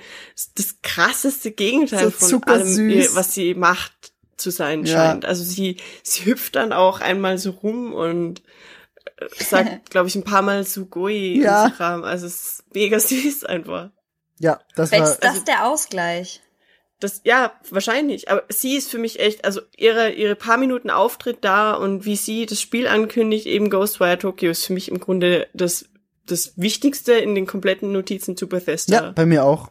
das 0.56 0.80
krasseste 0.82 1.50
Gegenteil 1.50 2.10
So 2.10 2.38
von 2.40 2.44
allem, 2.44 3.06
was 3.14 3.34
sie 3.34 3.54
macht, 3.54 3.92
zu 4.38 4.50
sein 4.50 4.84
Ja. 4.84 4.94
scheint. 4.96 5.24
Also 5.24 5.44
sie, 5.44 5.76
sie 6.02 6.24
hüpft 6.24 6.56
dann 6.56 6.72
auch 6.72 7.00
einmal 7.00 7.38
so 7.38 7.50
rum 7.50 7.92
und 7.92 8.42
äh, 9.18 9.44
sagt, 9.44 9.90
glaube 9.90 10.08
ich, 10.08 10.14
ein 10.14 10.24
paar 10.24 10.42
Mal 10.42 10.64
Sugoi 10.64 11.40
Ja. 11.42 11.64
und 11.64 11.70
so 11.70 11.76
Kram. 11.76 12.04
Also 12.04 12.26
es 12.26 12.34
ist 12.34 12.74
mega 12.74 12.98
süß 13.00 13.44
einfach. 13.44 13.90
ja, 14.38 14.60
das 14.76 14.90
Vielleicht 14.90 15.04
war. 15.04 15.10
ist 15.12 15.24
das 15.24 15.30
also- 15.32 15.44
der 15.44 15.66
Ausgleich. 15.66 16.40
Das, 17.00 17.20
ja, 17.22 17.52
wahrscheinlich. 17.70 18.28
Aber 18.28 18.42
sie 18.48 18.74
ist 18.76 18.90
für 18.90 18.98
mich 18.98 19.20
echt, 19.20 19.44
also 19.44 19.60
ihre, 19.76 20.10
ihre 20.10 20.34
paar 20.34 20.56
Minuten 20.56 20.90
Auftritt 20.90 21.38
da 21.42 21.74
und 21.74 22.04
wie 22.06 22.16
sie 22.16 22.44
das 22.44 22.60
Spiel 22.60 22.88
ankündigt, 22.88 23.46
eben 23.46 23.70
Ghostwire 23.70 24.18
Tokyo, 24.18 24.50
ist 24.50 24.66
für 24.66 24.72
mich 24.72 24.88
im 24.90 24.98
Grunde 24.98 25.46
das, 25.54 25.84
das 26.26 26.54
Wichtigste 26.56 27.12
in 27.12 27.36
den 27.36 27.46
kompletten 27.46 27.92
Notizen 27.92 28.36
zu 28.36 28.48
Bethesda. 28.48 28.94
Ja, 28.94 29.12
bei 29.12 29.26
mir 29.26 29.44
auch. 29.44 29.70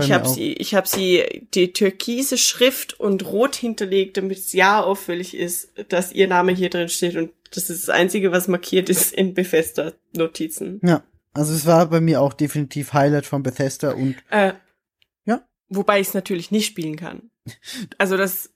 Ich 0.00 0.12
habe 0.12 0.28
sie, 0.28 0.52
ich 0.54 0.74
habe 0.74 0.86
sie 0.88 1.46
die 1.54 1.72
türkise 1.72 2.38
Schrift 2.38 2.98
und 2.98 3.24
rot 3.26 3.56
hinterlegt, 3.56 4.16
damit 4.16 4.38
es 4.38 4.52
ja 4.52 4.82
auffällig 4.82 5.36
ist, 5.36 5.72
dass 5.88 6.12
ihr 6.12 6.28
Name 6.28 6.52
hier 6.52 6.70
drin 6.70 6.88
steht 6.88 7.16
und 7.16 7.30
das 7.54 7.70
ist 7.70 7.88
das 7.88 7.94
einzige, 7.94 8.30
was 8.30 8.46
markiert 8.48 8.88
ist 8.90 9.12
in 9.12 9.34
Bethesda 9.34 9.92
Notizen. 10.14 10.80
Ja, 10.84 11.02
also 11.32 11.54
es 11.54 11.64
war 11.66 11.86
bei 11.86 12.00
mir 12.00 12.20
auch 12.20 12.34
definitiv 12.34 12.92
Highlight 12.92 13.26
von 13.26 13.42
Bethesda 13.42 13.92
und 13.92 14.16
Äh, 14.30 14.52
Ja. 15.24 15.46
Wobei 15.68 16.00
ich 16.00 16.08
es 16.08 16.14
natürlich 16.14 16.50
nicht 16.50 16.66
spielen 16.66 16.96
kann. 16.96 17.30
Also 17.96 18.16
das, 18.18 18.50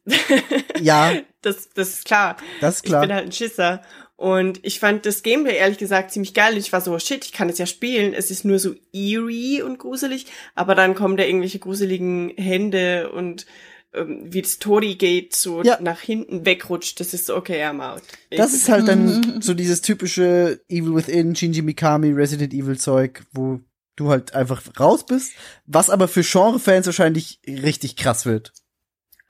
ja, 0.80 1.12
das, 1.42 1.70
das 1.70 1.88
ist 1.94 2.04
klar. 2.04 2.36
das 2.60 2.76
ist 2.76 2.84
Ich 2.84 2.90
bin 2.90 3.00
klar. 3.02 3.16
halt 3.16 3.26
ein 3.26 3.32
Schisser. 3.32 3.82
Und 4.22 4.60
ich 4.62 4.78
fand 4.78 5.04
das 5.04 5.24
Gameplay 5.24 5.56
ehrlich 5.56 5.78
gesagt 5.78 6.12
ziemlich 6.12 6.32
geil. 6.32 6.56
Ich 6.56 6.72
war 6.72 6.80
so, 6.80 6.96
shit, 7.00 7.24
ich 7.24 7.32
kann 7.32 7.48
es 7.48 7.58
ja 7.58 7.66
spielen. 7.66 8.14
Es 8.14 8.30
ist 8.30 8.44
nur 8.44 8.60
so 8.60 8.72
eerie 8.92 9.62
und 9.62 9.80
gruselig. 9.80 10.26
Aber 10.54 10.76
dann 10.76 10.94
kommen 10.94 11.16
da 11.16 11.24
irgendwelche 11.24 11.58
gruseligen 11.58 12.28
Hände 12.36 13.10
und 13.10 13.46
ähm, 13.92 14.20
wie 14.32 14.42
das 14.42 14.60
Tori-Gate 14.60 15.34
so 15.34 15.64
Ja. 15.64 15.76
nach 15.80 15.98
hinten 16.00 16.46
wegrutscht. 16.46 17.00
Das 17.00 17.14
ist 17.14 17.26
so, 17.26 17.34
okay, 17.34 17.64
I'm 17.64 17.80
out. 17.84 18.02
Das 18.30 18.54
ist 18.54 18.68
halt 18.68 18.86
dann 18.86 19.42
so 19.42 19.54
dieses 19.54 19.80
typische 19.80 20.60
Evil 20.68 20.94
Within, 20.94 21.34
Shinji 21.34 21.62
Mikami, 21.62 22.12
Resident 22.12 22.54
Evil 22.54 22.78
Zeug, 22.78 23.24
wo 23.32 23.58
du 23.96 24.08
halt 24.08 24.36
einfach 24.36 24.62
raus 24.78 25.04
bist, 25.04 25.32
was 25.66 25.90
aber 25.90 26.06
für 26.06 26.22
Genre-Fans 26.22 26.86
wahrscheinlich 26.86 27.40
richtig 27.44 27.96
krass 27.96 28.24
wird. 28.24 28.52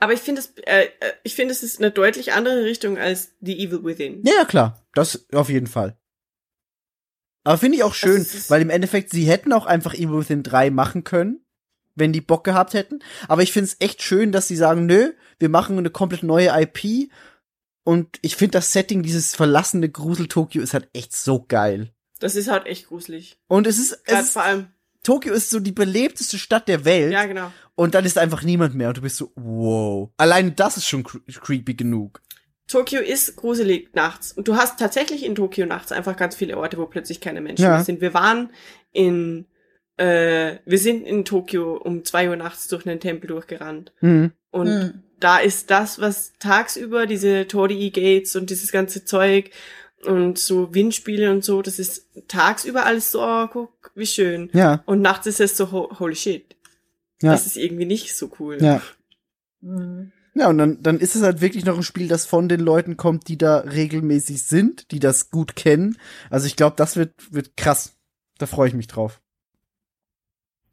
Aber 0.03 0.15
ich 0.15 0.21
finde 0.21 0.41
es, 0.41 0.53
äh, 0.67 0.87
äh, 0.99 1.13
ich 1.23 1.37
finde 1.37 1.53
es 1.53 1.63
ist 1.63 1.79
eine 1.79 1.93
deutlich 1.93 2.33
andere 2.33 2.65
Richtung 2.65 2.99
als 2.99 3.37
The 3.41 3.57
Evil 3.57 3.85
Within. 3.85 4.21
Ja, 4.25 4.33
ja, 4.39 4.45
klar. 4.45 4.85
Das 4.95 5.29
auf 5.33 5.49
jeden 5.49 5.69
Fall. 5.69 5.97
Aber 7.45 7.57
finde 7.57 7.77
ich 7.77 7.85
auch 7.85 7.95
schön, 7.95 8.21
es 8.21 8.51
weil 8.51 8.63
im 8.63 8.71
Endeffekt, 8.71 9.11
sie 9.11 9.27
hätten 9.27 9.53
auch 9.53 9.65
einfach 9.65 9.95
Evil 9.95 10.19
Within 10.19 10.43
3 10.43 10.71
machen 10.71 11.05
können, 11.05 11.47
wenn 11.95 12.13
die 12.13 12.21
Bock 12.21 12.43
gehabt 12.43 12.75
hätten. 12.75 12.99
Aber 13.29 13.45
ich 13.45 13.53
finde 13.53 13.69
es 13.69 13.77
echt 13.79 14.03
schön, 14.03 14.33
dass 14.33 14.49
sie 14.49 14.57
sagen, 14.57 14.87
nö, 14.87 15.13
wir 15.39 15.49
machen 15.49 15.79
eine 15.79 15.91
komplett 15.91 16.25
neue 16.25 16.51
IP. 16.53 17.09
Und 17.85 18.19
ich 18.23 18.35
finde 18.35 18.59
das 18.59 18.73
Setting, 18.73 19.05
dieses 19.05 19.37
verlassene 19.37 19.89
Grusel-Tokio 19.89 20.63
ist 20.63 20.75
halt 20.75 20.89
echt 20.95 21.15
so 21.17 21.45
geil. 21.47 21.95
Das 22.19 22.35
ist 22.35 22.51
halt 22.51 22.67
echt 22.67 22.89
gruselig. 22.89 23.39
Und 23.47 23.69
es 23.69 23.79
ist, 23.79 23.93
es 23.93 24.03
Gerade 24.03 24.23
ist 24.23 24.33
vor 24.33 24.43
allem, 24.43 24.67
Tokio 25.05 25.33
ist 25.33 25.51
so 25.51 25.61
die 25.61 25.71
belebteste 25.71 26.39
Stadt 26.39 26.67
der 26.67 26.85
Welt. 26.85 27.13
ja 27.13 27.25
genau. 27.27 27.53
Und 27.75 27.95
dann 27.95 28.05
ist 28.05 28.19
einfach 28.19 28.43
niemand 28.43 28.75
mehr. 28.75 28.89
Und 28.89 28.99
du 28.99 29.03
bist 29.03 29.17
so, 29.17 29.33
wow. 29.35 30.11
Allein 30.17 30.55
das 30.57 30.77
ist 30.77 30.87
schon 30.89 31.03
cre 31.05 31.21
creepy 31.27 31.75
genug. 31.75 32.21
Tokio 32.69 33.01
ist 33.01 33.37
gruselig 33.37 33.95
nachts. 33.95 34.33
Und 34.33 34.49
du 34.49 34.57
hast 34.57 34.79
tatsächlich 34.79 35.25
in 35.25 35.35
Tokio 35.35 35.67
nachts 35.67 35.93
einfach 35.93 36.17
ganz 36.17 36.35
viele 36.37 36.57
Orte, 36.57 36.79
wo 36.79 36.87
plötzlich 36.87 37.21
keine 37.21 37.41
Menschen 37.41 37.65
Ja. 37.65 37.71
mehr 37.77 37.85
sind. 37.85 38.01
Wir 38.01 38.15
waren 38.15 38.51
in, 38.93 39.47
äh, 39.97 40.57
wir 40.65 40.79
sind 40.79 41.07
in 41.07 41.25
Tokio 41.25 41.77
um 41.77 42.05
zwei 42.05 42.29
Uhr 42.29 42.37
nachts 42.37 42.69
durch 42.69 42.87
einen 42.87 43.01
Tempel 43.01 43.29
durchgerannt. 43.29 43.93
Hm. 44.01 44.33
Und 44.51 44.69
Hm. 44.69 45.03
da 45.19 45.39
ist 45.39 45.71
das, 45.71 46.01
was 46.01 46.33
tagsüber, 46.39 47.07
diese 47.07 47.47
Tori-Gates 47.47 48.37
und 48.37 48.51
dieses 48.51 48.71
ganze 48.73 49.05
Zeug 49.05 49.51
und 50.05 50.39
so 50.39 50.75
Windspiele 50.75 51.31
und 51.31 51.45
so, 51.45 51.63
das 51.63 51.79
ist 51.79 52.07
tagsüber 52.29 52.85
alles 52.87 53.11
so, 53.13 53.23
oh, 53.23 53.47
guck, 53.51 53.93
wie 53.95 54.07
schön. 54.07 54.51
Ja, 54.53 54.83
Und 54.87 55.01
nachts 55.01 55.27
ist 55.27 55.41
es 55.41 55.57
so, 55.57 55.73
ho 55.73 55.99
holy 55.99 56.17
shit. 56.17 56.57
Ja. 57.23 57.33
Das 57.33 57.47
ist 57.47 57.57
irgendwie 57.57 57.87
nicht 57.87 58.15
so 58.17 58.31
cool. 58.39 58.59
Ja. 58.63 58.83
Hm. 59.63 60.13
Ja, 60.35 60.49
und 60.49 60.57
dann, 60.59 60.83
dann 60.83 60.99
ist 60.99 61.15
es 61.15 61.23
halt 61.23 61.41
wirklich 61.43 61.65
noch 61.67 61.77
ein 61.77 61.83
Spiel, 61.83 62.09
das 62.09 62.25
von 62.25 62.49
den 62.49 62.61
Leuten 62.61 62.97
kommt, 62.97 63.29
die 63.29 63.37
da 63.37 63.59
regelmäßig 63.59 64.45
sind, 64.45 64.91
die 64.91 64.99
das 64.99 65.31
gut 65.31 65.57
kennen. 65.57 65.99
Also 66.31 66.47
ich 66.47 66.57
glaube, 66.57 66.75
das 66.77 66.97
wird, 66.97 67.13
wird 67.31 67.57
krass. 67.57 67.97
Da 68.39 68.47
freue 68.47 68.69
ich 68.69 68.75
mich 68.75 68.87
drauf. 68.87 69.21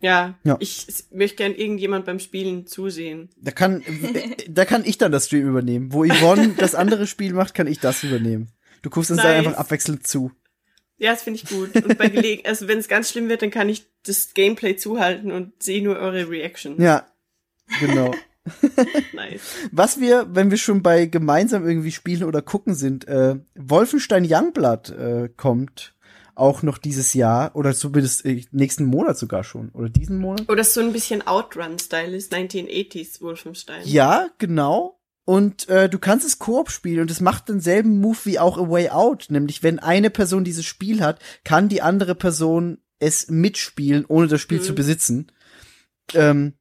Ja, 0.02 0.40
Ja. 0.46 0.56
ich 0.62 0.88
möchte 1.12 1.36
gern 1.38 1.54
irgendjemand 1.54 2.06
beim 2.06 2.20
Spielen 2.20 2.68
zusehen. 2.68 3.30
Da 3.36 3.52
kann, 3.52 3.84
da 4.50 4.64
kann 4.64 4.86
ich 4.86 4.98
dann 4.98 5.12
das 5.12 5.26
Stream 5.26 5.48
übernehmen. 5.50 5.92
Wo 5.92 6.06
Yvonne 6.06 6.54
das 6.58 6.74
andere 6.74 7.06
Spiel 7.06 7.34
macht, 7.34 7.54
kann 7.54 7.68
ich 7.68 7.80
das 7.80 8.04
übernehmen. 8.04 8.52
Du 8.82 8.90
guckst 8.90 9.12
uns 9.12 9.22
dann 9.22 9.36
Nice. 9.36 9.46
einfach 9.48 9.60
abwechselnd 9.60 10.08
zu. 10.08 10.32
Ja, 11.00 11.12
das 11.12 11.24
finde 11.24 11.40
ich 11.42 11.50
gut. 11.50 11.74
Und 11.76 11.98
bei 11.98 12.10
Gelegen, 12.10 12.46
also 12.46 12.68
wenn 12.68 12.78
es 12.78 12.88
ganz 12.88 13.10
schlimm 13.10 13.30
wird, 13.30 13.42
dann 13.42 13.52
kann 13.52 13.70
ich 13.70 13.86
das 14.04 14.34
Gameplay 14.34 14.76
zuhalten 14.76 15.32
und 15.32 15.64
sehe 15.64 15.82
nur 15.82 15.98
eure 15.98 16.30
Reaction. 16.30 16.80
Ja, 16.80 17.08
genau. 17.80 18.14
Nice. 19.14 19.42
Was 19.72 20.00
wir, 20.00 20.28
wenn 20.32 20.50
wir 20.50 20.58
schon 20.58 20.82
bei 20.82 21.06
gemeinsam 21.06 21.68
irgendwie 21.68 21.92
spielen 21.92 22.24
oder 22.24 22.42
gucken 22.42 22.74
sind, 22.74 23.08
äh, 23.08 23.36
Wolfenstein 23.56 24.26
Youngblood 24.28 24.90
äh, 24.90 25.30
kommt 25.36 25.94
auch 26.36 26.64
noch 26.64 26.78
dieses 26.78 27.14
Jahr 27.14 27.56
oder 27.56 27.76
zumindest 27.76 28.26
äh, 28.26 28.44
nächsten 28.52 28.86
Monat 28.86 29.18
sogar 29.18 29.44
schon 29.44 29.70
oder 29.70 29.90
diesen 29.90 30.18
Monat. 30.18 30.50
Oder 30.50 30.64
so 30.64 30.80
ein 30.82 30.94
bisschen 30.94 31.26
Outrun-Style 31.28 32.16
ist 32.16 32.34
1980s 32.34 33.22
Wolfenstein. 33.22 33.82
Ja, 33.86 34.30
genau. 34.38 34.99
Und 35.30 35.70
äh, 35.70 35.88
du 35.90 36.00
kannst 36.00 36.26
es 36.26 36.40
Koop 36.40 36.72
spielen 36.72 37.02
und 37.02 37.12
es 37.12 37.22
macht 37.22 37.50
denselben 37.50 38.02
Move 38.02 38.18
wie 38.24 38.40
auch 38.40 38.58
A 38.58 38.68
Way 38.68 38.90
Out, 38.90 39.28
nämlich 39.30 39.62
wenn 39.62 39.78
eine 39.78 40.10
Person 40.10 40.44
dieses 40.44 40.66
Spiel 40.66 41.04
hat, 41.04 41.20
kann 41.44 41.70
die 41.70 41.84
andere 41.84 42.16
Person 42.16 42.80
es 42.98 43.30
mitspielen, 43.30 44.06
ohne 44.08 44.26
das 44.28 44.42
Spiel 44.42 44.58
Mhm. 44.58 44.64
zu 44.64 44.74
besitzen. 44.74 45.32
Ähm, 46.16 46.56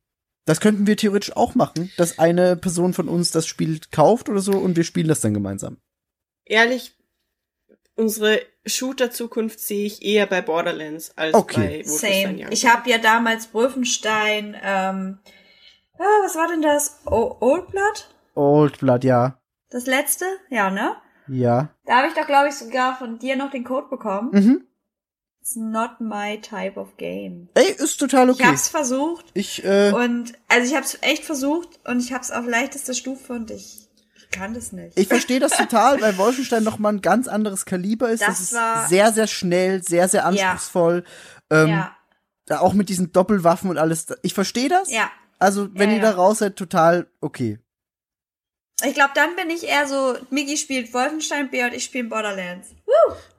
das 0.45 0.61
könnten 0.61 0.87
wir 0.87 0.99
theoretisch 0.99 1.35
auch 1.35 1.55
machen, 1.55 1.91
dass 1.97 2.19
eine 2.19 2.57
Person 2.57 2.93
von 2.93 3.09
uns 3.09 3.31
das 3.31 3.47
Spiel 3.47 3.81
kauft 3.91 4.29
oder 4.29 4.41
so 4.41 4.53
und 4.53 4.77
wir 4.77 4.85
spielen 4.85 5.09
das 5.09 5.23
dann 5.23 5.33
gemeinsam. 5.33 5.79
Ehrlich, 6.45 6.95
unsere 7.95 8.43
Shooter-Zukunft 8.67 9.61
sehe 9.61 9.87
ich 9.87 10.03
eher 10.03 10.27
bei 10.27 10.43
Borderlands 10.43 11.17
als 11.17 11.33
Okay. 11.35 11.57
bei 11.85 11.89
Wolfenstein 11.89 12.23
Same. 12.37 12.45
Young. 12.45 12.53
Ich 12.53 12.67
habe 12.67 12.91
ja 12.91 12.99
damals 12.99 13.55
Wolfenstein, 13.55 14.55
ähm, 14.63 15.19
ah, 15.99 16.23
was 16.23 16.35
war 16.37 16.49
denn 16.49 16.61
das? 16.61 16.99
O 17.07 17.35
Old 17.41 17.69
Blood? 17.71 18.15
Old 18.39 18.79
Blood, 18.79 19.05
ja. 19.05 19.41
Das 19.71 19.87
letzte? 19.87 20.25
Ja, 20.51 20.71
ne? 20.71 20.97
Ja. 21.27 21.71
Da 21.85 21.99
habe 21.99 22.09
ich 22.09 22.15
doch, 22.15 22.27
glaube 22.27 22.49
ich, 22.49 22.55
sogar 22.55 22.97
von 22.97 23.19
dir 23.19 23.37
noch 23.37 23.51
den 23.51 23.65
Code 23.65 23.89
bekommen. 23.91 24.31
Mhm. 24.33 24.65
It's 25.41 25.57
not 25.57 26.01
my 26.01 26.41
type 26.41 26.79
of 26.79 26.97
game. 26.97 27.49
Ey, 27.55 27.73
ist 27.73 27.99
total 27.99 28.29
Ich 28.31 28.37
okay. 28.37 28.47
hab's 28.49 28.69
versucht 28.69 29.27
Ich, 29.35 29.65
äh, 29.65 29.93
und, 29.93 30.33
also 30.49 30.71
ich 30.71 30.77
hab's 30.77 30.99
echt 31.01 31.25
versucht 31.25 31.81
und 31.87 32.01
ich 32.01 32.13
hab's 32.13 32.31
auf 32.31 32.47
leichtester 32.47 32.93
Stufe 32.95 33.33
und 33.35 33.51
ich, 33.51 33.89
ich 34.17 34.31
kann 34.31 34.53
das 34.55 34.73
nicht. 34.73 34.99
ich 34.99 35.09
verstehe 35.09 35.41
das 35.41 35.53
total, 35.53 36.01
weil 36.03 36.17
Wolfenstein 36.19 36.65
noch 36.65 36.79
mal 36.79 36.91
ein 36.95 37.01
ganz 37.03 37.29
anderes 37.29 37.65
Kaliber 37.67 38.11
ist. 38.11 38.21
Das, 38.21 38.29
Das 38.29 38.41
ist 38.41 38.55
war- 38.55 38.87
sehr, 38.89 39.13
sehr 39.13 39.27
schnell, 39.27 39.83
sehr, 39.83 40.09
sehr 40.09 40.27
anspruchsvoll. 40.27 41.05
Ähm, 41.51 41.69
ja, 41.69 42.61
auch 42.61 42.73
mit 42.75 42.89
diesen 42.89 43.13
Doppelwaffen 43.13 43.69
und 43.71 43.79
alles. 43.79 44.07
Ich 44.23 44.35
verstehe 44.35 44.69
das. 44.69 44.91
ja. 44.91 45.11
Also, 45.41 45.69
wenn 45.75 45.91
Ja, 45.91 45.97
ihr 45.99 46.03
ja. 46.03 46.11
da 46.11 46.17
raus 46.17 46.39
seid, 46.39 46.57
total 46.57 47.07
okay. 47.21 47.59
Ich 48.87 48.95
glaube, 48.95 49.11
dann 49.15 49.35
bin 49.35 49.51
ich 49.51 49.65
eher 49.67 49.89
so, 49.89 50.17
Migi 50.31 50.57
spielt 50.57 50.95
Wolfenstein, 50.95 51.51
Bea 51.51 51.67
und 51.67 51.75
ich 51.75 51.85
spielen 51.85 52.09
Borderlands. 52.09 52.69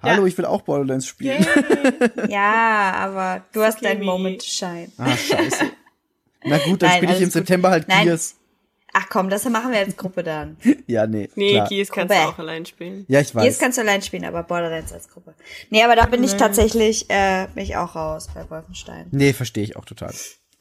Hallo, 0.03 0.25
ich 0.25 0.37
will 0.37 0.45
auch 0.45 0.61
Borderlands 0.61 1.07
spielen. 1.07 1.41
Yay. 1.43 2.09
Ja, 2.29 2.93
aber 2.97 3.43
du 3.53 3.63
hast 3.63 3.83
deinen. 3.83 4.03
Moment 4.03 4.41
to 4.41 4.47
shine. 4.47 4.91
Ah, 4.97 5.15
scheiße. 5.15 5.65
Na 6.43 6.57
gut, 6.57 6.81
dann 6.81 6.91
spiele 6.91 7.13
ich 7.13 7.19
im 7.19 7.25
gut. 7.25 7.33
September 7.33 7.69
halt 7.69 7.87
Nein. 7.87 8.05
Gears. 8.05 8.35
Ach 8.91 9.07
komm, 9.07 9.29
das 9.29 9.45
machen 9.45 9.71
wir 9.71 9.79
als 9.79 9.95
Gruppe 9.95 10.23
dann. 10.23 10.57
Ja, 10.87 11.05
nee. 11.05 11.29
Nee, 11.35 11.53
klar. 11.53 11.67
Gears 11.67 11.89
kannst 11.89 12.13
du 12.13 12.17
Bäh. 12.19 12.25
auch 12.25 12.39
allein 12.39 12.65
spielen. 12.65 13.05
Ja, 13.07 13.19
ich 13.21 13.33
weiß. 13.35 13.45
Jetzt 13.45 13.59
kannst 13.61 13.77
du 13.77 13.81
allein 13.83 14.01
spielen, 14.01 14.25
aber 14.25 14.41
Borderlands 14.43 14.91
als 14.91 15.07
Gruppe. 15.07 15.35
Nee, 15.69 15.83
aber 15.83 15.95
da 15.95 16.05
bin 16.07 16.23
ich 16.23 16.33
tatsächlich, 16.33 17.07
äh, 17.09 17.47
bin 17.53 17.63
ich 17.63 17.77
auch 17.77 17.95
raus 17.95 18.27
bei 18.33 18.49
Wolfenstein. 18.49 19.07
nee, 19.11 19.31
verstehe 19.33 19.63
ich 19.63 19.75
auch 19.75 19.85
total. 19.85 20.11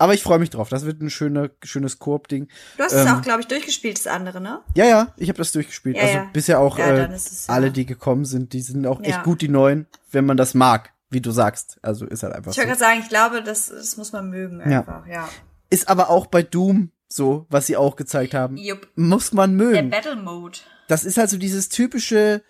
Aber 0.01 0.15
ich 0.15 0.23
freue 0.23 0.39
mich 0.39 0.51
drauf. 0.51 0.69
Das 0.69 0.85
wird 0.85 1.03
ein 1.03 1.11
schöner, 1.11 1.51
schönes 1.65 1.99
Koop-Ding. 1.99 2.49
Du 2.77 2.85
hast 2.85 2.93
Ähm, 2.93 3.01
es 3.07 3.13
auch, 3.13 3.21
glaube 3.23 3.41
ich, 3.41 3.49
durchgespielt, 3.49 3.99
das 3.99 4.07
andere, 4.07 4.41
ne? 4.41 4.61
Ja, 4.75 4.85
ja, 4.85 5.13
ich 5.17 5.29
habe 5.29 5.39
das 5.39 5.51
durchgespielt. 5.53 5.97
Ja, 5.97 6.03
also 6.03 6.15
ja. 6.15 6.31
bisher 6.33 6.61
auch 6.61 6.79
Ja, 6.79 6.87
äh, 6.87 7.13
es, 7.13 7.49
alle, 7.49 7.73
die 7.73 7.85
gekommen 7.85 8.25
sind, 8.25 8.53
die 8.53 8.61
sind 8.61 8.87
auch 8.87 9.01
echt 9.03 9.25
gut, 9.25 9.41
die 9.43 9.49
neuen, 9.49 9.87
wenn 10.13 10.25
man 10.25 10.37
das 10.37 10.55
mag, 10.55 10.93
wie 11.11 11.21
du 11.21 11.33
sagst. 11.33 11.79
Also 11.83 12.07
ist 12.07 12.23
halt 12.23 12.33
einfach 12.35 12.53
Ich 12.53 12.57
so. 12.57 12.61
wollte 12.63 12.69
gerade 12.79 12.81
sagen, 12.81 13.01
ich 13.03 13.09
glaube, 13.09 13.43
das, 13.43 13.69
das 13.69 13.97
muss 13.97 14.13
man 14.13 14.31
mögen 14.31 14.61
einfach, 14.61 15.05
ja. 15.07 15.29
Ist 15.71 15.89
aber 15.89 16.11
auch 16.11 16.27
bei 16.27 16.43
Doom 16.43 16.93
so, 17.09 17.47
was 17.51 17.67
sie 17.67 17.77
auch 17.77 17.97
gezeigt 17.97 18.35
haben. 18.35 18.57
Jupp. 18.57 18.87
Muss 18.95 19.33
man 19.33 19.59
Der 19.59 19.67
mögen. 19.67 19.91
Battle 19.91 20.17
Mode. 20.17 20.59
Das 20.87 21.05
ist 21.05 21.19
halt 21.19 21.29
so 21.31 21.39
dieses 21.39 21.69
typische 21.71 22.43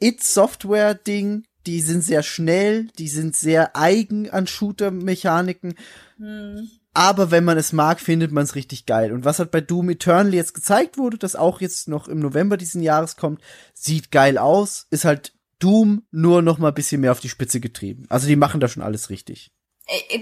It-Software-Ding. 0.00 1.44
Die 1.66 1.80
sind 1.80 2.02
sehr 2.02 2.22
schnell, 2.22 2.88
die 2.98 3.08
sind 3.08 3.36
sehr 3.36 3.76
eigen 3.76 4.30
an 4.30 4.46
Shooter-Mechaniken. 4.46 5.74
Hm. 6.16 6.70
Aber 6.92 7.30
wenn 7.30 7.44
man 7.44 7.56
es 7.58 7.72
mag, 7.72 8.00
findet 8.00 8.32
man 8.32 8.44
es 8.44 8.54
richtig 8.54 8.86
geil. 8.86 9.12
Und 9.12 9.24
was 9.24 9.38
halt 9.38 9.50
bei 9.50 9.60
Doom 9.60 9.90
Eternal 9.90 10.34
jetzt 10.34 10.54
gezeigt 10.54 10.98
wurde, 10.98 11.18
das 11.18 11.36
auch 11.36 11.60
jetzt 11.60 11.88
noch 11.88 12.08
im 12.08 12.18
November 12.18 12.56
diesen 12.56 12.82
Jahres 12.82 13.16
kommt, 13.16 13.40
sieht 13.74 14.10
geil 14.10 14.38
aus, 14.38 14.86
ist 14.90 15.04
halt 15.04 15.32
Doom 15.60 16.02
nur 16.10 16.42
noch 16.42 16.58
mal 16.58 16.68
ein 16.68 16.74
bisschen 16.74 17.02
mehr 17.02 17.12
auf 17.12 17.20
die 17.20 17.28
Spitze 17.28 17.60
getrieben. 17.60 18.06
Also 18.08 18.26
die 18.26 18.36
machen 18.36 18.60
da 18.60 18.68
schon 18.68 18.82
alles 18.82 19.10
richtig. 19.10 19.52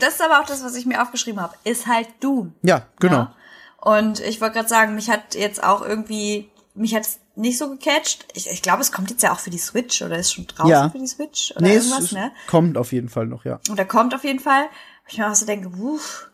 Das 0.00 0.14
ist 0.14 0.22
aber 0.22 0.40
auch 0.40 0.46
das, 0.46 0.62
was 0.62 0.74
ich 0.76 0.86
mir 0.86 1.02
aufgeschrieben 1.02 1.40
habe. 1.40 1.54
Ist 1.64 1.86
halt 1.86 2.08
Doom. 2.20 2.54
Ja, 2.62 2.86
genau. 2.98 3.16
Ja? 3.16 3.34
Und 3.80 4.20
ich 4.20 4.40
wollte 4.40 4.56
gerade 4.56 4.68
sagen, 4.68 4.94
mich 4.94 5.08
hat 5.08 5.34
jetzt 5.34 5.62
auch 5.62 5.82
irgendwie, 5.82 6.50
mich 6.74 6.94
hat 6.94 7.06
nicht 7.38 7.58
so 7.58 7.70
gecatcht. 7.70 8.26
Ich, 8.34 8.48
ich 8.50 8.62
glaube, 8.62 8.82
es 8.82 8.92
kommt 8.92 9.10
jetzt 9.10 9.22
ja 9.22 9.32
auch 9.32 9.38
für 9.38 9.50
die 9.50 9.58
Switch 9.58 10.02
oder 10.02 10.18
ist 10.18 10.32
schon 10.32 10.46
draußen 10.46 10.70
Ja. 10.70 10.90
für 10.90 10.98
die 10.98 11.06
Switch 11.06 11.52
oder 11.52 11.62
Nee, 11.62 11.74
irgendwas, 11.76 12.04
es 12.04 12.12
ne? 12.12 12.32
kommt 12.46 12.76
auf 12.76 12.92
jeden 12.92 13.08
Fall 13.08 13.26
noch, 13.26 13.44
ja. 13.44 13.60
Oder 13.70 13.84
kommt 13.84 14.14
auf 14.14 14.24
jeden 14.24 14.40
Fall. 14.40 14.66
Ich 15.08 15.18
mir 15.18 15.30
auch 15.30 15.34
so 15.34 15.46
denke, 15.46 15.68
uff, 15.68 16.30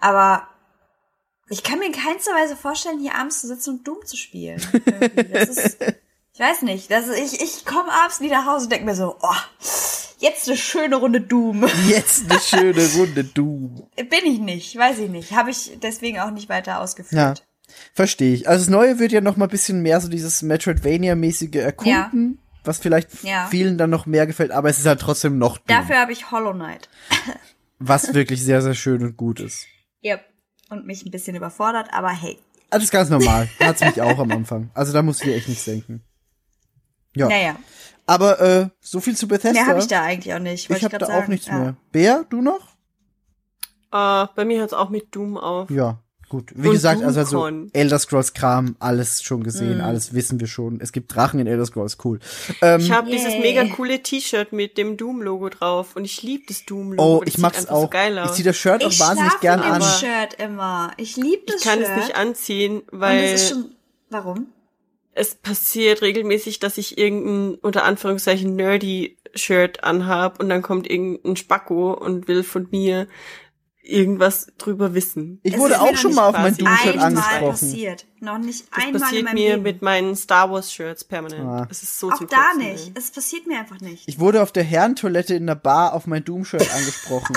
aber 0.00 0.46
ich 1.48 1.62
kann 1.62 1.78
mir 1.78 1.86
in 1.86 1.92
keinster 1.92 2.32
Weise 2.32 2.56
vorstellen, 2.56 3.00
hier 3.00 3.14
abends 3.14 3.40
zu 3.40 3.46
sitzen 3.46 3.70
und 3.78 3.88
Doom 3.88 4.04
zu 4.04 4.16
spielen. 4.16 4.60
Ist, 5.32 5.78
ich 6.34 6.40
weiß 6.40 6.62
nicht, 6.62 6.90
das 6.90 7.08
ist, 7.08 7.18
ich, 7.34 7.40
ich 7.40 7.64
komme 7.64 7.90
abends 7.90 8.20
nie 8.20 8.28
nach 8.28 8.46
Hause 8.46 8.64
und 8.64 8.72
denke 8.72 8.84
mir 8.84 8.94
so, 8.94 9.16
oh, 9.20 9.34
jetzt 10.18 10.46
eine 10.46 10.56
schöne 10.56 10.96
Runde 10.96 11.20
Doom. 11.20 11.66
Jetzt 11.88 12.30
eine 12.30 12.38
schöne 12.40 12.86
Runde 12.96 13.24
Doom. 13.24 13.88
Bin 13.96 14.24
ich 14.26 14.38
nicht, 14.38 14.76
weiß 14.76 14.98
ich 14.98 15.08
nicht. 15.08 15.32
Habe 15.32 15.50
ich 15.50 15.78
deswegen 15.82 16.20
auch 16.20 16.30
nicht 16.30 16.48
weiter 16.48 16.84
Ja. 17.10 17.34
Verstehe 17.94 18.34
ich. 18.34 18.48
Also 18.48 18.64
das 18.64 18.70
Neue 18.70 18.98
wird 18.98 19.12
ja 19.12 19.20
noch 19.20 19.36
mal 19.36 19.46
ein 19.46 19.50
bisschen 19.50 19.80
mehr 19.82 20.00
so 20.00 20.08
dieses 20.08 20.42
Metroidvania-mäßige 20.42 21.54
Erkunden, 21.56 22.38
was 22.64 22.78
vielleicht 22.78 23.22
Ja. 23.24 23.46
vielen 23.50 23.78
dann 23.78 23.90
noch 23.90 24.06
mehr 24.06 24.26
gefällt, 24.26 24.50
aber 24.50 24.68
es 24.70 24.78
ist 24.78 24.86
halt 24.86 25.00
trotzdem 25.00 25.38
noch 25.38 25.58
Doom, 25.58 25.66
Dafür 25.68 25.98
habe 26.00 26.12
ich 26.12 26.30
Hollow 26.30 26.52
Knight. 26.52 26.88
was 27.78 28.14
wirklich 28.14 28.42
sehr, 28.42 28.62
sehr 28.62 28.74
schön 28.74 29.02
und 29.02 29.16
gut 29.16 29.40
ist. 29.40 29.66
Yep. 30.04 30.24
Und 30.70 30.86
mich 30.86 31.04
ein 31.04 31.10
bisschen 31.10 31.36
überfordert, 31.36 31.88
aber 31.92 32.10
hey. 32.10 32.38
Das 32.70 32.82
ist 32.82 32.90
ganz 32.90 33.08
normal. 33.08 33.48
Hat's 33.60 33.80
mich 33.80 34.00
auch 34.02 34.18
am 34.18 34.30
Anfang. 34.30 34.70
Also 34.74 34.92
da 34.92 35.02
musst 35.02 35.22
du 35.22 35.26
dir 35.26 35.36
echt 35.36 35.48
nichts 35.48 35.64
denken. 35.64 36.02
Ja. 37.16 37.28
Naja, 37.28 37.56
Aber 38.06 38.40
äh, 38.40 38.68
so 38.80 39.00
viel 39.00 39.16
zu 39.16 39.26
Bethesda. 39.28 39.52
mehr 39.60 39.66
habe 39.66 39.78
ich 39.80 39.86
da 39.86 40.02
eigentlich 40.02 40.34
auch 40.34 40.38
nicht. 40.38 40.68
ich 40.70 40.84
habe 40.84 40.98
da 40.98 41.06
auch 41.06 41.10
sagen. 41.10 41.32
nichts 41.32 41.46
Ja. 41.46 41.58
mehr. 41.58 41.76
Bär, 41.90 42.24
du 42.28 42.42
noch? 42.42 42.76
Äh, 43.92 44.26
bei 44.36 44.44
mir 44.44 44.58
hört's 44.60 44.74
auch 44.74 44.90
mit 44.90 45.14
Doom 45.14 45.38
auf. 45.38 45.70
Ja, 45.70 46.02
gut. 46.28 46.52
Wie 46.54 46.68
Und 46.68 46.74
gesagt, 46.74 47.02
also 47.02 47.22
so 47.24 47.36
Doomcon. 47.38 47.70
Elder 47.72 47.98
Scrolls 47.98 48.32
Kram, 48.34 48.76
alles 48.78 49.22
schon 49.22 49.42
gesehen, 49.42 49.76
Mhm. 49.78 49.84
alles 49.84 50.14
wissen 50.14 50.38
wir 50.40 50.46
schon. 50.46 50.80
Es 50.80 50.92
gibt 50.92 51.14
Drachen 51.14 51.40
in 51.40 51.46
Elder 51.46 51.66
Scrolls, 51.66 51.96
cool. 52.04 52.18
Ähm, 52.62 52.80
Ich 52.80 52.90
habe 52.90 53.10
dieses 53.10 53.34
mega 53.34 53.64
coole 53.74 54.02
T-Shirt 54.02 54.52
mit 54.52 54.78
dem 54.78 54.96
Doom-Logo 54.96 55.48
drauf 55.48 55.96
und 55.96 56.04
ich 56.04 56.22
liebe 56.22 56.44
das 56.48 56.64
Doom-Logo. 56.64 57.16
oh, 57.18 57.24
Das 57.24 57.34
ich 57.34 57.38
mag's 57.40 57.62
So 57.62 57.68
auch. 57.70 57.90
geil 57.90 58.20
ich 58.24 58.32
zieh 58.32 58.42
das 58.42 58.56
Shirt 58.56 58.84
auch 58.84 58.90
Ich 58.90 59.00
wahnsinnig 59.00 59.40
gern 59.40 59.60
an. 59.60 59.82
Shirt 59.82 60.34
immer. 60.38 60.92
Ich 60.96 61.16
liebe 61.16 61.42
das 61.46 61.56
ich 61.56 61.62
kann 61.64 61.78
Shirt. 61.80 61.88
es 61.90 61.96
nicht 62.06 62.16
anziehen, 62.16 62.80
Und 62.90 63.00
weil 63.00 63.38
schon, 63.38 63.74
warum? 64.10 64.46
es 65.12 65.34
passiert 65.34 66.02
regelmäßig, 66.02 66.60
dass 66.60 66.78
ich 66.78 66.96
irgendein 66.96 67.56
unter 67.60 67.84
Anführungszeichen 67.84 68.54
nerdy 68.54 69.16
Shirt 69.34 69.84
anhab 69.84 70.40
und 70.40 70.48
dann 70.48 70.62
kommt 70.62 70.88
irgendein 70.88 71.36
Spacko 71.36 71.92
und 71.92 72.28
will 72.28 72.42
von 72.44 72.68
mir 72.70 73.06
irgendwas 73.82 74.48
drüber 74.58 74.94
wissen. 74.94 75.40
Ich 75.42 75.54
Es 75.54 75.58
wurde 75.60 75.80
auch 75.80 75.96
schon 75.96 76.14
mal 76.14 76.26
auf 76.28 76.34
mein 76.36 76.56
Doom-Shirt 76.56 76.94
Einmal 76.94 77.06
angesprochen. 77.06 77.50
passiert. 77.50 78.06
Noch 78.20 78.38
nicht 78.38 78.64
Das 78.70 78.84
einmal 78.84 78.94
in 78.94 79.00
passiert 79.00 79.24
meinem 79.24 79.34
mir 79.34 79.50
Leben. 79.50 79.62
mit 79.62 79.82
meinen 79.82 80.16
Star 80.16 80.50
Wars 80.50 80.72
Shirts 80.72 81.04
permanent. 81.04 81.46
Ah. 81.46 81.66
Es 81.70 81.82
ist 81.82 81.98
so 81.98 82.10
auch 82.10 82.18
da 82.18 82.24
Kotzen, 82.50 82.58
nicht. 82.58 82.86
ey. 82.88 82.92
Es 82.96 83.10
passiert 83.10 83.46
mir 83.46 83.58
einfach 83.58 83.80
nicht. 83.80 84.06
Ich 84.06 84.18
wurde 84.18 84.42
auf 84.42 84.52
der 84.52 84.64
Herrentoilette 84.64 85.34
in 85.34 85.46
der 85.46 85.54
Bar 85.54 85.94
auf 85.94 86.06
mein 86.06 86.24
Doom-Shirt 86.24 86.68
angesprochen. 86.74 87.36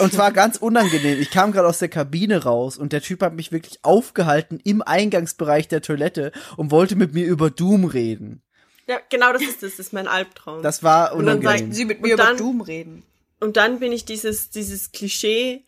Und 0.00 0.12
zwar 0.12 0.30
ganz 0.30 0.58
unangenehm. 0.58 1.20
Ich 1.20 1.30
kam 1.32 1.50
gerade 1.50 1.66
aus 1.66 1.78
der 1.80 1.88
Kabine 1.88 2.44
raus 2.44 2.76
und 2.78 2.92
der 2.92 3.02
Typ 3.02 3.20
hat 3.20 3.34
mich 3.34 3.50
wirklich 3.50 3.80
aufgehalten 3.84 4.60
im 4.62 4.80
Eingangsbereich 4.80 5.66
der 5.66 5.82
Toilette 5.82 6.30
und 6.56 6.70
wollte 6.70 6.94
mit 6.94 7.14
mir 7.14 7.26
über 7.26 7.50
Doom 7.50 7.84
reden. 7.84 8.42
Ja, 8.86 8.98
genau 9.10 9.32
das 9.32 9.42
ist 9.42 9.62
das. 9.64 9.72
Das 9.72 9.86
ist 9.86 9.92
mein 9.92 10.06
Albtraum. 10.06 10.62
Das 10.62 10.84
war 10.84 11.14
Und 11.14 11.26
dann 11.26 11.38
unangenehm. 11.38 11.66
sagt 11.66 11.74
Sie 11.74 11.84
mit 11.84 12.00
mir 12.00 12.14
über 12.14 12.32
Doom 12.34 12.60
reden. 12.60 13.02
Und 13.40 13.56
dann 13.56 13.78
bin 13.80 13.92
ich 13.92 14.04
dieses, 14.04 14.50
dieses 14.50 14.92
Klischee, 14.92 15.64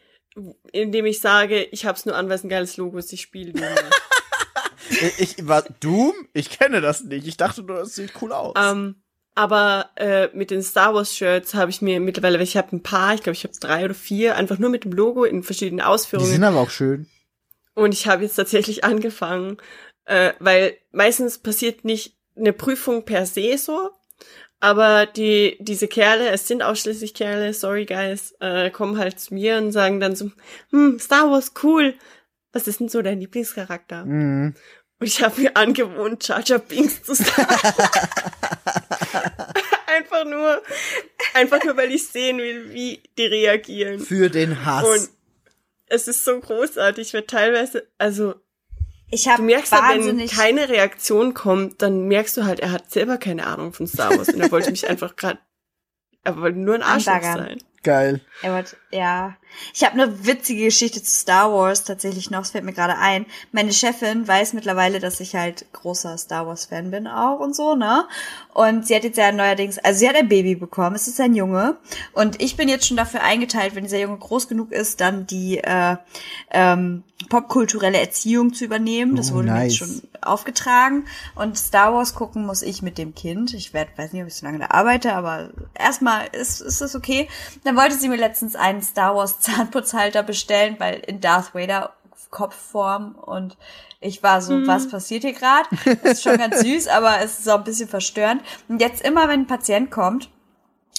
in 0.72 0.92
dem 0.92 1.06
ich 1.06 1.20
sage, 1.20 1.62
ich 1.64 1.84
hab's 1.86 2.06
nur 2.06 2.16
an, 2.16 2.28
weil 2.28 2.36
es 2.36 2.44
ein 2.44 2.48
geiles 2.48 2.76
Logo 2.76 2.98
ist, 2.98 3.12
ich 3.12 3.20
spiele 3.22 3.52
Doom. 3.52 3.64
Ich, 4.90 5.38
ich 5.38 5.46
war 5.48 5.62
Doom? 5.78 6.14
Ich 6.32 6.50
kenne 6.50 6.80
das 6.80 7.04
nicht. 7.04 7.26
Ich 7.26 7.36
dachte 7.36 7.62
nur, 7.62 7.76
das 7.78 7.94
sieht 7.94 8.12
cool 8.20 8.32
aus. 8.32 8.54
ähm, 8.58 8.96
Aber 9.36 9.90
äh, 9.96 10.28
mit 10.34 10.50
den 10.50 10.62
Star 10.64 10.94
Wars 10.94 11.16
Shirts 11.16 11.54
habe 11.54 11.70
ich 11.70 11.80
mir 11.80 12.00
mittlerweile, 12.00 12.42
ich 12.42 12.56
habe 12.56 12.74
ein 12.74 12.82
paar, 12.82 13.14
ich 13.14 13.22
glaube, 13.22 13.34
ich 13.36 13.44
habe 13.44 13.54
drei 13.60 13.84
oder 13.84 13.94
vier, 13.94 14.34
einfach 14.36 14.58
nur 14.58 14.68
mit 14.68 14.82
dem 14.84 14.92
Logo 14.92 15.24
in 15.24 15.42
verschiedenen 15.44 15.78
Die 15.78 15.84
Ausführungen. 15.84 16.30
sind 16.30 16.42
aber 16.44 16.58
auch 16.60 16.70
schön. 16.70 17.06
Und 17.74 17.92
ich 17.92 18.08
habe 18.08 18.24
jetzt 18.24 18.34
tatsächlich 18.34 18.82
angefangen, 18.82 19.58
äh, 20.06 20.32
weil 20.40 20.76
meistens 20.90 21.38
passiert 21.38 21.84
nicht 21.84 22.16
eine 22.36 22.52
Prüfung 22.52 23.04
per 23.04 23.26
se 23.26 23.56
so, 23.58 23.90
aber 24.60 25.06
die 25.06 25.56
diese 25.60 25.88
Kerle, 25.88 26.28
es 26.28 26.46
sind 26.46 26.62
ausschließlich 26.62 27.14
Kerle, 27.14 27.52
sorry 27.54 27.86
guys, 27.86 28.34
äh, 28.40 28.70
kommen 28.70 28.98
halt 28.98 29.18
zu 29.18 29.34
mir 29.34 29.56
und 29.56 29.72
sagen 29.72 30.00
dann 30.00 30.14
so, 30.14 30.30
hm, 30.70 30.98
Star 30.98 31.30
Wars 31.30 31.52
cool. 31.62 31.94
Was 32.52 32.66
ist 32.66 32.80
denn 32.80 32.88
so 32.88 33.00
dein 33.00 33.20
Lieblingscharakter? 33.20 34.04
Mhm. 34.04 34.54
Und 34.98 35.06
ich 35.06 35.22
habe 35.22 35.40
mir 35.40 35.56
angewohnt, 35.56 36.28
Jar 36.28 36.42
Jar 36.44 36.58
Binks 36.58 37.02
zu 37.02 37.14
sagen. 37.14 37.46
einfach 39.86 40.24
nur, 40.24 40.62
einfach 41.34 41.64
nur, 41.64 41.76
weil 41.76 41.92
ich 41.92 42.08
sehen 42.08 42.38
will, 42.38 42.72
wie 42.72 43.02
die 43.16 43.26
reagieren. 43.26 44.00
Für 44.00 44.28
den 44.28 44.64
Hass. 44.64 44.84
Und 44.84 45.08
es 45.86 46.06
ist 46.06 46.24
so 46.24 46.38
großartig, 46.38 47.14
weil 47.14 47.22
teilweise, 47.22 47.86
also 47.98 48.34
Ich 49.10 49.28
habe 49.28 49.38
du 49.38 49.46
merkst 49.46 49.72
halt, 49.72 50.04
wenn 50.04 50.26
keine 50.26 50.68
Reaktion 50.68 51.34
kommt, 51.34 51.82
dann 51.82 52.06
merkst 52.06 52.36
du 52.36 52.44
halt, 52.44 52.60
er 52.60 52.72
hat 52.72 52.90
selber 52.90 53.18
keine 53.18 53.46
Ahnung 53.46 53.72
von 53.72 53.86
Star 53.86 54.16
Wars 54.16 54.28
und 54.28 54.40
er 54.40 54.50
wollte 54.50 54.70
mich 54.70 54.88
einfach 54.88 55.16
gerade, 55.16 55.38
er 56.22 56.36
wollte 56.36 56.58
nur 56.58 56.74
ein 56.74 56.82
Arschloch 56.82 57.22
sein. 57.22 57.58
Geil. 57.82 58.20
Er 58.42 58.54
wollte, 58.54 58.76
ja. 58.90 59.36
Ich 59.74 59.84
habe 59.84 59.94
eine 60.00 60.26
witzige 60.26 60.64
Geschichte 60.64 61.02
zu 61.02 61.10
Star 61.10 61.52
Wars 61.52 61.84
tatsächlich 61.84 62.30
noch, 62.30 62.42
es 62.42 62.50
fällt 62.50 62.64
mir 62.64 62.72
gerade 62.72 62.96
ein. 62.98 63.26
Meine 63.52 63.72
Chefin 63.72 64.26
weiß 64.26 64.52
mittlerweile, 64.52 65.00
dass 65.00 65.20
ich 65.20 65.34
halt 65.34 65.66
großer 65.72 66.16
Star 66.18 66.46
Wars 66.46 66.66
Fan 66.66 66.90
bin 66.90 67.06
auch 67.06 67.40
und 67.40 67.54
so, 67.54 67.74
ne? 67.74 68.06
Und 68.54 68.86
sie 68.86 68.94
hat 68.96 69.04
jetzt 69.04 69.18
ja 69.18 69.32
neuerdings, 69.32 69.78
also 69.78 70.00
sie 70.00 70.08
hat 70.08 70.16
ein 70.16 70.28
Baby 70.28 70.54
bekommen, 70.56 70.96
es 70.96 71.06
ist 71.08 71.20
ein 71.20 71.34
Junge 71.34 71.76
und 72.12 72.40
ich 72.42 72.56
bin 72.56 72.68
jetzt 72.68 72.86
schon 72.86 72.96
dafür 72.96 73.22
eingeteilt, 73.22 73.74
wenn 73.74 73.84
dieser 73.84 74.00
Junge 74.00 74.18
groß 74.18 74.48
genug 74.48 74.72
ist, 74.72 75.00
dann 75.00 75.26
die 75.26 75.58
äh, 75.58 75.96
ähm, 76.50 77.04
popkulturelle 77.28 77.98
Erziehung 77.98 78.52
zu 78.54 78.64
übernehmen. 78.64 79.14
Das 79.16 79.30
Oh, 79.30 79.34
wurde 79.36 79.48
mir 79.48 79.54
nice. 79.54 79.72
jetzt 79.72 79.78
schon 79.78 80.02
aufgetragen 80.22 81.04
und 81.34 81.56
Star 81.56 81.94
Wars 81.94 82.14
gucken 82.14 82.44
muss 82.44 82.62
ich 82.62 82.82
mit 82.82 82.98
dem 82.98 83.14
Kind. 83.14 83.54
Ich 83.54 83.72
werd, 83.72 83.96
weiß 83.96 84.12
nicht, 84.12 84.22
ob 84.22 84.28
ich 84.28 84.34
so 84.34 84.44
lange 84.46 84.58
da 84.58 84.66
arbeite, 84.70 85.14
aber 85.14 85.50
erstmal 85.74 86.26
ist, 86.32 86.60
ist 86.60 86.80
das 86.80 86.94
okay. 86.94 87.28
Dann 87.64 87.76
wollte 87.76 87.94
sie 87.96 88.08
mir 88.08 88.16
letztens 88.16 88.56
einen 88.56 88.82
Star 88.82 89.14
Wars 89.14 89.39
Zahnputzhalter 89.40 90.22
bestellen, 90.22 90.76
weil 90.78 91.00
in 91.06 91.20
Darth 91.20 91.54
Vader 91.54 91.92
Kopfform 92.30 93.16
und 93.16 93.56
ich 94.00 94.22
war 94.22 94.40
so, 94.40 94.66
was 94.66 94.88
passiert 94.88 95.24
hier 95.24 95.32
gerade? 95.34 95.68
Das 96.02 96.12
ist 96.12 96.22
schon 96.22 96.38
ganz 96.38 96.60
süß, 96.62 96.86
aber 96.88 97.20
es 97.20 97.40
ist 97.40 97.48
auch 97.48 97.58
ein 97.58 97.64
bisschen 97.64 97.88
verstörend. 97.88 98.42
Und 98.68 98.80
jetzt 98.80 99.02
immer, 99.02 99.28
wenn 99.28 99.40
ein 99.40 99.46
Patient 99.46 99.90
kommt, 99.90 100.30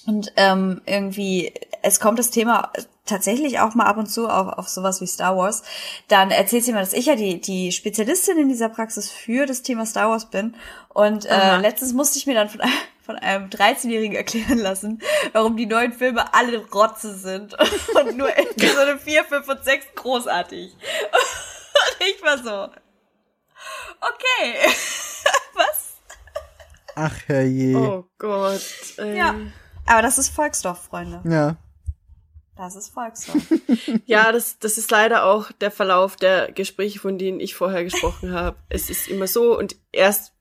und 0.08 0.34
ähm, 0.36 0.82
irgendwie, 0.86 1.54
es 1.84 2.00
kommt 2.00 2.18
das 2.20 2.32
Thema 2.32 2.72
tatsächlich 3.06 3.60
auch 3.60 3.76
mal 3.76 3.86
ab 3.86 3.98
und 3.98 4.08
zu 4.08 4.28
auf, 4.28 4.48
auf 4.58 4.68
sowas 4.68 5.00
wie 5.00 5.06
Star 5.08 5.38
Wars, 5.38 5.64
dann 6.08 6.32
erzählt 6.32 6.66
sie 6.66 6.74
mir, 6.74 6.80
dass 6.80 6.94
ich 6.94 7.06
ja 7.06 7.16
die, 7.16 7.40
die 7.40 7.72
Spezialistin 7.72 8.38
in 8.38 8.50
dieser 8.50 8.70
Praxis 8.70 9.10
für 9.12 9.46
das 9.46 9.62
Thema 9.62 9.86
Star 9.86 10.10
Wars 10.10 10.26
bin. 10.26 10.56
Und 10.90 11.26
äh, 11.26 11.30
Aha. 11.30 11.58
letztens 11.58 11.94
musste 11.94 12.18
ich 12.18 12.26
mir 12.26 12.34
dann 12.34 12.50
von, 12.50 12.62
einem- 12.62 12.74
von 13.04 13.16
einem 13.16 13.50
13-Jährigen 13.50 14.16
erklären 14.16 14.58
lassen, 14.60 15.02
warum 15.34 15.58
die 15.58 15.66
neuen 15.66 15.94
Filme 15.94 16.34
alle 16.34 16.66
Rotze 16.68 17.16
sind. 17.16 17.56
Und 18.00 18.18
nur 18.18 18.36
Episode 18.38 18.98
4, 19.00 19.24
5 19.24 19.48
und 19.48 19.64
6 19.64 19.86
großartig. 19.96 20.72
Und 20.74 22.08
ich 22.08 22.24
war 22.24 22.38
so, 22.38 22.64
okay, 24.02 24.56
was? 25.56 25.96
Ach, 26.96 27.16
herrje. 27.28 27.76
Oh 27.78 28.06
Gott. 28.18 28.62
Ähm, 28.98 29.16
Ja. 29.16 29.36
Aber 29.88 30.02
das 30.02 30.18
ist 30.18 30.30
Volksdorf, 30.30 30.84
Freunde. 30.84 31.22
Ja. 31.30 31.58
Das 32.56 32.76
ist 32.76 32.94
Volksdorf. 32.94 33.42
Ja, 34.06 34.32
das, 34.32 34.60
das 34.60 34.78
ist 34.78 34.92
leider 34.92 35.26
auch 35.26 35.52
der 35.54 35.72
Verlauf 35.72 36.16
der 36.16 36.52
Gespräche, 36.52 37.00
von 37.00 37.18
denen 37.18 37.40
ich 37.40 37.56
vorher 37.56 37.84
gesprochen 37.84 38.34
habe. 38.34 38.58
Es 38.70 38.90
ist 38.90 39.08
immer 39.08 39.26
so 39.28 39.58
und 39.58 39.76
erst, 39.92 40.34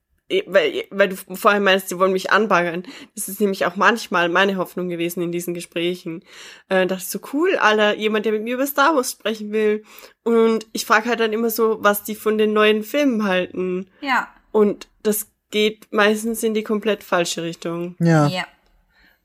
weil, 0.47 0.85
weil 0.89 1.09
du 1.09 1.15
vorher 1.35 1.59
meinst, 1.61 1.89
sie 1.89 1.99
wollen 1.99 2.13
mich 2.13 2.31
anbaggern. 2.31 2.83
Das 3.15 3.27
ist 3.27 3.39
nämlich 3.41 3.65
auch 3.65 3.75
manchmal 3.75 4.29
meine 4.29 4.57
Hoffnung 4.57 4.89
gewesen 4.89 5.21
in 5.21 5.31
diesen 5.31 5.53
Gesprächen. 5.53 6.23
Äh, 6.69 6.87
dachte 6.87 7.03
ich 7.03 7.09
so, 7.09 7.19
cool, 7.33 7.55
Alter, 7.57 7.95
jemand, 7.95 8.25
der 8.25 8.31
mit 8.33 8.43
mir 8.43 8.55
über 8.55 8.67
Star 8.67 8.95
Wars 8.95 9.11
sprechen 9.11 9.51
will. 9.51 9.83
Und 10.23 10.67
ich 10.73 10.85
frage 10.85 11.09
halt 11.09 11.19
dann 11.19 11.33
immer 11.33 11.49
so, 11.49 11.77
was 11.81 12.03
die 12.03 12.15
von 12.15 12.37
den 12.37 12.53
neuen 12.53 12.83
Filmen 12.83 13.23
halten. 13.25 13.89
Ja. 14.01 14.27
Und 14.51 14.87
das 15.03 15.27
geht 15.51 15.87
meistens 15.91 16.43
in 16.43 16.53
die 16.53 16.63
komplett 16.63 17.03
falsche 17.03 17.43
Richtung. 17.43 17.95
Ja. 17.99 18.27
Ja. 18.27 18.45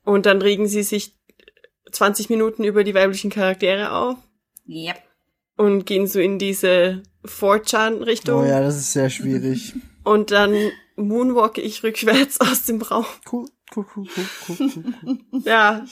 Und 0.03 0.25
dann 0.25 0.41
regen 0.41 0.67
sie 0.67 0.83
sich 0.83 1.13
20 1.91 2.29
Minuten 2.29 2.63
über 2.63 2.83
die 2.83 2.93
weiblichen 2.93 3.29
Charaktere 3.29 3.91
auf 3.91 4.17
Yep. 4.67 4.97
und 5.55 5.85
gehen 5.85 6.07
so 6.07 6.19
in 6.19 6.37
diese 6.39 7.03
4chan-Richtung. 7.25 8.41
Oh 8.41 8.45
ja, 8.45 8.59
das 8.61 8.75
ist 8.77 8.93
sehr 8.93 9.09
schwierig. 9.09 9.73
Und 10.03 10.31
dann 10.31 10.53
moonwalke 10.97 11.61
ich 11.61 11.83
rückwärts 11.83 12.39
aus 12.41 12.65
dem 12.65 12.81
Raum. 12.81 13.05
Cool, 13.31 13.47
cool, 13.75 13.85
cool, 13.95 14.07
cool, 14.17 14.25
cool, 14.49 14.57
cool, 14.75 14.93
cool. 15.05 15.41
Ja. 15.45 15.85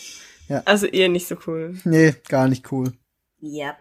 Ja. 0.48 0.62
Also 0.66 0.86
eher 0.86 1.10
nicht 1.10 1.28
so 1.28 1.38
cool. 1.48 1.80
Nee, 1.86 2.14
gar 2.30 2.48
nicht 2.48 2.72
cool. 2.72 2.94
Yep. 3.42 3.78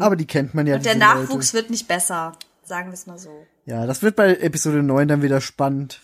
Aber 0.00 0.16
die 0.16 0.26
kennt 0.26 0.54
man 0.54 0.66
ja. 0.66 0.76
Und 0.76 0.84
der 0.86 0.96
Nachwuchs 0.96 1.52
Leute. 1.52 1.62
wird 1.64 1.70
nicht 1.70 1.86
besser. 1.88 2.32
Sagen 2.64 2.88
wir 2.90 2.94
es 2.94 3.06
mal 3.06 3.18
so. 3.18 3.46
Ja, 3.64 3.86
das 3.86 4.02
wird 4.02 4.16
bei 4.16 4.34
Episode 4.36 4.82
9 4.82 5.06
dann 5.08 5.22
wieder 5.22 5.40
spannend. 5.40 6.00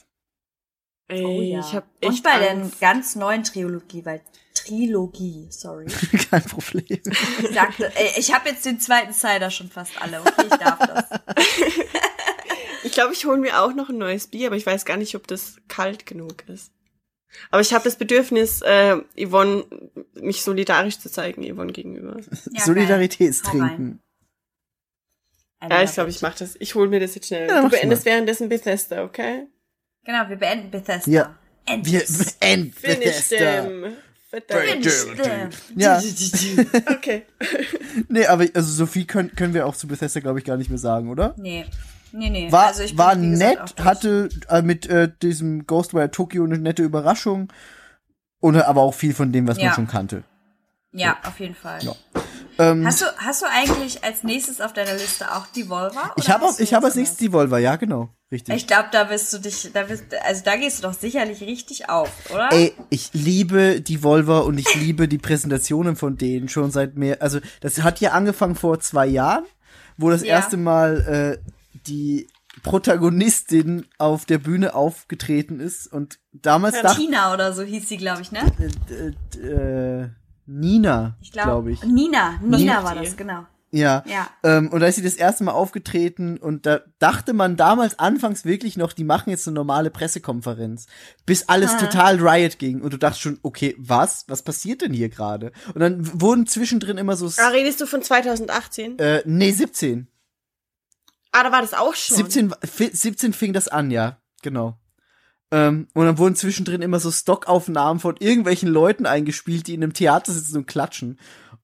Ey, 1.08 1.24
Oh 1.24 1.40
ja. 1.42 1.60
ich 1.60 1.72
hab 1.74 1.84
Und 2.04 2.12
echt 2.12 2.22
bei 2.24 2.38
der 2.38 2.50
Angst. 2.52 2.80
ganz 2.80 3.14
neuen 3.16 3.44
Trilogie, 3.44 4.04
weil 4.04 4.20
Trilogie, 4.54 5.46
sorry. 5.50 5.86
Kein 6.30 6.42
Problem. 6.44 6.84
Ich 6.88 7.54
sagte, 7.54 7.92
ey, 7.96 8.10
ich 8.18 8.32
habe 8.34 8.48
jetzt 8.48 8.64
den 8.64 8.80
zweiten 8.80 9.12
Cider 9.12 9.50
schon 9.50 9.68
fast 9.70 10.00
alle. 10.00 10.20
Okay, 10.20 10.42
ich 10.50 10.56
darf 10.56 10.78
das. 10.78 11.04
Ich 12.86 12.92
glaube, 12.92 13.12
ich 13.12 13.26
hole 13.26 13.38
mir 13.38 13.60
auch 13.60 13.74
noch 13.74 13.88
ein 13.88 13.98
neues 13.98 14.28
Bier, 14.28 14.46
aber 14.46 14.56
ich 14.56 14.64
weiß 14.64 14.84
gar 14.84 14.96
nicht, 14.96 15.16
ob 15.16 15.26
das 15.26 15.56
kalt 15.66 16.06
genug 16.06 16.48
ist. 16.48 16.70
Aber 17.50 17.60
ich 17.60 17.74
habe 17.74 17.82
das 17.82 17.96
Bedürfnis, 17.96 18.62
äh, 18.62 18.98
Yvonne, 19.18 19.64
mich 20.14 20.42
solidarisch 20.42 21.00
zu 21.00 21.10
zeigen, 21.10 21.42
Yvonne 21.42 21.72
gegenüber. 21.72 22.16
Ja, 22.52 22.64
Solidaritätstrinken. 22.64 24.00
Ja, 25.68 25.82
ich 25.82 25.92
glaube, 25.92 26.10
ich 26.10 26.22
mache 26.22 26.38
das. 26.38 26.54
Ich 26.60 26.76
hole 26.76 26.88
mir 26.88 27.00
das 27.00 27.16
jetzt 27.16 27.26
schnell. 27.26 27.48
Ja, 27.48 27.62
du 27.62 27.70
beendest 27.70 28.04
währenddessen 28.04 28.48
Bethesda, 28.48 29.02
okay? 29.02 29.48
Genau, 30.04 30.28
wir 30.28 30.36
beenden 30.36 30.70
Bethesda. 30.70 31.10
Ja. 31.10 31.38
End 31.66 31.90
Wir 31.90 32.02
Finish 32.02 32.72
Bethesda. 32.72 33.64
Ja. 35.74 36.00
Okay. 36.94 37.22
Nee, 38.08 38.26
aber 38.26 38.46
also 38.54 38.70
so 38.70 38.86
viel 38.86 39.06
können, 39.06 39.34
können 39.34 39.54
wir 39.54 39.66
auch 39.66 39.74
zu 39.74 39.88
Bethesda, 39.88 40.20
glaube 40.20 40.38
ich, 40.38 40.44
gar 40.44 40.56
nicht 40.56 40.68
mehr 40.68 40.78
sagen, 40.78 41.10
oder? 41.10 41.34
Nee. 41.38 41.64
Nee, 42.12 42.30
nee. 42.30 42.50
War, 42.52 42.66
also 42.68 42.82
war 42.96 43.14
nett, 43.14 43.74
hatte 43.82 44.28
äh, 44.48 44.62
mit 44.62 44.86
äh, 44.86 45.10
diesem 45.22 45.66
Ghostwire 45.66 46.10
Tokyo 46.10 46.44
eine 46.44 46.58
nette 46.58 46.82
Überraschung. 46.82 47.52
Und 48.40 48.56
aber 48.56 48.82
auch 48.82 48.94
viel 48.94 49.14
von 49.14 49.32
dem, 49.32 49.48
was 49.48 49.58
Ja. 49.58 49.64
man 49.66 49.74
schon 49.74 49.86
kannte. 49.88 50.22
Ja, 50.92 51.16
auf 51.26 51.40
jeden 51.40 51.54
Fall. 51.54 51.82
Ja. 51.82 51.94
Ähm, 52.58 52.86
Hast 52.86 53.02
du, 53.02 53.06
hast 53.18 53.42
du 53.42 53.46
eigentlich 53.50 54.02
als 54.02 54.22
nächstes 54.22 54.60
auf 54.62 54.72
deiner 54.72 54.94
Liste 54.94 55.30
auch 55.30 55.46
die 55.48 55.68
Volva? 55.68 56.12
ich 56.16 56.30
habe 56.30 56.46
ich 56.58 56.72
hab 56.72 56.82
als 56.84 56.94
nächstes 56.94 57.18
die 57.18 57.32
Volva, 57.32 57.58
ja, 57.58 57.76
genau. 57.76 58.08
Richtig. 58.32 58.54
Ich 58.56 58.66
glaube, 58.66 58.88
da 58.92 59.10
wirst 59.10 59.30
du 59.32 59.38
dich, 59.38 59.70
da 59.74 59.88
wirst, 59.90 60.04
also 60.26 60.42
da 60.44 60.56
gehst 60.56 60.78
du 60.78 60.82
doch 60.88 60.94
sicherlich 60.94 61.42
richtig 61.42 61.90
auf, 61.90 62.08
oder? 62.32 62.50
Ey, 62.52 62.72
ich 62.88 63.10
liebe 63.12 63.82
die 63.82 64.02
Volver 64.02 64.44
und 64.46 64.56
ich 64.58 64.74
liebe 64.74 65.06
die 65.06 65.18
Präsentationen 65.18 65.96
von 65.96 66.16
denen 66.16 66.48
schon 66.48 66.70
seit 66.70 66.96
mehr, 66.96 67.20
also 67.20 67.40
das 67.60 67.82
hat 67.82 68.00
ja 68.00 68.12
angefangen 68.12 68.54
vor 68.54 68.80
zwei 68.80 69.06
Jahren, 69.06 69.44
wo 69.98 70.08
das 70.10 70.22
Ja. 70.22 70.28
erste 70.28 70.56
Mal 70.56 71.38
äh, 71.44 71.50
die 71.86 72.28
Protagonistin 72.62 73.84
auf 73.98 74.24
der 74.24 74.38
Bühne 74.38 74.74
aufgetreten 74.74 75.60
ist 75.60 75.92
und 75.92 76.18
damals 76.32 76.80
dachte 76.80 77.00
Tina 77.00 77.34
oder 77.34 77.52
so 77.52 77.62
hieß 77.62 77.88
sie, 77.88 77.96
glaube 77.98 78.22
ich, 78.22 78.32
ne? 78.32 78.40
äh, 78.90 79.38
äh, 79.46 80.08
Nina, 80.46 81.16
Ich 81.20 81.32
glaube, 81.32 81.48
glaube 81.50 81.72
ich. 81.72 81.82
Nina, 81.82 82.38
Nina 82.42 82.56
Nina. 82.56 82.84
war 82.84 82.94
das, 82.94 83.16
genau. 83.16 83.44
Ja. 83.72 84.04
Ja. 84.06 84.28
Ähm, 84.44 84.68
und 84.72 84.78
da 84.80 84.86
ist 84.86 84.94
sie 84.94 85.02
das 85.02 85.16
erste 85.16 85.42
Mal 85.44 85.52
aufgetreten 85.52 86.38
und 86.38 86.64
da 86.66 86.80
dachte 87.00 87.32
man 87.34 87.56
damals 87.56 87.98
anfangs 87.98 88.44
wirklich 88.44 88.76
noch, 88.76 88.92
die 88.92 89.02
machen 89.04 89.28
jetzt 89.30 89.46
eine 89.48 89.54
normale 89.56 89.90
Pressekonferenz, 89.90 90.86
bis 91.26 91.48
alles 91.48 91.76
total 91.76 92.16
Riot 92.26 92.58
ging 92.58 92.80
und 92.80 92.92
du 92.92 92.96
dachtest 92.96 93.22
schon, 93.22 93.38
okay, 93.42 93.74
was? 93.76 94.24
Was 94.28 94.42
passiert 94.42 94.82
denn 94.82 94.92
hier 94.92 95.08
gerade? 95.08 95.50
Und 95.74 95.80
dann 95.80 96.20
wurden 96.20 96.46
zwischendrin 96.46 96.96
immer 96.96 97.16
so, 97.16 97.26
s- 97.26 97.38
Ah, 97.40 97.48
redest 97.48 97.80
du 97.80 97.86
von 97.86 98.00
2018? 98.02 98.98
äh, 99.00 99.22
nee, 99.26 99.50
17. 99.50 100.06
Ah, 101.32 101.42
da 101.42 101.52
war 101.52 101.60
das 101.60 101.74
auch 101.74 101.94
schon. 101.94 102.16
17, 102.16 102.50
wa- 102.50 102.58
fi- 102.64 102.90
17 102.92 103.32
fing 103.32 103.52
das 103.52 103.68
an, 103.68 103.90
ja, 103.90 104.18
genau. 104.42 104.78
Ähm, 105.52 105.86
und 105.94 106.06
dann 106.06 106.18
wurden 106.18 106.34
zwischendrin 106.34 106.82
immer 106.82 106.98
so 106.98 107.10
Stockaufnahmen 107.12 108.00
von 108.00 108.16
irgendwelchen 108.18 108.68
Leuten 108.68 109.06
eingespielt, 109.06 109.66
die 109.68 109.74
in 109.74 109.82
einem 109.82 109.92
Theater 109.92 110.32
sitzen 110.32 110.56
und 110.56 110.66
klatschen. 110.66 111.18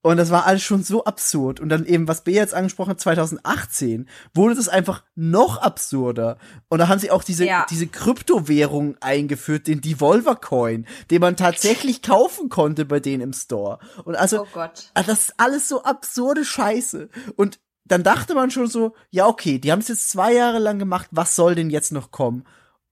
Und 0.04 0.16
das 0.16 0.30
war 0.30 0.46
alles 0.46 0.62
schon 0.62 0.82
so 0.82 1.04
absurd. 1.04 1.60
Und 1.60 1.68
dann 1.68 1.84
eben, 1.86 2.08
was 2.08 2.22
B 2.24 2.32
jetzt 2.32 2.54
angesprochen 2.54 2.90
hat, 2.90 3.00
2018, 3.00 4.08
wurde 4.34 4.54
das 4.56 4.68
einfach 4.68 5.04
noch 5.14 5.58
absurder. 5.58 6.38
Und 6.68 6.78
da 6.80 6.88
haben 6.88 6.98
sie 6.98 7.10
auch 7.12 7.22
diese, 7.24 7.44
Ja. 7.46 7.66
diese 7.70 7.86
Kryptowährung 7.86 8.96
eingeführt, 9.00 9.66
den 9.66 9.80
Devolver 9.80 10.36
Coin, 10.36 10.86
den 11.10 11.20
man 11.20 11.36
tatsächlich 11.36 12.02
kaufen 12.02 12.48
konnte 12.48 12.84
bei 12.84 13.00
denen 13.00 13.22
im 13.22 13.32
Store. 13.32 13.78
Und 14.04 14.16
also, 14.16 14.42
Oh 14.42 14.48
Gott. 14.52 14.90
Das 14.94 15.08
ist 15.08 15.34
alles 15.38 15.68
so 15.68 15.82
absurde 15.84 16.44
Scheiße. 16.44 17.08
Und 17.36 17.58
dann 17.84 18.02
dachte 18.02 18.34
man 18.34 18.50
schon 18.50 18.66
so, 18.68 18.94
ja, 19.10 19.26
okay, 19.26 19.58
die 19.58 19.72
haben 19.72 19.80
es 19.80 19.88
jetzt 19.88 20.10
zwei 20.10 20.32
Jahre 20.32 20.58
lang 20.58 20.78
gemacht, 20.78 21.08
was 21.10 21.34
soll 21.36 21.54
denn 21.54 21.70
jetzt 21.70 21.92
noch 21.92 22.10
kommen? 22.10 22.46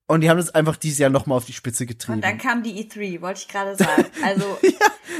Und 0.07 0.23
die 0.23 0.31
haben 0.31 0.39
es 0.39 0.53
einfach 0.53 0.75
dieses 0.75 0.99
Jahr 0.99 1.11
noch 1.11 1.27
mal 1.27 1.37
auf 1.37 1.45
die 1.45 1.53
Spitze 1.53 1.87
getrieben. 1.87 2.15
Und 2.15 2.25
dann 2.25 2.37
kam 2.37 2.65
die 2.65 2.85
E3, 2.85 3.21
wollte 3.21 3.41
ich 3.43 3.49
gerade 3.49 3.77
sagen. 3.77 4.07
Also 4.25 4.59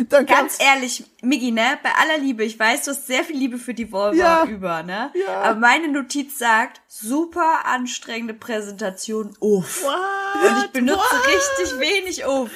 Dann 0.09 0.25
ganz 0.27 0.59
ehrlich, 0.61 1.05
Miggi, 1.23 1.51
ne, 1.53 1.79
bei 1.83 1.91
aller 1.95 2.19
Liebe, 2.19 2.43
ich 2.43 2.59
weiß, 2.59 2.85
du 2.85 2.91
hast 2.93 3.07
sehr 3.07 3.23
viel 3.23 3.37
Liebe 3.37 3.59
für 3.59 3.75
die 3.75 3.93
Volvo 3.93 4.17
Ja. 4.17 4.45
über, 4.47 4.83
ne? 4.83 5.13
Ja. 5.27 5.43
Aber 5.43 5.61
meine 5.61 5.89
Notiz 5.89 6.39
sagt, 6.39 6.81
super 6.89 7.67
anstrengende 7.67 8.35
Präsentation, 8.35 9.37
uff. 9.41 9.85
Und 9.85 10.65
ich 10.65 10.71
benutze 10.73 11.01
richtig 11.27 11.79
wenig 11.79 12.27
uff. 12.27 12.51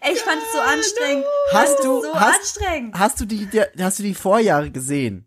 Ey, 0.00 0.12
ich 0.12 0.20
fand 0.20 0.38
es 0.42 0.52
so 0.52 0.60
anstrengend. 0.60 1.24
Hast 1.52 1.78
du- 1.82 2.02
so 2.02 2.14
hast- 2.14 2.38
anstrengend. 2.40 2.98
hast 2.98 3.20
du 3.20 3.24
die, 3.24 3.46
der, 3.46 3.70
hast 3.80 3.98
du 3.98 4.02
die 4.04 4.14
Vorjahre 4.14 4.70
gesehen? 4.70 5.26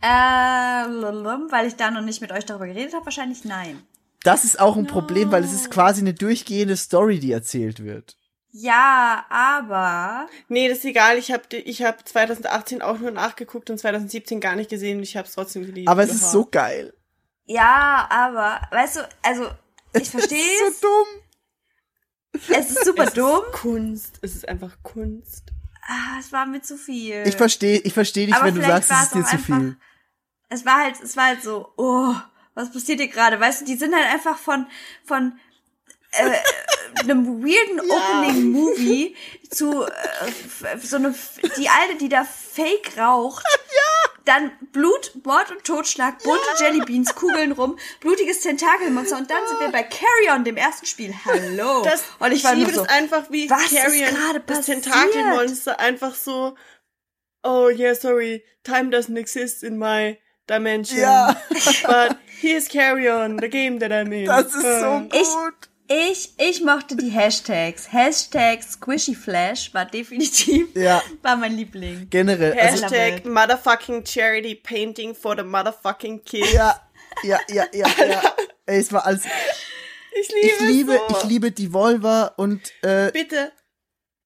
Äh, 0.00 0.06
weil 0.06 1.66
ich 1.66 1.76
da 1.76 1.90
noch 1.90 2.02
nicht 2.02 2.20
mit 2.20 2.32
euch 2.32 2.44
darüber 2.46 2.66
geredet 2.66 2.94
habe, 2.94 3.04
wahrscheinlich 3.06 3.44
nein. 3.44 3.82
Das 4.24 4.44
ist 4.44 4.58
auch 4.60 4.76
ein 4.76 4.86
Problem, 4.86 5.30
weil 5.32 5.44
es 5.44 5.52
ist 5.52 5.70
quasi 5.70 6.00
eine 6.00 6.14
durchgehende 6.14 6.76
Story, 6.76 7.18
die 7.20 7.32
erzählt 7.32 7.82
wird. 7.84 8.16
Ja, 8.50 9.24
aber 9.28 10.26
Nee, 10.48 10.68
das 10.68 10.78
ist 10.78 10.84
egal. 10.86 11.18
Ich 11.18 11.30
habe 11.30 11.44
ich 11.56 11.82
hab 11.82 12.06
2018 12.08 12.82
auch 12.82 12.98
nur 12.98 13.10
nachgeguckt 13.10 13.70
und 13.70 13.78
2017 13.78 14.40
gar 14.40 14.56
nicht 14.56 14.70
gesehen 14.70 14.98
und 14.98 15.02
ich 15.04 15.16
habe 15.16 15.28
es 15.28 15.34
trotzdem 15.34 15.66
geliebt. 15.66 15.88
Aber 15.88 16.02
es 16.02 16.10
ist 16.12 16.32
so 16.32 16.46
geil. 16.50 16.94
ja, 17.46 18.06
aber 18.10 18.60
weißt 18.70 18.96
du, 18.96 19.08
also 19.22 19.48
ich 19.94 20.10
verstehe 20.10 20.38
Es 20.66 20.70
ist 20.74 20.80
so 20.80 20.86
dumm. 20.88 21.22
Es 22.56 22.70
ist 22.70 22.84
super 22.84 23.04
Es 23.04 23.14
dumm. 23.14 23.42
Ist 23.52 23.60
Kunst. 23.60 24.18
Es 24.22 24.34
ist 24.34 24.48
einfach 24.48 24.76
Kunst. 24.82 25.52
Ah, 25.86 26.18
es 26.18 26.32
war 26.32 26.44
mir 26.46 26.60
zu 26.60 26.76
viel. 26.76 27.22
Ich 27.26 27.36
verstehe, 27.36 27.78
ich 27.78 27.92
verstehe 27.94 28.26
dich, 28.26 28.34
Aber 28.34 28.46
wenn 28.46 28.56
du 28.56 28.62
sagst, 28.62 28.90
es 28.90 29.02
ist 29.04 29.14
dir 29.14 29.24
zu 29.24 29.30
einfach- 29.32 29.56
viel. 29.58 29.76
Es 30.48 30.64
war 30.64 30.82
halt, 30.82 31.00
es 31.02 31.16
war 31.16 31.26
halt 31.26 31.42
so, 31.42 31.72
oh, 31.76 32.14
was 32.54 32.72
passiert 32.72 33.00
hier 33.00 33.08
gerade? 33.08 33.38
Weißt 33.38 33.60
du, 33.60 33.64
die 33.66 33.76
sind 33.76 33.94
halt 33.94 34.06
einfach 34.06 34.38
von, 34.38 34.66
von 35.04 35.38
äh, 36.12 37.00
einem 37.00 37.42
weirden 37.42 37.80
Opening 37.90 38.50
Movie 38.50 39.16
zu 39.50 39.84
äh, 39.84 40.78
so 40.82 40.96
eine, 40.96 41.14
die 41.56 41.68
alte, 41.68 41.96
die 42.00 42.08
da 42.08 42.24
fake 42.24 42.96
raucht. 42.98 43.44
Dann 44.24 44.52
Blut, 44.72 45.12
Mord 45.24 45.50
und 45.50 45.64
Totschlag, 45.64 46.22
bunte 46.22 46.40
Jellybeans, 46.58 47.14
Kugeln 47.14 47.52
rum, 47.52 47.78
blutiges 48.00 48.40
Tentakelmonster 48.40 49.16
und 49.16 49.30
dann 49.30 49.46
sind 49.48 49.58
wir 49.58 49.72
bei 49.72 49.82
Carry 49.82 50.28
On, 50.30 50.44
dem 50.44 50.58
ersten 50.58 50.84
Spiel. 50.84 51.14
Hallo. 51.24 51.82
Das, 51.82 52.02
und 52.18 52.32
ich, 52.32 52.40
ich 52.40 52.44
war 52.44 52.54
liebe 52.54 52.70
so, 52.74 52.82
das 52.82 52.90
einfach, 52.90 53.30
wie 53.30 53.48
was 53.48 53.72
ist 53.72 53.82
Carrion, 53.82 54.14
gerade 54.14 54.40
das? 54.40 54.66
Tentakelmonster 54.66 55.80
einfach 55.80 56.14
so, 56.14 56.54
oh 57.42 57.70
yeah, 57.70 57.94
sorry, 57.94 58.44
time 58.64 58.90
doesn't 58.90 59.16
exist 59.16 59.62
in 59.62 59.78
my 59.78 60.18
dimension. 60.48 60.98
Ja. 61.00 61.36
But 61.86 62.16
here's 62.40 62.68
Carrion, 62.68 63.38
the 63.40 63.48
game 63.48 63.78
that 63.80 63.90
I'm 63.90 64.12
in. 64.12 64.26
Das 64.26 64.46
ist 64.46 64.62
so 64.62 64.68
Äh, 64.68 65.08
Ich- 65.12 65.28
gut. 65.28 65.54
Ich, 65.90 66.34
ich 66.36 66.62
mochte 66.62 66.96
die 66.96 67.08
Hashtags. 67.08 67.90
Hashtag 67.90 68.62
Squishy 68.62 69.14
Flash 69.14 69.72
war 69.72 69.86
definitiv, 69.86 70.66
Ja. 70.74 71.02
war 71.22 71.34
mein 71.36 71.56
Liebling. 71.56 72.08
Generell. 72.10 72.52
Also, 72.58 72.82
Hashtag 72.84 73.24
motherfucking 73.24 74.04
charity 74.04 74.54
painting 74.54 75.14
for 75.14 75.34
the 75.34 75.42
motherfucking 75.44 76.22
kids. 76.24 76.52
ja, 76.52 76.78
ja, 77.22 77.38
ja, 77.48 77.64
ja, 77.72 77.86
ja. 78.06 78.22
Ey, 78.66 78.80
es 78.80 78.92
war 78.92 79.06
alles. 79.06 79.22
Ich 80.20 80.28
liebe, 80.28 80.46
Ich 80.46 80.60
liebe, 80.60 81.00
so. 81.08 81.16
ich 81.16 81.24
liebe 81.24 81.52
Devolver 81.52 82.34
und 82.36 82.60
äh, 82.82 83.10
Bitte. 83.10 83.52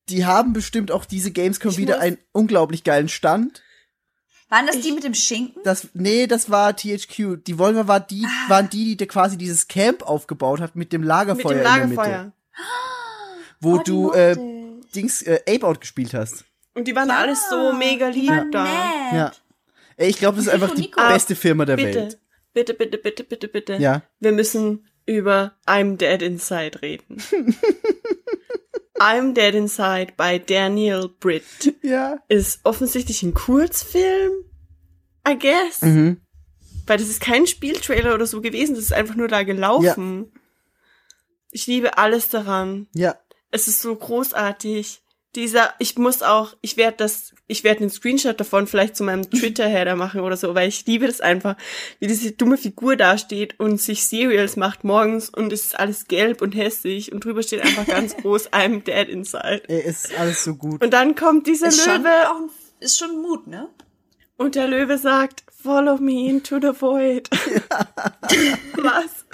die 0.08 0.26
haben 0.26 0.52
bestimmt 0.54 0.90
auch 0.90 1.04
diese 1.04 1.30
Gamescom 1.30 1.70
Ich 1.70 1.78
wieder 1.78 2.00
einen 2.00 2.18
unglaublich 2.32 2.82
geilen 2.82 3.08
Stand. 3.08 3.62
Waren 4.52 4.66
das 4.66 4.80
die 4.80 4.92
mit 4.92 5.02
dem 5.02 5.14
Schinken? 5.14 5.62
Das, 5.64 5.88
nee, 5.94 6.26
das 6.26 6.50
war 6.50 6.76
THQ. 6.76 7.36
Devolver 7.48 7.88
war 7.88 8.00
die, 8.00 8.26
Ah. 8.26 8.50
waren 8.50 8.68
die, 8.68 8.98
die 8.98 9.06
quasi 9.06 9.38
dieses 9.38 9.66
Camp 9.66 10.02
aufgebaut 10.02 10.60
hat 10.60 10.76
mit 10.76 10.92
dem 10.92 11.00
Mit 11.00 11.08
Lagerfeuer, 11.08 11.54
dem 11.54 11.58
in 11.58 11.62
der 11.64 11.72
Lagerfeuer. 11.72 12.18
Mitte. 12.24 12.32
Wo 13.60 13.74
Oh, 13.74 13.78
die 13.78 13.84
du 13.90 14.12
äh, 14.12 14.32
ich. 14.32 14.90
Dings 14.94 15.22
äh, 15.22 15.40
Ape 15.48 15.66
Out 15.66 15.80
gespielt 15.80 16.12
hast. 16.12 16.44
Und 16.74 16.86
die 16.86 16.94
waren 16.94 17.10
alles 17.10 17.48
so 17.48 17.72
mega 17.72 18.10
Die 18.10 18.20
lieb 18.20 18.30
waren 18.30 18.50
da. 18.52 18.64
nett. 18.64 19.12
Ja. 19.14 19.32
Ey, 19.96 20.10
ich 20.10 20.18
glaube, 20.18 20.36
das 20.36 20.46
ist 20.46 20.52
einfach 20.52 20.74
die 20.74 20.82
Nico. 20.82 21.00
beste 21.08 21.34
Firma 21.34 21.64
der 21.64 21.76
Bitte, 21.76 21.98
Welt. 22.00 22.18
bitte, 22.52 22.74
bitte, 22.74 22.98
bitte, 22.98 23.24
bitte, 23.24 23.48
bitte. 23.48 23.74
Ja. 23.76 24.02
Wir 24.20 24.32
müssen 24.32 24.86
über 25.06 25.52
I'm 25.66 25.96
Dead 25.96 26.20
Inside 26.20 26.82
reden. 26.82 27.22
I'm 29.02 29.34
Dead 29.34 29.52
Inside 29.54 30.12
bei 30.16 30.38
Daniel 30.38 31.08
Britt 31.08 31.74
Ja. 31.82 32.20
ist 32.28 32.60
offensichtlich 32.62 33.24
ein 33.24 33.34
Kurzfilm, 33.34 34.32
I 35.28 35.36
guess. 35.36 35.82
Mhm. 35.82 36.20
Weil 36.86 36.98
das 36.98 37.08
ist 37.08 37.20
kein 37.20 37.48
Spieltrailer 37.48 38.14
oder 38.14 38.26
so 38.26 38.40
gewesen, 38.40 38.76
das 38.76 38.84
ist 38.84 38.92
einfach 38.92 39.16
nur 39.16 39.26
da 39.26 39.42
gelaufen. 39.42 40.30
Ich 41.50 41.66
liebe 41.66 41.98
alles 41.98 42.28
daran. 42.28 42.86
Ja. 42.94 43.18
Es 43.50 43.66
ist 43.66 43.80
so 43.80 43.94
großartig. 43.94 45.01
Dieser, 45.34 45.72
ich 45.78 45.96
muss 45.96 46.22
auch, 46.22 46.54
ich 46.60 46.76
werde 46.76 46.98
das, 46.98 47.32
ich 47.46 47.64
werde 47.64 47.80
einen 47.80 47.90
Screenshot 47.90 48.38
davon 48.38 48.66
vielleicht 48.66 48.96
zu 48.96 49.02
meinem 49.04 49.22
Twitter-Header 49.30 49.96
machen 49.96 50.20
oder 50.20 50.36
so, 50.36 50.54
weil 50.54 50.68
ich 50.68 50.84
liebe 50.84 51.06
das 51.06 51.20
einfach, 51.22 51.56
wie 52.00 52.06
diese 52.06 52.32
dumme 52.32 52.58
Figur 52.58 52.96
dasteht 52.96 53.58
und 53.58 53.80
sich 53.80 54.02
Cereals 54.04 54.56
macht 54.56 54.84
morgens 54.84 55.30
und 55.30 55.52
es 55.52 55.64
ist 55.66 55.78
alles 55.78 56.06
gelb 56.06 56.42
und 56.42 56.52
hässlich 56.54 57.12
und 57.12 57.24
drüber 57.24 57.42
steht 57.42 57.62
einfach 57.62 57.86
ganz 57.86 58.14
groß, 58.22 58.52
I'm 58.52 58.82
dead 58.84 59.08
inside. 59.08 59.62
Ey, 59.68 59.80
ist 59.88 60.14
alles 60.18 60.44
so 60.44 60.54
gut. 60.54 60.84
Und 60.84 60.92
dann 60.92 61.14
kommt 61.14 61.46
dieser 61.46 61.68
Ist 61.68 61.82
schon, 61.82 62.02
Löwe 62.02 62.30
auch, 62.30 62.36
ein- 62.36 62.50
ist 62.80 62.98
schon 62.98 63.22
Mut, 63.22 63.46
ne? 63.46 63.68
und 64.36 64.54
der 64.56 64.66
Löwe 64.66 64.98
sagt, 64.98 65.44
follow 65.62 65.96
me 65.98 66.28
into 66.28 66.56
the 66.60 66.72
void. 66.78 67.30
Was? 68.76 69.24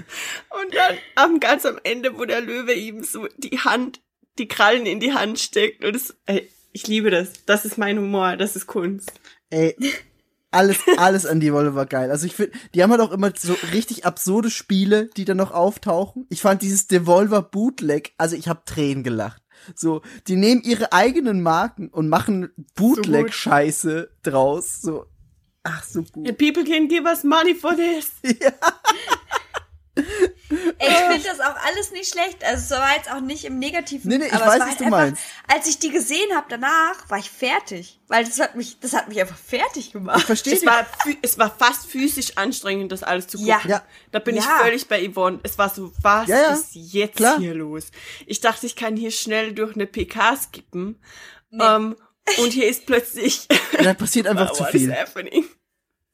Und 0.50 0.74
dann 0.74 0.96
am 1.14 1.40
ganz 1.40 1.64
am 1.66 1.78
Ende, 1.82 2.16
wo 2.18 2.24
der 2.24 2.40
Löwe 2.40 2.72
ihm 2.74 3.02
so 3.02 3.26
die 3.38 3.58
Hand, 3.58 4.00
die 4.38 4.48
Krallen 4.48 4.86
in 4.86 5.00
die 5.00 5.12
Hand 5.12 5.38
steckt 5.38 5.84
und 5.84 5.94
es, 5.94 6.16
ey, 6.26 6.48
ich 6.72 6.86
liebe 6.86 7.10
das. 7.10 7.44
Das 7.46 7.64
ist 7.64 7.78
mein 7.78 7.98
Humor, 7.98 8.36
das 8.36 8.56
ist 8.56 8.66
Kunst. 8.66 9.12
Ey, 9.50 9.76
alles, 10.50 10.78
alles 10.96 11.26
an 11.26 11.40
Devolver 11.40 11.74
war 11.74 11.86
geil. 11.86 12.10
Also 12.10 12.26
ich 12.26 12.34
finde, 12.34 12.52
die 12.74 12.82
haben 12.82 12.90
halt 12.90 13.00
auch 13.00 13.12
immer 13.12 13.32
so 13.36 13.54
richtig 13.72 14.06
absurde 14.06 14.50
Spiele, 14.50 15.10
die 15.16 15.24
dann 15.24 15.36
noch 15.36 15.50
auftauchen. 15.50 16.26
Ich 16.30 16.40
fand 16.40 16.62
dieses 16.62 16.86
Devolver 16.86 17.42
Bootleg, 17.42 18.14
also 18.16 18.36
ich 18.36 18.48
habe 18.48 18.62
Tränen 18.64 19.04
gelacht. 19.04 19.42
So, 19.74 20.02
die 20.26 20.36
nehmen 20.36 20.62
ihre 20.62 20.92
eigenen 20.92 21.42
Marken 21.42 21.88
und 21.88 22.08
machen 22.08 22.50
Bootleg-Scheiße 22.76 24.08
draus. 24.22 24.80
So, 24.80 25.06
ach, 25.64 25.82
so 25.84 26.02
gut. 26.02 26.38
People 26.38 26.64
can 26.64 26.88
give 26.88 27.04
us 27.04 27.24
money 27.24 27.54
for 27.54 27.74
this. 27.74 28.12
Ey, 30.78 30.88
ich 30.88 30.96
finde 30.96 31.28
das 31.28 31.40
auch 31.40 31.56
alles 31.66 31.90
nicht 31.92 32.10
schlecht. 32.12 32.42
Also 32.44 32.74
es 32.74 32.80
war 32.80 32.96
jetzt 32.96 33.10
auch 33.12 33.20
nicht 33.20 33.44
im 33.44 33.58
Negativen. 33.58 34.08
Nee, 34.10 34.18
nee, 34.18 34.26
ich 34.26 34.32
aber 34.32 34.46
weiß, 34.46 34.54
es 34.54 34.60
war 34.60 34.66
was 34.66 34.68
halt 34.70 34.80
du 34.80 34.84
einfach, 34.84 34.98
meinst. 34.98 35.22
Als 35.46 35.66
ich 35.68 35.78
die 35.78 35.90
gesehen 35.90 36.34
habe 36.34 36.46
danach, 36.48 37.08
war 37.10 37.18
ich 37.18 37.30
fertig. 37.30 38.00
Weil 38.08 38.24
das 38.24 38.40
hat 38.40 38.54
mich, 38.54 38.80
das 38.80 38.94
hat 38.94 39.08
mich 39.08 39.20
einfach 39.20 39.36
fertig 39.36 39.92
gemacht. 39.92 40.24
Verstehst 40.24 40.56
Es 40.56 40.60
du? 40.62 40.66
war, 40.66 40.86
es 41.22 41.38
war 41.38 41.54
fast 41.56 41.86
physisch 41.86 42.36
anstrengend, 42.36 42.92
das 42.92 43.02
alles 43.02 43.26
zu 43.26 43.36
gucken. 43.38 43.48
Ja. 43.50 43.60
Ja. 43.66 43.82
Da 44.12 44.18
bin 44.20 44.36
ich 44.36 44.44
Ja. 44.44 44.58
völlig 44.62 44.88
bei 44.88 45.06
Yvonne. 45.10 45.40
Es 45.42 45.58
war 45.58 45.68
so, 45.68 45.92
was 46.00 46.28
Ja, 46.28 46.40
ja. 46.40 46.52
ist 46.54 46.70
jetzt 46.74 47.16
Klar. 47.16 47.38
hier 47.38 47.54
los? 47.54 47.90
Ich 48.26 48.40
dachte, 48.40 48.66
ich 48.66 48.76
kann 48.76 48.96
hier 48.96 49.10
schnell 49.10 49.52
durch 49.52 49.74
eine 49.74 49.86
PK 49.86 50.36
skippen. 50.36 51.00
Ähm, 51.52 51.96
und 52.38 52.52
hier 52.52 52.68
ist 52.68 52.84
plötzlich 52.86 53.46
Da 53.82 53.94
passiert 53.94 54.26
einfach 54.26 54.52
zu 54.52 54.62
What 54.64 54.70
viel. 54.70 54.94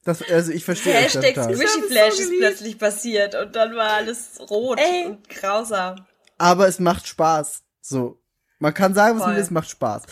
Das, 0.05 0.21
also 0.21 0.51
ich 0.51 0.63
verstehe 0.63 0.93
Hashtag. 0.93 1.35
Squishy 1.35 1.81
Flash 1.89 2.13
so 2.13 2.21
ist 2.21 2.29
geliebt. 2.29 2.39
plötzlich 2.39 2.77
passiert 2.79 3.35
und 3.35 3.55
dann 3.55 3.75
war 3.75 3.89
alles 3.93 4.39
rot 4.49 4.79
Ey. 4.79 5.07
und 5.07 5.27
grausam. 5.27 6.05
Aber 6.37 6.67
es 6.67 6.79
macht 6.79 7.07
Spaß. 7.07 7.63
So. 7.81 8.21
Man 8.59 8.73
kann 8.73 8.93
sagen, 8.93 9.19
was 9.19 9.25
man 9.25 9.35
will, 9.35 9.41
es 9.41 9.51
macht 9.51 9.69
Spaß. 9.69 10.03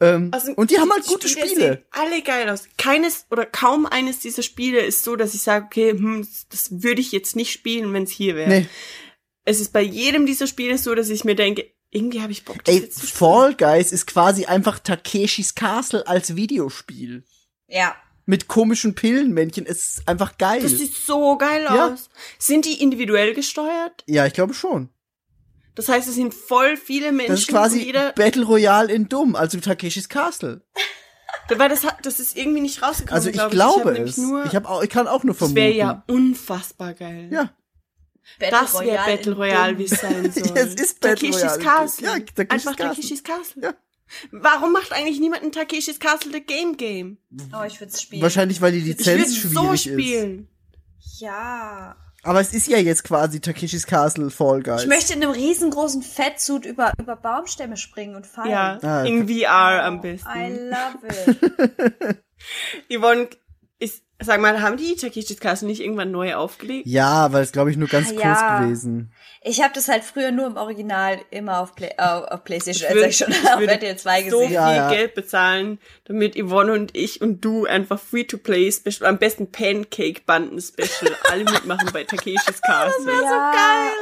Ähm, 0.00 0.30
Also, 0.32 0.52
und 0.52 0.70
die 0.70 0.78
haben 0.78 0.90
halt 0.90 1.04
gute 1.04 1.28
Spiele 1.28 1.46
Spiele. 1.48 1.60
sehen 1.74 1.84
alle 1.90 2.22
geil 2.22 2.48
aus. 2.48 2.64
Keines 2.78 3.26
oder 3.30 3.44
kaum 3.44 3.84
eines 3.86 4.20
dieser 4.20 4.42
Spiele 4.42 4.80
ist 4.80 5.04
so, 5.04 5.16
dass 5.16 5.34
ich 5.34 5.42
sage, 5.42 5.66
okay, 5.66 5.90
hm, 5.90 6.26
das 6.50 6.82
würde 6.82 7.00
ich 7.02 7.12
jetzt 7.12 7.36
nicht 7.36 7.52
spielen, 7.52 7.92
wenn 7.92 8.04
es 8.04 8.10
hier 8.10 8.36
wäre. 8.36 8.48
Nee. 8.48 8.66
Es 9.44 9.60
ist 9.60 9.72
bei 9.72 9.82
jedem 9.82 10.24
dieser 10.26 10.46
Spiele 10.46 10.78
so, 10.78 10.94
dass 10.94 11.10
ich 11.10 11.24
mir 11.24 11.34
denke, 11.34 11.66
irgendwie 11.90 12.22
habe 12.22 12.32
ich 12.32 12.44
Bock, 12.44 12.64
das 12.64 12.74
Ey, 12.74 12.80
jetzt 12.82 13.00
zu 13.00 13.06
spielen. 13.06 13.18
Fall 13.18 13.54
Guys 13.56 13.90
ist 13.92 14.06
quasi 14.06 14.46
einfach 14.46 14.78
Takeshis 14.78 15.54
Castle 15.54 16.06
als 16.06 16.36
Videospiel. 16.36 17.24
Ja. 17.66 17.96
Mit 18.30 18.46
komischen 18.46 18.94
Pillenmännchen. 18.94 19.66
Es 19.66 19.98
ist 19.98 20.08
einfach 20.08 20.38
geil. 20.38 20.62
Das 20.62 20.70
sieht 20.70 20.94
so 20.94 21.36
geil 21.36 21.64
Ja. 21.64 21.88
aus. 21.92 22.08
Sind 22.38 22.64
die 22.64 22.80
individuell 22.80 23.34
gesteuert? 23.34 24.04
ja, 24.06 24.24
ich 24.24 24.34
glaube 24.34 24.54
schon. 24.54 24.88
Das 25.74 25.88
heißt, 25.88 26.06
es 26.08 26.14
sind 26.14 26.32
voll 26.32 26.76
viele 26.76 27.10
Menschen. 27.10 27.32
Das 27.32 27.40
ist 27.40 27.48
quasi 27.48 27.92
Battle 28.14 28.44
Royale 28.44 28.92
in 28.92 29.08
dumm, 29.08 29.34
also 29.34 29.58
Takeshis 29.58 30.08
Castle. 30.08 30.62
weil 31.48 31.68
das 31.68 31.84
hat, 31.84 32.06
das 32.06 32.20
ist 32.20 32.36
irgendwie 32.36 32.60
nicht 32.60 32.80
rausgekommen. 32.82 33.14
Also 33.14 33.30
ich 33.30 33.34
glaub 33.34 33.50
glaube 33.50 33.84
hab 33.86 33.92
nämlich 33.94 34.12
es. 34.12 34.18
Nur, 34.18 34.44
ich, 34.44 34.54
hab 34.54 34.70
auch, 34.70 34.82
ich 34.84 34.90
kann 34.90 35.08
auch 35.08 35.24
nur 35.24 35.34
das 35.34 35.38
vermuten. 35.38 35.56
wäre 35.56 35.72
ja 35.72 36.04
unfassbar 36.06 36.94
geil. 36.94 37.28
Ja. 37.32 37.50
Das 38.38 38.78
wäre 38.78 39.04
Battle 39.06 39.32
Royale, 39.34 39.76
wie 39.76 39.84
es 39.86 39.90
sein 40.00 40.30
soll. 40.30 40.44
Ja, 40.56 40.62
es 40.62 40.74
ist 40.74 41.00
Battle 41.00 41.30
Takeshis 41.30 41.42
Royale. 41.42 41.64
Castle. 41.64 42.06
Ja, 42.06 42.12
Takeshis 42.12 42.50
Einfach 42.50 42.76
Castle. 42.76 42.88
Takeshis 42.94 43.24
Castle. 43.24 43.62
Ja. 43.64 43.74
Warum 44.32 44.72
macht 44.72 44.92
eigentlich 44.92 45.20
niemand 45.20 45.42
ein 45.42 45.52
Takeshis 45.52 45.98
Castle 46.00 46.32
The 46.32 46.40
Game 46.40 46.76
Game? 46.76 47.18
Oh, 47.52 47.64
ich 47.66 47.80
würde 47.80 47.92
es 47.92 48.02
spielen. 48.02 48.22
Wahrscheinlich, 48.22 48.60
weil 48.60 48.72
die 48.72 48.78
Ich 48.78 48.84
Lizenz 48.84 49.34
so 49.42 49.74
schwierig 49.76 49.86
ist. 49.86 49.92
spielen. 49.92 50.48
Ja. 51.18 51.96
Aber 52.22 52.40
es 52.40 52.52
ist 52.52 52.66
ja 52.68 52.76
jetzt 52.76 53.04
quasi 53.04 53.40
Takeshis 53.40 53.86
Castle 53.86 54.30
Fall 54.30 54.62
Guys. 54.62 54.82
Ich 54.82 54.88
möchte 54.88 55.14
in 55.14 55.22
einem 55.22 55.32
riesengroßen 55.32 56.02
Fettsuit 56.02 56.66
über, 56.66 56.92
über 57.00 57.16
Baumstämme 57.16 57.78
springen 57.78 58.14
und 58.14 58.26
fallen. 58.26 58.50
Ja, 58.50 58.78
Ah, 58.82 59.04
in 59.04 59.26
VR 59.26 59.84
am 59.84 59.96
I 59.96 59.98
besten. 60.00 60.68
love 60.68 61.06
it. 62.10 62.18
Yvonne, 62.90 63.28
sag 64.20 64.40
mal, 64.40 64.60
haben 64.60 64.76
die 64.76 64.94
Takeshis 64.96 65.40
Castle 65.40 65.68
nicht 65.68 65.80
irgendwann 65.80 66.10
neu 66.10 66.34
aufgelegt? 66.34 66.86
ja, 66.86 67.32
weil 67.32 67.42
es 67.42 67.52
glaube 67.52 67.70
ich 67.70 67.76
nur 67.76 67.88
ganz 67.88 68.08
Ah, 68.08 68.12
kurz 68.12 68.22
ja. 68.24 68.60
gewesen. 68.60 69.12
Ich 69.42 69.62
habe 69.62 69.72
das 69.74 69.88
halt 69.88 70.04
früher 70.04 70.32
nur 70.32 70.46
im 70.46 70.56
Original 70.56 71.18
immer 71.30 71.60
auf, 71.60 71.74
Play, 71.74 71.90
auf, 71.96 72.24
auf 72.24 72.44
Playstation, 72.44 72.90
Ich 72.90 72.96
würd- 72.96 73.06
äh, 73.06 73.12
schon, 73.12 73.30
ich 73.30 73.50
auf 73.50 73.58
würde 73.60 73.72
RTL 73.72 73.96
2 73.96 74.22
so 74.28 74.36
gesehen. 74.38 74.46
viel 74.48 74.54
Ja, 74.54 74.74
ja. 74.74 74.90
Geld 74.90 75.14
bezahlen, 75.14 75.78
damit 76.04 76.36
Yvonne 76.36 76.72
und 76.72 76.94
ich 76.96 77.20
und 77.22 77.40
du 77.42 77.64
einfach 77.64 77.98
Free-to-Play 77.98 78.70
Special, 78.70 79.08
am 79.08 79.18
besten 79.18 79.50
Pancake-Banden 79.50 80.60
Special, 80.60 81.16
alle 81.30 81.44
mitmachen 81.44 81.88
bei 81.92 82.04
Takeshis 82.04 82.60
Castle. 82.60 83.12
ja, 83.12 83.52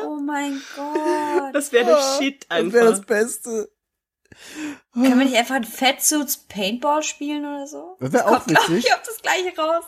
Oh 0.07 0.19
mein 0.21 0.61
Gott. 0.75 1.55
Das 1.55 1.71
wäre 1.73 1.85
der 1.87 1.99
Shit 2.19 2.45
Das 2.49 2.73
wäre 2.73 2.85
das 2.87 2.93
einfach. 3.01 3.07
Beste. 3.07 3.71
Können 4.93 5.19
wir 5.19 5.25
nicht 5.27 5.37
einfach 5.37 5.57
in 5.57 5.65
Fettsuits 5.65 6.39
Paintball 6.49 7.03
spielen 7.03 7.45
oder 7.45 7.67
so? 7.67 7.97
Das 8.01 8.13
wäre 8.13 8.27
auch 8.27 8.45
Kommt, 8.45 8.51
witzig. 8.51 8.87
ich, 8.87 8.93
auf 8.95 9.03
das 9.05 9.19
gleiche 9.23 9.57
raus. 9.57 9.85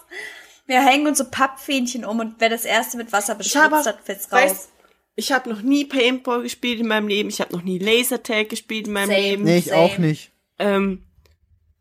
Wir 0.67 0.81
hängen 0.85 1.07
uns 1.07 1.19
so 1.19 1.25
Pappfähnchen 1.25 2.05
um 2.05 2.21
und 2.21 2.37
wer 2.39 2.49
das 2.49 2.65
erste 2.65 2.97
mit 2.97 3.13
Wasser 3.13 3.37
habe, 3.39 3.77
hat, 3.77 4.01
fällt's 4.05 4.27
raus. 4.31 4.41
weißt, 4.41 4.69
ich 5.17 5.33
habe 5.33 5.51
noch 5.51 5.63
nie 5.63 5.85
Paintball 5.85 6.43
gespielt 6.43 6.81
in 6.81 6.87
meinem 6.87 7.09
Leben, 7.09 7.29
ich 7.29 7.41
habe 7.41 7.53
noch 7.53 7.63
nie 7.63 7.79
Lasertag 7.79 8.49
gespielt 8.49 8.87
in 8.87 8.93
meinem 8.93 9.09
Same. 9.11 9.21
Leben. 9.21 9.45
Nee, 9.45 9.59
ich 9.59 9.65
Same. 9.67 9.79
auch 9.79 9.99
nicht. 9.99 10.33
Ähm, 10.59 11.05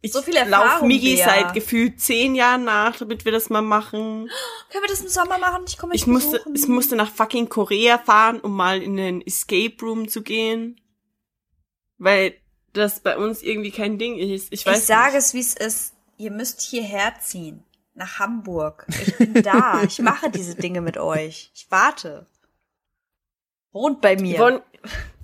ich 0.01 0.13
So 0.13 0.21
viel 0.21 0.33
lauf 0.33 0.47
Erfahrung, 0.47 0.87
Migi 0.87 1.15
Bea. 1.17 1.25
seit 1.25 1.53
gefühlt 1.53 1.99
zehn 1.99 2.33
Jahren 2.33 2.63
nach, 2.63 2.95
damit 2.97 3.25
wir 3.25 3.31
das 3.31 3.49
mal 3.49 3.61
machen. 3.61 4.29
Können 4.71 4.83
wir 4.83 4.89
das 4.89 5.01
im 5.01 5.09
Sommer 5.09 5.37
machen? 5.37 5.63
Ich 5.67 5.77
komme 5.77 5.93
Ich 5.93 6.07
musste, 6.07 6.41
ich 6.53 6.67
musste 6.67 6.95
nach 6.95 7.11
fucking 7.11 7.49
Korea 7.49 7.97
fahren, 7.97 8.39
um 8.39 8.55
mal 8.55 8.81
in 8.81 8.95
den 8.95 9.21
Escape 9.21 9.75
Room 9.81 10.07
zu 10.07 10.23
gehen. 10.23 10.79
Weil 11.97 12.33
das 12.73 12.99
bei 12.99 13.17
uns 13.17 13.41
irgendwie 13.41 13.71
kein 13.71 13.97
Ding 13.97 14.17
ist. 14.17 14.51
Ich 14.51 14.65
weiß 14.65 14.79
Ich 14.79 14.85
sage 14.85 15.15
nicht. 15.15 15.25
es, 15.25 15.33
wie 15.33 15.39
es 15.39 15.53
ist. 15.53 15.93
Ihr 16.17 16.31
müsst 16.31 16.61
hierher 16.61 17.13
ziehen. 17.21 17.63
Nach 17.95 18.19
Hamburg. 18.19 18.85
Ich 18.89 19.17
bin 19.17 19.33
da. 19.41 19.83
ich 19.87 19.99
mache 19.99 20.29
diese 20.29 20.55
Dinge 20.55 20.81
mit 20.81 20.97
euch. 20.97 21.51
Ich 21.53 21.67
warte. 21.69 22.27
Wohnt 23.71 24.01
bei 24.01 24.15
mir. 24.15 24.37
Yvonne, 24.37 24.63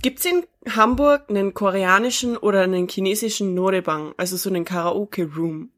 gibt's 0.02 0.26
in 0.26 0.46
Hamburg 0.70 1.30
einen 1.30 1.54
koreanischen 1.54 2.38
oder 2.38 2.62
einen 2.62 2.88
chinesischen 2.88 3.54
Norebang, 3.54 4.14
also 4.18 4.38
so 4.38 4.50
einen 4.50 4.66
Karaoke-Room? 4.66 5.72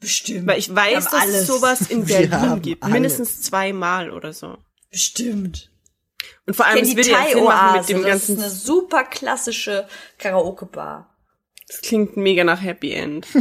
Bestimmt. 0.00 0.46
Weil 0.46 0.58
ich 0.58 0.74
weiß, 0.74 1.10
dass 1.10 1.26
es 1.28 1.46
sowas 1.46 1.90
in 1.90 2.04
Berlin 2.04 2.62
gibt. 2.62 2.82
alles. 2.82 2.92
Mindestens 2.92 3.42
zweimal 3.42 4.10
oder 4.10 4.32
so. 4.32 4.58
Bestimmt. 4.90 5.71
Und 6.46 6.54
vor 6.54 6.66
allem, 6.66 6.82
es 6.82 6.90
die 6.90 6.96
würde 6.96 7.10
ja 7.10 7.24
Sinn 7.32 7.44
machen 7.44 7.76
mit 7.78 7.86
Thai-Oase. 7.86 7.86
dem 7.94 8.02
Das 8.02 8.10
ganzen, 8.10 8.36
ist 8.36 8.42
eine 8.42 8.50
super 8.50 9.04
klassische 9.04 9.86
Karaoke-Bar. 10.18 11.08
das 11.68 11.80
klingt 11.82 12.16
mega 12.16 12.44
nach 12.44 12.62
Happy 12.62 12.92
End. 12.92 13.26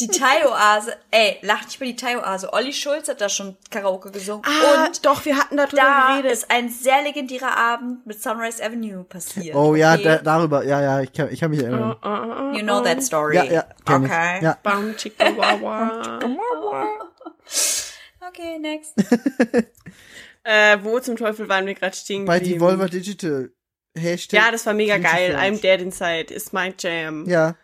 Die 0.00 0.08
Thai-Oase, 0.08 0.96
ey, 1.12 1.38
lach 1.42 1.64
nicht 1.64 1.76
über 1.76 1.84
die 1.84 1.94
Thai-Oase. 1.94 2.52
Olli 2.52 2.72
Schulz 2.72 3.08
hat 3.08 3.20
da 3.20 3.28
schon 3.28 3.56
Karaoke 3.70 4.10
gesungen. 4.10 4.42
Ah, 4.44 4.86
und 4.86 5.04
doch, 5.06 5.24
wir 5.24 5.36
hatten 5.36 5.56
darüber 5.56 5.76
da 5.76 6.16
geredet. 6.16 6.32
ist 6.32 6.50
ein 6.50 6.68
sehr 6.70 7.02
legendärer 7.02 7.56
Abend 7.56 8.04
mit 8.04 8.20
Sunrise 8.20 8.64
Avenue 8.64 9.04
passiert. 9.04 9.54
Oh 9.54 9.76
ja, 9.76 9.92
okay? 9.94 10.02
da, 10.02 10.16
darüber, 10.18 10.64
ja, 10.64 10.80
ja, 10.82 11.00
ich 11.02 11.12
kann, 11.12 11.30
ich 11.32 11.38
kann 11.38 11.50
mich 11.50 11.60
erinnern. 11.60 11.94
Ah, 12.02 12.52
You 12.52 12.62
know 12.62 12.80
that 12.80 13.00
story. 13.02 13.36
Ja, 13.36 13.44
ja, 13.44 13.64
kenn 13.86 14.04
Okay. 14.06 14.36
ich. 14.38 14.42
Ja. 14.42 14.58
Bam, 14.62 14.96
chicka, 14.96 15.36
wawa. 15.36 16.02
Okay, 18.28 18.58
next. 18.58 18.94
äh, 20.44 20.78
wo 20.82 20.98
zum 21.00 21.16
Teufel 21.16 21.48
waren 21.48 21.66
wir 21.66 21.74
gerade 21.74 21.96
stehen 21.96 22.24
Bei 22.24 22.38
geblieben? 22.38 22.60
Devolver 22.60 22.88
Digital. 22.88 23.50
Hashtag. 23.96 24.40
Ja, 24.40 24.50
das 24.50 24.64
war 24.64 24.72
mega 24.74 24.96
geil. 24.98 25.36
I'm 25.36 25.60
dead 25.60 25.80
inside 25.82 26.32
is 26.32 26.52
my 26.52 26.72
jam. 26.78 27.28
Ja. 27.28 27.56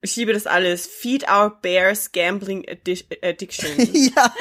Ich 0.00 0.16
liebe 0.16 0.32
das 0.32 0.46
alles. 0.46 0.86
Feed 0.86 1.28
our 1.30 1.50
bears 1.60 2.12
gambling 2.12 2.66
addi 2.68 3.04
addiction. 3.22 3.68
ja. 3.94 4.34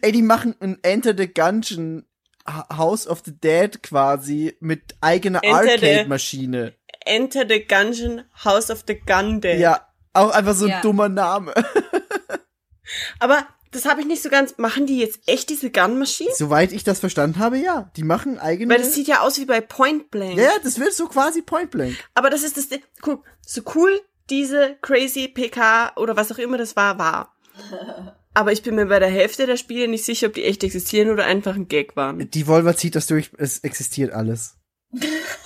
Ey, 0.00 0.12
die 0.12 0.22
machen 0.22 0.54
ein 0.60 0.78
Enter 0.82 1.14
the 1.16 1.26
Gungeon 1.26 2.06
House 2.46 3.06
of 3.06 3.22
the 3.24 3.32
Dead 3.36 3.82
quasi 3.82 4.56
mit 4.60 4.94
eigener 5.00 5.42
Arcade-Maschine. 5.44 6.74
Enter 7.04 7.44
the 7.48 7.64
Gungeon 7.66 8.22
House 8.44 8.70
of 8.70 8.84
the 8.86 8.98
Gun 8.98 9.40
Dead. 9.40 9.58
Ja, 9.58 9.88
auch 10.12 10.30
einfach 10.30 10.54
so 10.54 10.66
ein 10.66 10.70
Ja. 10.70 10.80
dummer 10.82 11.08
Name. 11.08 11.52
Aber 13.18 13.46
das 13.72 13.86
habe 13.86 14.00
ich 14.00 14.06
nicht 14.06 14.22
so 14.22 14.28
ganz. 14.28 14.58
Machen 14.58 14.86
die 14.86 14.98
jetzt 14.98 15.20
echt 15.26 15.50
diese 15.50 15.70
Gun-Maschine? 15.70 16.30
Soweit 16.36 16.72
ich 16.72 16.84
das 16.84 17.00
verstanden 17.00 17.38
habe, 17.38 17.58
ja. 17.58 17.90
Die 17.96 18.04
machen 18.04 18.38
eigene. 18.38 18.72
Weil 18.72 18.80
das 18.80 18.94
sieht 18.94 19.08
ja 19.08 19.20
aus 19.20 19.38
wie 19.38 19.44
bei 19.44 19.60
Point 19.60 20.10
Blank. 20.10 20.38
ja, 20.38 20.52
das 20.62 20.78
wird 20.78 20.92
so 20.92 21.06
quasi 21.06 21.42
Point 21.42 21.70
Blank. 21.70 21.96
Aber 22.14 22.30
das 22.30 22.44
ist 22.44 22.56
das. 22.56 22.68
Ding. 22.68 22.82
Guck, 23.00 23.24
so 23.44 23.62
cool 23.74 24.00
diese 24.30 24.76
crazy 24.80 25.28
PK 25.28 25.92
oder 25.96 26.16
was 26.16 26.30
auch 26.32 26.38
immer 26.38 26.58
das 26.58 26.76
war, 26.76 26.98
war. 26.98 27.34
Aber 28.34 28.52
ich 28.52 28.62
bin 28.62 28.76
mir 28.76 28.86
bei 28.86 28.98
der 28.98 29.10
Hälfte 29.10 29.46
der 29.46 29.58
Spiele 29.58 29.88
nicht 29.88 30.04
sicher, 30.04 30.28
ob 30.28 30.34
die 30.34 30.44
echt 30.44 30.64
existieren 30.64 31.10
oder 31.10 31.26
einfach 31.26 31.54
ein 31.54 31.68
Gag 31.68 31.96
waren. 31.96 32.30
Devolver 32.30 32.74
zieht 32.76 32.94
das 32.94 33.06
durch, 33.06 33.30
es 33.36 33.58
existiert 33.58 34.12
alles. 34.12 34.56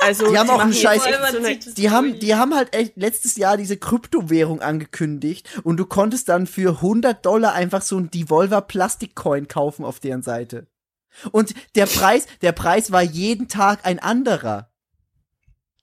Also 0.00 0.30
Die 0.30 0.38
haben 0.38 0.50
auch 0.50 0.56
machen 0.58 0.72
einen 0.72 0.72
jetzt 0.72 0.82
Scheiß- 0.84 1.64
so 1.64 1.72
Die 1.74 1.90
haben, 1.90 2.18
die 2.18 2.34
haben 2.34 2.54
halt 2.54 2.74
echt 2.74 2.96
letztes 2.96 3.36
Jahr 3.36 3.56
diese 3.56 3.76
Kryptowährung 3.76 4.60
angekündigt 4.60 5.48
und 5.62 5.76
du 5.76 5.86
konntest 5.86 6.28
dann 6.28 6.46
für 6.46 6.80
100 6.82 7.24
Dollar 7.24 7.52
einfach 7.54 7.82
so 7.82 7.96
ein 7.98 8.10
Devolver 8.10 8.60
Plastikcoin 8.62 9.46
kaufen 9.48 9.84
auf 9.84 10.00
deren 10.00 10.22
Seite. 10.22 10.66
Und 11.30 11.54
der 11.76 11.86
Preis, 11.86 12.26
der 12.42 12.52
Preis 12.52 12.90
war 12.90 13.02
jeden 13.02 13.48
Tag 13.48 13.86
ein 13.86 13.98
anderer. 14.00 14.70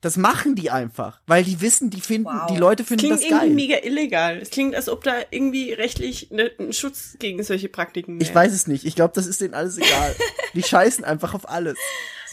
Das 0.02 0.18
machen 0.18 0.56
die 0.56 0.70
einfach, 0.70 1.22
weil 1.28 1.46
die 1.46 1.62
wissen, 1.62 1.90
die 1.90 2.02
finden, 2.02 2.26
Wow. 2.28 2.48
die 2.52 2.58
Leute 2.58 2.84
finden 2.84 3.00
klingt 3.06 3.16
das 3.16 3.22
irgendwie 3.24 3.68
geil. 3.70 3.78
mega 3.80 3.88
illegal. 3.88 4.38
Es 4.38 4.50
klingt, 4.50 4.76
als 4.76 4.90
ob 4.90 5.02
da 5.06 5.14
irgendwie 5.32 5.72
rechtlich 5.72 6.30
ne, 6.30 6.52
ein 6.60 6.74
Schutz 6.74 7.16
gegen 7.20 7.42
solche 7.42 7.70
Praktiken 7.70 8.20
Ich 8.20 8.28
wäre. 8.28 8.36
weiß 8.40 8.52
es 8.52 8.68
nicht. 8.68 8.84
Ich 8.84 8.96
glaube, 8.96 9.14
das 9.16 9.26
ist 9.28 9.40
denen 9.40 9.54
alles 9.54 9.78
egal. 9.78 10.14
die 10.54 10.62
scheißen 10.64 11.06
einfach 11.06 11.34
auf 11.34 11.48
alles. 11.50 11.78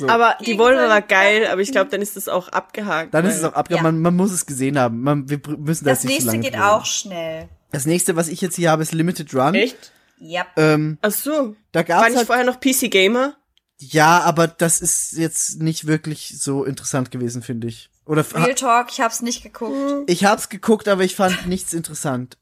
So. 0.01 0.09
Aber 0.09 0.37
die 0.45 0.59
Volvo 0.59 0.79
war 0.81 0.89
solche 0.89 1.07
geil, 1.09 1.47
aber 1.47 1.61
ich 1.61 1.73
glaube, 1.73 1.91
dann 1.91 2.01
ist 2.01 2.17
das 2.17 2.29
auch 2.29 2.49
abgehakt. 2.49 3.13
dann 3.13 3.27
ist 3.27 3.37
es 3.37 3.45
auch 3.45 3.53
abge 3.53 3.77
Ja. 3.77 3.83
man, 3.83 4.01
man 4.01 4.17
muss 4.17 4.33
es 4.33 4.47
gesehen 4.47 4.79
haben. 4.79 5.03
Man, 5.03 5.29
wir 5.29 5.41
müssen 5.59 5.85
das, 5.85 5.99
Das 5.99 6.05
nicht 6.05 6.23
nächste 6.25 6.39
geht 6.39 6.55
drüber 6.55 6.73
auch 6.75 6.87
schnell. 6.87 7.49
Das 7.71 7.85
nächste, 7.87 8.17
was 8.17 8.29
ich 8.29 8.41
jetzt 8.41 8.57
hier 8.57 8.71
habe, 8.71 8.83
ist 8.83 8.93
Limited 8.93 9.35
Run. 9.35 9.55
Echt? 9.55 9.93
Ja. 10.19 10.47
Ähm, 10.57 10.99
Ach 11.03 11.11
so. 11.11 11.55
da 11.73 11.81
War 11.81 11.85
gab's 11.85 12.09
nicht 12.09 12.17
halt 12.17 12.27
vorher 12.27 12.45
noch 12.45 12.61
PC 12.61 12.91
Gamer? 12.91 13.37
Ja, 13.79 14.21
aber 14.21 14.49
das 14.49 14.81
ist 14.81 15.13
jetzt 15.13 15.61
nicht 15.61 15.87
wirklich 15.87 16.35
so 16.41 16.65
interessant 16.65 17.11
gewesen, 17.11 17.43
finde 17.43 17.69
ich. 17.69 17.91
Oder 18.07 18.25
Real 18.35 18.55
Talk, 18.55 18.89
ich 18.91 19.01
hab's 19.01 19.23
nicht 19.23 19.43
geguckt. 19.43 20.11
ich 20.11 20.25
hab's 20.25 20.49
geguckt, 20.49 20.89
aber 20.89 21.05
ich 21.05 21.15
fand 21.15 21.47
nichts 21.47 21.73
interessant. 21.73 22.39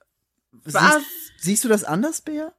Was? 0.65 0.95
Siehst, 0.95 1.07
siehst 1.39 1.65
du 1.65 1.69
das 1.69 1.85
anders, 1.85 2.21
Bea? 2.23 2.53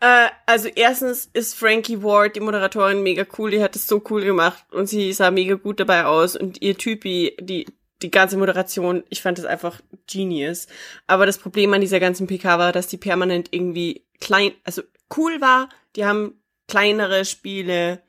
Äh, 0.00 0.28
also 0.46 0.68
erstens 0.68 1.28
ist 1.32 1.54
Frankie 1.54 2.02
Ward, 2.02 2.36
die 2.36 2.40
Moderatorin, 2.40 3.02
mega 3.02 3.26
cool. 3.38 3.50
Die 3.50 3.62
hat 3.62 3.76
es 3.76 3.86
so 3.86 4.02
cool 4.10 4.24
gemacht 4.24 4.64
und 4.72 4.88
sie 4.88 5.12
sah 5.12 5.30
mega 5.30 5.54
gut 5.54 5.80
dabei 5.80 6.04
aus. 6.04 6.36
Und 6.36 6.62
ihr 6.62 6.76
Typi, 6.76 7.36
die 7.40 7.66
die 8.02 8.10
ganze 8.10 8.36
Moderation, 8.36 9.02
ich 9.08 9.22
fand 9.22 9.38
das 9.38 9.44
einfach 9.44 9.80
genius. 10.06 10.68
Aber 11.06 11.26
das 11.26 11.38
Problem 11.38 11.72
an 11.74 11.80
dieser 11.80 12.00
ganzen 12.00 12.26
PK 12.26 12.58
war, 12.58 12.72
dass 12.72 12.86
die 12.86 12.96
permanent 12.96 13.48
irgendwie 13.50 14.04
klein, 14.20 14.52
also 14.64 14.82
cool 15.16 15.40
war. 15.40 15.68
Die 15.96 16.04
haben 16.04 16.40
kleinere 16.68 17.24
Spiele, 17.24 18.00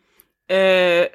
äh, 0.48 1.10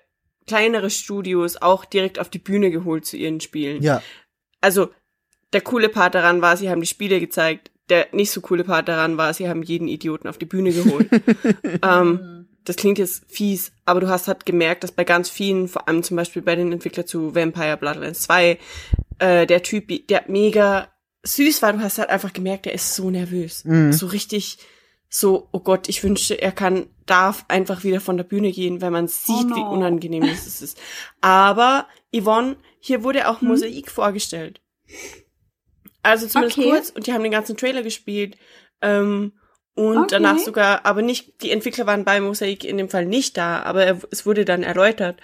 kleinere 0.47 0.91
Studios 0.91 1.61
auch 1.61 1.85
direkt 1.85 2.19
auf 2.19 2.29
die 2.29 2.39
Bühne 2.39 2.71
geholt 2.71 3.07
zu 3.07 3.17
ihren 3.17 3.41
Spielen. 3.41 3.83
Ja. 3.83 4.03
Also, 4.61 4.91
der 5.53 5.61
coole 5.61 5.89
Part 5.89 6.17
daran 6.17 6.43
war, 6.43 6.57
sie 6.57 6.69
haben 6.69 6.81
die 6.81 6.87
Spiele 6.87 7.21
gezeigt. 7.21 7.71
Der 7.91 8.09
nicht 8.13 8.31
so 8.31 8.41
coole 8.41 8.65
Part 8.65 8.89
daran 8.89 9.17
war, 9.19 9.35
sie 9.35 9.49
haben 9.49 9.63
jeden 9.63 9.89
Idioten 9.89 10.27
auf 10.29 10.39
die 10.39 10.47
Bühne 10.47 10.73
geholt. 10.73 11.09
ähm, 11.83 12.49
das 12.65 12.77
klingt 12.77 12.99
jetzt 12.99 13.25
fies, 13.29 13.73
aber 13.85 14.01
du 14.01 14.09
hast 14.09 14.27
halt 14.27 14.47
gemerkt, 14.47 14.85
dass 14.85 14.93
bei 14.93 15.05
ganz 15.05 15.29
vielen, 15.29 15.69
vor 15.69 15.87
allem 15.87 16.03
zum 16.03 16.17
Beispiel 16.17 16.41
bei 16.41 16.57
den 16.57 16.73
Entwicklern 16.73 17.07
zu 17.07 17.35
Vampire 17.35 17.77
Bloodlines 17.77 18.23
2, 18.23 18.59
äh, 19.19 19.47
der 19.47 19.63
Typ, 19.63 20.07
der 20.09 20.25
mega 20.29 20.89
süß 21.25 21.61
war, 21.61 21.75
du 21.75 21.81
hast 21.81 21.99
halt 21.99 22.09
einfach 22.09 22.33
gemerkt, 22.33 22.65
der 22.65 22.73
ist 22.73 22.95
so 22.95 23.11
nervös. 23.11 23.65
Mhm. 23.67 23.93
So 23.93 24.07
richtig, 24.07 24.59
so, 25.11 25.49
oh 25.53 25.61
Gott, 25.61 25.89
ich 25.91 26.03
wünschte, 26.03 26.41
er 26.41 26.53
kann, 26.53 26.87
darf 27.05 27.45
einfach 27.49 27.85
wieder 27.85 28.01
von 28.01 28.17
der 28.17 28.25
Bühne 28.25 28.51
gehen, 28.51 28.81
weil 28.81 28.91
man 28.91 29.09
sieht, 29.09 29.47
Oh 29.53 29.57
wie 29.57 29.61
no. 29.61 29.71
unangenehm 29.71 30.23
es 30.25 30.63
ist. 30.63 30.79
Aber, 31.21 31.87
Yvonne, 32.17 32.57
hier 32.81 33.03
wurde 33.03 33.29
auch 33.29 33.43
Hm? 33.43 33.49
Mosaik 33.49 33.91
vorgestellt. 33.91 34.63
Also 36.05 36.27
zumindest 36.27 36.59
Okay. 36.59 36.71
kurz, 36.71 36.91
und 36.91 37.07
die 37.07 37.13
haben 37.13 37.23
den 37.23 37.33
ganzen 37.33 37.57
Trailer 37.57 37.83
gespielt. 37.83 38.37
Ähm, 38.81 39.33
und 39.75 39.97
Okay. 39.99 40.07
danach 40.11 40.39
sogar, 40.39 40.87
aber 40.87 41.03
nicht, 41.03 41.43
die 41.43 41.51
Entwickler 41.51 41.87
waren 41.87 42.05
bei 42.05 42.21
Mosaik 42.21 42.63
in 42.65 42.77
dem 42.79 42.89
Fall 42.89 43.07
nicht 43.07 43.37
da, 43.37 43.63
aber 43.63 43.85
er, 43.85 43.99
es 44.13 44.25
wurde 44.25 44.45
dann 44.45 44.63
erläutert. 44.63 45.19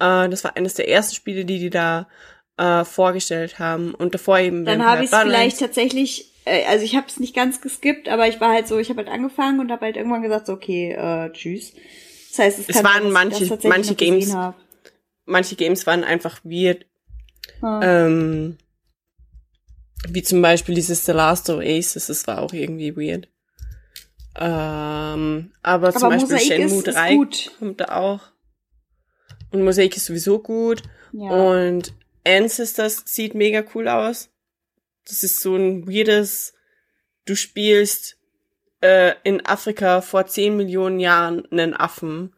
Äh, 0.00 0.28
das 0.28 0.42
war 0.42 0.56
eines 0.56 0.74
der 0.74 0.88
ersten 0.88 1.14
Spiele, 1.14 1.44
die 1.44 1.58
die 1.60 1.70
da 1.70 2.08
äh, 2.56 2.84
vorgestellt 2.84 3.58
haben. 3.60 3.94
Und 3.94 4.14
davor 4.14 4.38
eben 4.40 4.64
Dann 4.64 4.84
habe 4.84 5.04
ich 5.04 5.12
es 5.12 5.18
vielleicht 5.18 5.60
tatsächlich, 5.60 6.32
äh, 6.46 6.64
also 6.66 6.84
ich 6.84 6.96
habe 6.96 7.06
es 7.06 7.20
nicht 7.20 7.34
ganz 7.34 7.60
geskippt, 7.60 8.08
aber 8.08 8.26
ich 8.26 8.40
war 8.40 8.52
halt 8.52 8.66
so, 8.66 8.78
ich 8.78 8.88
habe 8.90 8.98
halt 9.04 9.08
angefangen 9.08 9.60
und 9.60 9.70
habe 9.70 9.84
halt 9.86 9.96
irgendwann 9.96 10.22
gesagt, 10.22 10.46
so, 10.46 10.54
okay, 10.54 10.92
äh, 10.92 11.30
tschüss. 11.32 11.72
Das 12.30 12.38
heißt, 12.40 12.58
es, 12.60 12.68
Es 12.68 12.82
waren 12.82 13.04
sein, 13.04 13.12
manche- 13.12 13.58
manche 13.68 13.94
Games-. 13.94 14.34
Manche 15.24 15.54
Games 15.54 15.86
waren 15.86 16.02
einfach 16.02 16.40
weird. 16.44 16.86
Hm. 17.60 17.80
Ähm, 17.82 18.58
wie 20.08 20.22
zum 20.22 20.42
Beispiel 20.42 20.74
dieses 20.74 21.04
The 21.06 21.12
Last 21.12 21.48
of 21.50 21.60
Aces, 21.60 22.06
das 22.06 22.26
war 22.26 22.40
auch 22.40 22.52
irgendwie 22.52 22.96
weird. 22.96 23.28
Ähm, 24.36 25.52
aber, 25.62 25.92
zum 25.92 26.04
Aber 26.04 26.14
Beispiel 26.16 26.32
Mosaik 26.36 26.42
Shenmue 26.52 26.78
ist- 26.80 26.88
ist 26.88 26.94
3 26.96 27.14
gut. 27.14 27.50
kommt 27.58 27.80
da 27.80 27.84
auch. 27.96 28.20
Und 29.50 29.62
Mosaik 29.64 29.96
ist 29.96 30.06
sowieso 30.06 30.38
gut. 30.38 30.82
ja. 31.12 31.30
Und 31.30 31.94
Ancestors 32.26 33.02
sieht 33.06 33.34
mega 33.34 33.64
cool 33.74 33.88
aus. 33.88 34.30
Das 35.06 35.22
ist 35.24 35.40
so 35.40 35.56
ein 35.56 35.88
weirdes, 35.88 36.54
du 37.24 37.34
spielst 37.34 38.16
äh, 38.80 39.14
in 39.24 39.44
Afrika 39.44 40.00
vor 40.00 40.26
10 40.26 40.56
Millionen 40.56 41.00
Jahren 41.00 41.44
einen 41.50 41.74
Affen 41.74 42.34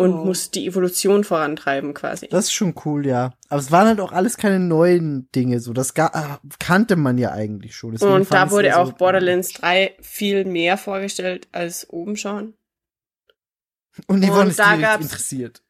und 0.00 0.12
Oh. 0.14 0.24
musst 0.24 0.54
die 0.54 0.66
Evolution 0.66 1.24
vorantreiben 1.24 1.92
quasi. 1.94 2.28
Das 2.28 2.46
ist 2.46 2.52
schon 2.52 2.74
cool, 2.84 3.06
ja. 3.06 3.32
Aber 3.48 3.60
es 3.60 3.70
waren 3.70 3.86
halt 3.86 4.00
auch 4.00 4.12
alles 4.12 4.36
keine 4.36 4.58
neuen 4.58 5.28
Dinge, 5.34 5.60
so. 5.60 5.72
Das 5.72 5.94
ga- 5.94 6.10
ah, 6.12 6.40
kannte 6.58 6.96
man 6.96 7.18
ja 7.18 7.32
eigentlich 7.32 7.76
schon. 7.76 7.92
Deswegen 7.92 8.12
Und 8.12 8.32
da 8.32 8.50
wurde 8.50 8.68
ja 8.68 8.74
so- 8.74 8.80
auch 8.80 8.92
Borderlands 8.94 9.52
3 9.52 9.94
viel 10.00 10.44
mehr 10.44 10.76
vorgestellt 10.78 11.48
als 11.52 11.88
oben 11.90 12.16
schon. 12.16 12.54
Und 14.06 14.22
da 14.22 14.26
direkt 14.28 14.56
gab's- 14.82 15.04
interessiert. 15.04 15.62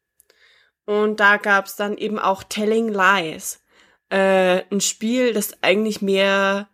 Und 0.84 1.20
da 1.20 1.36
gab's 1.36 1.76
dann 1.76 1.96
eben 1.96 2.18
auch 2.18 2.42
Telling 2.42 2.88
Lies. 2.88 3.60
Äh, 4.10 4.62
ein 4.72 4.80
Spiel, 4.80 5.32
das 5.32 5.62
eigentlich 5.62 6.02
mehr, 6.02 6.68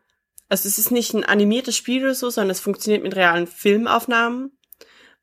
also 0.48 0.68
es 0.68 0.78
ist 0.78 0.90
nicht 0.90 1.12
ein 1.14 1.24
animiertes 1.24 1.76
Spiel 1.76 2.02
oder 2.02 2.14
so, 2.14 2.30
sondern 2.30 2.50
es 2.50 2.60
funktioniert 2.60 3.02
mit 3.02 3.14
realen 3.14 3.46
Filmaufnahmen. 3.46 4.55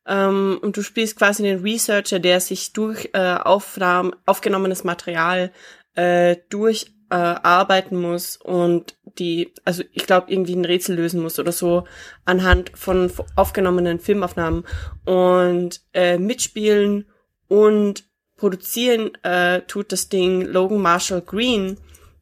Ähm, 0.08 0.60
und 0.62 0.78
du 0.78 0.82
spielst 0.82 1.18
quasi 1.18 1.48
einen 1.48 1.62
Researcher, 1.62 2.20
der 2.20 2.40
sich 2.40 2.74
durch 2.74 3.10
äh, 3.14 3.36
Aufnahmen, 3.36 4.16
aufgenommenes 4.26 4.84
Material 4.84 5.52
äh, 5.96 6.38
durch 6.50 6.94
äh, 7.10 7.96
muss 7.96 8.38
und 8.38 8.96
die, 9.20 9.54
also 9.66 9.84
ich 9.92 10.08
glaube, 10.08 10.32
irgendwie 10.32 10.56
ein 10.56 10.66
Rätsel 10.66 10.96
lösen 10.96 11.22
muss 11.22 11.38
oder 11.38 11.52
so 11.52 11.86
anhand 12.26 12.72
von 12.74 13.12
aufgenommenen 13.36 14.00
Filmaufnahmen 14.00 14.66
und 15.06 15.82
äh, 15.94 16.18
mitspielen 16.18 17.06
und 17.48 18.06
produzieren 18.36 19.14
äh, 19.24 19.62
tut 19.62 19.92
das 19.92 20.10
Ding 20.10 20.42
Logan 20.42 20.82
Marshall 20.82 21.22
Green. 21.22 21.78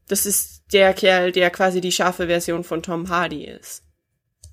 Das 0.07 0.25
ist 0.25 0.65
der 0.73 0.93
Kerl, 0.93 1.31
der 1.31 1.49
quasi 1.51 1.79
die 1.79 1.91
scharfe 1.91 2.27
Version 2.27 2.63
von 2.65 2.83
Tom 2.83 3.09
Hardy 3.09 3.45
ist. 3.45 3.83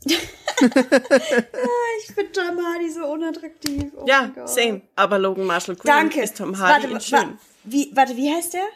ich 0.61 2.15
finde 2.15 2.33
Tom 2.33 2.59
Hardy 2.65 2.91
so 2.91 3.05
unattraktiv. 3.07 3.93
Oh 3.97 4.05
ja, 4.07 4.31
same. 4.47 4.83
Aber 4.97 5.19
Logan 5.19 5.45
Marshall 5.47 5.77
Green 5.77 5.87
Danke. 5.93 6.23
ist 6.23 6.37
Tom 6.37 6.59
Hardy 6.59 6.73
warte, 6.85 6.87
in 6.89 6.95
wa- 6.95 7.01
schön. 7.01 7.39
Wie, 7.65 7.91
warte, 7.95 8.17
wie 8.17 8.33
heißt 8.35 8.55
der? 8.55 8.67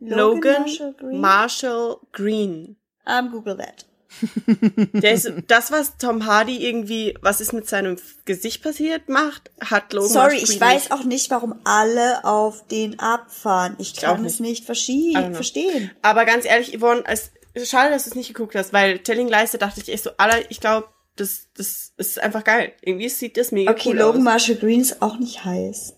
Logan 0.00 0.62
Marshall 0.62 0.94
Green? 0.98 1.20
Marshall 1.20 1.96
Green. 2.12 2.76
um, 3.06 3.30
Google 3.30 3.56
that. 3.56 3.86
Der 4.92 5.12
ist, 5.12 5.32
das, 5.48 5.72
was 5.72 5.98
Tom 5.98 6.24
Hardy 6.26 6.64
irgendwie, 6.64 7.18
was 7.20 7.40
ist 7.40 7.52
mit 7.52 7.68
seinem 7.68 7.96
Gesicht 8.24 8.62
passiert, 8.62 9.08
macht, 9.08 9.50
hat 9.60 9.92
Logan 9.92 10.08
Sorry, 10.08 10.36
Marshall 10.38 10.50
ich 10.54 10.60
weiß 10.60 10.90
auch 10.92 11.02
nicht, 11.02 11.30
warum 11.30 11.56
alle 11.64 12.24
auf 12.24 12.64
den 12.68 13.00
abfahren. 13.00 13.74
Ich 13.78 13.98
auch 14.06 14.12
kann 14.14 14.22
nicht. 14.22 14.34
es 14.34 14.40
nicht 14.40 14.64
verstehen. 14.66 15.90
Aber 16.02 16.24
ganz 16.26 16.44
ehrlich, 16.44 16.78
Yvonne, 16.78 17.02
es, 17.08 17.32
schade, 17.68 17.90
dass 17.90 18.04
du 18.04 18.10
es 18.10 18.14
nicht 18.16 18.28
geguckt 18.28 18.54
hast, 18.54 18.72
weil 18.72 19.00
Telling 19.00 19.26
Leiste 19.26 19.58
dachte 19.58 19.80
ich 19.80 19.88
echt 19.92 20.04
so, 20.04 20.10
Alter, 20.16 20.48
ich 20.48 20.60
glaube, 20.60 20.86
das, 21.16 21.48
das 21.56 21.92
ist 21.96 22.18
einfach 22.20 22.44
geil. 22.44 22.72
Irgendwie 22.82 23.08
sieht 23.08 23.36
das 23.36 23.52
mega 23.52 23.70
Okay, 23.72 23.90
cool 23.90 23.96
Logan 23.98 24.18
aus. 24.20 24.24
Marshall 24.24 24.56
Green 24.56 24.80
ist 24.80 25.00
auch 25.02 25.18
nicht 25.18 25.44
heiß. 25.44 25.94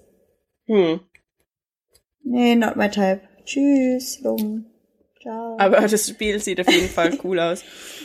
Hm. 0.67 1.01
Nee, 2.25 2.55
not 2.57 2.77
my 2.77 2.91
type. 2.91 3.21
Tschüss, 3.45 4.21
Logan. 4.21 4.67
Ciao. 5.23 5.57
Aber 5.59 5.81
das 5.87 6.09
Spiel 6.09 6.41
sieht 6.41 6.61
auf 6.61 6.71
jeden 6.71 6.89
Fall 6.89 7.19
cool 7.25 7.39
aus. 7.41 7.63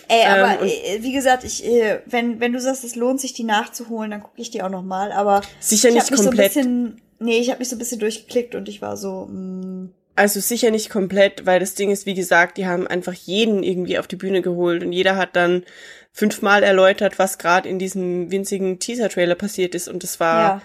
Ey, 0.07 0.25
aber 0.25 0.53
ähm, 0.55 0.59
und- 0.61 0.67
äh, 0.67 0.99
wie 1.03 1.11
gesagt, 1.11 1.43
ich, 1.43 1.65
äh, 1.65 2.01
wenn, 2.05 2.39
wenn 2.39 2.53
du 2.53 2.59
sagst, 2.59 2.83
es 2.83 2.95
lohnt 2.95 3.19
sich, 3.21 3.33
die 3.33 3.43
nachzuholen, 3.43 4.11
dann 4.11 4.21
gucke 4.23 4.41
ich 4.41 4.51
die 4.51 4.61
auch 4.63 4.69
noch 4.69 4.83
mal. 4.83 5.11
Aber 5.11 5.41
Sicher 5.59 5.89
ich 5.89 5.95
nicht 5.95 6.11
komplett. 6.13 6.53
so 6.53 6.59
ein 6.59 6.65
bisschen, 6.65 7.01
nee, 7.19 7.39
ich 7.39 7.49
habe 7.49 7.59
mich 7.59 7.69
so 7.69 7.75
ein 7.75 7.79
bisschen 7.79 7.99
durchgeklickt 7.99 8.55
und 8.55 8.69
ich 8.69 8.81
war 8.81 8.97
so, 8.97 9.25
mm, 9.27 9.93
Also 10.15 10.39
sicher 10.39 10.69
nicht 10.71 10.89
komplett, 10.89 11.45
weil 11.45 11.59
das 11.59 11.73
Ding 11.75 11.89
ist, 11.91 12.05
wie 12.05 12.13
gesagt, 12.15 12.57
die 12.57 12.65
haben 12.67 12.85
einfach 12.87 13.13
jeden 13.13 13.63
irgendwie 13.63 13.97
auf 13.99 14.07
die 14.07 14.15
Bühne 14.17 14.41
geholt 14.41 14.83
und 14.83 14.91
jeder 14.91 15.15
hat 15.15 15.35
dann 15.35 15.63
fünfmal 16.11 16.63
erläutert, 16.63 17.19
was 17.19 17.37
gerade 17.37 17.69
in 17.69 17.79
diesem 17.79 18.31
winzigen 18.31 18.79
Teaser-Trailer 18.79 19.35
passiert 19.35 19.75
ist 19.75 19.87
und 19.87 20.03
das 20.03 20.19
war 20.19 20.41
ja. 20.41 20.61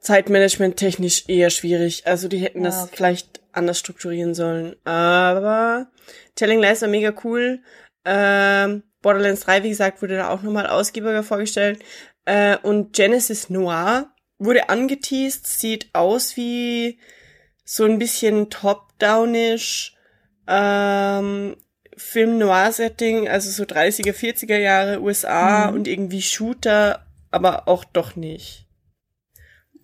Zeitmanagement 0.00 0.76
technisch 0.76 1.24
eher 1.28 1.50
schwierig. 1.50 2.06
Also 2.06 2.28
die 2.28 2.38
hätten 2.38 2.60
Ja, 2.60 2.66
das 2.70 2.84
okay. 2.84 2.92
vielleicht 2.96 3.40
anders 3.52 3.78
strukturieren 3.78 4.34
sollen. 4.34 4.76
Aber 4.84 5.88
Telling 6.36 6.60
Lies 6.60 6.82
war 6.82 6.88
mega 6.88 7.12
cool. 7.24 7.60
Ähm, 8.04 8.84
Borderlands 9.02 9.42
3, 9.42 9.62
wie 9.64 9.70
gesagt, 9.70 10.02
wurde 10.02 10.16
da 10.16 10.28
auch 10.30 10.42
nochmal 10.42 10.66
ausgiebiger 10.66 11.22
vorgestellt. 11.22 11.80
Äh, 12.24 12.56
und 12.58 12.92
Genesis 12.92 13.50
Noir 13.50 14.12
wurde 14.38 14.68
angeteased, 14.68 15.46
sieht 15.46 15.88
aus 15.92 16.36
wie 16.36 16.98
so 17.64 17.84
ein 17.84 17.98
bisschen 17.98 18.50
top-downish 18.50 19.96
ähm, 20.46 21.56
Film-Noir-Setting, 21.96 23.28
also 23.28 23.50
so 23.50 23.64
30er, 23.64 24.12
40er 24.12 24.58
Jahre 24.58 25.00
USA 25.00 25.68
Mhm. 25.70 25.74
und 25.76 25.88
irgendwie 25.88 26.22
Shooter, 26.22 27.06
aber 27.30 27.68
auch 27.68 27.84
doch 27.84 28.16
nicht. 28.16 28.66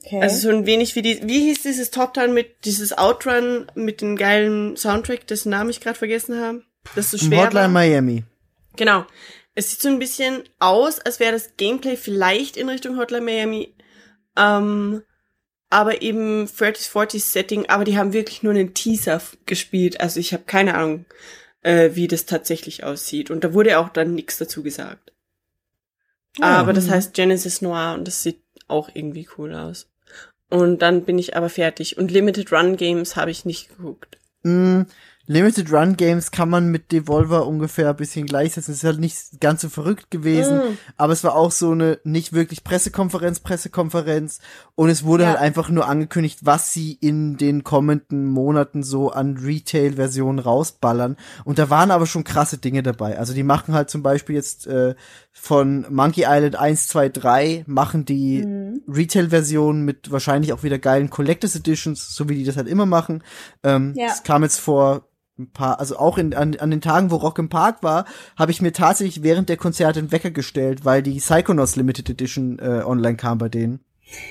Okay. 0.05 0.20
Also 0.20 0.36
so 0.50 0.57
ein 0.57 0.66
wenig 0.66 0.97
wie 0.97 1.02
die, 1.02 1.26
wie 1.28 1.41
hieß 1.41 1.62
dieses 1.62 1.91
Top-Down 1.91 2.34
mit, 2.34 2.65
dieses 2.65 2.97
Outrun 2.97 3.66
mit 3.74 4.00
dem 4.00 4.16
geilen 4.16 4.76
Soundtrack, 4.76 5.26
dessen 5.26 5.50
Namen 5.50 5.70
ich 5.70 5.81
gerade 5.81 5.99
vergessen 5.99 6.41
habe, 6.41 6.62
das 6.97 7.10
so 7.10 7.18
schwer 7.18 7.44
Hotline 7.47 7.62
war. 7.62 7.68
Miami. 7.68 8.24
Genau. 8.76 9.07
Es 9.55 9.70
sieht 9.70 9.82
so 9.82 9.89
ein 9.89 9.99
bisschen 9.99 10.42
aus, 10.58 10.99
als 10.99 11.20
wäre 11.20 11.32
das 11.32 11.57
Gameplay 11.57 11.97
vielleicht 11.97 12.57
in 12.57 12.68
Richtung 12.68 12.99
Hotline 12.99 13.24
Miami, 13.24 13.74
ähm, 14.36 15.02
aber 15.70 16.02
eben 16.02 16.47
30s, 16.47 16.91
40s 16.91 17.31
Setting, 17.31 17.68
aber 17.68 17.84
die 17.84 17.97
haben 17.97 18.12
wirklich 18.12 18.42
nur 18.42 18.55
einen 18.55 18.74
Teaser 18.74 19.20
gespielt, 19.47 20.00
also 20.00 20.18
ich 20.20 20.32
habe 20.32 20.44
keine 20.44 20.74
Ahnung, 20.74 21.05
äh, 21.62 21.91
wie 21.94 22.08
das 22.08 22.26
tatsächlich 22.26 22.84
aussieht 22.84 23.31
und 23.31 23.44
da 23.44 23.55
wurde 23.55 23.78
auch 23.78 23.89
dann 23.89 24.15
nichts 24.15 24.39
dazu 24.39 24.62
gesagt. 24.62 25.12
Ja. 26.39 26.58
Aber 26.58 26.73
das 26.73 26.89
heißt 26.89 27.15
Genesis 27.15 27.62
Noir 27.62 27.94
und 27.94 28.07
das 28.07 28.23
sieht 28.23 28.41
auch 28.68 28.91
irgendwie 28.94 29.28
cool 29.36 29.55
aus. 29.55 29.89
Und 30.49 30.82
dann 30.82 31.05
bin 31.05 31.18
ich 31.18 31.36
aber 31.36 31.49
fertig. 31.49 31.97
Und 31.97 32.10
Limited 32.10 32.52
Run 32.52 32.76
Games 32.76 33.16
habe 33.16 33.31
ich 33.31 33.44
nicht 33.44 33.70
geguckt. 33.70 34.18
Mm, 34.42 34.82
Limited 35.26 35.73
Run 35.73 35.97
Games 35.97 36.31
kann 36.33 36.51
man 36.51 36.70
mit 36.70 36.91
Devolver 36.91 37.47
ungefähr 37.47 37.91
ein 37.91 37.97
bisschen 37.97 38.26
gleichsetzen. 38.26 38.73
Es 38.73 38.78
ist 38.78 38.84
halt 38.84 38.99
nicht 38.99 39.41
ganz 39.41 39.60
so 39.62 39.68
verrückt 39.68 40.10
gewesen, 40.10 40.59
Mm. 40.59 40.78
aber 40.97 41.12
es 41.12 41.23
war 41.23 41.36
auch 41.36 41.52
so 41.52 41.70
eine 41.70 42.01
nicht 42.05 42.33
wirklich 42.33 42.65
Pressekonferenz, 42.65 43.41
Pressekonferenz 43.41 44.41
und 44.75 44.89
es 44.89 45.05
wurde 45.05 45.23
Ja. 45.25 45.31
halt 45.31 45.39
einfach 45.39 45.68
nur 45.68 45.86
angekündigt, 45.89 46.41
was 46.42 46.73
sie 46.73 46.92
in 46.94 47.36
den 47.36 47.62
kommenden 47.62 48.26
Monaten 48.26 48.83
so 48.83 49.10
an 49.10 49.36
Retail-Versionen 49.36 50.41
rausballern. 50.41 51.17
Und 51.44 51.59
da 51.59 51.70
waren 51.70 51.91
aber 51.92 52.07
schon 52.07 52.25
krasse 52.25 52.59
Dinge 52.59 52.83
dabei. 52.83 53.18
Also 53.18 53.33
die 53.33 53.44
machen 53.44 53.75
halt 53.75 53.91
zum 53.91 54.02
Beispiel 54.02 54.34
jetzt 54.36 54.67
äh, 54.67 54.94
von 55.31 55.86
Monkey 55.89 56.25
Island 56.26 56.57
1, 56.57 56.89
2, 56.89 57.09
3 57.09 57.65
machen 57.67 58.05
die 58.05 58.44
Mhm. 58.44 58.83
Retail-Version 58.89 59.83
mit 59.83 60.10
wahrscheinlich 60.10 60.52
auch 60.52 60.62
wieder 60.62 60.78
geilen 60.78 61.10
Collectors 61.10 61.55
Editions, 61.57 62.15
so 62.15 62.28
wie 62.28 62.34
die 62.34 62.44
das 62.44 62.57
halt 62.57 62.68
immer 62.68 62.86
machen. 62.86 63.23
Ähm, 63.62 63.92
Ja. 63.97 64.07
Es 64.09 64.23
kam 64.25 64.42
jetzt 64.42 64.59
vor 64.59 65.07
ein 65.42 65.50
paar, 65.52 65.78
also 65.80 65.98
auch 65.98 66.18
in, 66.18 66.34
an, 66.34 66.56
an 66.56 66.70
den 66.70 66.80
Tagen, 66.80 67.10
wo 67.10 67.16
Rock 67.16 67.38
im 67.38 67.48
Park 67.48 67.82
war, 67.82 68.04
habe 68.36 68.50
ich 68.52 68.62
mir 68.62 68.72
tatsächlich 68.72 69.22
während 69.22 69.48
der 69.48 69.56
Konzerte 69.56 69.98
einen 69.98 70.12
Wecker 70.12 70.30
gestellt, 70.30 70.84
weil 70.84 71.02
die 71.02 71.18
Psychonauts 71.18 71.76
Limited 71.76 72.10
Edition 72.10 72.58
äh, 72.58 72.82
online 72.84 73.16
kam 73.16 73.38
bei 73.38 73.48
denen. 73.48 73.80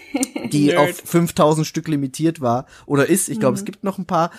Die 0.51 0.75
auf 0.75 0.89
5000 1.05 1.65
Stück 1.65 1.87
limitiert 1.87 2.41
war 2.41 2.67
oder 2.85 3.07
ist. 3.07 3.29
Ich 3.29 3.39
glaube, 3.39 3.55
es 3.57 3.65
gibt 3.65 3.83
noch 3.83 3.97
ein 3.97 4.05
paar. 4.05 4.29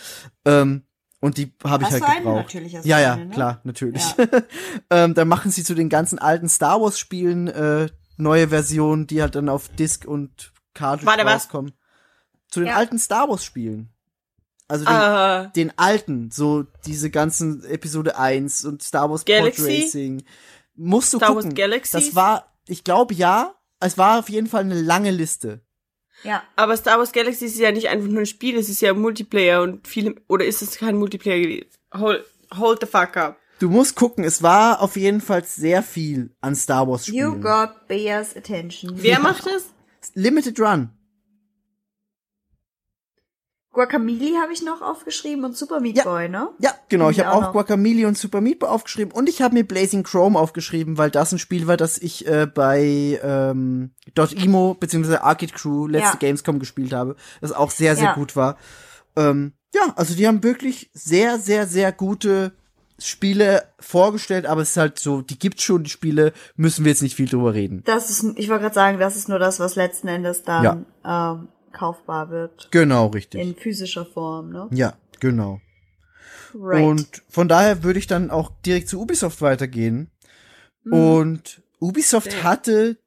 Ähm, 0.45 0.83
und 1.21 1.37
die 1.37 1.53
habe 1.65 1.85
ich 1.85 1.91
halt 1.91 2.05
gebraucht. 2.19 2.55
Ja, 2.85 3.01
ja, 3.01 3.15
eine, 3.15 3.27
ne? 3.27 3.31
klar, 3.35 3.61
natürlich. 3.65 4.03
ähm, 4.91 5.15
dann 5.15 5.29
machen 5.29 5.51
sie 5.51 5.65
zu 5.65 5.75
den 5.75 5.89
ganzen 5.89 6.19
alten 6.19 6.49
Star 6.49 6.81
Wars 6.81 6.99
Spielen 6.99 7.49
äh, 7.49 7.89
neue 8.17 8.49
Versionen, 8.49 9.07
die 9.07 9.23
halt 9.23 9.35
dann 9.37 9.49
auf 9.49 9.69
Disc 9.69 10.05
und 10.05 10.53
Cartridge 10.75 11.07
Warte, 11.07 11.25
was? 11.25 11.45
rauskommen. 11.45 11.73
Zu 12.49 12.61
den 12.61 12.69
Ja. 12.69 12.77
alten 12.77 12.99
Star 12.99 13.29
Wars 13.29 13.45
Spielen. 13.45 13.92
Also 14.73 14.85
den, 14.87 14.95
Ah, 14.95 15.45
den 15.55 15.73
alten, 15.79 16.31
so 16.31 16.65
diese 16.87 17.11
ganzen 17.11 17.63
Episode 17.65 18.17
1 18.19 18.65
und 18.65 18.83
Star 18.83 19.11
Wars 19.11 19.25
Galaxy? 19.25 19.63
Pod 19.63 19.71
Racing. 19.71 20.25
Musst 20.75 21.13
du 21.13 21.19
Star 21.19 21.35
Wars 21.35 21.45
gucken. 21.45 21.55
Galaxies? 21.57 21.91
Das 22.07 22.15
war, 22.15 22.47
ich 22.67 22.83
glaube 22.83 23.13
ja, 23.15 23.55
es 23.81 23.99
war 23.99 24.19
auf 24.19 24.29
jeden 24.31 24.47
Fall 24.47 24.63
eine 24.63 24.81
lange 24.81 25.11
Liste. 25.11 25.61
Ja. 26.25 26.43
aber 26.57 26.77
Star 26.77 26.99
Wars 26.99 27.13
Galaxy 27.13 27.47
ist 27.47 27.59
ja 27.59 27.73
nicht 27.73 27.89
einfach 27.89 28.09
nur 28.09 28.21
ein 28.21 28.27
Spiel, 28.27 28.57
es 28.57 28.69
ist 28.69 28.81
ja 28.81 28.95
Multiplayer 28.95 29.61
und 29.63 29.87
viele, 29.89 30.15
oder 30.29 30.45
ist 30.47 30.63
es 30.63 30.77
kein 30.79 30.97
Multiplayer? 30.97 31.65
Hold, 31.95 32.25
hold 32.57 32.81
the 32.81 32.87
fuck 32.87 33.17
up. 33.17 33.37
Du 33.59 33.69
musst 33.69 33.95
gucken, 33.97 34.25
es 34.25 34.43
war 34.43 34.81
auf 34.81 34.97
jeden 34.97 35.21
Fall 35.21 35.45
sehr 35.45 35.83
viel 35.83 36.35
an 36.41 36.55
Star 36.55 36.89
Wars 36.89 37.07
You 37.09 37.13
Spielen. 37.33 37.41
got 37.43 37.89
Bears 37.89 38.37
attention. 38.37 38.93
Wer 38.95 39.19
macht 39.21 39.47
das? 39.47 39.67
Limited 40.15 40.59
Run. 40.59 40.91
Guacamole 43.73 44.39
habe 44.43 44.53
ich 44.53 44.63
noch 44.63 44.83
aufgeschrieben 44.83 45.45
und 45.45 45.57
Super 45.57 45.81
Meat 45.81 45.97
Ja. 45.97 46.05
Boy, 46.05 46.29
ne? 46.29 46.51
Ja, 46.59 46.73
genau. 46.91 47.09
Ich 47.11 47.21
habe 47.21 47.33
auch 47.33 47.49
auch. 47.49 47.53
Guacamole 47.53 48.07
und 48.07 48.19
Super 48.19 48.41
Meat 48.43 48.59
Boy 48.59 48.69
aufgeschrieben 48.69 49.13
und 49.13 49.29
ich 49.29 49.41
habe 49.41 49.55
mir 49.55 49.65
Blazing 49.65 50.03
Chrome 50.03 50.39
aufgeschrieben, 50.39 50.99
weil 50.99 51.11
das 51.11 51.33
ein 51.33 51.39
Spiel 51.39 51.67
war, 51.67 51.77
das 51.79 51.97
ich 51.99 52.27
äh, 52.27 52.47
bei 52.47 53.19
ähm, 53.23 53.93
.emo 54.15 54.75
bzw. 54.75 55.17
Arcade 55.17 55.53
Crew 55.53 55.87
letzte 55.87 56.13
Ja. 56.13 56.19
Gamescom 56.19 56.59
gespielt 56.59 56.93
habe, 56.93 57.17
das 57.41 57.53
auch 57.53 57.71
sehr 57.71 57.97
sehr 57.97 58.05
Ja. 58.07 58.15
gut 58.15 58.37
war. 58.37 58.59
Ähm, 59.17 59.55
ja, 59.75 59.93
also 59.97 60.15
die 60.15 60.27
haben 60.29 60.43
wirklich 60.43 60.91
sehr 60.93 61.39
sehr 61.39 61.67
sehr 61.67 61.93
gute 61.93 62.53
Spiele 62.99 63.65
vorgestellt, 63.81 64.47
aber 64.47 64.61
es 64.63 64.71
ist 64.73 64.77
halt 64.77 64.99
so, 64.99 65.23
die 65.23 65.39
gibt's 65.39 65.63
schon, 65.65 65.83
die 65.85 65.91
Spiele, 65.91 66.33
müssen 66.57 66.85
wir 66.85 66.93
jetzt 66.93 67.03
nicht 67.03 67.17
viel 67.17 67.27
drüber 67.29 67.53
reden. 67.55 67.83
Das 67.85 68.11
ist, 68.11 68.23
ich 68.37 68.49
wollte 68.49 68.63
gerade 68.63 68.75
sagen, 68.75 68.99
das 68.99 69.17
ist 69.17 69.29
nur 69.29 69.39
das, 69.39 69.59
was 69.59 69.75
letzten 69.77 70.09
Endes 70.09 70.43
dann 70.45 70.87
ähm, 71.05 71.49
kaufbar 71.73 72.31
wird. 72.31 72.69
Genau, 72.71 73.07
richtig. 73.09 73.41
In 73.41 73.55
physischer 73.57 74.07
Form, 74.07 74.51
ne? 74.51 74.69
ja, 74.73 74.95
genau. 75.21 75.61
Right. 76.55 76.85
Und 76.85 77.23
von 77.29 77.49
daher 77.49 77.83
würde 77.83 77.99
ich 77.99 78.07
dann 78.07 78.31
auch 78.31 78.51
direkt 78.65 78.89
zu 78.89 79.01
Ubisoft 79.01 79.41
weitergehen. 79.41 80.11
Mhm. 80.85 80.93
Und 80.93 81.63
Ubisoft 81.81 82.33
Ja. 82.33 82.43
hatte 82.45 82.99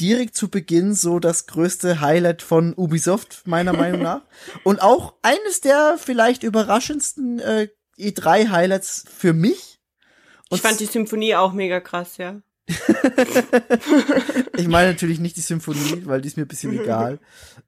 direkt 0.00 0.34
zu 0.34 0.48
Beginn 0.48 0.94
so 0.94 1.18
das 1.18 1.46
größte 1.46 2.00
Highlight 2.00 2.42
von 2.42 2.74
Ubisoft, 2.74 3.46
meiner 3.46 3.72
Meinung 3.72 4.02
nach. 4.02 4.22
Und 4.64 4.82
auch 4.82 5.14
eines 5.22 5.60
der 5.60 5.96
vielleicht 5.98 6.42
überraschendsten 6.42 7.38
äh, 7.38 7.68
E3-Highlights 7.98 9.04
für 9.08 9.32
mich. 9.32 9.78
Und 10.48 10.56
Ich 10.56 10.62
fand 10.62 10.80
die 10.80 10.86
Symphonie 10.86 11.34
auch 11.36 11.52
mega 11.52 11.80
krass, 11.80 12.16
ja. 12.16 12.40
Ich 14.56 14.68
meine 14.68 14.90
natürlich 14.90 15.20
nicht 15.20 15.36
die 15.36 15.40
Symphonie, 15.40 16.02
weil 16.04 16.20
die 16.20 16.28
ist 16.28 16.36
mir 16.36 16.44
ein 16.44 16.48
bisschen 16.48 16.78
egal. 16.78 17.18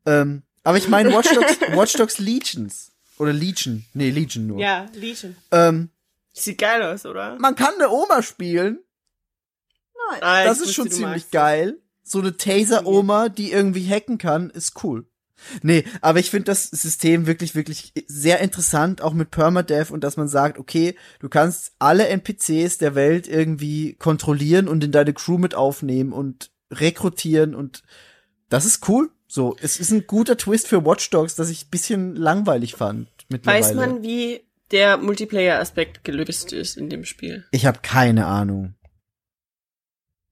Ähm, 0.06 0.42
aber 0.64 0.78
ich 0.78 0.88
meine 0.88 1.12
Watch 1.12 1.32
Dogs, 1.34 1.60
Watch 1.76 1.92
Dogs 1.94 2.18
Legions. 2.18 2.92
Oder 3.18 3.32
Legion. 3.32 3.84
Nee, 3.94 4.10
Legion 4.10 4.46
nur. 4.46 4.58
Ja, 4.58 4.86
Legion. 4.94 5.36
Ähm, 5.50 5.90
Sieht 6.32 6.58
geil 6.58 6.82
aus, 6.82 7.04
oder? 7.04 7.36
man 7.38 7.54
kann 7.54 7.74
eine 7.74 7.90
Oma 7.90 8.22
spielen. 8.22 8.78
Nice. 10.10 10.22
Ah, 10.22 10.44
Das 10.44 10.60
ist 10.60 10.74
schon 10.74 10.90
ziemlich 10.90 11.30
geil. 11.30 11.78
So 12.02 12.18
eine 12.18 12.36
Taser-Oma, 12.36 13.28
die 13.28 13.52
irgendwie 13.52 13.88
hacken 13.88 14.18
kann, 14.18 14.50
ist 14.50 14.82
cool. 14.82 15.06
Nee, 15.62 15.84
aber 16.00 16.18
ich 16.18 16.30
finde 16.30 16.46
das 16.46 16.64
System 16.64 17.26
wirklich, 17.26 17.54
wirklich 17.54 17.92
sehr 18.06 18.40
interessant, 18.40 19.02
auch 19.02 19.12
mit 19.12 19.30
Permadeath 19.30 19.90
und 19.90 20.04
dass 20.04 20.16
man 20.16 20.28
sagt, 20.28 20.58
okay, 20.58 20.96
du 21.20 21.28
kannst 21.28 21.72
alle 21.78 22.08
NPCs 22.08 22.78
der 22.78 22.94
Welt 22.94 23.28
irgendwie 23.28 23.94
kontrollieren 23.94 24.68
und 24.68 24.82
in 24.84 24.92
deine 24.92 25.12
Crew 25.12 25.38
mit 25.38 25.54
aufnehmen 25.54 26.12
und 26.12 26.50
rekrutieren 26.70 27.54
und 27.54 27.82
das 28.48 28.64
ist 28.66 28.88
cool. 28.88 29.10
So, 29.26 29.56
es 29.62 29.80
ist 29.80 29.90
ein 29.90 30.06
guter 30.06 30.36
Twist 30.36 30.68
für 30.68 30.84
Watch 30.84 31.08
Dogs, 31.08 31.34
das 31.34 31.48
ich 31.48 31.66
ein 31.66 31.70
bisschen 31.70 32.16
langweilig 32.16 32.74
fand. 32.74 33.08
Weiß 33.30 33.72
man, 33.72 34.02
wie 34.02 34.42
der 34.70 34.98
Multiplayer-Aspekt 34.98 36.04
gelöst 36.04 36.52
ist 36.52 36.76
in 36.76 36.90
dem 36.90 37.04
Spiel? 37.04 37.46
Ich 37.50 37.66
habe 37.66 37.78
keine 37.82 38.26
Ahnung. 38.26 38.74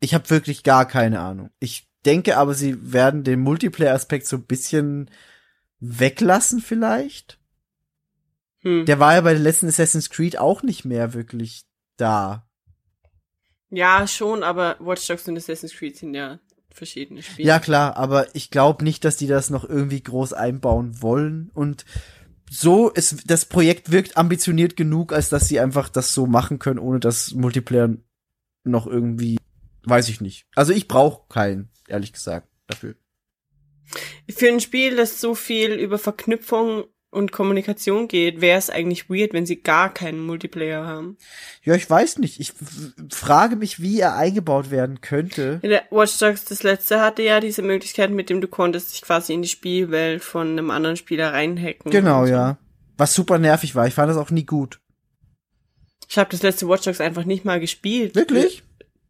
Ich 0.00 0.14
habe 0.14 0.28
wirklich 0.30 0.64
gar 0.64 0.86
keine 0.86 1.20
Ahnung. 1.20 1.50
Ich 1.60 1.89
denke 2.06 2.36
aber, 2.36 2.54
sie 2.54 2.92
werden 2.92 3.24
den 3.24 3.40
Multiplayer-Aspekt 3.40 4.26
so 4.26 4.36
ein 4.36 4.44
bisschen 4.44 5.10
weglassen 5.80 6.60
vielleicht. 6.60 7.38
Hm. 8.60 8.84
Der 8.86 8.98
war 8.98 9.14
ja 9.14 9.20
bei 9.22 9.34
den 9.34 9.42
letzten 9.42 9.68
Assassin's 9.68 10.10
Creed 10.10 10.38
auch 10.38 10.62
nicht 10.62 10.84
mehr 10.84 11.14
wirklich 11.14 11.64
da. 11.96 12.46
Ja, 13.70 14.06
schon, 14.06 14.42
aber 14.42 14.76
Watch 14.80 15.06
Dogs 15.06 15.28
und 15.28 15.36
Assassin's 15.36 15.74
Creed 15.74 15.96
sind 15.96 16.14
ja 16.14 16.40
verschiedene 16.70 17.22
Spiele. 17.22 17.48
Ja 17.48 17.58
klar, 17.58 17.96
aber 17.96 18.34
ich 18.34 18.50
glaube 18.50 18.84
nicht, 18.84 19.04
dass 19.04 19.16
die 19.16 19.26
das 19.26 19.50
noch 19.50 19.68
irgendwie 19.68 20.02
groß 20.02 20.32
einbauen 20.32 21.00
wollen 21.02 21.50
und 21.54 21.84
so 22.52 22.90
ist 22.90 23.30
das 23.30 23.44
Projekt 23.44 23.92
wirkt 23.92 24.16
ambitioniert 24.16 24.76
genug, 24.76 25.12
als 25.12 25.28
dass 25.28 25.46
sie 25.46 25.60
einfach 25.60 25.88
das 25.88 26.12
so 26.12 26.26
machen 26.26 26.58
können, 26.58 26.80
ohne 26.80 26.98
dass 26.98 27.32
Multiplayer 27.32 27.94
noch 28.64 28.88
irgendwie 28.88 29.38
weiß 29.84 30.08
ich 30.08 30.20
nicht. 30.20 30.46
Also 30.54 30.72
ich 30.72 30.88
brauche 30.88 31.22
keinen, 31.28 31.70
ehrlich 31.90 32.12
gesagt, 32.12 32.48
dafür. 32.66 32.94
Für 34.28 34.48
ein 34.48 34.60
Spiel, 34.60 34.96
das 34.96 35.20
so 35.20 35.34
viel 35.34 35.72
über 35.72 35.98
Verknüpfung 35.98 36.84
und 37.10 37.32
Kommunikation 37.32 38.06
geht, 38.06 38.40
wäre 38.40 38.58
es 38.58 38.70
eigentlich 38.70 39.10
weird, 39.10 39.32
wenn 39.32 39.46
sie 39.46 39.62
gar 39.62 39.92
keinen 39.92 40.24
Multiplayer 40.24 40.86
haben. 40.86 41.18
Ja, 41.64 41.74
ich 41.74 41.88
weiß 41.90 42.18
nicht. 42.18 42.38
Ich 42.38 42.52
frage 43.10 43.56
mich, 43.56 43.82
wie 43.82 43.98
er 43.98 44.14
eingebaut 44.14 44.70
werden 44.70 45.00
könnte. 45.00 45.58
In 45.62 45.70
der 45.70 45.82
Watch 45.90 46.18
Dogs, 46.18 46.44
das 46.44 46.62
letzte, 46.62 47.00
hatte 47.00 47.22
ja 47.22 47.40
diese 47.40 47.62
Möglichkeit, 47.62 48.10
mit 48.10 48.30
dem 48.30 48.40
du 48.40 48.46
konntest 48.46 48.92
dich 48.92 49.02
quasi 49.02 49.34
in 49.34 49.42
die 49.42 49.48
Spielwelt 49.48 50.22
von 50.22 50.50
einem 50.50 50.70
anderen 50.70 50.96
Spieler 50.96 51.32
reinhacken. 51.32 51.90
Genau, 51.90 52.26
so. 52.26 52.32
ja. 52.32 52.58
Was 52.96 53.14
super 53.14 53.38
nervig 53.38 53.74
war. 53.74 53.86
Ich 53.86 53.94
fand 53.94 54.10
das 54.10 54.16
auch 54.16 54.30
nie 54.30 54.44
gut. 54.44 54.78
Ich 56.08 56.18
habe 56.18 56.30
das 56.30 56.42
letzte 56.42 56.68
Watch 56.68 56.84
Dogs 56.84 57.00
einfach 57.00 57.24
nicht 57.24 57.44
mal 57.44 57.58
gespielt. 57.58 58.14
Wirklich? 58.14 58.62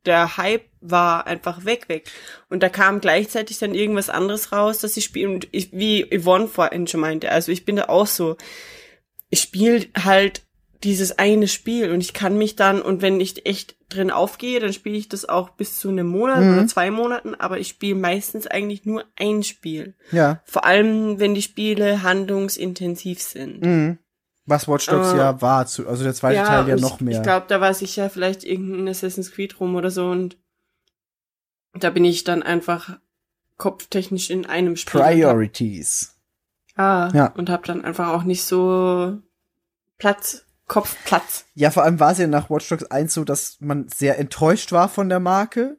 Der 0.06 0.36
Hype 0.36 0.64
war 0.80 1.26
einfach 1.26 1.64
weg, 1.64 1.88
weg. 1.88 2.10
Und 2.48 2.62
da 2.62 2.68
kam 2.68 3.00
gleichzeitig 3.00 3.58
dann 3.58 3.74
irgendwas 3.74 4.08
anderes 4.08 4.50
raus, 4.52 4.78
dass 4.78 4.96
ich 4.96 5.04
spiele. 5.04 5.28
Und 5.28 5.48
ich, 5.52 5.72
wie 5.72 6.06
Yvonne 6.10 6.48
vorhin 6.48 6.86
schon 6.86 7.00
meinte, 7.00 7.30
also 7.30 7.52
ich 7.52 7.64
bin 7.64 7.76
da 7.76 7.84
auch 7.84 8.06
so, 8.06 8.36
ich 9.28 9.40
spiele 9.40 9.86
halt 9.96 10.42
dieses 10.82 11.18
eine 11.18 11.46
Spiel 11.46 11.90
und 11.92 12.00
ich 12.00 12.14
kann 12.14 12.38
mich 12.38 12.56
dann, 12.56 12.80
und 12.80 13.02
wenn 13.02 13.20
ich 13.20 13.44
echt 13.44 13.76
drin 13.90 14.10
aufgehe, 14.10 14.60
dann 14.60 14.72
spiele 14.72 14.96
ich 14.96 15.10
das 15.10 15.28
auch 15.28 15.50
bis 15.50 15.78
zu 15.78 15.90
einem 15.90 16.06
Monat 16.06 16.40
Mhm. 16.40 16.52
oder 16.54 16.66
zwei 16.68 16.90
Monaten, 16.90 17.34
aber 17.34 17.58
ich 17.58 17.68
spiele 17.68 17.96
meistens 17.96 18.46
eigentlich 18.46 18.86
nur 18.86 19.04
ein 19.16 19.42
Spiel. 19.42 19.94
Ja. 20.10 20.40
Vor 20.46 20.64
allem, 20.64 21.20
wenn 21.20 21.34
die 21.34 21.42
Spiele 21.42 22.02
handlungsintensiv 22.02 23.20
sind. 23.20 23.60
Mhm. 23.62 23.98
Was 24.50 24.68
Watch 24.68 24.86
Dogs 24.86 25.12
Äh, 25.12 25.16
ja 25.18 25.40
war. 25.40 25.66
Zu, 25.66 25.88
also 25.88 26.04
der 26.04 26.12
zweite 26.14 26.42
Teil 26.42 26.68
ja 26.68 26.76
noch 26.76 26.96
ich, 26.96 27.00
mehr. 27.00 27.16
Ich 27.16 27.22
glaube, 27.22 27.46
da 27.48 27.60
war 27.60 27.72
sicher 27.72 28.10
vielleicht 28.10 28.44
irgendein 28.44 28.88
Assassin's 28.88 29.32
Creed 29.32 29.58
rum 29.60 29.74
oder 29.76 29.90
so 29.90 30.10
und 30.10 30.36
da 31.72 31.90
bin 31.90 32.04
ich 32.04 32.24
dann 32.24 32.42
einfach 32.42 32.98
kopftechnisch 33.56 34.30
in 34.30 34.46
einem 34.46 34.76
Spiel. 34.76 35.00
Priorities. 35.00 36.16
Ah, 36.76 37.10
Ja. 37.14 37.26
und 37.36 37.48
hab 37.50 37.64
dann 37.64 37.84
einfach 37.84 38.08
auch 38.08 38.24
nicht 38.24 38.44
so 38.44 39.18
Platz, 39.98 40.44
Kopfplatz. 40.66 41.44
Ja, 41.54 41.70
vor 41.70 41.82
allem 41.84 42.00
war 42.00 42.12
es 42.12 42.18
ja 42.18 42.26
nach 42.26 42.48
Watch 42.50 42.68
Dogs 42.68 42.84
1 42.84 43.12
so, 43.14 43.24
dass 43.24 43.56
man 43.60 43.88
sehr 43.88 44.18
enttäuscht 44.18 44.72
war 44.72 44.88
von 44.88 45.08
der 45.08 45.20
Marke. 45.20 45.78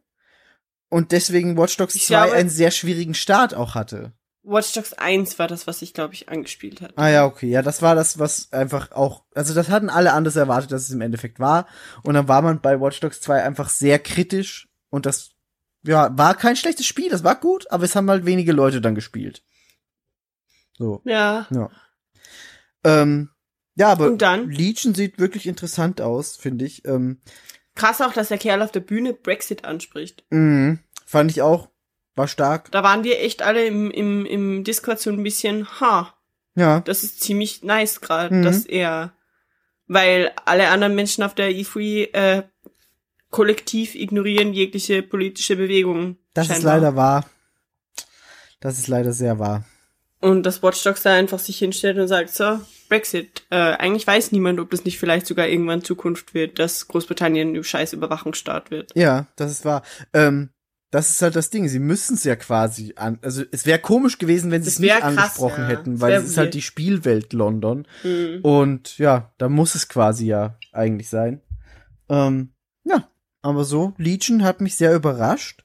Und 0.89 1.11
deswegen 1.13 1.57
Watch 1.57 1.77
Dogs 1.77 1.95
Ich 1.95 2.05
2 2.05 2.25
glaube- 2.25 2.33
einen 2.37 2.49
sehr 2.49 2.71
schwierigen 2.71 3.13
Start 3.13 3.53
auch 3.53 3.73
hatte. 3.75 4.11
Watch 4.43 4.73
Dogs 4.73 4.93
1 4.93 5.37
war 5.37 5.47
das, 5.47 5.67
was 5.67 5.81
ich, 5.83 5.93
glaube 5.93 6.13
ich, 6.15 6.29
angespielt 6.29 6.81
hatte. 6.81 6.97
Ah 6.97 7.09
ja, 7.09 7.25
okay. 7.25 7.47
Ja, 7.49 7.61
das 7.61 7.81
war 7.81 7.93
das, 7.95 8.17
was 8.17 8.51
einfach 8.51 8.91
auch, 8.91 9.23
also 9.35 9.53
das 9.53 9.69
hatten 9.69 9.89
alle 9.89 10.13
anders 10.13 10.35
erwartet, 10.35 10.71
dass 10.71 10.83
es 10.83 10.91
im 10.91 11.01
Endeffekt 11.01 11.39
war. 11.39 11.67
Und 12.03 12.15
dann 12.15 12.27
war 12.27 12.41
man 12.41 12.59
bei 12.61 12.79
Watch 12.81 12.99
Dogs 13.01 13.21
2 13.21 13.43
einfach 13.43 13.69
sehr 13.69 13.99
kritisch 13.99 14.67
und 14.89 15.05
das, 15.05 15.31
ja, 15.83 16.15
war 16.17 16.35
kein 16.35 16.55
schlechtes 16.55 16.85
Spiel, 16.87 17.09
das 17.09 17.23
war 17.23 17.39
gut, 17.39 17.69
aber 17.71 17.83
es 17.83 17.95
haben 17.95 18.09
halt 18.09 18.25
wenige 18.25 18.51
Leute 18.51 18.81
dann 18.81 18.95
gespielt. 18.95 19.43
So, 20.77 21.01
Ja. 21.05 21.47
ja. 21.51 21.69
Ähm, 22.83 23.29
ja, 23.75 23.89
aber 23.91 24.07
Und 24.07 24.21
dann? 24.21 24.49
Legion 24.49 24.95
sieht 24.95 25.19
wirklich 25.19 25.45
interessant 25.47 26.01
aus, 26.01 26.35
finde 26.35 26.65
ich. 26.65 26.85
Ähm, 26.85 27.21
Krass 27.75 28.01
auch, 28.01 28.11
dass 28.13 28.27
der 28.29 28.37
Kerl 28.37 28.61
auf 28.61 28.71
der 28.71 28.79
Bühne 28.81 29.13
Brexit 29.13 29.65
anspricht. 29.65 30.25
mh, 30.29 30.79
fand 31.05 31.31
ich 31.31 31.41
auch, 31.41 31.69
war 32.21 32.27
stark. 32.27 32.71
Da 32.71 32.83
waren 32.83 33.03
wir 33.03 33.19
echt 33.19 33.41
alle 33.41 33.65
im, 33.65 33.91
im, 33.91 34.25
im 34.25 34.63
Discord 34.63 34.99
so 34.99 35.09
ein 35.09 35.21
bisschen, 35.23 35.67
ha, 35.81 36.13
Ja, 36.55 36.79
das 36.81 37.03
ist 37.03 37.21
ziemlich 37.21 37.63
nice 37.63 37.99
gerade, 38.01 38.33
Mhm. 38.35 38.43
dass 38.43 38.65
er, 38.65 39.11
weil 39.87 40.31
alle 40.45 40.69
anderen 40.69 40.95
Menschen 40.95 41.23
auf 41.23 41.35
der 41.35 41.49
E3 41.51 42.13
äh, 42.13 42.43
kollektiv 43.29 43.95
ignorieren 43.95 44.53
jegliche 44.53 45.01
politische 45.03 45.55
Bewegung. 45.55 46.17
das 46.33 46.47
ist 46.47 46.53
scheinbar. 46.53 46.73
leider 46.75 46.95
wahr. 46.95 47.25
Das 48.59 48.77
ist 48.77 48.87
leider 48.87 49.11
sehr 49.13 49.39
wahr. 49.39 49.63
Und 50.19 50.43
das 50.43 50.61
Watch 50.61 50.83
Dogs 50.83 51.01
da 51.01 51.13
einfach 51.13 51.39
sich 51.39 51.57
hinstellt 51.57 51.97
und 51.97 52.07
sagt, 52.07 52.29
so, 52.29 52.59
Brexit, 52.89 53.43
äh, 53.49 53.55
eigentlich 53.55 54.05
weiß 54.05 54.31
niemand, 54.33 54.59
ob 54.59 54.69
das 54.69 54.85
nicht 54.85 54.99
vielleicht 54.99 55.25
sogar 55.25 55.47
irgendwann 55.47 55.83
Zukunft 55.83 56.33
wird, 56.35 56.59
dass 56.59 56.87
Großbritannien 56.87 57.55
ein 57.55 57.63
scheiß 57.63 57.93
Überwachungsstaat 57.93 58.69
wird. 58.69 58.91
Ja, 58.95 59.25
das 59.35 59.49
ist 59.51 59.65
wahr. 59.65 59.81
Ähm, 60.13 60.49
Das 60.91 61.09
ist 61.09 61.21
halt 61.21 61.37
das 61.37 61.49
Ding. 61.49 61.69
Sie 61.69 61.79
müssen 61.79 62.15
es 62.15 62.25
ja 62.25 62.35
quasi 62.35 62.93
an. 62.97 63.17
Also 63.21 63.43
es 63.51 63.65
wäre 63.65 63.79
komisch 63.79 64.17
gewesen, 64.17 64.51
wenn 64.51 64.61
sie 64.61 64.69
es 64.69 64.79
nicht 64.79 64.93
krass, 64.93 65.03
angesprochen 65.03 65.63
ja. 65.63 65.69
hätten, 65.69 66.01
weil 66.01 66.13
es 66.13 66.25
ist 66.25 66.37
halt 66.37 66.53
die 66.53 66.61
Spielwelt 66.61 67.31
London. 67.31 67.87
Mhm. 68.03 68.41
Und 68.41 68.97
ja, 68.97 69.33
da 69.37 69.47
muss 69.47 69.73
es 69.73 69.87
quasi 69.87 70.25
ja 70.25 70.57
eigentlich 70.73 71.09
sein. 71.09 71.41
Ähm, 72.09 72.53
ja, 72.83 73.07
aber 73.41 73.63
so, 73.63 73.93
Legion 73.97 74.43
hat 74.43 74.59
mich 74.59 74.75
sehr 74.75 74.93
überrascht. 74.93 75.63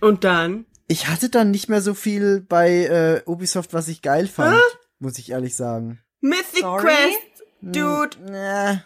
Und 0.00 0.24
dann? 0.24 0.66
Ich 0.86 1.08
hatte 1.08 1.30
dann 1.30 1.50
nicht 1.50 1.70
mehr 1.70 1.80
so 1.80 1.94
viel 1.94 2.42
bei 2.42 2.84
äh, 2.84 3.22
Ubisoft, 3.24 3.72
was 3.72 3.88
ich 3.88 4.02
geil 4.02 4.26
fand, 4.26 4.60
muss 4.98 5.18
ich 5.18 5.30
ehrlich 5.30 5.56
sagen. 5.56 6.00
Mythic 6.20 6.60
Sorry? 6.60 6.82
Quest, 6.82 7.42
Dude. 7.62 8.16
Äh, 8.30 8.76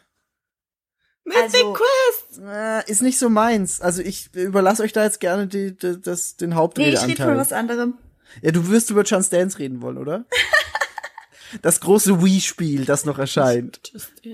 Mythic 1.27 1.43
Also- 1.43 1.73
Quest. 1.75 2.41
äh, 2.47 2.91
ist 2.91 3.03
nicht 3.03 3.19
so 3.19 3.29
meins. 3.29 3.81
Also 3.81 4.01
ich 4.03 4.33
überlasse 4.35 4.83
euch 4.83 4.93
da 4.93 5.05
jetzt 5.05 5.21
gerne 5.21 5.47
die, 5.47 5.77
die, 5.77 6.01
das, 6.01 6.37
den 6.37 6.51
Nee, 6.51 6.55
ich 6.55 6.59
Hauptredeanteil. 6.59 7.07
rede 7.11 7.23
von 7.25 7.37
was 7.37 7.53
anderem. 7.53 7.99
Ja, 8.43 8.53
du 8.53 8.69
wirst 8.69 8.91
über 8.91 9.03
Just 9.03 9.33
Dance 9.33 9.59
reden 9.59 9.83
wollen, 9.83 9.99
oder? 9.99 10.25
das 11.63 11.81
große 11.81 12.23
Wii-Spiel, 12.23 12.85
das 12.85 13.05
noch 13.05 13.19
erscheint. 13.19 13.93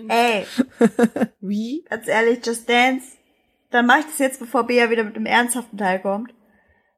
Ey, 0.09 0.47
Wie? 1.41 1.85
ganz 1.89 2.09
ehrlich, 2.09 2.45
Just 2.45 2.69
Dance. 2.69 3.07
Dann 3.71 3.87
mach 3.87 3.99
ich 4.01 4.07
das 4.07 4.19
jetzt, 4.19 4.39
bevor 4.41 4.67
Bea 4.67 4.91
wieder 4.91 5.05
mit 5.05 5.17
dem 5.17 5.27
ernsthaften 5.27 5.79
Teil 5.79 6.01
kommt. 6.01 6.33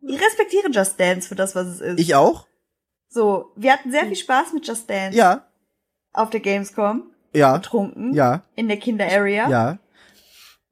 Ich 0.02 0.20
respektiere 0.20 0.70
Just 0.70 0.98
Dance 0.98 1.28
für 1.28 1.34
das, 1.36 1.54
was 1.54 1.66
es 1.68 1.80
ist. 1.80 2.00
Ich 2.00 2.14
auch? 2.14 2.46
so, 3.08 3.52
wir 3.54 3.72
hatten 3.72 3.92
sehr 3.92 4.06
viel 4.06 4.16
Spaß 4.16 4.52
mit 4.54 4.66
Just 4.66 4.90
Dance 4.90 5.16
Ja, 5.16 5.46
auf 6.12 6.30
der 6.30 6.40
Gamescom. 6.40 7.12
ja, 7.32 7.56
Getrunken. 7.58 8.12
ja, 8.12 8.42
In 8.56 8.66
der 8.66 8.76
Kinder-Area. 8.78 9.48
ja. 9.48 9.78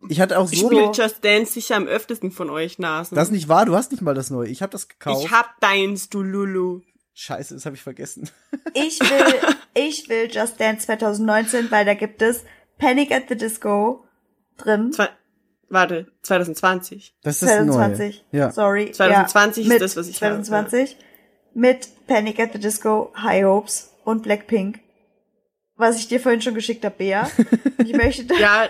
Ich 0.08 0.20
hatte 0.20 0.38
auch 0.38 0.50
Ich 0.50 0.60
so, 0.60 0.66
spiele 0.66 0.90
Just 0.92 1.24
Dance 1.24 1.52
sicher 1.52 1.76
am 1.76 1.86
öftesten 1.86 2.30
von 2.30 2.50
euch 2.50 2.78
Nasen. 2.78 3.14
das 3.14 3.28
ist 3.28 3.32
nicht 3.32 3.48
wahr, 3.48 3.66
du 3.66 3.74
hast 3.74 3.92
nicht 3.92 4.00
mal 4.02 4.14
das 4.14 4.30
neue. 4.30 4.48
Ich 4.48 4.62
habe 4.62 4.72
das 4.72 4.88
gekauft. 4.88 5.24
ich 5.24 5.30
hab 5.30 5.60
deins, 5.60 6.08
du 6.08 6.22
Lulu. 6.22 6.80
Scheiße, 7.14 7.54
das 7.54 7.66
habe 7.66 7.76
ich 7.76 7.82
vergessen. 7.82 8.30
Ich 8.74 9.00
will, 9.00 9.54
ich 9.74 10.08
will 10.08 10.30
Just 10.30 10.58
Dance 10.58 10.86
2019, 10.86 11.70
weil 11.70 11.84
da 11.84 11.92
gibt 11.92 12.22
es 12.22 12.44
Panic 12.78 13.12
at 13.12 13.24
the 13.28 13.36
Disco 13.36 14.04
drin. 14.56 14.92
Zwei, 14.92 15.10
warte, 15.68 16.06
2020. 16.22 17.14
Das 17.22 17.34
ist 17.34 17.42
das 17.42 17.50
2020. 17.50 18.24
neue. 18.32 18.40
Ja. 18.40 18.50
Sorry. 18.50 18.92
2020 18.92 19.66
ja, 19.66 19.74
ist 19.74 19.82
das, 19.82 19.96
was 19.96 20.08
ich 20.08 20.22
habe, 20.22 20.42
2020. 20.42 20.96
Mit 21.52 21.88
Panic 22.06 22.40
at 22.40 22.54
the 22.54 22.58
Disco, 22.58 23.12
High 23.14 23.44
Hopes 23.44 23.92
und 24.04 24.22
Blackpink. 24.22 24.80
Was 25.82 25.98
ich 25.98 26.06
dir 26.08 26.20
vorhin 26.20 26.40
schon 26.40 26.54
geschickt 26.54 26.84
habe, 26.84 26.94
Bea. 26.96 27.28
Ich 27.84 27.92
möchte 27.96 28.24
da, 28.24 28.34
Ja, 28.36 28.68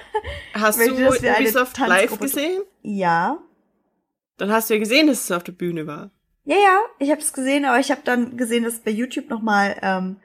hast 0.54 0.78
du 0.80 0.86
Möchte, 0.94 1.04
dass 1.04 1.22
wir 1.22 1.34
eine 1.36 1.44
Ubisoft 1.48 1.78
live 1.78 2.18
gesehen? 2.18 2.62
ja. 2.82 3.38
Dann 4.38 4.50
hast 4.50 4.70
du 4.70 4.74
ja 4.74 4.80
gesehen, 4.80 5.06
dass 5.08 5.22
es 5.24 5.30
auf 5.30 5.44
der 5.44 5.52
Bühne 5.52 5.86
war. 5.86 6.10
Ja, 6.44 6.56
ja, 6.56 6.78
ich 6.98 7.10
habe 7.10 7.20
es 7.20 7.32
gesehen, 7.34 7.64
aber 7.66 7.78
ich 7.78 7.90
habe 7.90 8.00
dann 8.02 8.36
gesehen, 8.36 8.64
dass 8.64 8.80
bei 8.80 8.90
YouTube 8.90 9.28
nochmal, 9.28 9.76
ähm, 9.82 10.16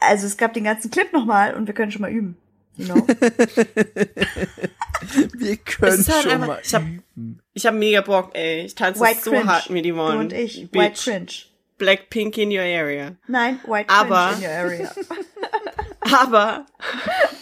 also 0.00 0.26
es 0.26 0.36
gab 0.36 0.52
den 0.54 0.64
ganzen 0.64 0.90
Clip 0.90 1.10
nochmal 1.12 1.54
und 1.54 1.66
wir 1.66 1.72
können 1.74 1.92
schon 1.92 2.02
mal 2.02 2.10
üben. 2.10 2.36
You 2.76 2.86
know? 2.86 3.06
Wir 5.34 5.56
können 5.58 6.04
halt 6.06 6.22
schon 6.22 6.30
einfach- 6.32 6.46
mal. 6.46 6.60
ich 6.64 6.74
hab- 6.74 6.82
Ich 7.54 7.66
hab 7.66 7.74
mega 7.74 8.00
Bock, 8.00 8.30
ey. 8.34 8.62
Ich 8.66 8.74
tanze 8.74 9.00
White 9.00 9.20
so 9.22 9.30
Cringe. 9.30 9.46
hart 9.46 9.70
mit 9.70 9.84
Du 9.84 9.92
Yvonne. 9.94 10.18
und 10.18 10.32
ich. 10.32 10.70
Bitch. 10.70 10.80
White 10.82 11.00
Cringe. 11.02 11.32
Blackpink 11.78 12.38
in 12.38 12.50
your 12.50 12.60
area. 12.62 13.16
Nein, 13.28 13.60
White 13.66 13.88
Aber- 13.88 14.30
Cringe 14.32 14.44
in 14.44 14.50
your 14.50 14.56
area. 14.56 14.92
Aber 16.10 16.66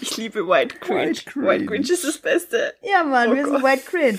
ich 0.00 0.16
liebe 0.16 0.46
White 0.46 0.76
Cringe. 0.80 1.10
White 1.10 1.24
Cringe. 1.24 1.46
White 1.46 1.66
Cringe 1.66 1.92
ist 1.92 2.04
das 2.04 2.18
Beste. 2.18 2.74
Ja, 2.82 3.04
Mann, 3.04 3.30
Oh 3.30 3.34
wir 3.34 3.44
sind 3.44 3.54
Gott. 3.54 3.62
White 3.62 3.82
Cringe. 3.86 4.18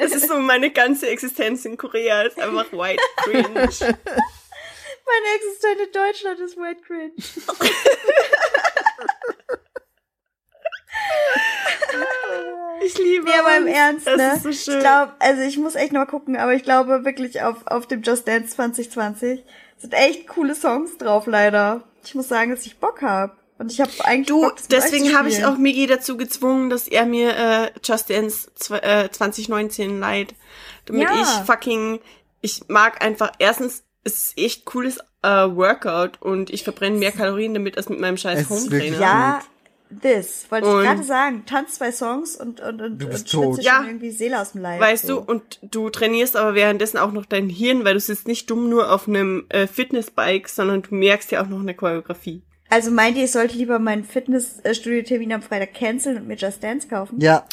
Es 0.00 0.14
ist 0.14 0.28
so 0.28 0.38
meine 0.38 0.70
ganze 0.70 1.08
Existenz 1.08 1.64
in 1.64 1.76
Korea 1.76 2.22
ist 2.22 2.38
einfach 2.40 2.72
White 2.72 3.02
Cringe. 3.18 3.48
Meine 5.10 5.36
Existenz 5.36 5.80
in 5.86 5.92
Deutschland 5.92 6.38
ist 6.40 6.56
White 6.58 6.82
Cringe. 6.82 7.12
Ich 12.84 12.96
liebe 12.98 13.24
Nee, 13.24 13.32
aber 13.38 13.56
im. 13.56 13.66
Ernst, 13.66 14.06
das 14.06 14.16
ne? 14.16 14.32
ist 14.34 14.42
so 14.42 14.52
schön. 14.52 14.78
Ich 14.78 14.84
glaube, 14.84 15.12
also 15.18 15.42
ich 15.42 15.58
muss 15.58 15.74
echt 15.74 15.92
noch 15.92 16.00
mal 16.00 16.06
gucken, 16.06 16.36
aber 16.36 16.54
ich 16.54 16.62
glaube 16.62 17.04
wirklich 17.04 17.42
auf, 17.42 17.66
auf 17.66 17.86
dem 17.86 18.02
Just 18.02 18.26
Dance 18.28 18.54
2020 18.54 19.44
sind 19.78 19.94
echt 19.94 20.28
coole 20.28 20.54
Songs 20.54 20.96
drauf, 20.98 21.26
leider. 21.26 21.82
Ich 22.04 22.14
muss 22.14 22.28
sagen, 22.28 22.50
dass 22.50 22.66
ich 22.66 22.78
Bock 22.78 23.02
hab. 23.02 23.36
Und 23.58 23.72
ich 23.72 23.80
habe 23.80 23.90
eigentlich 24.04 24.28
Du, 24.28 24.42
Bock, 24.42 24.56
deswegen 24.70 25.16
habe 25.16 25.28
ich 25.28 25.44
auch 25.44 25.58
Migi 25.58 25.86
dazu 25.86 26.16
gezwungen, 26.16 26.70
dass 26.70 26.86
er 26.86 27.06
mir 27.06 27.36
äh, 27.36 27.70
Just 27.82 28.08
Dance 28.08 28.48
zw- 28.58 28.80
äh, 28.82 29.10
2019 29.10 29.98
leiht. 29.98 30.34
Damit 30.86 31.02
Ja. 31.08 31.20
ich 31.20 31.28
fucking, 31.46 31.98
ich 32.40 32.62
mag 32.68 33.04
einfach, 33.04 33.32
erstens, 33.40 33.82
es 34.04 34.14
ist 34.28 34.38
echt 34.38 34.64
cooles 34.64 34.98
äh, 35.22 35.28
Workout 35.28 36.22
und 36.22 36.50
ich 36.50 36.62
verbrenne 36.62 36.96
mehr 36.98 37.10
Kalorien 37.12 37.52
damit 37.52 37.76
als 37.76 37.88
mit 37.88 37.98
meinem 37.98 38.16
scheiß 38.16 38.42
ist 38.42 38.50
Home 38.50 38.70
wirklich- 38.70 38.92
Trainer. 38.92 39.00
Ja, 39.02 39.40
this. 40.02 40.46
Wollte 40.50 40.68
ich 40.68 40.72
Und- 40.74 40.82
gerade 40.84 41.02
sagen. 41.02 41.42
Tanz 41.44 41.74
zwei 41.74 41.90
Songs 41.90 42.36
und, 42.36 42.60
und, 42.60 42.80
und, 42.80 42.98
Du 43.02 43.08
bist 43.08 43.34
und 43.34 43.56
tot. 43.56 43.62
Ja. 43.62 43.78
schon 43.78 43.86
irgendwie 43.88 44.10
Seele 44.12 44.40
aus 44.40 44.52
dem 44.52 44.62
Leib. 44.62 44.80
Weißt 44.80 45.06
so. 45.06 45.16
du, 45.20 45.32
und 45.32 45.58
du 45.62 45.90
trainierst 45.90 46.36
aber 46.36 46.54
währenddessen 46.54 46.98
auch 46.98 47.10
noch 47.10 47.26
dein 47.26 47.48
Hirn, 47.48 47.84
weil 47.84 47.94
du 47.94 48.00
sitzt 48.00 48.28
nicht 48.28 48.48
dumm 48.48 48.68
nur 48.70 48.92
auf 48.92 49.08
einem 49.08 49.46
äh, 49.48 49.66
Fitnessbike, 49.66 50.48
sondern 50.48 50.82
du 50.82 50.94
merkst 50.94 51.32
ja 51.32 51.42
auch 51.42 51.48
noch 51.48 51.60
eine 51.60 51.74
Choreografie. 51.74 52.42
Also 52.70 52.90
meint 52.90 53.16
ihr, 53.16 53.24
ich 53.24 53.32
sollte 53.32 53.56
lieber 53.56 53.78
meinen 53.78 54.04
Fitnessstudio-Termin 54.04 55.32
am 55.32 55.42
Freitag 55.42 55.74
canceln 55.74 56.16
und 56.18 56.26
mir 56.26 56.36
Just 56.36 56.62
Dance 56.62 56.86
kaufen? 56.88 57.20
Ja, 57.20 57.44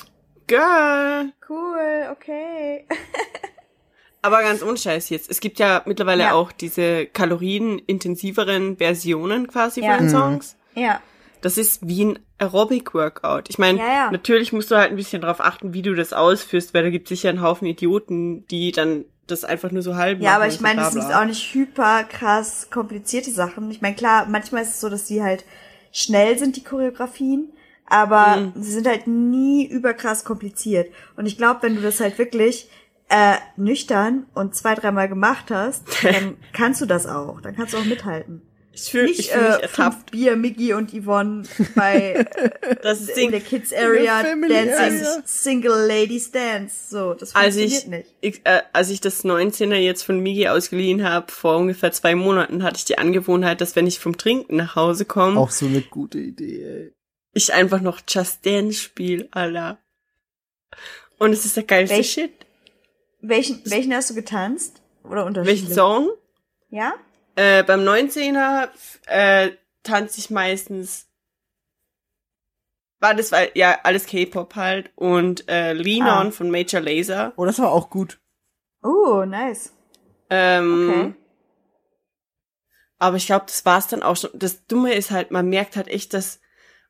Girl! 0.48 1.32
Cool, 1.50 2.08
okay. 2.12 2.86
Aber 4.22 4.42
ganz 4.42 4.62
ohne 4.64 4.78
Scheiß 4.78 5.10
jetzt. 5.10 5.30
Es 5.30 5.40
gibt 5.40 5.60
ja 5.60 5.84
mittlerweile 5.86 6.24
Ja. 6.24 6.34
auch 6.34 6.52
diese 6.52 7.06
kalorienintensiveren 7.08 8.78
Versionen 8.78 9.48
quasi 9.48 9.82
Ja. 9.82 9.96
von 9.96 9.98
den 10.00 10.08
Mhm. 10.08 10.12
Songs. 10.12 10.56
ja. 10.76 11.02
Das 11.42 11.60
ist 11.60 11.88
wie 11.88 12.06
ein 12.06 12.20
Aerobic-Workout. 12.40 13.50
Ich 13.50 13.60
meine, 13.60 13.78
Ja, 13.78 13.88
ja. 13.88 14.12
natürlich 14.12 14.52
musst 14.52 14.72
du 14.72 14.78
halt 14.78 14.90
ein 14.90 14.96
bisschen 14.96 15.22
drauf 15.22 15.40
achten, 15.42 15.74
wie 15.76 15.84
du 15.84 15.94
das 15.94 16.12
ausführst, 16.12 16.74
weil 16.74 16.82
da 16.84 16.90
gibt 16.90 17.08
sicher 17.08 17.30
einen 17.30 17.42
Haufen 17.44 17.68
Idioten, 17.68 18.48
die 18.48 18.72
dann 18.72 19.06
das 19.28 19.44
einfach 19.44 19.72
nur 19.72 19.82
so 19.82 19.96
halb 19.96 20.22
Ja, 20.22 20.36
aber 20.36 20.48
ich 20.48 20.62
meine, 20.62 20.82
das 20.82 20.94
sind 20.94 21.04
auch 21.14 21.26
nicht 21.26 21.54
hyper 21.54 22.04
krass 22.04 22.68
komplizierte 22.70 23.32
Sachen. 23.32 23.70
Ich 23.72 23.82
meine, 23.82 23.96
klar, 23.96 24.28
manchmal 24.30 24.64
ist 24.64 24.70
es 24.76 24.82
so, 24.82 24.90
dass 24.90 25.06
die 25.06 25.22
halt 25.24 25.44
schnell 25.92 26.38
sind, 26.38 26.56
die 26.56 26.64
Choreografien, 26.64 27.50
aber 27.88 28.38
Mhm. 28.38 28.54
sie 28.56 28.72
sind 28.72 28.88
halt 28.88 29.08
nie 29.08 29.66
überkrass 29.66 30.24
kompliziert. 30.26 30.92
Und 31.16 31.26
ich 31.26 31.38
glaube, 31.38 31.64
wenn 31.64 31.76
du 31.76 31.82
das 31.82 32.00
halt 32.00 32.18
wirklich 32.18 32.70
äh, 33.10 33.36
nüchtern 33.56 34.26
und 34.34 34.56
zwei, 34.56 34.74
dreimal 34.76 35.08
gemacht 35.08 35.52
hast, 35.52 35.84
dann 36.04 36.38
kannst 36.54 36.82
du 36.82 36.86
das 36.86 37.06
auch. 37.08 37.40
Dann 37.42 37.56
kannst 37.56 37.74
du 37.74 37.78
auch 37.78 37.86
mithalten. 37.86 38.42
Ich 38.78 38.92
fühle 38.92 39.06
Nicht 39.06 39.20
ich 39.20 39.30
fühl 39.32 39.42
mich 39.42 39.50
äh, 39.52 39.62
ertappt. 39.62 40.12
Bier, 40.12 40.36
Mickey 40.36 40.74
und 40.74 40.92
Yvonne 40.94 41.44
bei 41.76 42.26
Das 42.84 43.00
ist 43.02 43.18
in 43.18 43.32
der 43.32 43.40
Kids 43.40 43.72
Area 43.74 44.22
Dancing. 44.22 45.24
Single 45.24 45.88
Ladies 45.88 46.30
Dance. 46.32 46.76
So, 46.90 47.14
das 47.14 47.34
Als 47.34 47.56
funktioniert 47.56 47.84
ich, 48.22 48.32
nicht. 48.32 48.40
ich 48.40 48.42
äh, 48.46 48.62
als 48.74 48.90
ich 48.90 49.00
das 49.00 49.24
19er 49.24 49.76
jetzt 49.78 50.04
von 50.04 50.20
Migi 50.20 50.50
ausgeliehen 50.50 51.08
habe, 51.08 51.32
vor 51.32 51.56
ungefähr 51.58 51.94
zwei 51.94 52.16
Monaten, 52.16 52.64
hatte 52.64 52.76
ich 52.78 52.84
die 52.86 52.98
Angewohnheit, 52.98 53.62
dass 53.62 53.78
wenn 53.78 53.88
ich 53.88 54.00
vom 54.00 54.18
Trinken 54.18 54.58
nach 54.58 54.76
Hause 54.76 55.06
komme, 55.06 55.40
auch 55.40 55.52
so 55.52 55.66
eine 55.68 55.82
gute 55.82 56.20
Idee, 56.20 56.64
ey. 56.64 56.94
ich 57.34 57.54
einfach 57.54 57.80
noch 57.80 58.02
Just 58.08 58.46
Dance 58.46 58.74
spiele, 58.80 59.30
Alter. 59.32 59.78
Und 61.18 61.32
es 61.32 61.46
ist 61.46 61.56
der 61.56 61.64
geilste 61.64 61.96
Welch- 61.96 62.12
Shit. 62.12 62.32
Welchen, 63.22 63.62
welchen 63.66 63.94
hast 63.96 64.10
du 64.10 64.16
getanzt? 64.16 64.82
Oder 65.04 65.26
unterschiedlich? 65.26 65.62
Welchen 65.64 65.74
Song? 65.74 66.10
Ja? 66.70 66.94
Äh, 67.36 67.64
beim 67.64 67.82
19er 67.82 68.70
äh, 69.08 69.52
tanze 69.84 70.20
ich 70.20 70.30
meistens. 70.30 71.08
War 73.00 73.14
das 73.14 73.32
war 73.32 73.56
ja 73.58 73.80
alles 73.84 74.06
K-Pop 74.06 74.56
halt 74.56 74.92
und 74.96 75.48
äh, 75.50 75.74
Lean 75.74 76.08
Ah. 76.08 76.22
On 76.22 76.32
von 76.32 76.50
Major 76.50 76.80
Laser. 76.82 77.34
Oh, 77.36 77.46
das 77.46 77.60
war 77.60 77.72
auch 77.72 77.90
gut. 77.90 78.20
Oh, 78.82 79.26
nice. 79.26 79.74
Ähm, 80.30 80.90
Okay. 80.90 81.14
Aber 82.98 83.18
ich 83.18 83.26
glaube, 83.26 83.46
das 83.48 83.66
war's 83.66 83.88
dann 83.88 84.02
auch 84.04 84.16
schon. 84.16 84.30
Das 84.34 84.66
Dumme 84.68 84.94
ist 84.94 85.12
halt, 85.12 85.30
man 85.30 85.50
merkt 85.50 85.76
halt 85.76 85.90
echt, 85.90 86.14
dass, 86.14 86.40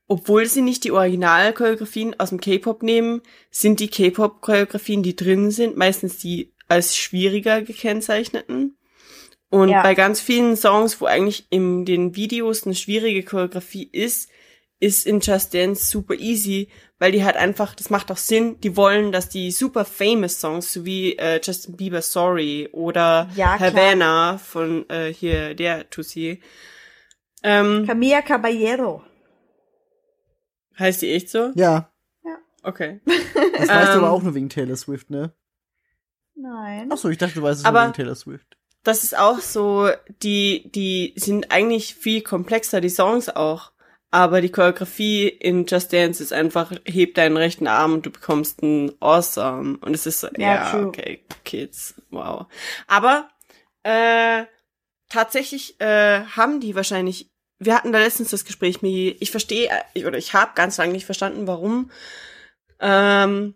obwohl 0.07 0.45
sie 0.45 0.61
nicht 0.61 0.83
die 0.83 0.91
Original-Choreografien 0.91 2.19
aus 2.19 2.30
dem 2.30 2.40
K-Pop 2.40 2.83
nehmen, 2.83 3.22
sind 3.49 3.80
die 3.80 3.88
K-Pop-Choreografien, 3.90 5.01
die 5.01 5.15
drin 5.15 5.49
sind, 5.49 5.75
meistens 5.75 6.19
die 6.19 6.53
als 6.67 6.95
schwieriger 6.95 7.64
gekennzeichneten. 7.64 8.77
Und 9.49 9.69
Ja. 9.69 9.83
bei 9.83 9.93
ganz 9.95 10.19
vielen 10.22 10.57
Songs, 10.57 10.99
wo 10.99 11.06
eigentlich 11.06 11.48
in 11.49 11.85
den 11.85 12.15
Videos 12.15 12.65
eine 12.65 12.75
schwierige 12.75 13.24
Choreografie 13.24 13.88
ist, 13.91 14.30
ist 14.80 15.06
in 15.06 15.19
Just 15.22 15.53
Dance 15.53 15.85
super 15.85 16.15
easy, 16.15 16.69
weil 16.99 17.11
die 17.14 17.24
halt 17.24 17.38
einfach, 17.38 17.75
das 17.75 17.90
macht 17.90 18.11
auch 18.11 18.17
Sinn, 18.17 18.59
die 18.59 18.75
wollen, 18.75 19.11
dass 19.11 19.30
die 19.30 19.51
super 19.51 19.85
famous 19.85 20.40
Songs, 20.41 20.74
so 20.74 20.85
wie 20.85 21.17
äh, 21.17 21.40
Justin 21.41 21.77
Bieber 21.77 22.01
Sorry 22.01 22.67
oder 22.74 23.30
Ja, 23.35 23.56
klar. 23.57 23.72
Havana 23.72 24.38
von 24.38 24.90
äh, 24.90 25.14
hier 25.14 25.53
der 25.56 25.90
Tussi. 25.90 26.41
Ähm, 27.43 27.85
Camilla 27.88 28.22
Caballero. 28.22 29.03
heißt 30.80 31.01
die 31.03 31.11
echt 31.14 31.30
so? 31.30 31.51
Ja, 31.56 31.91
Okay. 32.64 32.99
das 33.06 33.69
weißt 33.69 33.90
du 33.93 33.98
Ähm. 33.99 34.03
aber 34.03 34.11
auch 34.11 34.24
nur 34.24 34.33
wegen 34.33 34.49
Taylor 34.49 34.75
Swift, 34.75 35.09
ne? 35.11 35.32
Nein. 36.35 36.90
Ach 36.91 36.98
so, 36.98 37.09
ich 37.09 37.17
dachte, 37.19 37.35
du 37.35 37.43
weißt 37.43 37.59
es 37.59 37.65
Aber- 37.65 37.80
nur 37.82 37.88
wegen 37.90 37.93
Taylor 37.95 38.15
Swift. 38.15 38.57
Das 38.85 39.03
ist 39.03 39.17
auch 39.17 39.39
so, 39.39 39.89
die, 40.22 40.72
die 40.72 41.14
sind 41.17 41.51
eigentlich 41.51 41.95
viel 41.95 42.22
komplexer, 42.22 42.81
die 42.81 42.89
Songs 42.89 43.30
auch. 43.30 43.72
Aber 44.11 44.39
die 44.39 44.51
Choreografie 44.51 45.27
in 45.27 45.65
Just 45.65 45.91
Dance 45.91 46.23
ist 46.23 46.31
einfach, 46.31 46.72
heb 46.85 47.15
deinen 47.15 47.35
rechten 47.35 47.67
Arm 47.67 47.93
und 47.93 48.05
du 48.05 48.11
bekommst 48.11 48.61
einen 48.61 48.93
Awesome. 49.01 49.80
Und 49.81 49.93
es 49.93 50.05
ist 50.05 50.19
so, 50.22 50.27
Ja, 50.38 50.77
ja, 50.77 50.85
okay, 50.85 51.25
Kids, 51.43 51.95
wow. 52.11 52.45
Aber, 52.85 53.27
äh, 53.83 54.45
tatsächlich, 55.09 55.81
äh, 55.81 56.22
haben 56.22 56.59
die 56.59 56.75
wahrscheinlich, 56.75 57.31
wir 57.57 57.75
hatten 57.75 57.91
da 57.91 57.99
letztens 57.99 58.30
das 58.30 58.45
Gespräch, 58.45 58.83
Migi, 58.83 59.17
ich 59.19 59.31
verstehe, 59.31 59.69
äh, 59.95 60.05
oder 60.05 60.19
ich 60.19 60.33
habe 60.33 60.51
ganz 60.53 60.77
lange 60.77 60.93
nicht 60.93 61.05
verstanden, 61.05 61.47
warum, 61.47 61.89
ähm, 62.80 63.55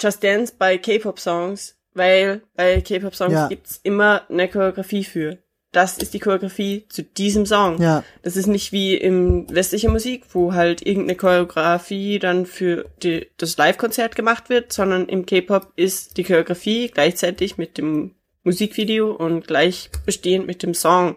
Just 0.00 0.22
Dance 0.22 0.54
bei 0.56 0.76
K-Pop-Songs, 0.76 1.77
weil 1.94 2.42
bei 2.54 2.80
K-Pop-Songs 2.80 3.32
Ja. 3.32 3.48
gibt's 3.48 3.80
immer 3.82 4.22
eine 4.28 4.48
Choreografie 4.48 5.04
für. 5.04 5.38
Das 5.72 5.98
ist 5.98 6.14
die 6.14 6.18
Choreografie 6.18 6.86
zu 6.88 7.02
diesem 7.02 7.44
Song. 7.44 7.80
Ja, 7.80 8.02
Das 8.22 8.36
ist 8.36 8.46
nicht 8.46 8.72
wie 8.72 8.94
im 8.96 9.46
westlicher 9.54 9.90
Musik, 9.90 10.24
wo 10.32 10.54
halt 10.54 10.80
irgendeine 10.80 11.16
Choreografie 11.16 12.18
dann 12.18 12.46
für 12.46 12.86
die, 13.02 13.26
das 13.36 13.58
Live-Konzert 13.58 14.16
gemacht 14.16 14.48
wird, 14.48 14.72
sondern 14.72 15.06
im 15.08 15.26
K-Pop 15.26 15.72
ist 15.76 16.16
die 16.16 16.24
Choreografie 16.24 16.88
gleichzeitig 16.88 17.58
mit 17.58 17.76
dem 17.76 18.14
Musikvideo 18.44 19.12
und 19.12 19.46
gleich 19.46 19.90
bestehend 20.06 20.46
mit 20.46 20.62
dem 20.62 20.72
Song. 20.72 21.16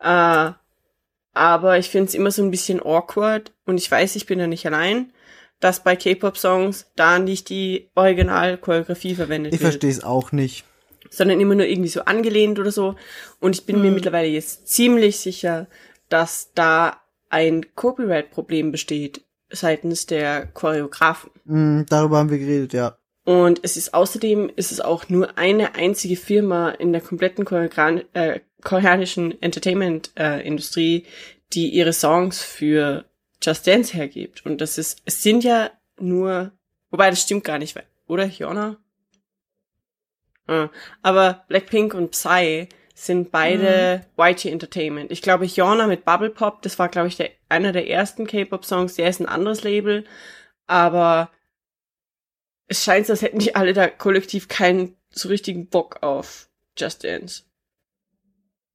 Äh, 0.00 0.52
aber 1.34 1.76
ich 1.78 1.90
finde 1.90 2.08
es 2.08 2.14
immer 2.14 2.30
so 2.30 2.42
ein 2.42 2.50
bisschen 2.50 2.80
awkward 2.80 3.52
und 3.66 3.76
ich 3.76 3.90
weiß, 3.90 4.16
ich 4.16 4.24
bin 4.24 4.38
da 4.38 4.46
nicht 4.46 4.64
allein, 4.66 5.12
dass 5.60 5.82
bei 5.82 5.96
K-Pop-Songs 5.96 6.86
da 6.96 7.18
nicht 7.18 7.48
die 7.48 7.90
Original-Choreografie 7.94 9.14
verwendet 9.14 9.54
ich 9.54 9.60
wird 9.60 9.72
verstehe 9.72 9.90
es 9.90 10.04
auch 10.04 10.32
nicht. 10.32 10.64
sondern 11.10 11.40
immer 11.40 11.54
nur 11.54 11.66
irgendwie 11.66 11.88
so 11.88 12.02
angelehnt 12.02 12.58
oder 12.58 12.70
so. 12.70 12.96
Und 13.40 13.54
ich 13.54 13.64
bin 13.64 13.80
mir 13.80 13.90
mittlerweile 13.90 14.28
jetzt 14.28 14.68
ziemlich 14.68 15.18
sicher, 15.18 15.66
dass 16.08 16.52
da 16.54 17.00
ein 17.30 17.66
Copyright-Problem 17.74 18.70
besteht 18.70 19.24
seitens 19.50 20.06
der 20.06 20.46
Choreografen. 20.46 21.30
Mm, 21.44 21.82
darüber 21.88 22.18
haben 22.18 22.30
wir 22.30 22.38
geredet, 22.38 22.72
ja. 22.72 22.96
Und 23.24 23.60
es 23.64 23.76
ist 23.76 23.92
außerdem 23.92 24.50
ist 24.54 24.70
es 24.70 24.80
auch 24.80 25.08
nur 25.08 25.36
eine 25.36 25.74
einzige 25.74 26.16
Firma 26.16 26.70
in 26.70 26.92
der 26.92 27.00
kompletten 27.00 27.44
korean 27.44 28.02
äh, 28.12 28.40
koreanischen 28.62 29.40
Entertainment-Industrie, 29.42 31.06
die 31.52 31.70
ihre 31.70 31.92
Songs 31.92 32.40
für 32.42 33.04
Just 33.46 33.66
Dance 33.66 33.94
hergibt. 33.94 34.44
Und 34.44 34.60
das 34.60 34.78
ist, 34.78 35.00
es 35.04 35.22
sind 35.22 35.44
ja 35.44 35.70
nur, 35.98 36.52
wobei 36.90 37.10
das 37.10 37.22
stimmt 37.22 37.44
gar 37.44 37.58
nicht, 37.58 37.76
weil- 37.76 37.86
oder 38.06 38.26
Hyuna? 38.28 38.76
Ah, 40.48 40.68
aber 41.02 41.44
Blackpink 41.48 41.94
und 41.94 42.10
Psy 42.12 42.68
sind 42.94 43.30
beide 43.30 44.06
YG 44.16 44.46
Entertainment. 44.50 45.10
Ich 45.10 45.20
glaube, 45.22 45.46
Hyuna 45.46 45.86
mit 45.86 46.04
Bubble 46.04 46.30
Pop, 46.30 46.62
das 46.62 46.78
war, 46.78 46.88
glaube 46.88 47.08
ich, 47.08 47.16
der, 47.16 47.30
einer 47.48 47.72
der 47.72 47.88
ersten 47.90 48.26
K-Pop-Songs, 48.26 48.94
der 48.94 49.08
ist 49.10 49.20
ein 49.20 49.26
anderes 49.26 49.64
Label, 49.64 50.04
aber 50.66 51.30
es 52.68 52.82
scheint 52.84 53.06
so, 53.06 53.12
als 53.12 53.22
hätten 53.22 53.38
die 53.40 53.54
alle 53.54 53.72
da 53.74 53.88
kollektiv 53.88 54.48
keinen 54.48 54.96
so 55.10 55.28
richtigen 55.28 55.66
Bock 55.68 56.02
auf 56.02 56.48
Just 56.76 57.04
Dance. 57.04 57.42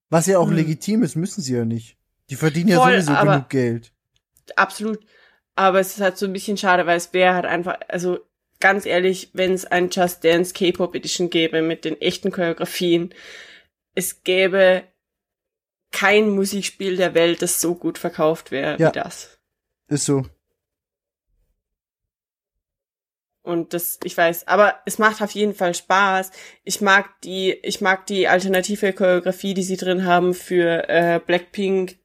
Was 0.10 0.28
ja 0.28 0.40
auch 0.40 0.48
Hm. 0.50 0.56
legitim 0.56 1.04
ist, 1.04 1.16
müssen 1.16 1.42
sie 1.42 1.56
ja 1.56 1.66
nicht. 1.66 1.98
Die 2.30 2.36
verdienen 2.36 2.70
ja 2.70 2.80
Voll, 2.82 2.94
sowieso 3.02 3.12
aber- 3.14 3.32
genug 3.34 3.50
Geld. 3.50 3.92
Absolut. 4.56 5.00
Aber 5.56 5.80
es 5.80 5.96
ist 5.96 6.02
halt 6.02 6.18
so 6.18 6.26
ein 6.26 6.34
bisschen 6.34 6.58
schade, 6.58 6.86
weil 6.86 6.98
es 6.98 7.14
wäre 7.14 7.34
halt 7.36 7.46
einfach, 7.46 7.78
also 7.88 8.20
ganz 8.60 8.86
ehrlich, 8.86 9.32
wenn 9.34 9.54
es 9.54 9.66
ein 9.66 9.90
Just 9.90 10.24
Dance 10.24 10.54
K-Pop 10.54 10.96
Edition 10.96 11.30
gäbe 11.30 11.62
mit 11.62 11.84
den 11.84 12.00
echten 12.00 12.32
Choreografien, 12.32 13.14
es 13.96 14.24
gäbe 14.24 14.84
kein 15.92 16.30
Musikspiel 16.30 16.96
der 16.96 17.14
Welt, 17.14 17.42
das 17.42 17.60
so 17.60 17.76
gut 17.76 17.98
verkauft 17.98 18.52
wäre 18.52 18.78
Ja. 18.80 18.90
wie 18.90 19.00
das. 19.00 19.40
Ist 19.88 20.06
so. 20.06 20.26
Und 23.44 23.74
das, 23.74 24.00
ich 24.04 24.16
weiß, 24.16 24.48
aber 24.48 24.80
es 24.86 25.00
macht 25.00 25.22
auf 25.22 25.32
jeden 25.32 25.56
Fall 25.56 25.74
Spaß. 25.74 26.32
Ich 26.64 26.80
mag 26.80 27.20
die, 27.22 27.54
ich 27.64 27.82
mag 27.82 28.06
die 28.06 28.28
alternative 28.28 28.94
Choreografie, 28.94 29.56
die 29.56 29.64
sie 29.64 29.78
drin 29.78 30.06
haben 30.06 30.34
für 30.34 30.88
äh, 30.88 31.20
Blackpink. 31.26 31.98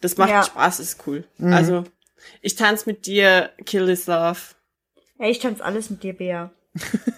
Das 0.00 0.16
macht 0.16 0.30
Ja. 0.30 0.42
Spaß, 0.42 0.80
ist 0.80 0.98
cool. 1.06 1.24
Mhm. 1.38 1.52
Also, 1.52 1.84
ich 2.40 2.54
tanze 2.56 2.88
mit 2.88 3.06
dir, 3.06 3.50
Kill 3.66 3.86
This 3.86 4.06
Love. 4.06 4.38
Hey, 5.18 5.30
ich 5.30 5.38
tanze 5.38 5.64
alles 5.64 5.90
mit 5.90 6.02
dir, 6.02 6.12
Bea. 6.14 6.50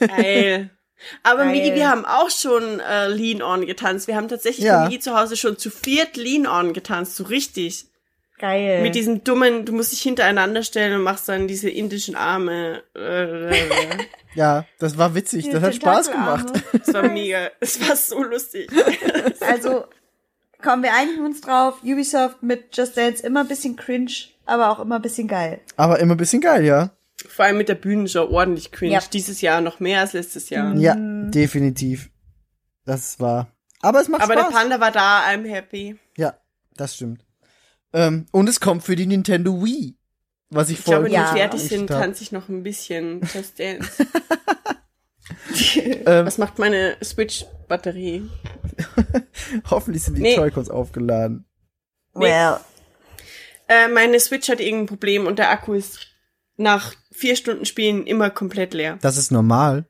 Geil. 0.00 0.70
Aber 1.22 1.44
Geil. 1.44 1.52
Migi, 1.52 1.74
wir 1.74 1.88
haben 1.90 2.04
auch 2.04 2.30
schon 2.30 2.80
äh, 2.80 3.08
Lean 3.08 3.42
On 3.42 3.66
getanzt. 3.66 4.06
Wir 4.06 4.16
haben 4.16 4.28
tatsächlich 4.28 4.64
Ja. 4.66 4.84
Migi 4.84 4.98
zu 5.00 5.18
Hause 5.18 5.36
schon 5.36 5.58
zu 5.58 5.70
viert 5.70 6.16
Lean 6.16 6.46
On 6.46 6.72
getanzt, 6.72 7.16
so 7.16 7.24
richtig. 7.24 7.86
Geil. 8.38 8.82
Mit 8.82 8.94
diesem 8.94 9.22
dummen, 9.22 9.64
du 9.64 9.72
musst 9.72 9.92
dich 9.92 10.02
hintereinander 10.02 10.62
stellen 10.64 10.94
und 10.96 11.02
machst 11.02 11.28
dann 11.28 11.46
diese 11.46 11.70
indischen 11.70 12.16
Arme. 12.16 12.82
Äh, 12.94 13.54
Ja, 14.36 14.66
das 14.80 14.98
war 14.98 15.14
witzig. 15.14 15.48
Das 15.50 15.62
hat 15.62 15.76
Spaß 15.76 16.10
gemacht. 16.10 16.46
Das 16.72 16.92
war 16.92 17.08
mega. 17.08 17.50
Es 17.60 17.80
war 17.88 17.94
so 17.94 18.20
lustig. 18.20 18.68
Also, 19.40 19.84
komm, 20.64 20.82
wir 20.82 20.94
einigen 20.94 21.24
uns 21.24 21.40
drauf. 21.40 21.82
Ubisoft 21.82 22.42
mit 22.42 22.76
Just 22.76 22.96
Dance 22.96 23.22
immer 23.24 23.40
ein 23.40 23.48
bisschen 23.48 23.76
cringe, 23.76 24.10
aber 24.46 24.70
auch 24.70 24.80
immer 24.80 24.96
ein 24.96 25.02
bisschen 25.02 25.28
geil. 25.28 25.60
Aber 25.76 26.00
immer 26.00 26.14
ein 26.14 26.18
bisschen 26.18 26.40
geil, 26.40 26.64
ja. 26.64 26.90
Vor 27.28 27.44
allem 27.44 27.58
mit 27.58 27.68
der 27.68 27.74
Bühnenshow 27.76 28.28
ordentlich 28.30 28.72
cringe. 28.72 28.94
Ja. 28.94 29.00
Dieses 29.12 29.40
Jahr 29.40 29.60
noch 29.60 29.78
mehr 29.80 30.00
als 30.00 30.12
letztes 30.14 30.50
Jahr. 30.50 30.74
Ja, 30.74 30.94
definitiv. 30.98 32.10
Das 32.84 33.20
war. 33.20 33.48
Aber 33.80 34.00
es 34.00 34.08
macht 34.08 34.22
Aber 34.22 34.34
Spaß. 34.34 34.48
der 34.48 34.52
Panda 34.58 34.80
war 34.80 34.90
da, 34.90 35.24
I'm 35.28 35.46
happy. 35.48 35.96
Ja, 36.16 36.34
das 36.76 36.96
stimmt. 36.96 37.24
Ähm, 37.92 38.26
und 38.32 38.48
es 38.48 38.60
kommt 38.60 38.82
für 38.82 38.96
die 38.96 39.06
Nintendo 39.06 39.62
Wii. 39.64 39.96
Was 40.50 40.68
ich 40.70 40.78
Ich 40.80 40.84
glaube, 40.84 41.02
voll 41.02 41.04
wenn 41.06 41.12
Ja. 41.12 41.32
wir 41.34 41.38
fertig 41.40 41.62
sind, 41.62 41.86
tanze 41.88 42.22
ich 42.22 42.32
noch 42.32 42.48
ein 42.48 42.62
bisschen 42.62 43.20
Just 43.32 43.58
Dance. 43.58 44.06
Ähm, 46.06 46.26
Was 46.26 46.36
macht 46.38 46.58
meine 46.58 46.96
Switch-Batterie? 47.02 48.28
hoffentlich 49.70 50.02
sind 50.02 50.16
die 50.16 50.22
Nee. 50.22 50.36
Joy-Cons 50.36 50.68
aufgeladen. 50.70 51.46
Nee. 52.14 52.26
Well. 52.26 52.60
Äh, 53.68 53.88
meine 53.88 54.20
Switch 54.20 54.48
hat 54.50 54.60
irgendein 54.60 54.86
Problem 54.86 55.26
und 55.26 55.38
der 55.38 55.50
Akku 55.50 55.72
ist 55.72 56.08
nach 56.56 56.94
vier 57.10 57.36
Stunden 57.36 57.64
Spielen 57.64 58.06
immer 58.06 58.28
komplett 58.30 58.74
leer. 58.74 58.98
Das 59.00 59.16
ist 59.16 59.30
normal. 59.30 59.88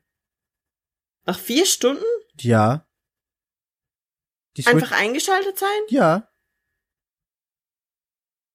Nach 1.25 1.37
vier 1.37 1.65
Stunden? 1.65 2.03
Ja. 2.39 2.87
Die 4.55 4.61
Switch, 4.61 4.73
Einfach 4.75 4.91
eingeschaltet 4.93 5.59
sein? 5.59 5.67
ja. 5.89 6.29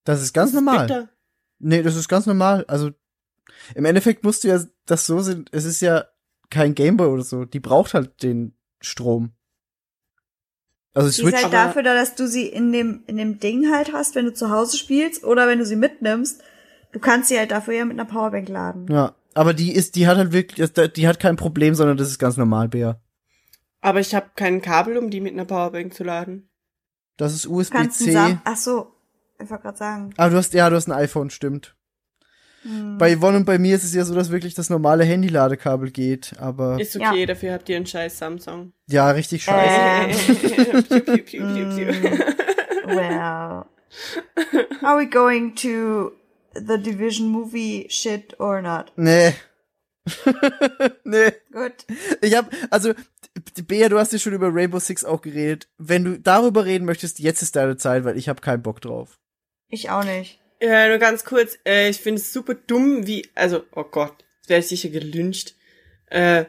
Das 0.05 0.23
ist 0.23 0.33
ganz 0.33 0.53
Das 0.53 0.59
ist 0.61 0.65
normal. 0.65 0.87
bitter. 0.87 1.09
Nee, 1.59 1.83
das 1.83 1.95
ist 1.95 2.09
ganz 2.09 2.25
normal. 2.25 2.65
Also 2.69 2.91
im 3.75 3.85
Endeffekt 3.85 4.25
musst 4.25 4.45
du 4.45 4.49
ja 4.49 4.61
das 4.87 5.05
so 5.07 5.21
sind. 5.21 5.51
Es 5.53 5.65
ist 5.67 5.81
ja 5.81 6.07
kein 6.51 6.75
Gameboy 6.75 7.09
oder 7.09 7.23
so. 7.23 7.45
Die 7.45 7.61
braucht 7.61 7.95
halt 7.95 8.23
den 8.23 8.55
Strom. 8.81 9.33
Also 10.93 11.07
Die 11.09 11.11
ist 11.11 11.17
Switch. 11.21 11.35
halt 11.37 11.45
aber- 11.47 11.53
dafür 11.67 11.83
da, 11.83 11.95
dass 11.95 12.15
du 12.17 12.27
sie 12.27 12.47
in 12.47 12.73
dem, 12.73 13.05
in 13.07 13.17
dem 13.17 13.39
Ding 13.39 13.71
halt 13.73 13.93
hast, 13.93 14.15
wenn 14.17 14.25
du 14.25 14.35
zu 14.35 14.51
Hause 14.51 14.77
spielst 14.77 15.25
oder 15.25 15.47
wenn 15.47 15.59
du 15.61 15.65
sie 15.67 15.77
mitnimmst. 15.77 16.43
Du 16.93 16.99
kannst 16.99 17.29
sie 17.29 17.39
halt 17.39 17.53
dafür 17.53 17.75
ja 17.75 17.85
mit 17.85 17.99
einer 17.99 18.09
Powerbank 18.11 18.49
laden. 18.49 18.87
Ja, 18.91 19.15
aber 19.35 19.55
die 19.55 19.73
ist, 19.73 19.95
die 19.95 20.09
hat 20.09 20.17
halt 20.19 20.33
wirklich, 20.33 20.73
die 20.97 21.07
hat 21.07 21.21
kein 21.21 21.37
Problem, 21.37 21.75
sondern 21.77 21.97
das 21.97 22.09
ist 22.09 22.19
ganz 22.19 22.37
normal, 22.37 22.69
Bär. 22.69 23.01
Aber 23.81 24.01
ich 24.01 24.15
habe 24.15 24.31
kein 24.35 24.61
Kabel, 24.61 24.99
um 24.99 25.09
die 25.11 25.21
mit 25.21 25.33
einer 25.33 25.45
Powerbank 25.45 25.95
zu 25.95 26.03
laden. 26.03 26.49
Das 27.17 27.33
ist 27.35 27.47
USB-C. 27.47 28.39
Ach 28.45 28.57
so, 28.57 28.93
ich 29.41 29.49
wollte 29.49 29.63
gerade 29.63 29.79
sagen. 29.79 30.11
Ah, 30.17 30.29
du 30.29 30.37
hast, 30.37 30.53
ja, 30.55 30.69
du 30.69 30.75
hast 30.77 30.89
ein 30.89 30.93
iPhone, 30.93 31.31
stimmt. 31.31 31.77
Bei 32.99 33.17
Yvonne 33.17 33.39
und 33.39 33.45
bei 33.47 33.59
mir 33.59 33.75
ist 33.77 33.85
es 33.85 33.95
ja 33.95 34.05
so, 34.05 34.15
dass 34.15 34.31
wirklich 34.31 34.53
das 34.55 34.69
normale 34.69 35.05
Handy-Ladekabel 35.05 35.91
geht, 35.91 36.35
aber 36.39 36.79
Ist 36.79 36.95
okay, 36.95 37.21
Ja. 37.21 37.27
dafür 37.27 37.55
habt 37.55 37.69
ihr 37.71 37.77
einen 37.77 37.87
scheiß 37.87 38.19
Samsung. 38.19 38.73
ja, 38.87 39.11
richtig 39.11 39.45
scheiße. 39.45 40.91
Äh. 40.91 41.19
piu. 41.19 41.41
Well. 42.87 43.65
Are 44.83 44.99
we 44.99 45.07
going 45.09 45.55
to 45.57 46.13
the 46.55 46.77
Division 46.79 47.29
movie 47.29 47.87
shit 47.89 48.39
or 48.39 48.61
not? 48.61 48.93
Nee. 48.97 49.33
nee. 51.05 51.33
Gut. 51.53 51.73
Ich 52.21 52.37
hab, 52.37 52.51
also, 52.71 52.93
Bea, 53.67 53.89
du 53.89 53.99
hast 53.99 54.13
ja 54.13 54.19
schon 54.19 54.33
über 54.33 54.53
Rainbow 54.53 54.79
Six 54.81 55.05
auch 55.05 55.23
geredet. 55.23 55.69
Wenn 55.79 56.05
du 56.05 56.19
darüber 56.21 56.65
reden 56.65 56.85
möchtest, 56.85 57.19
jetzt 57.21 57.43
ist 57.43 57.57
deine 57.57 57.77
Zeit, 57.77 58.05
weil 58.05 58.17
ich 58.19 58.29
habe 58.29 58.41
keinen 58.41 58.63
Bock 58.63 58.81
drauf. 58.81 59.19
Ich 59.69 59.91
auch 59.91 60.05
nicht. 60.05 60.40
Ja, 60.61 60.89
nur 60.89 60.99
ganz 60.99 61.25
kurz, 61.25 61.59
äh, 61.67 61.89
ich 61.89 61.99
finde 61.99 62.21
es 62.21 62.33
super 62.33 62.55
dumm, 62.55 63.07
wie, 63.07 63.27
also, 63.35 63.65
oh 63.75 63.85
Gott, 63.85 64.25
jetzt 64.41 64.51
werde 64.51 64.61
ich 64.61 64.69
sicher 64.69 64.91
gelyncht. 64.91 65.55
Äh, 66.07 66.45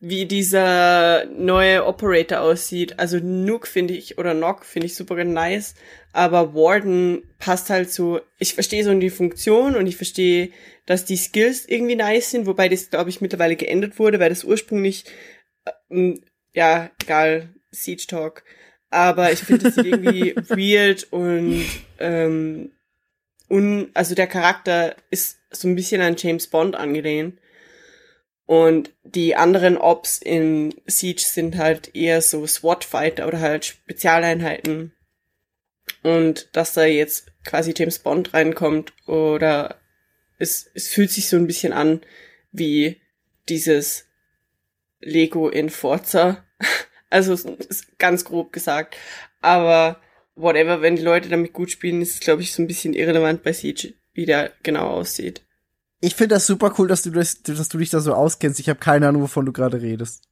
wie 0.00 0.24
dieser 0.24 1.26
neue 1.26 1.84
Operator 1.84 2.40
aussieht. 2.40 2.98
Also 2.98 3.18
Nook 3.18 3.66
finde 3.66 3.94
ich, 3.94 4.16
oder 4.16 4.32
Nock 4.32 4.64
finde 4.64 4.86
ich 4.86 4.94
super 4.94 5.22
nice, 5.24 5.74
aber 6.12 6.54
Warden 6.54 7.22
passt 7.38 7.68
halt 7.68 7.92
so, 7.92 8.20
ich 8.38 8.54
verstehe 8.54 8.82
so 8.82 8.94
die 8.98 9.10
Funktion 9.10 9.76
und 9.76 9.86
ich 9.86 9.96
verstehe, 9.96 10.50
dass 10.86 11.04
die 11.04 11.18
Skills 11.18 11.68
irgendwie 11.68 11.96
nice 11.96 12.30
sind, 12.30 12.46
wobei 12.46 12.70
das, 12.70 12.88
glaube 12.88 13.10
ich, 13.10 13.20
mittlerweile 13.20 13.56
geändert 13.56 13.98
wurde, 13.98 14.18
weil 14.18 14.30
das 14.30 14.42
ursprünglich, 14.42 15.04
äh, 15.90 16.14
ja, 16.54 16.90
egal, 17.02 17.54
Siege 17.70 18.06
Talk, 18.08 18.42
aber 18.88 19.30
ich 19.32 19.40
finde 19.40 19.70
das 19.70 19.76
irgendwie 19.76 20.34
weird 20.48 21.12
und, 21.12 21.66
ähm, 21.98 22.72
un, 23.50 23.90
also 23.94 24.14
der 24.14 24.28
Charakter 24.28 24.96
ist 25.10 25.40
so 25.50 25.68
ein 25.68 25.74
bisschen 25.74 26.00
an 26.00 26.16
James 26.16 26.46
Bond 26.46 26.76
angelehnt. 26.76 27.38
Und 28.46 28.92
die 29.04 29.36
anderen 29.36 29.76
Ops 29.76 30.18
in 30.18 30.74
Siege 30.86 31.22
sind 31.24 31.56
halt 31.56 31.94
eher 31.94 32.20
so 32.22 32.46
SWAT-Fighter 32.46 33.28
oder 33.28 33.40
halt 33.40 33.64
Spezialeinheiten. 33.64 34.92
Und 36.02 36.48
dass 36.56 36.74
da 36.74 36.84
jetzt 36.84 37.30
quasi 37.44 37.74
James 37.76 37.98
Bond 38.00 38.34
reinkommt 38.34 38.92
oder 39.06 39.80
es, 40.38 40.70
es 40.74 40.88
fühlt 40.88 41.10
sich 41.10 41.28
so 41.28 41.36
ein 41.36 41.46
bisschen 41.46 41.72
an 41.72 42.00
wie 42.50 43.00
dieses 43.48 44.06
Lego 45.00 45.48
in 45.48 45.70
Forza. 45.70 46.44
Also 47.12 47.56
ganz 47.98 48.24
grob 48.24 48.52
gesagt. 48.52 48.96
Aber 49.40 50.00
whatever, 50.40 50.82
wenn 50.82 50.96
die 50.96 51.02
Leute 51.02 51.28
damit 51.28 51.52
gut 51.52 51.70
spielen, 51.70 52.02
ist 52.02 52.14
es, 52.14 52.20
glaube 52.20 52.42
ich, 52.42 52.52
so 52.52 52.62
ein 52.62 52.66
bisschen 52.66 52.94
irrelevant 52.94 53.42
bei 53.42 53.52
Siege, 53.52 53.94
wie 54.12 54.26
der 54.26 54.52
genau 54.62 54.88
aussieht. 54.88 55.42
Ich 56.00 56.14
finde 56.14 56.36
das 56.36 56.46
super 56.46 56.74
cool, 56.78 56.88
dass 56.88 57.02
du, 57.02 57.10
das, 57.10 57.42
dass 57.42 57.68
du 57.68 57.78
dich 57.78 57.90
da 57.90 58.00
so 58.00 58.14
auskennst. 58.14 58.58
Ich 58.58 58.68
habe 58.68 58.80
keine 58.80 59.08
Ahnung, 59.08 59.22
wovon 59.22 59.44
du 59.44 59.52
gerade 59.52 59.82
redest. 59.82 60.24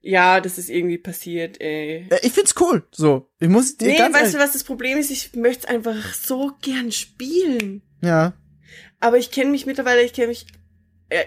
Ja, 0.00 0.42
das 0.42 0.58
ist 0.58 0.68
irgendwie 0.68 0.98
passiert, 0.98 1.58
ey. 1.62 2.06
Ich 2.20 2.32
find's 2.32 2.54
cool. 2.60 2.86
So, 2.90 3.30
ich 3.40 3.48
muss 3.48 3.78
dir 3.78 3.88
Nee, 3.88 3.98
weißt 3.98 4.14
ehrlich... 4.14 4.32
du, 4.32 4.38
was 4.38 4.52
das 4.52 4.64
Problem 4.64 4.98
ist? 4.98 5.10
Ich 5.10 5.34
möchte 5.34 5.66
einfach 5.68 6.12
so 6.12 6.52
gern 6.60 6.92
spielen. 6.92 7.80
Ja. 8.02 8.34
Aber 9.00 9.16
ich 9.16 9.30
kenne 9.30 9.50
mich 9.50 9.64
mittlerweile, 9.64 10.02
ich 10.02 10.12
kenne 10.12 10.28
mich 10.28 10.46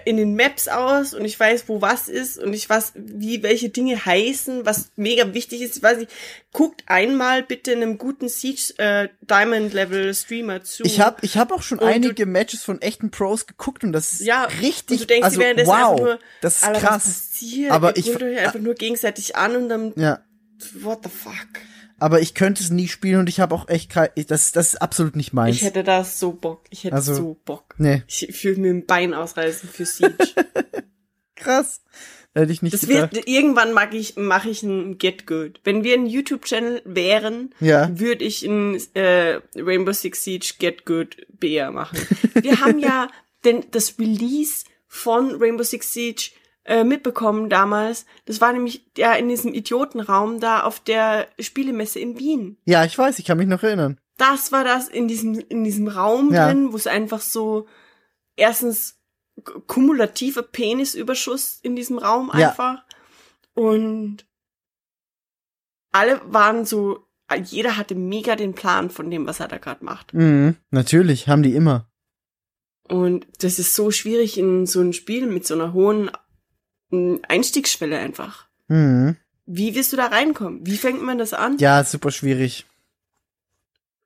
in 0.04 0.16
den 0.16 0.34
Maps 0.34 0.68
aus 0.68 1.14
und 1.14 1.24
ich 1.24 1.38
weiß, 1.38 1.64
wo 1.68 1.80
was 1.80 2.08
ist 2.08 2.38
und 2.38 2.52
ich 2.52 2.68
weiß, 2.68 2.92
wie 2.94 3.42
welche 3.42 3.68
Dinge 3.68 4.04
heißen, 4.04 4.66
was 4.66 4.90
mega 4.96 5.34
wichtig 5.34 5.62
ist. 5.62 5.76
Ich 5.76 5.82
weiß 5.82 5.98
nicht, 5.98 6.10
guckt 6.52 6.82
einmal 6.86 7.42
bitte 7.42 7.72
einem 7.72 7.98
guten 7.98 8.28
Siege 8.28 8.74
äh, 8.78 9.08
Diamond 9.22 9.72
Level 9.72 10.12
Streamer 10.14 10.62
zu. 10.62 10.84
Ich 10.84 11.00
habe 11.00 11.18
ich 11.22 11.36
hab 11.36 11.52
auch 11.52 11.62
schon 11.62 11.80
einige 11.80 12.24
du, 12.24 12.30
Matches 12.30 12.62
von 12.62 12.80
echten 12.82 13.10
Pros 13.10 13.46
geguckt 13.46 13.84
und 13.84 13.92
das 13.92 14.14
ist 14.14 14.20
ja, 14.22 14.44
richtig 14.60 15.00
und 15.02 15.10
du 15.10 15.14
denkst, 15.14 15.38
also, 15.38 15.40
wow, 15.66 16.00
nur, 16.00 16.18
das 16.40 16.62
ist 16.62 16.72
krass. 16.74 17.30
Aber 17.70 17.96
ich 17.96 18.14
euch 18.14 18.38
einfach 18.38 18.60
nur 18.60 18.74
gegenseitig 18.74 19.36
an 19.36 19.56
und 19.56 19.68
dann 19.68 19.92
ja. 19.96 20.20
what 20.80 21.00
the 21.04 21.10
fuck 21.10 21.60
aber 21.98 22.20
ich 22.20 22.34
könnte 22.34 22.62
es 22.62 22.70
nie 22.70 22.88
spielen 22.88 23.20
und 23.20 23.28
ich 23.28 23.40
habe 23.40 23.54
auch 23.54 23.68
echt 23.68 23.90
kein, 23.90 24.08
das, 24.28 24.52
das 24.52 24.74
ist 24.74 24.82
absolut 24.82 25.16
nicht 25.16 25.32
meins. 25.32 25.56
Ich 25.56 25.62
hätte 25.62 25.84
da 25.84 26.04
so 26.04 26.32
Bock. 26.32 26.64
Ich 26.70 26.84
hätte 26.84 26.94
also, 26.94 27.14
so 27.14 27.36
Bock. 27.44 27.74
Nee. 27.78 28.02
Ich 28.06 28.44
würde 28.44 28.60
mir 28.60 28.70
ein 28.70 28.86
Bein 28.86 29.14
ausreißen 29.14 29.68
für 29.68 29.84
Siege. 29.84 30.16
Krass. 31.34 31.82
Hätte 32.34 32.52
ich 32.52 32.62
nicht 32.62 32.74
das 32.74 32.86
gedacht. 32.86 33.14
wird, 33.14 33.26
irgendwann 33.26 33.72
mag 33.72 33.94
ich, 33.94 34.16
mache 34.16 34.50
ich 34.50 34.62
ein 34.62 34.98
Get 34.98 35.26
Good. 35.26 35.60
Wenn 35.64 35.82
wir 35.82 35.94
ein 35.94 36.06
YouTube-Channel 36.06 36.82
wären, 36.84 37.54
ja. 37.58 37.90
würde 37.98 38.24
ich 38.24 38.44
ein 38.44 38.80
äh, 38.94 39.40
Rainbow 39.56 39.92
Six 39.92 40.22
Siege 40.22 40.54
Get 40.58 40.84
Good 40.84 41.26
BR 41.30 41.72
machen. 41.72 41.98
Wir 42.34 42.60
haben 42.60 42.78
ja 42.78 43.08
denn 43.44 43.64
das 43.70 43.98
Release 43.98 44.64
von 44.86 45.34
Rainbow 45.36 45.64
Six 45.64 45.92
Siege 45.92 46.30
äh, 46.68 46.84
mitbekommen 46.84 47.48
damals. 47.48 48.04
Das 48.26 48.42
war 48.42 48.52
nämlich 48.52 48.84
ja 48.96 49.14
in 49.14 49.28
diesem 49.30 49.54
Idiotenraum 49.54 50.38
da 50.38 50.64
auf 50.64 50.80
der 50.80 51.26
Spielemesse 51.40 51.98
in 51.98 52.18
Wien. 52.18 52.58
Ja, 52.66 52.84
ich 52.84 52.96
weiß, 52.96 53.18
ich 53.18 53.24
kann 53.24 53.38
mich 53.38 53.48
noch 53.48 53.62
erinnern. 53.62 53.98
Das 54.18 54.52
war 54.52 54.64
das 54.64 54.86
in 54.86 55.08
diesem 55.08 55.38
in 55.48 55.64
diesem 55.64 55.88
Raum 55.88 56.30
ja. 56.30 56.46
drin, 56.46 56.70
wo 56.72 56.76
es 56.76 56.86
einfach 56.86 57.22
so 57.22 57.66
erstens 58.36 59.00
kumulativer 59.66 60.42
Penisüberschuss 60.42 61.58
in 61.62 61.74
diesem 61.74 61.96
Raum 61.96 62.30
einfach 62.30 62.74
ja. 62.74 62.84
und 63.54 64.26
alle 65.90 66.20
waren 66.26 66.66
so 66.66 67.06
jeder 67.44 67.78
hatte 67.78 67.94
mega 67.94 68.36
den 68.36 68.52
Plan 68.52 68.90
von 68.90 69.10
dem, 69.10 69.26
was 69.26 69.40
er 69.40 69.48
da 69.48 69.56
gerade 69.56 69.84
macht. 69.84 70.12
Mhm, 70.12 70.56
natürlich, 70.70 71.28
haben 71.28 71.42
die 71.42 71.54
immer. 71.54 71.90
Und 72.88 73.26
das 73.40 73.58
ist 73.58 73.74
so 73.74 73.90
schwierig 73.90 74.36
in 74.36 74.66
so 74.66 74.80
ein 74.80 74.92
Spiel 74.92 75.26
mit 75.26 75.46
so 75.46 75.54
einer 75.54 75.72
hohen 75.72 76.10
Einstiegsschwelle 76.90 77.98
einfach. 77.98 78.46
Mhm. 78.68 79.16
Wie 79.46 79.74
wirst 79.74 79.92
du 79.92 79.96
da 79.96 80.06
reinkommen? 80.06 80.66
Wie 80.66 80.76
fängt 80.76 81.02
man 81.02 81.18
das 81.18 81.32
an? 81.32 81.58
Ja, 81.58 81.82
super 81.84 82.10
schwierig. 82.10 82.66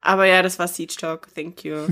Aber 0.00 0.26
ja, 0.26 0.42
das 0.42 0.58
war 0.58 0.68
Siege 0.68 0.94
Talk. 0.96 1.28
Thank 1.34 1.64
you. 1.64 1.86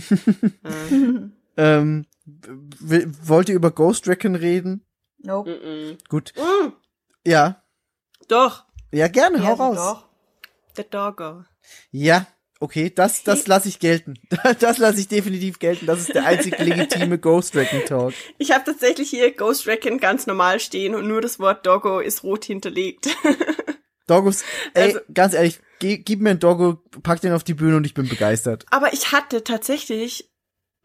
ähm, 1.56 2.06
wollt 2.26 3.48
ihr 3.48 3.54
über 3.54 3.70
Ghost 3.70 4.08
Recon 4.08 4.34
reden? 4.34 4.84
Nope. 5.18 5.50
Mm 5.50 5.66
-mm. 5.66 6.08
Gut. 6.08 6.32
Mm. 6.36 6.72
Ja. 7.26 7.62
Doch. 8.28 8.64
Ja, 8.92 9.08
gerne, 9.08 9.38
ja, 9.38 9.44
hau 9.44 9.54
raus. 9.54 9.76
Doch. 9.76 10.08
The 10.76 10.84
Doggo. 10.88 11.44
Ja, 11.90 12.26
Okay, 12.62 12.92
das, 12.94 13.22
das 13.24 13.46
lasse 13.46 13.68
ich 13.68 13.78
gelten. 13.78 14.14
Das 14.60 14.76
lasse 14.76 15.00
ich 15.00 15.08
definitiv 15.08 15.58
gelten. 15.58 15.86
Das 15.86 16.00
ist 16.00 16.14
der 16.14 16.26
einzig 16.26 16.58
legitime 16.58 17.18
Ghost 17.18 17.56
Recon 17.56 17.84
Talk. 17.86 18.14
Ich 18.36 18.52
habe 18.52 18.64
tatsächlich 18.64 19.08
hier 19.08 19.34
Ghost 19.34 19.66
Recon 19.66 19.98
ganz 19.98 20.26
normal 20.26 20.60
stehen 20.60 20.94
und 20.94 21.08
nur 21.08 21.22
das 21.22 21.38
Wort 21.40 21.66
Doggo 21.66 22.00
ist 22.00 22.22
rot 22.22 22.44
hinterlegt. 22.44 23.08
Doggos, 24.06 24.44
ey, 24.74 24.88
also, 24.88 25.00
ganz 25.14 25.34
ehrlich, 25.34 25.60
gib 25.78 26.20
mir 26.20 26.30
ein 26.30 26.38
Doggo, 26.38 26.82
pack 27.02 27.20
den 27.20 27.32
auf 27.32 27.44
die 27.44 27.54
Bühne 27.54 27.76
und 27.76 27.86
ich 27.86 27.94
bin 27.94 28.08
begeistert. 28.08 28.66
Aber 28.70 28.92
ich 28.92 29.12
hatte 29.12 29.44
tatsächlich, 29.44 30.28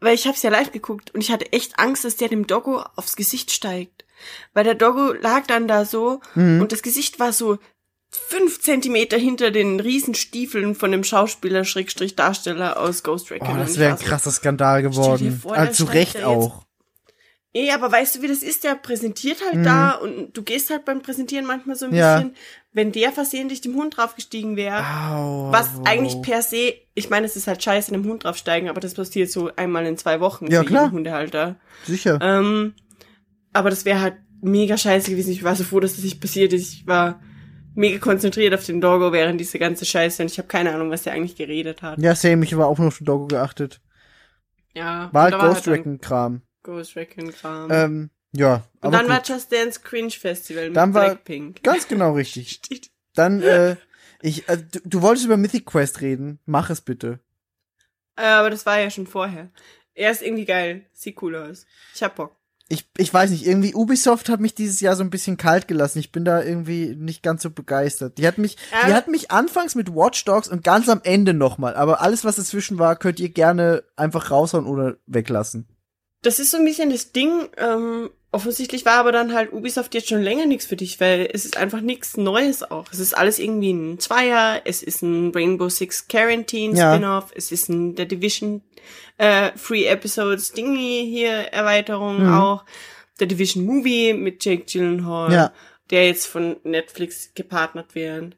weil 0.00 0.14
ich 0.14 0.26
hab's 0.26 0.42
ja 0.42 0.50
live 0.50 0.72
geguckt 0.72 1.12
und 1.12 1.20
ich 1.20 1.30
hatte 1.30 1.52
echt 1.52 1.78
Angst, 1.78 2.04
dass 2.04 2.16
der 2.16 2.28
dem 2.28 2.46
Doggo 2.46 2.84
aufs 2.94 3.16
Gesicht 3.16 3.50
steigt. 3.50 4.06
Weil 4.54 4.64
der 4.64 4.76
Doggo 4.76 5.12
lag 5.12 5.46
dann 5.46 5.68
da 5.68 5.84
so 5.84 6.20
mhm. 6.34 6.62
und 6.62 6.72
das 6.72 6.82
Gesicht 6.82 7.18
war 7.18 7.32
so 7.32 7.58
fünf 8.28 8.60
Zentimeter 8.60 9.16
hinter 9.16 9.50
den 9.50 9.80
Riesenstiefeln 9.80 10.74
von 10.74 10.90
dem 10.90 11.04
Schauspieler 11.04 11.64
Schrägstrich 11.64 12.16
Darsteller 12.16 12.80
aus 12.80 13.02
Ghost 13.02 13.30
Recon. 13.30 13.56
Oh, 13.56 13.58
das 13.58 13.78
wäre 13.78 13.92
ein 13.92 13.98
krasser 13.98 14.30
Skandal 14.30 14.82
geworden. 14.82 15.40
Vor, 15.42 15.54
also, 15.54 15.84
zu 15.84 15.92
Recht 15.92 16.22
auch. 16.24 16.64
Eh, 17.54 17.70
aber 17.70 17.90
weißt 17.90 18.16
du, 18.16 18.22
wie 18.22 18.28
das 18.28 18.42
ist? 18.42 18.64
Der 18.64 18.74
präsentiert 18.74 19.38
halt 19.42 19.60
mhm. 19.60 19.64
da 19.64 19.92
und 19.92 20.36
du 20.36 20.42
gehst 20.42 20.68
halt 20.68 20.84
beim 20.84 21.00
Präsentieren 21.00 21.46
manchmal 21.46 21.74
so 21.74 21.86
ein 21.86 21.94
ja. 21.94 22.16
bisschen, 22.16 22.36
wenn 22.74 22.92
der 22.92 23.12
versehentlich 23.12 23.62
dem 23.62 23.74
Hund 23.76 23.96
draufgestiegen 23.96 24.56
wäre, 24.56 24.76
was 24.76 25.70
eigentlich 25.84 26.20
per 26.20 26.42
se, 26.42 26.74
ich 26.94 27.08
meine, 27.08 27.24
es 27.24 27.34
ist 27.34 27.46
halt 27.46 27.62
scheiße, 27.62 27.92
dem 27.92 28.04
Hund 28.04 28.24
draufsteigen, 28.24 28.68
aber 28.68 28.80
das 28.80 28.92
passiert 28.92 29.30
so 29.30 29.50
einmal 29.56 29.86
in 29.86 29.96
zwei 29.96 30.20
Wochen 30.20 30.48
ja, 30.50 30.64
klar. 30.64 30.90
Hundehalter. 30.90 31.56
Sicher. 31.86 32.18
Ähm, 32.20 32.74
aber 33.54 33.70
das 33.70 33.86
wäre 33.86 34.02
halt 34.02 34.16
mega 34.42 34.76
scheiße 34.76 35.10
gewesen. 35.10 35.32
Ich 35.32 35.42
war 35.42 35.56
so 35.56 35.64
froh, 35.64 35.80
dass 35.80 35.94
das 35.94 36.04
nicht 36.04 36.20
passiert 36.20 36.52
ist. 36.52 36.74
Ich 36.74 36.86
war 36.86 37.20
mega 37.76 37.98
konzentriert 37.98 38.54
auf 38.54 38.64
den 38.64 38.80
Doggo 38.80 39.12
während 39.12 39.40
diese 39.40 39.58
ganze 39.58 39.84
Scheiße 39.84 40.22
und 40.22 40.30
ich 40.30 40.38
habe 40.38 40.48
keine 40.48 40.74
Ahnung, 40.74 40.90
was 40.90 41.02
der 41.02 41.12
eigentlich 41.12 41.36
geredet 41.36 41.82
hat. 41.82 41.98
Ja, 41.98 42.14
same, 42.14 42.44
ich 42.44 42.56
war 42.56 42.66
auch 42.66 42.78
nur 42.78 42.88
auf 42.88 42.98
den 42.98 43.04
Doggo 43.04 43.26
geachtet. 43.26 43.80
Ja. 44.74 45.08
War 45.12 45.30
halt 45.30 45.38
Ghost 45.38 45.68
Recon 45.68 46.00
Kram. 46.00 46.42
Ghost 46.62 46.96
Recon 46.96 47.32
Kram. 47.32 47.70
Ähm, 47.70 48.10
ja. 48.32 48.64
Und 48.80 48.92
dann 48.92 49.06
gut. 49.06 49.10
war 49.10 49.22
Just 49.24 49.52
Dance 49.52 49.80
Cringe 49.80 50.10
Festival 50.10 50.68
mit 50.68 50.76
dann 50.76 50.92
war 50.94 51.04
Blackpink. 51.04 51.62
Ganz 51.62 51.88
genau 51.88 52.12
richtig. 52.12 52.60
dann, 53.14 53.42
äh, 53.42 53.76
ich, 54.20 54.48
äh, 54.48 54.58
du, 54.58 54.80
du, 54.84 55.02
wolltest 55.02 55.26
über 55.26 55.36
Mythic 55.36 55.66
Quest 55.66 56.00
reden. 56.00 56.40
Mach 56.44 56.70
es 56.70 56.80
bitte. 56.80 57.20
Äh, 58.16 58.26
aber 58.26 58.50
das 58.50 58.66
war 58.66 58.78
ja 58.78 58.90
schon 58.90 59.06
vorher. 59.06 59.50
Er 59.94 60.10
ist 60.10 60.22
irgendwie 60.22 60.44
geil. 60.44 60.84
Sieht 60.92 61.22
cool 61.22 61.36
aus. 61.36 61.66
Ich 61.94 62.02
hab 62.02 62.16
Bock 62.16 62.35
ich, 62.68 62.88
ich 62.96 63.14
weiß 63.14 63.30
nicht, 63.30 63.46
irgendwie 63.46 63.74
Ubisoft 63.74 64.28
hat 64.28 64.40
mich 64.40 64.54
dieses 64.54 64.80
Jahr 64.80 64.96
so 64.96 65.04
ein 65.04 65.10
bisschen 65.10 65.36
kalt 65.36 65.68
gelassen. 65.68 66.00
Ich 66.00 66.10
bin 66.10 66.24
da 66.24 66.42
irgendwie 66.42 66.96
nicht 66.96 67.22
ganz 67.22 67.42
so 67.42 67.50
begeistert. 67.50 68.18
Die 68.18 68.26
hat 68.26 68.38
mich, 68.38 68.56
ja. 68.72 68.88
die 68.88 68.94
hat 68.94 69.06
mich 69.06 69.30
anfangs 69.30 69.76
mit 69.76 69.94
Watch 69.94 70.24
Dogs 70.24 70.48
und 70.48 70.64
ganz 70.64 70.88
am 70.88 71.00
Ende 71.04 71.32
nochmal. 71.32 71.76
Aber 71.76 72.00
alles, 72.00 72.24
was 72.24 72.36
dazwischen 72.36 72.78
war, 72.78 72.96
könnt 72.96 73.20
ihr 73.20 73.28
gerne 73.28 73.84
einfach 73.94 74.32
raushauen 74.32 74.66
oder 74.66 74.96
weglassen. 75.06 75.68
Das 76.22 76.40
ist 76.40 76.50
so 76.50 76.56
ein 76.56 76.64
bisschen 76.64 76.90
das 76.90 77.12
Ding. 77.12 77.48
Ähm, 77.56 78.10
offensichtlich 78.36 78.84
war 78.84 78.98
aber 78.98 79.12
dann 79.12 79.32
halt 79.32 79.50
Ubisoft 79.54 79.94
jetzt 79.94 80.10
schon 80.10 80.20
länger 80.22 80.44
nichts 80.44 80.66
für 80.66 80.76
dich, 80.76 81.00
weil 81.00 81.26
es 81.32 81.46
ist 81.46 81.56
einfach 81.56 81.80
nichts 81.80 82.18
Neues 82.18 82.62
auch. 82.62 82.84
Es 82.92 82.98
ist 82.98 83.16
alles 83.16 83.38
irgendwie 83.38 83.72
ein 83.72 83.98
Zweier, 83.98 84.60
es 84.66 84.82
ist 84.82 85.00
ein 85.00 85.32
Rainbow 85.34 85.70
Six 85.70 86.06
Quarantine 86.06 86.76
Spin-off, 86.76 87.32
es 87.34 87.50
ist 87.50 87.70
ein 87.70 87.96
The 87.96 88.06
Division 88.06 88.62
äh, 89.16 89.52
Free 89.56 89.86
Episodes 89.86 90.52
Dingy 90.52 91.06
hier 91.08 91.32
Erweiterung 91.32 92.24
mhm. 92.24 92.34
auch. 92.34 92.64
The 93.18 93.26
Division 93.26 93.64
Movie 93.64 94.12
mit 94.12 94.44
Jake 94.44 94.64
Gyllenhaal, 94.70 95.32
ja. 95.32 95.52
der 95.88 96.08
jetzt 96.08 96.26
von 96.26 96.56
Netflix 96.62 97.32
gepartnert 97.34 97.94
wird. 97.94 98.36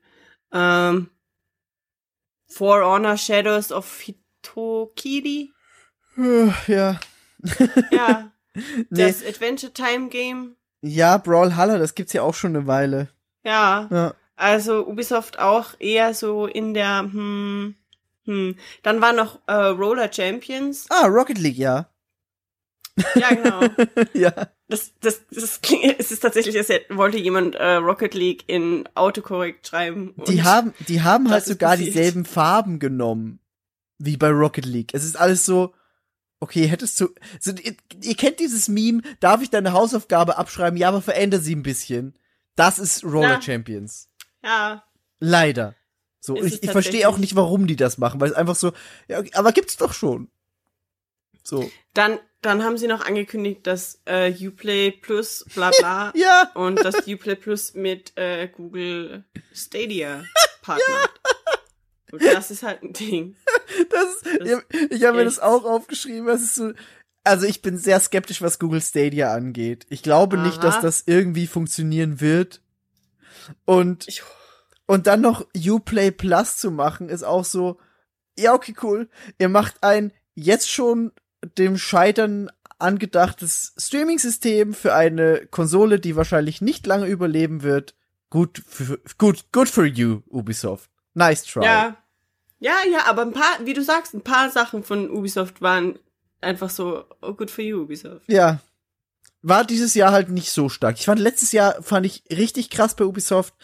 Ähm, 0.53 1.11
For 2.47 2.85
Honor 2.85 3.17
Shadows 3.17 3.73
of 3.73 4.01
Hitokiri. 4.01 5.51
Ja. 6.69 7.01
ja. 7.91 8.33
nee. 8.91 9.07
Das 9.07 9.25
Adventure 9.25 9.73
Time 9.73 10.09
Game. 10.09 10.57
Ja, 10.81 11.17
Brawlhalla, 11.19 11.79
das 11.79 11.95
gibt's 11.95 12.13
ja 12.13 12.23
auch 12.23 12.35
schon 12.35 12.55
eine 12.55 12.67
Weile. 12.67 13.09
Ja. 13.45 13.89
Ja. 13.91 14.15
Also 14.37 14.87
Ubisoft 14.87 15.39
auch 15.39 15.71
eher 15.81 16.15
so 16.15 16.47
in 16.47 16.73
der, 16.73 17.01
hm, 17.01 17.75
hm. 18.29 18.57
Dann 18.83 19.01
war 19.01 19.13
noch 19.13 19.41
äh, 19.47 19.53
Roller 19.53 20.13
Champions. 20.13 20.87
Ah, 20.91 21.07
Rocket 21.07 21.39
League, 21.39 21.57
ja. 21.57 21.89
Ja, 23.15 23.29
genau. 23.31 23.61
ja. 24.13 24.33
Das, 24.69 24.93
das, 25.01 25.23
das 25.31 25.63
klingt, 25.63 25.85
es 25.99 26.13
ist 26.13 26.21
tatsächlich, 26.21 26.57
als 26.57 26.69
wollte 26.91 27.17
jemand 27.17 27.55
äh, 27.55 27.75
Rocket 27.77 28.13
League 28.15 28.45
in 28.47 28.87
Autokorrekt 28.95 29.67
schreiben. 29.67 30.15
Die 30.29 30.43
haben, 30.43 30.75
die 30.89 31.03
haben 31.03 31.31
halt 31.31 31.47
sogar 31.47 31.71
passiert. 31.71 31.95
dieselben 31.95 32.25
Farben 32.27 32.79
genommen. 32.79 33.41
Wie 33.99 34.17
bei 34.17 34.29
Rocket 34.29 34.67
League. 34.67 34.91
Es 34.93 35.05
ist 35.05 35.19
alles 35.19 35.45
so, 35.45 35.75
okay, 36.41 36.67
hättest 36.67 37.01
du, 37.01 37.09
so, 37.41 37.53
ihr, 37.53 37.75
ihr 38.03 38.17
kennt 38.17 38.41
dieses 38.41 38.69
Meme, 38.69 39.03
darf 39.21 39.43
ich 39.43 39.51
deine 39.51 39.73
Hausaufgabe 39.73 40.39
abschreiben? 40.39 40.77
Ja, 40.79 40.89
aber 40.89 41.03
verändere 41.03 41.41
sie 41.41 41.55
ein 41.55 41.63
bisschen. 41.63 42.15
Das 42.57 42.79
ist 42.79 43.05
Roller 43.05 43.35
Ja. 43.35 43.43
Champions. 43.43 44.09
Ja, 44.43 44.85
Leider. 45.21 45.75
So, 46.21 46.37
Ist 46.37 46.57
ich, 46.57 46.63
ich 46.65 46.71
verstehe 46.71 47.09
auch 47.09 47.19
nicht, 47.19 47.37
warum 47.37 47.67
die 47.67 47.77
das 47.77 47.99
machen, 47.99 48.21
weil 48.21 48.31
es 48.31 48.37
einfach 48.37 48.57
so, 48.57 48.73
ja, 49.09 49.21
okay, 49.21 49.31
aber 49.35 49.53
gibt's 49.53 49.77
doch 49.77 49.93
schon. 49.93 50.29
So. 51.43 51.71
dann, 51.95 52.19
dann 52.43 52.63
haben 52.63 52.77
sie 52.77 52.89
noch 52.89 53.07
angekündigt, 53.07 53.67
dass 53.67 54.03
äh, 54.05 54.31
Uplay 54.47 54.91
Plus 54.91 55.47
bla 55.55 55.71
bla 55.79 56.13
Ja, 56.17 56.51
und 56.55 56.77
dass 56.85 57.07
Uplay 57.07 57.37
Plus 57.37 57.73
mit 57.75 58.13
äh, 58.17 58.49
Google 58.49 59.25
Stadia 59.55 60.25
partnert. 60.63 61.21
Und 62.13 62.23
das 62.23 62.51
ist 62.51 62.63
halt 62.63 62.83
ein 62.83 62.93
Ding. 62.93 63.37
das 63.91 64.39
Das 64.39 64.65
ich, 64.91 65.05
habe 65.05 65.19
mir 65.19 65.25
das 65.25 65.39
auch 65.39 65.65
aufgeschrieben, 65.65 66.27
das 66.27 66.43
ist 66.43 66.55
so, 66.55 66.73
also 67.25 67.47
ich 67.47 67.63
bin 67.63 67.77
sehr 67.77 68.01
skeptisch, 68.01 68.41
was 68.41 68.59
Google 68.59 68.81
Stadia 68.81 69.33
angeht. 69.35 69.87
Ich 69.91 70.03
glaube 70.03 70.39
nicht, 70.39 70.59
Aha. 70.59 70.67
dass 70.67 70.81
das 70.81 71.03
irgendwie 71.07 71.47
funktionieren 71.47 72.21
wird. 72.21 72.63
Und, 73.65 74.09
Ich, 74.09 74.23
und 74.87 75.07
dann 75.07 75.21
noch 75.21 75.47
Uplay 75.55 76.11
Plus 76.11 76.57
zu 76.57 76.71
machen, 76.71 77.09
ist 77.09 77.23
auch 77.23 77.45
so, 77.45 77.79
ja, 78.39 78.55
okay, 78.55 78.75
cool. 78.83 79.11
Ihr 79.39 79.49
macht 79.49 79.83
ein 79.83 80.13
jetzt 80.35 80.71
schon 80.71 81.13
dem 81.59 81.77
Scheitern 81.77 82.51
angedachtes 82.79 83.75
Streaming-System 83.77 84.73
für 84.73 84.95
eine 84.95 85.47
Konsole, 85.51 86.01
die 86.01 86.17
wahrscheinlich 86.17 86.61
nicht 86.61 86.87
lange 86.87 87.07
überleben 87.07 87.63
wird. 87.63 87.95
Gut, 88.31 88.63
für, 88.67 89.01
gut, 89.19 89.47
good 89.53 89.69
for 89.69 89.85
you, 89.85 90.23
Ubisoft. 90.29 90.91
Nice 91.15 91.45
try. 91.45 91.65
ja. 91.65 91.98
Ja, 92.61 92.75
ja, 92.91 93.07
aber 93.07 93.23
ein 93.23 93.33
paar, 93.33 93.59
wie 93.65 93.75
du 93.75 93.83
sagst, 93.83 94.15
ein 94.15 94.23
paar 94.23 94.51
Sachen 94.51 94.83
von 94.83 95.11
Ubisoft 95.11 95.63
waren 95.63 95.99
einfach 96.41 96.71
so, 96.71 97.05
oh, 97.23 97.35
good 97.35 97.51
for 97.51 97.65
you, 97.65 97.83
Ubisoft. 97.83 98.31
Ja. 98.31 98.61
War 99.43 99.65
dieses 99.65 99.95
Jahr 99.95 100.11
halt 100.11 100.31
nicht 100.31 100.51
so 100.51 100.69
stark. 100.69 100.99
Ich 100.99 101.07
fand 101.07 101.21
letztes 101.21 101.53
Jahr 101.53 101.81
fand 101.83 102.05
ich 102.07 102.25
richtig 102.31 102.71
krass 102.71 102.97
bei 102.97 103.05
Ubisoft. 103.05 103.55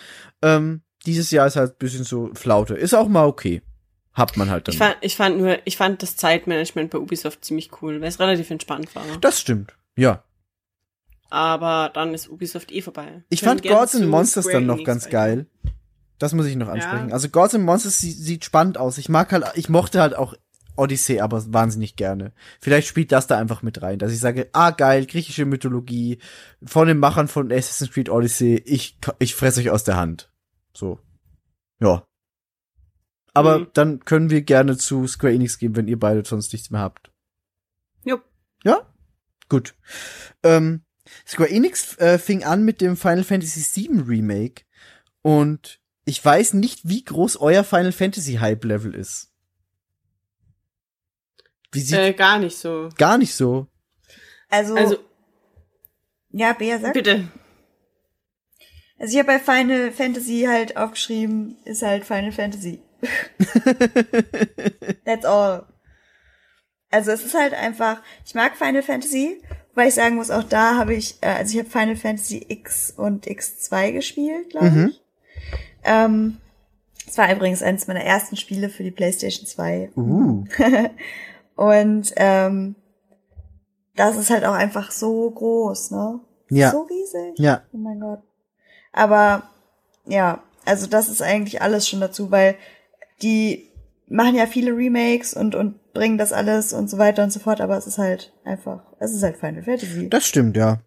Ähm, 0.41 0.83
dieses 1.05 1.31
Jahr 1.33 1.47
ist 1.49 1.57
halt 1.57 1.73
ein 1.73 1.79
bisschen 1.79 2.05
so 2.05 2.31
Flaute. 2.35 2.75
Ist 2.75 2.95
auch 2.95 3.09
mal 3.09 3.27
okay. 3.27 3.63
Hat 4.13 4.37
man 4.37 4.49
halt 4.49 4.69
dann. 4.69 4.73
Ich 4.75 4.79
fand, 4.79 4.97
ich 5.01 5.17
fand 5.17 5.39
nur, 5.39 5.59
ich 5.65 5.77
fand 5.77 6.01
das 6.03 6.17
Zeitmanagement 6.17 6.91
bei 6.91 6.99
Ubisoft 6.99 7.45
ziemlich 7.45 7.71
cool, 7.83 8.01
weil 8.01 8.09
es 8.09 8.21
relativ 8.21 8.51
entspannt 8.51 8.95
war. 8.95 9.03
das 9.21 9.41
stimmt. 9.41 9.75
Ja. 9.97 10.23
Aber 11.31 11.91
dann 11.93 12.15
ist 12.15 12.29
Ubisoft 12.29 12.71
eh 12.71 12.81
vorbei. 12.81 13.25
Ich 13.29 13.41
Können 13.41 13.59
fand 13.59 13.63
Gods 13.69 13.97
and 13.97 14.09
Monsters 14.09 14.47
dann 14.47 14.67
noch 14.67 14.85
ganz 14.85 15.07
weiter. 15.07 15.13
geil. 15.13 15.47
Das 16.18 16.33
muss 16.33 16.47
ich 16.47 16.57
noch 16.57 16.68
ansprechen. 16.68 17.09
Ja. 17.09 17.15
Also 17.15 17.28
Gods 17.28 17.55
and 17.55 17.65
Monsters 17.65 17.99
sie, 17.99 18.12
sieht 18.12 18.44
spannend 18.44 18.78
aus. 18.78 18.99
Ich 18.99 19.09
mag 19.09 19.33
halt, 19.33 19.44
ich 19.55 19.68
mochte 19.68 20.01
halt 20.01 20.15
auch 20.15 20.34
Odyssey, 20.76 21.20
aber 21.20 21.52
wahnsinnig 21.52 21.97
gerne. 21.97 22.33
Vielleicht 22.60 22.89
spielt 22.89 23.12
das 23.12 23.26
da 23.26 23.39
einfach 23.39 23.62
mit 23.62 23.83
rein, 23.83 23.99
dass 23.99 24.12
ich 24.12 24.18
sage, 24.20 24.49
ah 24.52 24.70
geil, 24.70 25.07
griechische 25.07 25.44
Mythologie 25.44 26.18
von 26.65 26.89
den 26.89 26.99
Machern 26.99 27.28
von 27.28 27.52
Assassin's 27.52 27.93
Creed 27.93 28.09
Odyssey, 28.09 28.62
ich 28.65 28.99
ich 29.18 29.34
fress 29.34 29.59
euch 29.59 29.70
aus 29.70 29.84
der 29.84 29.97
Hand. 29.97 30.33
So. 30.73 30.99
Ja. 31.81 32.07
Aber 33.34 33.60
Mhm. 33.60 33.67
dann 33.75 34.05
können 34.05 34.31
wir 34.31 34.43
gerne 34.43 34.76
zu 34.76 35.07
Square 35.07 35.34
Enix 35.34 35.59
gehen, 35.59 35.75
wenn 35.76 35.89
ihr 35.89 35.99
beide 35.99 36.25
sonst 36.25 36.52
nichts 36.52 36.70
mehr 36.70 36.81
habt. 36.81 37.10
Jupp. 38.05 38.25
Ja? 38.62 38.89
Gut. 39.49 39.75
Ähm, 40.43 40.83
Square 41.26 41.51
Enix 41.51 41.97
äh, 41.99 42.18
fing 42.18 42.44
an 42.44 42.65
mit 42.65 42.81
dem 42.81 42.97
Final 42.97 43.25
Fantasy 43.25 43.89
VII 43.89 44.01
Remake 44.02 44.65
und 45.23 45.81
ich 46.05 46.24
weiß 46.24 46.55
nicht, 46.55 46.81
wie 46.89 47.05
groß 47.05 47.36
euer 47.39 47.65
Final 47.65 47.92
Fantasy 47.92 48.34
Hype 48.34 48.65
Level 48.65 48.94
ist. 48.94 49.31
Wie 51.73 51.81
sieht 51.81 51.99
Äh, 51.99 52.12
gar 52.12 52.39
nicht 52.39 52.57
so. 52.57 52.89
gar 52.99 53.18
nicht 53.18 53.34
so. 53.34 53.66
Also, 54.49 54.76
Also, 54.76 54.99
ja, 56.31 56.52
Bea 56.52 56.78
sagt. 56.78 56.94
bitte. 56.94 57.28
Also 58.99 59.12
ich 59.12 59.18
habe 59.24 59.26
bei 59.26 59.39
Final 59.41 59.91
Fantasy 59.91 60.44
halt 60.49 60.76
aufgeschrieben, 60.76 61.57
ist 61.65 61.83
halt 61.83 62.05
Final 62.05 62.31
Fantasy. 62.33 62.81
That's 65.05 65.24
all. 65.24 65.66
Also 66.91 67.10
es 67.10 67.24
ist 67.24 67.34
halt 67.34 67.55
einfach, 67.55 68.00
ich 68.24 68.34
mag 68.34 68.57
Final 68.57 68.83
Fantasy, 68.83 69.42
weil 69.74 69.89
ich 69.89 69.94
sagen 69.94 70.15
muss, 70.15 70.31
auch 70.31 70.44
da 70.44 70.76
habe 70.76 70.94
ich, 70.94 71.16
äh, 71.23 71.26
also 71.26 71.52
ich 71.52 71.58
habe 71.58 71.68
Final 71.70 71.97
Fantasy 71.97 72.44
X 72.49 72.92
und 72.97 73.26
X2 73.26 73.92
gespielt, 73.92 74.50
glaube 74.50 74.70
Mhm. 74.70 74.89
ich. 74.91 75.00
Ähm, 75.85 76.39
es 77.07 77.19
war 77.19 77.31
übrigens 77.33 77.63
eines 77.63 77.87
meiner 77.87 78.03
ersten 78.03 78.37
Spiele 78.37 78.69
für 78.69 78.83
die 78.83 78.91
PlayStation 78.91 79.47
2. 79.47 79.91
Uh. 79.97 80.45
Und 81.57 82.13
ähm, 82.17 82.75
das 83.95 84.17
ist 84.17 84.31
halt 84.31 84.45
auch 84.45 84.55
einfach 84.55 84.91
so 84.91 85.31
groß, 85.31 85.91
ne? 85.93 86.21
Ja. 86.51 86.71
So 86.71 86.83
riesig. 86.83 87.39
Ja. 87.39 87.63
Oh 87.73 87.77
mein 87.79 88.01
Gott. 88.01 88.21
Aber 88.93 89.45
ja, 90.07 90.43
also 90.65 90.87
das 90.87 91.09
ist 91.09 91.23
eigentlich 91.23 91.63
alles 91.63 91.89
schon 91.89 92.01
dazu, 92.01 92.31
weil 92.31 92.57
die 93.23 93.69
machen 94.09 94.35
ja 94.35 94.47
viele 94.47 94.77
Remakes 94.77 95.35
und 95.35 95.55
und 95.55 95.93
bringen 95.93 96.19
das 96.19 96.33
alles 96.33 96.73
und 96.73 96.91
so 96.91 96.99
weiter 96.99 97.23
und 97.23 97.31
so 97.33 97.39
fort, 97.41 97.61
aber 97.61 97.77
es 97.77 97.87
ist 97.87 97.99
halt 97.99 98.33
einfach, 98.45 98.83
es 98.99 99.15
ist 99.15 99.23
halt 99.23 99.37
Final 99.37 99.63
Fantasy. 99.63 100.09
Das 100.11 100.27
stimmt, 100.27 100.57
ja. 100.57 100.81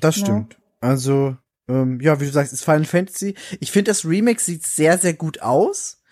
Das 0.00 0.16
Ja. 0.16 0.24
stimmt. 0.26 0.56
Also, 0.80 1.36
ähm, 1.68 2.00
ja, 2.00 2.20
wie 2.20 2.26
du 2.26 2.32
sagst, 2.32 2.52
ist 2.52 2.64
Final 2.64 2.84
Fantasy. 2.84 3.34
Ich 3.60 3.72
finde, 3.72 3.90
das 3.90 4.04
Remake 4.04 4.40
sieht 4.40 4.66
sehr, 4.66 4.98
sehr 4.98 5.14
gut 5.14 5.42
aus. 5.42 6.02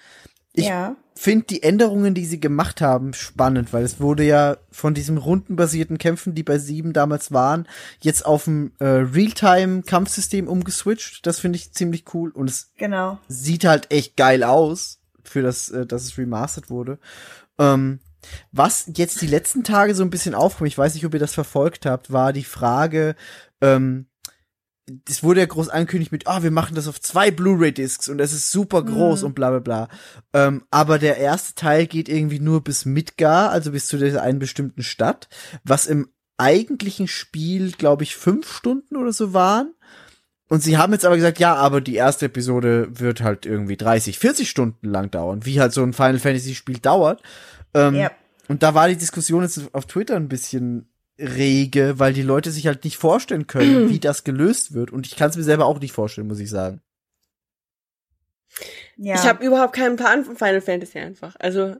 Ich 0.52 0.66
ja. 0.66 0.96
finde 1.14 1.46
die 1.46 1.62
Änderungen, 1.62 2.14
die 2.14 2.24
sie 2.24 2.40
gemacht 2.40 2.80
haben, 2.80 3.12
spannend, 3.12 3.72
weil 3.74 3.84
es 3.84 4.00
wurde 4.00 4.24
ja 4.24 4.56
von 4.70 4.94
diesem 4.94 5.18
rundenbasierten 5.18 5.98
Kämpfen, 5.98 6.34
die 6.34 6.42
bei 6.42 6.58
sieben 6.58 6.92
damals 6.94 7.30
waren, 7.30 7.68
jetzt 8.00 8.24
auf 8.24 8.46
ein 8.46 8.72
äh, 8.78 8.84
Realtime-Kampfsystem 8.86 10.48
umgeswitcht. 10.48 11.26
Das 11.26 11.40
finde 11.40 11.56
ich 11.56 11.72
ziemlich 11.72 12.04
cool 12.14 12.30
und 12.30 12.48
es 12.48 12.72
Genau. 12.78 13.18
sieht 13.28 13.64
halt 13.64 13.90
echt 13.92 14.16
geil 14.16 14.42
aus, 14.42 15.00
für 15.24 15.42
das, 15.42 15.68
äh, 15.68 15.84
dass 15.86 16.04
es 16.04 16.16
remastered 16.16 16.70
wurde. 16.70 16.98
Ähm, 17.58 18.00
was 18.50 18.90
jetzt 18.94 19.20
die 19.20 19.26
letzten 19.26 19.62
Tage 19.62 19.94
so 19.94 20.02
ein 20.02 20.10
bisschen 20.10 20.34
aufkommt, 20.34 20.68
ich 20.68 20.78
weiß 20.78 20.94
nicht, 20.94 21.04
ob 21.04 21.14
ihr 21.14 21.20
das 21.20 21.34
verfolgt 21.34 21.86
habt, 21.86 22.12
war 22.12 22.32
die 22.32 22.44
Frage, 22.44 23.14
ähm, 23.60 24.06
es 25.08 25.22
wurde 25.22 25.40
ja 25.40 25.46
groß 25.46 25.68
angekündigt 25.68 26.12
mit, 26.12 26.26
ah, 26.28 26.42
wir 26.42 26.50
machen 26.52 26.74
das 26.76 26.86
auf 26.88 27.00
zwei 27.00 27.30
Blu-ray-Discs 27.30 28.08
und 28.08 28.20
es 28.20 28.32
ist 28.32 28.52
super 28.52 28.82
groß 28.84 29.22
Mhm. 29.22 29.26
und 29.26 29.34
bla 29.34 29.50
bla 29.50 29.58
bla. 29.58 29.88
Ähm, 30.32 30.64
aber 30.70 30.98
der 30.98 31.16
erste 31.16 31.54
Teil 31.54 31.86
geht 31.86 32.08
irgendwie 32.08 32.38
nur 32.40 32.62
bis 32.62 32.84
Midgar, 32.84 33.50
also 33.50 33.72
bis 33.72 33.86
zu 33.86 33.98
dieser 33.98 34.22
einen 34.22 34.38
bestimmten 34.38 34.82
Stadt, 34.82 35.28
was 35.64 35.86
im 35.86 36.08
eigentlichen 36.38 37.08
Spiel, 37.08 37.72
glaube 37.72 38.04
ich, 38.04 38.14
fünf 38.16 38.50
Stunden 38.52 38.96
oder 38.96 39.12
so 39.12 39.32
waren. 39.32 39.72
Und 40.48 40.62
sie 40.62 40.76
haben 40.78 40.92
jetzt 40.92 41.04
aber 41.04 41.16
gesagt, 41.16 41.40
ja, 41.40 41.54
aber 41.56 41.80
die 41.80 41.96
erste 41.96 42.26
Episode 42.26 42.86
wird 42.92 43.20
halt 43.22 43.46
irgendwie 43.46 43.76
30, 43.76 44.18
40 44.20 44.48
Stunden 44.48 44.86
lang 44.88 45.10
dauern, 45.10 45.44
wie 45.44 45.60
halt 45.60 45.72
so 45.72 45.82
ein 45.82 45.92
Final 45.92 46.20
Fantasy 46.20 46.54
Spiel 46.54 46.78
dauert. 46.78 47.20
Ähm, 47.74 47.94
Ja. 47.96 48.10
Und 48.48 48.62
da 48.62 48.72
war 48.74 48.86
die 48.86 48.96
Diskussion 48.96 49.42
jetzt 49.42 49.60
auf 49.74 49.86
Twitter 49.86 50.14
ein 50.14 50.28
bisschen 50.28 50.88
rege, 51.18 51.98
weil 51.98 52.12
die 52.12 52.22
Leute 52.22 52.50
sich 52.50 52.66
halt 52.66 52.84
nicht 52.84 52.96
vorstellen 52.96 53.46
können, 53.46 53.88
wie 53.90 53.98
das 53.98 54.24
gelöst 54.24 54.74
wird. 54.74 54.90
Und 54.90 55.06
ich 55.06 55.16
kann 55.16 55.30
es 55.30 55.36
mir 55.36 55.44
selber 55.44 55.66
auch 55.66 55.80
nicht 55.80 55.92
vorstellen, 55.92 56.28
muss 56.28 56.40
ich 56.40 56.50
sagen. 56.50 56.80
Ja. 58.96 59.14
Ich 59.14 59.22
habe 59.22 59.44
überhaupt 59.44 59.74
keinen 59.74 59.96
Plan 59.96 60.24
von 60.24 60.36
Final 60.36 60.60
Fantasy 60.60 60.98
einfach. 60.98 61.36
Also 61.38 61.76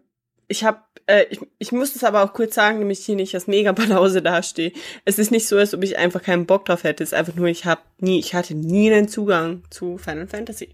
ich 0.48 0.64
habe, 0.64 0.80
äh, 1.06 1.24
ich, 1.30 1.40
ich 1.58 1.72
muss 1.72 1.94
das 1.94 2.04
aber 2.04 2.22
auch 2.22 2.32
kurz 2.32 2.54
sagen, 2.54 2.78
damit 2.80 2.98
ich 2.98 3.04
hier 3.04 3.16
nicht 3.16 3.34
als 3.34 3.46
mega 3.46 3.72
Banause 3.72 4.22
dastehe. 4.22 4.72
Es 5.04 5.18
ist 5.18 5.30
nicht 5.30 5.48
so, 5.48 5.56
als 5.56 5.74
ob 5.74 5.82
ich 5.82 5.98
einfach 5.98 6.22
keinen 6.22 6.46
Bock 6.46 6.66
drauf 6.66 6.84
hätte. 6.84 7.02
Es 7.02 7.10
ist 7.10 7.18
einfach 7.18 7.34
nur, 7.34 7.46
ich 7.46 7.64
habe 7.64 7.80
nie, 7.98 8.18
ich 8.18 8.34
hatte 8.34 8.54
nie 8.54 8.92
einen 8.92 9.08
Zugang 9.08 9.62
zu 9.70 9.98
Final 9.98 10.28
Fantasy. 10.28 10.70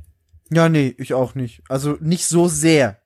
Ja, 0.50 0.68
nee, 0.68 0.94
ich 0.98 1.14
auch 1.14 1.34
nicht. 1.34 1.62
Also 1.68 1.96
nicht 2.00 2.26
so 2.26 2.48
sehr. 2.48 3.01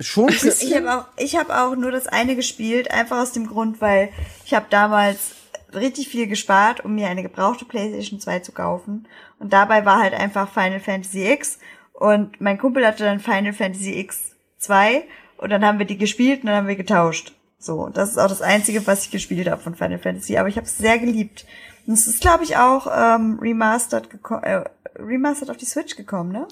Schon 0.00 0.28
ein 0.28 0.34
Ich 0.60 0.74
habe 0.74 0.94
auch, 0.94 1.04
ich 1.16 1.36
habe 1.36 1.56
auch 1.56 1.76
nur 1.76 1.90
das 1.90 2.06
eine 2.06 2.36
gespielt, 2.36 2.90
einfach 2.90 3.18
aus 3.18 3.32
dem 3.32 3.46
Grund, 3.46 3.80
weil 3.80 4.10
ich 4.44 4.54
habe 4.54 4.66
damals 4.70 5.32
richtig 5.74 6.08
viel 6.08 6.26
gespart, 6.26 6.84
um 6.84 6.94
mir 6.94 7.08
eine 7.08 7.22
gebrauchte 7.22 7.64
PlayStation 7.64 8.20
2 8.20 8.40
zu 8.40 8.52
kaufen. 8.52 9.06
Und 9.38 9.52
dabei 9.52 9.84
war 9.84 10.00
halt 10.00 10.14
einfach 10.14 10.52
Final 10.52 10.80
Fantasy 10.80 11.30
X. 11.30 11.58
Und 11.92 12.40
mein 12.40 12.58
Kumpel 12.58 12.86
hatte 12.86 13.04
dann 13.04 13.20
Final 13.20 13.52
Fantasy 13.52 13.98
X 13.98 14.34
2 14.58 15.04
und 15.36 15.50
dann 15.50 15.64
haben 15.64 15.78
wir 15.78 15.86
die 15.86 15.98
gespielt 15.98 16.40
und 16.40 16.46
dann 16.46 16.56
haben 16.56 16.68
wir 16.68 16.76
getauscht. 16.76 17.32
So, 17.58 17.80
und 17.84 17.96
das 17.96 18.10
ist 18.10 18.18
auch 18.18 18.28
das 18.28 18.42
Einzige, 18.42 18.86
was 18.86 19.04
ich 19.04 19.10
gespielt 19.10 19.48
habe 19.48 19.60
von 19.60 19.74
Final 19.74 19.98
Fantasy. 19.98 20.36
Aber 20.36 20.48
ich 20.48 20.56
habe 20.56 20.66
es 20.66 20.78
sehr 20.78 20.98
geliebt. 20.98 21.44
Und 21.86 21.94
es 21.94 22.06
ist, 22.06 22.20
glaube 22.20 22.44
ich, 22.44 22.56
auch 22.56 22.86
ähm, 22.86 23.38
remastered, 23.40 24.08
äh, 24.42 24.64
remastered 24.96 25.50
auf 25.50 25.56
die 25.56 25.64
Switch 25.64 25.96
gekommen, 25.96 26.32
ne? 26.32 26.46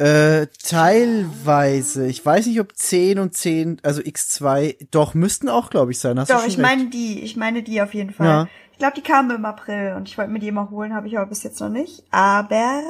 Äh, 0.00 0.46
teilweise. 0.64 2.06
Ich 2.06 2.24
weiß 2.24 2.46
nicht, 2.46 2.58
ob 2.58 2.74
10 2.74 3.18
und 3.18 3.34
10, 3.34 3.80
also 3.82 4.00
X2, 4.00 4.88
doch, 4.90 5.12
müssten 5.12 5.50
auch, 5.50 5.68
glaube 5.68 5.90
ich, 5.92 5.98
sein. 5.98 6.18
Hast 6.18 6.30
du 6.30 6.34
Doch, 6.34 6.40
ich 6.46 6.56
recht. 6.56 6.58
meine 6.58 6.86
die, 6.86 7.20
ich 7.20 7.36
meine 7.36 7.62
die 7.62 7.82
auf 7.82 7.92
jeden 7.92 8.12
Fall. 8.14 8.26
Ja. 8.26 8.48
Ich 8.72 8.78
glaube, 8.78 8.94
die 8.96 9.02
kamen 9.02 9.30
im 9.30 9.44
April 9.44 9.92
und 9.96 10.08
ich 10.08 10.16
wollte 10.16 10.30
mir 10.30 10.38
die 10.38 10.48
immer 10.48 10.70
holen, 10.70 10.94
habe 10.94 11.06
ich 11.06 11.18
aber 11.18 11.26
bis 11.26 11.42
jetzt 11.42 11.60
noch 11.60 11.68
nicht. 11.68 12.02
Aber 12.10 12.80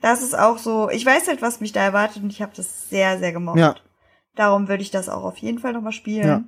das 0.00 0.22
ist 0.22 0.36
auch 0.36 0.58
so, 0.58 0.90
ich 0.90 1.06
weiß 1.06 1.28
halt, 1.28 1.40
was 1.40 1.60
mich 1.60 1.70
da 1.70 1.80
erwartet 1.82 2.20
und 2.24 2.30
ich 2.30 2.42
habe 2.42 2.50
das 2.56 2.88
sehr, 2.90 3.20
sehr 3.20 3.32
gemocht. 3.32 3.58
Ja. 3.58 3.76
Darum 4.34 4.66
würde 4.66 4.82
ich 4.82 4.90
das 4.90 5.08
auch 5.08 5.22
auf 5.22 5.36
jeden 5.38 5.60
Fall 5.60 5.72
nochmal 5.72 5.92
spielen. 5.92 6.26
Ja. 6.26 6.42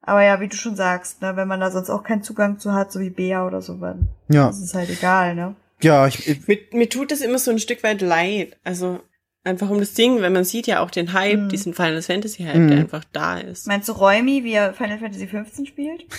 Aber 0.00 0.24
ja, 0.24 0.40
wie 0.40 0.48
du 0.48 0.56
schon 0.56 0.74
sagst, 0.74 1.22
ne, 1.22 1.36
wenn 1.36 1.46
man 1.46 1.60
da 1.60 1.70
sonst 1.70 1.88
auch 1.88 2.02
keinen 2.02 2.24
Zugang 2.24 2.58
zu 2.58 2.72
hat, 2.72 2.90
so 2.90 2.98
wie 2.98 3.10
Bea 3.10 3.46
oder 3.46 3.62
so, 3.62 3.74
dann 3.74 4.08
Ja. 4.28 4.48
ist 4.48 4.58
es 4.60 4.74
halt 4.74 4.90
egal, 4.90 5.36
ne? 5.36 5.54
Ja, 5.82 6.06
ich, 6.06 6.26
ich 6.28 6.46
Mir, 6.48 6.58
mir 6.72 6.88
tut 6.88 7.10
das 7.10 7.20
immer 7.20 7.38
so 7.38 7.50
ein 7.50 7.58
Stück 7.58 7.82
weit 7.82 8.00
leid. 8.00 8.56
Also 8.64 9.00
einfach 9.44 9.68
um 9.70 9.78
das 9.80 9.94
Ding, 9.94 10.20
wenn 10.20 10.32
man 10.32 10.44
sieht 10.44 10.66
ja 10.68 10.80
auch 10.80 10.90
den 10.90 11.12
Hype, 11.12 11.38
Mhm. 11.40 11.48
diesen 11.48 11.74
Final 11.74 12.00
Fantasy 12.02 12.44
Hype, 12.44 12.56
Mhm. 12.56 12.68
der 12.68 12.78
einfach 12.78 13.04
da 13.12 13.38
ist. 13.38 13.66
Meinst 13.66 13.88
du 13.88 13.92
Räumi, 13.92 14.44
wie 14.44 14.52
er 14.52 14.72
Final 14.74 14.98
Fantasy 14.98 15.26
15 15.26 15.66
spielt? 15.66 16.04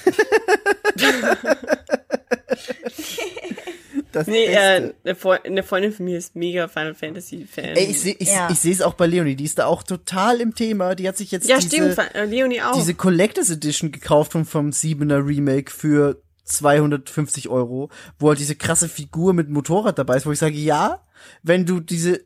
das 4.11 4.27
Nee, 4.27 4.45
äh, 4.45 4.91
eine, 5.03 5.15
Fre 5.15 5.39
eine 5.43 5.63
Freundin 5.63 5.91
von 5.91 6.05
mir 6.05 6.17
ist 6.17 6.35
mega 6.35 6.67
Final 6.67 6.93
Fantasy 6.95 7.45
Fan. 7.49 7.75
Ey, 7.75 7.85
ich 7.85 8.01
sehe 8.01 8.15
ich, 8.19 8.29
Ja. 8.31 8.49
ich 8.51 8.59
sehe 8.59 8.71
es 8.73 8.81
auch 8.81 8.93
bei 8.93 9.07
Leonie, 9.07 9.35
die 9.35 9.45
ist 9.45 9.57
da 9.59 9.65
auch 9.65 9.83
total 9.83 10.39
im 10.41 10.53
Thema. 10.55 10.95
Die 10.95 11.07
hat 11.07 11.17
sich 11.17 11.31
jetzt 11.31 11.47
ja, 11.49 11.57
diese, 11.57 11.93
stimmt, 11.93 11.97
äh, 12.15 12.25
Leonie 12.25 12.61
auch. 12.61 12.73
diese 12.75 12.93
Collectors 12.93 13.49
Edition 13.49 13.91
gekauft 13.91 14.33
vom, 14.33 14.45
vom 14.45 14.69
7er 14.71 15.25
Remake 15.25 15.71
für 15.71 16.21
250 16.43 17.49
Euro, 17.49 17.89
wo 18.19 18.29
halt 18.29 18.39
diese 18.39 18.55
krasse 18.55 18.89
Figur 18.89 19.33
mit 19.33 19.49
Motorrad 19.49 19.97
dabei 19.97 20.17
ist, 20.17 20.25
wo 20.25 20.31
ich 20.31 20.39
sage, 20.39 20.55
ja, 20.55 21.05
wenn 21.41 21.65
du 21.65 21.79
diese 21.79 22.25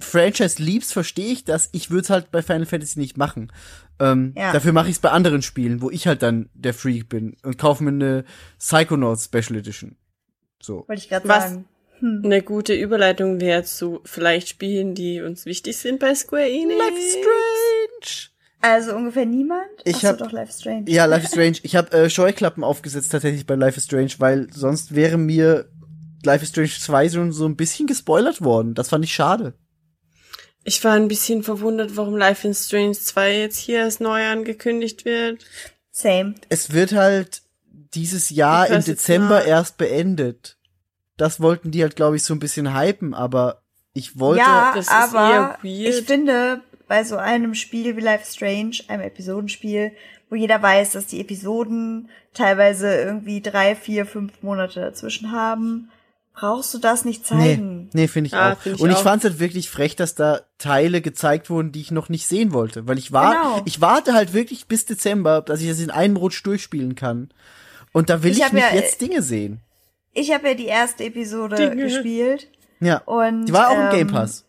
Franchise 0.00 0.62
liebst, 0.62 0.92
verstehe 0.92 1.32
ich 1.32 1.44
das. 1.44 1.68
Ich 1.72 1.90
würde 1.90 2.02
es 2.02 2.10
halt 2.10 2.30
bei 2.30 2.40
Final 2.42 2.66
Fantasy 2.66 2.98
nicht 2.98 3.16
machen. 3.16 3.52
Ähm, 3.98 4.32
Ja. 4.36 4.52
Dafür 4.52 4.72
mache 4.72 4.88
ich 4.88 4.94
es 4.96 5.00
bei 5.00 5.10
anderen 5.10 5.42
Spielen, 5.42 5.82
wo 5.82 5.90
ich 5.90 6.06
halt 6.06 6.22
dann 6.22 6.50
der 6.54 6.72
Freak 6.72 7.08
bin 7.08 7.36
und 7.42 7.58
kaufe 7.58 7.82
mir 7.82 7.90
eine 7.90 8.24
Psychonauts 8.58 9.24
Special 9.24 9.58
Edition. 9.58 9.96
So. 10.62 10.84
Wollte 10.86 11.02
ich 11.02 11.08
gerade 11.08 11.28
Was? 11.28 11.50
sagen. 11.50 11.64
Hm. 11.98 12.22
Eine 12.24 12.42
gute 12.42 12.74
Überleitung 12.74 13.40
wäre 13.40 13.64
zu 13.64 14.00
vielleicht 14.04 14.48
Spielen, 14.48 14.94
die 14.94 15.20
uns 15.20 15.46
wichtig 15.46 15.76
sind 15.78 15.98
bei 15.98 16.14
Square 16.14 16.48
Enix. 16.48 16.78
Life 16.78 17.10
Strange. 17.10 18.37
Also 18.60 18.94
ungefähr 18.94 19.24
niemand? 19.26 19.62
Ich 19.84 19.96
Ach 19.96 20.00
so, 20.00 20.08
hab- 20.08 20.18
doch 20.18 20.32
Life 20.32 20.50
is 20.50 20.60
Strange. 20.60 20.90
Ja, 20.90 21.04
Life 21.04 21.24
is 21.26 21.30
Strange. 21.32 21.58
Ich 21.62 21.76
habe 21.76 21.92
äh, 21.92 22.10
Scheuklappen 22.10 22.64
aufgesetzt 22.64 23.12
tatsächlich 23.12 23.46
bei 23.46 23.54
Life 23.54 23.76
is 23.76 23.84
Strange, 23.84 24.10
weil 24.18 24.48
sonst 24.52 24.94
wäre 24.94 25.16
mir 25.16 25.68
Life 26.24 26.42
is 26.42 26.50
Strange 26.50 26.70
2 26.70 27.08
schon 27.10 27.32
so 27.32 27.46
ein 27.46 27.56
bisschen 27.56 27.86
gespoilert 27.86 28.42
worden. 28.42 28.74
Das 28.74 28.88
fand 28.88 29.04
ich 29.04 29.12
schade. 29.12 29.54
Ich 30.64 30.82
war 30.84 30.92
ein 30.94 31.08
bisschen 31.08 31.42
verwundert, 31.44 31.96
warum 31.96 32.16
Life 32.16 32.46
in 32.46 32.52
Strange 32.54 32.92
2 32.92 33.38
jetzt 33.38 33.58
hier 33.58 33.84
als 33.84 34.00
neu 34.00 34.26
angekündigt 34.26 35.04
wird. 35.04 35.44
Same. 35.90 36.34
Es 36.48 36.72
wird 36.72 36.92
halt 36.92 37.42
dieses 37.94 38.28
Jahr 38.30 38.66
im 38.68 38.84
Dezember 38.84 39.44
erst 39.44 39.78
beendet. 39.78 40.58
Das 41.16 41.40
wollten 41.40 41.70
die 41.70 41.82
halt, 41.82 41.96
glaube 41.96 42.16
ich, 42.16 42.22
so 42.24 42.34
ein 42.34 42.38
bisschen 42.38 42.76
hypen, 42.78 43.14
aber 43.14 43.62
ich 43.94 44.18
wollte. 44.18 44.40
ja, 44.42 44.72
das 44.74 44.86
ist 44.86 44.92
aber 44.92 45.30
eher 45.30 45.58
weird. 45.62 45.94
ich 45.94 46.06
finde, 46.06 46.60
bei 46.88 47.04
so 47.04 47.16
einem 47.16 47.54
Spiel 47.54 47.96
wie 47.96 48.00
Life 48.00 48.30
Strange, 48.32 48.78
einem 48.88 49.02
Episodenspiel, 49.02 49.92
wo 50.30 50.34
jeder 50.36 50.60
weiß, 50.62 50.92
dass 50.92 51.06
die 51.06 51.20
Episoden 51.20 52.08
teilweise 52.34 52.94
irgendwie 52.94 53.40
drei, 53.40 53.74
vier, 53.76 54.06
fünf 54.06 54.42
Monate 54.42 54.80
dazwischen 54.80 55.32
haben, 55.32 55.90
brauchst 56.34 56.72
du 56.74 56.78
das 56.78 57.04
nicht 57.04 57.22
Nee, 57.30 57.54
zeigen. 57.56 57.90
nee 57.94 58.08
finde 58.08 58.28
ich 58.28 58.34
Ah, 58.34 58.52
auch. 58.52 58.58
find 58.58 58.76
ich 58.76 58.82
und 58.82 58.90
ich 58.90 58.98
fand 58.98 59.24
es 59.24 59.30
halt 59.30 59.40
wirklich 59.40 59.68
frech, 59.70 59.96
dass 59.96 60.14
da 60.14 60.40
Teile 60.58 61.00
gezeigt 61.00 61.50
wurden, 61.50 61.72
die 61.72 61.80
ich 61.80 61.90
noch 61.90 62.08
nicht 62.08 62.26
sehen 62.26 62.52
wollte. 62.52 62.86
Weil 62.86 62.98
ich 62.98 63.12
war, 63.12 63.32
Genau. 63.32 63.62
ich 63.64 63.80
warte 63.80 64.12
halt 64.14 64.32
wirklich 64.34 64.66
bis 64.66 64.84
Dezember, 64.86 65.40
dass 65.42 65.60
ich 65.60 65.68
das 65.68 65.80
in 65.80 65.90
einem 65.90 66.16
Rutsch 66.16 66.44
durchspielen 66.44 66.94
kann. 66.94 67.30
Und 67.92 68.08
da 68.10 68.22
will 68.22 68.32
Ich 68.32 68.38
ich, 68.42 68.52
ja, 68.52 68.74
jetzt 68.74 69.00
Dinge 69.00 69.22
sehen. 69.22 69.60
Ich 70.12 70.32
habe 70.32 70.48
ja 70.48 70.54
die 70.54 70.66
erste 70.66 71.04
Episode 71.04 71.56
Dinge. 71.56 71.82
gespielt 71.84 72.48
Ja. 72.80 72.98
und 72.98 73.46
Die 73.46 73.52
war 73.52 73.70
auch 73.70 73.74
im 73.76 73.80
ähm, 73.86 73.90
Game 73.90 74.06
Pass. 74.08 74.44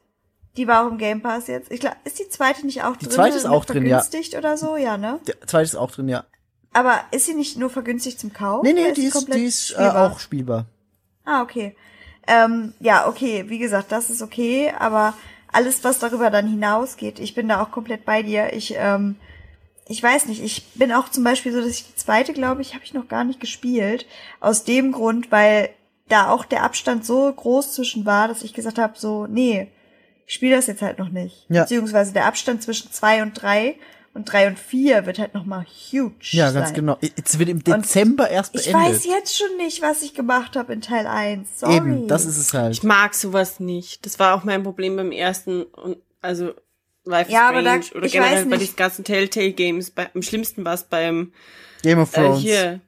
Die 0.59 0.67
war 0.67 0.85
auch 0.85 0.91
im 0.91 0.97
Game 0.97 1.21
Pass 1.21 1.47
jetzt. 1.47 1.71
Ich 1.71 1.79
glaube, 1.79 1.95
ist 2.03 2.19
die 2.19 2.27
zweite 2.27 2.65
nicht 2.65 2.83
auch 2.83 2.97
Die 2.97 3.05
drin? 3.05 3.13
zweite 3.13 3.37
ist 3.37 3.45
auch 3.45 3.63
drin, 3.63 3.85
ja. 3.85 4.01
Vergünstigt 4.01 4.35
oder 4.37 4.57
so, 4.57 4.75
ja, 4.75 4.97
ne? 4.97 5.21
Der 5.25 5.39
zweite 5.47 5.63
ist 5.63 5.75
auch 5.77 5.89
drin, 5.89 6.09
ja. 6.09 6.25
Aber 6.73 6.99
ist 7.11 7.27
sie 7.27 7.33
nicht 7.33 7.57
nur 7.57 7.69
vergünstigt 7.69 8.19
zum 8.19 8.33
Kauf? 8.33 8.63
Nee, 8.63 8.73
nee, 8.73 8.83
oder 8.83 8.91
die 8.91 9.05
ist, 9.05 9.13
komplett 9.13 9.37
die 9.37 9.45
ist 9.45 9.71
äh, 9.71 9.87
auch 9.87 10.19
spielbar. 10.19 10.65
Ah, 11.23 11.43
okay. 11.43 11.77
Ähm, 12.27 12.73
ja, 12.81 13.07
okay, 13.07 13.45
wie 13.47 13.57
gesagt, 13.57 13.93
das 13.93 14.09
ist 14.09 14.21
okay, 14.21 14.73
aber 14.77 15.13
alles, 15.49 15.81
was 15.85 15.99
darüber 15.99 16.29
dann 16.29 16.45
hinausgeht, 16.45 17.19
ich 17.19 17.35
bin 17.35 17.47
da 17.47 17.63
auch 17.63 17.71
komplett 17.71 18.03
bei 18.03 18.21
dir. 18.21 18.51
Ich, 18.51 18.75
ähm, 18.75 19.15
ich 19.87 20.03
weiß 20.03 20.25
nicht, 20.25 20.43
ich 20.43 20.73
bin 20.73 20.91
auch 20.91 21.07
zum 21.07 21.23
Beispiel 21.23 21.53
so, 21.53 21.59
dass 21.61 21.69
ich 21.69 21.87
die 21.87 21.95
zweite, 21.95 22.33
glaube 22.33 22.61
ich, 22.63 22.73
habe 22.73 22.83
ich 22.83 22.93
noch 22.93 23.07
gar 23.07 23.23
nicht 23.23 23.39
gespielt. 23.39 24.05
Aus 24.41 24.65
dem 24.65 24.91
Grund, 24.91 25.31
weil 25.31 25.69
da 26.09 26.29
auch 26.29 26.43
der 26.43 26.63
Abstand 26.63 27.05
so 27.05 27.31
groß 27.31 27.75
zwischen 27.75 28.05
war, 28.05 28.27
dass 28.27 28.43
ich 28.43 28.53
gesagt 28.53 28.77
habe, 28.77 28.99
so, 28.99 29.25
nee, 29.25 29.71
spiele 30.31 30.55
das 30.55 30.67
jetzt 30.67 30.81
halt 30.81 30.99
noch 30.99 31.09
nicht. 31.09 31.45
Ja. 31.49 31.63
Beziehungsweise 31.63 32.13
der 32.13 32.25
Abstand 32.25 32.63
zwischen 32.63 32.91
zwei 32.91 33.21
und 33.21 33.33
drei 33.41 33.75
und 34.13 34.25
drei 34.31 34.47
und 34.47 34.57
vier 34.57 35.05
wird 35.05 35.19
halt 35.19 35.33
noch 35.33 35.45
mal 35.45 35.65
huge 35.91 36.15
Ja, 36.31 36.51
ganz 36.51 36.69
sein. 36.69 36.75
genau. 36.75 36.97
Jetzt 37.01 37.37
wird 37.37 37.47
im 37.49 37.63
Dezember 37.63 38.29
erst 38.29 38.55
Ich 38.55 38.65
beendet. 38.71 38.89
weiß 38.95 39.05
jetzt 39.05 39.37
schon 39.37 39.55
nicht, 39.57 39.81
was 39.81 40.01
ich 40.01 40.13
gemacht 40.15 40.55
habe 40.55 40.73
in 40.73 40.81
Teil 40.81 41.05
1. 41.05 41.59
Sorry. 41.59 41.75
Eben, 41.75 42.07
das 42.07 42.25
ist 42.25 42.37
es 42.37 42.53
halt. 42.53 42.73
Ich 42.73 42.83
mag 42.83 43.13
sowas 43.13 43.59
nicht. 43.59 44.05
Das 44.05 44.17
war 44.19 44.33
auch 44.35 44.43
mein 44.43 44.63
Problem 44.63 44.95
beim 44.95 45.11
ersten 45.11 45.63
und 45.63 45.97
also 46.21 46.53
Life 47.05 47.29
is 47.29 47.33
Ja, 47.33 47.49
aber 47.49 47.61
Strange 47.61 47.85
da- 47.91 47.97
oder 47.97 48.05
ich 48.07 48.11
generell 48.11 48.35
weiß 48.37 48.43
bei 48.43 48.49
nicht. 48.49 48.61
diesen 48.61 48.75
ganzen 48.75 49.03
Telltale 49.05 49.51
Games. 49.53 49.91
Bei, 49.91 50.09
am 50.13 50.21
schlimmsten 50.21 50.65
war 50.65 50.73
es 50.73 50.83
beim 50.83 51.31
Game 51.83 51.99
of 51.99 52.11
äh, 52.13 52.21
Thrones. 52.21 52.39
hier. 52.41 52.81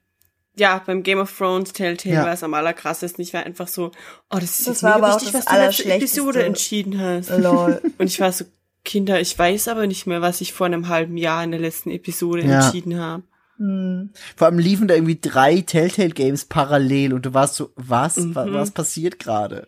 Ja, 0.57 0.81
beim 0.85 1.01
Game 1.03 1.19
of 1.19 1.35
Thrones 1.37 1.71
Telltale 1.73 2.15
Ja. 2.15 2.25
war 2.25 2.33
es 2.33 2.43
am 2.43 2.53
allerkrassesten. 2.53 3.21
Ich 3.23 3.33
war 3.33 3.43
einfach 3.45 3.67
so, 3.69 3.85
oh, 4.29 4.37
das 4.37 4.59
ist 4.59 4.59
Das 4.59 4.67
jetzt 4.67 4.83
war 4.83 4.95
mega 4.99 5.07
wichtig, 5.15 5.31
das 5.31 5.33
was 5.33 5.45
du 5.45 5.51
Allerschlechteste. 5.51 6.19
Episode 6.19 6.43
entschieden 6.43 6.99
hast. 6.99 7.29
Lol. 7.29 7.81
Und 7.97 8.05
ich 8.07 8.19
war 8.19 8.31
so, 8.31 8.45
Kinder, 8.83 9.21
ich 9.21 9.37
weiß 9.37 9.67
aber 9.69 9.87
nicht 9.87 10.07
mehr, 10.07 10.21
was 10.21 10.41
ich 10.41 10.53
vor 10.53 10.65
einem 10.65 10.87
halben 10.89 11.15
Jahr 11.15 11.43
in 11.43 11.51
der 11.51 11.59
letzten 11.59 11.91
Episode 11.91 12.43
Ja. 12.43 12.65
entschieden 12.65 12.99
habe. 12.99 13.23
Hm. 13.57 14.09
Vor 14.35 14.47
allem 14.47 14.57
liefen 14.59 14.87
da 14.87 14.95
irgendwie 14.95 15.19
drei 15.21 15.61
Telltale 15.61 16.09
Games 16.09 16.45
parallel 16.45 17.13
und 17.13 17.25
du 17.27 17.33
warst 17.33 17.55
so, 17.55 17.69
was, 17.75 18.17
Wa- 18.35 18.45
Mhm. 18.45 18.53
was 18.55 18.71
passiert 18.71 19.19
gerade? 19.19 19.67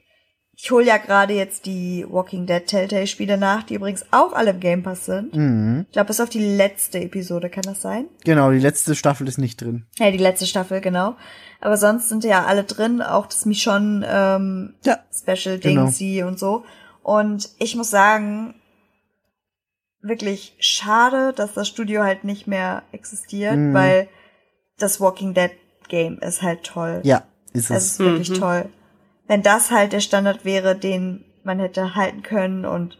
Ich 0.65 0.71
hole 0.71 0.85
ja 0.85 0.95
gerade 0.95 1.33
jetzt 1.33 1.65
die 1.65 2.05
Walking 2.09 2.45
Dead 2.45 2.65
Telltale 2.65 3.05
Spiele 3.05 3.37
nach, 3.37 3.63
die 3.63 3.73
übrigens 3.73 4.05
auch 4.11 4.31
alle 4.31 4.51
im 4.51 4.61
Game 4.61 4.81
Pass 4.81 5.03
sind. 5.05 5.35
Mhm. 5.35 5.83
Ich 5.87 5.91
glaube, 5.91 6.07
bis 6.07 6.21
auf 6.21 6.29
die 6.29 6.55
letzte 6.55 7.01
Episode, 7.01 7.49
kann 7.49 7.63
das 7.63 7.81
sein? 7.81 8.05
Genau, 8.23 8.49
die 8.49 8.59
letzte 8.59 8.95
Staffel 8.95 9.27
ist 9.27 9.37
nicht 9.37 9.59
drin. 9.59 9.85
Ja, 9.99 10.09
die 10.09 10.17
letzte 10.17 10.47
Staffel, 10.47 10.79
genau. 10.79 11.17
Aber 11.59 11.75
sonst 11.75 12.07
sind 12.07 12.23
ja 12.23 12.45
alle 12.45 12.63
drin, 12.63 13.01
auch 13.01 13.25
das 13.25 13.45
Michonne 13.45 14.07
ähm, 14.09 14.75
Ja. 14.85 14.99
Special 15.13 15.59
Genau. 15.59 15.81
Dingsy 15.81 16.23
und 16.23 16.39
so. 16.39 16.63
Und 17.01 17.49
ich 17.59 17.75
muss 17.75 17.89
sagen, 17.89 18.55
wirklich 20.01 20.55
schade, 20.59 21.33
dass 21.33 21.53
das 21.55 21.67
Studio 21.67 22.03
halt 22.03 22.23
nicht 22.23 22.47
mehr 22.47 22.83
existiert, 22.93 23.57
Mhm. 23.57 23.73
weil 23.73 24.07
das 24.79 25.01
Walking 25.01 25.33
Dead 25.33 25.51
Game 25.89 26.19
ist 26.19 26.41
halt 26.41 26.63
toll. 26.63 27.01
Ja, 27.03 27.23
ist 27.51 27.69
Es 27.69 27.69
es. 27.69 27.85
ist 27.91 27.99
wirklich 27.99 28.29
Mhm. 28.29 28.35
toll. 28.35 28.69
Wenn 29.27 29.41
das 29.43 29.71
halt 29.71 29.93
der 29.93 29.99
Standard 30.01 30.45
wäre, 30.45 30.75
den 30.75 31.25
man 31.43 31.59
hätte 31.59 31.95
halten 31.95 32.23
können 32.23 32.65
und 32.65 32.97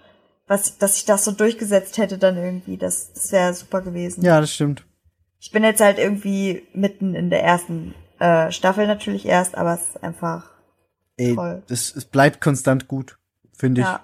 was, 0.48 0.78
dass 0.78 0.96
sich 0.96 1.06
das 1.06 1.24
so 1.26 1.32
durchgesetzt 1.32 1.98
hätte 1.98 2.18
dann 2.18 2.38
irgendwie, 2.38 2.78
das, 2.78 3.14
das 3.14 3.32
wäre 3.32 3.54
super 3.54 3.82
gewesen. 3.82 4.24
Ja, 4.24 4.42
das 4.42 4.54
stimmt. 4.54 4.86
Ich 5.40 5.52
bin 5.52 5.64
jetzt 5.64 5.82
halt 5.82 5.98
irgendwie 6.00 6.68
mitten 6.74 7.16
in 7.16 7.30
der 7.30 7.44
ersten 7.44 7.96
äh, 8.20 8.52
Staffel 8.52 8.88
natürlich 8.88 9.26
erst, 9.26 9.56
aber 9.56 9.74
es 9.76 9.90
ist 9.90 10.04
einfach 10.04 10.50
Ey, 11.18 11.36
Toll. 11.36 11.64
das, 11.68 11.96
es 11.96 12.06
bleibt 12.06 12.42
konstant 12.42 12.88
gut, 12.88 13.18
finde 13.58 13.82
ich. 13.82 13.88
ja. 13.88 14.04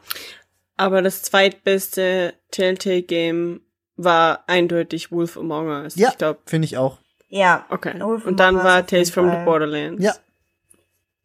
Aber 0.77 1.01
das 1.01 1.23
zweitbeste 1.23 2.33
Telltale 2.51 3.01
Game 3.03 3.61
war 3.97 4.43
eindeutig 4.47 5.11
Wolf 5.11 5.37
Among 5.37 5.67
Us. 5.67 5.95
Ja, 5.95 6.13
Ich 6.17 6.35
finde 6.45 6.65
ich 6.65 6.77
auch. 6.77 6.99
Ja. 7.27 7.65
okay. 7.69 7.99
Wolf 7.99 8.25
Und 8.25 8.39
dann 8.39 8.55
war 8.55 8.85
Tales 8.87 9.09
from 9.09 9.29
the. 9.29 9.43
Borderlands. 9.43 10.01
Ja, 10.03 10.13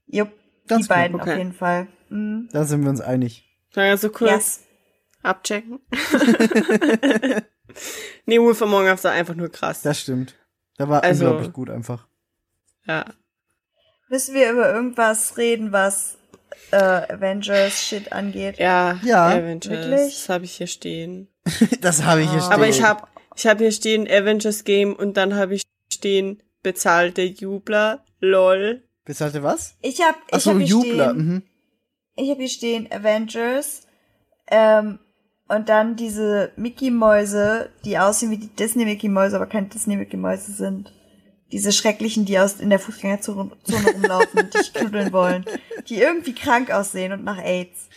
Jupp, 0.06 0.32
Ganz 0.66 0.86
die 0.86 0.88
beiden 0.88 1.20
okay. 1.20 1.32
auf 1.32 1.38
jeden 1.38 1.52
Fall. 1.52 1.86
Mhm. 2.08 2.48
da 2.52 2.64
sind 2.64 2.82
wir 2.82 2.90
uns 2.90 3.00
einig. 3.00 3.44
Ich 3.76 4.00
so 4.00 4.08
kurz 4.10 4.30
Yes. 4.30 4.60
abchecken? 5.22 5.80
nee, 8.26 8.38
Wolf 8.40 8.62
Among 8.62 8.86
Us 8.86 9.04
war 9.04 9.12
einfach 9.12 9.34
nur 9.34 9.48
krass. 9.50 9.82
Das 9.82 10.00
stimmt. 10.00 10.34
Da 10.76 10.88
war 10.88 11.02
Also- 11.02 11.24
unglaublich 11.26 11.52
gut 11.52 11.70
einfach. 11.70 12.06
ja. 12.86 13.04
Müssen 14.10 14.34
wir 14.34 14.52
über 14.52 14.72
irgendwas 14.72 15.38
reden, 15.38 15.72
was 15.72 16.18
äh, 16.70 16.76
Avengers-Shit 16.76 18.12
angeht? 18.12 18.58
Ja, 18.58 19.00
Ja. 19.02 19.28
Avengers. 19.28 19.70
Wirklich? 19.70 20.14
Das 20.14 20.28
habe 20.28 20.44
ich 20.44 20.52
hier 20.52 20.66
stehen. 20.66 21.28
Das 21.80 22.04
habe 22.04 22.20
ich 22.22 22.28
hier 22.30 22.38
Ah. 22.38 22.42
stehen. 22.42 22.52
Aber 22.52 22.68
ich 22.68 22.82
habe 22.82 23.08
ich 23.34 23.46
hab 23.46 23.58
hier 23.58 23.72
stehen 23.72 24.06
Avengers 24.06 24.62
Game 24.64 24.94
und 24.94 25.16
dann 25.16 25.34
habe 25.34 25.54
ich 25.54 25.62
stehen 25.92 26.42
bezahlte 26.62 27.22
Jubler, 27.22 28.04
lol. 28.20 28.82
Bis 29.04 29.20
hatte 29.20 29.42
was? 29.42 29.74
Ich 29.82 30.00
habe 30.02 30.16
ich 30.28 30.34
Achso, 30.34 30.50
hab 30.52 30.58
hier 30.58 30.66
Jubler. 30.66 31.10
stehen, 31.10 31.26
Mhm. 31.28 31.42
ich 32.16 32.30
habe 32.30 32.40
hier 32.40 32.48
stehen 32.48 32.90
Avengers 32.92 33.82
ähm, 34.50 34.98
und 35.48 35.68
dann 35.68 35.96
diese 35.96 36.52
Mickey 36.56 36.90
Mäuse, 36.90 37.70
die 37.84 37.98
aussehen 37.98 38.30
wie 38.30 38.38
die 38.38 38.48
Disney 38.54 38.84
Mickey 38.84 39.08
Mäuse, 39.08 39.36
aber 39.36 39.46
keine 39.46 39.66
Disney 39.68 39.96
Mickey 39.96 40.16
Mäuse 40.16 40.52
sind. 40.52 40.92
Diese 41.52 41.70
schrecklichen, 41.72 42.24
die 42.24 42.38
aus 42.38 42.54
in 42.60 42.70
der 42.70 42.78
Fußgängerzone 42.80 43.52
Zone 43.64 43.90
rumlaufen 43.92 44.40
und 44.40 44.54
dich 44.54 44.72
knuddeln 44.72 45.12
wollen, 45.12 45.44
die 45.88 46.00
irgendwie 46.00 46.34
krank 46.34 46.70
aussehen 46.70 47.12
und 47.12 47.22
nach 47.24 47.38
AIDS. 47.38 47.88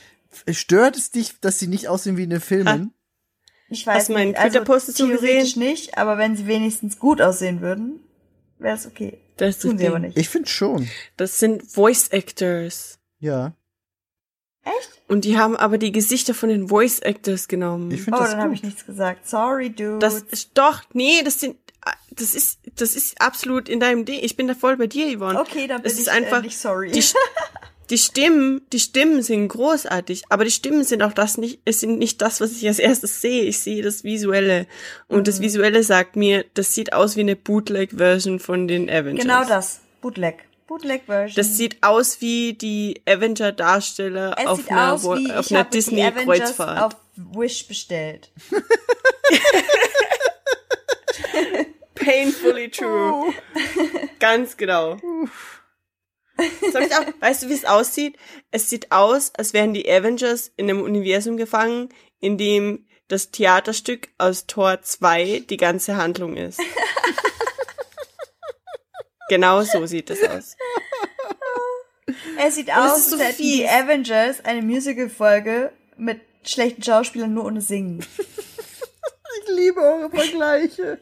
Stört 0.51 0.97
es 0.97 1.09
dich, 1.09 1.39
dass 1.39 1.57
sie 1.57 1.67
nicht 1.67 1.87
aussehen 1.87 2.17
wie 2.17 2.23
in 2.23 2.29
den 2.29 2.41
Filmen? 2.41 2.93
Ich 3.69 3.87
weiß 3.87 3.95
Hast 3.95 4.09
nicht, 4.09 4.37
also 4.37 4.59
theoretisch 4.63 5.53
gesehen? 5.55 5.59
nicht, 5.59 5.97
aber 5.97 6.17
wenn 6.17 6.35
sie 6.35 6.45
wenigstens 6.47 6.99
gut 6.99 7.21
aussehen 7.21 7.61
würden, 7.61 8.01
wäre 8.59 8.75
es 8.75 8.85
okay. 8.85 9.19
Das 9.37 9.49
ist 9.55 9.61
Tun 9.61 9.71
das 9.71 9.81
sie 9.81 9.87
aber 9.87 9.99
nicht. 9.99 10.17
Ich 10.17 10.29
finde 10.29 10.49
schon. 10.49 10.89
Das 11.15 11.39
sind 11.39 11.63
Voice 11.71 12.09
Actors. 12.09 12.99
Ja. 13.19 13.53
Echt? 14.63 15.01
Und 15.07 15.23
die 15.23 15.37
haben 15.37 15.55
aber 15.55 15.77
die 15.77 15.91
Gesichter 15.91 16.33
von 16.33 16.49
den 16.49 16.67
Voice 16.67 16.99
Actors 16.99 17.47
genommen. 17.47 17.89
Ich 17.91 18.01
finde 18.01 18.19
Oh, 18.19 18.21
das 18.21 18.31
dann 18.31 18.41
habe 18.41 18.53
ich 18.53 18.63
nichts 18.63 18.85
gesagt. 18.85 19.27
Sorry, 19.27 19.69
dude. 19.69 19.99
das 19.99 20.21
ist 20.21 20.51
doch, 20.55 20.81
nee, 20.93 21.21
das 21.23 21.39
sind, 21.39 21.55
das 22.11 22.33
ist, 22.35 22.59
das 22.75 22.95
ist 22.95 23.21
absolut 23.21 23.69
in 23.69 23.79
deinem 23.79 24.03
Ding. 24.03 24.19
Ich 24.21 24.35
bin 24.35 24.47
da 24.47 24.55
voll 24.55 24.75
bei 24.75 24.87
dir, 24.87 25.15
Yvonne. 25.17 25.39
okay, 25.39 25.67
dann 25.67 25.81
bin 25.83 25.91
es 25.91 25.97
ist 25.97 26.07
ich 26.07 26.11
einfach, 26.11 26.39
äh, 26.39 26.41
nicht 26.41 26.57
sorry. 26.57 26.91
Die, 26.91 26.99
die 27.89 27.97
Stimmen, 27.97 28.61
die 28.73 28.79
Stimmen 28.79 29.21
sind 29.21 29.47
großartig, 29.47 30.23
aber 30.29 30.43
die 30.43 30.51
Stimmen 30.51 30.83
sind 30.83 31.01
auch 31.03 31.13
das 31.13 31.37
nicht, 31.37 31.59
es 31.65 31.79
sind 31.79 31.99
nicht 31.99 32.21
das, 32.21 32.41
was 32.41 32.51
ich 32.51 32.67
als 32.67 32.79
erstes 32.79 33.21
sehe. 33.21 33.43
Ich 33.43 33.59
sehe 33.59 33.81
das 33.81 34.03
Visuelle. 34.03 34.67
Und 35.07 35.19
Mhm. 35.19 35.23
das 35.23 35.41
Visuelle 35.41 35.83
sagt 35.83 36.15
mir, 36.15 36.45
das 36.53 36.73
sieht 36.73 36.91
aus 36.93 37.15
wie 37.15 37.21
eine 37.21 37.35
Bootleg-Version 37.37 38.39
von 38.39 38.67
den 38.67 38.89
Avengers. 38.89 39.23
genau 39.23 39.45
das. 39.45 39.79
Bootleg. 40.01 40.43
Bootleg-Version. 40.67 41.35
Das 41.37 41.55
sieht 41.55 41.77
aus 41.81 42.19
wie 42.19 42.53
die 42.53 43.01
Avenger-Darsteller 43.07 44.35
auf 44.47 44.69
einer, 44.69 44.93
aus 44.93 45.05
auf 45.05 45.17
ich 45.17 45.55
einer 45.55 45.63
Disney-Kreuzfahrt. 45.63 46.83
auf 46.83 46.93
Wish 47.15 47.67
bestellt. 47.67 48.29
Painfully 51.95 52.69
true. 52.69 53.33
Ganz 54.19 54.55
genau. 54.57 54.97
Soll 56.71 56.83
ich 56.83 56.95
auch, 56.95 57.05
weißt 57.19 57.43
du, 57.43 57.49
wie 57.49 57.53
es 57.53 57.65
aussieht? 57.65 58.17
Es 58.51 58.69
sieht 58.69 58.91
aus, 58.91 59.33
als 59.35 59.53
wären 59.53 59.73
die 59.73 59.89
Avengers 59.89 60.51
in 60.55 60.69
einem 60.69 60.81
Universum 60.81 61.37
gefangen, 61.37 61.89
in 62.19 62.37
dem 62.37 62.85
das 63.07 63.31
Theaterstück 63.31 64.09
aus 64.17 64.47
Tor 64.47 64.81
2 64.81 65.43
die 65.49 65.57
ganze 65.57 65.97
Handlung 65.97 66.35
ist. 66.35 66.59
genau 69.29 69.63
so 69.63 69.85
sieht 69.85 70.09
es 70.09 70.23
aus. 70.23 70.55
Es 72.39 72.55
sieht 72.55 72.71
aus, 72.71 73.09
so 73.09 73.17
als 73.17 73.37
die. 73.37 73.67
Avengers 73.67 74.43
eine 74.43 74.61
Musical-Folge 74.61 75.71
mit 75.97 76.21
schlechten 76.43 76.83
Schauspielern 76.83 77.33
nur 77.33 77.45
ohne 77.45 77.61
Singen. 77.61 78.05
Ich 79.41 79.55
liebe 79.55 79.79
eure 79.79 80.09
Vergleiche. 80.09 80.99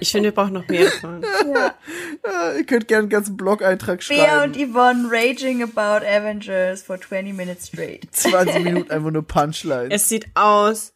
Ich 0.00 0.10
finde, 0.10 0.28
wir 0.28 0.34
brauchen 0.34 0.54
noch 0.54 0.66
mehr 0.68 0.84
davon. 0.84 1.24
Ja, 1.54 2.52
ihr 2.56 2.64
könnt 2.64 2.88
gerne 2.88 3.02
einen 3.02 3.08
ganzen 3.10 3.36
Blog-Eintrag 3.36 4.06
Bea 4.08 4.42
und 4.42 4.56
schreiben. 4.56 4.72
Yvonne 4.72 5.08
raging 5.10 5.62
about 5.62 6.04
Avengers 6.06 6.82
for 6.82 7.00
20 7.00 7.32
minutes 7.34 7.68
straight. 7.68 8.08
20 8.14 8.64
Minuten 8.64 8.90
einfach 8.90 9.10
nur 9.10 9.26
Punchline. 9.26 9.88
Es 9.90 10.08
sieht 10.08 10.26
aus 10.34 10.92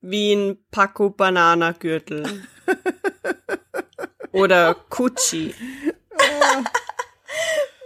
wie 0.00 0.32
ein 0.34 0.58
Paco 0.70 1.10
Banana 1.10 1.72
Gürtel. 1.72 2.46
Oder 4.32 4.76
Gucci. 4.88 5.54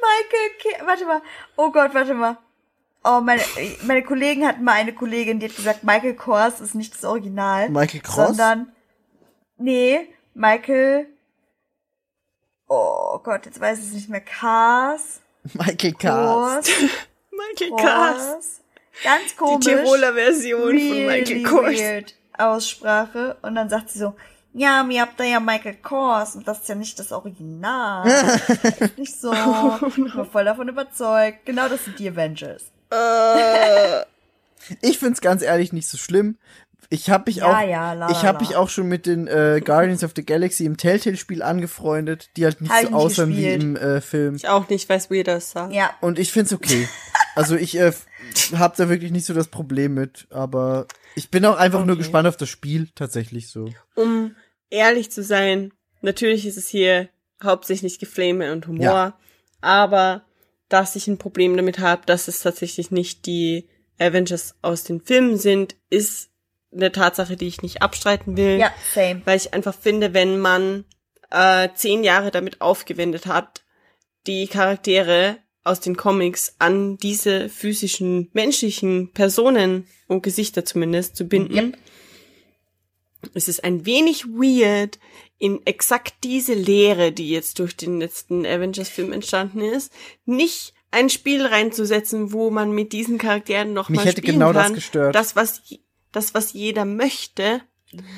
Michael, 0.04 0.50
Ke 0.60 0.86
warte 0.86 1.06
mal. 1.06 1.22
Oh 1.56 1.70
Gott, 1.70 1.94
warte 1.94 2.14
mal. 2.14 2.36
Oh, 3.04 3.20
meine, 3.20 3.42
meine 3.82 4.02
Kollegen 4.02 4.46
hatten 4.46 4.64
mal 4.64 4.72
eine 4.72 4.94
Kollegin, 4.94 5.38
die 5.38 5.48
hat 5.48 5.56
gesagt, 5.56 5.84
Michael 5.84 6.14
Kors 6.14 6.60
ist 6.60 6.74
nicht 6.74 6.94
das 6.94 7.04
Original. 7.04 7.68
Michael 7.68 8.00
Cross? 8.00 8.28
Sondern, 8.28 8.72
nee, 9.58 10.08
Michael, 10.32 11.06
oh 12.68 13.18
Gott, 13.22 13.44
jetzt 13.44 13.60
weiß 13.60 13.78
ich 13.80 13.86
es 13.86 13.92
nicht 13.92 14.08
mehr, 14.08 14.22
Kars, 14.22 15.20
Michael 15.52 15.92
Kars. 15.92 16.66
Kors, 16.66 16.90
Michael 17.30 17.76
Kars. 17.76 18.26
Kors. 18.32 18.60
Ganz 19.02 19.30
Die 19.32 19.36
komisch. 19.36 19.64
Tiroler 19.66 20.14
Version 20.14 20.60
von 20.62 20.72
Michael 21.06 21.24
really 21.26 21.42
Kors. 21.42 21.78
weird 21.78 22.14
Aussprache. 22.38 23.36
Und 23.42 23.54
dann 23.56 23.68
sagt 23.68 23.90
sie 23.90 23.98
so, 23.98 24.14
ja, 24.52 24.84
mir 24.84 25.02
habt 25.02 25.18
ihr 25.20 25.26
ja 25.26 25.40
Michael 25.40 25.74
Kors 25.76 26.36
und 26.36 26.46
das 26.46 26.60
ist 26.60 26.68
ja 26.68 26.74
nicht 26.76 26.98
das 26.98 27.10
Original. 27.12 28.04
Nicht 28.96 29.20
so. 29.20 29.32
Ich 29.34 30.16
war 30.16 30.24
voll 30.24 30.44
davon 30.44 30.68
überzeugt. 30.68 31.44
Genau 31.44 31.68
das 31.68 31.84
sind 31.84 31.98
die 31.98 32.08
Avengers. 32.08 32.70
Ich 34.80 34.98
find's 34.98 35.20
ganz 35.20 35.42
ehrlich 35.42 35.72
nicht 35.72 35.88
so 35.88 35.96
schlimm. 35.98 36.38
Ich 36.90 37.10
habe 37.10 37.24
mich 37.26 37.36
Ja, 37.36 37.46
auch, 37.58 37.66
ja, 37.68 37.92
la, 37.94 38.10
ich 38.10 38.24
habe 38.24 38.40
mich 38.40 38.56
auch 38.56 38.68
schon 38.68 38.86
mit 38.88 39.06
den 39.06 39.26
äh, 39.26 39.60
Guardians 39.64 40.04
of 40.04 40.12
the 40.14 40.24
Galaxy 40.24 40.64
im 40.64 40.76
Telltale-Spiel 40.76 41.42
angefreundet, 41.42 42.30
die 42.36 42.44
halt 42.44 42.60
nicht 42.60 42.72
Hab 42.72 42.82
so 42.82 42.88
aussahen 42.90 43.30
wie 43.36 43.52
im 43.52 43.76
äh, 43.76 44.00
Film. 44.00 44.36
Ich 44.36 44.48
auch 44.48 44.68
nicht 44.68 44.88
weiß, 44.88 45.10
wie 45.10 45.22
das 45.22 45.50
sah. 45.50 45.70
Ja. 45.70 45.90
Und 46.00 46.18
ich 46.18 46.30
find's 46.30 46.52
okay. 46.52 46.88
Also 47.34 47.56
ich 47.56 47.76
äh, 47.78 47.92
habe 48.54 48.74
da 48.76 48.88
wirklich 48.88 49.10
nicht 49.12 49.24
so 49.26 49.34
das 49.34 49.48
Problem 49.48 49.94
mit, 49.94 50.26
aber 50.30 50.86
ich 51.16 51.30
bin 51.30 51.44
auch 51.46 51.56
einfach 51.56 51.80
nur 51.84 51.94
Okay. 51.94 52.02
gespannt 52.02 52.28
auf 52.28 52.36
das 52.36 52.48
Spiel 52.48 52.88
tatsächlich 52.94 53.48
so. 53.50 53.72
Um 53.96 54.36
ehrlich 54.70 55.10
zu 55.10 55.22
sein, 55.22 55.72
natürlich 56.02 56.46
ist 56.46 56.58
es 56.58 56.68
hier 56.68 57.08
hauptsächlich 57.42 57.98
Geflame 57.98 58.52
und 58.52 58.66
Humor, 58.68 58.84
Ja. 58.84 59.18
aber 59.62 60.22
dass 60.74 60.96
ich 60.96 61.06
ein 61.06 61.18
Problem 61.18 61.56
damit 61.56 61.78
habe, 61.78 62.02
dass 62.04 62.26
es 62.26 62.40
tatsächlich 62.40 62.90
nicht 62.90 63.26
die 63.26 63.68
Avengers 64.00 64.56
aus 64.60 64.82
den 64.82 65.00
Filmen 65.00 65.38
sind, 65.38 65.76
ist 65.88 66.30
eine 66.72 66.90
Tatsache, 66.90 67.36
die 67.36 67.46
ich 67.46 67.62
nicht 67.62 67.80
abstreiten 67.80 68.36
will. 68.36 68.58
Ja, 68.58 68.72
same. 68.92 69.22
Weil 69.24 69.36
ich 69.36 69.54
einfach 69.54 69.72
finde, 69.72 70.14
wenn 70.14 70.40
man 70.40 70.84
äh, 71.30 71.68
zehn 71.76 72.02
Jahre 72.02 72.32
damit 72.32 72.60
aufgewendet 72.60 73.26
hat, 73.26 73.62
die 74.26 74.48
Charaktere 74.48 75.36
aus 75.62 75.78
den 75.78 75.96
Comics 75.96 76.56
an 76.58 76.96
diese 76.96 77.48
physischen, 77.48 78.28
menschlichen 78.32 79.12
Personen 79.12 79.86
und 80.08 80.24
Gesichter 80.24 80.64
zumindest 80.64 81.14
zu 81.14 81.28
binden, 81.28 81.54
Yep. 81.54 81.78
Es 83.34 83.48
ist 83.48 83.64
ein 83.64 83.86
wenig 83.86 84.26
weird, 84.26 84.98
in 85.38 85.64
exakt 85.66 86.14
diese 86.22 86.54
Lehre, 86.54 87.12
die 87.12 87.30
jetzt 87.30 87.58
durch 87.58 87.76
den 87.76 88.00
letzten 88.00 88.46
Avengers-Film 88.46 89.12
entstanden 89.12 89.60
ist, 89.60 89.92
nicht 90.24 90.74
ein 90.90 91.10
Spiel 91.10 91.44
reinzusetzen, 91.44 92.32
wo 92.32 92.50
man 92.50 92.70
mit 92.70 92.92
diesen 92.92 93.18
Charakteren 93.18 93.72
noch 93.72 93.88
Mich 93.88 93.98
mal 93.98 94.06
hätte 94.06 94.20
spielen 94.22 94.38
genau 94.38 94.52
das 94.52 94.64
kann. 94.64 94.74
gestört. 94.74 95.14
Das, 95.14 95.34
was, 95.34 95.62
das, 96.12 96.34
was 96.34 96.52
jeder 96.52 96.84
möchte, 96.84 97.60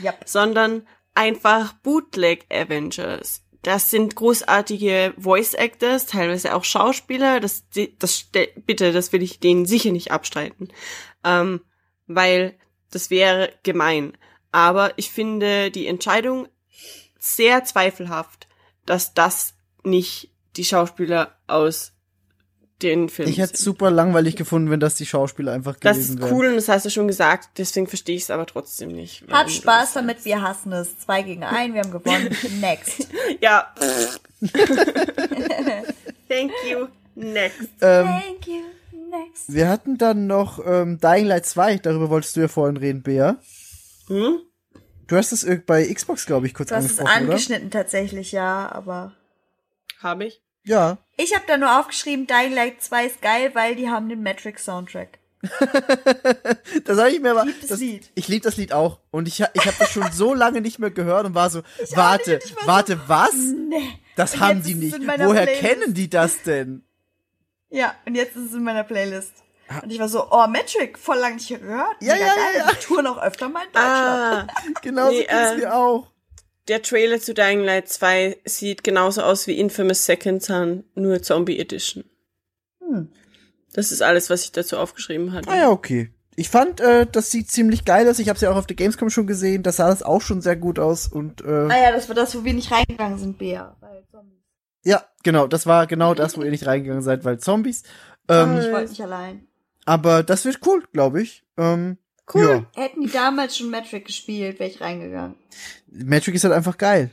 Yep. 0.02 0.22
sondern 0.24 0.86
einfach 1.14 1.74
Bootleg 1.74 2.46
Avengers. 2.50 3.42
Das 3.62 3.90
sind 3.90 4.14
großartige 4.14 5.12
Voice 5.18 5.54
Actors, 5.54 6.06
teilweise 6.06 6.54
auch 6.54 6.64
Schauspieler. 6.64 7.40
Das, 7.40 7.64
das 7.98 8.30
bitte, 8.64 8.92
das 8.92 9.12
will 9.12 9.22
ich 9.22 9.40
denen 9.40 9.66
sicher 9.66 9.90
nicht 9.90 10.12
abstreiten, 10.12 10.68
ähm, 11.24 11.60
weil 12.06 12.56
das 12.90 13.10
wäre 13.10 13.52
gemein. 13.64 14.16
Aber 14.56 14.92
ich 14.96 15.10
finde 15.10 15.70
die 15.70 15.86
Entscheidung 15.86 16.48
sehr 17.18 17.62
zweifelhaft, 17.64 18.48
dass 18.86 19.12
das 19.12 19.52
nicht 19.84 20.30
die 20.56 20.64
Schauspieler 20.64 21.36
aus 21.46 21.92
den 22.80 23.10
Filmen 23.10 23.30
Ich 23.30 23.36
hätte 23.38 23.52
es 23.52 23.60
super 23.60 23.90
langweilig 23.90 24.34
gefunden, 24.34 24.70
wenn 24.70 24.80
das 24.80 24.94
die 24.94 25.04
Schauspieler 25.04 25.52
einfach 25.52 25.76
Das 25.80 25.98
gewesen 25.98 26.14
ist 26.16 26.22
wären. 26.22 26.32
cool 26.32 26.46
und 26.46 26.54
das 26.56 26.68
hast 26.70 26.86
du 26.86 26.90
schon 26.90 27.06
gesagt, 27.06 27.50
deswegen 27.58 27.86
verstehe 27.86 28.16
ich 28.16 28.22
es 28.22 28.30
aber 28.30 28.46
trotzdem 28.46 28.88
nicht. 28.88 29.22
Hat 29.24 29.30
warum 29.30 29.50
Spaß 29.50 29.84
das- 29.84 29.92
damit, 29.92 30.24
wir 30.24 30.40
hassen 30.40 30.72
es. 30.72 30.98
Zwei 31.00 31.20
gegen 31.20 31.44
ein, 31.44 31.74
wir 31.74 31.82
haben 31.82 31.90
gewonnen. 31.90 32.34
Next. 32.60 33.08
Ja. 33.42 33.74
Thank 36.28 36.52
you. 36.70 36.86
Next. 37.14 37.60
Ähm, 37.82 38.06
Thank 38.06 38.46
you. 38.46 38.62
Next. 39.10 39.52
wir 39.52 39.68
hatten 39.68 39.98
dann 39.98 40.26
noch 40.26 40.60
ähm, 40.66 40.98
Dying 40.98 41.26
Light 41.26 41.44
2, 41.46 41.76
darüber 41.78 42.08
wolltest 42.10 42.36
du 42.36 42.40
ja 42.40 42.48
vorhin 42.48 42.76
reden, 42.78 43.02
Bea. 43.02 43.36
Hm? 44.08 44.40
Du 45.06 45.16
hast 45.16 45.32
es 45.32 45.46
irg- 45.46 45.64
bei 45.66 45.86
Xbox, 45.92 46.26
glaube 46.26 46.46
ich, 46.46 46.54
kurz 46.54 46.68
Du 46.70 46.74
hast 46.76 46.84
es 46.84 46.90
angesprochen, 46.98 47.22
oder? 47.24 47.30
angeschnitten 47.32 47.70
tatsächlich, 47.70 48.32
ja, 48.32 48.70
aber. 48.72 49.12
Habe 50.02 50.26
ich. 50.26 50.42
Ja. 50.64 50.98
Ich 51.16 51.34
habe 51.34 51.44
da 51.46 51.56
nur 51.56 51.78
aufgeschrieben, 51.78 52.26
Dying 52.26 52.52
Light 52.54 52.82
2 52.82 53.06
ist 53.06 53.22
geil, 53.22 53.50
weil 53.54 53.76
die 53.76 53.88
haben 53.88 54.08
den 54.08 54.22
Matrix-Soundtrack. 54.22 55.18
Das 56.84 56.96
sage 56.96 57.14
ich 57.14 57.20
mir 57.20 57.30
aber. 57.32 57.44
lieb 57.44 57.60
das 57.60 57.70
das, 57.70 57.80
Lied. 57.80 58.10
Ich 58.14 58.26
liebe 58.28 58.42
das 58.42 58.56
Lied 58.56 58.72
auch. 58.72 58.98
Und 59.10 59.28
ich, 59.28 59.40
ich 59.40 59.66
habe 59.66 59.76
das 59.78 59.90
schon 59.90 60.10
so 60.12 60.34
lange 60.34 60.60
nicht 60.60 60.78
mehr 60.78 60.90
gehört 60.90 61.26
und 61.26 61.34
war 61.34 61.50
so, 61.50 61.62
warte, 61.94 62.40
warte, 62.64 63.00
was? 63.06 63.32
Nee. 63.34 63.98
Das 64.16 64.34
Und 64.34 64.40
haben 64.40 64.62
die 64.62 64.74
nicht. 64.74 64.96
Woher 64.98 65.44
Playlist. 65.46 65.60
kennen 65.60 65.94
die 65.94 66.10
das 66.10 66.42
denn? 66.42 66.84
Ja, 67.70 67.94
und 68.06 68.14
jetzt 68.14 68.36
ist 68.36 68.46
es 68.50 68.54
in 68.54 68.62
meiner 68.64 68.84
Playlist. 68.84 69.32
Und 69.82 69.90
ich 69.92 69.98
war 69.98 70.08
so, 70.08 70.24
oh, 70.30 70.46
Matrix, 70.46 71.00
voll 71.00 71.18
lang 71.18 71.34
nicht 71.34 71.48
gehört. 71.48 71.96
Ja, 72.00 72.14
Mega 72.14 72.26
ja, 72.26 72.34
geil. 72.34 72.44
ja, 72.54 72.66
ja. 72.66 72.72
Die 72.72 72.84
touren 72.86 73.06
auch 73.06 73.18
öfter 73.22 73.48
mal 73.48 73.62
in 73.64 73.72
Deutschland. 73.72 74.50
Ah, 74.54 74.80
Genau 74.82 75.08
Nee, 75.10 75.26
so 75.28 75.36
äh, 75.36 75.56
mir 75.56 75.74
auch. 75.74 76.06
der 76.68 76.82
Trailer 76.82 77.20
zu 77.20 77.34
Dying 77.34 77.64
Light 77.64 77.88
2 77.88 78.38
sieht 78.44 78.84
genauso 78.84 79.22
aus 79.22 79.46
wie 79.46 79.58
Infamous 79.58 80.04
Second 80.06 80.42
Son, 80.42 80.84
nur 80.94 81.22
Zombie 81.22 81.58
Edition. 81.58 82.04
Hm. 82.80 83.10
Das 83.72 83.92
ist 83.92 84.02
alles, 84.02 84.30
was 84.30 84.44
ich 84.44 84.52
dazu 84.52 84.78
aufgeschrieben 84.78 85.32
hatte. 85.32 85.50
Ah 85.50 85.56
ja, 85.56 85.70
okay. 85.70 86.12
Ich 86.38 86.50
fand, 86.50 86.80
äh, 86.80 87.06
das 87.10 87.30
sieht 87.30 87.50
ziemlich 87.50 87.84
geil 87.84 88.08
aus. 88.08 88.18
Ich 88.18 88.28
habe 88.28 88.36
es 88.36 88.42
ja 88.42 88.50
auch 88.50 88.56
auf 88.56 88.66
der 88.66 88.76
Gamescom 88.76 89.08
schon 89.10 89.26
gesehen. 89.26 89.62
Das 89.62 89.76
sah 89.76 89.88
das 89.88 90.02
auch 90.02 90.20
schon 90.20 90.42
sehr 90.42 90.56
gut 90.56 90.78
aus. 90.78 91.06
Und 91.08 91.40
äh, 91.42 91.68
Ah 91.70 91.82
ja, 91.82 91.92
das 91.92 92.08
war 92.08 92.14
das, 92.14 92.36
wo 92.36 92.44
wir 92.44 92.52
nicht 92.54 92.70
reingegangen 92.70 93.18
sind, 93.18 93.38
Bea. 93.38 93.74
Weil 93.80 94.04
Zombies. 94.10 94.38
ja, 94.84 95.04
genau, 95.22 95.46
das 95.46 95.66
war 95.66 95.86
genau 95.86 96.12
das, 96.14 96.36
wo 96.36 96.42
ihr 96.42 96.50
nicht 96.50 96.66
reingegangen 96.66 97.02
seid, 97.02 97.24
weil 97.24 97.38
Zombies. 97.38 97.82
Ähm, 98.28 98.58
Ich 98.58 98.70
wollte 98.70 98.90
nicht 98.90 99.00
allein. 99.02 99.45
Aber 99.86 100.22
das 100.22 100.44
wird 100.44 100.60
cool, 100.66 100.84
glaube 100.92 101.22
ich. 101.22 101.42
Ähm, 101.56 101.96
Cool. 102.34 102.66
Ja. 102.74 102.82
Hätten 102.82 103.02
die 103.02 103.08
damals 103.12 103.56
schon 103.56 103.70
Metric 103.70 104.04
gespielt, 104.06 104.58
wäre 104.58 104.68
ich 104.68 104.80
reingegangen. 104.80 105.36
Metric 105.86 106.34
ist 106.34 106.42
halt 106.42 106.54
einfach 106.54 106.76
geil. 106.76 107.12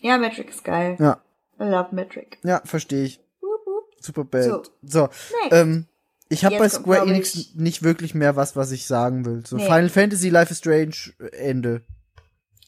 Ja, 0.00 0.18
Metric 0.18 0.50
ist 0.50 0.64
geil. 0.64 0.96
Ja, 0.98 1.22
I 1.60 1.64
love 1.64 1.94
Metric. 1.94 2.38
ja, 2.42 2.60
verstehe 2.64 3.04
ich. 3.04 3.20
Wup. 3.40 3.94
Super 4.00 4.24
bad. 4.24 4.44
So, 4.44 4.62
So. 4.82 5.08
Ähm, 5.52 5.86
ich 6.28 6.44
habe 6.44 6.58
bei 6.58 6.68
Square 6.68 7.06
Enix 7.08 7.36
ich- 7.36 7.54
nicht 7.54 7.84
wirklich 7.84 8.16
mehr 8.16 8.34
was, 8.34 8.56
was 8.56 8.72
ich 8.72 8.86
sagen 8.88 9.24
will. 9.24 9.46
So 9.46 9.54
Nee. 9.56 9.62
Final 9.64 9.88
Fantasy, 9.90 10.28
Life 10.28 10.50
is 10.50 10.58
Strange, 10.58 10.96
äh, 11.20 11.36
Ende. 11.36 11.82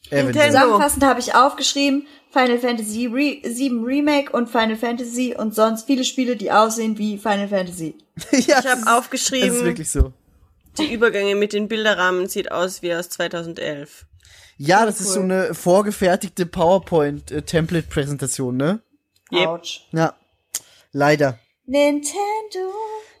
Eventuell. 0.09 0.25
Nintendo. 0.25 0.47
Zusammenfassend 0.59 1.03
habe 1.03 1.19
ich 1.19 1.35
aufgeschrieben, 1.35 2.07
Final 2.31 2.59
Fantasy 2.59 3.07
Re 3.07 3.37
7 3.43 3.83
Remake 3.83 4.31
und 4.31 4.49
Final 4.49 4.75
Fantasy 4.77 5.35
und 5.37 5.53
sonst 5.53 5.85
viele 5.85 6.03
Spiele, 6.03 6.35
die 6.37 6.51
aussehen 6.51 6.97
wie 6.97 7.17
Final 7.17 7.47
Fantasy. 7.49 7.95
ja, 8.31 8.39
Ich 8.39 8.49
habe 8.49 8.59
ist- 8.59 8.65
Es 8.73 8.79
ist 8.81 8.87
aufgeschrieben, 8.87 9.63
wirklich 9.63 9.89
so. 9.89 10.13
die 10.77 10.93
Übergänge 10.93 11.35
mit 11.35 11.53
den 11.53 11.67
Bilderrahmen 11.67 12.27
sieht 12.29 12.51
aus 12.51 12.81
wie 12.81 12.93
aus 12.93 13.09
2011. 13.09 14.05
Ja, 14.57 14.85
das 14.85 15.01
ist 15.01 15.07
cool. 15.09 15.13
so 15.13 15.19
eine 15.21 15.53
vorgefertigte 15.55 16.45
PowerPoint-Template-Präsentation, 16.45 18.55
ne? 18.57 18.79
Yep. 19.31 19.47
Ouch. 19.47 19.81
Ja. 19.91 20.13
Leider. 20.91 21.39
Nintendo. 21.65 22.11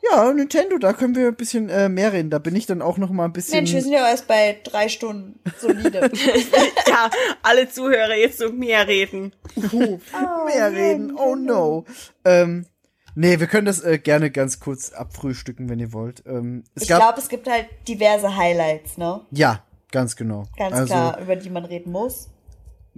Ja, 0.09 0.33
Nintendo, 0.33 0.77
da 0.79 0.93
können 0.93 1.15
wir 1.15 1.27
ein 1.27 1.35
bisschen 1.35 1.69
äh, 1.69 1.87
mehr 1.87 2.11
reden. 2.11 2.31
Da 2.31 2.39
bin 2.39 2.55
ich 2.55 2.65
dann 2.65 2.81
auch 2.81 2.97
noch 2.97 3.11
mal 3.11 3.25
ein 3.25 3.33
bisschen. 3.33 3.57
Mensch, 3.57 3.73
wir 3.73 3.81
sind 3.81 3.91
ja 3.91 4.07
erst 4.09 4.27
bei 4.27 4.59
drei 4.63 4.89
Stunden. 4.89 5.39
Solide. 5.59 6.09
ja, 6.87 7.09
alle 7.43 7.69
Zuhörer 7.69 8.15
jetzt 8.15 8.39
so 8.39 8.51
mehr 8.51 8.87
reden. 8.87 9.33
mehr 9.55 10.71
reden. 10.71 11.15
Oh 11.15 11.35
no. 11.35 11.85
Ähm, 12.25 12.65
nee, 13.13 13.39
wir 13.39 13.45
können 13.45 13.65
das 13.65 13.83
äh, 13.83 13.99
gerne 13.99 14.31
ganz 14.31 14.59
kurz 14.59 14.91
abfrühstücken, 14.91 15.69
wenn 15.69 15.79
ihr 15.79 15.93
wollt. 15.93 16.23
Ähm, 16.25 16.63
es 16.73 16.83
ich 16.83 16.87
glaube, 16.87 17.19
es 17.19 17.29
gibt 17.29 17.47
halt 17.47 17.67
diverse 17.87 18.35
Highlights, 18.35 18.97
ne? 18.97 19.21
ja, 19.29 19.63
ganz 19.91 20.15
genau. 20.15 20.45
Ganz 20.57 20.75
also, 20.75 20.93
klar, 20.93 21.21
über 21.21 21.35
die 21.35 21.51
man 21.51 21.65
reden 21.65 21.91
muss. 21.91 22.30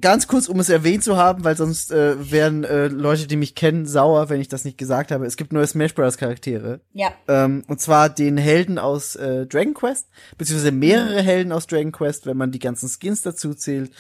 Ganz 0.01 0.27
kurz, 0.27 0.47
um 0.49 0.59
es 0.59 0.69
erwähnt 0.69 1.03
zu 1.03 1.17
haben, 1.17 1.43
weil 1.43 1.55
sonst 1.55 1.91
äh, 1.91 2.31
wären 2.31 2.63
äh, 2.63 2.88
Leute, 2.88 3.27
die 3.27 3.35
mich 3.35 3.53
kennen, 3.53 3.85
sauer, 3.85 4.30
wenn 4.30 4.41
ich 4.41 4.47
das 4.47 4.65
nicht 4.65 4.77
gesagt 4.77 5.11
habe. 5.11 5.25
Es 5.27 5.38
gibt 5.38 5.53
neue 5.53 5.67
Smash 5.67 5.93
Bros. 5.93 6.17
Charaktere. 6.17 6.81
Ja. 6.93 7.11
Ähm, 7.27 7.63
und 7.67 7.80
zwar 7.80 8.09
den 8.09 8.38
Helden 8.38 8.80
aus 8.80 9.15
äh, 9.15 9.45
Dragon 9.45 9.75
Quest, 9.75 10.09
beziehungsweise 10.38 10.72
mehrere 10.72 11.22
Helden 11.22 11.51
aus 11.51 11.67
Dragon 11.67 11.91
Quest, 11.91 12.25
wenn 12.25 12.38
man 12.38 12.51
die 12.51 12.59
ganzen 12.59 12.89
Skins 12.89 13.22
dazu 13.22 13.53
zählt. 13.53 13.91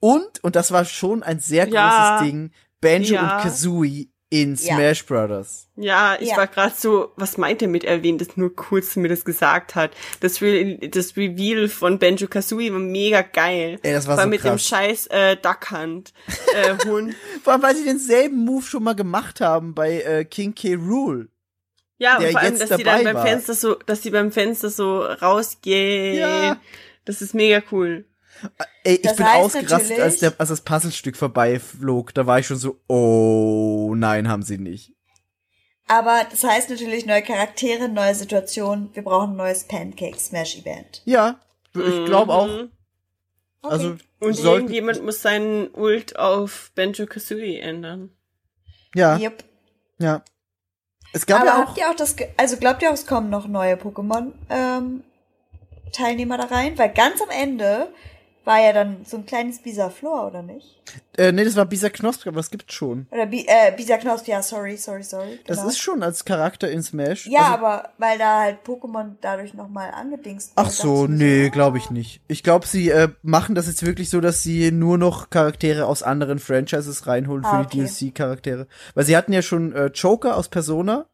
Und, 0.00 0.42
und 0.42 0.56
das 0.56 0.72
war 0.72 0.84
schon 0.84 1.22
ein 1.22 1.38
sehr 1.38 1.66
großes 1.66 1.74
Ja. 1.74 2.22
Ding, 2.22 2.50
Banjo 2.80 3.14
Ja. 3.14 3.36
und 3.36 3.42
Kazooie 3.42 4.10
in 4.28 4.56
Ja. 4.56 4.74
Smash 4.76 5.06
Brothers. 5.06 5.68
Ja, 5.76 6.16
ich 6.18 6.30
Ja. 6.30 6.36
war 6.38 6.46
gerade 6.48 6.74
so, 6.76 7.12
was 7.16 7.38
meint 7.38 7.62
er 7.62 7.68
mit 7.68 7.84
erwähnt, 7.84 8.20
das 8.20 8.36
nur 8.36 8.54
kurz 8.56 8.96
mir 8.96 9.08
das 9.08 9.24
gesagt 9.24 9.74
hat. 9.76 9.92
Das, 10.20 10.42
Re 10.42 10.78
das 10.88 11.16
Reveal 11.16 11.68
von 11.68 11.98
Benjo 11.98 12.26
Kazooie 12.26 12.72
war 12.72 12.80
mega 12.80 13.22
geil. 13.22 13.78
Ey, 13.82 13.92
das 13.92 14.06
war 14.08 14.14
Vor 14.16 14.22
allem 14.22 14.30
so 14.30 14.36
mit 14.36 14.44
dem 14.44 14.50
krass. 14.52 14.66
scheiß 14.66 15.06
äh, 15.08 15.36
Duck 15.36 15.70
Hunt 15.70 16.12
äh, 16.54 16.74
Hund. 16.86 17.14
Vor 17.44 17.52
allem, 17.52 17.62
weil 17.62 17.76
sie 17.76 17.84
denselben 17.84 18.44
Move 18.44 18.64
schon 18.64 18.82
mal 18.82 18.94
gemacht 18.94 19.40
haben 19.40 19.74
bei 19.74 20.00
äh, 20.02 20.24
King 20.24 20.54
K. 20.54 20.74
Rool. 20.74 21.28
Ja, 21.98 22.18
und 22.18 22.26
vor 22.30 22.40
allem, 22.40 22.58
dass 22.58 22.76
die 22.76 22.82
dann 22.84 23.04
beim 23.04 23.14
war. 23.14 23.24
Fenster 23.26 23.54
so, 23.54 23.74
dass 23.86 24.00
die 24.00 24.10
beim 24.10 24.32
Fenster 24.32 24.70
so 24.70 25.02
rausgehen. 25.02 26.18
Ja. 26.18 26.60
Das 27.04 27.22
ist 27.22 27.32
mega 27.34 27.62
cool. 27.70 28.04
Ey, 28.84 28.94
ich 28.96 29.02
Das 29.02 29.16
bin 29.16 29.26
ausgerastet, 29.26 29.98
als, 30.00 30.18
der, 30.18 30.32
als 30.38 30.48
das 30.48 30.60
Puzzlestück 30.60 31.16
vorbeiflog. 31.16 32.14
Da 32.14 32.26
war 32.26 32.38
ich 32.38 32.46
schon 32.46 32.56
so, 32.56 32.78
oh, 32.88 33.94
nein, 33.96 34.28
haben 34.28 34.42
sie 34.42 34.58
nicht. 34.58 34.92
Aber 35.88 36.22
das 36.30 36.42
heißt 36.42 36.70
natürlich 36.70 37.06
neue 37.06 37.22
Charaktere, 37.22 37.88
neue 37.88 38.14
Situationen. 38.14 38.90
Wir 38.94 39.04
brauchen 39.04 39.32
ein 39.32 39.36
neues 39.36 39.64
Pancake 39.64 40.18
Smash 40.18 40.56
Event. 40.58 41.02
Ja, 41.04 41.40
ich 41.74 42.04
glaube 42.06 42.32
auch. 42.32 42.46
Mhm. 42.48 42.70
Also, 43.62 43.96
Und 44.20 44.38
irgendjemand 44.38 45.04
muss 45.04 45.22
seinen 45.22 45.68
Ult 45.74 46.16
auf 46.18 46.70
Benjo 46.74 47.06
Kazooie 47.06 47.58
ändern. 47.60 48.10
ja, 48.94 49.16
Yep. 49.18 49.44
ja. 49.98 50.22
Es 51.12 51.24
gab 51.26 51.40
Aber 51.40 51.46
ja 51.50 51.54
auch, 51.62 51.68
habt 51.68 51.78
ihr 51.78 51.90
auch 51.90 51.94
das, 51.96 52.14
also 52.36 52.56
glaubt 52.58 52.82
ihr 52.82 52.90
auch, 52.90 52.94
es 52.94 53.06
kommen 53.06 53.30
noch 53.30 53.48
neue 53.48 53.74
Pokémon 53.76 54.32
ähm, 54.50 55.02
Teilnehmer 55.92 56.36
da 56.36 56.44
rein? 56.44 56.76
Weil 56.78 56.92
ganz 56.92 57.20
am 57.22 57.30
Ende 57.30 57.88
war 58.46 58.60
ja 58.60 58.72
dann 58.72 59.04
so 59.04 59.16
ein 59.16 59.26
kleines 59.26 59.58
Bisaflor, 59.60 60.28
oder 60.28 60.42
nicht? 60.42 60.80
äh, 61.18 61.32
nee, 61.32 61.44
das 61.44 61.56
war 61.56 61.64
Bisa 61.66 61.90
Knosp, 61.90 62.26
aber 62.26 62.36
das 62.36 62.50
gibt's 62.50 62.72
schon. 62.72 63.06
Oder 63.10 63.26
Bi 63.26 63.44
äh, 63.48 63.72
Bisaknosp, 63.76 64.28
ja, 64.28 64.40
sorry, 64.40 64.76
sorry, 64.76 65.02
sorry. 65.02 65.40
Das 65.46 65.58
genau. 65.58 65.68
ist 65.68 65.78
schon 65.78 66.02
als 66.02 66.24
Charakter 66.24 66.70
in 66.70 66.80
Smash. 66.82 67.26
Ja, 67.26 67.40
also, 67.40 67.54
aber 67.54 67.88
weil 67.98 68.18
da 68.18 68.40
halt 68.42 68.58
Pokémon 68.64 69.16
dadurch 69.20 69.52
nochmal 69.52 69.90
angedingst 69.90 70.52
Ach 70.54 70.70
so, 70.70 71.08
nee, 71.08 71.46
ah. 71.46 71.48
glaube 71.48 71.78
ich 71.78 71.90
nicht. 71.90 72.20
Ich 72.28 72.44
glaube, 72.44 72.66
sie 72.68 72.90
äh, 72.90 73.08
machen 73.22 73.56
das 73.56 73.66
jetzt 73.66 73.84
wirklich 73.84 74.10
so, 74.10 74.20
dass 74.20 74.42
sie 74.44 74.70
nur 74.70 74.96
noch 74.96 75.28
Charaktere 75.30 75.86
aus 75.86 76.04
anderen 76.04 76.38
Franchises 76.38 77.08
reinholen 77.08 77.42
für 77.42 77.50
Ah, 77.50 77.64
die 77.64 77.80
okay. 77.82 77.88
DLC-Charaktere. 77.88 78.68
Weil 78.94 79.04
sie 79.04 79.16
hatten 79.16 79.32
ja 79.32 79.42
schon 79.42 79.72
äh, 79.74 79.86
Joker 79.86 80.36
aus 80.36 80.48
Persona. 80.48 81.06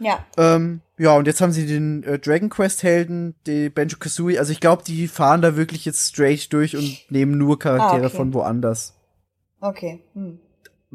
Ja, 0.00 0.24
Ähm, 0.38 0.80
ja, 0.98 1.16
und 1.16 1.26
jetzt 1.26 1.40
haben 1.40 1.52
sie 1.52 1.66
den 1.66 2.02
äh, 2.04 2.18
Dragon 2.18 2.48
Quest-Helden, 2.48 3.34
die 3.46 3.68
Benjo 3.68 3.98
Kazooie. 3.98 4.38
Also 4.38 4.52
ich 4.52 4.60
glaube, 4.60 4.82
die 4.84 5.08
fahren 5.08 5.42
da 5.42 5.56
wirklich 5.56 5.84
jetzt 5.84 6.08
straight 6.08 6.52
durch 6.52 6.76
und 6.76 6.98
nehmen 7.10 7.36
nur 7.38 7.58
Charaktere 7.58 8.02
Ah, 8.02 8.06
okay. 8.06 8.16
von 8.16 8.34
woanders. 8.34 8.94
okay. 9.60 10.02
Hm. 10.14 10.38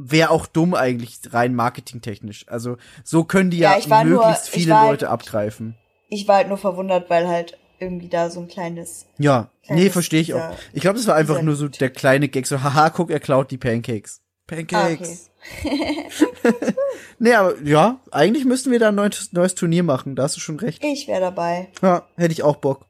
Wäre 0.01 0.29
auch 0.29 0.47
dumm 0.47 0.75
eigentlich, 0.75 1.19
rein 1.33 1.53
marketingtechnisch. 1.55 2.45
Also 2.47 2.77
so 3.03 3.25
können 3.25 3.49
die 3.49 3.57
Ja, 3.57 3.77
ja, 3.77 4.03
nur- 4.05 4.19
möglichst 4.25 4.47
ich 4.47 4.63
viele 4.63 4.73
Leute 4.75 5.07
halt- 5.09 5.13
abgreifen. 5.13 5.75
Ich 6.07 6.25
war 6.27 6.37
halt 6.37 6.47
nur 6.47 6.57
verwundert, 6.57 7.09
weil 7.09 7.27
halt 7.27 7.57
irgendwie 7.79 8.07
da 8.07 8.29
so 8.29 8.39
ein 8.39 8.47
kleines. 8.47 9.05
Ja, 9.17 9.49
Kleines 9.65 9.83
nee, 9.83 9.89
verstehe 9.89 10.21
ich 10.21 10.33
auch. 10.33 10.55
Ich 10.73 10.81
glaube, 10.81 10.97
das 10.97 11.07
war 11.07 11.15
einfach 11.15 11.41
nur 11.41 11.55
so 11.57 11.67
der 11.67 11.89
kleine 11.89 12.29
Gag, 12.29 12.47
so, 12.47 12.63
haha, 12.63 12.89
guck, 12.89 13.09
er 13.11 13.19
klaut 13.19 13.51
die 13.51 13.57
Pancakes. 13.57 14.21
Ah, 14.49 14.55
okay. 14.55 15.17
Nee, 17.19 17.33
aber 17.33 17.59
ja, 17.63 17.99
eigentlich 18.11 18.45
müssten 18.45 18.71
wir 18.71 18.79
da 18.79 18.89
ein 18.89 18.95
neues, 18.95 19.33
neues 19.33 19.55
Turnier 19.55 19.83
machen, 19.83 20.15
da 20.15 20.23
hast 20.23 20.35
du 20.37 20.39
schon 20.39 20.59
recht. 20.59 20.83
Ich 20.83 21.07
wäre 21.07 21.19
dabei. 21.21 21.69
Ja, 21.81 22.07
hätte 22.15 22.31
ich 22.31 22.43
auch 22.43 22.55
Bock. 22.57 22.85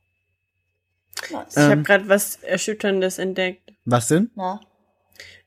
Nice. 1.32 1.48
Ich 1.52 1.58
Ähm. 1.58 1.69
habe 1.72 1.82
gerade 1.84 2.10
was 2.10 2.36
Erschütterndes 2.38 3.18
entdeckt. 3.18 3.74
Was 3.86 4.08
denn? 4.08 4.30
Na, 4.36 4.60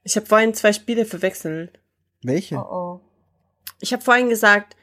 Ich 0.02 0.16
habe 0.16 0.26
vorhin 0.26 0.52
zwei 0.54 0.72
Spiele 0.72 1.04
verwechselt. 1.04 1.78
Welche? 2.22 2.56
oh 2.56 2.60
oh. 2.60 3.00
Ich 3.80 3.92
habe 3.92 4.02
vorhin 4.02 4.28
gesagt, 4.28 4.76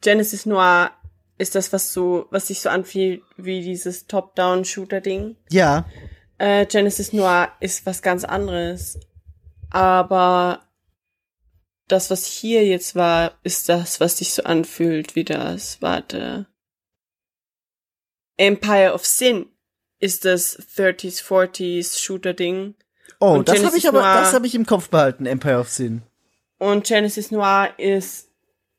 Genesis 0.00 0.46
Noir 0.46 0.90
ist 1.38 1.54
das, 1.54 1.72
was 1.72 1.92
so, 1.92 2.26
was 2.30 2.48
sich 2.48 2.60
so 2.60 2.68
anfühlt 2.70 3.22
wie 3.36 3.62
dieses 3.62 4.06
Top-Down-Shooter-Ding. 4.06 5.36
Ja, 5.50 5.86
Äh, 6.38 6.66
Genesis 6.66 7.12
Noir 7.12 7.52
ist 7.60 7.84
was 7.86 8.02
ganz 8.02 8.24
anderes. 8.24 8.98
Aber 9.70 10.60
das, 11.92 12.10
was 12.10 12.24
hier 12.26 12.64
jetzt 12.66 12.94
war, 12.96 13.38
ist 13.42 13.68
das, 13.68 14.00
was 14.00 14.18
sich 14.18 14.32
so 14.34 14.42
anfühlt 14.44 15.14
wie 15.14 15.24
das. 15.24 15.80
Warte. 15.82 16.46
Empire 18.36 18.92
of 18.94 19.04
Sin 19.06 19.46
ist 19.98 20.24
das 20.24 20.58
30s, 20.76 21.22
40s 21.22 22.00
Shooter-Ding. 22.00 22.74
Oh, 23.20 23.34
Und 23.34 23.48
das 23.48 23.64
habe 23.64 23.76
ich 23.76 23.86
aber, 23.86 24.00
Noir- 24.00 24.14
das 24.14 24.32
habe 24.34 24.46
ich 24.46 24.54
im 24.54 24.66
Kopf 24.66 24.88
behalten, 24.88 25.26
Empire 25.26 25.58
of 25.60 25.68
Sin. 25.68 26.02
Und 26.58 26.84
Genesis 26.86 27.30
Noir 27.30 27.70
ist 27.78 28.28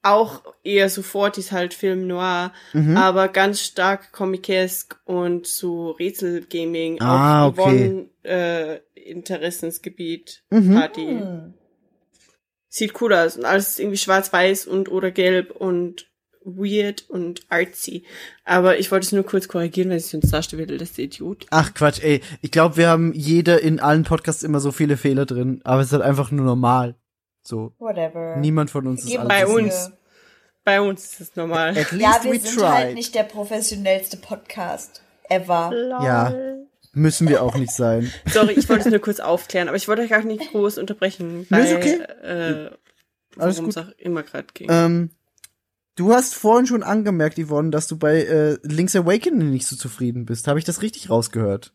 auch 0.02 0.42
eher 0.64 0.90
so 0.90 1.02
40s 1.02 1.52
halt 1.54 1.74
Film 1.74 2.08
Noir, 2.08 2.52
Mhm. 2.74 2.98
aber 2.98 3.30
ganz 3.30 3.62
stark 3.62 4.12
comicesk 4.12 5.00
und 5.06 5.48
so 5.48 5.92
Rätselgaming 5.92 7.00
Ah, 7.02 7.48
auf 7.48 7.58
okay. 7.58 7.86
Yvonne, 7.88 8.10
äh, 8.24 8.80
Interessensgebiet 8.96 10.44
Mhm. 10.50 10.74
Party. 10.74 11.22
Sieht 12.76 13.00
cool 13.02 13.14
aus 13.14 13.38
und 13.38 13.46
alles 13.46 13.70
ist 13.70 13.80
irgendwie 13.80 14.00
schwarz-weiß 14.00 14.66
und 14.66 14.90
oder 14.90 15.12
gelb 15.12 15.52
und 15.52 16.08
weird 16.44 17.08
und 17.08 17.42
artsy. 17.50 18.04
Aber 18.46 18.80
ich 18.80 18.92
wollte 18.92 19.06
es 19.06 19.12
nur 19.12 19.24
kurz 19.24 19.48
korrigieren, 19.48 19.92
weil 19.92 19.98
ich 19.98 20.08
sonst 20.08 20.34
darstelle, 20.34 20.66
das 20.66 20.90
ist 20.90 20.98
der 20.98 21.06
Idiot. 21.06 21.46
Ach 21.52 21.72
Quatsch, 21.76 22.02
ey. 22.02 22.22
Ich 22.42 22.50
glaube, 22.50 22.78
wir 22.78 22.88
haben 22.90 23.14
jeder 23.14 23.62
in 23.62 23.80
allen 23.80 24.06
Podcasts 24.06 24.42
immer 24.42 24.60
so 24.60 24.72
viele 24.72 24.98
Fehler 24.98 25.28
drin, 25.28 25.62
aber 25.64 25.82
es 25.82 25.90
ist 25.90 25.94
halt 25.94 26.02
einfach 26.02 26.32
nur 26.32 26.46
normal. 26.46 26.96
So. 27.44 27.74
Whatever. 27.78 28.38
Niemand 28.38 28.72
von 28.72 28.88
uns 28.88 29.06
ist 29.06 29.28
Bei 29.28 29.46
uns. 29.46 29.92
Bei 30.64 30.82
uns 30.82 31.04
ist 31.12 31.22
es 31.22 31.36
normal. 31.36 31.78
At 31.78 31.92
least 31.92 32.02
Ja, 32.02 32.24
wir 32.24 32.32
we 32.32 32.40
sind 32.40 32.56
tried. 32.58 32.70
halt 32.70 32.96
nicht 32.96 33.14
der 33.14 33.24
professionellste 33.24 34.18
Podcast 34.18 35.04
ever. 35.30 35.72
Ja. 36.02 36.34
Müssen 36.94 37.28
wir 37.28 37.42
auch 37.44 37.56
nicht 37.56 37.72
sein. 37.72 38.12
Sorry, 38.32 38.54
ich 38.54 38.70
wollte 38.70 38.86
es 38.86 38.92
nur 38.92 39.00
kurz 39.00 39.20
aufklären, 39.20 39.68
aber 39.68 39.78
ich 39.78 39.88
wollte 39.88 40.04
euch 40.04 40.10
gar 40.10 40.24
nicht 40.24 40.52
groß 40.52 40.78
unterbrechen. 40.78 41.48
Nee, 41.50 41.60
ist 41.62 41.72
weil, 41.74 41.78
okay. 41.78 42.00
Äh, 42.24 42.70
Alles 43.40 43.60
gut. 43.60 43.70
es 43.70 43.78
auch 43.78 43.90
immer 43.98 44.22
gerade 44.24 44.48
ging. 44.54 44.68
Ähm, 44.72 45.10
du 45.96 46.14
hast 46.14 46.36
vorhin 46.36 46.68
schon 46.68 46.84
angemerkt, 46.84 47.40
Yvonne, 47.40 47.72
dass 47.72 47.88
du 47.88 47.98
bei 47.98 48.22
äh, 48.24 48.58
Link's 48.62 48.96
Awakening 48.96 49.50
nicht 49.50 49.66
so 49.68 49.76
zufrieden 49.76 50.26
bist. 50.26 50.48
Habe 50.48 50.60
ich 50.60 50.66
das 50.66 50.82
richtig 50.84 51.10
rausgehört? 51.10 51.74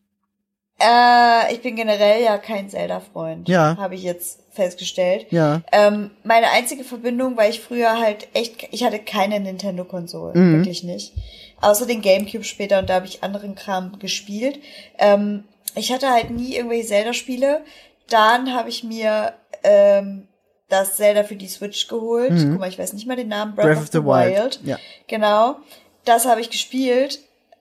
Äh, 0.81 1.53
ich 1.53 1.61
bin 1.61 1.75
generell 1.75 2.23
ja 2.23 2.37
kein 2.37 2.69
Zelda-Freund. 2.69 3.49
Ja. 3.49 3.75
Habe 3.77 3.95
ich 3.95 4.03
jetzt 4.03 4.39
festgestellt. 4.51 5.25
Ja. 5.29 5.61
Ähm, 5.73 6.11
meine 6.23 6.49
einzige 6.51 6.85
Verbindung, 6.85 7.35
weil 7.35 7.49
ich 7.49 7.59
früher 7.59 7.99
halt 7.99 8.29
echt, 8.33 8.67
ich 8.71 8.83
hatte 8.85 8.99
keine 8.99 9.41
Nintendo-Konsole, 9.41 10.39
Mhm. 10.39 10.57
wirklich 10.57 10.83
nicht. 10.83 11.13
Außer 11.61 11.85
den 11.85 12.01
Gamecube 12.01 12.43
später 12.43 12.79
und 12.79 12.89
da 12.89 12.95
habe 12.95 13.05
ich 13.05 13.23
anderen 13.23 13.55
Kram 13.55 13.99
gespielt. 13.99 14.59
Ähm, 14.97 15.43
ich 15.75 15.91
hatte 15.91 16.09
halt 16.09 16.31
nie 16.31 16.55
irgendwelche 16.55 16.87
Zelda-Spiele. 16.87 17.61
Dann 18.09 18.53
habe 18.53 18.69
ich 18.69 18.83
mir 18.83 19.33
ähm, 19.63 20.27
das 20.69 20.97
Zelda 20.97 21.23
für 21.23 21.35
die 21.35 21.47
Switch 21.47 21.87
geholt. 21.87 22.31
Mhm. 22.31 22.51
Guck 22.51 22.59
mal, 22.59 22.69
ich 22.69 22.79
weiß 22.79 22.93
nicht 22.93 23.07
mal 23.07 23.15
den 23.15 23.27
Namen. 23.27 23.55
Breath, 23.55 23.77
of, 23.77 23.89
the, 23.91 24.03
Wild. 24.03 24.59
Ja. 24.63 24.77
Genau. 25.07 25.57
Das 26.05 26.25
habe 26.25 26.41
ich 26.41 26.49
gespielt. 26.49 27.19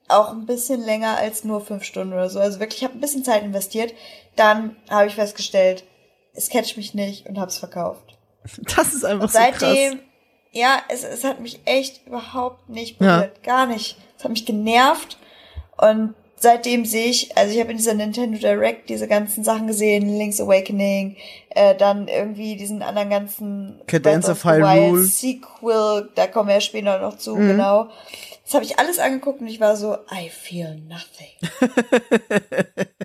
Auch 0.09 0.31
ein 0.31 0.47
bisschen 0.47 0.83
länger 0.83 1.19
als 1.19 1.45
nur 1.45 1.61
fünf 1.61 1.85
Stunden 1.85 2.15
oder 2.15 2.31
so. 2.31 2.41
Also 2.41 2.61
wirklich, 2.61 2.81
ich 2.81 2.85
habe 2.85 2.97
ein 2.97 3.01
bisschen 3.01 3.25
Zeit 3.25 3.43
investiert. 3.43 3.93
Dann 4.37 4.77
habe 4.89 5.07
ich 5.07 5.17
festgestellt, 5.17 5.85
es 6.33 6.49
catcht 6.49 6.77
mich 6.77 6.95
nicht 6.95 7.27
und 7.27 7.39
habe 7.39 7.51
es 7.51 7.59
verkauft. 7.59 8.17
Das 8.77 8.95
ist 8.95 9.05
einfach 9.05 9.25
Und 9.25 9.33
so 9.33 9.39
krass. 9.39 9.99
Ja, 10.53 10.79
es, 10.89 11.05
es 11.05 11.25
hat 11.25 11.41
mich 11.41 11.61
echt 11.65 12.07
überhaupt 12.07 12.69
nicht 12.69 13.01
Ja. 13.01 13.19
berührt. 13.19 13.43
Gar 13.43 13.67
nicht. 13.67 13.97
Es 14.17 14.25
hat 14.25 14.31
mich 14.31 14.47
genervt. 14.47 15.19
Und 15.77 16.15
seitdem 16.37 16.85
sehe 16.85 17.07
ich, 17.07 17.37
also 17.37 17.53
ich 17.55 17.61
habe 17.61 17.71
in 17.71 17.77
dieser 17.77 17.95
Nintendo 17.95 18.39
Direct 18.39 18.89
diese 18.89 19.07
ganzen 19.09 19.45
Sachen 19.45 19.67
gesehen, 19.67 20.19
Link's 20.19 20.41
Awakening, 20.41 21.17
äh, 21.51 21.75
dann 21.77 22.09
irgendwie 22.09 22.57
diesen 22.57 22.83
anderen 22.83 23.11
ganzen 23.11 23.81
Cadence 23.87 24.29
of 24.29 24.45
Hyrule. 24.45 25.03
Sequel, 25.05 26.09
da 26.15 26.27
kommen 26.27 26.49
wir 26.49 26.55
ja 26.57 26.61
später 26.61 26.99
noch 27.01 27.19
zu, 27.19 27.37
Mhm. 27.37 27.49
genau. 27.49 27.89
Das 28.45 28.55
habe 28.55 28.65
ich 28.65 28.79
alles 28.79 28.99
angeguckt 28.99 29.41
und 29.43 29.47
ich 29.49 29.61
war 29.61 29.77
so, 29.77 29.95
I 30.11 30.31
feel 30.31 30.81
nothing. 30.89 31.29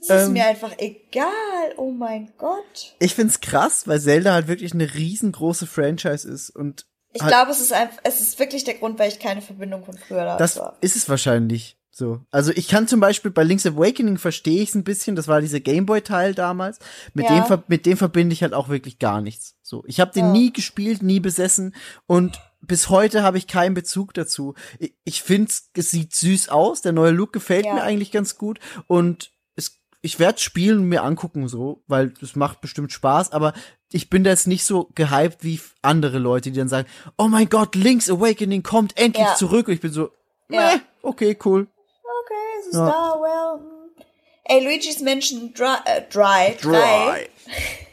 Es 0.00 0.08
ist 0.10 0.26
Ähm. 0.26 0.32
mir 0.34 0.46
einfach 0.46 0.72
egal, 0.78 1.74
oh 1.76 1.90
mein 1.90 2.32
Gott. 2.38 2.94
Ich 2.98 3.14
find's 3.14 3.40
krass, 3.40 3.86
weil 3.88 4.00
Zelda 4.00 4.32
halt 4.34 4.48
wirklich 4.48 4.72
eine 4.72 4.94
riesengroße 4.94 5.66
Franchise 5.66 6.28
ist 6.28 6.50
und 6.50 6.86
Ich 7.12 7.22
halt- 7.22 7.32
glaube, 7.32 7.50
es 7.50 7.60
ist 7.60 7.72
einfach, 7.72 7.98
es 8.04 8.20
ist 8.20 8.38
wirklich 8.38 8.64
der 8.64 8.74
Grund, 8.74 8.98
weil 8.98 9.08
ich 9.10 9.18
keine 9.18 9.42
Verbindung 9.42 9.84
von 9.84 9.96
früher 9.98 10.24
da 10.24 10.36
Das 10.36 10.56
war. 10.58 10.76
ist 10.80 10.96
es 10.96 11.08
wahrscheinlich 11.08 11.76
so. 11.90 12.20
Also 12.30 12.52
ich 12.54 12.68
kann 12.68 12.86
zum 12.88 13.00
Beispiel 13.00 13.30
bei 13.32 13.42
Link's 13.42 13.66
Awakening 13.66 14.16
verstehe 14.16 14.62
ich 14.62 14.68
es 14.70 14.74
ein 14.74 14.84
bisschen. 14.84 15.16
Das 15.16 15.26
war 15.28 15.40
dieser 15.40 15.60
Gameboy-Teil 15.60 16.34
damals. 16.34 16.78
Mit 17.14 17.28
Ja. 17.28 17.40
dem 17.46 17.62
mit 17.66 17.84
dem 17.84 17.96
verbinde 17.96 18.32
ich 18.32 18.42
halt 18.42 18.54
auch 18.54 18.68
wirklich 18.68 18.98
gar 19.00 19.20
nichts. 19.20 19.56
So, 19.62 19.82
ich 19.86 19.98
habe 20.00 20.12
den 20.12 20.26
Ja. 20.26 20.32
nie 20.32 20.52
gespielt, 20.52 21.02
nie 21.02 21.20
besessen 21.20 21.74
und 22.06 22.40
bis 22.62 22.90
heute 22.90 23.22
habe 23.22 23.38
ich 23.38 23.46
keinen 23.48 23.74
Bezug 23.74 24.14
dazu. 24.14 24.54
Ich, 24.78 24.94
ich 25.04 25.22
finde, 25.22 25.50
es 25.74 25.90
sieht 25.90 26.14
süß 26.14 26.48
aus. 26.50 26.80
Der 26.82 26.92
neue 26.92 27.10
Look 27.10 27.32
gefällt 27.32 27.66
Ja. 27.66 27.74
mir 27.74 27.82
eigentlich 27.82 28.12
ganz 28.12 28.38
gut 28.38 28.60
und 28.86 29.32
ich 30.02 30.18
werde 30.18 30.38
spielen 30.38 30.78
und 30.78 30.88
mir 30.88 31.02
angucken 31.02 31.46
so, 31.48 31.82
weil 31.86 32.12
es 32.22 32.36
macht 32.36 32.60
bestimmt 32.60 32.92
Spaß. 32.92 33.32
Aber 33.32 33.52
ich 33.92 34.08
bin 34.10 34.24
da 34.24 34.30
jetzt 34.30 34.46
nicht 34.46 34.64
so 34.64 34.88
gehypt 34.94 35.38
wie 35.44 35.60
andere 35.82 36.18
Leute, 36.18 36.50
die 36.50 36.58
dann 36.58 36.68
sagen, 36.68 36.88
oh 37.18 37.28
mein 37.28 37.48
Gott, 37.48 37.74
Link's 37.74 38.08
Awakening 38.10 38.62
kommt 38.62 38.96
endlich 38.98 39.26
Ja. 39.26 39.34
zurück. 39.34 39.68
Und 39.68 39.74
ich 39.74 39.80
bin 39.80 39.92
so, 39.92 40.10
Ja. 40.48 40.72
Meh, 40.74 40.80
okay, 41.02 41.36
cool. 41.44 41.66
Okay, 42.22 42.34
es 42.60 42.66
ist 42.68 42.74
Ja. 42.74 42.86
da, 42.86 43.20
well. 43.20 43.60
Ey, 44.44 44.64
Luigi's 44.64 45.00
Mansion 45.00 45.52
Dry, 45.54 45.76
äh, 45.84 46.02
Dry, 46.10 46.56
Dry. 46.60 47.28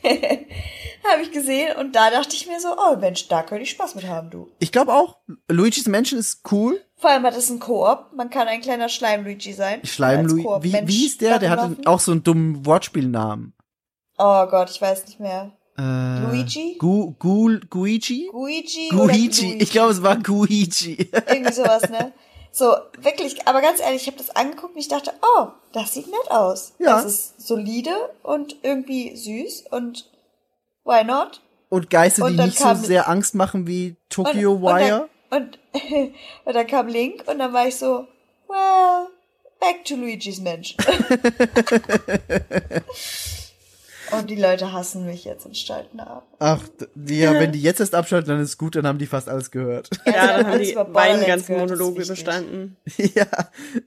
habe 1.12 1.22
ich 1.22 1.32
gesehen 1.32 1.76
und 1.78 1.96
da 1.96 2.10
dachte 2.10 2.36
ich 2.36 2.48
mir 2.48 2.60
so, 2.60 2.70
oh 2.78 2.96
Mensch, 2.98 3.28
da 3.28 3.44
könnte 3.44 3.64
ich 3.64 3.72
Spaß 3.72 3.96
mit 3.96 4.08
haben, 4.08 4.30
du. 4.30 4.50
Ich 4.60 4.72
glaube 4.72 4.94
auch, 4.94 5.18
Luigi's 5.48 5.88
Mansion 5.88 6.20
ist 6.20 6.42
cool. 6.52 6.82
Vor 6.96 7.10
allem 7.10 7.24
hat 7.24 7.36
es 7.36 7.50
einen 7.50 7.60
Koop, 7.60 8.14
man 8.16 8.30
kann 8.30 8.48
ein 8.48 8.62
kleiner 8.62 8.90
Schleim-Luigi 8.90 9.54
sein. 9.54 9.82
Schleim 9.84 10.22
Als 10.22 10.32
Luigi. 10.34 10.64
Wie, 10.64 10.88
wie 10.88 10.96
hieß 10.96 11.18
der? 11.20 11.40
Der 11.40 11.50
hatte 11.50 11.78
auch 11.86 12.00
so 12.00 12.12
einen 12.12 12.24
dummen 12.24 12.66
Wortspielnamen. 12.66 13.54
Oh 14.18 14.46
Gott, 14.48 14.70
ich 14.70 14.82
weiß 14.82 15.06
nicht 15.06 15.20
mehr. 15.20 15.52
Äh, 15.78 16.20
Luigi? 16.26 16.76
Gu, 16.80 17.14
Gu, 17.20 17.60
Guigi? 17.70 18.30
Guigi? 18.32 18.90
Guigi. 18.90 19.58
Ich 19.60 19.72
glaube, 19.72 19.92
es 19.92 20.02
war 20.02 20.18
Guigi. 20.18 21.10
Irgendwie 21.28 21.54
sowas, 21.54 21.88
ne? 21.90 22.14
So, 22.52 22.76
wirklich, 22.98 23.48
aber 23.48 23.62
ganz 23.62 23.80
ehrlich, 23.80 24.02
ich 24.02 24.08
habe 24.08 24.18
das 24.18 24.36
angeguckt 24.36 24.74
und 24.74 24.80
ich 24.80 24.88
dachte, 24.88 25.14
oh, 25.22 25.50
das 25.74 25.94
sieht 25.94 26.08
nett 26.08 26.32
aus. 26.32 26.74
Ja. 26.80 26.96
Das 26.96 27.06
ist 27.06 27.48
solide 27.48 27.92
und 28.24 28.56
irgendwie 28.64 29.16
süß 29.16 29.66
und 29.70 30.10
why 30.88 31.04
not? 31.04 31.42
Und 31.70 31.90
Geister, 31.90 32.24
Und 32.24 32.32
die 32.32 32.38
dann 32.38 32.48
nicht 32.48 32.60
so 32.60 32.74
sehr 32.74 33.10
Angst 33.10 33.36
machen 33.36 33.68
wie 33.68 33.98
Tokyo 34.10 34.54
und, 34.54 34.64
Wire. 34.64 35.10
Und 35.30 35.60
dann, 35.74 35.82
und, 35.92 36.14
und 36.46 36.56
dann 36.56 36.66
kam 36.66 36.88
Link 36.88 37.24
und 37.28 37.40
dann 37.40 37.52
war 37.54 37.68
ich 37.68 37.76
so, 37.76 38.08
well, 38.48 39.08
back 39.60 39.84
to 39.84 39.96
Luigi's 39.96 40.40
Mansion. 40.40 40.78
und 44.12 44.30
die 44.30 44.38
Leute 44.38 44.72
hassen 44.72 45.06
mich 45.06 45.26
jetzt 45.26 45.46
und 45.46 45.58
schalten 45.58 46.00
ab. 46.00 46.26
Ach, 46.40 46.64
ja, 46.96 47.34
wenn 47.34 47.52
die 47.52 47.62
jetzt 47.62 47.82
erst 47.82 47.94
abschalten, 47.94 48.30
dann 48.30 48.40
ist 48.40 48.58
gut, 48.58 48.78
dann 48.78 48.88
haben 48.88 48.98
die 49.00 49.08
fast 49.08 49.28
alles 49.28 49.52
gehört. 49.52 49.90
ja, 50.06 50.38
dann 50.38 50.48
haben 50.48 50.60
die 50.60 50.74
beiden 50.94 51.26
ganzen 51.26 51.58
Monologe 51.58 52.04
überstanden. 52.04 52.78
ja, 52.98 53.28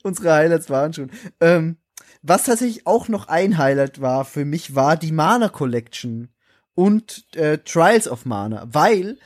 unsere 0.03 0.35
Highlights 0.35 0.69
waren 0.69 0.93
schon. 0.93 1.11
Ähm, 1.41 1.79
was 2.21 2.45
tatsächlich 2.45 2.87
auch 2.87 3.09
noch 3.09 3.29
ein 3.29 3.57
Highlight 3.57 4.03
war 4.03 4.27
für 4.27 4.45
mich, 4.45 4.75
war 4.75 4.99
die 4.99 5.13
Mana 5.13 5.49
Collection 5.49 6.29
und 6.75 7.25
äh, 7.37 7.59
Trials 7.59 8.09
of 8.09 8.25
Mana, 8.25 8.67
weil 8.71 9.19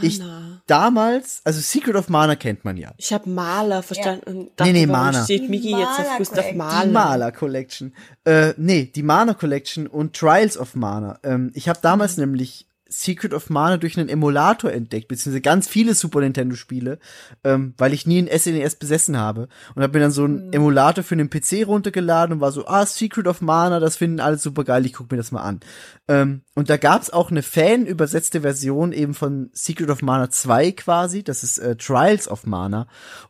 ich 0.00 0.18
Mana. 0.18 0.62
damals, 0.66 1.40
also 1.44 1.60
Secret 1.60 1.96
of 1.96 2.08
Mana 2.08 2.36
kennt 2.36 2.64
man 2.64 2.76
ja. 2.76 2.92
Ich 2.96 3.12
habe 3.12 3.28
Maler 3.28 3.82
verstanden 3.82 4.24
und 4.30 4.50
dachte, 4.56 4.72
Nee, 4.72 4.80
nee, 4.80 4.86
Mana. 4.86 5.24
steht 5.24 5.42
Die 5.42 5.48
Miki 5.48 5.70
jetzt 5.70 5.82
auf 5.98 5.98
Maler 6.06 6.18
Gustav 6.18 6.36
Collection. 6.44 6.58
Mahler? 6.58 6.84
Die 6.86 6.92
Mana 6.92 7.30
Collection. 7.30 7.94
Äh, 8.24 8.54
nee, 8.56 8.84
die 8.94 9.02
Mana 9.02 9.34
Collection 9.34 9.86
und 9.86 10.14
Trials 10.16 10.56
of 10.56 10.74
Mana. 10.74 11.18
Ähm, 11.22 11.50
ich 11.54 11.68
habe 11.68 11.80
damals 11.82 12.16
nämlich 12.16 12.66
Secret 12.92 13.32
of 13.32 13.50
Mana 13.50 13.78
durch 13.78 13.98
einen 13.98 14.08
Emulator 14.08 14.70
entdeckt, 14.70 15.08
beziehungsweise 15.08 15.40
ganz 15.40 15.66
viele 15.66 15.94
Super 15.94 16.20
Nintendo 16.20 16.54
Spiele, 16.54 16.98
ähm, 17.42 17.74
weil 17.78 17.92
ich 17.92 18.06
nie 18.06 18.18
ein 18.18 18.38
SNES 18.38 18.76
besessen 18.76 19.16
habe. 19.16 19.48
Und 19.74 19.82
habe 19.82 19.98
mir 19.98 20.04
dann 20.04 20.12
so 20.12 20.24
einen 20.24 20.52
Emulator 20.52 21.02
für 21.02 21.16
den 21.16 21.30
PC 21.30 21.66
runtergeladen 21.66 22.34
und 22.34 22.40
war 22.40 22.52
so, 22.52 22.66
ah, 22.66 22.84
Secret 22.84 23.26
of 23.26 23.40
Mana, 23.40 23.80
das 23.80 23.96
finden 23.96 24.20
alle 24.20 24.36
super 24.36 24.64
geil, 24.64 24.84
ich 24.84 24.92
guck 24.92 25.10
mir 25.10 25.16
das 25.16 25.32
mal 25.32 25.42
an. 25.42 25.60
Ähm, 26.08 26.42
und 26.54 26.68
da 26.68 26.76
gab's 26.76 27.10
auch 27.10 27.30
eine 27.30 27.42
Fan-übersetzte 27.42 28.42
Version 28.42 28.92
eben 28.92 29.14
von 29.14 29.50
Secret 29.52 29.88
of 29.88 30.02
Mana 30.02 30.30
2 30.30 30.72
quasi, 30.72 31.24
das 31.24 31.42
ist 31.42 31.58
äh, 31.58 31.76
Trials 31.76 32.28
of 32.28 32.46
Mana. 32.46 32.86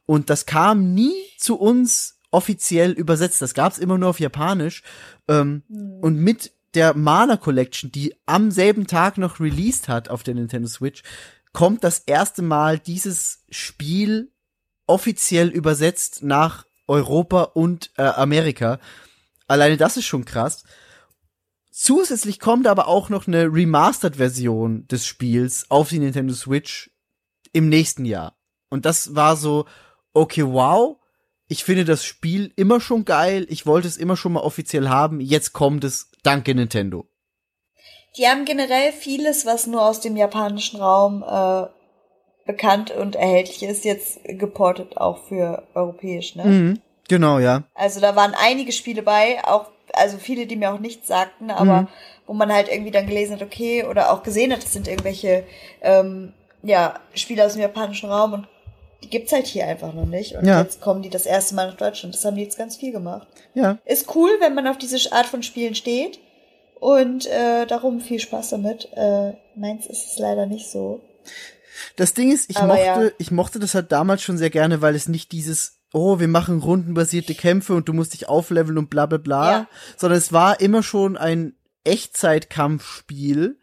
Und 0.06 0.28
das 0.28 0.46
kam 0.46 0.92
nie 0.92 1.14
zu 1.38 1.58
uns 1.58 2.18
offiziell 2.32 2.92
übersetzt. 2.92 3.40
Das 3.42 3.54
gab's 3.54 3.78
immer 3.78 3.98
nur 3.98 4.08
auf 4.08 4.18
Japanisch. 4.18 4.82
Ähm, 5.28 5.62
Und 6.00 6.16
mit 6.16 6.52
der 6.74 6.94
Mana 6.94 7.36
Collection, 7.36 7.90
die 7.92 8.14
am 8.26 8.50
selben 8.50 8.86
Tag 8.86 9.18
noch 9.18 9.40
released 9.40 9.88
hat 9.88 10.08
auf 10.08 10.22
der 10.22 10.34
Nintendo 10.34 10.68
Switch, 10.68 11.02
kommt 11.52 11.84
das 11.84 12.00
erste 12.00 12.42
Mal 12.42 12.78
dieses 12.78 13.44
Spiel 13.50 14.32
offiziell 14.86 15.48
übersetzt 15.48 16.22
nach 16.22 16.66
Europa 16.88 17.42
und 17.42 17.90
äh, 17.96 18.02
Amerika. 18.02 18.78
Alleine 19.46 19.76
das 19.76 19.96
ist 19.96 20.06
schon 20.06 20.24
krass. 20.24 20.64
Zusätzlich 21.70 22.38
kommt 22.38 22.66
aber 22.66 22.88
auch 22.88 23.08
noch 23.08 23.26
eine 23.26 23.44
Remastered-Version 23.44 24.86
des 24.88 25.06
Spiels 25.06 25.70
auf 25.70 25.88
die 25.88 25.98
Nintendo 25.98 26.34
Switch 26.34 26.90
im 27.52 27.68
nächsten 27.68 28.04
Jahr. 28.04 28.36
Und 28.68 28.84
das 28.84 29.14
war 29.14 29.36
so, 29.36 29.66
okay, 30.12 30.44
wow, 30.44 30.98
ich 31.52 31.64
finde 31.64 31.84
das 31.84 32.02
Spiel 32.02 32.50
immer 32.56 32.80
schon 32.80 33.04
geil, 33.04 33.46
ich 33.50 33.66
wollte 33.66 33.86
es 33.86 33.98
immer 33.98 34.16
schon 34.16 34.32
mal 34.32 34.40
offiziell 34.40 34.88
haben, 34.88 35.20
jetzt 35.20 35.52
kommt 35.52 35.84
es, 35.84 36.10
danke 36.22 36.54
Nintendo. 36.54 37.06
Die 38.16 38.26
haben 38.26 38.46
generell 38.46 38.90
vieles, 38.90 39.44
was 39.44 39.66
nur 39.66 39.84
aus 39.84 40.00
dem 40.00 40.16
japanischen 40.16 40.80
Raum 40.80 41.22
äh, 41.22 41.66
bekannt 42.46 42.90
und 42.90 43.16
erhältlich 43.16 43.62
ist, 43.64 43.84
jetzt 43.84 44.20
geportet 44.24 44.96
auch 44.96 45.24
für 45.28 45.62
europäisch, 45.74 46.36
ne? 46.36 46.44
Mhm, 46.44 46.80
genau, 47.08 47.38
ja. 47.38 47.64
Also 47.74 48.00
da 48.00 48.16
waren 48.16 48.34
einige 48.34 48.72
Spiele 48.72 49.02
bei, 49.02 49.44
auch 49.44 49.66
also 49.92 50.16
viele, 50.16 50.46
die 50.46 50.56
mir 50.56 50.72
auch 50.72 50.80
nichts 50.80 51.06
sagten, 51.06 51.50
aber 51.50 51.82
Mhm. 51.82 51.88
wo 52.26 52.32
man 52.32 52.50
halt 52.50 52.68
irgendwie 52.68 52.92
dann 52.92 53.06
gelesen 53.06 53.34
hat, 53.34 53.42
okay, 53.42 53.84
oder 53.84 54.10
auch 54.10 54.22
gesehen 54.22 54.52
hat, 54.52 54.62
das 54.64 54.72
sind 54.72 54.88
irgendwelche 54.88 55.44
ähm, 55.82 56.32
ja 56.62 56.98
Spiele 57.14 57.44
aus 57.44 57.52
dem 57.52 57.60
japanischen 57.60 58.08
Raum 58.10 58.32
und 58.32 58.48
die 59.02 59.10
gibt's 59.10 59.32
halt 59.32 59.46
hier 59.46 59.66
einfach 59.66 59.92
noch 59.94 60.06
nicht. 60.06 60.34
Und 60.36 60.46
Ja. 60.46 60.60
jetzt 60.62 60.80
kommen 60.80 61.02
die 61.02 61.10
das 61.10 61.26
erste 61.26 61.54
Mal 61.54 61.66
nach 61.68 61.76
Deutschland. 61.76 62.14
Das 62.14 62.24
haben 62.24 62.36
die 62.36 62.42
jetzt 62.42 62.58
ganz 62.58 62.76
viel 62.76 62.92
gemacht. 62.92 63.26
Ja. 63.54 63.78
Ist 63.84 64.14
cool, 64.14 64.30
wenn 64.40 64.54
man 64.54 64.66
auf 64.66 64.78
diese 64.78 65.12
Art 65.12 65.26
von 65.26 65.42
Spielen 65.42 65.74
steht. 65.74 66.18
Und 66.80 67.26
äh, 67.26 67.64
darum 67.66 68.00
viel 68.00 68.18
Spaß 68.18 68.50
damit. 68.50 68.88
Äh, 68.94 69.34
meins 69.54 69.86
ist 69.86 70.12
es 70.12 70.18
leider 70.18 70.46
nicht 70.46 70.68
so. 70.68 71.00
Das 71.96 72.12
Ding 72.14 72.32
ist, 72.32 72.50
ich 72.50 72.56
Aber 72.56 72.74
mochte, 72.74 73.04
ja. 73.04 73.10
ich 73.18 73.30
mochte 73.30 73.58
das 73.60 73.74
halt 73.74 73.92
damals 73.92 74.22
schon 74.22 74.36
sehr 74.38 74.50
gerne, 74.50 74.82
weil 74.82 74.94
es 74.94 75.08
nicht 75.08 75.30
dieses 75.32 75.78
oh, 75.94 76.18
wir 76.18 76.28
machen 76.28 76.60
rundenbasierte 76.60 77.34
Kämpfe 77.34 77.74
und 77.74 77.86
du 77.86 77.92
musst 77.92 78.14
dich 78.14 78.26
aufleveln 78.26 78.78
und 78.78 78.88
bla 78.88 79.04
bla 79.04 79.18
bla, 79.18 79.50
Ja. 79.50 79.68
sondern 79.98 80.16
es 80.18 80.32
war 80.32 80.58
immer 80.58 80.82
schon 80.82 81.18
ein 81.18 81.54
Echtzeitkampfspiel, 81.84 83.58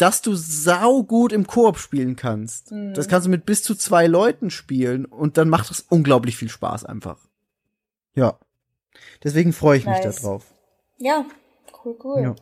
das 0.00 0.22
du 0.22 0.34
sau 0.34 1.02
gut 1.02 1.32
im 1.32 1.46
Koop 1.46 1.78
spielen 1.78 2.16
kannst. 2.16 2.72
Mhm. 2.72 2.94
Das 2.94 3.08
kannst 3.08 3.26
du 3.26 3.30
mit 3.30 3.46
bis 3.46 3.62
zu 3.62 3.74
zwei 3.74 4.06
Leuten 4.06 4.50
spielen 4.50 5.04
und 5.04 5.36
dann 5.36 5.48
macht 5.48 5.70
das 5.70 5.80
unglaublich 5.88 6.36
viel 6.36 6.48
Spaß 6.48 6.84
einfach. 6.84 7.18
Ja. 8.14 8.38
Deswegen 9.22 9.52
freue 9.52 9.78
ich 9.78 9.86
mich 9.86 9.98
Nice. 10.02 10.16
da 10.16 10.22
drauf. 10.22 10.44
Ja, 10.98 11.24
cool, 11.84 11.96
cool. 12.04 12.20
Ja. 12.22 12.34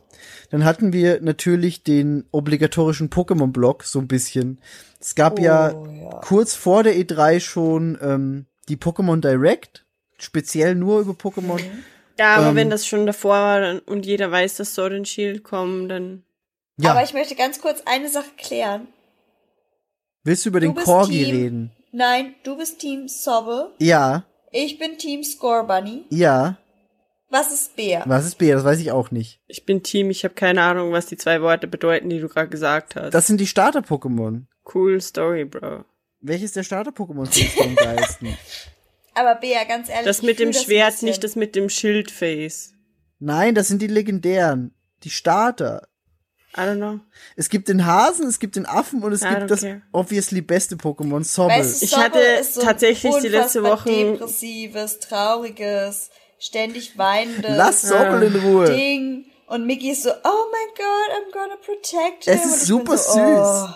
Dann 0.49 0.65
hatten 0.65 0.91
wir 0.93 1.21
natürlich 1.21 1.83
den 1.83 2.25
obligatorischen 2.31 3.09
Pokémon-Block 3.09 3.83
so 3.83 3.99
ein 3.99 4.07
bisschen. 4.07 4.59
Es 4.99 5.15
gab 5.15 5.39
ja, 5.39 5.73
Oh, 5.73 5.85
ja. 5.87 6.09
kurz 6.21 6.55
vor 6.55 6.83
der 6.83 6.95
E3 6.95 7.39
schon 7.39 7.97
ähm, 8.01 8.45
die 8.67 8.77
Pokémon 8.77 9.21
Direct, 9.21 9.85
speziell 10.17 10.75
nur 10.75 11.01
über 11.01 11.13
Pokémon. 11.13 11.59
Ja, 12.17 12.35
aber 12.35 12.47
Ähm. 12.49 12.55
wenn 12.55 12.69
das 12.69 12.85
schon 12.85 13.05
davor 13.05 13.31
war 13.35 13.81
und 13.85 14.05
jeder 14.05 14.29
weiß, 14.31 14.57
dass 14.57 14.75
Sword 14.75 14.91
and 14.93 15.07
Shield 15.07 15.43
kommen, 15.43 15.87
dann 15.87 16.23
Ja, 16.81 16.91
Aber 16.91 17.03
ich 17.03 17.13
möchte 17.13 17.35
ganz 17.35 17.59
kurz 17.61 17.81
eine 17.85 18.09
Sache 18.09 18.29
klären. 18.37 18.87
willst 20.23 20.45
du 20.45 20.49
über 20.49 20.59
den 20.59 20.73
bist 20.73 20.85
Corgi 20.85 21.23
Team- 21.25 21.35
reden? 21.35 21.71
Nein, 21.91 22.35
du 22.43 22.55
bist 22.57 22.79
Team 22.79 23.07
Sobble, 23.07 23.71
Ja, 23.79 24.23
ich 24.51 24.77
bin 24.77 24.97
Team 24.97 25.23
Score 25.23 25.65
Bunny. 25.65 26.05
ja. 26.09 26.57
Was 27.31 27.51
ist 27.51 27.75
Bär? 27.75 28.01
Was 28.07 28.25
ist 28.25 28.39
B? 28.39 28.51
Das 28.51 28.63
weiß 28.63 28.79
ich 28.79 28.91
auch 28.91 29.11
nicht. 29.11 29.39
ich 29.45 29.63
bin 29.63 29.83
Team, 29.83 30.09
ich 30.09 30.23
habe 30.23 30.33
keine 30.33 30.63
Ahnung, 30.63 30.91
was 30.93 31.05
die 31.05 31.15
zwei 31.17 31.43
Worte 31.43 31.67
bedeuten, 31.67 32.09
die 32.09 32.19
du 32.19 32.27
gerade 32.27 32.49
gesagt 32.49 32.95
hast. 32.95 33.13
Das 33.13 33.27
sind 33.27 33.39
die 33.39 33.45
Starter-Pokémon. 33.45 34.45
cool 34.73 34.99
Story, 34.99 35.45
Bro. 35.45 35.85
Welches 36.21 36.53
der 36.53 36.63
Starter-Pokémon 36.63 37.27
findest 37.27 37.59
du 37.59 37.63
am 37.65 37.75
geilsten? 37.75 38.35
Aber 39.13 39.35
Bär, 39.35 39.63
ganz 39.65 39.89
ehrlich. 39.89 40.05
Das 40.05 40.23
mit 40.23 40.39
dem 40.39 40.53
das 40.53 40.63
Schwert, 40.63 40.93
bisschen. 40.93 41.07
nicht 41.09 41.23
das 41.23 41.35
mit 41.35 41.55
dem 41.55 41.69
Schildface. 41.69 42.73
Nein, 43.19 43.53
das 43.53 43.67
sind 43.67 43.81
die 43.83 43.87
legendären. 43.87 44.73
Die 45.03 45.09
Starter. 45.11 45.87
I 46.57 46.61
don't 46.61 46.77
know. 46.77 46.99
Es 47.35 47.47
gibt 47.49 47.67
den 47.69 47.85
Hasen, 47.85 48.27
es 48.27 48.39
gibt 48.39 48.55
den 48.55 48.65
Affen 48.65 49.03
und 49.03 49.11
es 49.13 49.21
I 49.21 49.29
gibt 49.29 49.51
das 49.51 49.61
care. 49.61 49.81
obviously 49.91 50.41
beste 50.41 50.75
Pokémon, 50.75 51.23
Sobble. 51.23 51.57
Weißt 51.57 51.81
du, 51.81 51.85
Ich 51.85 51.95
hatte 51.95 52.19
ist 52.19 52.55
so 52.55 52.61
tatsächlich 52.61 53.15
die 53.17 53.27
letzte 53.27 53.63
Woche- 53.63 53.89
depressives, 53.89 54.99
trauriges, 54.99 56.09
ständig 56.39 56.97
weinendes 56.97 57.55
Lass 57.55 57.81
Sobble 57.83 58.25
in 58.25 58.35
Ruhe. 58.35 58.65
Ding. 58.65 59.25
Und 59.47 59.65
Mickey 59.65 59.89
ist 59.91 60.03
so, 60.03 60.09
oh 60.11 60.13
my 60.51 60.73
God, 60.75 60.85
I'm 61.17 61.31
gonna 61.33 61.55
protect 61.57 62.25
him. 62.25 62.33
Es 62.33 62.45
ist 62.45 62.65
super 62.65 62.97
so, 62.97 63.13
süß. 63.13 63.19
Oh, 63.19 63.69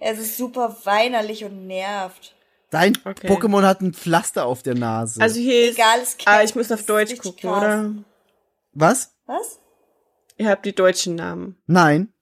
es 0.00 0.18
ist 0.18 0.36
super 0.36 0.76
weinerlich 0.84 1.44
und 1.44 1.66
nervt. 1.68 2.34
Dein 2.70 2.96
Okay. 3.04 3.28
Pokémon 3.28 3.62
hat 3.62 3.80
ein 3.82 3.92
Pflaster 3.94 4.46
auf 4.46 4.62
der 4.62 4.74
Nase. 4.74 5.20
Also 5.20 5.38
hier 5.40 5.70
ist. 5.70 5.74
Egal, 5.76 6.00
es 6.02 6.16
Ah, 6.24 6.42
ich 6.42 6.54
muss 6.56 6.70
auf 6.72 6.84
Deutsch 6.86 7.16
gucken, 7.18 7.50
krass. 7.50 7.62
oder? 7.62 7.92
Was? 8.72 9.10
Was? 9.26 9.59
Ihr 10.40 10.48
habt 10.48 10.64
die 10.64 10.74
deutschen 10.74 11.16
Namen. 11.16 11.62
Nein. 11.66 12.14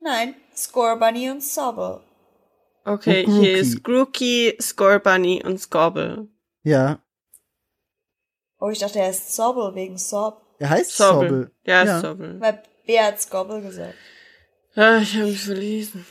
Nein, 0.00 0.34
Score 0.56 0.96
Bunny 0.98 1.28
und 1.30 1.42
Sobble. 1.44 2.00
Okay, 2.86 3.26
Und 3.26 3.40
hier 3.42 3.58
ist 3.58 3.84
Grookey, 3.84 4.56
Scorbunny 4.58 5.42
und 5.44 5.58
Scobble. 5.60 6.28
Ja. 6.62 7.02
Oh, 8.58 8.70
ich 8.70 8.78
dachte, 8.78 9.00
er 9.00 9.10
ist 9.10 9.34
Sobble 9.36 9.74
wegen 9.74 9.98
Sob. 9.98 10.40
Er 10.58 10.70
heißt 10.70 10.96
Sobble. 10.96 11.28
Sobble. 11.28 11.50
Ja, 11.66 11.84
Ja. 11.84 11.96
ist 11.96 12.02
Sobble. 12.02 12.40
Weil 12.40 12.62
Bär 12.86 13.04
hat 13.06 13.20
Scobble 13.20 13.60
gesagt. 13.60 13.94
Ah, 14.74 15.00
ich 15.02 15.14
habe 15.14 15.26
mich 15.26 15.42
verlesen. 15.42 16.06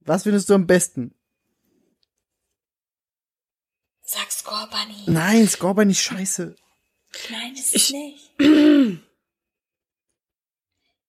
Was 0.00 0.24
findest 0.24 0.50
du 0.50 0.54
am 0.54 0.66
besten? 0.66 1.14
Sag 4.02 4.30
Score 4.30 4.68
Bunny. 4.70 5.04
Nein, 5.06 5.48
nicht 5.86 6.02
scheiße. 6.02 6.54
Nein, 7.30 7.54
das 7.56 7.72
ist 7.72 7.74
Ich- 7.74 7.92
nicht. 7.92 9.02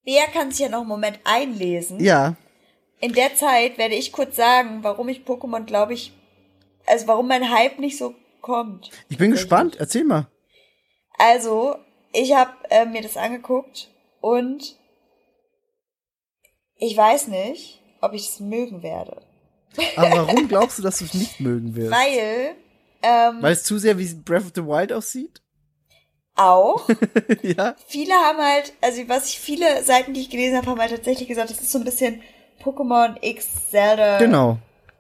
Bär 0.07 0.25
kann 0.27 0.51
sich 0.51 0.61
ja 0.61 0.69
noch 0.69 0.79
einen 0.79 0.87
Moment 0.87 1.19
einlesen. 1.25 1.99
Ja. 1.99 2.37
In 3.01 3.11
der 3.11 3.35
Zeit 3.35 3.77
werde 3.77 3.95
ich 3.95 4.13
kurz 4.13 4.37
sagen, 4.37 4.79
warum 4.81 5.09
ich 5.09 5.25
Pokémon, 5.25 5.65
glaube 5.65 5.93
ich, 5.93 6.13
also 6.85 7.07
warum 7.07 7.27
mein 7.27 7.51
Hype 7.51 7.77
nicht 7.77 7.97
so 7.97 8.15
kommt. 8.39 8.89
Ich 9.09 9.17
bin 9.17 9.31
gespannt. 9.31 9.75
Erzähl 9.77 10.05
mal. 10.05 10.27
Also, 11.17 11.75
ich 12.13 12.33
habe 12.33 12.53
äh, 12.69 12.85
mir 12.85 13.01
das 13.01 13.17
angeguckt 13.17 13.91
und 14.21 14.77
ich 16.77 16.95
weiß 16.95 17.27
nicht, 17.27 17.81
ob 17.99 18.13
ich 18.13 18.29
es 18.29 18.39
mögen 18.39 18.83
werde. 18.83 19.21
Aber 19.97 20.27
warum 20.27 20.47
glaubst 20.47 20.79
du, 20.79 20.83
dass 20.83 20.99
du 20.99 21.05
es 21.05 21.15
nicht 21.15 21.41
mögen 21.41 21.75
wirst? 21.75 21.91
Weil, 21.91 22.55
ähm, 23.03 23.41
Weil 23.41 23.51
es 23.51 23.65
zu 23.65 23.77
sehr 23.77 23.97
wie 23.97 24.13
Breath 24.13 24.45
of 24.45 24.51
the 24.55 24.63
Wild 24.63 24.93
aussieht? 24.93 25.41
Auch, 26.37 26.87
ja. 27.41 27.75
viele 27.87 28.13
haben 28.13 28.39
halt, 28.39 28.73
also 28.81 29.01
was 29.07 29.29
ich, 29.29 29.39
viele 29.39 29.83
Seiten, 29.83 30.13
die 30.13 30.21
ich 30.21 30.29
gelesen 30.29 30.57
habe, 30.57 30.69
haben 30.69 30.79
halt 30.79 30.91
tatsächlich 30.91 31.27
gesagt, 31.27 31.49
das 31.49 31.59
ist 31.59 31.71
so 31.71 31.79
ein 31.79 31.83
bisschen 31.85 32.21
Pokémon 32.63 33.15
X 33.21 33.69
Zelda 33.71 34.17
Genau. 34.19 34.57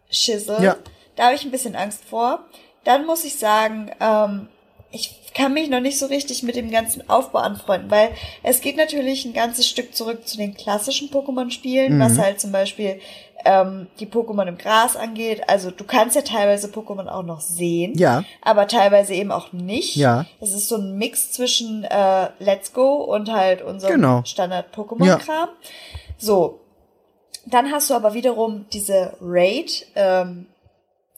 Schissel. 0.09 0.61
Ja. 0.63 0.77
Da 1.15 1.25
habe 1.25 1.35
ich 1.35 1.43
ein 1.43 1.51
bisschen 1.51 1.75
Angst 1.75 2.01
vor. 2.09 2.45
Dann 2.83 3.05
muss 3.05 3.25
ich 3.25 3.35
sagen, 3.37 3.91
ähm, 3.99 4.47
ich 4.91 5.33
kann 5.33 5.53
mich 5.53 5.69
noch 5.69 5.81
nicht 5.81 5.99
so 5.99 6.05
richtig 6.05 6.43
mit 6.43 6.55
dem 6.55 6.71
ganzen 6.71 7.07
Aufbau 7.09 7.39
anfreunden, 7.39 7.91
weil 7.91 8.09
es 8.43 8.61
geht 8.61 8.77
natürlich 8.77 9.25
ein 9.25 9.33
ganzes 9.33 9.67
Stück 9.67 9.93
zurück 9.95 10.27
zu 10.27 10.37
den 10.37 10.55
klassischen 10.55 11.09
Pokémon-Spielen, 11.09 11.97
Mhm. 11.97 11.99
was 12.01 12.17
halt 12.17 12.39
zum 12.39 12.51
Beispiel 12.51 12.99
ähm, 13.47 13.87
die 13.99 14.05
Pokémon 14.07 14.45
im 14.47 14.57
Gras 14.57 14.95
angeht. 14.95 15.41
Also 15.47 15.71
du 15.71 15.83
kannst 15.85 16.15
ja 16.15 16.21
teilweise 16.21 16.67
Pokémon 16.67 17.07
auch 17.07 17.23
noch 17.23 17.39
sehen, 17.41 17.93
Ja. 17.97 18.23
aber 18.41 18.67
teilweise 18.67 19.13
eben 19.13 19.31
auch 19.31 19.53
nicht. 19.53 19.95
Ja. 19.95 20.25
Es 20.41 20.53
ist 20.53 20.67
so 20.67 20.75
ein 20.75 20.97
Mix 20.97 21.31
zwischen 21.31 21.83
äh, 21.85 22.29
Let's 22.39 22.73
Go 22.73 22.95
und 23.03 23.31
halt 23.31 23.61
unserem 23.61 23.93
Genau. 23.95 24.21
Standard-Pokémon-Kram. 24.25 25.49
So, 26.17 26.59
dann 27.45 27.71
hast 27.71 27.89
du 27.89 27.93
aber 27.93 28.13
wiederum 28.13 28.65
diese 28.73 29.13
Raid, 29.21 29.87
ähm, 29.95 30.47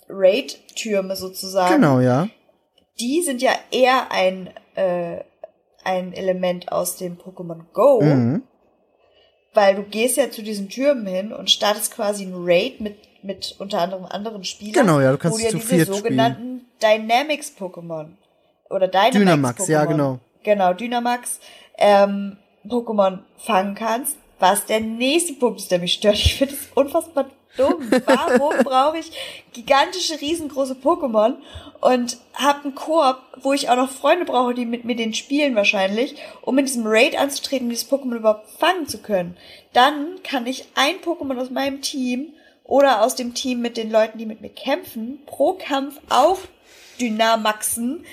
Raid-Türme 0.07 1.15
sozusagen. 1.15 1.75
Genau, 1.75 1.99
ja. 1.99 2.27
Die 2.99 3.21
sind 3.21 3.41
ja 3.41 3.51
eher 3.71 4.11
ein, 4.11 4.49
äh, 4.75 5.19
ein 5.83 6.13
Element 6.13 6.71
aus 6.71 6.97
dem 6.97 7.17
Pokémon 7.17 7.61
Go, 7.73 8.01
Mhm. 8.01 8.43
Weil 9.53 9.75
du 9.75 9.83
gehst 9.83 10.17
ja 10.17 10.29
zu 10.31 10.41
diesen 10.41 10.69
Türmen 10.69 11.07
hin 11.07 11.33
und 11.33 11.49
startest 11.49 11.93
quasi 11.93 12.23
ein 12.23 12.33
Raid 12.35 12.81
mit, 12.81 12.97
mit 13.23 13.55
unter 13.59 13.81
anderem 13.81 14.05
anderen 14.05 14.43
Spielern. 14.43 14.85
Genau, 14.85 14.99
ja, 14.99 15.11
du 15.11 15.17
kannst 15.17 15.39
wo 15.39 15.43
du 15.43 15.49
zu 15.49 15.57
ja 15.57 15.61
diese 15.61 15.75
viert 15.75 15.87
sogenannten 15.87 16.65
Dynamics-Pokémon 16.81 18.07
oder 18.69 18.87
Dynamax 18.87 19.13
Dynamax, 19.13 19.67
ja, 19.67 19.85
genau. 19.85 20.19
Genau, 20.43 20.73
Dynamax 20.73 21.39
ähm, 21.77 22.37
Pokémon 22.67 23.19
fangen 23.37 23.75
kannst. 23.75 24.17
Was 24.39 24.65
der 24.65 24.79
nächste 24.79 25.33
Punkt 25.33 25.59
ist, 25.59 25.69
der 25.69 25.79
mich 25.79 25.93
stört. 25.93 26.15
Ich 26.15 26.35
finde 26.35 26.53
es 26.53 26.69
unfassbar 26.73 27.25
dumm. 27.59 27.89
Warum 28.05 28.57
brauche 28.63 28.97
ich 28.99 29.11
gigantische, 29.53 30.19
riesengroße 30.19 30.75
Pokémon 30.81 31.35
und 31.81 32.17
habe 32.33 32.63
einen 32.65 32.75
Koop, 32.75 33.17
wo 33.41 33.53
ich 33.53 33.69
auch 33.69 33.75
noch 33.75 33.89
Freunde 33.91 34.25
brauche, 34.25 34.53
die 34.53 34.65
mit 34.65 34.85
mir 34.85 34.95
den 34.95 35.13
spielen 35.13 35.55
wahrscheinlich, 35.55 36.15
um 36.41 36.57
in 36.57 36.65
diesem 36.65 36.83
Raid 36.85 37.17
anzutreten, 37.19 37.67
um 37.67 37.69
dieses 37.71 37.89
Pokémon 37.89 38.15
überhaupt 38.15 38.49
fangen 38.59 38.87
zu 38.87 38.97
können. 38.99 39.37
Dann 39.73 40.21
kann 40.23 40.47
ich 40.47 40.65
ein 40.75 40.95
Pokémon 41.01 41.37
aus 41.39 41.49
meinem 41.49 41.81
Team 41.81 42.33
oder 42.63 43.01
aus 43.03 43.15
dem 43.15 43.33
Team 43.33 43.61
mit 43.61 43.77
den 43.77 43.91
Leuten, 43.91 44.17
die 44.17 44.25
mit 44.25 44.41
mir 44.41 44.49
kämpfen, 44.49 45.19
pro 45.25 45.53
Kampf 45.53 45.99
auf 46.09 46.47
Dynamaxen. 46.99 48.05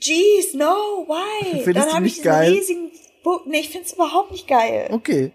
Jeez, 0.00 0.54
no, 0.54 1.06
why? 1.08 1.62
Findest 1.64 1.88
Dann 1.88 1.94
habe 1.94 2.06
ich 2.06 2.14
diesen 2.14 2.24
geil? 2.24 2.52
riesigen 2.52 2.90
Po- 3.22 3.40
Nee, 3.46 3.60
ich 3.60 3.70
find's 3.70 3.92
überhaupt 3.94 4.30
nicht 4.30 4.46
geil. 4.46 4.88
Okay. 4.92 5.32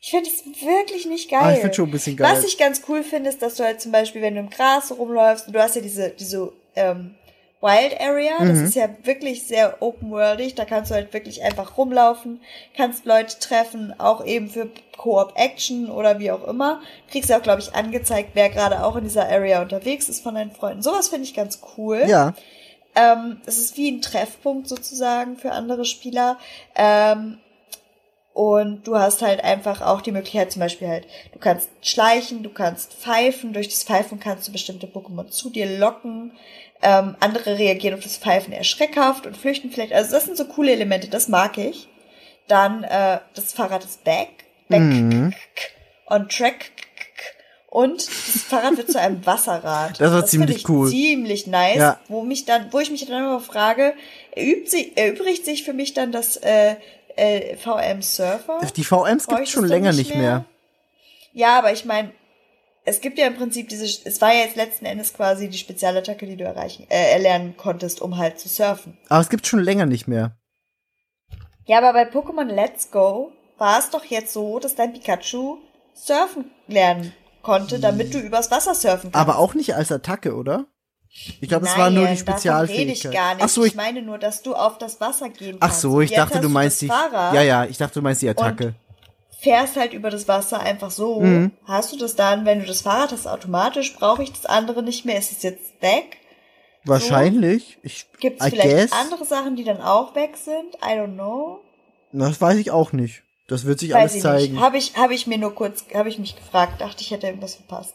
Ich 0.00 0.10
finde 0.10 0.30
es 0.30 0.44
wirklich 0.64 1.06
nicht 1.06 1.28
geil. 1.30 1.40
Ah, 1.42 1.52
ich 1.54 1.58
find 1.60 1.74
schon 1.74 1.88
ein 1.88 1.92
bisschen 1.92 2.16
geil. 2.16 2.32
Was 2.32 2.44
ich 2.44 2.56
ganz 2.56 2.82
cool 2.88 3.02
finde, 3.02 3.30
ist, 3.30 3.42
dass 3.42 3.56
du 3.56 3.64
halt 3.64 3.80
zum 3.80 3.90
Beispiel, 3.92 4.22
wenn 4.22 4.34
du 4.34 4.40
im 4.40 4.50
Gras 4.50 4.92
rumläufst, 4.96 5.48
und 5.48 5.52
du 5.54 5.60
hast 5.62 5.74
ja 5.74 5.82
diese, 5.82 6.10
diese 6.10 6.52
ähm, 6.76 7.16
Wild 7.60 8.00
Area, 8.00 8.34
das 8.38 8.58
Mhm. 8.58 8.64
ist 8.66 8.74
ja 8.76 8.88
wirklich 9.02 9.42
sehr 9.44 9.82
open-worldig, 9.82 10.54
da 10.54 10.64
kannst 10.64 10.92
du 10.92 10.94
halt 10.94 11.12
wirklich 11.12 11.42
einfach 11.42 11.76
rumlaufen, 11.76 12.40
kannst 12.76 13.04
Leute 13.04 13.40
treffen, 13.40 13.92
auch 13.98 14.24
eben 14.24 14.48
für 14.48 14.70
Co-op-Action 14.96 15.90
oder 15.90 16.20
wie 16.20 16.30
auch 16.30 16.46
immer. 16.46 16.80
Kriegst 17.10 17.30
ja 17.30 17.38
auch, 17.38 17.42
glaube 17.42 17.60
ich, 17.60 17.74
angezeigt, 17.74 18.30
wer 18.34 18.50
gerade 18.50 18.84
auch 18.84 18.94
in 18.94 19.02
dieser 19.02 19.28
Area 19.28 19.60
unterwegs 19.60 20.08
ist 20.08 20.22
von 20.22 20.36
deinen 20.36 20.52
Freunden. 20.52 20.82
Sowas 20.82 21.08
finde 21.08 21.24
ich 21.24 21.34
ganz 21.34 21.60
cool. 21.76 22.04
Ja. 22.06 22.34
Ähm, 22.94 23.40
es 23.46 23.58
ist 23.58 23.76
wie 23.76 23.90
ein 23.90 24.02
Treffpunkt 24.02 24.68
sozusagen 24.68 25.36
für 25.36 25.50
andere 25.50 25.84
Spieler. 25.84 26.38
Ähm, 26.76 27.38
und 28.38 28.86
du 28.86 28.96
hast 28.96 29.20
halt 29.20 29.42
einfach 29.42 29.80
auch 29.80 30.00
die 30.00 30.12
Möglichkeit, 30.12 30.52
zum 30.52 30.60
Beispiel 30.60 30.86
halt, 30.86 31.06
du 31.32 31.40
kannst 31.40 31.68
schleichen, 31.82 32.44
du 32.44 32.50
kannst 32.50 32.92
pfeifen, 32.92 33.52
durch 33.52 33.68
das 33.68 33.82
Pfeifen 33.82 34.20
kannst 34.20 34.46
du 34.46 34.52
bestimmte 34.52 34.86
Pokémon 34.86 35.26
zu 35.28 35.50
dir 35.50 35.66
locken. 35.78 36.30
Ähm, 36.80 37.16
andere 37.18 37.58
reagieren 37.58 37.94
auf 37.96 38.04
das 38.04 38.16
Pfeifen 38.16 38.52
eher 38.52 38.62
schreckhaft 38.62 39.26
und 39.26 39.36
flüchten 39.36 39.72
vielleicht. 39.72 39.92
Also 39.92 40.12
das 40.12 40.26
sind 40.26 40.36
so 40.36 40.44
coole 40.44 40.70
Elemente, 40.70 41.08
das 41.08 41.26
mag 41.26 41.58
ich. 41.58 41.88
Dann 42.46 42.84
äh, 42.84 43.18
das 43.34 43.52
Fahrrad 43.52 43.82
ist 43.82 44.04
back, 44.04 44.28
back 44.68 44.82
Mhm. 44.82 45.34
on 46.06 46.28
track. 46.28 46.70
Und 47.70 48.06
das 48.06 48.42
Fahrrad 48.44 48.76
wird 48.76 48.92
zu 48.92 49.00
einem 49.00 49.26
Wasserrad. 49.26 50.00
Das 50.00 50.12
war 50.12 50.18
find 50.20 50.28
ziemlich 50.30 50.56
ich 50.58 50.68
cool. 50.68 50.88
Ziemlich 50.88 51.48
nice, 51.48 51.76
Ja. 51.78 52.00
wo 52.06 52.22
mich 52.22 52.44
dann, 52.44 52.72
wo 52.72 52.78
ich 52.78 52.92
mich 52.92 53.04
dann 53.04 53.18
immer 53.18 53.40
frage, 53.40 53.94
erübt 54.30 54.70
sie, 54.70 54.96
erübrigt 54.96 55.44
sich 55.44 55.64
für 55.64 55.72
mich 55.72 55.92
dann 55.92 56.12
das 56.12 56.36
äh, 56.36 56.76
äh, 57.18 57.56
VM 57.56 58.02
Surfer? 58.02 58.60
Die 58.76 58.84
VMs 58.84 59.26
gibt 59.26 59.38
Bräuchtest 59.38 59.52
schon 59.52 59.66
länger 59.66 59.92
nicht 59.92 60.08
nicht 60.08 60.16
mehr. 60.16 60.44
Ja, 61.32 61.58
aber 61.58 61.72
ich 61.72 61.84
meine, 61.84 62.12
es 62.84 63.00
gibt 63.00 63.18
ja 63.18 63.26
im 63.26 63.36
Prinzip 63.36 63.68
diese, 63.68 63.84
es 63.84 64.20
war 64.20 64.32
ja 64.32 64.40
jetzt 64.40 64.56
letzten 64.56 64.86
Endes 64.86 65.12
quasi 65.12 65.48
die 65.48 65.58
Spezialattacke, 65.58 66.26
die 66.26 66.36
du 66.36 66.44
erreichen, 66.44 66.86
äh, 66.88 67.12
erlernen 67.12 67.56
konntest, 67.56 68.00
um 68.00 68.16
halt 68.16 68.38
zu 68.38 68.48
surfen. 68.48 68.96
Aber 69.08 69.20
es 69.20 69.28
gibt 69.28 69.46
schon 69.46 69.60
länger 69.60 69.86
nicht 69.86 70.08
mehr. 70.08 70.36
Ja, 71.66 71.78
aber 71.78 71.92
bei 71.92 72.08
Pokémon 72.08 72.46
Let's 72.46 72.90
Go 72.90 73.32
war 73.58 73.78
es 73.78 73.90
doch 73.90 74.04
jetzt 74.04 74.32
so, 74.32 74.58
dass 74.58 74.74
dein 74.74 74.92
Pikachu 74.94 75.58
surfen 75.92 76.50
lernen 76.66 77.12
konnte, 77.42 77.78
damit 77.78 78.14
du 78.14 78.18
übers 78.18 78.50
Wasser 78.50 78.74
surfen 78.74 79.12
kannst. 79.12 79.16
Aber 79.16 79.38
auch 79.38 79.54
nicht 79.54 79.74
als 79.74 79.92
Attacke, 79.92 80.34
oder? 80.34 80.66
Ich 81.40 81.48
glaube, 81.48 81.66
es 81.66 81.76
war 81.76 81.90
nur 81.90 82.06
die 82.06 82.16
davon 82.16 82.16
Spezialfähigkeit. 82.18 82.80
rede 82.80 82.92
ich 82.92 83.10
gar 83.10 83.34
nicht. 83.34 83.44
Ach 83.44 83.48
so, 83.48 83.64
ich, 83.64 83.72
ich, 83.72 83.76
meine 83.76 84.02
nur, 84.02 84.18
dass 84.18 84.42
du 84.42 84.54
auf 84.54 84.78
das 84.78 85.00
Wasser 85.00 85.28
gehen 85.30 85.56
ach 85.60 85.68
kannst. 85.68 85.80
so, 85.80 86.00
ich 86.00 86.10
Jetzt 86.10 86.18
dachte, 86.18 86.40
du 86.40 86.48
meinst 86.48 86.80
die. 86.80 86.86
Ja, 86.86 87.42
ja, 87.42 87.64
ich 87.64 87.76
dachte, 87.78 87.94
du 87.94 88.02
meinst 88.02 88.22
die 88.22 88.28
Attacke. 88.28 88.74
fährst 89.40 89.76
halt 89.76 89.92
über 89.94 90.10
das 90.10 90.28
Wasser 90.28 90.60
einfach 90.60 90.90
so. 90.90 91.20
Mhm. 91.20 91.52
Hast 91.64 91.92
du 91.92 91.96
das 91.96 92.14
dann, 92.14 92.44
wenn 92.44 92.60
du 92.60 92.66
das 92.66 92.82
Fahrrad 92.82 93.12
hast, 93.12 93.26
automatisch, 93.26 93.94
brauche 93.96 94.22
ich 94.22 94.32
das 94.32 94.46
andere 94.46 94.82
nicht 94.82 95.04
mehr? 95.04 95.18
Ist 95.18 95.32
es 95.32 95.42
jetzt 95.42 95.80
weg? 95.80 96.18
Wahrscheinlich. 96.84 97.78
Ich, 97.82 98.06
Gibt 98.20 98.40
es 98.40 98.48
vielleicht 98.48 98.90
guess. 98.90 98.92
andere 98.92 99.24
Sachen, 99.24 99.56
die 99.56 99.64
dann 99.64 99.80
auch 99.80 100.14
weg 100.14 100.36
sind? 100.36 100.74
I 100.76 100.98
don't 100.98 101.14
know. 101.14 101.60
Das 102.12 102.40
weiß 102.40 102.56
ich 102.56 102.70
auch 102.70 102.92
nicht. 102.92 103.22
Das 103.48 103.64
wird 103.64 103.80
sich 103.80 103.92
Weiß 103.92 104.12
alles 104.12 104.22
zeigen. 104.22 104.60
Habe 104.60 104.76
ich, 104.76 104.96
hab 104.96 105.10
ich 105.10 105.26
mir 105.26 105.38
nur 105.38 105.54
kurz, 105.54 105.84
habe 105.94 106.08
ich 106.08 106.18
mich 106.18 106.36
gefragt, 106.36 106.80
dachte 106.80 107.02
ich 107.02 107.10
hätte 107.10 107.26
irgendwas 107.26 107.54
verpasst. 107.54 107.94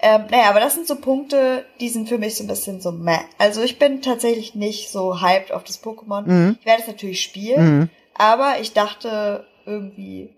Ähm, 0.00 0.26
naja, 0.30 0.50
aber 0.50 0.60
das 0.60 0.74
sind 0.74 0.86
so 0.86 0.96
Punkte, 0.96 1.64
die 1.80 1.88
sind 1.88 2.08
für 2.08 2.18
mich 2.18 2.36
so 2.36 2.44
ein 2.44 2.48
bisschen 2.48 2.80
so 2.80 2.92
meh. 2.92 3.18
Also 3.38 3.62
ich 3.62 3.78
bin 3.78 4.00
tatsächlich 4.00 4.54
nicht 4.54 4.90
so 4.90 5.20
hyped 5.20 5.52
auf 5.52 5.64
das 5.64 5.82
Pokémon. 5.82 6.22
Mhm. 6.22 6.56
Ich 6.60 6.66
werde 6.66 6.82
es 6.82 6.88
natürlich 6.88 7.20
spielen, 7.22 7.78
Mhm. 7.80 7.90
aber 8.14 8.60
ich 8.60 8.72
dachte 8.72 9.46
irgendwie, 9.66 10.34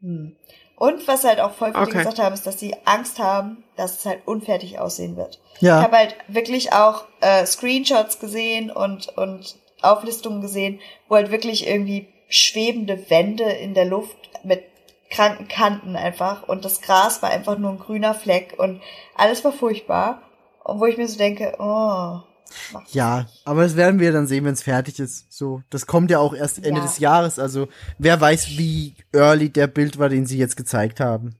hm. 0.00 0.36
Und 0.76 1.06
was 1.06 1.22
halt 1.22 1.38
auch 1.38 1.52
voll 1.52 1.70
viele 1.72 1.84
Okay. 1.84 1.98
gesagt 1.98 2.18
haben, 2.18 2.34
ist, 2.34 2.46
dass 2.48 2.58
sie 2.58 2.74
Angst 2.84 3.20
haben, 3.20 3.62
dass 3.76 3.98
es 3.98 4.06
halt 4.06 4.26
unfertig 4.26 4.80
aussehen 4.80 5.16
wird. 5.16 5.40
Ich 5.56 5.62
Ja. 5.62 5.80
habe 5.80 5.96
halt 5.96 6.16
wirklich 6.26 6.72
auch 6.72 7.04
äh, 7.20 7.46
Screenshots 7.46 8.18
gesehen 8.18 8.72
und, 8.72 9.16
und 9.16 9.56
Auflistungen 9.82 10.40
gesehen, 10.40 10.80
wo 11.08 11.14
halt 11.14 11.30
wirklich 11.30 11.68
irgendwie 11.68 12.08
schwebende 12.28 13.08
Wände 13.08 13.44
in 13.44 13.74
der 13.74 13.84
Luft 13.84 14.16
mit 14.42 14.64
kranken 15.14 15.48
Kanten 15.48 15.96
einfach 15.96 16.42
und 16.48 16.64
das 16.64 16.80
Gras 16.80 17.22
war 17.22 17.30
einfach 17.30 17.56
nur 17.58 17.70
ein 17.70 17.78
grüner 17.78 18.14
Fleck 18.14 18.54
und 18.58 18.80
alles 19.16 19.44
war 19.44 19.52
furchtbar. 19.52 20.22
Und 20.64 20.80
wo 20.80 20.86
ich 20.86 20.96
mir 20.96 21.06
so 21.08 21.18
denke, 21.18 21.54
oh. 21.58 22.20
Ja, 22.92 23.26
aber 23.44 23.62
das 23.62 23.76
werden 23.76 24.00
wir 24.00 24.12
dann 24.12 24.26
sehen, 24.26 24.44
wenn 24.44 24.52
es 24.54 24.62
fertig 24.62 24.98
ist. 25.00 25.32
So, 25.32 25.62
das 25.70 25.86
kommt 25.86 26.10
ja 26.10 26.18
auch 26.20 26.34
erst 26.34 26.58
Ende 26.58 26.80
Ja. 26.80 26.86
des 26.86 26.98
Jahres. 26.98 27.38
Also 27.38 27.68
wer 27.98 28.20
weiß, 28.20 28.50
wie 28.58 28.94
early 29.12 29.50
der 29.50 29.66
Bild 29.66 29.98
war, 29.98 30.08
den 30.08 30.26
sie 30.26 30.38
jetzt 30.38 30.56
gezeigt 30.56 31.00
haben. 31.00 31.36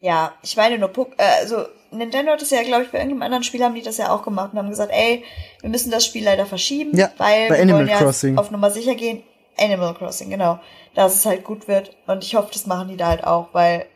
Ja, 0.00 0.32
ich 0.42 0.56
meine 0.56 0.78
nur, 0.78 0.88
Pok- 0.90 1.14
äh, 1.18 1.40
also 1.40 1.64
Nintendo 1.92 2.32
hat 2.32 2.42
das 2.42 2.50
ja, 2.50 2.62
glaube 2.62 2.84
ich, 2.84 2.90
bei 2.90 2.98
irgendeinem 2.98 3.22
anderen 3.22 3.44
Spiel 3.44 3.62
haben 3.62 3.74
die 3.74 3.82
das 3.82 3.98
ja 3.98 4.10
auch 4.12 4.22
gemacht 4.22 4.52
und 4.52 4.58
haben 4.58 4.68
gesagt, 4.70 4.90
ey, 4.92 5.24
wir 5.60 5.70
müssen 5.70 5.90
das 5.90 6.04
Spiel 6.04 6.24
leider 6.24 6.44
verschieben, 6.46 6.96
Ja, 6.96 7.10
weil 7.18 7.48
wir 7.48 7.60
Animal 7.60 7.80
wollen 7.80 7.88
ja 7.88 7.98
Crossing. 7.98 8.36
auf 8.38 8.50
Nummer 8.50 8.70
sicher 8.70 8.94
gehen. 8.94 9.22
Animal 9.58 9.94
Crossing, 9.94 10.30
genau. 10.30 10.58
Dass 10.94 11.14
es 11.14 11.24
halt 11.26 11.44
gut 11.44 11.68
wird. 11.68 11.96
Und 12.06 12.22
ich 12.24 12.34
hoffe, 12.34 12.50
das 12.52 12.66
machen 12.66 12.88
die 12.88 12.96
da 12.96 13.06
halt 13.08 13.24
auch, 13.24 13.48
weil 13.52 13.86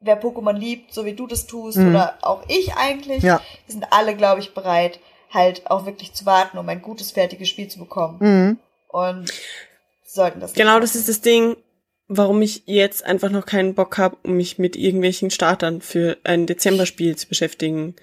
wer 0.00 0.20
Pokémon 0.20 0.52
liebt, 0.52 0.92
so 0.92 1.04
wie 1.04 1.14
du 1.14 1.26
das 1.26 1.46
tust, 1.46 1.78
Mhm. 1.78 1.88
oder 1.90 2.18
auch 2.22 2.42
ich 2.48 2.74
eigentlich, 2.74 3.22
Ja. 3.22 3.40
wir 3.66 3.72
sind 3.72 3.86
alle, 3.92 4.14
glaube 4.14 4.40
ich, 4.40 4.52
bereit, 4.54 5.00
halt 5.30 5.70
auch 5.70 5.86
wirklich 5.86 6.12
zu 6.12 6.26
warten, 6.26 6.58
um 6.58 6.68
ein 6.68 6.82
gutes, 6.82 7.12
fertiges 7.12 7.48
Spiel 7.48 7.68
zu 7.68 7.78
bekommen. 7.78 8.18
Mhm. 8.20 8.58
Und 8.88 9.32
sollten 10.04 10.40
das 10.40 10.52
Genau, 10.52 10.78
das 10.80 10.90
machen. 10.90 11.00
ist 11.00 11.08
das 11.08 11.20
Ding, 11.22 11.56
warum 12.08 12.40
ich 12.42 12.62
jetzt 12.66 13.04
einfach 13.04 13.30
noch 13.30 13.46
keinen 13.46 13.74
Bock 13.74 13.98
habe, 13.98 14.16
um 14.22 14.34
mich 14.36 14.58
mit 14.58 14.76
irgendwelchen 14.76 15.30
Startern 15.30 15.80
für 15.80 16.18
ein 16.24 16.46
Dezemberspiel 16.46 17.16
zu 17.16 17.26
beschäftigen. 17.26 17.96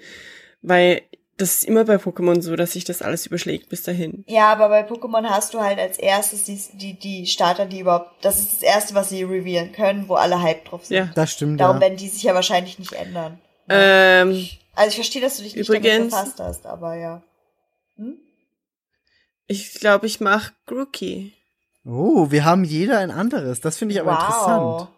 Weil 0.62 1.02
das 1.36 1.56
ist 1.56 1.64
immer 1.64 1.84
bei 1.84 1.96
Pokémon 1.96 2.40
so, 2.42 2.54
dass 2.56 2.72
sich 2.72 2.84
das 2.84 3.02
alles 3.02 3.26
überschlägt 3.26 3.68
bis 3.68 3.82
dahin. 3.82 4.24
Ja, 4.28 4.52
aber 4.52 4.68
bei 4.68 4.86
Pokémon 4.86 5.24
hast 5.28 5.52
du 5.54 5.60
halt 5.60 5.78
als 5.78 5.98
erstes 5.98 6.44
die, 6.44 6.60
die, 6.74 6.94
die 6.98 7.26
Starter, 7.26 7.66
die 7.66 7.80
überhaupt, 7.80 8.24
das 8.24 8.38
ist 8.38 8.52
das 8.54 8.62
erste, 8.62 8.94
was 8.94 9.08
sie 9.08 9.22
revealen 9.24 9.72
können, 9.72 10.08
wo 10.08 10.14
alle 10.14 10.40
Hype 10.42 10.64
drauf 10.64 10.84
sind. 10.84 10.96
Ja. 10.96 11.10
Das 11.14 11.32
stimmt, 11.32 11.60
Darum 11.60 11.76
ja. 11.76 11.82
werden 11.82 11.96
die 11.96 12.08
sich 12.08 12.22
ja 12.22 12.34
wahrscheinlich 12.34 12.78
nicht 12.78 12.92
ändern. 12.92 13.40
Ähm, 13.68 14.48
Also 14.74 14.88
ich 14.90 14.94
verstehe, 14.96 15.22
dass 15.22 15.36
du 15.38 15.42
dich 15.42 15.56
nicht 15.56 15.68
damit 15.68 15.84
Übrigens- 15.84 16.12
befasst 16.14 16.38
hast, 16.40 16.66
aber 16.66 16.94
ja. 16.96 17.22
Hm? 17.96 18.18
ich 19.46 19.74
glaube, 19.74 20.06
ich 20.06 20.20
mach 20.20 20.52
Grookey. 20.66 21.32
Oh, 21.84 22.30
wir 22.30 22.44
haben 22.44 22.64
jeder 22.64 22.98
ein 22.98 23.10
anderes. 23.10 23.60
Das 23.60 23.76
finde 23.76 23.94
ich 23.94 24.00
aber 24.00 24.12
interessant. 24.12 24.88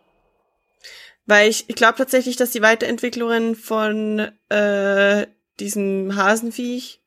Weil 1.26 1.50
ich, 1.50 1.65
ich 1.68 1.74
glaube 1.74 1.98
tatsächlich, 1.98 2.36
dass 2.36 2.52
die 2.52 2.62
Weiterentwicklungen 2.62 3.56
von 3.56 4.31
äh, 4.48 5.26
diesem 5.60 6.15
Hasenviech 6.17 7.01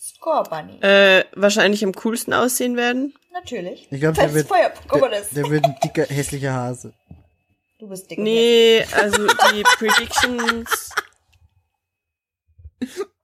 Score 0.00 0.44
Bunny. 0.48 0.78
äh, 0.82 1.24
wahrscheinlich 1.34 1.84
am 1.84 1.92
coolsten 1.92 2.32
aussehen 2.32 2.76
werden. 2.76 3.14
Natürlich. 3.32 3.88
Ich 3.90 4.00
glaube, 4.00 4.16
der 4.18 4.32
wird, 4.34 4.48
der, 4.50 5.22
der 5.32 5.50
wird 5.50 5.64
ein 5.64 5.76
dicker, 5.82 6.04
hässlicher 6.04 6.52
Hase. 6.52 6.92
Du 7.78 7.88
bist 7.88 8.10
dick. 8.10 8.18
Nee, 8.18 8.84
also 8.92 9.26
die 9.26 9.62
Predictions. 9.76 10.90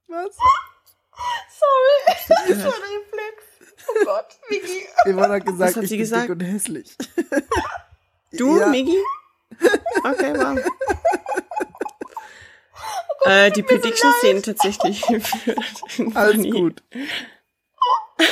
Was? 0.08 0.36
Sorry. 1.58 2.16
Das 2.48 2.58
war 2.64 2.72
ein 2.74 2.80
Reflex. 2.82 3.42
Oh 3.88 4.04
Gott, 4.04 4.26
Vicky. 4.48 4.86
Jemand 5.06 5.32
hat 5.32 5.44
gesagt, 5.46 5.60
Was 5.60 5.76
hat 5.76 5.82
ich 5.84 5.88
sie 5.90 5.96
bin 5.96 6.02
gesagt? 6.02 6.24
dick 6.24 6.30
und 6.30 6.40
hässlich. 6.40 6.96
Du, 8.32 8.58
Ja. 8.58 8.66
Miggi? 8.68 8.96
Okay, 10.04 10.34
wow. 10.36 10.58
Äh, 13.26 13.50
die 13.56 13.62
Predictions 13.62 14.20
sehen 14.20 14.42
tatsächlich 14.42 15.00
für 15.04 15.54
Alles 16.14 16.42
gut. 16.50 16.82
Das 16.86 18.28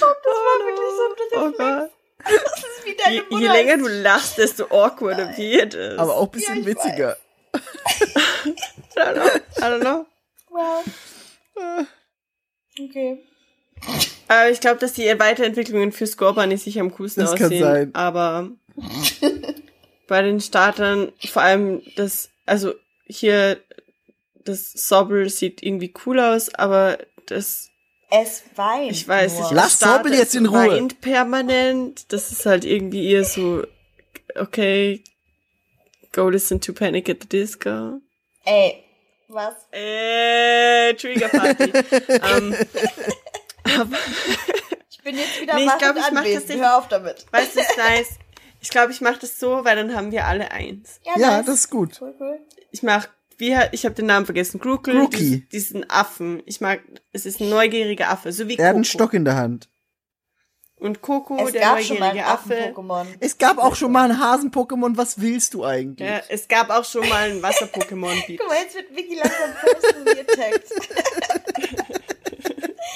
war 0.00 0.66
wirklich 0.66 0.92
so 0.96 1.02
ein 1.06 1.12
Oh. 1.34 1.88
Das 2.24 2.34
ist 2.34 2.84
wie 2.86 2.94
deine 2.94 3.14
Je, 3.16 3.22
Mutter. 3.22 3.40
je 3.40 3.48
länger 3.48 3.78
du 3.78 3.88
lachst, 3.88 4.38
desto 4.38 4.64
awkwarder 4.66 5.36
wird 5.36 5.74
es. 5.74 5.98
Aber 5.98 6.16
auch 6.16 6.26
ein 6.26 6.30
bisschen 6.30 6.54
Ja, 6.56 6.60
ich 6.60 6.66
witziger. 6.66 7.16
I 7.54 7.58
don't 8.96 9.14
know. 9.14 9.26
I 9.58 9.62
don't 9.62 9.80
know. 9.80 10.06
Wow. 10.50 10.84
Okay. 12.80 13.18
Aber 14.28 14.50
ich 14.50 14.60
glaube, 14.60 14.78
dass 14.78 14.92
die 14.92 15.06
Weiterentwicklungen 15.18 15.90
für 15.92 16.06
Scorbunny 16.06 16.56
sicher 16.56 16.80
am 16.82 16.92
coolsten 16.94 17.22
Das 17.22 17.34
kann 17.34 17.46
aussehen. 17.46 17.62
sein. 17.62 17.94
Aber 17.94 18.50
bei 20.08 20.22
den 20.22 20.40
Startern, 20.40 21.12
vor 21.30 21.42
allem 21.42 21.82
das, 21.96 22.30
also 22.46 22.74
hier, 23.06 23.60
das 24.44 24.72
Sobble 24.72 25.28
sieht 25.30 25.62
irgendwie 25.62 25.92
cool 26.06 26.18
aus, 26.20 26.52
aber 26.54 26.98
das, 27.26 27.68
Es 28.10 28.42
weint. 28.56 28.90
ich 28.92 29.06
weiß 29.06 29.34
nur. 29.34 29.42
nicht. 29.42 29.52
Lass 29.52 29.78
das 29.78 29.90
Sobble 29.90 30.14
jetzt 30.16 30.34
in 30.34 30.46
Ruhe. 30.46 30.68
Weint 30.70 31.00
permanent. 31.00 32.12
Das 32.12 32.32
ist 32.32 32.44
halt 32.46 32.64
irgendwie 32.64 33.10
eher 33.10 33.24
so, 33.24 33.64
okay, 34.34 35.02
go 36.12 36.28
listen 36.28 36.60
to 36.60 36.72
Panic 36.72 37.08
at 37.08 37.18
the 37.22 37.28
Disco. 37.28 38.00
Ey, 38.44 38.84
was? 39.28 39.54
Äh, 39.72 40.92
Trigger 40.94 41.28
Party. 41.28 41.72
ähm, 42.08 42.56
aber, 43.64 43.96
Ich 44.90 44.98
bin 45.02 45.16
jetzt 45.16 45.40
wieder 45.40 45.54
Nee, 45.54 45.64
ich 45.66 45.78
glaub, 45.78 45.96
ich 45.96 46.02
mach 46.02 46.18
anwesend. 46.18 46.34
tatsächlich- 46.40 46.62
Hör 46.66 46.78
auf 46.78 46.88
damit. 46.88 47.26
weißt 47.30 47.54
du, 47.56 47.60
was 47.60 47.68
ist 47.70 47.78
nice? 47.78 48.08
Ich 48.62 48.70
glaube, 48.70 48.92
ich 48.92 49.00
mache 49.02 49.18
das 49.20 49.38
so, 49.38 49.64
weil 49.64 49.76
dann 49.76 49.94
haben 49.94 50.10
wir 50.12 50.24
alle 50.26 50.50
eins. 50.52 51.00
Ja, 51.04 51.18
nice. 51.18 51.46
das 51.46 51.54
ist 51.56 51.70
gut. 51.70 51.98
Cool, 52.00 52.14
cool. 52.20 52.40
Ich 52.70 52.82
mach, 52.82 53.08
wie 53.38 53.54
ich 53.72 53.84
habe 53.84 53.94
den 53.94 54.06
Namen 54.06 54.24
vergessen, 54.24 54.60
Grookle, 54.60 54.94
Grookey. 54.94 55.40
dies- 55.40 55.48
diesen 55.50 55.90
Affen. 55.90 56.42
Ich 56.46 56.60
mag, 56.60 56.80
es 57.12 57.26
ist 57.26 57.40
ein 57.40 57.50
neugieriger 57.50 58.08
Affe, 58.08 58.32
so 58.32 58.48
wie 58.48 58.56
Er 58.56 58.68
hat 58.68 58.74
einen. 58.76 58.84
Stock 58.84 59.12
in 59.14 59.24
der 59.24 59.34
Hand. 59.36 59.68
Und 60.76 61.00
Coco, 61.00 61.36
Es 61.46 61.52
der 61.52 61.60
gab 61.60 61.80
schon 61.82 61.98
mal 62.00 62.06
neugierige 62.08 62.26
ein 62.28 62.34
Affe. 62.34 62.54
Affen-Pokémon. 62.74 63.06
Es 63.20 63.38
gab 63.38 63.58
auch 63.58 63.76
schon 63.76 63.92
mal 63.92 64.10
ein 64.10 64.18
Hasen-Pokémon. 64.18 64.96
Was 64.96 65.20
willst 65.20 65.54
du 65.54 65.64
eigentlich? 65.64 66.08
Ja, 66.08 66.20
es 66.28 66.48
gab 66.48 66.70
auch 66.70 66.84
schon 66.84 67.08
mal 67.08 67.30
ein 67.30 67.40
Wasser-Pokémon. 67.42 68.36
Guck 68.36 68.48
mal, 68.48 68.56
jetzt 68.62 68.74
wird 68.74 68.90
Vicky 68.96 69.14
langsam 69.14 69.50
personally 69.62 70.20
attacked. 70.20 70.68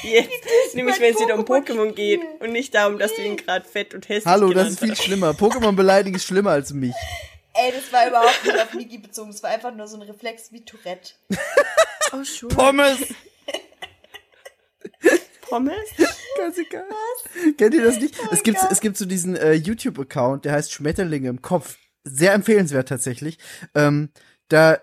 Jetzt, 0.02 0.74
nämlich 0.74 1.00
wenn 1.00 1.14
es 1.14 1.20
wieder 1.20 1.34
um 1.34 1.44
Pokémon 1.44 1.92
geht 1.92 2.20
und 2.40 2.52
nicht 2.52 2.74
darum, 2.74 2.98
dass 2.98 3.14
du 3.14 3.22
ihn 3.22 3.36
gerade 3.36 3.66
fett 3.66 3.94
und 3.94 4.08
hässlich 4.08 4.26
Hallo, 4.26 4.52
das 4.52 4.70
ist 4.70 4.80
viel 4.80 4.90
hast. 4.90 5.02
schlimmer. 5.02 5.30
Pokémon 5.30 5.72
beleidigen 5.72 6.16
ist 6.16 6.24
schlimmer 6.24 6.50
als 6.50 6.72
mich. 6.72 6.94
Ey, 7.54 7.72
das 7.72 7.90
war 7.92 8.06
überhaupt 8.06 8.44
nicht 8.44 8.58
auf 8.60 8.74
Niki 8.74 8.98
bezogen. 8.98 9.32
Das 9.32 9.42
war 9.42 9.50
einfach 9.50 9.74
nur 9.74 9.88
so 9.88 9.96
ein 9.96 10.02
Reflex 10.02 10.52
wie 10.52 10.64
Tourette. 10.64 11.12
Oh, 12.12 12.22
sure. 12.22 12.54
Pommes! 12.54 12.98
Pommes? 15.42 15.74
Ganz 16.36 16.58
egal. 16.58 16.84
Kennt 17.56 17.74
ihr 17.74 17.84
das 17.84 17.98
nicht? 17.98 18.14
Oh 18.22 18.28
es, 18.30 18.42
gibt, 18.42 18.58
es 18.70 18.80
gibt 18.80 18.96
so 18.96 19.06
diesen 19.06 19.36
äh, 19.36 19.52
YouTube-Account, 19.54 20.44
der 20.44 20.52
heißt 20.52 20.72
Schmetterlinge 20.72 21.28
im 21.28 21.42
Kopf. 21.42 21.76
sehr 22.04 22.32
empfehlenswert 22.32 22.88
tatsächlich. 22.88 23.38
Ähm, 23.74 24.10
da 24.48 24.78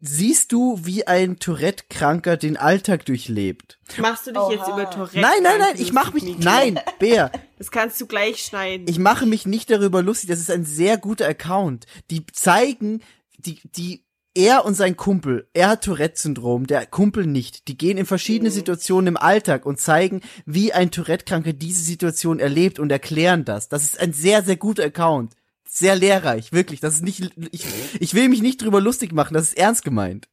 siehst 0.00 0.52
du, 0.52 0.78
wie 0.82 1.06
ein 1.06 1.38
Tourette-Kranker 1.38 2.36
den 2.36 2.56
Alltag 2.56 3.04
durchlebt. 3.06 3.78
Machst 3.98 4.26
du 4.26 4.32
dich 4.32 4.40
Oha. 4.40 4.52
jetzt 4.52 4.68
über 4.68 4.90
Tourette? 4.90 5.20
Nein, 5.20 5.42
nein, 5.42 5.58
nein, 5.58 5.74
ich 5.76 5.92
mache 5.92 6.12
mich, 6.14 6.38
nein, 6.38 6.80
Bär, 6.98 7.30
Das 7.58 7.70
kannst 7.70 8.00
du 8.00 8.06
gleich 8.06 8.44
schneiden. 8.44 8.86
ich 8.88 8.98
mache 8.98 9.26
mich 9.26 9.46
nicht 9.46 9.70
darüber 9.70 10.02
lustig. 10.02 10.28
Das 10.28 10.40
ist 10.40 10.50
ein 10.50 10.64
sehr 10.64 10.98
guter 10.98 11.26
Account. 11.26 11.86
Die 12.10 12.26
zeigen, 12.26 13.00
die, 13.38 13.60
die, 13.64 14.04
er 14.34 14.64
und 14.64 14.74
sein 14.74 14.96
Kumpel, 14.96 15.48
er 15.54 15.68
hat 15.68 15.84
Tourette-Syndrom, 15.84 16.66
der 16.66 16.86
Kumpel 16.86 17.24
nicht. 17.26 17.68
Die 17.68 17.78
gehen 17.78 17.96
in 17.96 18.06
verschiedene 18.06 18.50
Situationen 18.50 19.06
im 19.06 19.16
Alltag 19.16 19.64
und 19.64 19.80
zeigen, 19.80 20.22
wie 20.44 20.72
ein 20.72 20.90
Tourette-Kranker 20.90 21.52
diese 21.52 21.82
Situation 21.82 22.40
erlebt 22.40 22.78
und 22.80 22.90
erklären 22.90 23.44
das. 23.44 23.68
Das 23.68 23.84
ist 23.84 24.00
ein 24.00 24.12
sehr, 24.12 24.42
sehr 24.42 24.56
guter 24.56 24.84
Account. 24.84 25.34
Sehr 25.76 25.96
lehrreich, 25.96 26.52
wirklich. 26.52 26.78
Das 26.78 26.94
ist 26.94 27.02
nicht, 27.02 27.32
ich, 27.50 27.66
ich 27.98 28.14
will 28.14 28.28
mich 28.28 28.40
nicht 28.40 28.62
drüber 28.62 28.80
lustig 28.80 29.10
machen, 29.10 29.34
das 29.34 29.48
ist 29.48 29.58
ernst 29.58 29.82
gemeint. 29.82 30.28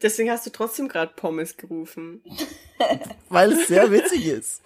Deswegen 0.00 0.30
hast 0.30 0.46
du 0.46 0.50
trotzdem 0.50 0.88
gerade 0.88 1.12
Pommes 1.14 1.58
gerufen. 1.58 2.22
Weil 3.28 3.52
es 3.52 3.68
sehr 3.68 3.90
witzig 3.90 4.24
ist. 4.24 4.62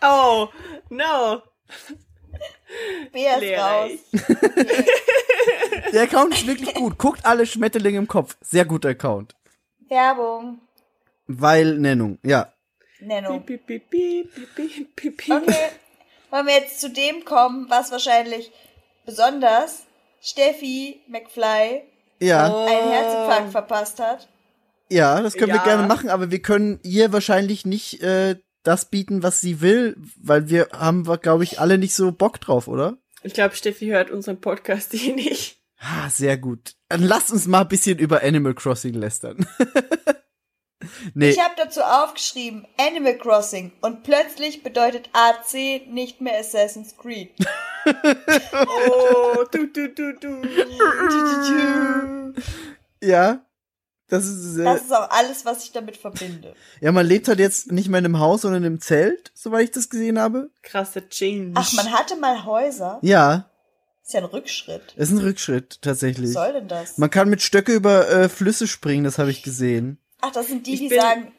Oh, 0.00 0.48
no. 0.88 1.42
Bär 3.12 3.34
ist 3.34 3.40
Lehrreich. 3.42 3.92
raus. 3.92 4.22
Der 5.92 6.04
Account 6.04 6.32
ist 6.32 6.46
wirklich 6.46 6.72
gut. 6.72 6.96
Guckt 6.96 7.26
alle 7.26 7.44
Schmetterlinge 7.44 7.98
im 7.98 8.08
Kopf. 8.08 8.38
Sehr 8.40 8.64
guter 8.64 8.88
Account. 8.88 9.36
Werbung. 9.90 10.62
Weil 11.26 11.76
Nennung, 11.76 12.18
ja. 12.22 12.54
Nennung. 13.00 13.44
Piep, 13.44 13.66
piep, 13.66 13.90
piep, 13.90 14.34
piep, 14.34 14.54
piep, 14.54 14.96
piep, 14.96 15.16
piep. 15.18 15.42
Okay. 15.42 15.68
Wollen 16.32 16.46
wir 16.46 16.54
jetzt 16.54 16.80
zu 16.80 16.88
dem 16.90 17.24
kommen, 17.26 17.66
was 17.68 17.92
wahrscheinlich 17.92 18.50
besonders 19.04 19.82
Steffi 20.22 21.00
McFly 21.06 21.82
Ja. 22.20 22.46
Einen 22.64 22.90
Herzinfarkt 22.90 23.50
verpasst 23.52 24.00
hat? 24.00 24.28
Ja, 24.90 25.20
das 25.20 25.34
können 25.34 25.52
wir 25.52 25.56
Ja. 25.56 25.64
gerne 25.64 25.86
machen, 25.86 26.08
aber 26.08 26.30
wir 26.30 26.40
können 26.40 26.80
ihr 26.82 27.12
wahrscheinlich 27.12 27.66
nicht 27.66 28.02
äh, 28.02 28.36
das 28.62 28.86
bieten, 28.88 29.22
was 29.22 29.40
sie 29.42 29.60
will, 29.60 29.96
weil 30.22 30.48
wir 30.48 30.68
haben, 30.72 31.04
glaube 31.20 31.44
ich, 31.44 31.60
alle 31.60 31.76
nicht 31.78 31.94
so 31.94 32.12
Bock 32.12 32.40
drauf, 32.40 32.66
oder? 32.66 32.96
Ich 33.22 33.34
glaube, 33.34 33.54
Steffi 33.54 33.88
hört 33.88 34.10
unseren 34.10 34.40
Podcast 34.40 34.94
eh 34.94 35.12
nicht. 35.12 35.58
Ah, 35.80 36.08
sehr 36.08 36.38
gut. 36.38 36.74
Dann 36.88 37.02
lasst 37.02 37.30
uns 37.30 37.46
mal 37.46 37.62
ein 37.62 37.68
bisschen 37.68 37.98
über 37.98 38.22
Animal 38.22 38.54
Crossing 38.54 38.94
lästern. 38.94 39.46
nee, 41.14 41.30
Ich 41.30 41.38
habe 41.40 41.54
dazu 41.56 41.80
aufgeschrieben 41.82 42.66
Animal 42.78 43.16
Crossing 43.18 43.72
und 43.80 44.02
plötzlich 44.02 44.62
bedeutet 44.62 45.10
AC 45.12 45.86
nicht 45.88 46.20
mehr 46.20 46.38
Assassin's 46.38 46.96
Creed. 46.96 47.30
Oh, 48.54 49.42
du, 49.50 49.66
du, 49.66 49.88
du, 49.88 50.12
du. 50.14 50.42
ja. 53.02 53.44
Das 54.08 54.26
ist, 54.26 54.58
äh, 54.58 54.64
Das 54.64 54.82
ist 54.82 54.92
auch 54.92 55.08
alles, 55.10 55.44
was 55.46 55.64
ich 55.64 55.72
damit 55.72 55.96
verbinde. 55.96 56.54
ja, 56.80 56.92
man 56.92 57.06
lebt 57.06 57.28
halt 57.28 57.38
jetzt 57.38 57.72
nicht 57.72 57.88
mehr 57.88 57.98
in 57.98 58.04
einem 58.04 58.18
Haus, 58.18 58.42
sondern 58.42 58.62
im 58.64 58.78
Zelt, 58.80 59.32
soweit 59.34 59.64
ich 59.64 59.70
das 59.70 59.88
gesehen 59.88 60.18
habe. 60.18 60.50
Krasser 60.62 61.08
Change. 61.08 61.52
Ach, 61.54 61.72
man 61.72 61.90
hatte 61.92 62.16
mal 62.16 62.44
Häuser. 62.44 62.98
Ja, 63.00 63.50
Ist 64.04 64.12
ja 64.12 64.20
ein 64.20 64.26
Rückschritt. 64.26 64.92
ist 64.96 65.12
ein 65.12 65.18
Rückschritt, 65.18 65.76
Was 65.76 65.80
tatsächlich. 65.80 66.32
soll 66.34 66.52
denn 66.52 66.68
das? 66.68 66.98
Man 66.98 67.08
kann 67.08 67.30
mit 67.30 67.40
Stöcke 67.40 67.72
über 67.72 68.08
äh, 68.10 68.28
Flüsse 68.28 68.66
springen, 68.68 69.04
das 69.04 69.18
habe 69.18 69.30
ich 69.30 69.42
gesehen. 69.42 69.98
Ach, 70.22 70.32
das 70.32 70.46
sind 70.48 70.66
die, 70.66 70.72
Ich 70.74 70.80
die 70.80 70.88
bin- 70.88 71.00
sagen, 71.00 71.32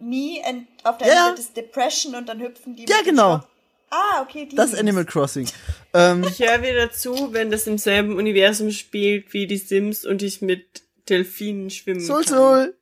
me 0.00 0.40
and 0.46 0.66
auf 0.84 0.96
der 0.98 1.08
Ja. 1.08 1.30
Ist 1.30 1.56
Depression 1.56 2.14
und 2.14 2.26
dann 2.28 2.40
hüpfen 2.40 2.74
die. 2.76 2.86
Ja, 2.88 2.96
mit 2.98 3.06
dem 3.06 3.10
genau. 3.10 3.42
Ah, 3.90 4.22
okay, 4.22 4.46
die. 4.46 4.56
Das 4.56 4.72
ist 4.72 4.78
Animal 4.78 5.04
Crossing. 5.04 5.46
Ähm, 5.94 6.22
Ich 6.22 6.38
höre 6.38 6.62
wieder 6.62 6.92
zu, 6.92 7.32
wenn 7.32 7.50
das 7.50 7.66
im 7.66 7.78
selben 7.78 8.16
Universum 8.16 8.70
spielt 8.70 9.32
wie 9.32 9.46
die 9.46 9.56
Sims 9.56 10.04
und 10.04 10.22
ich 10.22 10.42
mit 10.42 10.82
Delfinen 11.08 11.70
schwimmen 11.70 12.00
Sol 12.00 12.22
kann. 12.24 12.34
Sol. 12.34 12.76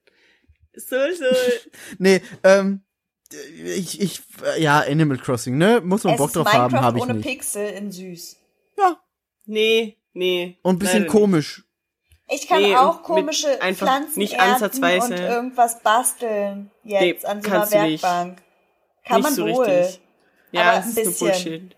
Sol, 0.74 1.14
Sol. 1.14 1.36
Nee, 1.98 2.20
ähm, 2.42 2.82
ich, 3.64 4.00
ich, 4.00 4.20
ja, 4.58 4.80
Animal 4.80 5.18
Crossing, 5.18 5.56
ne? 5.56 5.80
Muss 5.84 6.02
man 6.02 6.14
es 6.14 6.18
Bock 6.18 6.30
ist 6.30 6.36
drauf 6.36 6.46
Minecraft 6.46 6.60
haben, 6.72 6.80
habe 6.84 6.98
ich 6.98 7.04
ohne 7.04 7.14
nicht. 7.14 7.26
Pixel 7.26 7.68
in 7.70 7.92
süß. 7.92 8.36
Ja, 8.76 9.00
Nee, 9.46 9.96
nee. 10.12 10.58
und 10.62 10.74
ein 10.74 10.78
bisschen 10.80 11.06
komisch. 11.06 11.62
Ich 12.28 12.48
kann 12.48 12.60
Nee, 12.60 12.74
auch 12.76 13.02
komische 13.02 13.60
einfach 13.62 13.86
Pflanzen 13.86 14.18
nicht 14.18 14.40
ansatzweise. 14.40 15.14
und 15.14 15.20
irgendwas 15.20 15.80
basteln 15.82 16.70
jetzt 16.82 17.22
Nee, 17.22 17.28
an 17.28 17.42
so 17.42 17.50
einer. 17.50 17.70
Werkbank. 17.70 18.42
Kann 19.04 19.16
nicht 19.18 19.22
man 19.24 19.34
so 19.34 19.46
wohl. 19.46 19.64
richtig. 19.64 20.00
Ja, 20.50 20.62
Aber 20.62 20.72
ein 20.78 20.88
ist 20.88 20.94
bisschen. 20.96 21.28
Bullshit. 21.28 21.76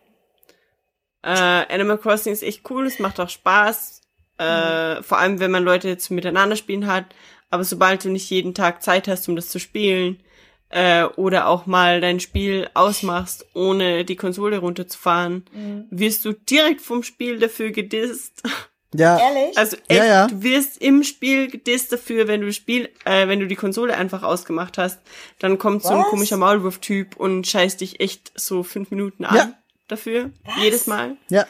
Äh, 1.22 1.74
Animal 1.74 1.98
Crossing 1.98 2.32
ist 2.32 2.42
echt 2.42 2.68
cool, 2.70 2.86
es 2.86 2.98
macht 2.98 3.20
auch 3.20 3.28
Spaß. 3.28 4.00
Äh, 4.38 5.02
vor 5.02 5.18
allem, 5.18 5.40
wenn 5.40 5.50
man 5.50 5.64
Leute 5.64 5.88
jetzt 5.88 6.10
miteinander 6.10 6.56
spielen 6.56 6.86
hat. 6.86 7.06
Aber 7.50 7.64
sobald 7.64 8.04
du 8.04 8.08
nicht 8.10 8.30
jeden 8.30 8.54
Tag 8.54 8.82
Zeit 8.82 9.08
hast, 9.08 9.28
um 9.28 9.36
das 9.36 9.48
zu 9.48 9.58
spielen, 9.58 10.22
äh, 10.70 11.04
oder 11.04 11.48
auch 11.48 11.66
mal 11.66 12.00
dein 12.00 12.20
Spiel 12.20 12.68
ausmachst, 12.74 13.46
ohne 13.54 14.04
die 14.04 14.16
Konsole 14.16 14.58
runterzufahren, 14.58 15.44
Mhm. 15.52 15.86
wirst 15.90 16.24
du 16.24 16.32
direkt 16.34 16.80
vom 16.82 17.02
Spiel 17.02 17.38
dafür 17.38 17.70
gedisst. 17.70 18.42
Ja, 18.94 19.18
Ehrlich? 19.18 19.56
Also 19.58 19.76
echt, 19.88 19.98
Ja, 19.98 20.04
ja. 20.06 20.26
du 20.28 20.42
wirst 20.42 20.78
im 20.80 21.02
Spiel 21.02 21.50
gedisst 21.50 21.92
dafür, 21.92 22.26
wenn 22.26 22.40
du 22.40 22.46
das 22.46 22.56
Spiel, 22.56 22.88
äh, 23.04 23.28
wenn 23.28 23.38
du 23.40 23.46
die 23.46 23.54
Konsole 23.56 23.94
einfach 23.96 24.22
ausgemacht 24.22 24.78
hast, 24.78 24.98
dann 25.38 25.58
kommt 25.58 25.82
so 25.82 25.90
ein 25.90 26.00
Was? 26.00 26.08
komischer 26.08 26.36
Maulwurf-Typ 26.38 27.16
und 27.16 27.46
scheißt 27.46 27.80
dich 27.82 28.00
echt 28.00 28.32
so 28.34 28.62
fünf 28.62 28.90
Minuten 28.90 29.24
an 29.26 29.36
Ja. 29.36 29.52
dafür. 29.88 30.30
Was? 30.44 30.54
Jedes 30.62 30.86
Mal. 30.86 31.16
ja. 31.28 31.46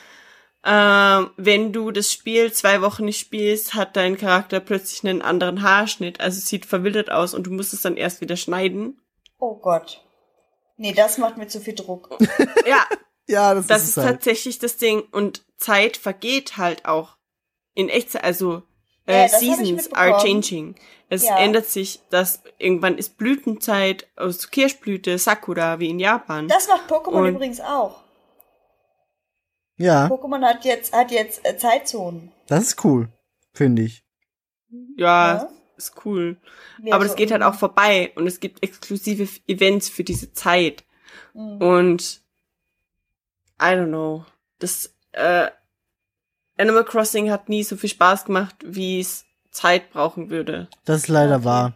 Ähm, 0.65 1.31
wenn 1.36 1.73
du 1.73 1.92
das 1.92 2.10
Spiel 2.12 2.52
zwei 2.52 2.83
Wochen 2.83 3.05
nicht 3.05 3.20
spielst, 3.20 3.75
hat 3.75 3.97
dein 3.97 4.18
Charakter 4.18 4.58
plötzlich 4.58 5.08
einen 5.08 5.23
anderen 5.23 5.62
Haarschnitt. 5.62 6.20
Also 6.20 6.39
es 6.39 6.49
sieht 6.49 6.67
verwildert 6.67 7.10
aus 7.12 7.33
und 7.33 7.44
du 7.47 7.52
musst 7.52 7.73
es 7.73 7.81
dann 7.83 7.97
erst 7.97 8.20
wieder 8.20 8.36
schneiden. 8.36 9.00
oh 9.39 9.55
Gott. 9.55 10.05
Nee, 10.76 10.92
das 10.92 11.17
macht 11.18 11.36
mir 11.39 11.47
zu 11.47 11.60
viel 11.60 11.75
Druck. 11.76 12.18
Ja, 12.67 12.84
Ja, 13.28 13.55
das, 13.55 13.68
das 13.68 13.83
ist 13.84 13.89
ist 13.91 13.97
halt. 13.99 14.08
tatsächlich 14.17 14.58
das 14.58 14.76
Ding. 14.76 15.02
Und 15.12 15.44
Zeit 15.58 15.97
vergeht 15.97 16.57
halt 16.57 16.86
auch 16.86 17.17
in 17.78 17.89
Echtzeit. 17.89 18.24
Also 18.24 18.62
Ja, 19.07 19.15
äh, 19.15 19.28
das 19.31 19.40
ich 19.42 19.55
Seasons 19.57 19.92
are 19.92 20.18
changing. 20.23 20.74
Es 21.08 21.24
Ja. 21.24 21.39
ändert 21.39 21.66
sich, 21.66 22.00
dass 22.10 22.42
irgendwann 22.58 22.98
ist 22.98 23.16
Blütenzeit 23.16 24.07
aus 24.16 24.50
Kirschblüte, 24.50 25.16
Sakura, 25.18 25.78
wie 25.81 25.89
in 25.89 25.98
Japan. 25.98 26.48
Das 26.48 26.68
macht 26.68 26.90
Pokémon 26.90 27.23
Und- 27.23 27.28
übrigens 27.36 27.60
auch. 27.60 28.02
Ja, 29.76 30.07
Pokémon 30.08 30.42
hat 30.44 30.65
jetzt, 30.65 30.92
hat 30.92 31.10
jetzt 31.12 31.47
äh, 31.47 31.57
Zeitzonen. 31.57 32.32
das 32.48 32.65
ist 32.68 32.84
cool, 32.84 33.08
finde 33.55 33.82
ich. 33.82 34.02
ja, 34.97 35.34
Ja. 35.36 35.50
ist 35.76 35.94
cool. 36.05 36.36
Wie 36.82 36.92
Aber 36.92 37.02
also 37.02 37.12
es 37.12 37.16
geht 37.16 37.31
halt 37.31 37.42
auch 37.42 37.55
vorbei 37.55 38.12
und 38.16 38.26
es 38.26 38.40
gibt 38.40 38.62
exklusive 38.62 39.28
Events 39.47 39.89
für 39.89 40.02
diese 40.05 40.32
Zeit. 40.32 40.84
Mhm. 41.32 41.62
Und 41.62 42.20
I 43.60 43.66
don't 43.66 43.86
know. 43.89 44.24
Das 44.58 44.94
äh, 45.12 45.48
Animal 46.59 46.85
Crossing 46.85 47.31
hat 47.31 47.49
nie 47.49 47.62
so 47.62 47.77
viel 47.77 47.91
Spaß 47.91 48.25
gemacht, 48.27 48.55
wie 48.65 49.01
es 49.01 49.25
Zeit 49.51 49.91
brauchen 49.91 50.31
würde. 50.31 50.69
Das 50.85 50.99
ist 51.03 51.09
leider 51.09 51.45
wahr. 51.45 51.73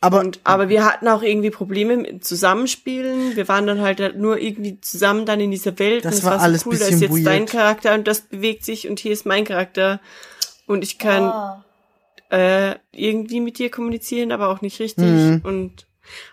Aber, 0.00 0.20
Und, 0.20 0.38
aber 0.44 0.68
wir 0.68 0.84
hatten 0.84 1.08
auch 1.08 1.22
irgendwie 1.22 1.50
Probleme 1.50 1.96
mit 1.96 2.24
Zusammenspielen. 2.24 3.34
Wir 3.34 3.48
waren 3.48 3.66
dann 3.66 3.80
halt 3.80 4.16
nur 4.16 4.38
irgendwie 4.38 4.80
zusammen 4.80 5.26
dann 5.26 5.40
in 5.40 5.50
dieser 5.50 5.76
Welt. 5.80 6.04
Das 6.04 6.12
und 6.14 6.18
es 6.20 6.24
war 6.24 6.32
war 6.34 6.40
alles 6.42 6.60
so 6.62 6.70
cool, 6.70 6.78
da 6.78 6.84
bisschen 6.84 6.94
ist 6.96 7.00
jetzt 7.02 7.12
weird. 7.16 7.26
dein 7.26 7.46
Charakter 7.46 7.94
und 7.94 8.06
das 8.06 8.20
bewegt 8.20 8.64
sich 8.64 8.88
und 8.88 9.00
hier 9.00 9.12
ist 9.12 9.26
mein 9.26 9.44
Charakter. 9.44 10.00
Und 10.66 10.84
ich 10.84 10.98
kann 10.98 11.24
Ah. 11.24 11.64
äh, 12.30 12.76
irgendwie 12.92 13.40
mit 13.40 13.58
dir 13.58 13.70
kommunizieren, 13.70 14.30
aber 14.30 14.50
auch 14.50 14.60
nicht 14.60 14.78
richtig. 14.78 15.04
Mhm. 15.04 15.40
Und 15.42 15.86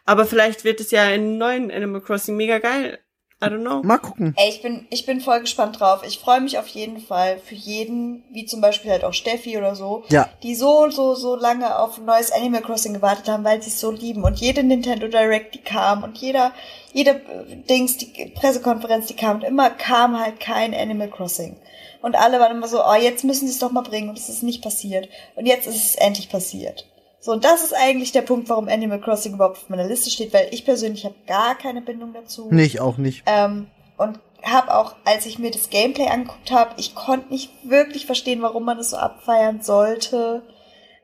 aber 0.05 0.25
vielleicht 0.25 0.63
wird 0.63 0.79
es 0.79 0.91
ja 0.91 1.09
in 1.09 1.37
neuen 1.39 1.71
Animal 1.71 2.01
Crossing 2.01 2.37
mega 2.37 2.59
geil. 2.59 2.99
I 3.45 3.49
don't 3.49 3.61
know. 3.61 3.81
mal 3.83 3.97
gucken. 3.97 4.33
Ey, 4.37 4.49
ich 4.49 4.61
bin, 4.61 4.87
ich 4.89 5.05
bin 5.05 5.21
voll 5.21 5.39
gespannt 5.41 5.79
drauf. 5.79 6.01
Ich 6.07 6.19
freue 6.19 6.41
mich 6.41 6.57
auf 6.57 6.67
jeden 6.67 6.99
Fall 6.99 7.39
für 7.39 7.55
jeden, 7.55 8.23
wie 8.31 8.45
zum 8.45 8.61
Beispiel 8.61 8.91
halt 8.91 9.03
auch 9.03 9.13
Steffi 9.13 9.57
oder 9.57 9.75
so, 9.75 10.03
Ja. 10.09 10.29
die 10.43 10.55
so, 10.55 10.89
so, 10.89 11.15
so 11.15 11.35
lange 11.35 11.77
auf 11.79 11.97
ein 11.97 12.05
neues 12.05 12.31
Animal 12.31 12.61
Crossing 12.61 12.93
gewartet 12.93 13.27
haben, 13.29 13.43
weil 13.43 13.61
sie 13.61 13.69
es 13.69 13.79
so 13.79 13.91
lieben. 13.91 14.23
Und 14.23 14.39
jede 14.39 14.63
Nintendo 14.63 15.07
Direct, 15.07 15.55
die 15.55 15.61
kam 15.61 16.03
und 16.03 16.17
jeder, 16.17 16.51
jede 16.93 17.11
äh, 17.11 17.55
Dings, 17.69 17.97
die 17.97 18.31
Pressekonferenz, 18.35 19.07
die 19.07 19.15
kam 19.15 19.37
und 19.37 19.43
immer 19.43 19.69
kam 19.69 20.19
halt 20.19 20.39
kein 20.39 20.73
Animal 20.73 21.09
Crossing. 21.09 21.55
Und 22.01 22.15
alle 22.15 22.39
waren 22.39 22.55
immer 22.55 22.67
so, 22.67 22.83
oh, 22.85 22.93
jetzt 22.93 23.23
müssen 23.23 23.47
sie 23.47 23.53
es 23.53 23.59
doch 23.59 23.71
mal 23.71 23.81
bringen 23.81 24.09
und 24.09 24.17
es 24.19 24.29
ist 24.29 24.43
nicht 24.43 24.61
passiert. 24.61 25.09
Und 25.35 25.45
jetzt 25.47 25.65
ist 25.67 25.75
es 25.75 25.95
endlich 25.95 26.29
passiert. 26.29 26.85
So, 27.25 27.31
und 27.31 27.43
das 27.43 27.63
ist 27.63 27.73
eigentlich 27.73 28.11
der 28.11 28.21
Punkt, 28.21 28.49
warum 28.49 28.67
Animal 28.67 29.01
Crossing 29.01 29.33
überhaupt 29.33 29.57
auf 29.57 29.69
meiner 29.69 29.87
Liste 29.87 30.11
steht, 30.11 30.31
weil 30.31 30.47
ich 30.51 30.63
persönlich 30.63 31.05
habe 31.05 31.15
gar 31.25 31.57
keine 31.57 31.81
Bindung 31.81 32.13
dazu. 32.13 32.49
Nee, 32.51 32.65
ich 32.65 32.79
auch 32.79 32.97
nicht. 32.97 33.23
Ähm, 33.25 33.65
und 33.97 34.19
habe 34.43 34.75
auch, 34.75 34.95
als 35.05 35.25
ich 35.25 35.39
mir 35.39 35.49
das 35.49 35.71
Gameplay 35.71 36.05
angeguckt 36.05 36.51
habe, 36.51 36.75
ich 36.77 36.93
konnte 36.93 37.33
nicht 37.33 37.49
wirklich 37.63 38.05
verstehen, 38.05 38.43
warum 38.43 38.63
man 38.63 38.77
es 38.77 38.91
so 38.91 38.97
abfeiern 38.97 39.63
sollte. 39.63 40.43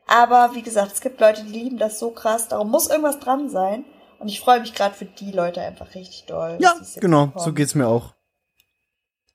Aber 0.06 0.52
wie 0.54 0.62
gesagt, 0.62 0.92
es 0.92 1.00
gibt 1.00 1.20
Leute, 1.20 1.42
die 1.42 1.58
lieben 1.58 1.78
das 1.78 1.98
so 1.98 2.12
krass, 2.12 2.46
darum 2.46 2.70
muss 2.70 2.88
irgendwas 2.88 3.18
dran 3.18 3.50
sein. 3.50 3.84
Und 4.20 4.28
ich 4.28 4.38
freue 4.38 4.60
mich 4.60 4.74
gerade 4.74 4.94
für 4.94 5.06
die 5.06 5.32
Leute 5.32 5.60
einfach 5.60 5.92
richtig 5.96 6.26
doll. 6.28 6.56
Ja, 6.60 6.76
genau, 7.00 7.26
bekommen. 7.26 7.44
so 7.44 7.52
geht's 7.52 7.74
mir 7.74 7.88
auch. 7.88 8.14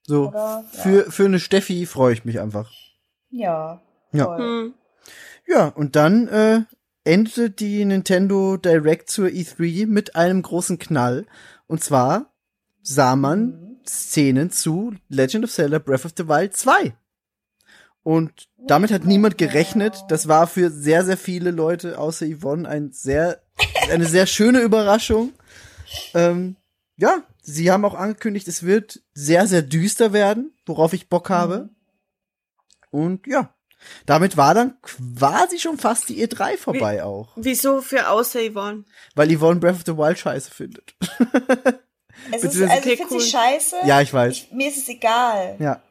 So, 0.04 0.30
Oder? 0.30 0.64
Ja. 0.72 0.80
für, 0.82 1.12
für 1.12 1.26
eine 1.26 1.42
Steffi 1.42 1.86
freue 1.86 2.14
ich 2.14 2.24
mich 2.24 2.40
einfach. 2.40 2.72
Ja. 3.30 3.82
Ja. 4.14 4.38
Hm. 4.38 4.74
Ja, 5.48 5.68
und 5.68 5.96
dann 5.96 6.28
äh, 6.28 6.62
endete 7.08 7.50
die 7.50 7.86
Nintendo 7.86 8.58
Direct 8.58 9.10
zur 9.10 9.28
E3 9.28 9.88
mit 9.88 10.16
einem 10.16 10.42
großen 10.42 10.78
Knall. 10.78 11.26
Und 11.66 11.84
zwar 11.84 12.34
sah 12.82 13.16
man. 13.16 13.64
Szenen 13.88 14.52
zu 14.52 14.96
Legend 15.08 15.46
of 15.46 15.52
Zelda 15.52 15.80
Breath 15.80 16.04
of 16.04 16.12
the 16.18 16.28
Wild 16.28 16.58
2. 16.58 16.94
Und 18.04 18.50
damit 18.58 18.92
hat 18.92 19.06
niemand 19.06 19.38
gerechnet. 19.38 20.04
Das 20.10 20.28
war 20.28 20.46
für 20.46 20.70
sehr, 20.70 21.06
sehr 21.06 21.16
viele 21.16 21.52
Leute 21.52 21.98
außer 21.98 22.26
Yvonne 22.26 22.68
ein 22.68 22.92
sehr, 22.92 23.42
eine 23.90 24.06
sehr 24.06 24.26
schöne 24.26 24.60
Überraschung. 24.60 25.32
Ähm, 26.14 26.58
ja, 26.98 27.24
sie 27.42 27.72
haben 27.72 27.86
auch 27.86 27.94
angekündigt, 27.94 28.50
es 28.50 28.64
wird 28.64 29.02
sehr, 29.14 29.48
sehr 29.48 29.62
düster 29.62 30.12
werden, 30.12 30.54
worauf 30.66 30.92
ich 30.92 31.08
Bock 31.08 31.30
habe. 31.30 31.70
Und 32.90 33.26
ja, 33.28 33.54
damit 34.06 34.38
war 34.38 34.54
dann 34.54 34.78
quasi 34.82 35.60
schon 35.60 35.78
fast 35.78 36.10
die 36.10 36.26
E3 36.28 36.58
vorbei 36.58 37.04
auch. 37.04 37.30
Wieso 37.36 37.82
für 37.82 38.10
außer 38.10 38.40
Yvonne? 38.52 38.86
Weil 39.16 39.36
Yvonne 39.36 39.60
Breath 39.60 39.76
of 39.76 39.84
the 39.86 39.98
Wild 39.98 40.18
scheiße 40.20 40.52
findet. 40.52 40.96
Es 42.32 42.44
ist, 42.44 42.60
also 42.60 42.74
Okay, 42.74 42.94
ich 42.94 42.98
finde 42.98 43.14
cool. 43.14 43.20
sie 43.22 43.30
scheiße. 43.30 43.76
Ja, 43.86 44.02
ich 44.02 44.12
weiß. 44.12 44.34
Ich, 44.34 44.52
mir 44.52 44.68
ist 44.70 44.78
es 44.78 44.90
egal. 44.90 45.56
Ja, 45.60 45.82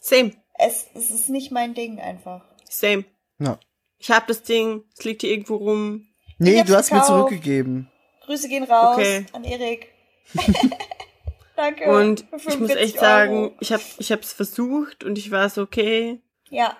Same, 0.00 0.32
Es, 0.58 0.86
es 0.94 1.10
ist 1.10 1.30
nicht 1.30 1.50
mein 1.52 1.72
Ding 1.74 1.98
einfach. 1.98 2.42
same. 2.68 3.04
ja. 3.38 3.58
Ich 3.98 4.10
hab 4.10 4.26
das 4.26 4.42
Ding, 4.42 4.84
es 4.96 5.02
liegt 5.04 5.22
hier 5.22 5.30
irgendwo 5.30 5.56
rum. 5.56 6.06
Nee, 6.38 6.62
du 6.64 6.76
hast 6.76 6.90
mir 6.92 6.98
gekauft. 7.00 7.06
zurückgegeben. 7.08 7.90
Grüße 8.26 8.48
gehen 8.50 8.64
raus 8.64 8.96
Okay. 8.98 9.24
an 9.32 9.44
Erik. 9.44 9.88
Danke. 11.56 11.84
Und 11.90 12.20
ich 12.20 12.30
muss 12.32 12.42
45 12.42 12.82
echt 12.82 12.98
sagen, 13.00 13.34
Euro. 13.44 13.54
ich 13.60 13.72
hab, 13.72 13.80
ich 13.98 14.12
hab's 14.12 14.32
versucht 14.32 15.04
und 15.04 15.16
ich 15.16 15.30
war 15.30 15.48
so, 15.48 15.62
okay. 15.62 16.20
Ja, 16.50 16.76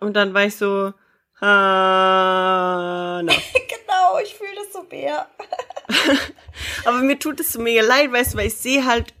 Und 0.00 0.14
dann 0.14 0.34
war 0.34 0.44
ich 0.44 0.56
so, 0.56 0.92
ah, 1.40 3.22
na. 3.22 3.32
genau, 3.52 4.18
ich 4.22 4.34
fühle 4.34 4.54
das 4.56 4.72
so 4.72 4.86
sehr. 4.90 5.26
Aber 6.84 6.98
mir 6.98 7.18
tut 7.18 7.40
es 7.40 7.52
so 7.52 7.60
mega 7.60 7.82
leid, 7.82 8.12
weißt 8.12 8.34
du, 8.34 8.38
weil 8.38 8.46
ich 8.48 8.56
sehe 8.56 8.84
halt, 8.84 9.12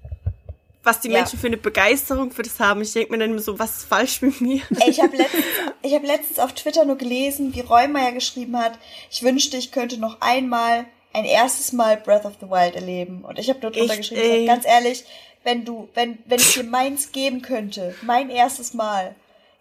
was 0.82 1.00
die 1.00 1.08
Ja. 1.08 1.18
Menschen 1.18 1.38
für 1.38 1.48
eine 1.48 1.56
Begeisterung 1.56 2.30
für 2.30 2.42
das 2.42 2.60
haben. 2.60 2.80
Ich 2.80 2.92
denke 2.92 3.12
mir 3.12 3.18
dann 3.18 3.30
immer 3.30 3.40
so, 3.40 3.58
was 3.58 3.78
ist 3.78 3.88
falsch 3.88 4.22
mit 4.22 4.40
mir? 4.40 4.62
Ey, 4.80 4.90
ich 4.90 5.00
habe 5.00 5.16
letztens, 5.16 5.44
ich 5.82 5.94
hab 5.94 6.04
letztens 6.04 6.38
auf 6.38 6.52
Twitter 6.52 6.84
nur 6.84 6.96
gelesen, 6.96 7.54
wie 7.54 7.60
Räumer 7.60 8.12
geschrieben 8.12 8.56
hat, 8.58 8.78
ich 9.10 9.22
wünschte, 9.22 9.56
ich 9.56 9.72
könnte 9.72 9.98
noch 9.98 10.20
einmal 10.20 10.84
ein 11.12 11.24
erstes 11.24 11.72
Mal 11.72 11.96
Breath 11.96 12.24
of 12.24 12.34
the 12.40 12.48
Wild 12.48 12.76
erleben. 12.76 13.24
Und 13.24 13.38
ich 13.38 13.48
habe 13.48 13.58
nur 13.60 13.70
drunter 13.72 13.94
Echt, 13.94 14.10
geschrieben, 14.10 14.46
ganz 14.46 14.64
ehrlich, 14.66 15.04
wenn 15.42 15.64
du, 15.64 15.88
wenn, 15.94 16.18
wenn 16.26 16.38
ich 16.38 16.54
dir 16.54 16.64
meins 16.64 17.10
geben 17.10 17.42
könnte, 17.42 17.94
mein 18.02 18.30
erstes 18.30 18.74
Mal, 18.74 19.14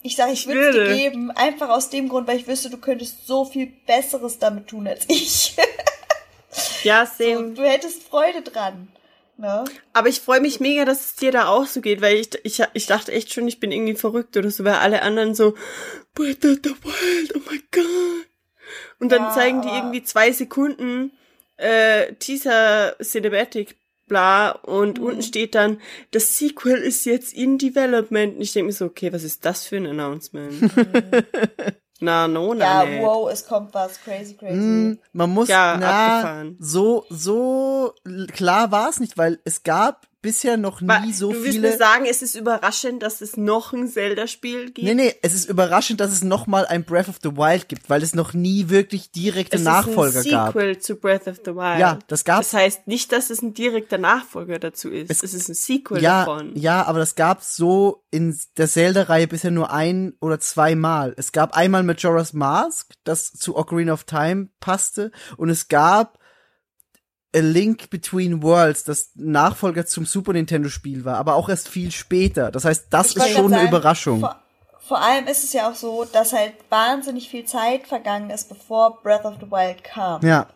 ich 0.05 0.15
sage, 0.15 0.31
ich 0.33 0.45
würde 0.47 0.61
es 0.61 0.71
dir 0.71 0.83
geben, 0.97 1.31
einfach 1.31 1.69
aus 1.69 1.89
dem 1.89 2.09
Grund, 2.09 2.27
weil 2.27 2.37
ich 2.37 2.47
wüsste, 2.47 2.69
du 2.69 2.77
könntest 2.77 3.25
so 3.27 3.43
viel 3.45 3.67
Besseres 3.87 4.37
damit 4.39 4.67
tun 4.67 4.87
als 4.87 5.05
ich. 5.07 5.55
Ja, 6.83 7.05
So, 7.05 7.23
same. 7.23 7.53
du 7.53 7.63
hättest 7.63 8.03
Freude 8.03 8.41
dran. 8.41 8.87
Ne? 9.37 9.65
Aber 9.91 10.07
ich 10.07 10.21
freue 10.21 10.39
mich 10.39 10.61
mega, 10.61 10.85
dass 10.85 11.03
es 11.05 11.15
dir 11.15 11.31
da 11.33 11.47
auch 11.47 11.65
so 11.65 11.81
geht, 11.81 11.99
weil 12.01 12.15
ich, 12.15 12.29
ich, 12.43 12.61
ich 12.73 12.85
dachte 12.85 13.11
echt 13.11 13.33
schon, 13.33 13.47
ich 13.47 13.59
bin 13.59 13.71
irgendwie 13.73 13.95
verrückt 13.95 14.37
oder 14.37 14.49
so, 14.49 14.63
weil 14.63 14.75
alle 14.75 15.01
anderen 15.01 15.35
so, 15.35 15.55
Breath 16.13 16.45
of 16.45 16.59
the 16.63 16.73
Wild, 16.83 17.35
oh 17.35 17.41
my 17.51 17.61
god. 17.71 18.25
Und 18.99 19.11
dann 19.11 19.23
Ja, 19.23 19.31
zeigen 19.31 19.61
die 19.61 19.69
irgendwie 19.75 20.03
zwei 20.03 20.31
Sekunden 20.31 21.11
äh, 21.57 22.13
Teaser 22.13 22.95
Cinematic 23.03 23.75
bla 24.07 24.51
und 24.51 24.99
Mhm. 24.99 25.05
unten 25.05 25.21
steht 25.23 25.55
dann, 25.55 25.79
das 26.11 26.37
Sequel 26.37 26.77
ist 26.77 27.05
jetzt 27.05 27.33
in 27.33 27.57
Development. 27.57 28.35
Und 28.35 28.41
ich 28.41 28.53
denke 28.53 28.67
mir 28.67 28.73
so, 28.73 28.85
okay, 28.85 29.11
was 29.13 29.23
ist 29.23 29.45
das 29.45 29.65
für 29.65 29.77
ein 29.77 29.87
Announcement? 29.87 30.61
na, 32.01 32.27
no, 32.27 32.53
na, 32.53 32.83
Ja, 32.83 32.89
nee. 32.89 33.01
wow, 33.01 33.29
es 33.31 33.45
kommt 33.45 33.73
was, 33.73 33.99
crazy, 34.01 34.35
crazy. 34.35 34.55
Hm, 34.57 34.99
man 35.13 35.29
muss, 35.29 35.47
Ja, 35.49 35.77
na, 35.79 35.89
abgefahren. 36.17 36.55
so, 36.59 37.05
so 37.09 37.93
klar 38.33 38.71
war 38.71 38.89
es 38.89 38.99
nicht, 38.99 39.17
weil 39.17 39.39
es 39.45 39.63
gab 39.63 40.07
bisher 40.25 40.57
noch 40.57 40.81
nie 40.81 40.87
Wa- 40.87 41.03
so 41.13 41.31
du 41.31 41.37
willst 41.43 41.53
viele. 41.57 41.69
mir 41.69 41.77
sagen, 41.77 42.05
es 42.09 42.21
ist 42.23 42.35
überraschend, 42.35 43.03
dass 43.03 43.21
es 43.21 43.37
noch 43.37 43.73
ein 43.73 43.87
Zelda-Spiel 43.87 44.71
gibt? 44.71 44.83
Nee, 44.87 44.95
nee, 44.95 45.13
es 45.21 45.33
ist 45.35 45.47
überraschend, 45.49 45.99
dass 45.99 46.11
es 46.11 46.23
noch 46.23 46.47
mal 46.47 46.65
ein 46.65 46.83
Breath 46.83 47.07
of 47.09 47.17
the 47.21 47.37
Wild 47.37 47.69
gibt, 47.69 47.89
weil 47.89 48.01
es 48.01 48.15
noch 48.15 48.33
nie 48.33 48.69
wirklich 48.69 49.11
direkte 49.11 49.57
es 49.57 49.63
Nachfolger 49.63 50.19
ist 50.21 50.25
ein 50.25 50.31
gab. 50.31 50.47
Sequel 50.53 50.79
zu 50.79 50.95
Breath 50.95 51.27
of 51.27 51.37
the 51.45 51.51
Wild. 51.55 51.79
Ja, 51.79 51.99
das 52.07 52.23
gab's. 52.25 52.49
Das 52.49 52.59
heißt 52.59 52.87
nicht, 52.87 53.11
dass 53.11 53.29
es 53.29 53.41
ein 53.41 53.53
direkter 53.53 53.97
Nachfolger 53.99 54.57
dazu 54.57 54.89
ist. 54.89 55.11
Es, 55.11 55.21
ist 55.33 55.47
ein 55.49 55.53
Sequel 55.55 56.01
Ja, 56.01 56.25
davon. 56.25 56.55
ja, 56.55 56.83
aber 56.85 56.99
das 56.99 57.15
gab's 57.15 57.55
so 57.55 58.03
in 58.11 58.37
der 58.57 58.67
Zelda-Reihe 58.67 59.27
bisher 59.27 59.51
nur 59.51 59.71
ein 59.71 60.13
oder 60.21 60.39
zweimal. 60.39 61.13
Es 61.17 61.31
gab 61.31 61.55
einmal 61.55 61.83
Majora's 61.83 62.33
Mask, 62.33 62.93
das 63.03 63.31
zu 63.33 63.55
Ocarina 63.55 63.93
of 63.93 64.05
Time 64.05 64.49
passte, 64.59 65.11
und 65.37 65.49
es 65.49 65.67
gab 65.67 66.17
A 67.35 67.39
Link 67.39 67.89
Between 67.89 68.41
Worlds, 68.41 68.83
das 68.85 69.11
Nachfolger 69.15 69.85
zum 69.85 70.05
Super 70.05 70.33
Nintendo 70.33 70.69
Spiel 70.69 71.03
war, 71.05 71.17
aber 71.17 71.35
auch 71.35 71.49
erst 71.49 71.67
viel 71.69 71.91
später. 71.91 72.49
Das 72.51 72.65
heißt, 72.65 72.87
das 72.89 73.11
Ich 73.11 73.17
ist 73.17 73.23
schon 73.29 73.33
grad 73.33 73.45
eine 73.45 73.55
sagen, 73.55 73.67
Überraschung. 73.67 74.19
Vor, 74.21 74.35
vor 74.87 75.01
allem 75.01 75.27
ist 75.27 75.43
es 75.43 75.53
ja 75.53 75.69
auch 75.69 75.75
so, 75.75 76.05
dass 76.05 76.33
halt 76.33 76.53
wahnsinnig 76.69 77.29
viel 77.29 77.45
Zeit 77.45 77.87
vergangen 77.87 78.29
ist, 78.29 78.47
bevor 78.49 79.01
Breath 79.03 79.25
of 79.25 79.35
the 79.41 79.51
Wild 79.51 79.83
kam. 79.83 80.21
Ja, 80.25 80.47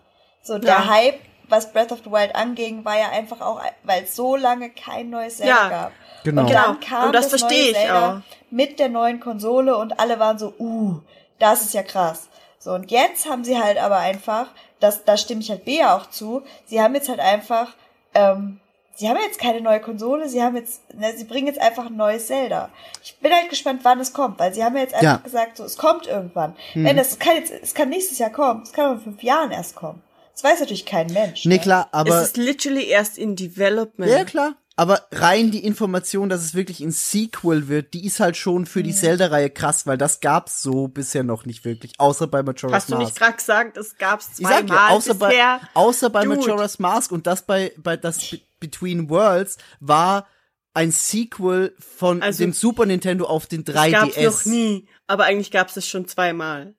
So 0.42 0.58
der 0.58 0.70
Ja. 0.70 0.88
Hype, 0.88 1.20
was 1.50 1.72
Breath 1.74 1.92
of 1.92 2.00
the 2.06 2.12
Wild 2.12 2.34
anging, 2.36 2.86
war 2.86 2.98
ja 2.98 3.10
einfach 3.10 3.42
auch, 3.42 3.62
weil 3.84 4.04
es 4.04 4.16
so 4.16 4.36
lange 4.36 4.70
kein 4.70 5.10
neues 5.10 5.38
Zelda 5.38 5.52
Ja, 5.64 5.70
gab. 5.70 5.92
genau. 6.24 6.44
Und 6.44 6.52
dann 6.52 6.80
kam 6.80 7.08
Und 7.08 7.14
das 7.14 7.28
das, 7.30 7.42
verstehe 7.42 7.62
neue 7.64 7.72
ich 7.72 7.78
Zelda 7.78 8.18
auch. 8.18 8.22
mit 8.52 8.80
der 8.80 8.90
neuen 8.90 9.20
Konsole 9.20 9.76
und 9.78 10.00
alle 10.00 10.20
waren 10.20 10.38
so, 10.40 10.54
uh, 10.60 11.00
das 11.40 11.62
ist 11.66 11.74
ja 11.74 11.84
krass. 11.84 12.28
So, 12.60 12.72
und 12.74 12.92
jetzt 12.92 13.28
haben 13.30 13.44
sie 13.44 13.58
halt 13.58 13.78
aber 13.78 13.98
einfach, 13.98 14.48
das, 14.80 15.04
da 15.04 15.18
stimme 15.18 15.42
ich 15.42 15.50
halt 15.50 15.66
Bea 15.66 15.96
auch 15.96 16.10
zu, 16.10 16.44
sie 16.66 16.82
haben 16.82 16.96
jetzt 16.96 17.10
halt 17.10 17.20
einfach, 17.20 17.74
ähm, 18.14 18.60
sie 18.96 19.10
haben 19.10 19.18
jetzt 19.22 19.40
keine 19.40 19.62
neue 19.62 19.80
Konsole, 19.80 20.30
sie 20.30 20.42
haben 20.42 20.56
jetzt, 20.56 20.94
ne, 20.94 21.14
sie 21.16 21.26
bringen 21.26 21.48
jetzt 21.48 21.62
einfach 21.62 21.88
ein 21.88 21.96
neues 21.96 22.28
Zelda. 22.28 22.70
Ich 23.04 23.18
bin 23.20 23.32
halt 23.32 23.50
gespannt, 23.50 23.82
wann 23.84 24.00
es 24.00 24.14
kommt, 24.14 24.40
weil 24.40 24.54
sie 24.54 24.64
haben 24.64 24.76
ja 24.76 24.84
jetzt 24.84 24.94
einfach 24.94 25.18
Ja. 25.18 25.18
gesagt, 25.18 25.58
so, 25.58 25.64
es 25.64 25.78
kommt 25.78 26.08
irgendwann. 26.08 26.56
Hm. 26.74 26.86
Wenn 26.86 26.98
das, 26.98 27.10
es 27.10 27.20
kann 27.20 27.36
jetzt, 27.36 27.52
es 27.52 27.74
kann 27.74 27.90
nächstes 27.90 28.20
Jahr 28.20 28.30
kommen, 28.30 28.64
es 28.64 28.74
kann 28.74 28.86
aber 28.86 28.96
in 28.96 29.02
fünf 29.02 29.24
Jahren 29.24 29.52
erst 29.52 29.76
kommen. 29.76 30.02
Das 30.34 30.44
weiß 30.44 30.62
natürlich 30.62 30.86
kein 30.86 31.08
Mensch. 31.08 31.44
nee, 31.46 31.56
ne? 31.56 31.60
klar, 31.60 31.90
aber. 31.92 32.22
es 32.22 32.28
ist 32.28 32.38
literally 32.38 32.86
erst 32.88 33.18
in 33.18 33.36
Development. 33.36 34.10
Ja, 34.10 34.24
klar. 34.24 34.54
Aber 34.80 35.02
rein 35.12 35.52
die 35.52 35.64
Information, 35.66 36.30
dass 36.30 36.42
es 36.42 36.54
wirklich 36.56 36.80
ein 36.80 36.92
Sequel 36.92 37.68
wird, 37.68 37.94
die 37.94 38.06
ist 38.06 38.20
halt 38.22 38.38
schon 38.38 38.66
für 38.66 38.80
Mhm. 38.80 38.84
die 38.84 38.94
Zelda-Reihe 38.96 39.50
krass, 39.50 39.86
weil 39.86 39.98
das 39.98 40.22
gab's 40.22 40.62
so 40.62 40.88
bisher 40.88 41.24
noch 41.24 41.46
nicht 41.46 41.66
wirklich, 41.66 42.00
außer 42.00 42.28
bei 42.28 42.44
Majora's 42.44 42.84
Hast 42.84 42.90
du 42.90 42.96
Mask. 42.96 43.06
nicht 43.08 43.18
gerade 43.18 43.36
gesagt, 43.38 43.78
es 43.78 43.98
gab's 43.98 44.30
Ich 44.38 44.48
sag 44.48 44.62
ja, 44.62 44.68
zweimal 44.68 44.92
außer 44.92 45.14
bisher? 45.16 45.60
bei, 45.62 45.68
außer 45.82 46.10
bei 46.10 46.24
Dude. 46.24 46.38
Majora's 46.38 46.80
Mask 46.80 47.12
und 47.12 47.28
das 47.28 47.46
bei, 47.46 47.74
bei 47.78 47.98
das 47.98 48.30
Be 48.30 48.40
Between 48.62 49.10
Worlds 49.10 49.58
war 49.82 50.28
ein 50.74 50.92
Sequel 50.92 51.76
von 51.80 52.22
Also, 52.22 52.44
dem 52.44 52.54
Super 52.54 52.86
Nintendo 52.86 53.26
auf 53.26 53.48
den 53.48 53.66
Das 53.66 53.76
gab's 53.76 54.16
3DS. 54.16 54.24
noch 54.26 54.46
nie, 54.46 54.88
aber 55.08 55.26
eigentlich 55.26 55.52
gab's 55.52 55.76
es 55.78 55.88
schon 55.88 56.08
zweimal. 56.08 56.74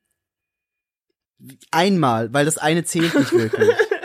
Einmal, 1.70 2.32
weil 2.32 2.44
das 2.44 2.58
eine 2.58 2.84
zählt 2.84 3.14
nicht 3.14 3.32
wirklich. 3.32 3.68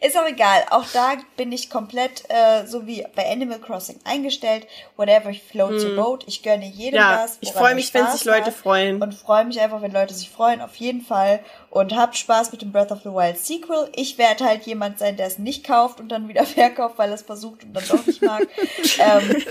Ist 0.00 0.16
auch 0.16 0.26
egal. 0.26 0.64
Auch 0.70 0.84
da 0.92 1.14
bin 1.36 1.50
ich 1.50 1.70
komplett 1.70 2.24
äh, 2.28 2.66
so 2.66 2.86
wie 2.86 3.04
bei 3.16 3.30
Animal 3.30 3.58
Crossing 3.58 3.98
eingestellt. 4.04 4.66
Whatever 4.96 5.32
floats 5.34 5.84
your 5.84 5.96
boat. 5.96 6.24
Ich 6.28 6.42
gönne 6.42 6.66
jedem. 6.66 6.96
Ja, 6.96 7.22
was. 7.24 7.38
ich 7.40 7.52
freue 7.52 7.74
mich, 7.74 7.92
wenn 7.94 8.04
Spaß 8.04 8.18
sich 8.18 8.24
Leute 8.24 8.46
hat. 8.46 8.54
freuen. 8.54 9.02
Und 9.02 9.14
freue 9.14 9.44
mich 9.44 9.60
einfach, 9.60 9.82
wenn 9.82 9.92
Leute 9.92 10.14
sich 10.14 10.30
freuen, 10.30 10.60
auf 10.60 10.76
jeden 10.76 11.00
Fall. 11.00 11.40
Und 11.70 11.96
habt 11.96 12.16
Spaß 12.16 12.52
mit 12.52 12.62
dem 12.62 12.70
Breath 12.70 12.92
of 12.92 13.00
the 13.02 13.10
Wild 13.10 13.38
Sequel. 13.38 13.90
Ich 13.96 14.18
werde 14.18 14.44
halt 14.44 14.64
jemand 14.64 14.98
sein, 15.00 15.16
der 15.16 15.26
es 15.26 15.38
nicht 15.38 15.66
kauft 15.66 15.98
und 15.98 16.08
dann 16.08 16.28
wieder 16.28 16.44
verkauft, 16.46 16.98
weil 16.98 17.10
er 17.10 17.16
es 17.16 17.22
versucht 17.22 17.64
und 17.64 17.72
dann 17.74 17.84
doch 17.88 18.06
nicht 18.06 18.22
mag. 18.22 18.46
ähm, 18.98 19.44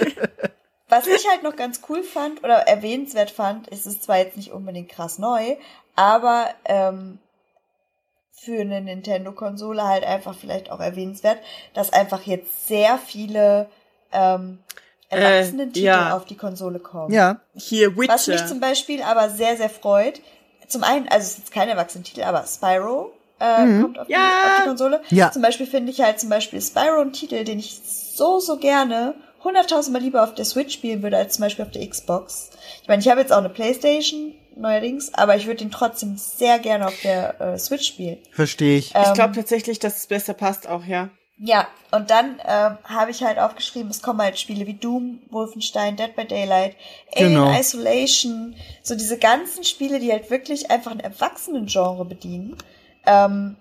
was 0.87 1.07
ich 1.07 1.27
halt 1.29 1.43
noch 1.43 1.57
ganz 1.57 1.81
cool 1.89 2.03
fand 2.03 2.43
oder 2.43 2.59
erwähnenswert 2.59 3.31
fand, 3.31 3.67
ist 3.67 3.85
es 3.85 3.99
zwar 3.99 4.19
jetzt 4.19 4.37
nicht 4.37 4.51
unbedingt 4.51 4.89
krass 4.89 5.19
neu, 5.19 5.57
aber 5.95 6.49
ähm, 6.63 7.19
für 8.39 8.61
eine 8.61 8.81
Nintendo-Konsole 8.81 9.83
halt 9.83 10.03
einfach 10.05 10.35
vielleicht 10.35 10.71
auch 10.71 10.79
erwähnenswert, 10.79 11.39
dass 11.73 11.91
einfach 11.91 12.21
jetzt 12.23 12.67
sehr 12.67 12.97
viele 12.97 13.67
ähm, 14.11 14.59
Erwachsenen-Titel 15.09 15.85
ja. 15.85 16.15
auf 16.15 16.25
die 16.25 16.35
Konsole 16.37 16.79
kommen. 16.79 17.13
ja. 17.13 17.39
Hier 17.55 17.97
Witcher. 17.97 18.13
Was 18.13 18.27
mich 18.27 18.45
zum 18.45 18.59
Beispiel 18.59 19.01
aber 19.01 19.29
sehr, 19.29 19.57
sehr 19.57 19.69
freut, 19.69 20.21
zum 20.67 20.83
einen, 20.83 21.07
also 21.07 21.23
es 21.23 21.29
ist 21.31 21.37
jetzt 21.39 21.51
kein 21.51 21.69
Erwachsenentitel, 21.69 22.23
aber 22.23 22.43
Spyro 22.45 23.11
äh, 23.39 23.81
kommt 23.81 23.99
auf, 23.99 24.07
die, 24.07 24.13
Ja. 24.13 24.19
auf 24.19 24.61
die 24.61 24.67
Konsole. 24.67 25.01
Ja. 25.09 25.31
Zum 25.31 25.41
Beispiel 25.41 25.65
finde 25.65 25.91
ich 25.91 26.01
halt 26.01 26.19
zum 26.19 26.29
Beispiel 26.29 26.61
Spyro 26.61 27.01
ein 27.01 27.13
Titel, 27.13 27.43
den 27.43 27.59
ich 27.59 27.79
so, 27.83 28.39
so 28.39 28.57
gerne 28.57 29.15
hunderttausendmal 29.43 30.01
lieber 30.01 30.23
auf 30.23 30.35
der 30.35 30.45
Switch 30.45 30.73
spielen 30.73 31.03
würde, 31.03 31.17
als 31.17 31.35
zum 31.35 31.43
Beispiel 31.43 31.63
auf 31.65 31.71
der 31.71 31.87
Xbox. 31.87 32.49
Ich 32.81 32.87
meine, 32.87 33.01
ich 33.01 33.07
habe 33.07 33.21
jetzt 33.21 33.31
auch 33.31 33.37
eine 33.37 33.49
Playstation 33.49 34.33
neuerdings, 34.59 35.13
aber 35.13 35.35
ich 35.35 35.47
würde 35.47 35.63
ihn 35.63 35.71
trotzdem 35.71 36.17
sehr 36.17 36.59
gerne 36.59 36.87
auf 36.87 36.99
der 37.01 37.39
äh, 37.39 37.57
Switch 37.57 37.87
spielen. 37.87 38.17
Verstehe 38.31 38.77
ich. 38.77 38.89
ich 38.89 38.95
Ähm, 38.95 39.13
glaube 39.13 39.35
tatsächlich, 39.35 39.79
dass 39.79 39.97
es 39.97 40.07
besser 40.07 40.33
passt 40.33 40.67
auch, 40.67 40.83
ja. 40.85 41.09
Ja, 41.39 41.67
und 41.91 42.09
dann 42.09 42.41
ähm, 42.45 42.77
habe 42.83 43.11
ich 43.11 43.23
halt 43.23 43.37
aufgeschrieben, 43.37 43.91
es 43.91 44.01
kommen 44.01 44.21
halt 44.21 44.39
Spiele 44.39 44.65
wie 44.65 44.73
Doom, 44.73 45.19
Wolfenstein, 45.29 45.95
Dead 45.95 46.15
by 46.15 46.25
Daylight, 46.25 46.75
Alien 47.15 47.33
Genau. 47.33 47.59
Isolation, 47.59 48.55
so 48.81 48.95
diese 48.95 49.19
ganzen 49.19 49.63
Spiele, 49.63 49.99
die 49.99 50.11
halt 50.11 50.31
wirklich 50.31 50.71
einfach 50.71 50.91
ein 50.91 50.99
Erwachsenen-Genre 50.99 52.05
bedienen, 52.05 52.57
ähm, 53.05 53.57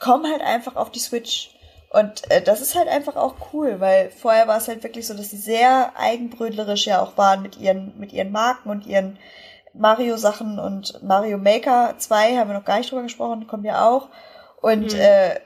kommen 0.00 0.30
halt 0.30 0.42
einfach 0.42 0.76
auf 0.76 0.90
die 0.90 0.98
Switch. 0.98 1.50
Und 1.90 2.30
äh, 2.30 2.42
das 2.42 2.60
ist 2.60 2.74
halt 2.74 2.88
einfach 2.88 3.16
auch 3.16 3.36
cool, 3.54 3.80
weil 3.80 4.10
vorher 4.10 4.46
war 4.46 4.58
es 4.58 4.68
halt 4.68 4.82
wirklich 4.82 5.06
so, 5.06 5.14
dass 5.14 5.30
sie 5.30 5.38
sehr 5.38 5.92
eigenbrötlerisch 5.96 6.86
ja 6.86 7.00
auch 7.00 7.16
waren 7.16 7.40
mit 7.40 7.56
ihren, 7.58 7.98
mit 7.98 8.12
ihren 8.12 8.32
Marken 8.32 8.68
und 8.68 8.86
ihren 8.86 9.18
Mario-Sachen 9.78 10.58
und 10.58 11.02
Mario 11.02 11.38
Maker 11.38 11.94
2 11.98 12.36
haben 12.36 12.48
wir 12.50 12.54
noch 12.58 12.64
gar 12.64 12.78
nicht 12.78 12.90
drüber 12.90 13.02
gesprochen, 13.02 13.46
kommt 13.46 13.64
ja 13.64 13.86
auch. 13.88 14.08
Und 14.60 14.92
Mhm. 14.94 14.98
äh, 15.00 15.40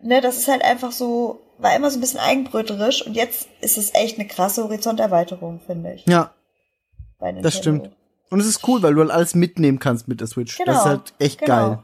ne, 0.00 0.20
das 0.20 0.38
ist 0.38 0.48
halt 0.48 0.62
einfach 0.64 0.92
so, 0.92 1.40
war 1.58 1.74
immer 1.74 1.90
so 1.90 1.98
ein 1.98 2.00
bisschen 2.00 2.20
eigenbrötlerisch 2.20 3.06
und 3.06 3.14
jetzt 3.14 3.48
ist 3.60 3.78
es 3.78 3.94
echt 3.94 4.18
eine 4.18 4.28
krasse 4.28 4.62
Horizonterweiterung, 4.64 5.60
finde 5.66 5.94
ich. 5.94 6.04
Ja, 6.06 6.30
das 7.42 7.56
stimmt. 7.56 7.90
Und 8.30 8.40
es 8.40 8.46
ist 8.46 8.66
cool, 8.66 8.82
weil 8.82 8.94
du 8.94 9.00
halt 9.00 9.10
alles 9.10 9.34
mitnehmen 9.34 9.78
kannst 9.78 10.08
mit 10.08 10.20
der 10.20 10.26
Switch. 10.26 10.56
das 10.58 10.66
ist 10.66 10.72
Genau, 10.82 10.84
halt 10.84 11.14
echt 11.18 11.40
genau. 11.40 11.68
geil. 11.68 11.78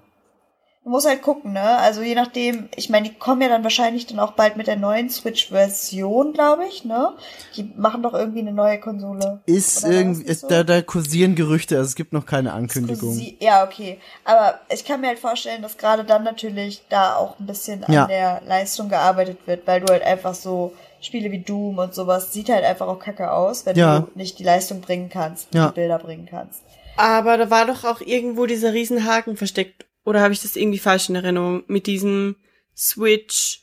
Muss 0.91 1.07
halt 1.07 1.23
gucken, 1.23 1.53
ne? 1.53 1.79
Also 1.79 2.03
je 2.03 2.17
nachdem, 2.17 2.69
ich 2.75 2.91
meine, 2.91 3.09
die 3.09 3.15
kommen 3.15 3.41
ja 3.43 3.49
dann 3.49 3.63
wahrscheinlich 3.63 4.07
dann 4.07 4.19
auch 4.19 4.33
bald 4.33 4.57
mit 4.57 4.67
der 4.67 4.75
neuen 4.75 5.09
Switch-Version, 5.09 6.33
glaube 6.33 6.65
ich, 6.67 6.85
ne? 6.85 7.13
Die 7.57 7.71
machen 7.77 8.03
doch 8.03 8.13
irgendwie 8.13 8.41
eine 8.41 8.53
neue 8.53 8.81
Konsole. 8.81 9.41
Ist 9.47 9.85
Oder 9.85 9.93
irgendwie, 9.95 10.25
ist, 10.25 10.41
so? 10.41 10.49
da, 10.49 10.65
da 10.65 10.83
kursieren 10.83 11.37
Gerüchte, 11.37 11.77
also 11.77 11.87
es 11.87 11.95
gibt 11.95 12.13
noch 12.13 12.27
keine 12.27 12.53
Ankündigung. 12.53 13.17
Ja, 13.39 13.63
okay. 13.65 14.01
Aber 14.25 14.59
ich 14.69 14.85
kann 14.85 15.01
mir 15.01 15.07
halt 15.07 15.21
vorstellen, 15.21 15.63
dass 15.63 15.79
gerade 15.79 16.03
dann 16.05 16.25
natürlich 16.25 16.83
da 16.89 17.15
auch 17.15 17.39
ein 17.39 17.47
bisschen 17.47 17.85
an 17.85 17.93
Ja. 17.93 18.07
der 18.09 18.43
Leistung 18.47 18.89
gearbeitet 18.89 19.39
wird, 19.47 19.67
weil 19.69 19.81
du 19.81 19.93
halt 19.93 20.03
einfach 20.03 20.35
so 20.35 20.73
Spiele 21.01 21.31
wie 21.31 21.39
Doom 21.39 21.79
und 21.79 21.95
sowas 21.95 22.33
sieht 22.33 22.49
halt 22.49 22.65
einfach 22.65 22.89
auch 22.89 22.99
kacke 22.99 23.31
aus, 23.31 23.65
wenn 23.65 23.77
Ja. 23.77 24.01
du 24.01 24.09
nicht 24.17 24.41
die 24.41 24.45
Leistung 24.45 24.81
bringen 24.81 25.09
kannst, 25.09 25.55
Ja. 25.55 25.69
die 25.69 25.75
Bilder 25.75 25.99
bringen 26.01 26.27
kannst. 26.29 26.63
Aber 26.97 27.39
da 27.39 27.49
war 27.49 27.65
doch 27.67 27.85
auch 27.85 28.01
irgendwo 28.01 28.47
dieser 28.47 28.73
Riesenhaken 28.73 29.37
versteckt. 29.37 29.87
Oder 30.05 30.21
habe 30.23 30.33
ich 30.33 30.43
das 30.43 30.57
irgendwie 30.57 30.79
falsch 30.79 31.09
in 31.09 31.15
Erinnerung? 31.17 31.63
Mit 31.67 31.87
diesem 31.87 32.37
Switch, 32.77 33.63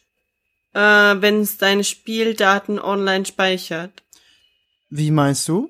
äh, 0.74 0.80
wenn 0.80 1.42
es 1.42 1.58
deine 1.58 1.84
Spieldaten 1.84 2.80
online 2.80 3.26
speichert. 3.26 4.04
Wie 4.90 5.12
meinst 5.12 5.48
du? 5.48 5.70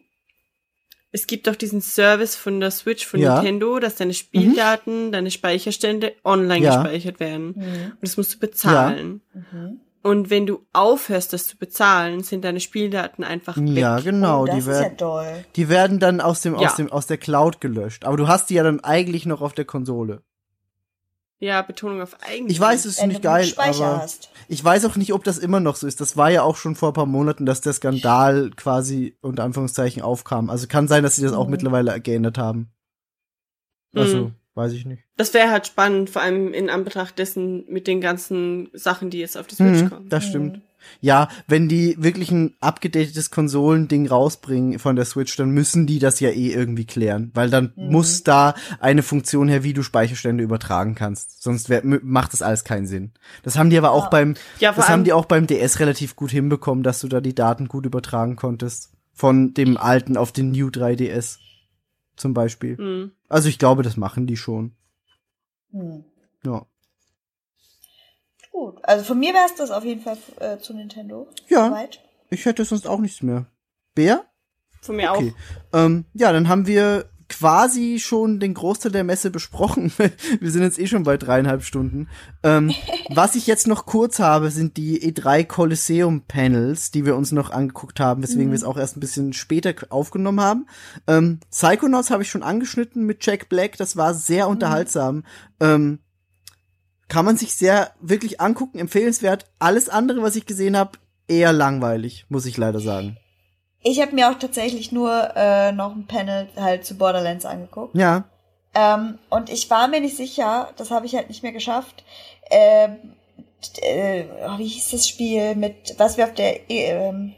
Es 1.12 1.26
gibt 1.26 1.48
doch 1.48 1.56
diesen 1.56 1.82
Service 1.82 2.36
von 2.36 2.60
der 2.60 2.70
Switch 2.70 3.06
von 3.08 3.20
Ja. 3.20 3.36
Nintendo, 3.36 3.80
dass 3.80 3.96
deine 3.96 4.14
Spieldaten, 4.14 5.12
deine 5.12 5.32
Speicherstände 5.32 6.14
online 6.24 6.64
Ja. 6.66 6.82
gespeichert 6.84 7.20
werden. 7.20 7.54
Mhm. 7.56 7.92
Und 7.94 7.98
das 8.02 8.18
musst 8.18 8.36
du 8.36 8.40
bezahlen. 8.40 9.22
Mhm. 9.34 9.80
Und 10.04 10.30
wenn 10.30 10.46
du 10.46 10.66
aufhörst, 10.74 11.34
das 11.34 11.48
zu 11.48 11.58
bezahlen, 11.58 12.24
sind 12.24 12.44
deine 12.46 12.60
Spieldaten 12.60 13.24
einfach 13.24 13.58
weg. 13.58 13.68
Ja, 13.70 14.00
genau, 14.00 14.44
oh, 14.44 14.46
das 14.46 14.56
die 14.56 14.60
ist 14.60 14.68
ja 14.68 14.74
werden, 14.82 14.98
doll. 14.98 15.46
die 15.56 15.70
werden 15.70 16.00
dann 16.00 16.22
aus 16.22 16.42
dem, 16.42 16.54
Ja. 16.60 16.68
aus 16.70 16.76
dem, 16.76 16.92
aus 16.92 17.08
der 17.08 17.18
Cloud 17.18 17.60
gelöscht. 17.62 18.06
Aber 18.06 18.16
du 18.18 18.28
hast 18.28 18.50
die 18.50 18.56
ja 18.56 18.64
dann 18.64 18.80
eigentlich 18.82 19.26
noch 19.26 19.42
auf 19.42 19.54
der 19.54 19.66
Konsole. 19.66 20.22
Ja, 21.40 21.62
Betonung 21.62 22.02
auf 22.02 22.18
eigentlich. 22.22 22.56
Ich 22.56 22.60
weiß, 22.60 22.80
es 22.86 22.94
ist 22.94 23.02
Wenn 23.02 23.10
nicht 23.10 23.22
geil, 23.22 23.54
aber 23.58 23.98
hast. 23.98 24.30
ich 24.48 24.64
weiß 24.64 24.86
auch 24.86 24.96
nicht, 24.96 25.14
ob 25.14 25.24
das 25.24 25.38
immer 25.38 25.60
noch 25.60 25.76
so 25.76 25.86
ist. 25.86 26.02
Das 26.02 26.18
war 26.18 26.32
ja 26.32 26.42
auch 26.42 26.56
schon 26.56 26.76
vor 26.76 26.90
ein 26.90 26.94
paar 26.94 27.06
Monaten, 27.06 27.46
dass 27.46 27.62
der 27.62 27.74
Skandal 27.74 28.50
quasi 28.56 29.16
unter 29.22 29.44
Anführungszeichen 29.44 30.02
aufkam. 30.02 30.50
Also 30.50 30.66
kann 30.68 30.88
sein, 30.88 31.04
dass 31.04 31.16
sie 31.16 31.22
das 31.22 31.34
auch 31.34 31.46
Mhm. 31.46 31.52
mittlerweile 31.52 32.02
geändert 32.02 32.40
haben. 32.40 32.72
Also, 33.96 34.18
Mhm. 34.18 34.32
weiß 34.56 34.74
ich 34.74 34.86
nicht. 34.86 35.04
Das 35.16 35.34
wäre 35.36 35.52
halt 35.52 35.68
spannend, 35.68 36.10
vor 36.10 36.22
allem 36.24 36.54
in 36.54 36.70
Anbetracht 36.72 37.20
dessen 37.20 37.66
mit 37.68 37.86
den 37.88 38.02
ganzen 38.02 38.70
Sachen, 38.74 39.10
die 39.12 39.20
jetzt 39.20 39.38
auf 39.38 39.46
die 39.48 39.56
Switch 39.56 39.84
Mhm, 39.84 39.90
kommen. 39.90 40.10
das 40.10 40.26
stimmt. 40.26 40.62
Ja, 41.02 41.30
wenn 41.48 41.68
die 41.70 41.96
wirklich 42.02 42.32
ein 42.32 42.56
abgedatetes 42.60 43.32
Konsolending 43.32 44.08
rausbringen 44.08 44.80
von 44.80 44.96
der 44.96 45.06
Switch, 45.06 45.36
dann 45.36 45.52
müssen 45.52 45.88
die 45.88 46.00
das 46.00 46.20
ja 46.20 46.30
eh 46.30 46.52
irgendwie 46.52 46.86
klären, 46.86 47.32
weil 47.34 47.50
dann 47.50 47.74
Mhm. 47.76 47.92
muss 47.92 48.24
da 48.24 48.56
eine 48.80 49.04
Funktion 49.04 49.48
her, 49.48 49.64
wie 49.64 49.74
du 49.74 49.84
Speicherstände 49.84 50.44
übertragen 50.44 50.96
kannst. 50.96 51.44
Sonst 51.44 51.70
wär, 51.70 51.82
macht 51.84 52.34
das 52.34 52.42
alles 52.42 52.64
keinen 52.64 52.88
Sinn. 52.88 53.12
Das 53.44 53.58
haben 53.58 53.70
die 53.70 53.78
aber 53.78 53.92
auch 53.92 54.06
Ja. 54.06 54.10
beim, 54.10 54.34
Ja, 54.60 54.72
das 54.74 54.90
haben 54.90 55.04
die 55.04 55.14
auch 55.14 55.26
beim 55.26 55.48
DS 55.48 55.80
relativ 55.80 56.16
gut 56.16 56.32
hinbekommen, 56.32 56.84
dass 56.84 57.00
du 57.00 57.08
da 57.08 57.22
die 57.22 57.36
Daten 57.36 57.68
gut 57.68 57.86
übertragen 57.86 58.36
konntest. 58.36 58.92
Von 59.14 59.54
dem 59.54 59.78
alten 59.78 60.16
auf 60.18 60.32
den 60.32 60.52
New 60.52 60.68
3DS 60.70 61.40
zum 62.16 62.34
Beispiel. 62.34 62.78
Mhm. 62.78 63.12
Also 63.30 63.50
ich 63.50 63.60
glaube, 63.60 63.84
das 63.84 63.98
machen 63.98 64.28
die 64.28 64.38
schon. 64.38 64.74
Hm. 65.72 66.04
Ja. 66.46 66.66
Gut. 68.58 68.80
Also 68.82 69.04
von 69.04 69.20
mir 69.20 69.36
wäre 69.36 69.46
es 69.46 69.54
das 69.54 69.70
auf 69.70 69.86
jeden 69.86 70.02
Fall 70.02 70.18
äh, 70.40 70.58
zu 70.58 70.74
Nintendo. 70.74 71.28
Ja. 71.48 71.68
Soweit. 71.68 72.00
Ich 72.32 72.44
hätte 72.46 72.66
sonst 72.66 72.88
auch 72.88 73.00
nichts 73.00 73.22
mehr. 73.22 73.46
Bär? 73.94 74.26
Von 74.82 74.96
mir 74.96 75.12
Okay. 75.12 75.36
Ähm, 75.74 76.06
ja, 76.16 76.32
dann 76.34 76.48
haben 76.48 76.66
wir 76.66 77.08
quasi 77.30 78.00
schon 78.00 78.40
den 78.40 78.56
Großteil 78.56 78.92
der 78.92 79.04
Messe 79.04 79.30
besprochen. 79.30 79.92
wir 80.40 80.50
sind 80.50 80.64
jetzt 80.64 80.80
eh 80.80 80.88
schon 80.88 81.04
bei 81.04 81.18
dreieinhalb 81.18 81.62
Stunden. 81.62 82.10
Ähm, 82.42 82.74
was 83.10 83.36
ich 83.36 83.46
jetzt 83.46 83.68
noch 83.68 83.86
kurz 83.86 84.18
habe, 84.18 84.50
sind 84.50 84.76
die 84.76 85.04
E3 85.04 85.46
Coliseum 85.46 86.24
Panels, 86.28 86.90
die 86.90 87.06
wir 87.06 87.16
uns 87.16 87.32
noch 87.32 87.52
angeguckt 87.52 88.00
haben, 88.00 88.24
weswegen 88.24 88.50
wir 88.50 88.56
es 88.56 88.64
auch 88.64 88.78
erst 88.78 88.98
ein 88.98 89.02
bisschen 89.02 89.34
später 89.34 89.76
aufgenommen 89.90 90.42
haben. 90.42 90.68
Ähm, 91.06 91.42
Psychonauts 91.52 92.10
habe 92.10 92.24
ich 92.24 92.32
schon 92.32 92.42
angeschnitten 92.42 93.04
mit 93.04 93.24
Jack 93.24 93.50
Black. 93.50 93.78
Das 93.78 93.98
war 93.98 94.16
sehr 94.16 94.48
unterhaltsam. 94.48 95.26
Ähm, 95.60 96.00
kann 97.08 97.26
man 97.26 97.38
sich 97.38 97.54
sehr 97.54 97.92
wirklich 98.02 98.42
angucken, 98.42 98.80
empfehlenswert. 98.80 99.46
Alles 99.60 99.90
andere, 99.90 100.22
was 100.22 100.36
ich 100.36 100.46
gesehen 100.46 100.78
habe, 100.78 100.98
eher 101.28 101.54
langweilig, 101.54 102.26
muss 102.30 102.46
ich 102.46 102.58
leider 102.58 102.80
sagen. 102.80 103.18
Ich 103.82 104.02
habe 104.02 104.16
mir 104.16 104.30
auch 104.30 104.38
tatsächlich 104.40 104.92
nur 104.92 105.32
äh, 105.36 105.72
noch 105.72 105.96
ein 105.96 106.08
Panel 106.08 106.50
halt 106.58 106.86
zu 106.86 106.98
Borderlands 106.98 107.46
angeguckt. 107.46 107.96
Ja, 107.96 108.26
Ähm, 108.76 109.18
und 109.30 109.50
ich 109.50 109.70
war 109.70 109.88
mir 109.88 110.02
nicht 110.02 110.18
sicher, 110.18 110.70
das 110.78 110.92
habe 110.92 111.06
ich 111.06 111.16
halt 111.16 111.30
nicht 111.30 111.42
mehr 111.44 111.52
geschafft. 111.54 112.04
Ähm, 112.52 112.98
äh, 113.82 114.26
oh, 114.46 114.58
wie 114.58 114.68
hieß 114.68 114.92
das 114.92 115.08
Spiel 115.08 115.56
mit, 115.56 115.96
was 115.98 116.18
wir 116.18 116.26
auf 116.26 116.34
der, 116.34 116.70
ähm, 116.70 117.34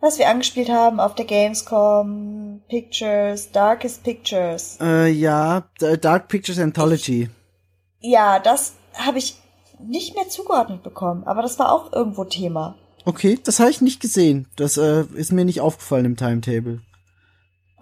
was 0.00 0.18
wir 0.18 0.28
angespielt 0.28 0.68
haben 0.70 1.00
auf 1.00 1.14
der 1.14 1.24
Gamescom, 1.24 2.62
Pictures, 2.68 3.50
Darkest 3.50 4.04
Pictures. 4.04 4.78
Äh, 4.80 5.08
ja, 5.08 5.64
Dark 6.00 6.28
Pictures 6.28 6.58
Anthology. 6.58 7.30
Ja, 8.00 8.38
das 8.38 8.74
habe 8.94 9.18
ich 9.18 9.36
nicht 9.80 10.14
mehr 10.14 10.28
zugeordnet 10.28 10.82
bekommen, 10.82 11.24
aber 11.24 11.42
das 11.42 11.58
war 11.58 11.72
auch 11.72 11.92
irgendwo 11.92 12.24
Thema. 12.24 12.74
Okay, 13.04 13.38
das 13.44 13.60
habe 13.60 13.70
ich 13.70 13.80
nicht 13.80 14.00
gesehen. 14.00 14.48
Das 14.56 14.76
äh, 14.76 15.04
ist 15.14 15.32
mir 15.32 15.44
nicht 15.44 15.60
aufgefallen 15.60 16.04
im 16.04 16.16
Timetable. 16.16 16.80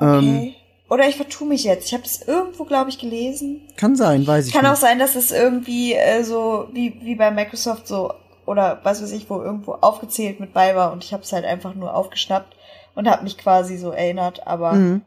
Ähm, 0.00 0.08
Okay. 0.38 0.56
Oder 0.88 1.08
ich 1.08 1.16
vertue 1.16 1.48
mich 1.48 1.64
jetzt. 1.64 1.86
Ich 1.86 1.94
habe 1.94 2.04
das 2.04 2.22
irgendwo, 2.22 2.64
glaube 2.64 2.90
ich, 2.90 2.98
gelesen. 3.00 3.62
kann 3.76 3.96
sein, 3.96 4.24
weiß 4.24 4.46
ich 4.46 4.52
Kann 4.52 4.64
auch 4.66 4.70
nicht. 4.70 4.80
sein, 4.82 5.00
dass 5.00 5.16
es 5.16 5.32
irgendwie 5.32 5.94
äh, 5.94 6.22
so 6.22 6.68
wie, 6.72 7.00
wie 7.02 7.16
bei 7.16 7.32
Microsoft 7.32 7.88
so 7.88 8.12
oder 8.44 8.78
was 8.84 9.02
weiß 9.02 9.10
ich, 9.10 9.28
wo 9.28 9.42
irgendwo 9.42 9.72
aufgezählt 9.72 10.38
mit 10.38 10.52
bei 10.54 10.76
war 10.76 10.92
und 10.92 11.02
ich 11.02 11.12
habe 11.12 11.24
es 11.24 11.32
halt 11.32 11.44
einfach 11.44 11.74
nur 11.74 11.92
aufgeschnappt 11.92 12.54
und 12.94 13.08
habe 13.10 13.24
mich 13.24 13.36
quasi 13.36 13.76
so 13.78 13.90
erinnert. 13.90 14.46
Aber 14.46 14.74
Mhm. 14.74 15.02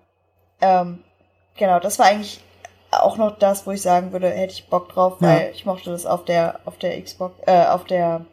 ähm, 0.60 1.00
genau, 1.58 1.80
das 1.80 1.98
war 1.98 2.08
eigentlich 2.08 2.42
auch 2.92 3.18
noch 3.18 3.38
das, 3.38 3.66
wo 3.68 3.72
ich 3.72 3.82
sagen 3.82 4.12
würde, 4.12 4.30
hätte 4.30 4.54
ich 4.54 4.68
Bock 4.68 4.90
drauf, 4.94 5.18
Ja. 5.22 5.28
weil 5.28 5.52
ich 5.54 5.66
mochte 5.66 5.92
das 5.92 6.06
auf 6.06 6.26
der 6.26 6.60
auf 6.66 6.78
der 6.78 7.02
Xbox, 7.02 7.36
äh, 7.46 7.66
auf 7.66 7.84
der 7.86 8.26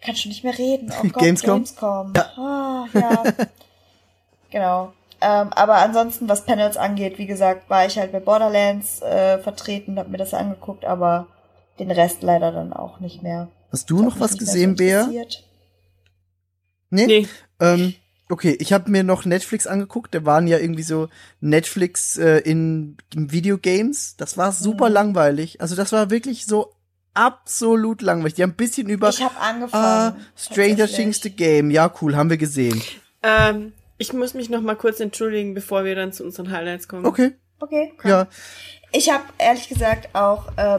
kann 0.00 0.14
schon 0.16 0.30
nicht 0.30 0.44
mehr 0.44 0.56
reden. 0.56 0.92
Oh 0.98 1.02
Gott, 1.12 1.22
Gamescom? 1.22 1.54
Gamescom. 1.64 2.12
Ah, 2.36 2.86
ja. 2.94 3.24
genau. 4.50 4.92
Ähm, 5.20 5.52
aber 5.52 5.74
ansonsten, 5.78 6.28
was 6.28 6.44
Panels 6.46 6.76
angeht, 6.76 7.18
wie 7.18 7.26
gesagt, 7.26 7.68
war 7.68 7.84
ich 7.84 7.98
halt 7.98 8.12
bei 8.12 8.20
Borderlands 8.20 9.02
äh, 9.02 9.38
vertreten, 9.38 9.98
hab 9.98 10.06
mir 10.08 10.18
das 10.18 10.32
angeguckt, 10.32 10.84
aber 10.84 11.26
den 11.80 11.90
Rest 11.90 12.22
leider 12.22 12.52
dann 12.52 12.72
auch 12.72 13.00
nicht 13.00 13.22
mehr. 13.24 13.48
Hast 13.72 13.90
du 13.90 14.00
noch 14.00 14.20
was 14.20 14.38
gesehen, 14.38 14.70
interessiert. 14.76 15.42
Nee? 16.90 17.06
Nee, 17.06 17.28
Ähm, 17.60 17.94
okay, 18.30 18.56
ich 18.60 18.72
habe 18.72 18.90
mir 18.90 19.02
noch 19.02 19.24
Netflix 19.24 19.66
angeguckt. 19.66 20.14
Da 20.14 20.24
waren 20.24 20.46
ja 20.46 20.58
irgendwie 20.58 20.82
so 20.82 21.08
Netflix 21.40 22.16
äh, 22.18 22.38
in, 22.38 22.96
in 23.14 23.32
Videogames. 23.32 24.16
Das 24.16 24.36
war 24.36 24.52
super 24.52 24.88
Mhm. 24.88 24.94
langweilig. 24.94 25.60
Also 25.60 25.74
das 25.76 25.92
war 25.92 26.10
wirklich 26.10 26.46
so 26.46 26.72
absolut 27.14 28.02
langweilig. 28.02 28.34
Die 28.34 28.42
haben 28.42 28.50
ein 28.50 28.56
bisschen 28.56 28.88
über 28.88 29.08
Ich 29.08 29.22
habe 29.22 29.34
ah, 29.40 29.48
angefangen. 29.50 30.16
Stranger 30.36 30.76
tatsächlich. 30.76 30.96
Things 30.96 31.20
the 31.22 31.30
Game. 31.30 31.70
Ja, 31.70 31.92
cool, 32.00 32.16
haben 32.16 32.30
wir 32.30 32.36
gesehen. 32.36 32.80
ähm, 33.22 33.72
ich 33.96 34.12
muss 34.12 34.34
mich 34.34 34.48
noch 34.48 34.60
mal 34.60 34.76
kurz 34.76 35.00
entschuldigen, 35.00 35.54
bevor 35.54 35.84
wir 35.84 35.96
dann 35.96 36.12
zu 36.12 36.24
unseren 36.24 36.50
Highlights 36.52 36.86
kommen. 36.86 37.04
Okay, 37.04 37.32
Okay. 37.60 37.92
ja. 38.04 38.28
Ich 38.92 39.10
habe 39.10 39.24
ehrlich 39.38 39.68
gesagt 39.68 40.14
auch 40.14 40.56
äh, 40.56 40.78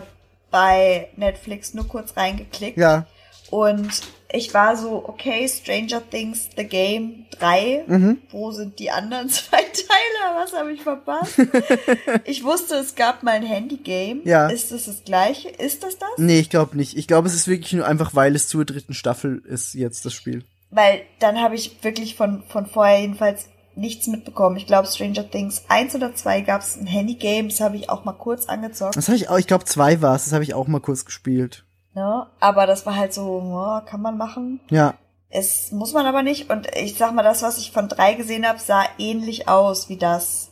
bei 0.49 1.09
Netflix 1.17 1.73
nur 1.73 1.85
kurz 1.87 2.15
reingeklickt. 2.15 2.77
Ja, 2.77 3.05
Und 3.51 3.89
ich 4.31 4.53
war 4.53 4.77
so, 4.77 5.03
okay, 5.07 5.47
Stranger 5.47 6.07
Things, 6.07 6.49
The 6.55 6.63
Game 6.63 7.25
3. 7.31 7.85
Mhm. 7.87 8.17
Wo 8.29 8.51
sind 8.51 8.77
die 8.77 8.91
anderen 8.91 9.29
zwei 9.29 9.57
Teile? 9.57 10.35
Was 10.35 10.53
habe 10.53 10.71
ich 10.71 10.81
verpasst? 10.81 11.39
ich 12.25 12.43
wusste, 12.43 12.75
es 12.75 12.95
gab 12.95 13.23
mal 13.23 13.31
ein 13.31 13.43
Handy-Game. 13.43 14.21
Ja. 14.25 14.47
Ist 14.47 14.71
das 14.71 14.85
das 14.85 15.03
gleiche? 15.03 15.49
Ist 15.49 15.83
das 15.83 15.97
das? 15.97 16.09
Nee, 16.17 16.39
ich 16.39 16.49
glaube 16.49 16.77
nicht. 16.77 16.95
Ich 16.95 17.07
glaube, 17.07 17.27
es 17.27 17.33
ist 17.33 17.47
wirklich 17.47 17.73
nur 17.73 17.87
einfach, 17.87 18.13
weil 18.13 18.35
es 18.35 18.47
zur 18.47 18.65
dritten 18.65 18.93
Staffel 18.93 19.41
ist 19.45 19.73
jetzt 19.73 20.05
das 20.05 20.13
Spiel. 20.13 20.43
Weil 20.69 21.01
dann 21.19 21.41
habe 21.41 21.55
ich 21.55 21.83
wirklich 21.83 22.15
von, 22.15 22.43
von 22.47 22.67
vorher 22.67 23.01
jedenfalls 23.01 23.47
nichts 23.75 24.05
mitbekommen. 24.07 24.57
Ich 24.57 24.67
glaube, 24.67 24.87
Stranger 24.87 25.27
Things 25.27 25.63
1 25.69 25.95
oder 25.95 26.13
2 26.13 26.41
gab 26.41 26.61
es 26.61 26.77
ein 26.77 26.85
Handy-Game. 26.85 27.49
Das 27.49 27.61
habe 27.61 27.77
ich 27.77 27.89
auch 27.89 28.05
mal 28.05 28.13
kurz 28.13 28.45
angezockt. 28.45 28.95
Das 28.95 29.07
habe 29.07 29.15
ich 29.15 29.29
auch, 29.29 29.39
ich 29.39 29.47
glaube 29.47 29.65
zwei 29.65 30.01
war 30.01 30.15
es, 30.15 30.25
das 30.25 30.33
habe 30.33 30.43
ich 30.43 30.53
auch 30.53 30.67
mal 30.67 30.81
kurz 30.81 31.05
gespielt. 31.05 31.63
Ne? 31.93 32.27
Aber 32.39 32.67
das 32.67 32.85
war 32.85 32.95
halt 32.95 33.13
so, 33.13 33.41
oh, 33.43 33.81
kann 33.85 34.01
man 34.01 34.17
machen. 34.17 34.59
Ja. 34.69 34.95
Es 35.29 35.71
muss 35.71 35.93
man 35.93 36.05
aber 36.05 36.23
nicht. 36.23 36.49
Und 36.49 36.67
ich 36.75 36.97
sag 36.97 37.13
mal, 37.13 37.23
das, 37.23 37.43
was 37.43 37.57
ich 37.57 37.71
von 37.71 37.87
drei 37.87 38.13
gesehen 38.13 38.47
habe, 38.47 38.59
sah 38.59 38.83
ähnlich 38.97 39.47
aus 39.47 39.89
wie 39.89 39.97
das. 39.97 40.51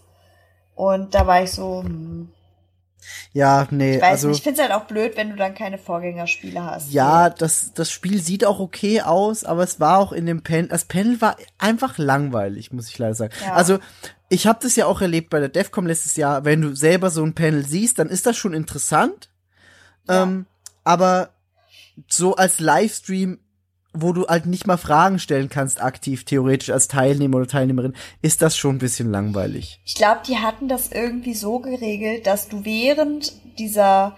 Und 0.75 1.15
da 1.15 1.25
war 1.25 1.41
ich 1.41 1.51
so, 1.51 1.81
hm, 1.83 2.29
Ja, 3.33 3.67
nee, 3.71 3.95
ich 3.95 4.01
weiß 4.01 4.11
also 4.11 4.27
nicht, 4.27 4.37
ich 4.37 4.43
find's 4.43 4.59
halt 4.59 4.71
auch 4.71 4.85
blöd, 4.85 5.17
wenn 5.17 5.31
du 5.31 5.35
dann 5.35 5.55
keine 5.55 5.77
Vorgängerspiele 5.79 6.63
hast. 6.63 6.91
ja, 6.91 7.29
das 7.29 7.73
das 7.73 7.91
Spiel 7.91 8.21
sieht 8.21 8.45
auch 8.45 8.59
okay 8.59 9.01
aus, 9.01 9.43
aber 9.43 9.63
es 9.63 9.79
war 9.79 9.97
auch 9.99 10.11
in 10.11 10.27
dem 10.27 10.43
Panel, 10.43 10.67
das 10.67 10.85
Panel 10.85 11.19
war 11.21 11.37
einfach 11.57 11.97
langweilig, 11.97 12.71
muss 12.71 12.89
ich 12.89 12.97
leider 12.97 13.15
sagen. 13.15 13.33
Ja. 13.43 13.53
Also, 13.53 13.79
ich 14.29 14.45
habe 14.45 14.59
das 14.61 14.75
ja 14.75 14.85
auch 14.85 15.01
erlebt 15.01 15.29
bei 15.29 15.39
der 15.39 15.49
DEFCOM 15.49 15.87
letztes 15.87 16.15
Jahr, 16.15 16.45
wenn 16.45 16.61
du 16.61 16.75
selber 16.75 17.09
so 17.09 17.23
ein 17.23 17.33
Panel 17.33 17.65
siehst, 17.65 17.97
dann 17.97 18.09
ist 18.09 18.25
das 18.25 18.37
schon 18.37 18.53
interessant. 18.53 19.29
Ja. 20.07 20.23
Ähm, 20.23 20.45
aber 20.87 21.29
so 22.07 22.35
als 22.35 22.59
Livestream, 22.59 23.39
wo 23.93 24.13
du 24.13 24.27
halt 24.27 24.45
nicht 24.45 24.67
mal 24.67 24.77
Fragen 24.77 25.17
stellen 25.19 25.49
kannst, 25.49 25.81
aktiv, 25.81 26.23
theoretisch 26.23 26.69
als 26.69 26.87
Teilnehmer 26.87 27.37
oder 27.37 27.47
Teilnehmerin, 27.47 27.93
ist 28.21 28.41
das 28.41 28.55
schon 28.55 28.75
ein 28.75 28.79
bisschen 28.79 29.11
langweilig. 29.11 29.79
Ich 29.85 29.95
glaube, 29.95 30.21
die 30.27 30.37
hatten 30.37 30.67
das 30.67 30.91
irgendwie 30.91 31.33
so 31.33 31.59
geregelt, 31.59 32.27
dass 32.27 32.47
du 32.47 32.63
während 32.63 33.33
dieser, 33.57 34.15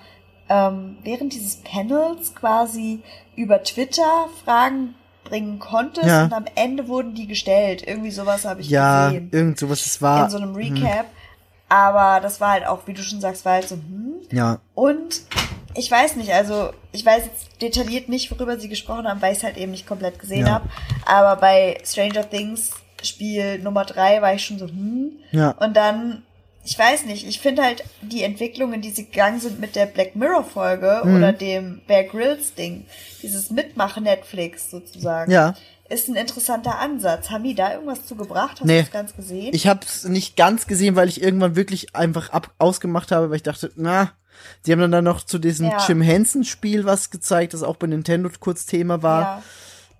ähm, 0.49 0.97
während 1.03 1.33
dieses 1.33 1.57
Panels 1.57 2.35
quasi 2.35 3.01
über 3.37 3.63
Twitter 3.63 4.27
Fragen 4.43 4.95
bringen 5.23 5.59
konntest 5.59 6.07
Ja. 6.07 6.25
und 6.25 6.33
am 6.33 6.45
Ende 6.55 6.87
wurden 6.89 7.15
die 7.15 7.27
gestellt. 7.27 7.81
Irgendwie 7.85 8.11
sowas 8.11 8.43
habe 8.45 8.59
ich 8.61 8.69
Ja, 8.69 9.07
gesehen. 9.07 9.29
irgend 9.31 9.59
sowas, 9.59 9.85
es 9.85 10.01
war. 10.01 10.25
in 10.25 10.29
so 10.29 10.37
einem 10.37 10.55
Recap. 10.55 11.05
Aber 11.69 12.19
das 12.19 12.41
war 12.41 12.51
halt 12.51 12.65
auch, 12.65 12.85
wie 12.87 12.93
du 12.93 13.01
schon 13.03 13.21
sagst, 13.21 13.45
war 13.45 13.53
halt 13.53 13.69
so, 13.69 13.75
hm. 13.75 14.15
Ja, 14.31 14.59
Und 14.75 15.21
ich 15.79 15.89
weiß 15.89 16.17
nicht, 16.17 16.31
also 16.33 16.71
ich 16.91 17.05
weiß 17.05 17.23
jetzt 17.25 17.61
detailliert 17.61 18.09
nicht, 18.09 18.29
worüber 18.31 18.59
sie 18.59 18.67
gesprochen 18.69 19.07
haben, 19.07 19.21
weil 19.21 19.31
ich 19.31 19.39
es 19.39 19.43
halt 19.43 19.57
eben 19.57 19.71
nicht 19.71 19.87
komplett 19.87 20.19
gesehen 20.19 20.45
Ja. 20.47 20.53
habe. 20.55 20.69
Aber 21.05 21.39
bei 21.39 21.77
Stranger 21.85 22.29
Things 22.29 22.71
Spiel 23.01 23.59
Nummer 23.59 23.85
drei 23.85 24.21
war 24.21 24.33
ich 24.33 24.43
schon 24.45 24.59
so, 24.59 24.67
hm. 24.67 25.11
ja. 25.31 25.51
Und 25.51 25.77
dann, 25.77 26.23
ich 26.65 26.77
weiß 26.77 27.05
nicht, 27.05 27.25
ich 27.25 27.39
finde 27.39 27.63
halt 27.63 27.83
die 28.01 28.23
Entwicklungen, 28.23 28.81
die 28.81 28.89
sie 28.91 29.05
gegangen 29.05 29.39
sind 29.39 29.59
mit 29.61 29.77
der 29.77 29.85
Black 29.85 30.17
Mirror 30.17 30.43
Folge 30.43 31.01
Mhm. 31.05 31.15
oder 31.15 31.31
dem 31.31 31.81
Bear 31.87 32.03
Grylls 32.03 32.55
Ding, 32.55 32.85
dieses 33.23 33.51
Mitmachen 33.51 34.03
Netflix 34.03 34.69
sozusagen, 34.69 35.31
Ja. 35.31 35.53
ist 35.87 36.09
ein 36.09 36.15
interessanter 36.15 36.77
Ansatz. 36.79 37.29
Haben 37.29 37.45
die 37.45 37.55
da 37.55 37.71
irgendwas 37.71 38.05
zu 38.05 38.15
gebracht? 38.17 38.57
Hast 38.59 38.65
Nee. 38.65 38.79
du 38.79 38.81
das 38.83 38.91
ganz 38.91 39.15
gesehen? 39.15 39.53
Ich 39.53 39.65
habe 39.65 39.79
es 39.85 40.03
nicht 40.03 40.35
ganz 40.35 40.67
gesehen, 40.67 40.97
weil 40.97 41.07
ich 41.07 41.21
irgendwann 41.23 41.55
wirklich 41.55 41.95
einfach 41.95 42.31
ab 42.31 42.51
ausgemacht 42.57 43.13
habe, 43.13 43.29
weil 43.29 43.37
ich 43.37 43.43
dachte, 43.43 43.71
na, 43.77 44.11
sie 44.61 44.71
haben 44.71 44.79
dann, 44.79 44.91
dann 44.91 45.03
noch 45.05 45.23
zu 45.23 45.39
diesem 45.39 45.67
Ja. 45.69 45.77
Jim 45.87 46.01
Henson 46.01 46.43
Spiel 46.43 46.85
was 46.85 47.09
gezeigt, 47.09 47.53
das 47.53 47.63
auch 47.63 47.75
bei 47.77 47.87
Nintendo 47.87 48.29
kurz 48.39 48.65
Thema 48.65 49.01
war. 49.03 49.21
ja, 49.21 49.43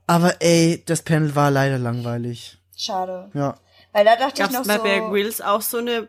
Aber 0.08 0.36
ey, 0.42 0.84
das 0.86 1.02
Panel 1.04 1.36
war 1.36 1.52
leider 1.52 1.78
langweilig. 1.78 2.58
schade. 2.78 3.30
Ja. 3.34 3.58
Weil 3.92 4.06
da 4.06 4.16
dachte 4.16 4.42
Gab's 4.42 4.54
ich 4.54 4.60
noch 4.60 4.68
bei 4.68 4.78
so. 4.78 4.84
Bear 4.84 5.10
Grylls 5.10 5.42
auch 5.42 5.62
so 5.62 5.78
eine 5.80 6.08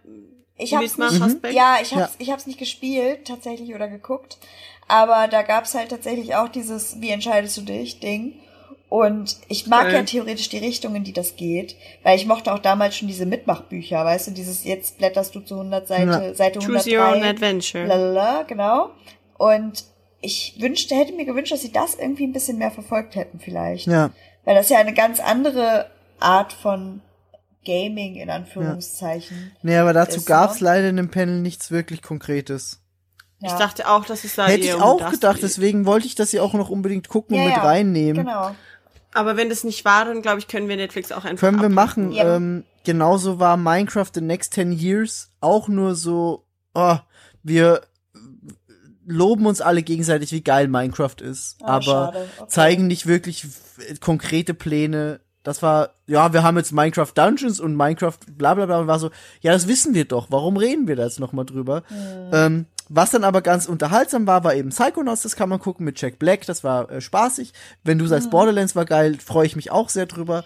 Ich 0.56 0.74
hab's 0.74 0.82
nicht, 0.82 0.98
Mitmachaspekt? 0.98 1.54
ja, 1.54 1.78
ich 1.82 1.94
hab's, 1.94 2.12
Ja. 2.12 2.18
ich 2.18 2.30
hab's 2.30 2.46
nicht 2.46 2.58
gespielt, 2.58 3.26
tatsächlich, 3.26 3.74
oder 3.74 3.88
geguckt. 3.88 4.36
Aber 4.86 5.28
da 5.28 5.42
gab's 5.42 5.74
halt 5.74 5.88
tatsächlich 5.90 6.34
auch 6.34 6.48
dieses 6.48 7.00
Wie 7.00 7.10
entscheidest 7.10 7.56
du 7.56 7.62
dich 7.62 8.00
Ding. 8.00 8.34
Und 8.90 9.36
ich 9.48 9.66
mag 9.68 9.86
Okay. 9.86 9.94
ja 9.94 10.02
theoretisch 10.02 10.48
die 10.50 10.58
Richtung, 10.58 10.94
in 10.96 11.04
die 11.04 11.12
das 11.12 11.36
geht. 11.36 11.76
Weil 12.02 12.16
ich 12.16 12.26
mochte 12.26 12.52
auch 12.52 12.58
damals 12.58 12.96
schon 12.96 13.08
diese 13.08 13.24
Mitmachbücher, 13.24 14.04
weißt 14.04 14.26
du, 14.26 14.30
dieses 14.32 14.64
jetzt 14.64 14.98
blätterst 14.98 15.34
du 15.34 15.40
zu 15.40 15.54
100 15.54 15.86
Seite, 15.88 16.10
Ja. 16.10 16.34
Seite 16.34 16.58
Choose 16.58 16.90
Your 16.90 17.04
Own 17.06 17.22
103. 17.22 17.28
Adventure. 17.30 17.86
Lalala, 17.86 18.42
genau. 18.42 18.90
Und 19.38 19.84
ich 20.20 20.56
wünschte, 20.58 20.96
hätte 20.96 21.12
mir 21.14 21.24
gewünscht, 21.24 21.52
dass 21.52 21.62
sie 21.62 21.72
das 21.72 21.94
irgendwie 21.94 22.24
ein 22.24 22.32
bisschen 22.32 22.58
mehr 22.58 22.70
verfolgt 22.72 23.14
hätten 23.14 23.38
vielleicht. 23.38 23.86
Ja. 23.86 24.10
Weil 24.44 24.56
das 24.56 24.68
ja 24.68 24.78
eine 24.78 24.92
ganz 24.92 25.20
andere 25.20 25.88
Art 26.18 26.52
von 26.52 27.00
Gaming 27.64 28.16
in 28.16 28.28
Anführungszeichen. 28.28 29.52
Nee, 29.62 29.76
aber 29.76 29.92
dazu 29.92 30.18
Ist, 30.18 30.26
gab's 30.26 30.60
ne? 30.60 30.64
leider 30.66 30.88
in 30.88 30.96
dem 30.96 31.10
Panel 31.10 31.40
nichts 31.40 31.70
wirklich 31.70 32.02
Konkretes. 32.02 32.80
Ich 33.42 33.50
Ja. 33.50 33.58
dachte 33.58 33.88
auch, 33.88 34.04
dass 34.04 34.24
es 34.24 34.34
da 34.34 34.46
Hätte 34.48 34.64
ich 34.66 34.74
auch 34.74 35.10
gedacht, 35.10 35.36
geht. 35.36 35.42
deswegen 35.44 35.86
wollte 35.86 36.06
ich 36.06 36.14
das 36.14 36.32
ja 36.32 36.42
auch 36.42 36.52
noch 36.52 36.68
unbedingt 36.68 37.08
gucken 37.08 37.36
Ja, 37.36 37.42
und 37.42 37.48
mit 37.48 37.56
ja, 37.56 37.62
reinnehmen. 37.62 38.24
Genau. 38.26 38.54
Aber 39.12 39.36
wenn 39.36 39.48
das 39.48 39.64
nicht 39.64 39.84
war, 39.84 40.04
dann 40.04 40.22
glaube 40.22 40.38
ich, 40.38 40.48
können 40.48 40.68
wir 40.68 40.76
Netflix 40.76 41.10
auch 41.12 41.24
einfach 41.24 41.40
Können 41.40 41.58
wir 41.60 41.66
abhaken. 41.66 42.04
machen. 42.08 42.12
Ja. 42.12 42.36
Ähm, 42.36 42.64
genauso 42.84 43.38
war 43.40 43.56
Minecraft 43.56 44.06
The 44.14 44.20
Next 44.20 44.54
10 44.54 44.72
Years 44.72 45.30
auch 45.40 45.68
nur 45.68 45.94
so, 45.94 46.44
oh, 46.74 46.96
wir 47.42 47.82
loben 49.06 49.46
uns 49.46 49.60
alle 49.60 49.82
gegenseitig, 49.82 50.30
wie 50.32 50.42
geil 50.42 50.68
Minecraft 50.68 51.16
ist, 51.20 51.56
Ah, 51.62 51.76
aber. 51.76 52.08
Okay. 52.14 52.48
zeigen 52.48 52.86
nicht 52.86 53.06
wirklich 53.06 53.46
konkrete 54.00 54.54
Pläne. 54.54 55.20
Das 55.42 55.62
war, 55.62 55.94
ja, 56.06 56.32
wir 56.32 56.42
haben 56.42 56.58
jetzt 56.58 56.72
Minecraft 56.72 57.12
Dungeons 57.14 57.60
und 57.60 57.74
Minecraft 57.74 58.18
bla 58.36 58.54
bla 58.54 58.66
bla 58.66 58.78
und 58.80 58.86
war 58.86 58.98
so, 58.98 59.10
ja, 59.40 59.52
das 59.52 59.66
wissen 59.66 59.94
wir 59.94 60.04
doch, 60.04 60.26
warum 60.30 60.56
reden 60.56 60.86
wir 60.86 60.96
da 60.96 61.04
jetzt 61.04 61.18
nochmal 61.18 61.46
drüber? 61.46 61.82
Ähm, 62.30 62.66
was 62.92 63.10
dann 63.10 63.22
aber 63.24 63.40
ganz 63.40 63.66
unterhaltsam 63.66 64.26
war, 64.26 64.42
war 64.44 64.54
eben 64.54 64.70
Psychonauts, 64.70 65.22
das 65.22 65.36
kann 65.36 65.48
man 65.48 65.60
gucken 65.60 65.84
mit 65.84 66.00
Jack 66.00 66.18
Black, 66.18 66.44
das 66.46 66.64
war 66.64 66.90
äh, 66.90 67.00
spaßig. 67.00 67.52
Wenn 67.84 67.98
du 67.98 68.06
sagst, 68.06 68.30
Borderlands 68.30 68.74
war 68.76 68.84
geil, 68.84 69.16
freue 69.24 69.46
ich 69.46 69.54
mich 69.56 69.70
auch 69.70 69.88
sehr 69.88 70.06
drüber. 70.06 70.44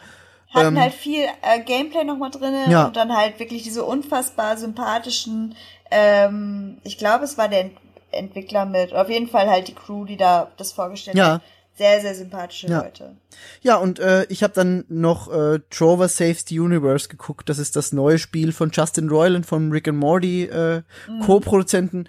Hatten 0.53 0.77
ähm, 0.77 0.81
halt 0.83 0.93
viel 0.93 1.25
äh, 1.43 1.61
Gameplay 1.65 2.05
nochmal 2.05 2.31
drinne 2.31 2.71
Ja. 2.71 2.85
und 2.87 2.97
dann 2.97 3.17
halt 3.17 3.41
wirklich 3.41 3.63
diese 3.65 3.83
unfassbar 3.85 4.57
sympathischen, 4.59 5.55
ähm, 5.91 6.79
ich 6.85 6.99
glaube, 6.99 7.25
es 7.25 7.37
war 7.39 7.49
der 7.49 7.61
Ent 7.63 7.73
Entwickler 8.13 8.65
mit, 8.65 8.93
auf 8.95 9.09
jeden 9.11 9.27
Fall 9.27 9.49
halt 9.51 9.67
die 9.67 9.75
Crew, 9.75 10.05
die 10.05 10.17
da 10.17 10.53
das 10.57 10.71
vorgestellt 10.71 11.17
Ja. 11.17 11.33
hat. 11.35 11.43
Sehr, 11.77 12.01
sehr 12.01 12.15
sympathische 12.15 12.69
Ja. 12.69 12.83
Leute. 12.83 13.17
Ja, 13.61 13.75
und 13.79 13.99
äh, 13.99 14.25
ich 14.29 14.45
habe 14.45 14.53
dann 14.55 14.85
noch 14.89 15.29
äh, 15.33 15.59
Trover 15.71 16.07
Saves 16.07 16.45
the 16.47 16.61
Universe 16.61 17.09
geguckt. 17.09 17.49
Das 17.49 17.59
ist 17.59 17.75
das 17.75 17.91
neue 17.91 18.19
Spiel 18.21 18.53
von 18.53 18.71
Justin 18.73 19.09
Roiland 19.09 19.45
vom 19.47 19.73
Rick 19.73 19.89
and 19.89 19.99
Morty 19.99 20.45
äh, 20.45 20.83
Co-Produzenten. 21.27 22.07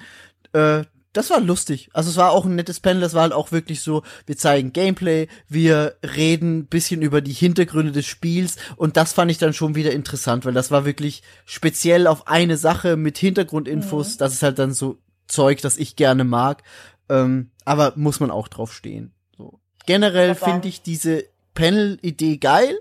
Äh, 0.56 0.86
das 1.14 1.30
war 1.30 1.40
lustig. 1.40 1.90
Also 1.94 2.10
es 2.10 2.18
war 2.18 2.32
auch 2.32 2.46
ein 2.46 2.56
nettes 2.56 2.82
Panel. 2.82 3.02
Das 3.02 3.14
war 3.14 3.22
halt 3.22 3.32
auch 3.32 3.52
wirklich 3.54 3.82
so, 3.82 4.04
wir 4.26 4.38
zeigen 4.38 4.74
Gameplay, 4.74 5.28
wir 5.48 5.96
reden 6.04 6.60
ein 6.60 6.66
bisschen 6.66 7.02
über 7.02 7.22
die 7.22 7.32
Hintergründe 7.32 7.94
des 7.94 8.06
Spiels 8.06 8.58
und 8.76 8.98
das 8.98 9.14
fand 9.14 9.32
ich 9.32 9.38
dann 9.38 9.54
schon 9.54 9.76
wieder 9.76 9.94
interessant, 9.94 10.46
weil 10.46 10.54
das 10.54 10.72
war 10.72 10.84
wirklich 10.84 11.24
speziell 11.46 12.08
auf 12.08 12.28
eine 12.28 12.58
Sache 12.58 12.98
mit 12.98 13.18
Hintergrundinfos. 13.18 14.18
Das 14.18 14.34
ist 14.34 14.44
halt 14.44 14.60
dann 14.60 14.74
so 14.74 14.98
Zeug, 15.28 15.62
das 15.62 15.78
ich 15.78 15.96
gerne 15.96 16.26
mag. 16.26 16.64
Ähm, 17.08 17.52
aber 17.64 17.94
muss 17.96 18.20
man 18.20 18.30
auch 18.30 18.50
drauf 18.50 18.74
stehen. 18.74 19.14
So. 19.38 19.60
Generell 19.86 20.36
finde 20.36 20.68
ich 20.68 20.82
diese 20.82 21.24
Panel-Idee 21.54 22.38
geil. 22.38 22.78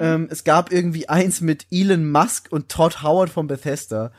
Ähm, 0.00 0.28
es 0.30 0.44
gab 0.44 0.72
irgendwie 0.72 1.08
eins 1.08 1.40
mit 1.40 1.66
Elon 1.70 2.10
Musk 2.10 2.46
und 2.50 2.68
Todd 2.68 3.02
Howard 3.02 3.28
von 3.28 3.48
Bethesda, 3.48 4.12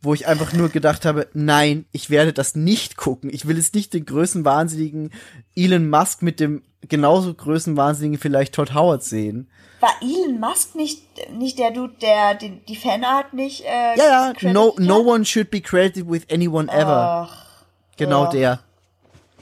wo 0.00 0.14
ich 0.14 0.26
einfach 0.26 0.52
nur 0.52 0.68
gedacht 0.68 1.04
habe, 1.04 1.28
nein, 1.34 1.86
ich 1.92 2.10
werde 2.10 2.32
das 2.32 2.54
nicht 2.54 2.96
gucken. 2.96 3.30
Ich 3.32 3.46
will 3.46 3.56
jetzt 3.56 3.74
nicht 3.74 3.92
den 3.94 4.04
größten 4.04 4.44
Wahnsinnigen 4.44 5.10
Elon 5.56 5.90
Musk 5.90 6.22
mit 6.22 6.40
dem 6.40 6.62
genauso 6.88 7.34
größten 7.34 7.76
Wahnsinnigen 7.76 8.18
vielleicht 8.18 8.54
Todd 8.54 8.74
Howard 8.74 9.02
sehen. 9.02 9.50
War 9.80 9.90
Elon 10.00 10.38
Musk 10.38 10.74
nicht, 10.74 11.02
nicht 11.32 11.58
der 11.58 11.72
Dude, 11.72 11.94
der 12.00 12.34
die, 12.34 12.60
die 12.66 12.76
Fanart 12.76 13.34
nicht, 13.34 13.64
äh, 13.64 13.96
Ja, 13.96 14.32
ja, 14.40 14.52
no, 14.52 14.74
no 14.78 14.98
one 15.00 15.24
should 15.24 15.50
be 15.50 15.60
credited 15.60 16.08
with 16.08 16.22
anyone 16.30 16.70
ever. 16.70 17.28
Ach, 17.30 17.64
genau 17.96 18.24
ja. 18.24 18.30
der. 18.30 18.60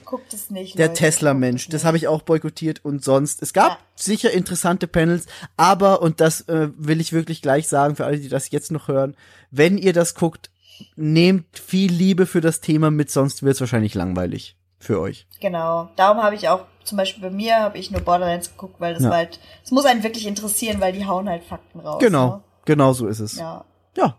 Guckt 0.07 0.33
es 0.33 0.49
nicht, 0.51 0.79
Der. 0.79 0.95
Tesla-Mensch, 0.95 1.69
das 1.69 1.85
habe 1.85 1.97
ich 1.99 2.09
auch 2.09 2.23
boykottiert 2.23 2.85
und 2.85 3.05
sonst. 3.05 3.43
Es 3.43 3.53
gab 3.53 3.73
Ja. 3.73 3.79
sicher 3.97 4.31
interessante 4.31 4.87
Panels, 4.87 5.27
aber, 5.57 6.01
und 6.01 6.21
das 6.21 6.43
äh, 6.49 6.71
will 6.79 7.01
ich 7.01 7.13
wirklich 7.13 7.43
gleich 7.43 7.69
sagen 7.69 7.97
für 7.97 8.07
alle, 8.07 8.19
die 8.19 8.29
das 8.29 8.51
jetzt 8.51 8.71
noch 8.73 8.89
hören, 8.89 9.17
wenn 9.51 9.77
ihr 9.77 9.93
das 9.93 10.15
guckt, 10.15 10.51
nehmt 10.95 11.59
viel 11.59 11.91
Liebe 11.93 12.27
für 12.27 12.41
das 12.41 12.61
Thema 12.61 12.91
mit, 12.91 13.11
sonst 13.11 13.43
wird 13.43 13.55
es 13.55 13.61
wahrscheinlich 13.61 13.95
langweilig 13.95 14.57
für 14.79 15.01
euch. 15.01 15.27
Genau. 15.41 15.91
Darum 15.97 16.23
habe 16.23 16.35
ich 16.37 16.49
auch, 16.49 16.67
zum 16.85 16.99
Beispiel 16.99 17.23
bei 17.23 17.31
mir, 17.31 17.57
habe 17.61 17.79
ich 17.79 17.91
nur 17.91 18.01
Borderlands 18.03 18.51
geguckt, 18.51 18.77
weil 18.79 18.95
das 18.95 19.03
Ja. 19.03 19.11
halt, 19.11 19.41
es 19.65 19.71
muss 19.71 19.85
einen 19.87 20.03
wirklich 20.03 20.27
interessieren, 20.27 20.81
weil 20.81 20.93
die 20.93 21.07
hauen 21.07 21.29
halt 21.29 21.45
Fakten 21.45 21.81
raus. 21.81 21.99
Genau, 22.01 22.29
Ne? 22.37 22.43
genau 22.67 22.93
so 22.93 23.07
ist 23.09 23.21
es. 23.21 23.37
Ja. 23.37 23.65
ja. 23.97 24.17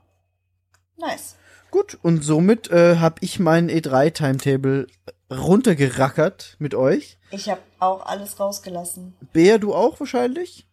Nice. 0.97 1.35
Gut, 1.69 1.97
und 2.01 2.23
somit 2.23 2.71
äh, 2.71 2.97
habe 2.97 3.17
ich 3.21 3.39
meinen 3.39 3.69
E3-Timetable 3.69 4.87
runtergerackert 5.31 6.55
mit 6.59 6.73
euch. 6.75 7.17
Ich 7.31 7.49
habe 7.49 7.61
auch 7.79 8.05
alles 8.05 8.39
rausgelassen. 8.39 9.15
Bea, 9.33 9.57
du 9.57 9.73
auch 9.73 9.99
wahrscheinlich? 9.99 10.65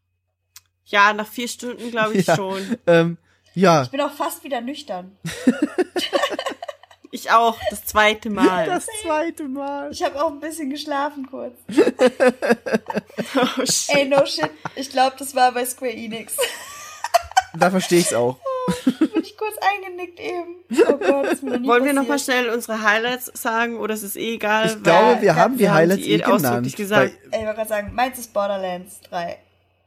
Ja, 0.85 1.13
nach 1.13 1.27
vier 1.27 1.49
Stunden 1.49 1.91
glaube 1.91 2.15
ich 2.15 2.27
Ja. 2.29 2.37
schon. 2.37 2.77
Ähm, 2.87 3.19
ja, 3.55 3.83
Ich 3.85 3.91
bin 3.91 4.01
auch 4.01 4.13
fast 4.13 4.45
wieder 4.45 4.61
nüchtern. 4.61 5.17
Ich 7.11 7.31
auch, 7.31 7.57
das 7.71 7.85
zweite 7.85 8.29
Mal. 8.31 8.67
das 8.67 8.87
zweite 9.03 9.45
Mal. 9.45 9.91
Ich 9.93 10.03
habe 10.03 10.23
auch 10.23 10.31
ein 10.33 10.41
bisschen 10.41 10.71
geschlafen 10.71 11.27
kurz. 11.31 11.57
oh, 13.37 13.65
shit. 13.67 13.95
Ey, 13.97 14.05
no 14.07 14.27
shit. 14.27 14.51
Ich 14.75 14.91
glaube, 14.91 15.15
das 15.19 15.35
war 15.35 15.53
bei 15.53 15.65
Square 15.65 15.93
Enix. 15.93 16.37
Da 17.57 17.71
verstehe 17.71 18.01
ich's 18.01 18.13
auch. 18.13 18.39
Kurz 19.47 19.57
eingenickt 19.61 20.21
eben. 20.21 20.57
Oh 20.89 20.97
Gott, 20.97 21.27
ist 21.33 21.43
mir 21.43 21.51
noch 21.53 21.59
nie 21.61 21.69
Wollen 21.69 21.85
wir 21.85 21.93
noch 21.93 22.03
mal 22.03 22.15
passiert. 22.15 22.39
schnell 22.39 22.55
unsere 22.55 22.83
Highlights 22.83 23.27
sagen 23.35 23.79
oder 23.79 23.95
ist 23.95 24.03
es 24.03 24.17
eh 24.17 24.35
egal? 24.35 24.67
Ich 24.67 24.83
glaube, 24.83 25.21
wir 25.23 25.35
haben 25.37 25.55
die 25.55 25.61
wir 25.61 25.71
haben 25.71 25.77
Highlights 25.77 26.03
die 26.03 26.11
eh 26.11 26.15
eh 26.15 26.19
genannt. 26.19 26.45
ausdrücklich 26.45 26.77
gesagt. 26.77 27.13
Bei 27.31 27.39
ich 27.39 27.45
wollte 27.45 27.57
gerade 27.57 27.69
sagen, 27.69 27.95
meins 27.95 28.19
ist 28.19 28.33
Borderlands 28.33 29.01
3. 29.11 29.39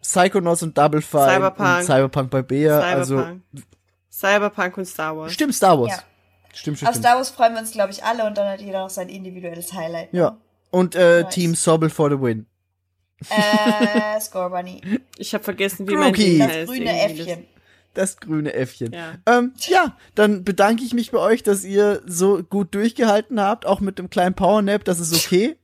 Psychonauts 0.02 0.64
und 0.64 0.77
Double 0.77 1.02
Fine 1.02 1.24
Cyberpunk. 1.32 1.77
und 1.80 1.84
Cyberpunk 1.86 2.30
bei 2.30 2.42
Bea. 2.44 2.80
Also 2.80 3.16
Cyberpunk. 3.18 3.42
Cyberpunk 4.11 4.77
und 4.77 4.86
Star 4.86 5.18
Wars. 5.18 5.34
stimmt 5.34 5.56
Star 5.56 5.80
Wars. 5.80 5.92
Ja. 5.92 6.00
Stimmt, 6.53 6.77
stimmt, 6.77 6.90
Auf. 6.90 6.95
Star 6.98 7.16
Wars 7.18 7.30
freuen 7.30 7.53
wir 7.53 7.60
uns, 7.60 7.72
glaube 7.72 7.92
ich, 7.92 8.03
alle 8.03 8.26
und 8.26 8.38
dann 8.38 8.48
hat 8.48 8.61
jeder 8.61 8.80
noch 8.84 8.90
sein 8.90 9.10
individuelles 9.10 9.74
Highlight. 9.74 10.14
ne? 10.14 10.19
Ja. 10.19 10.38
Und 10.72 10.95
äh, 10.95 11.22
Nice. 11.24 11.34
Team 11.34 11.56
Sobel 11.56 11.90
for 11.90 12.10
the 12.10 12.19
win. 12.19 12.45
Äh, 13.30 14.19
Score 14.22 14.50
Bunny. 14.50 14.82
Ich 15.18 15.34
habe 15.34 15.44
vergessen, 15.44 15.88
wie 15.88 15.95
mein 15.95 16.14
Crookie. 16.14 16.38
Ding 16.38 16.40
Das 16.40 16.50
heißt. 16.50 16.68
grüne. 16.68 17.02
Äffchen. 17.02 17.45
Das 17.94 18.18
grüne 18.20 18.54
Äffchen. 18.54 18.94
Ja. 18.94 19.16
Ähm, 19.26 19.54
ja, 19.68 19.98
dann 20.14 20.44
bedanke 20.44 20.84
ich 20.84 20.94
mich 20.94 21.12
bei 21.12 21.20
euch, 21.20 21.42
dass 21.44 21.64
ihr 21.64 22.02
so 22.06 22.44
gut 22.44 22.76
durchgehalten 22.76 23.42
habt, 23.42 23.66
auch 23.66 23.80
mit 23.80 23.98
dem 23.98 24.10
kleinen 24.10 24.36
Powernap, 24.36 24.84
das 24.84 25.00
ist 25.00 25.16
okay. 25.16 25.58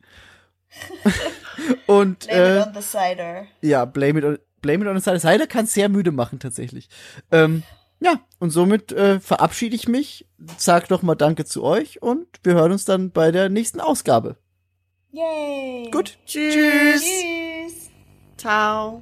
Und 1.85 2.27
Blame 2.27 2.41
äh, 2.41 2.59
it 2.61 2.67
on 2.67 2.73
the 2.73 2.81
cider. 2.81 3.45
ja, 3.61 3.85
blame 3.85 4.19
it 4.19 4.25
on, 4.25 4.39
blame 4.61 4.83
it 4.83 4.89
on 4.89 4.97
the 4.97 5.03
side. 5.03 5.19
Cider 5.19 5.45
kann 5.45 5.67
sehr 5.67 5.89
müde 5.89 6.11
machen 6.11 6.39
tatsächlich. 6.39 6.89
Ähm, 7.31 7.61
ja, 7.99 8.19
und 8.39 8.49
somit 8.49 8.91
äh, 8.91 9.19
verabschiede 9.19 9.75
ich 9.75 9.87
mich, 9.87 10.27
sag 10.57 10.89
noch 10.89 11.03
mal 11.03 11.15
Danke 11.15 11.45
zu 11.45 11.63
euch 11.63 12.01
und 12.01 12.27
wir 12.43 12.55
hören 12.55 12.73
uns 12.73 12.83
dann 12.85 13.11
bei 13.11 13.31
der 13.31 13.49
nächsten 13.49 13.79
Ausgabe. 13.79 14.35
Yay. 15.11 15.89
Gut. 15.91 16.17
Tschüss. 16.25 17.03
Tschüss. 17.03 17.89
Ciao. 18.35 19.01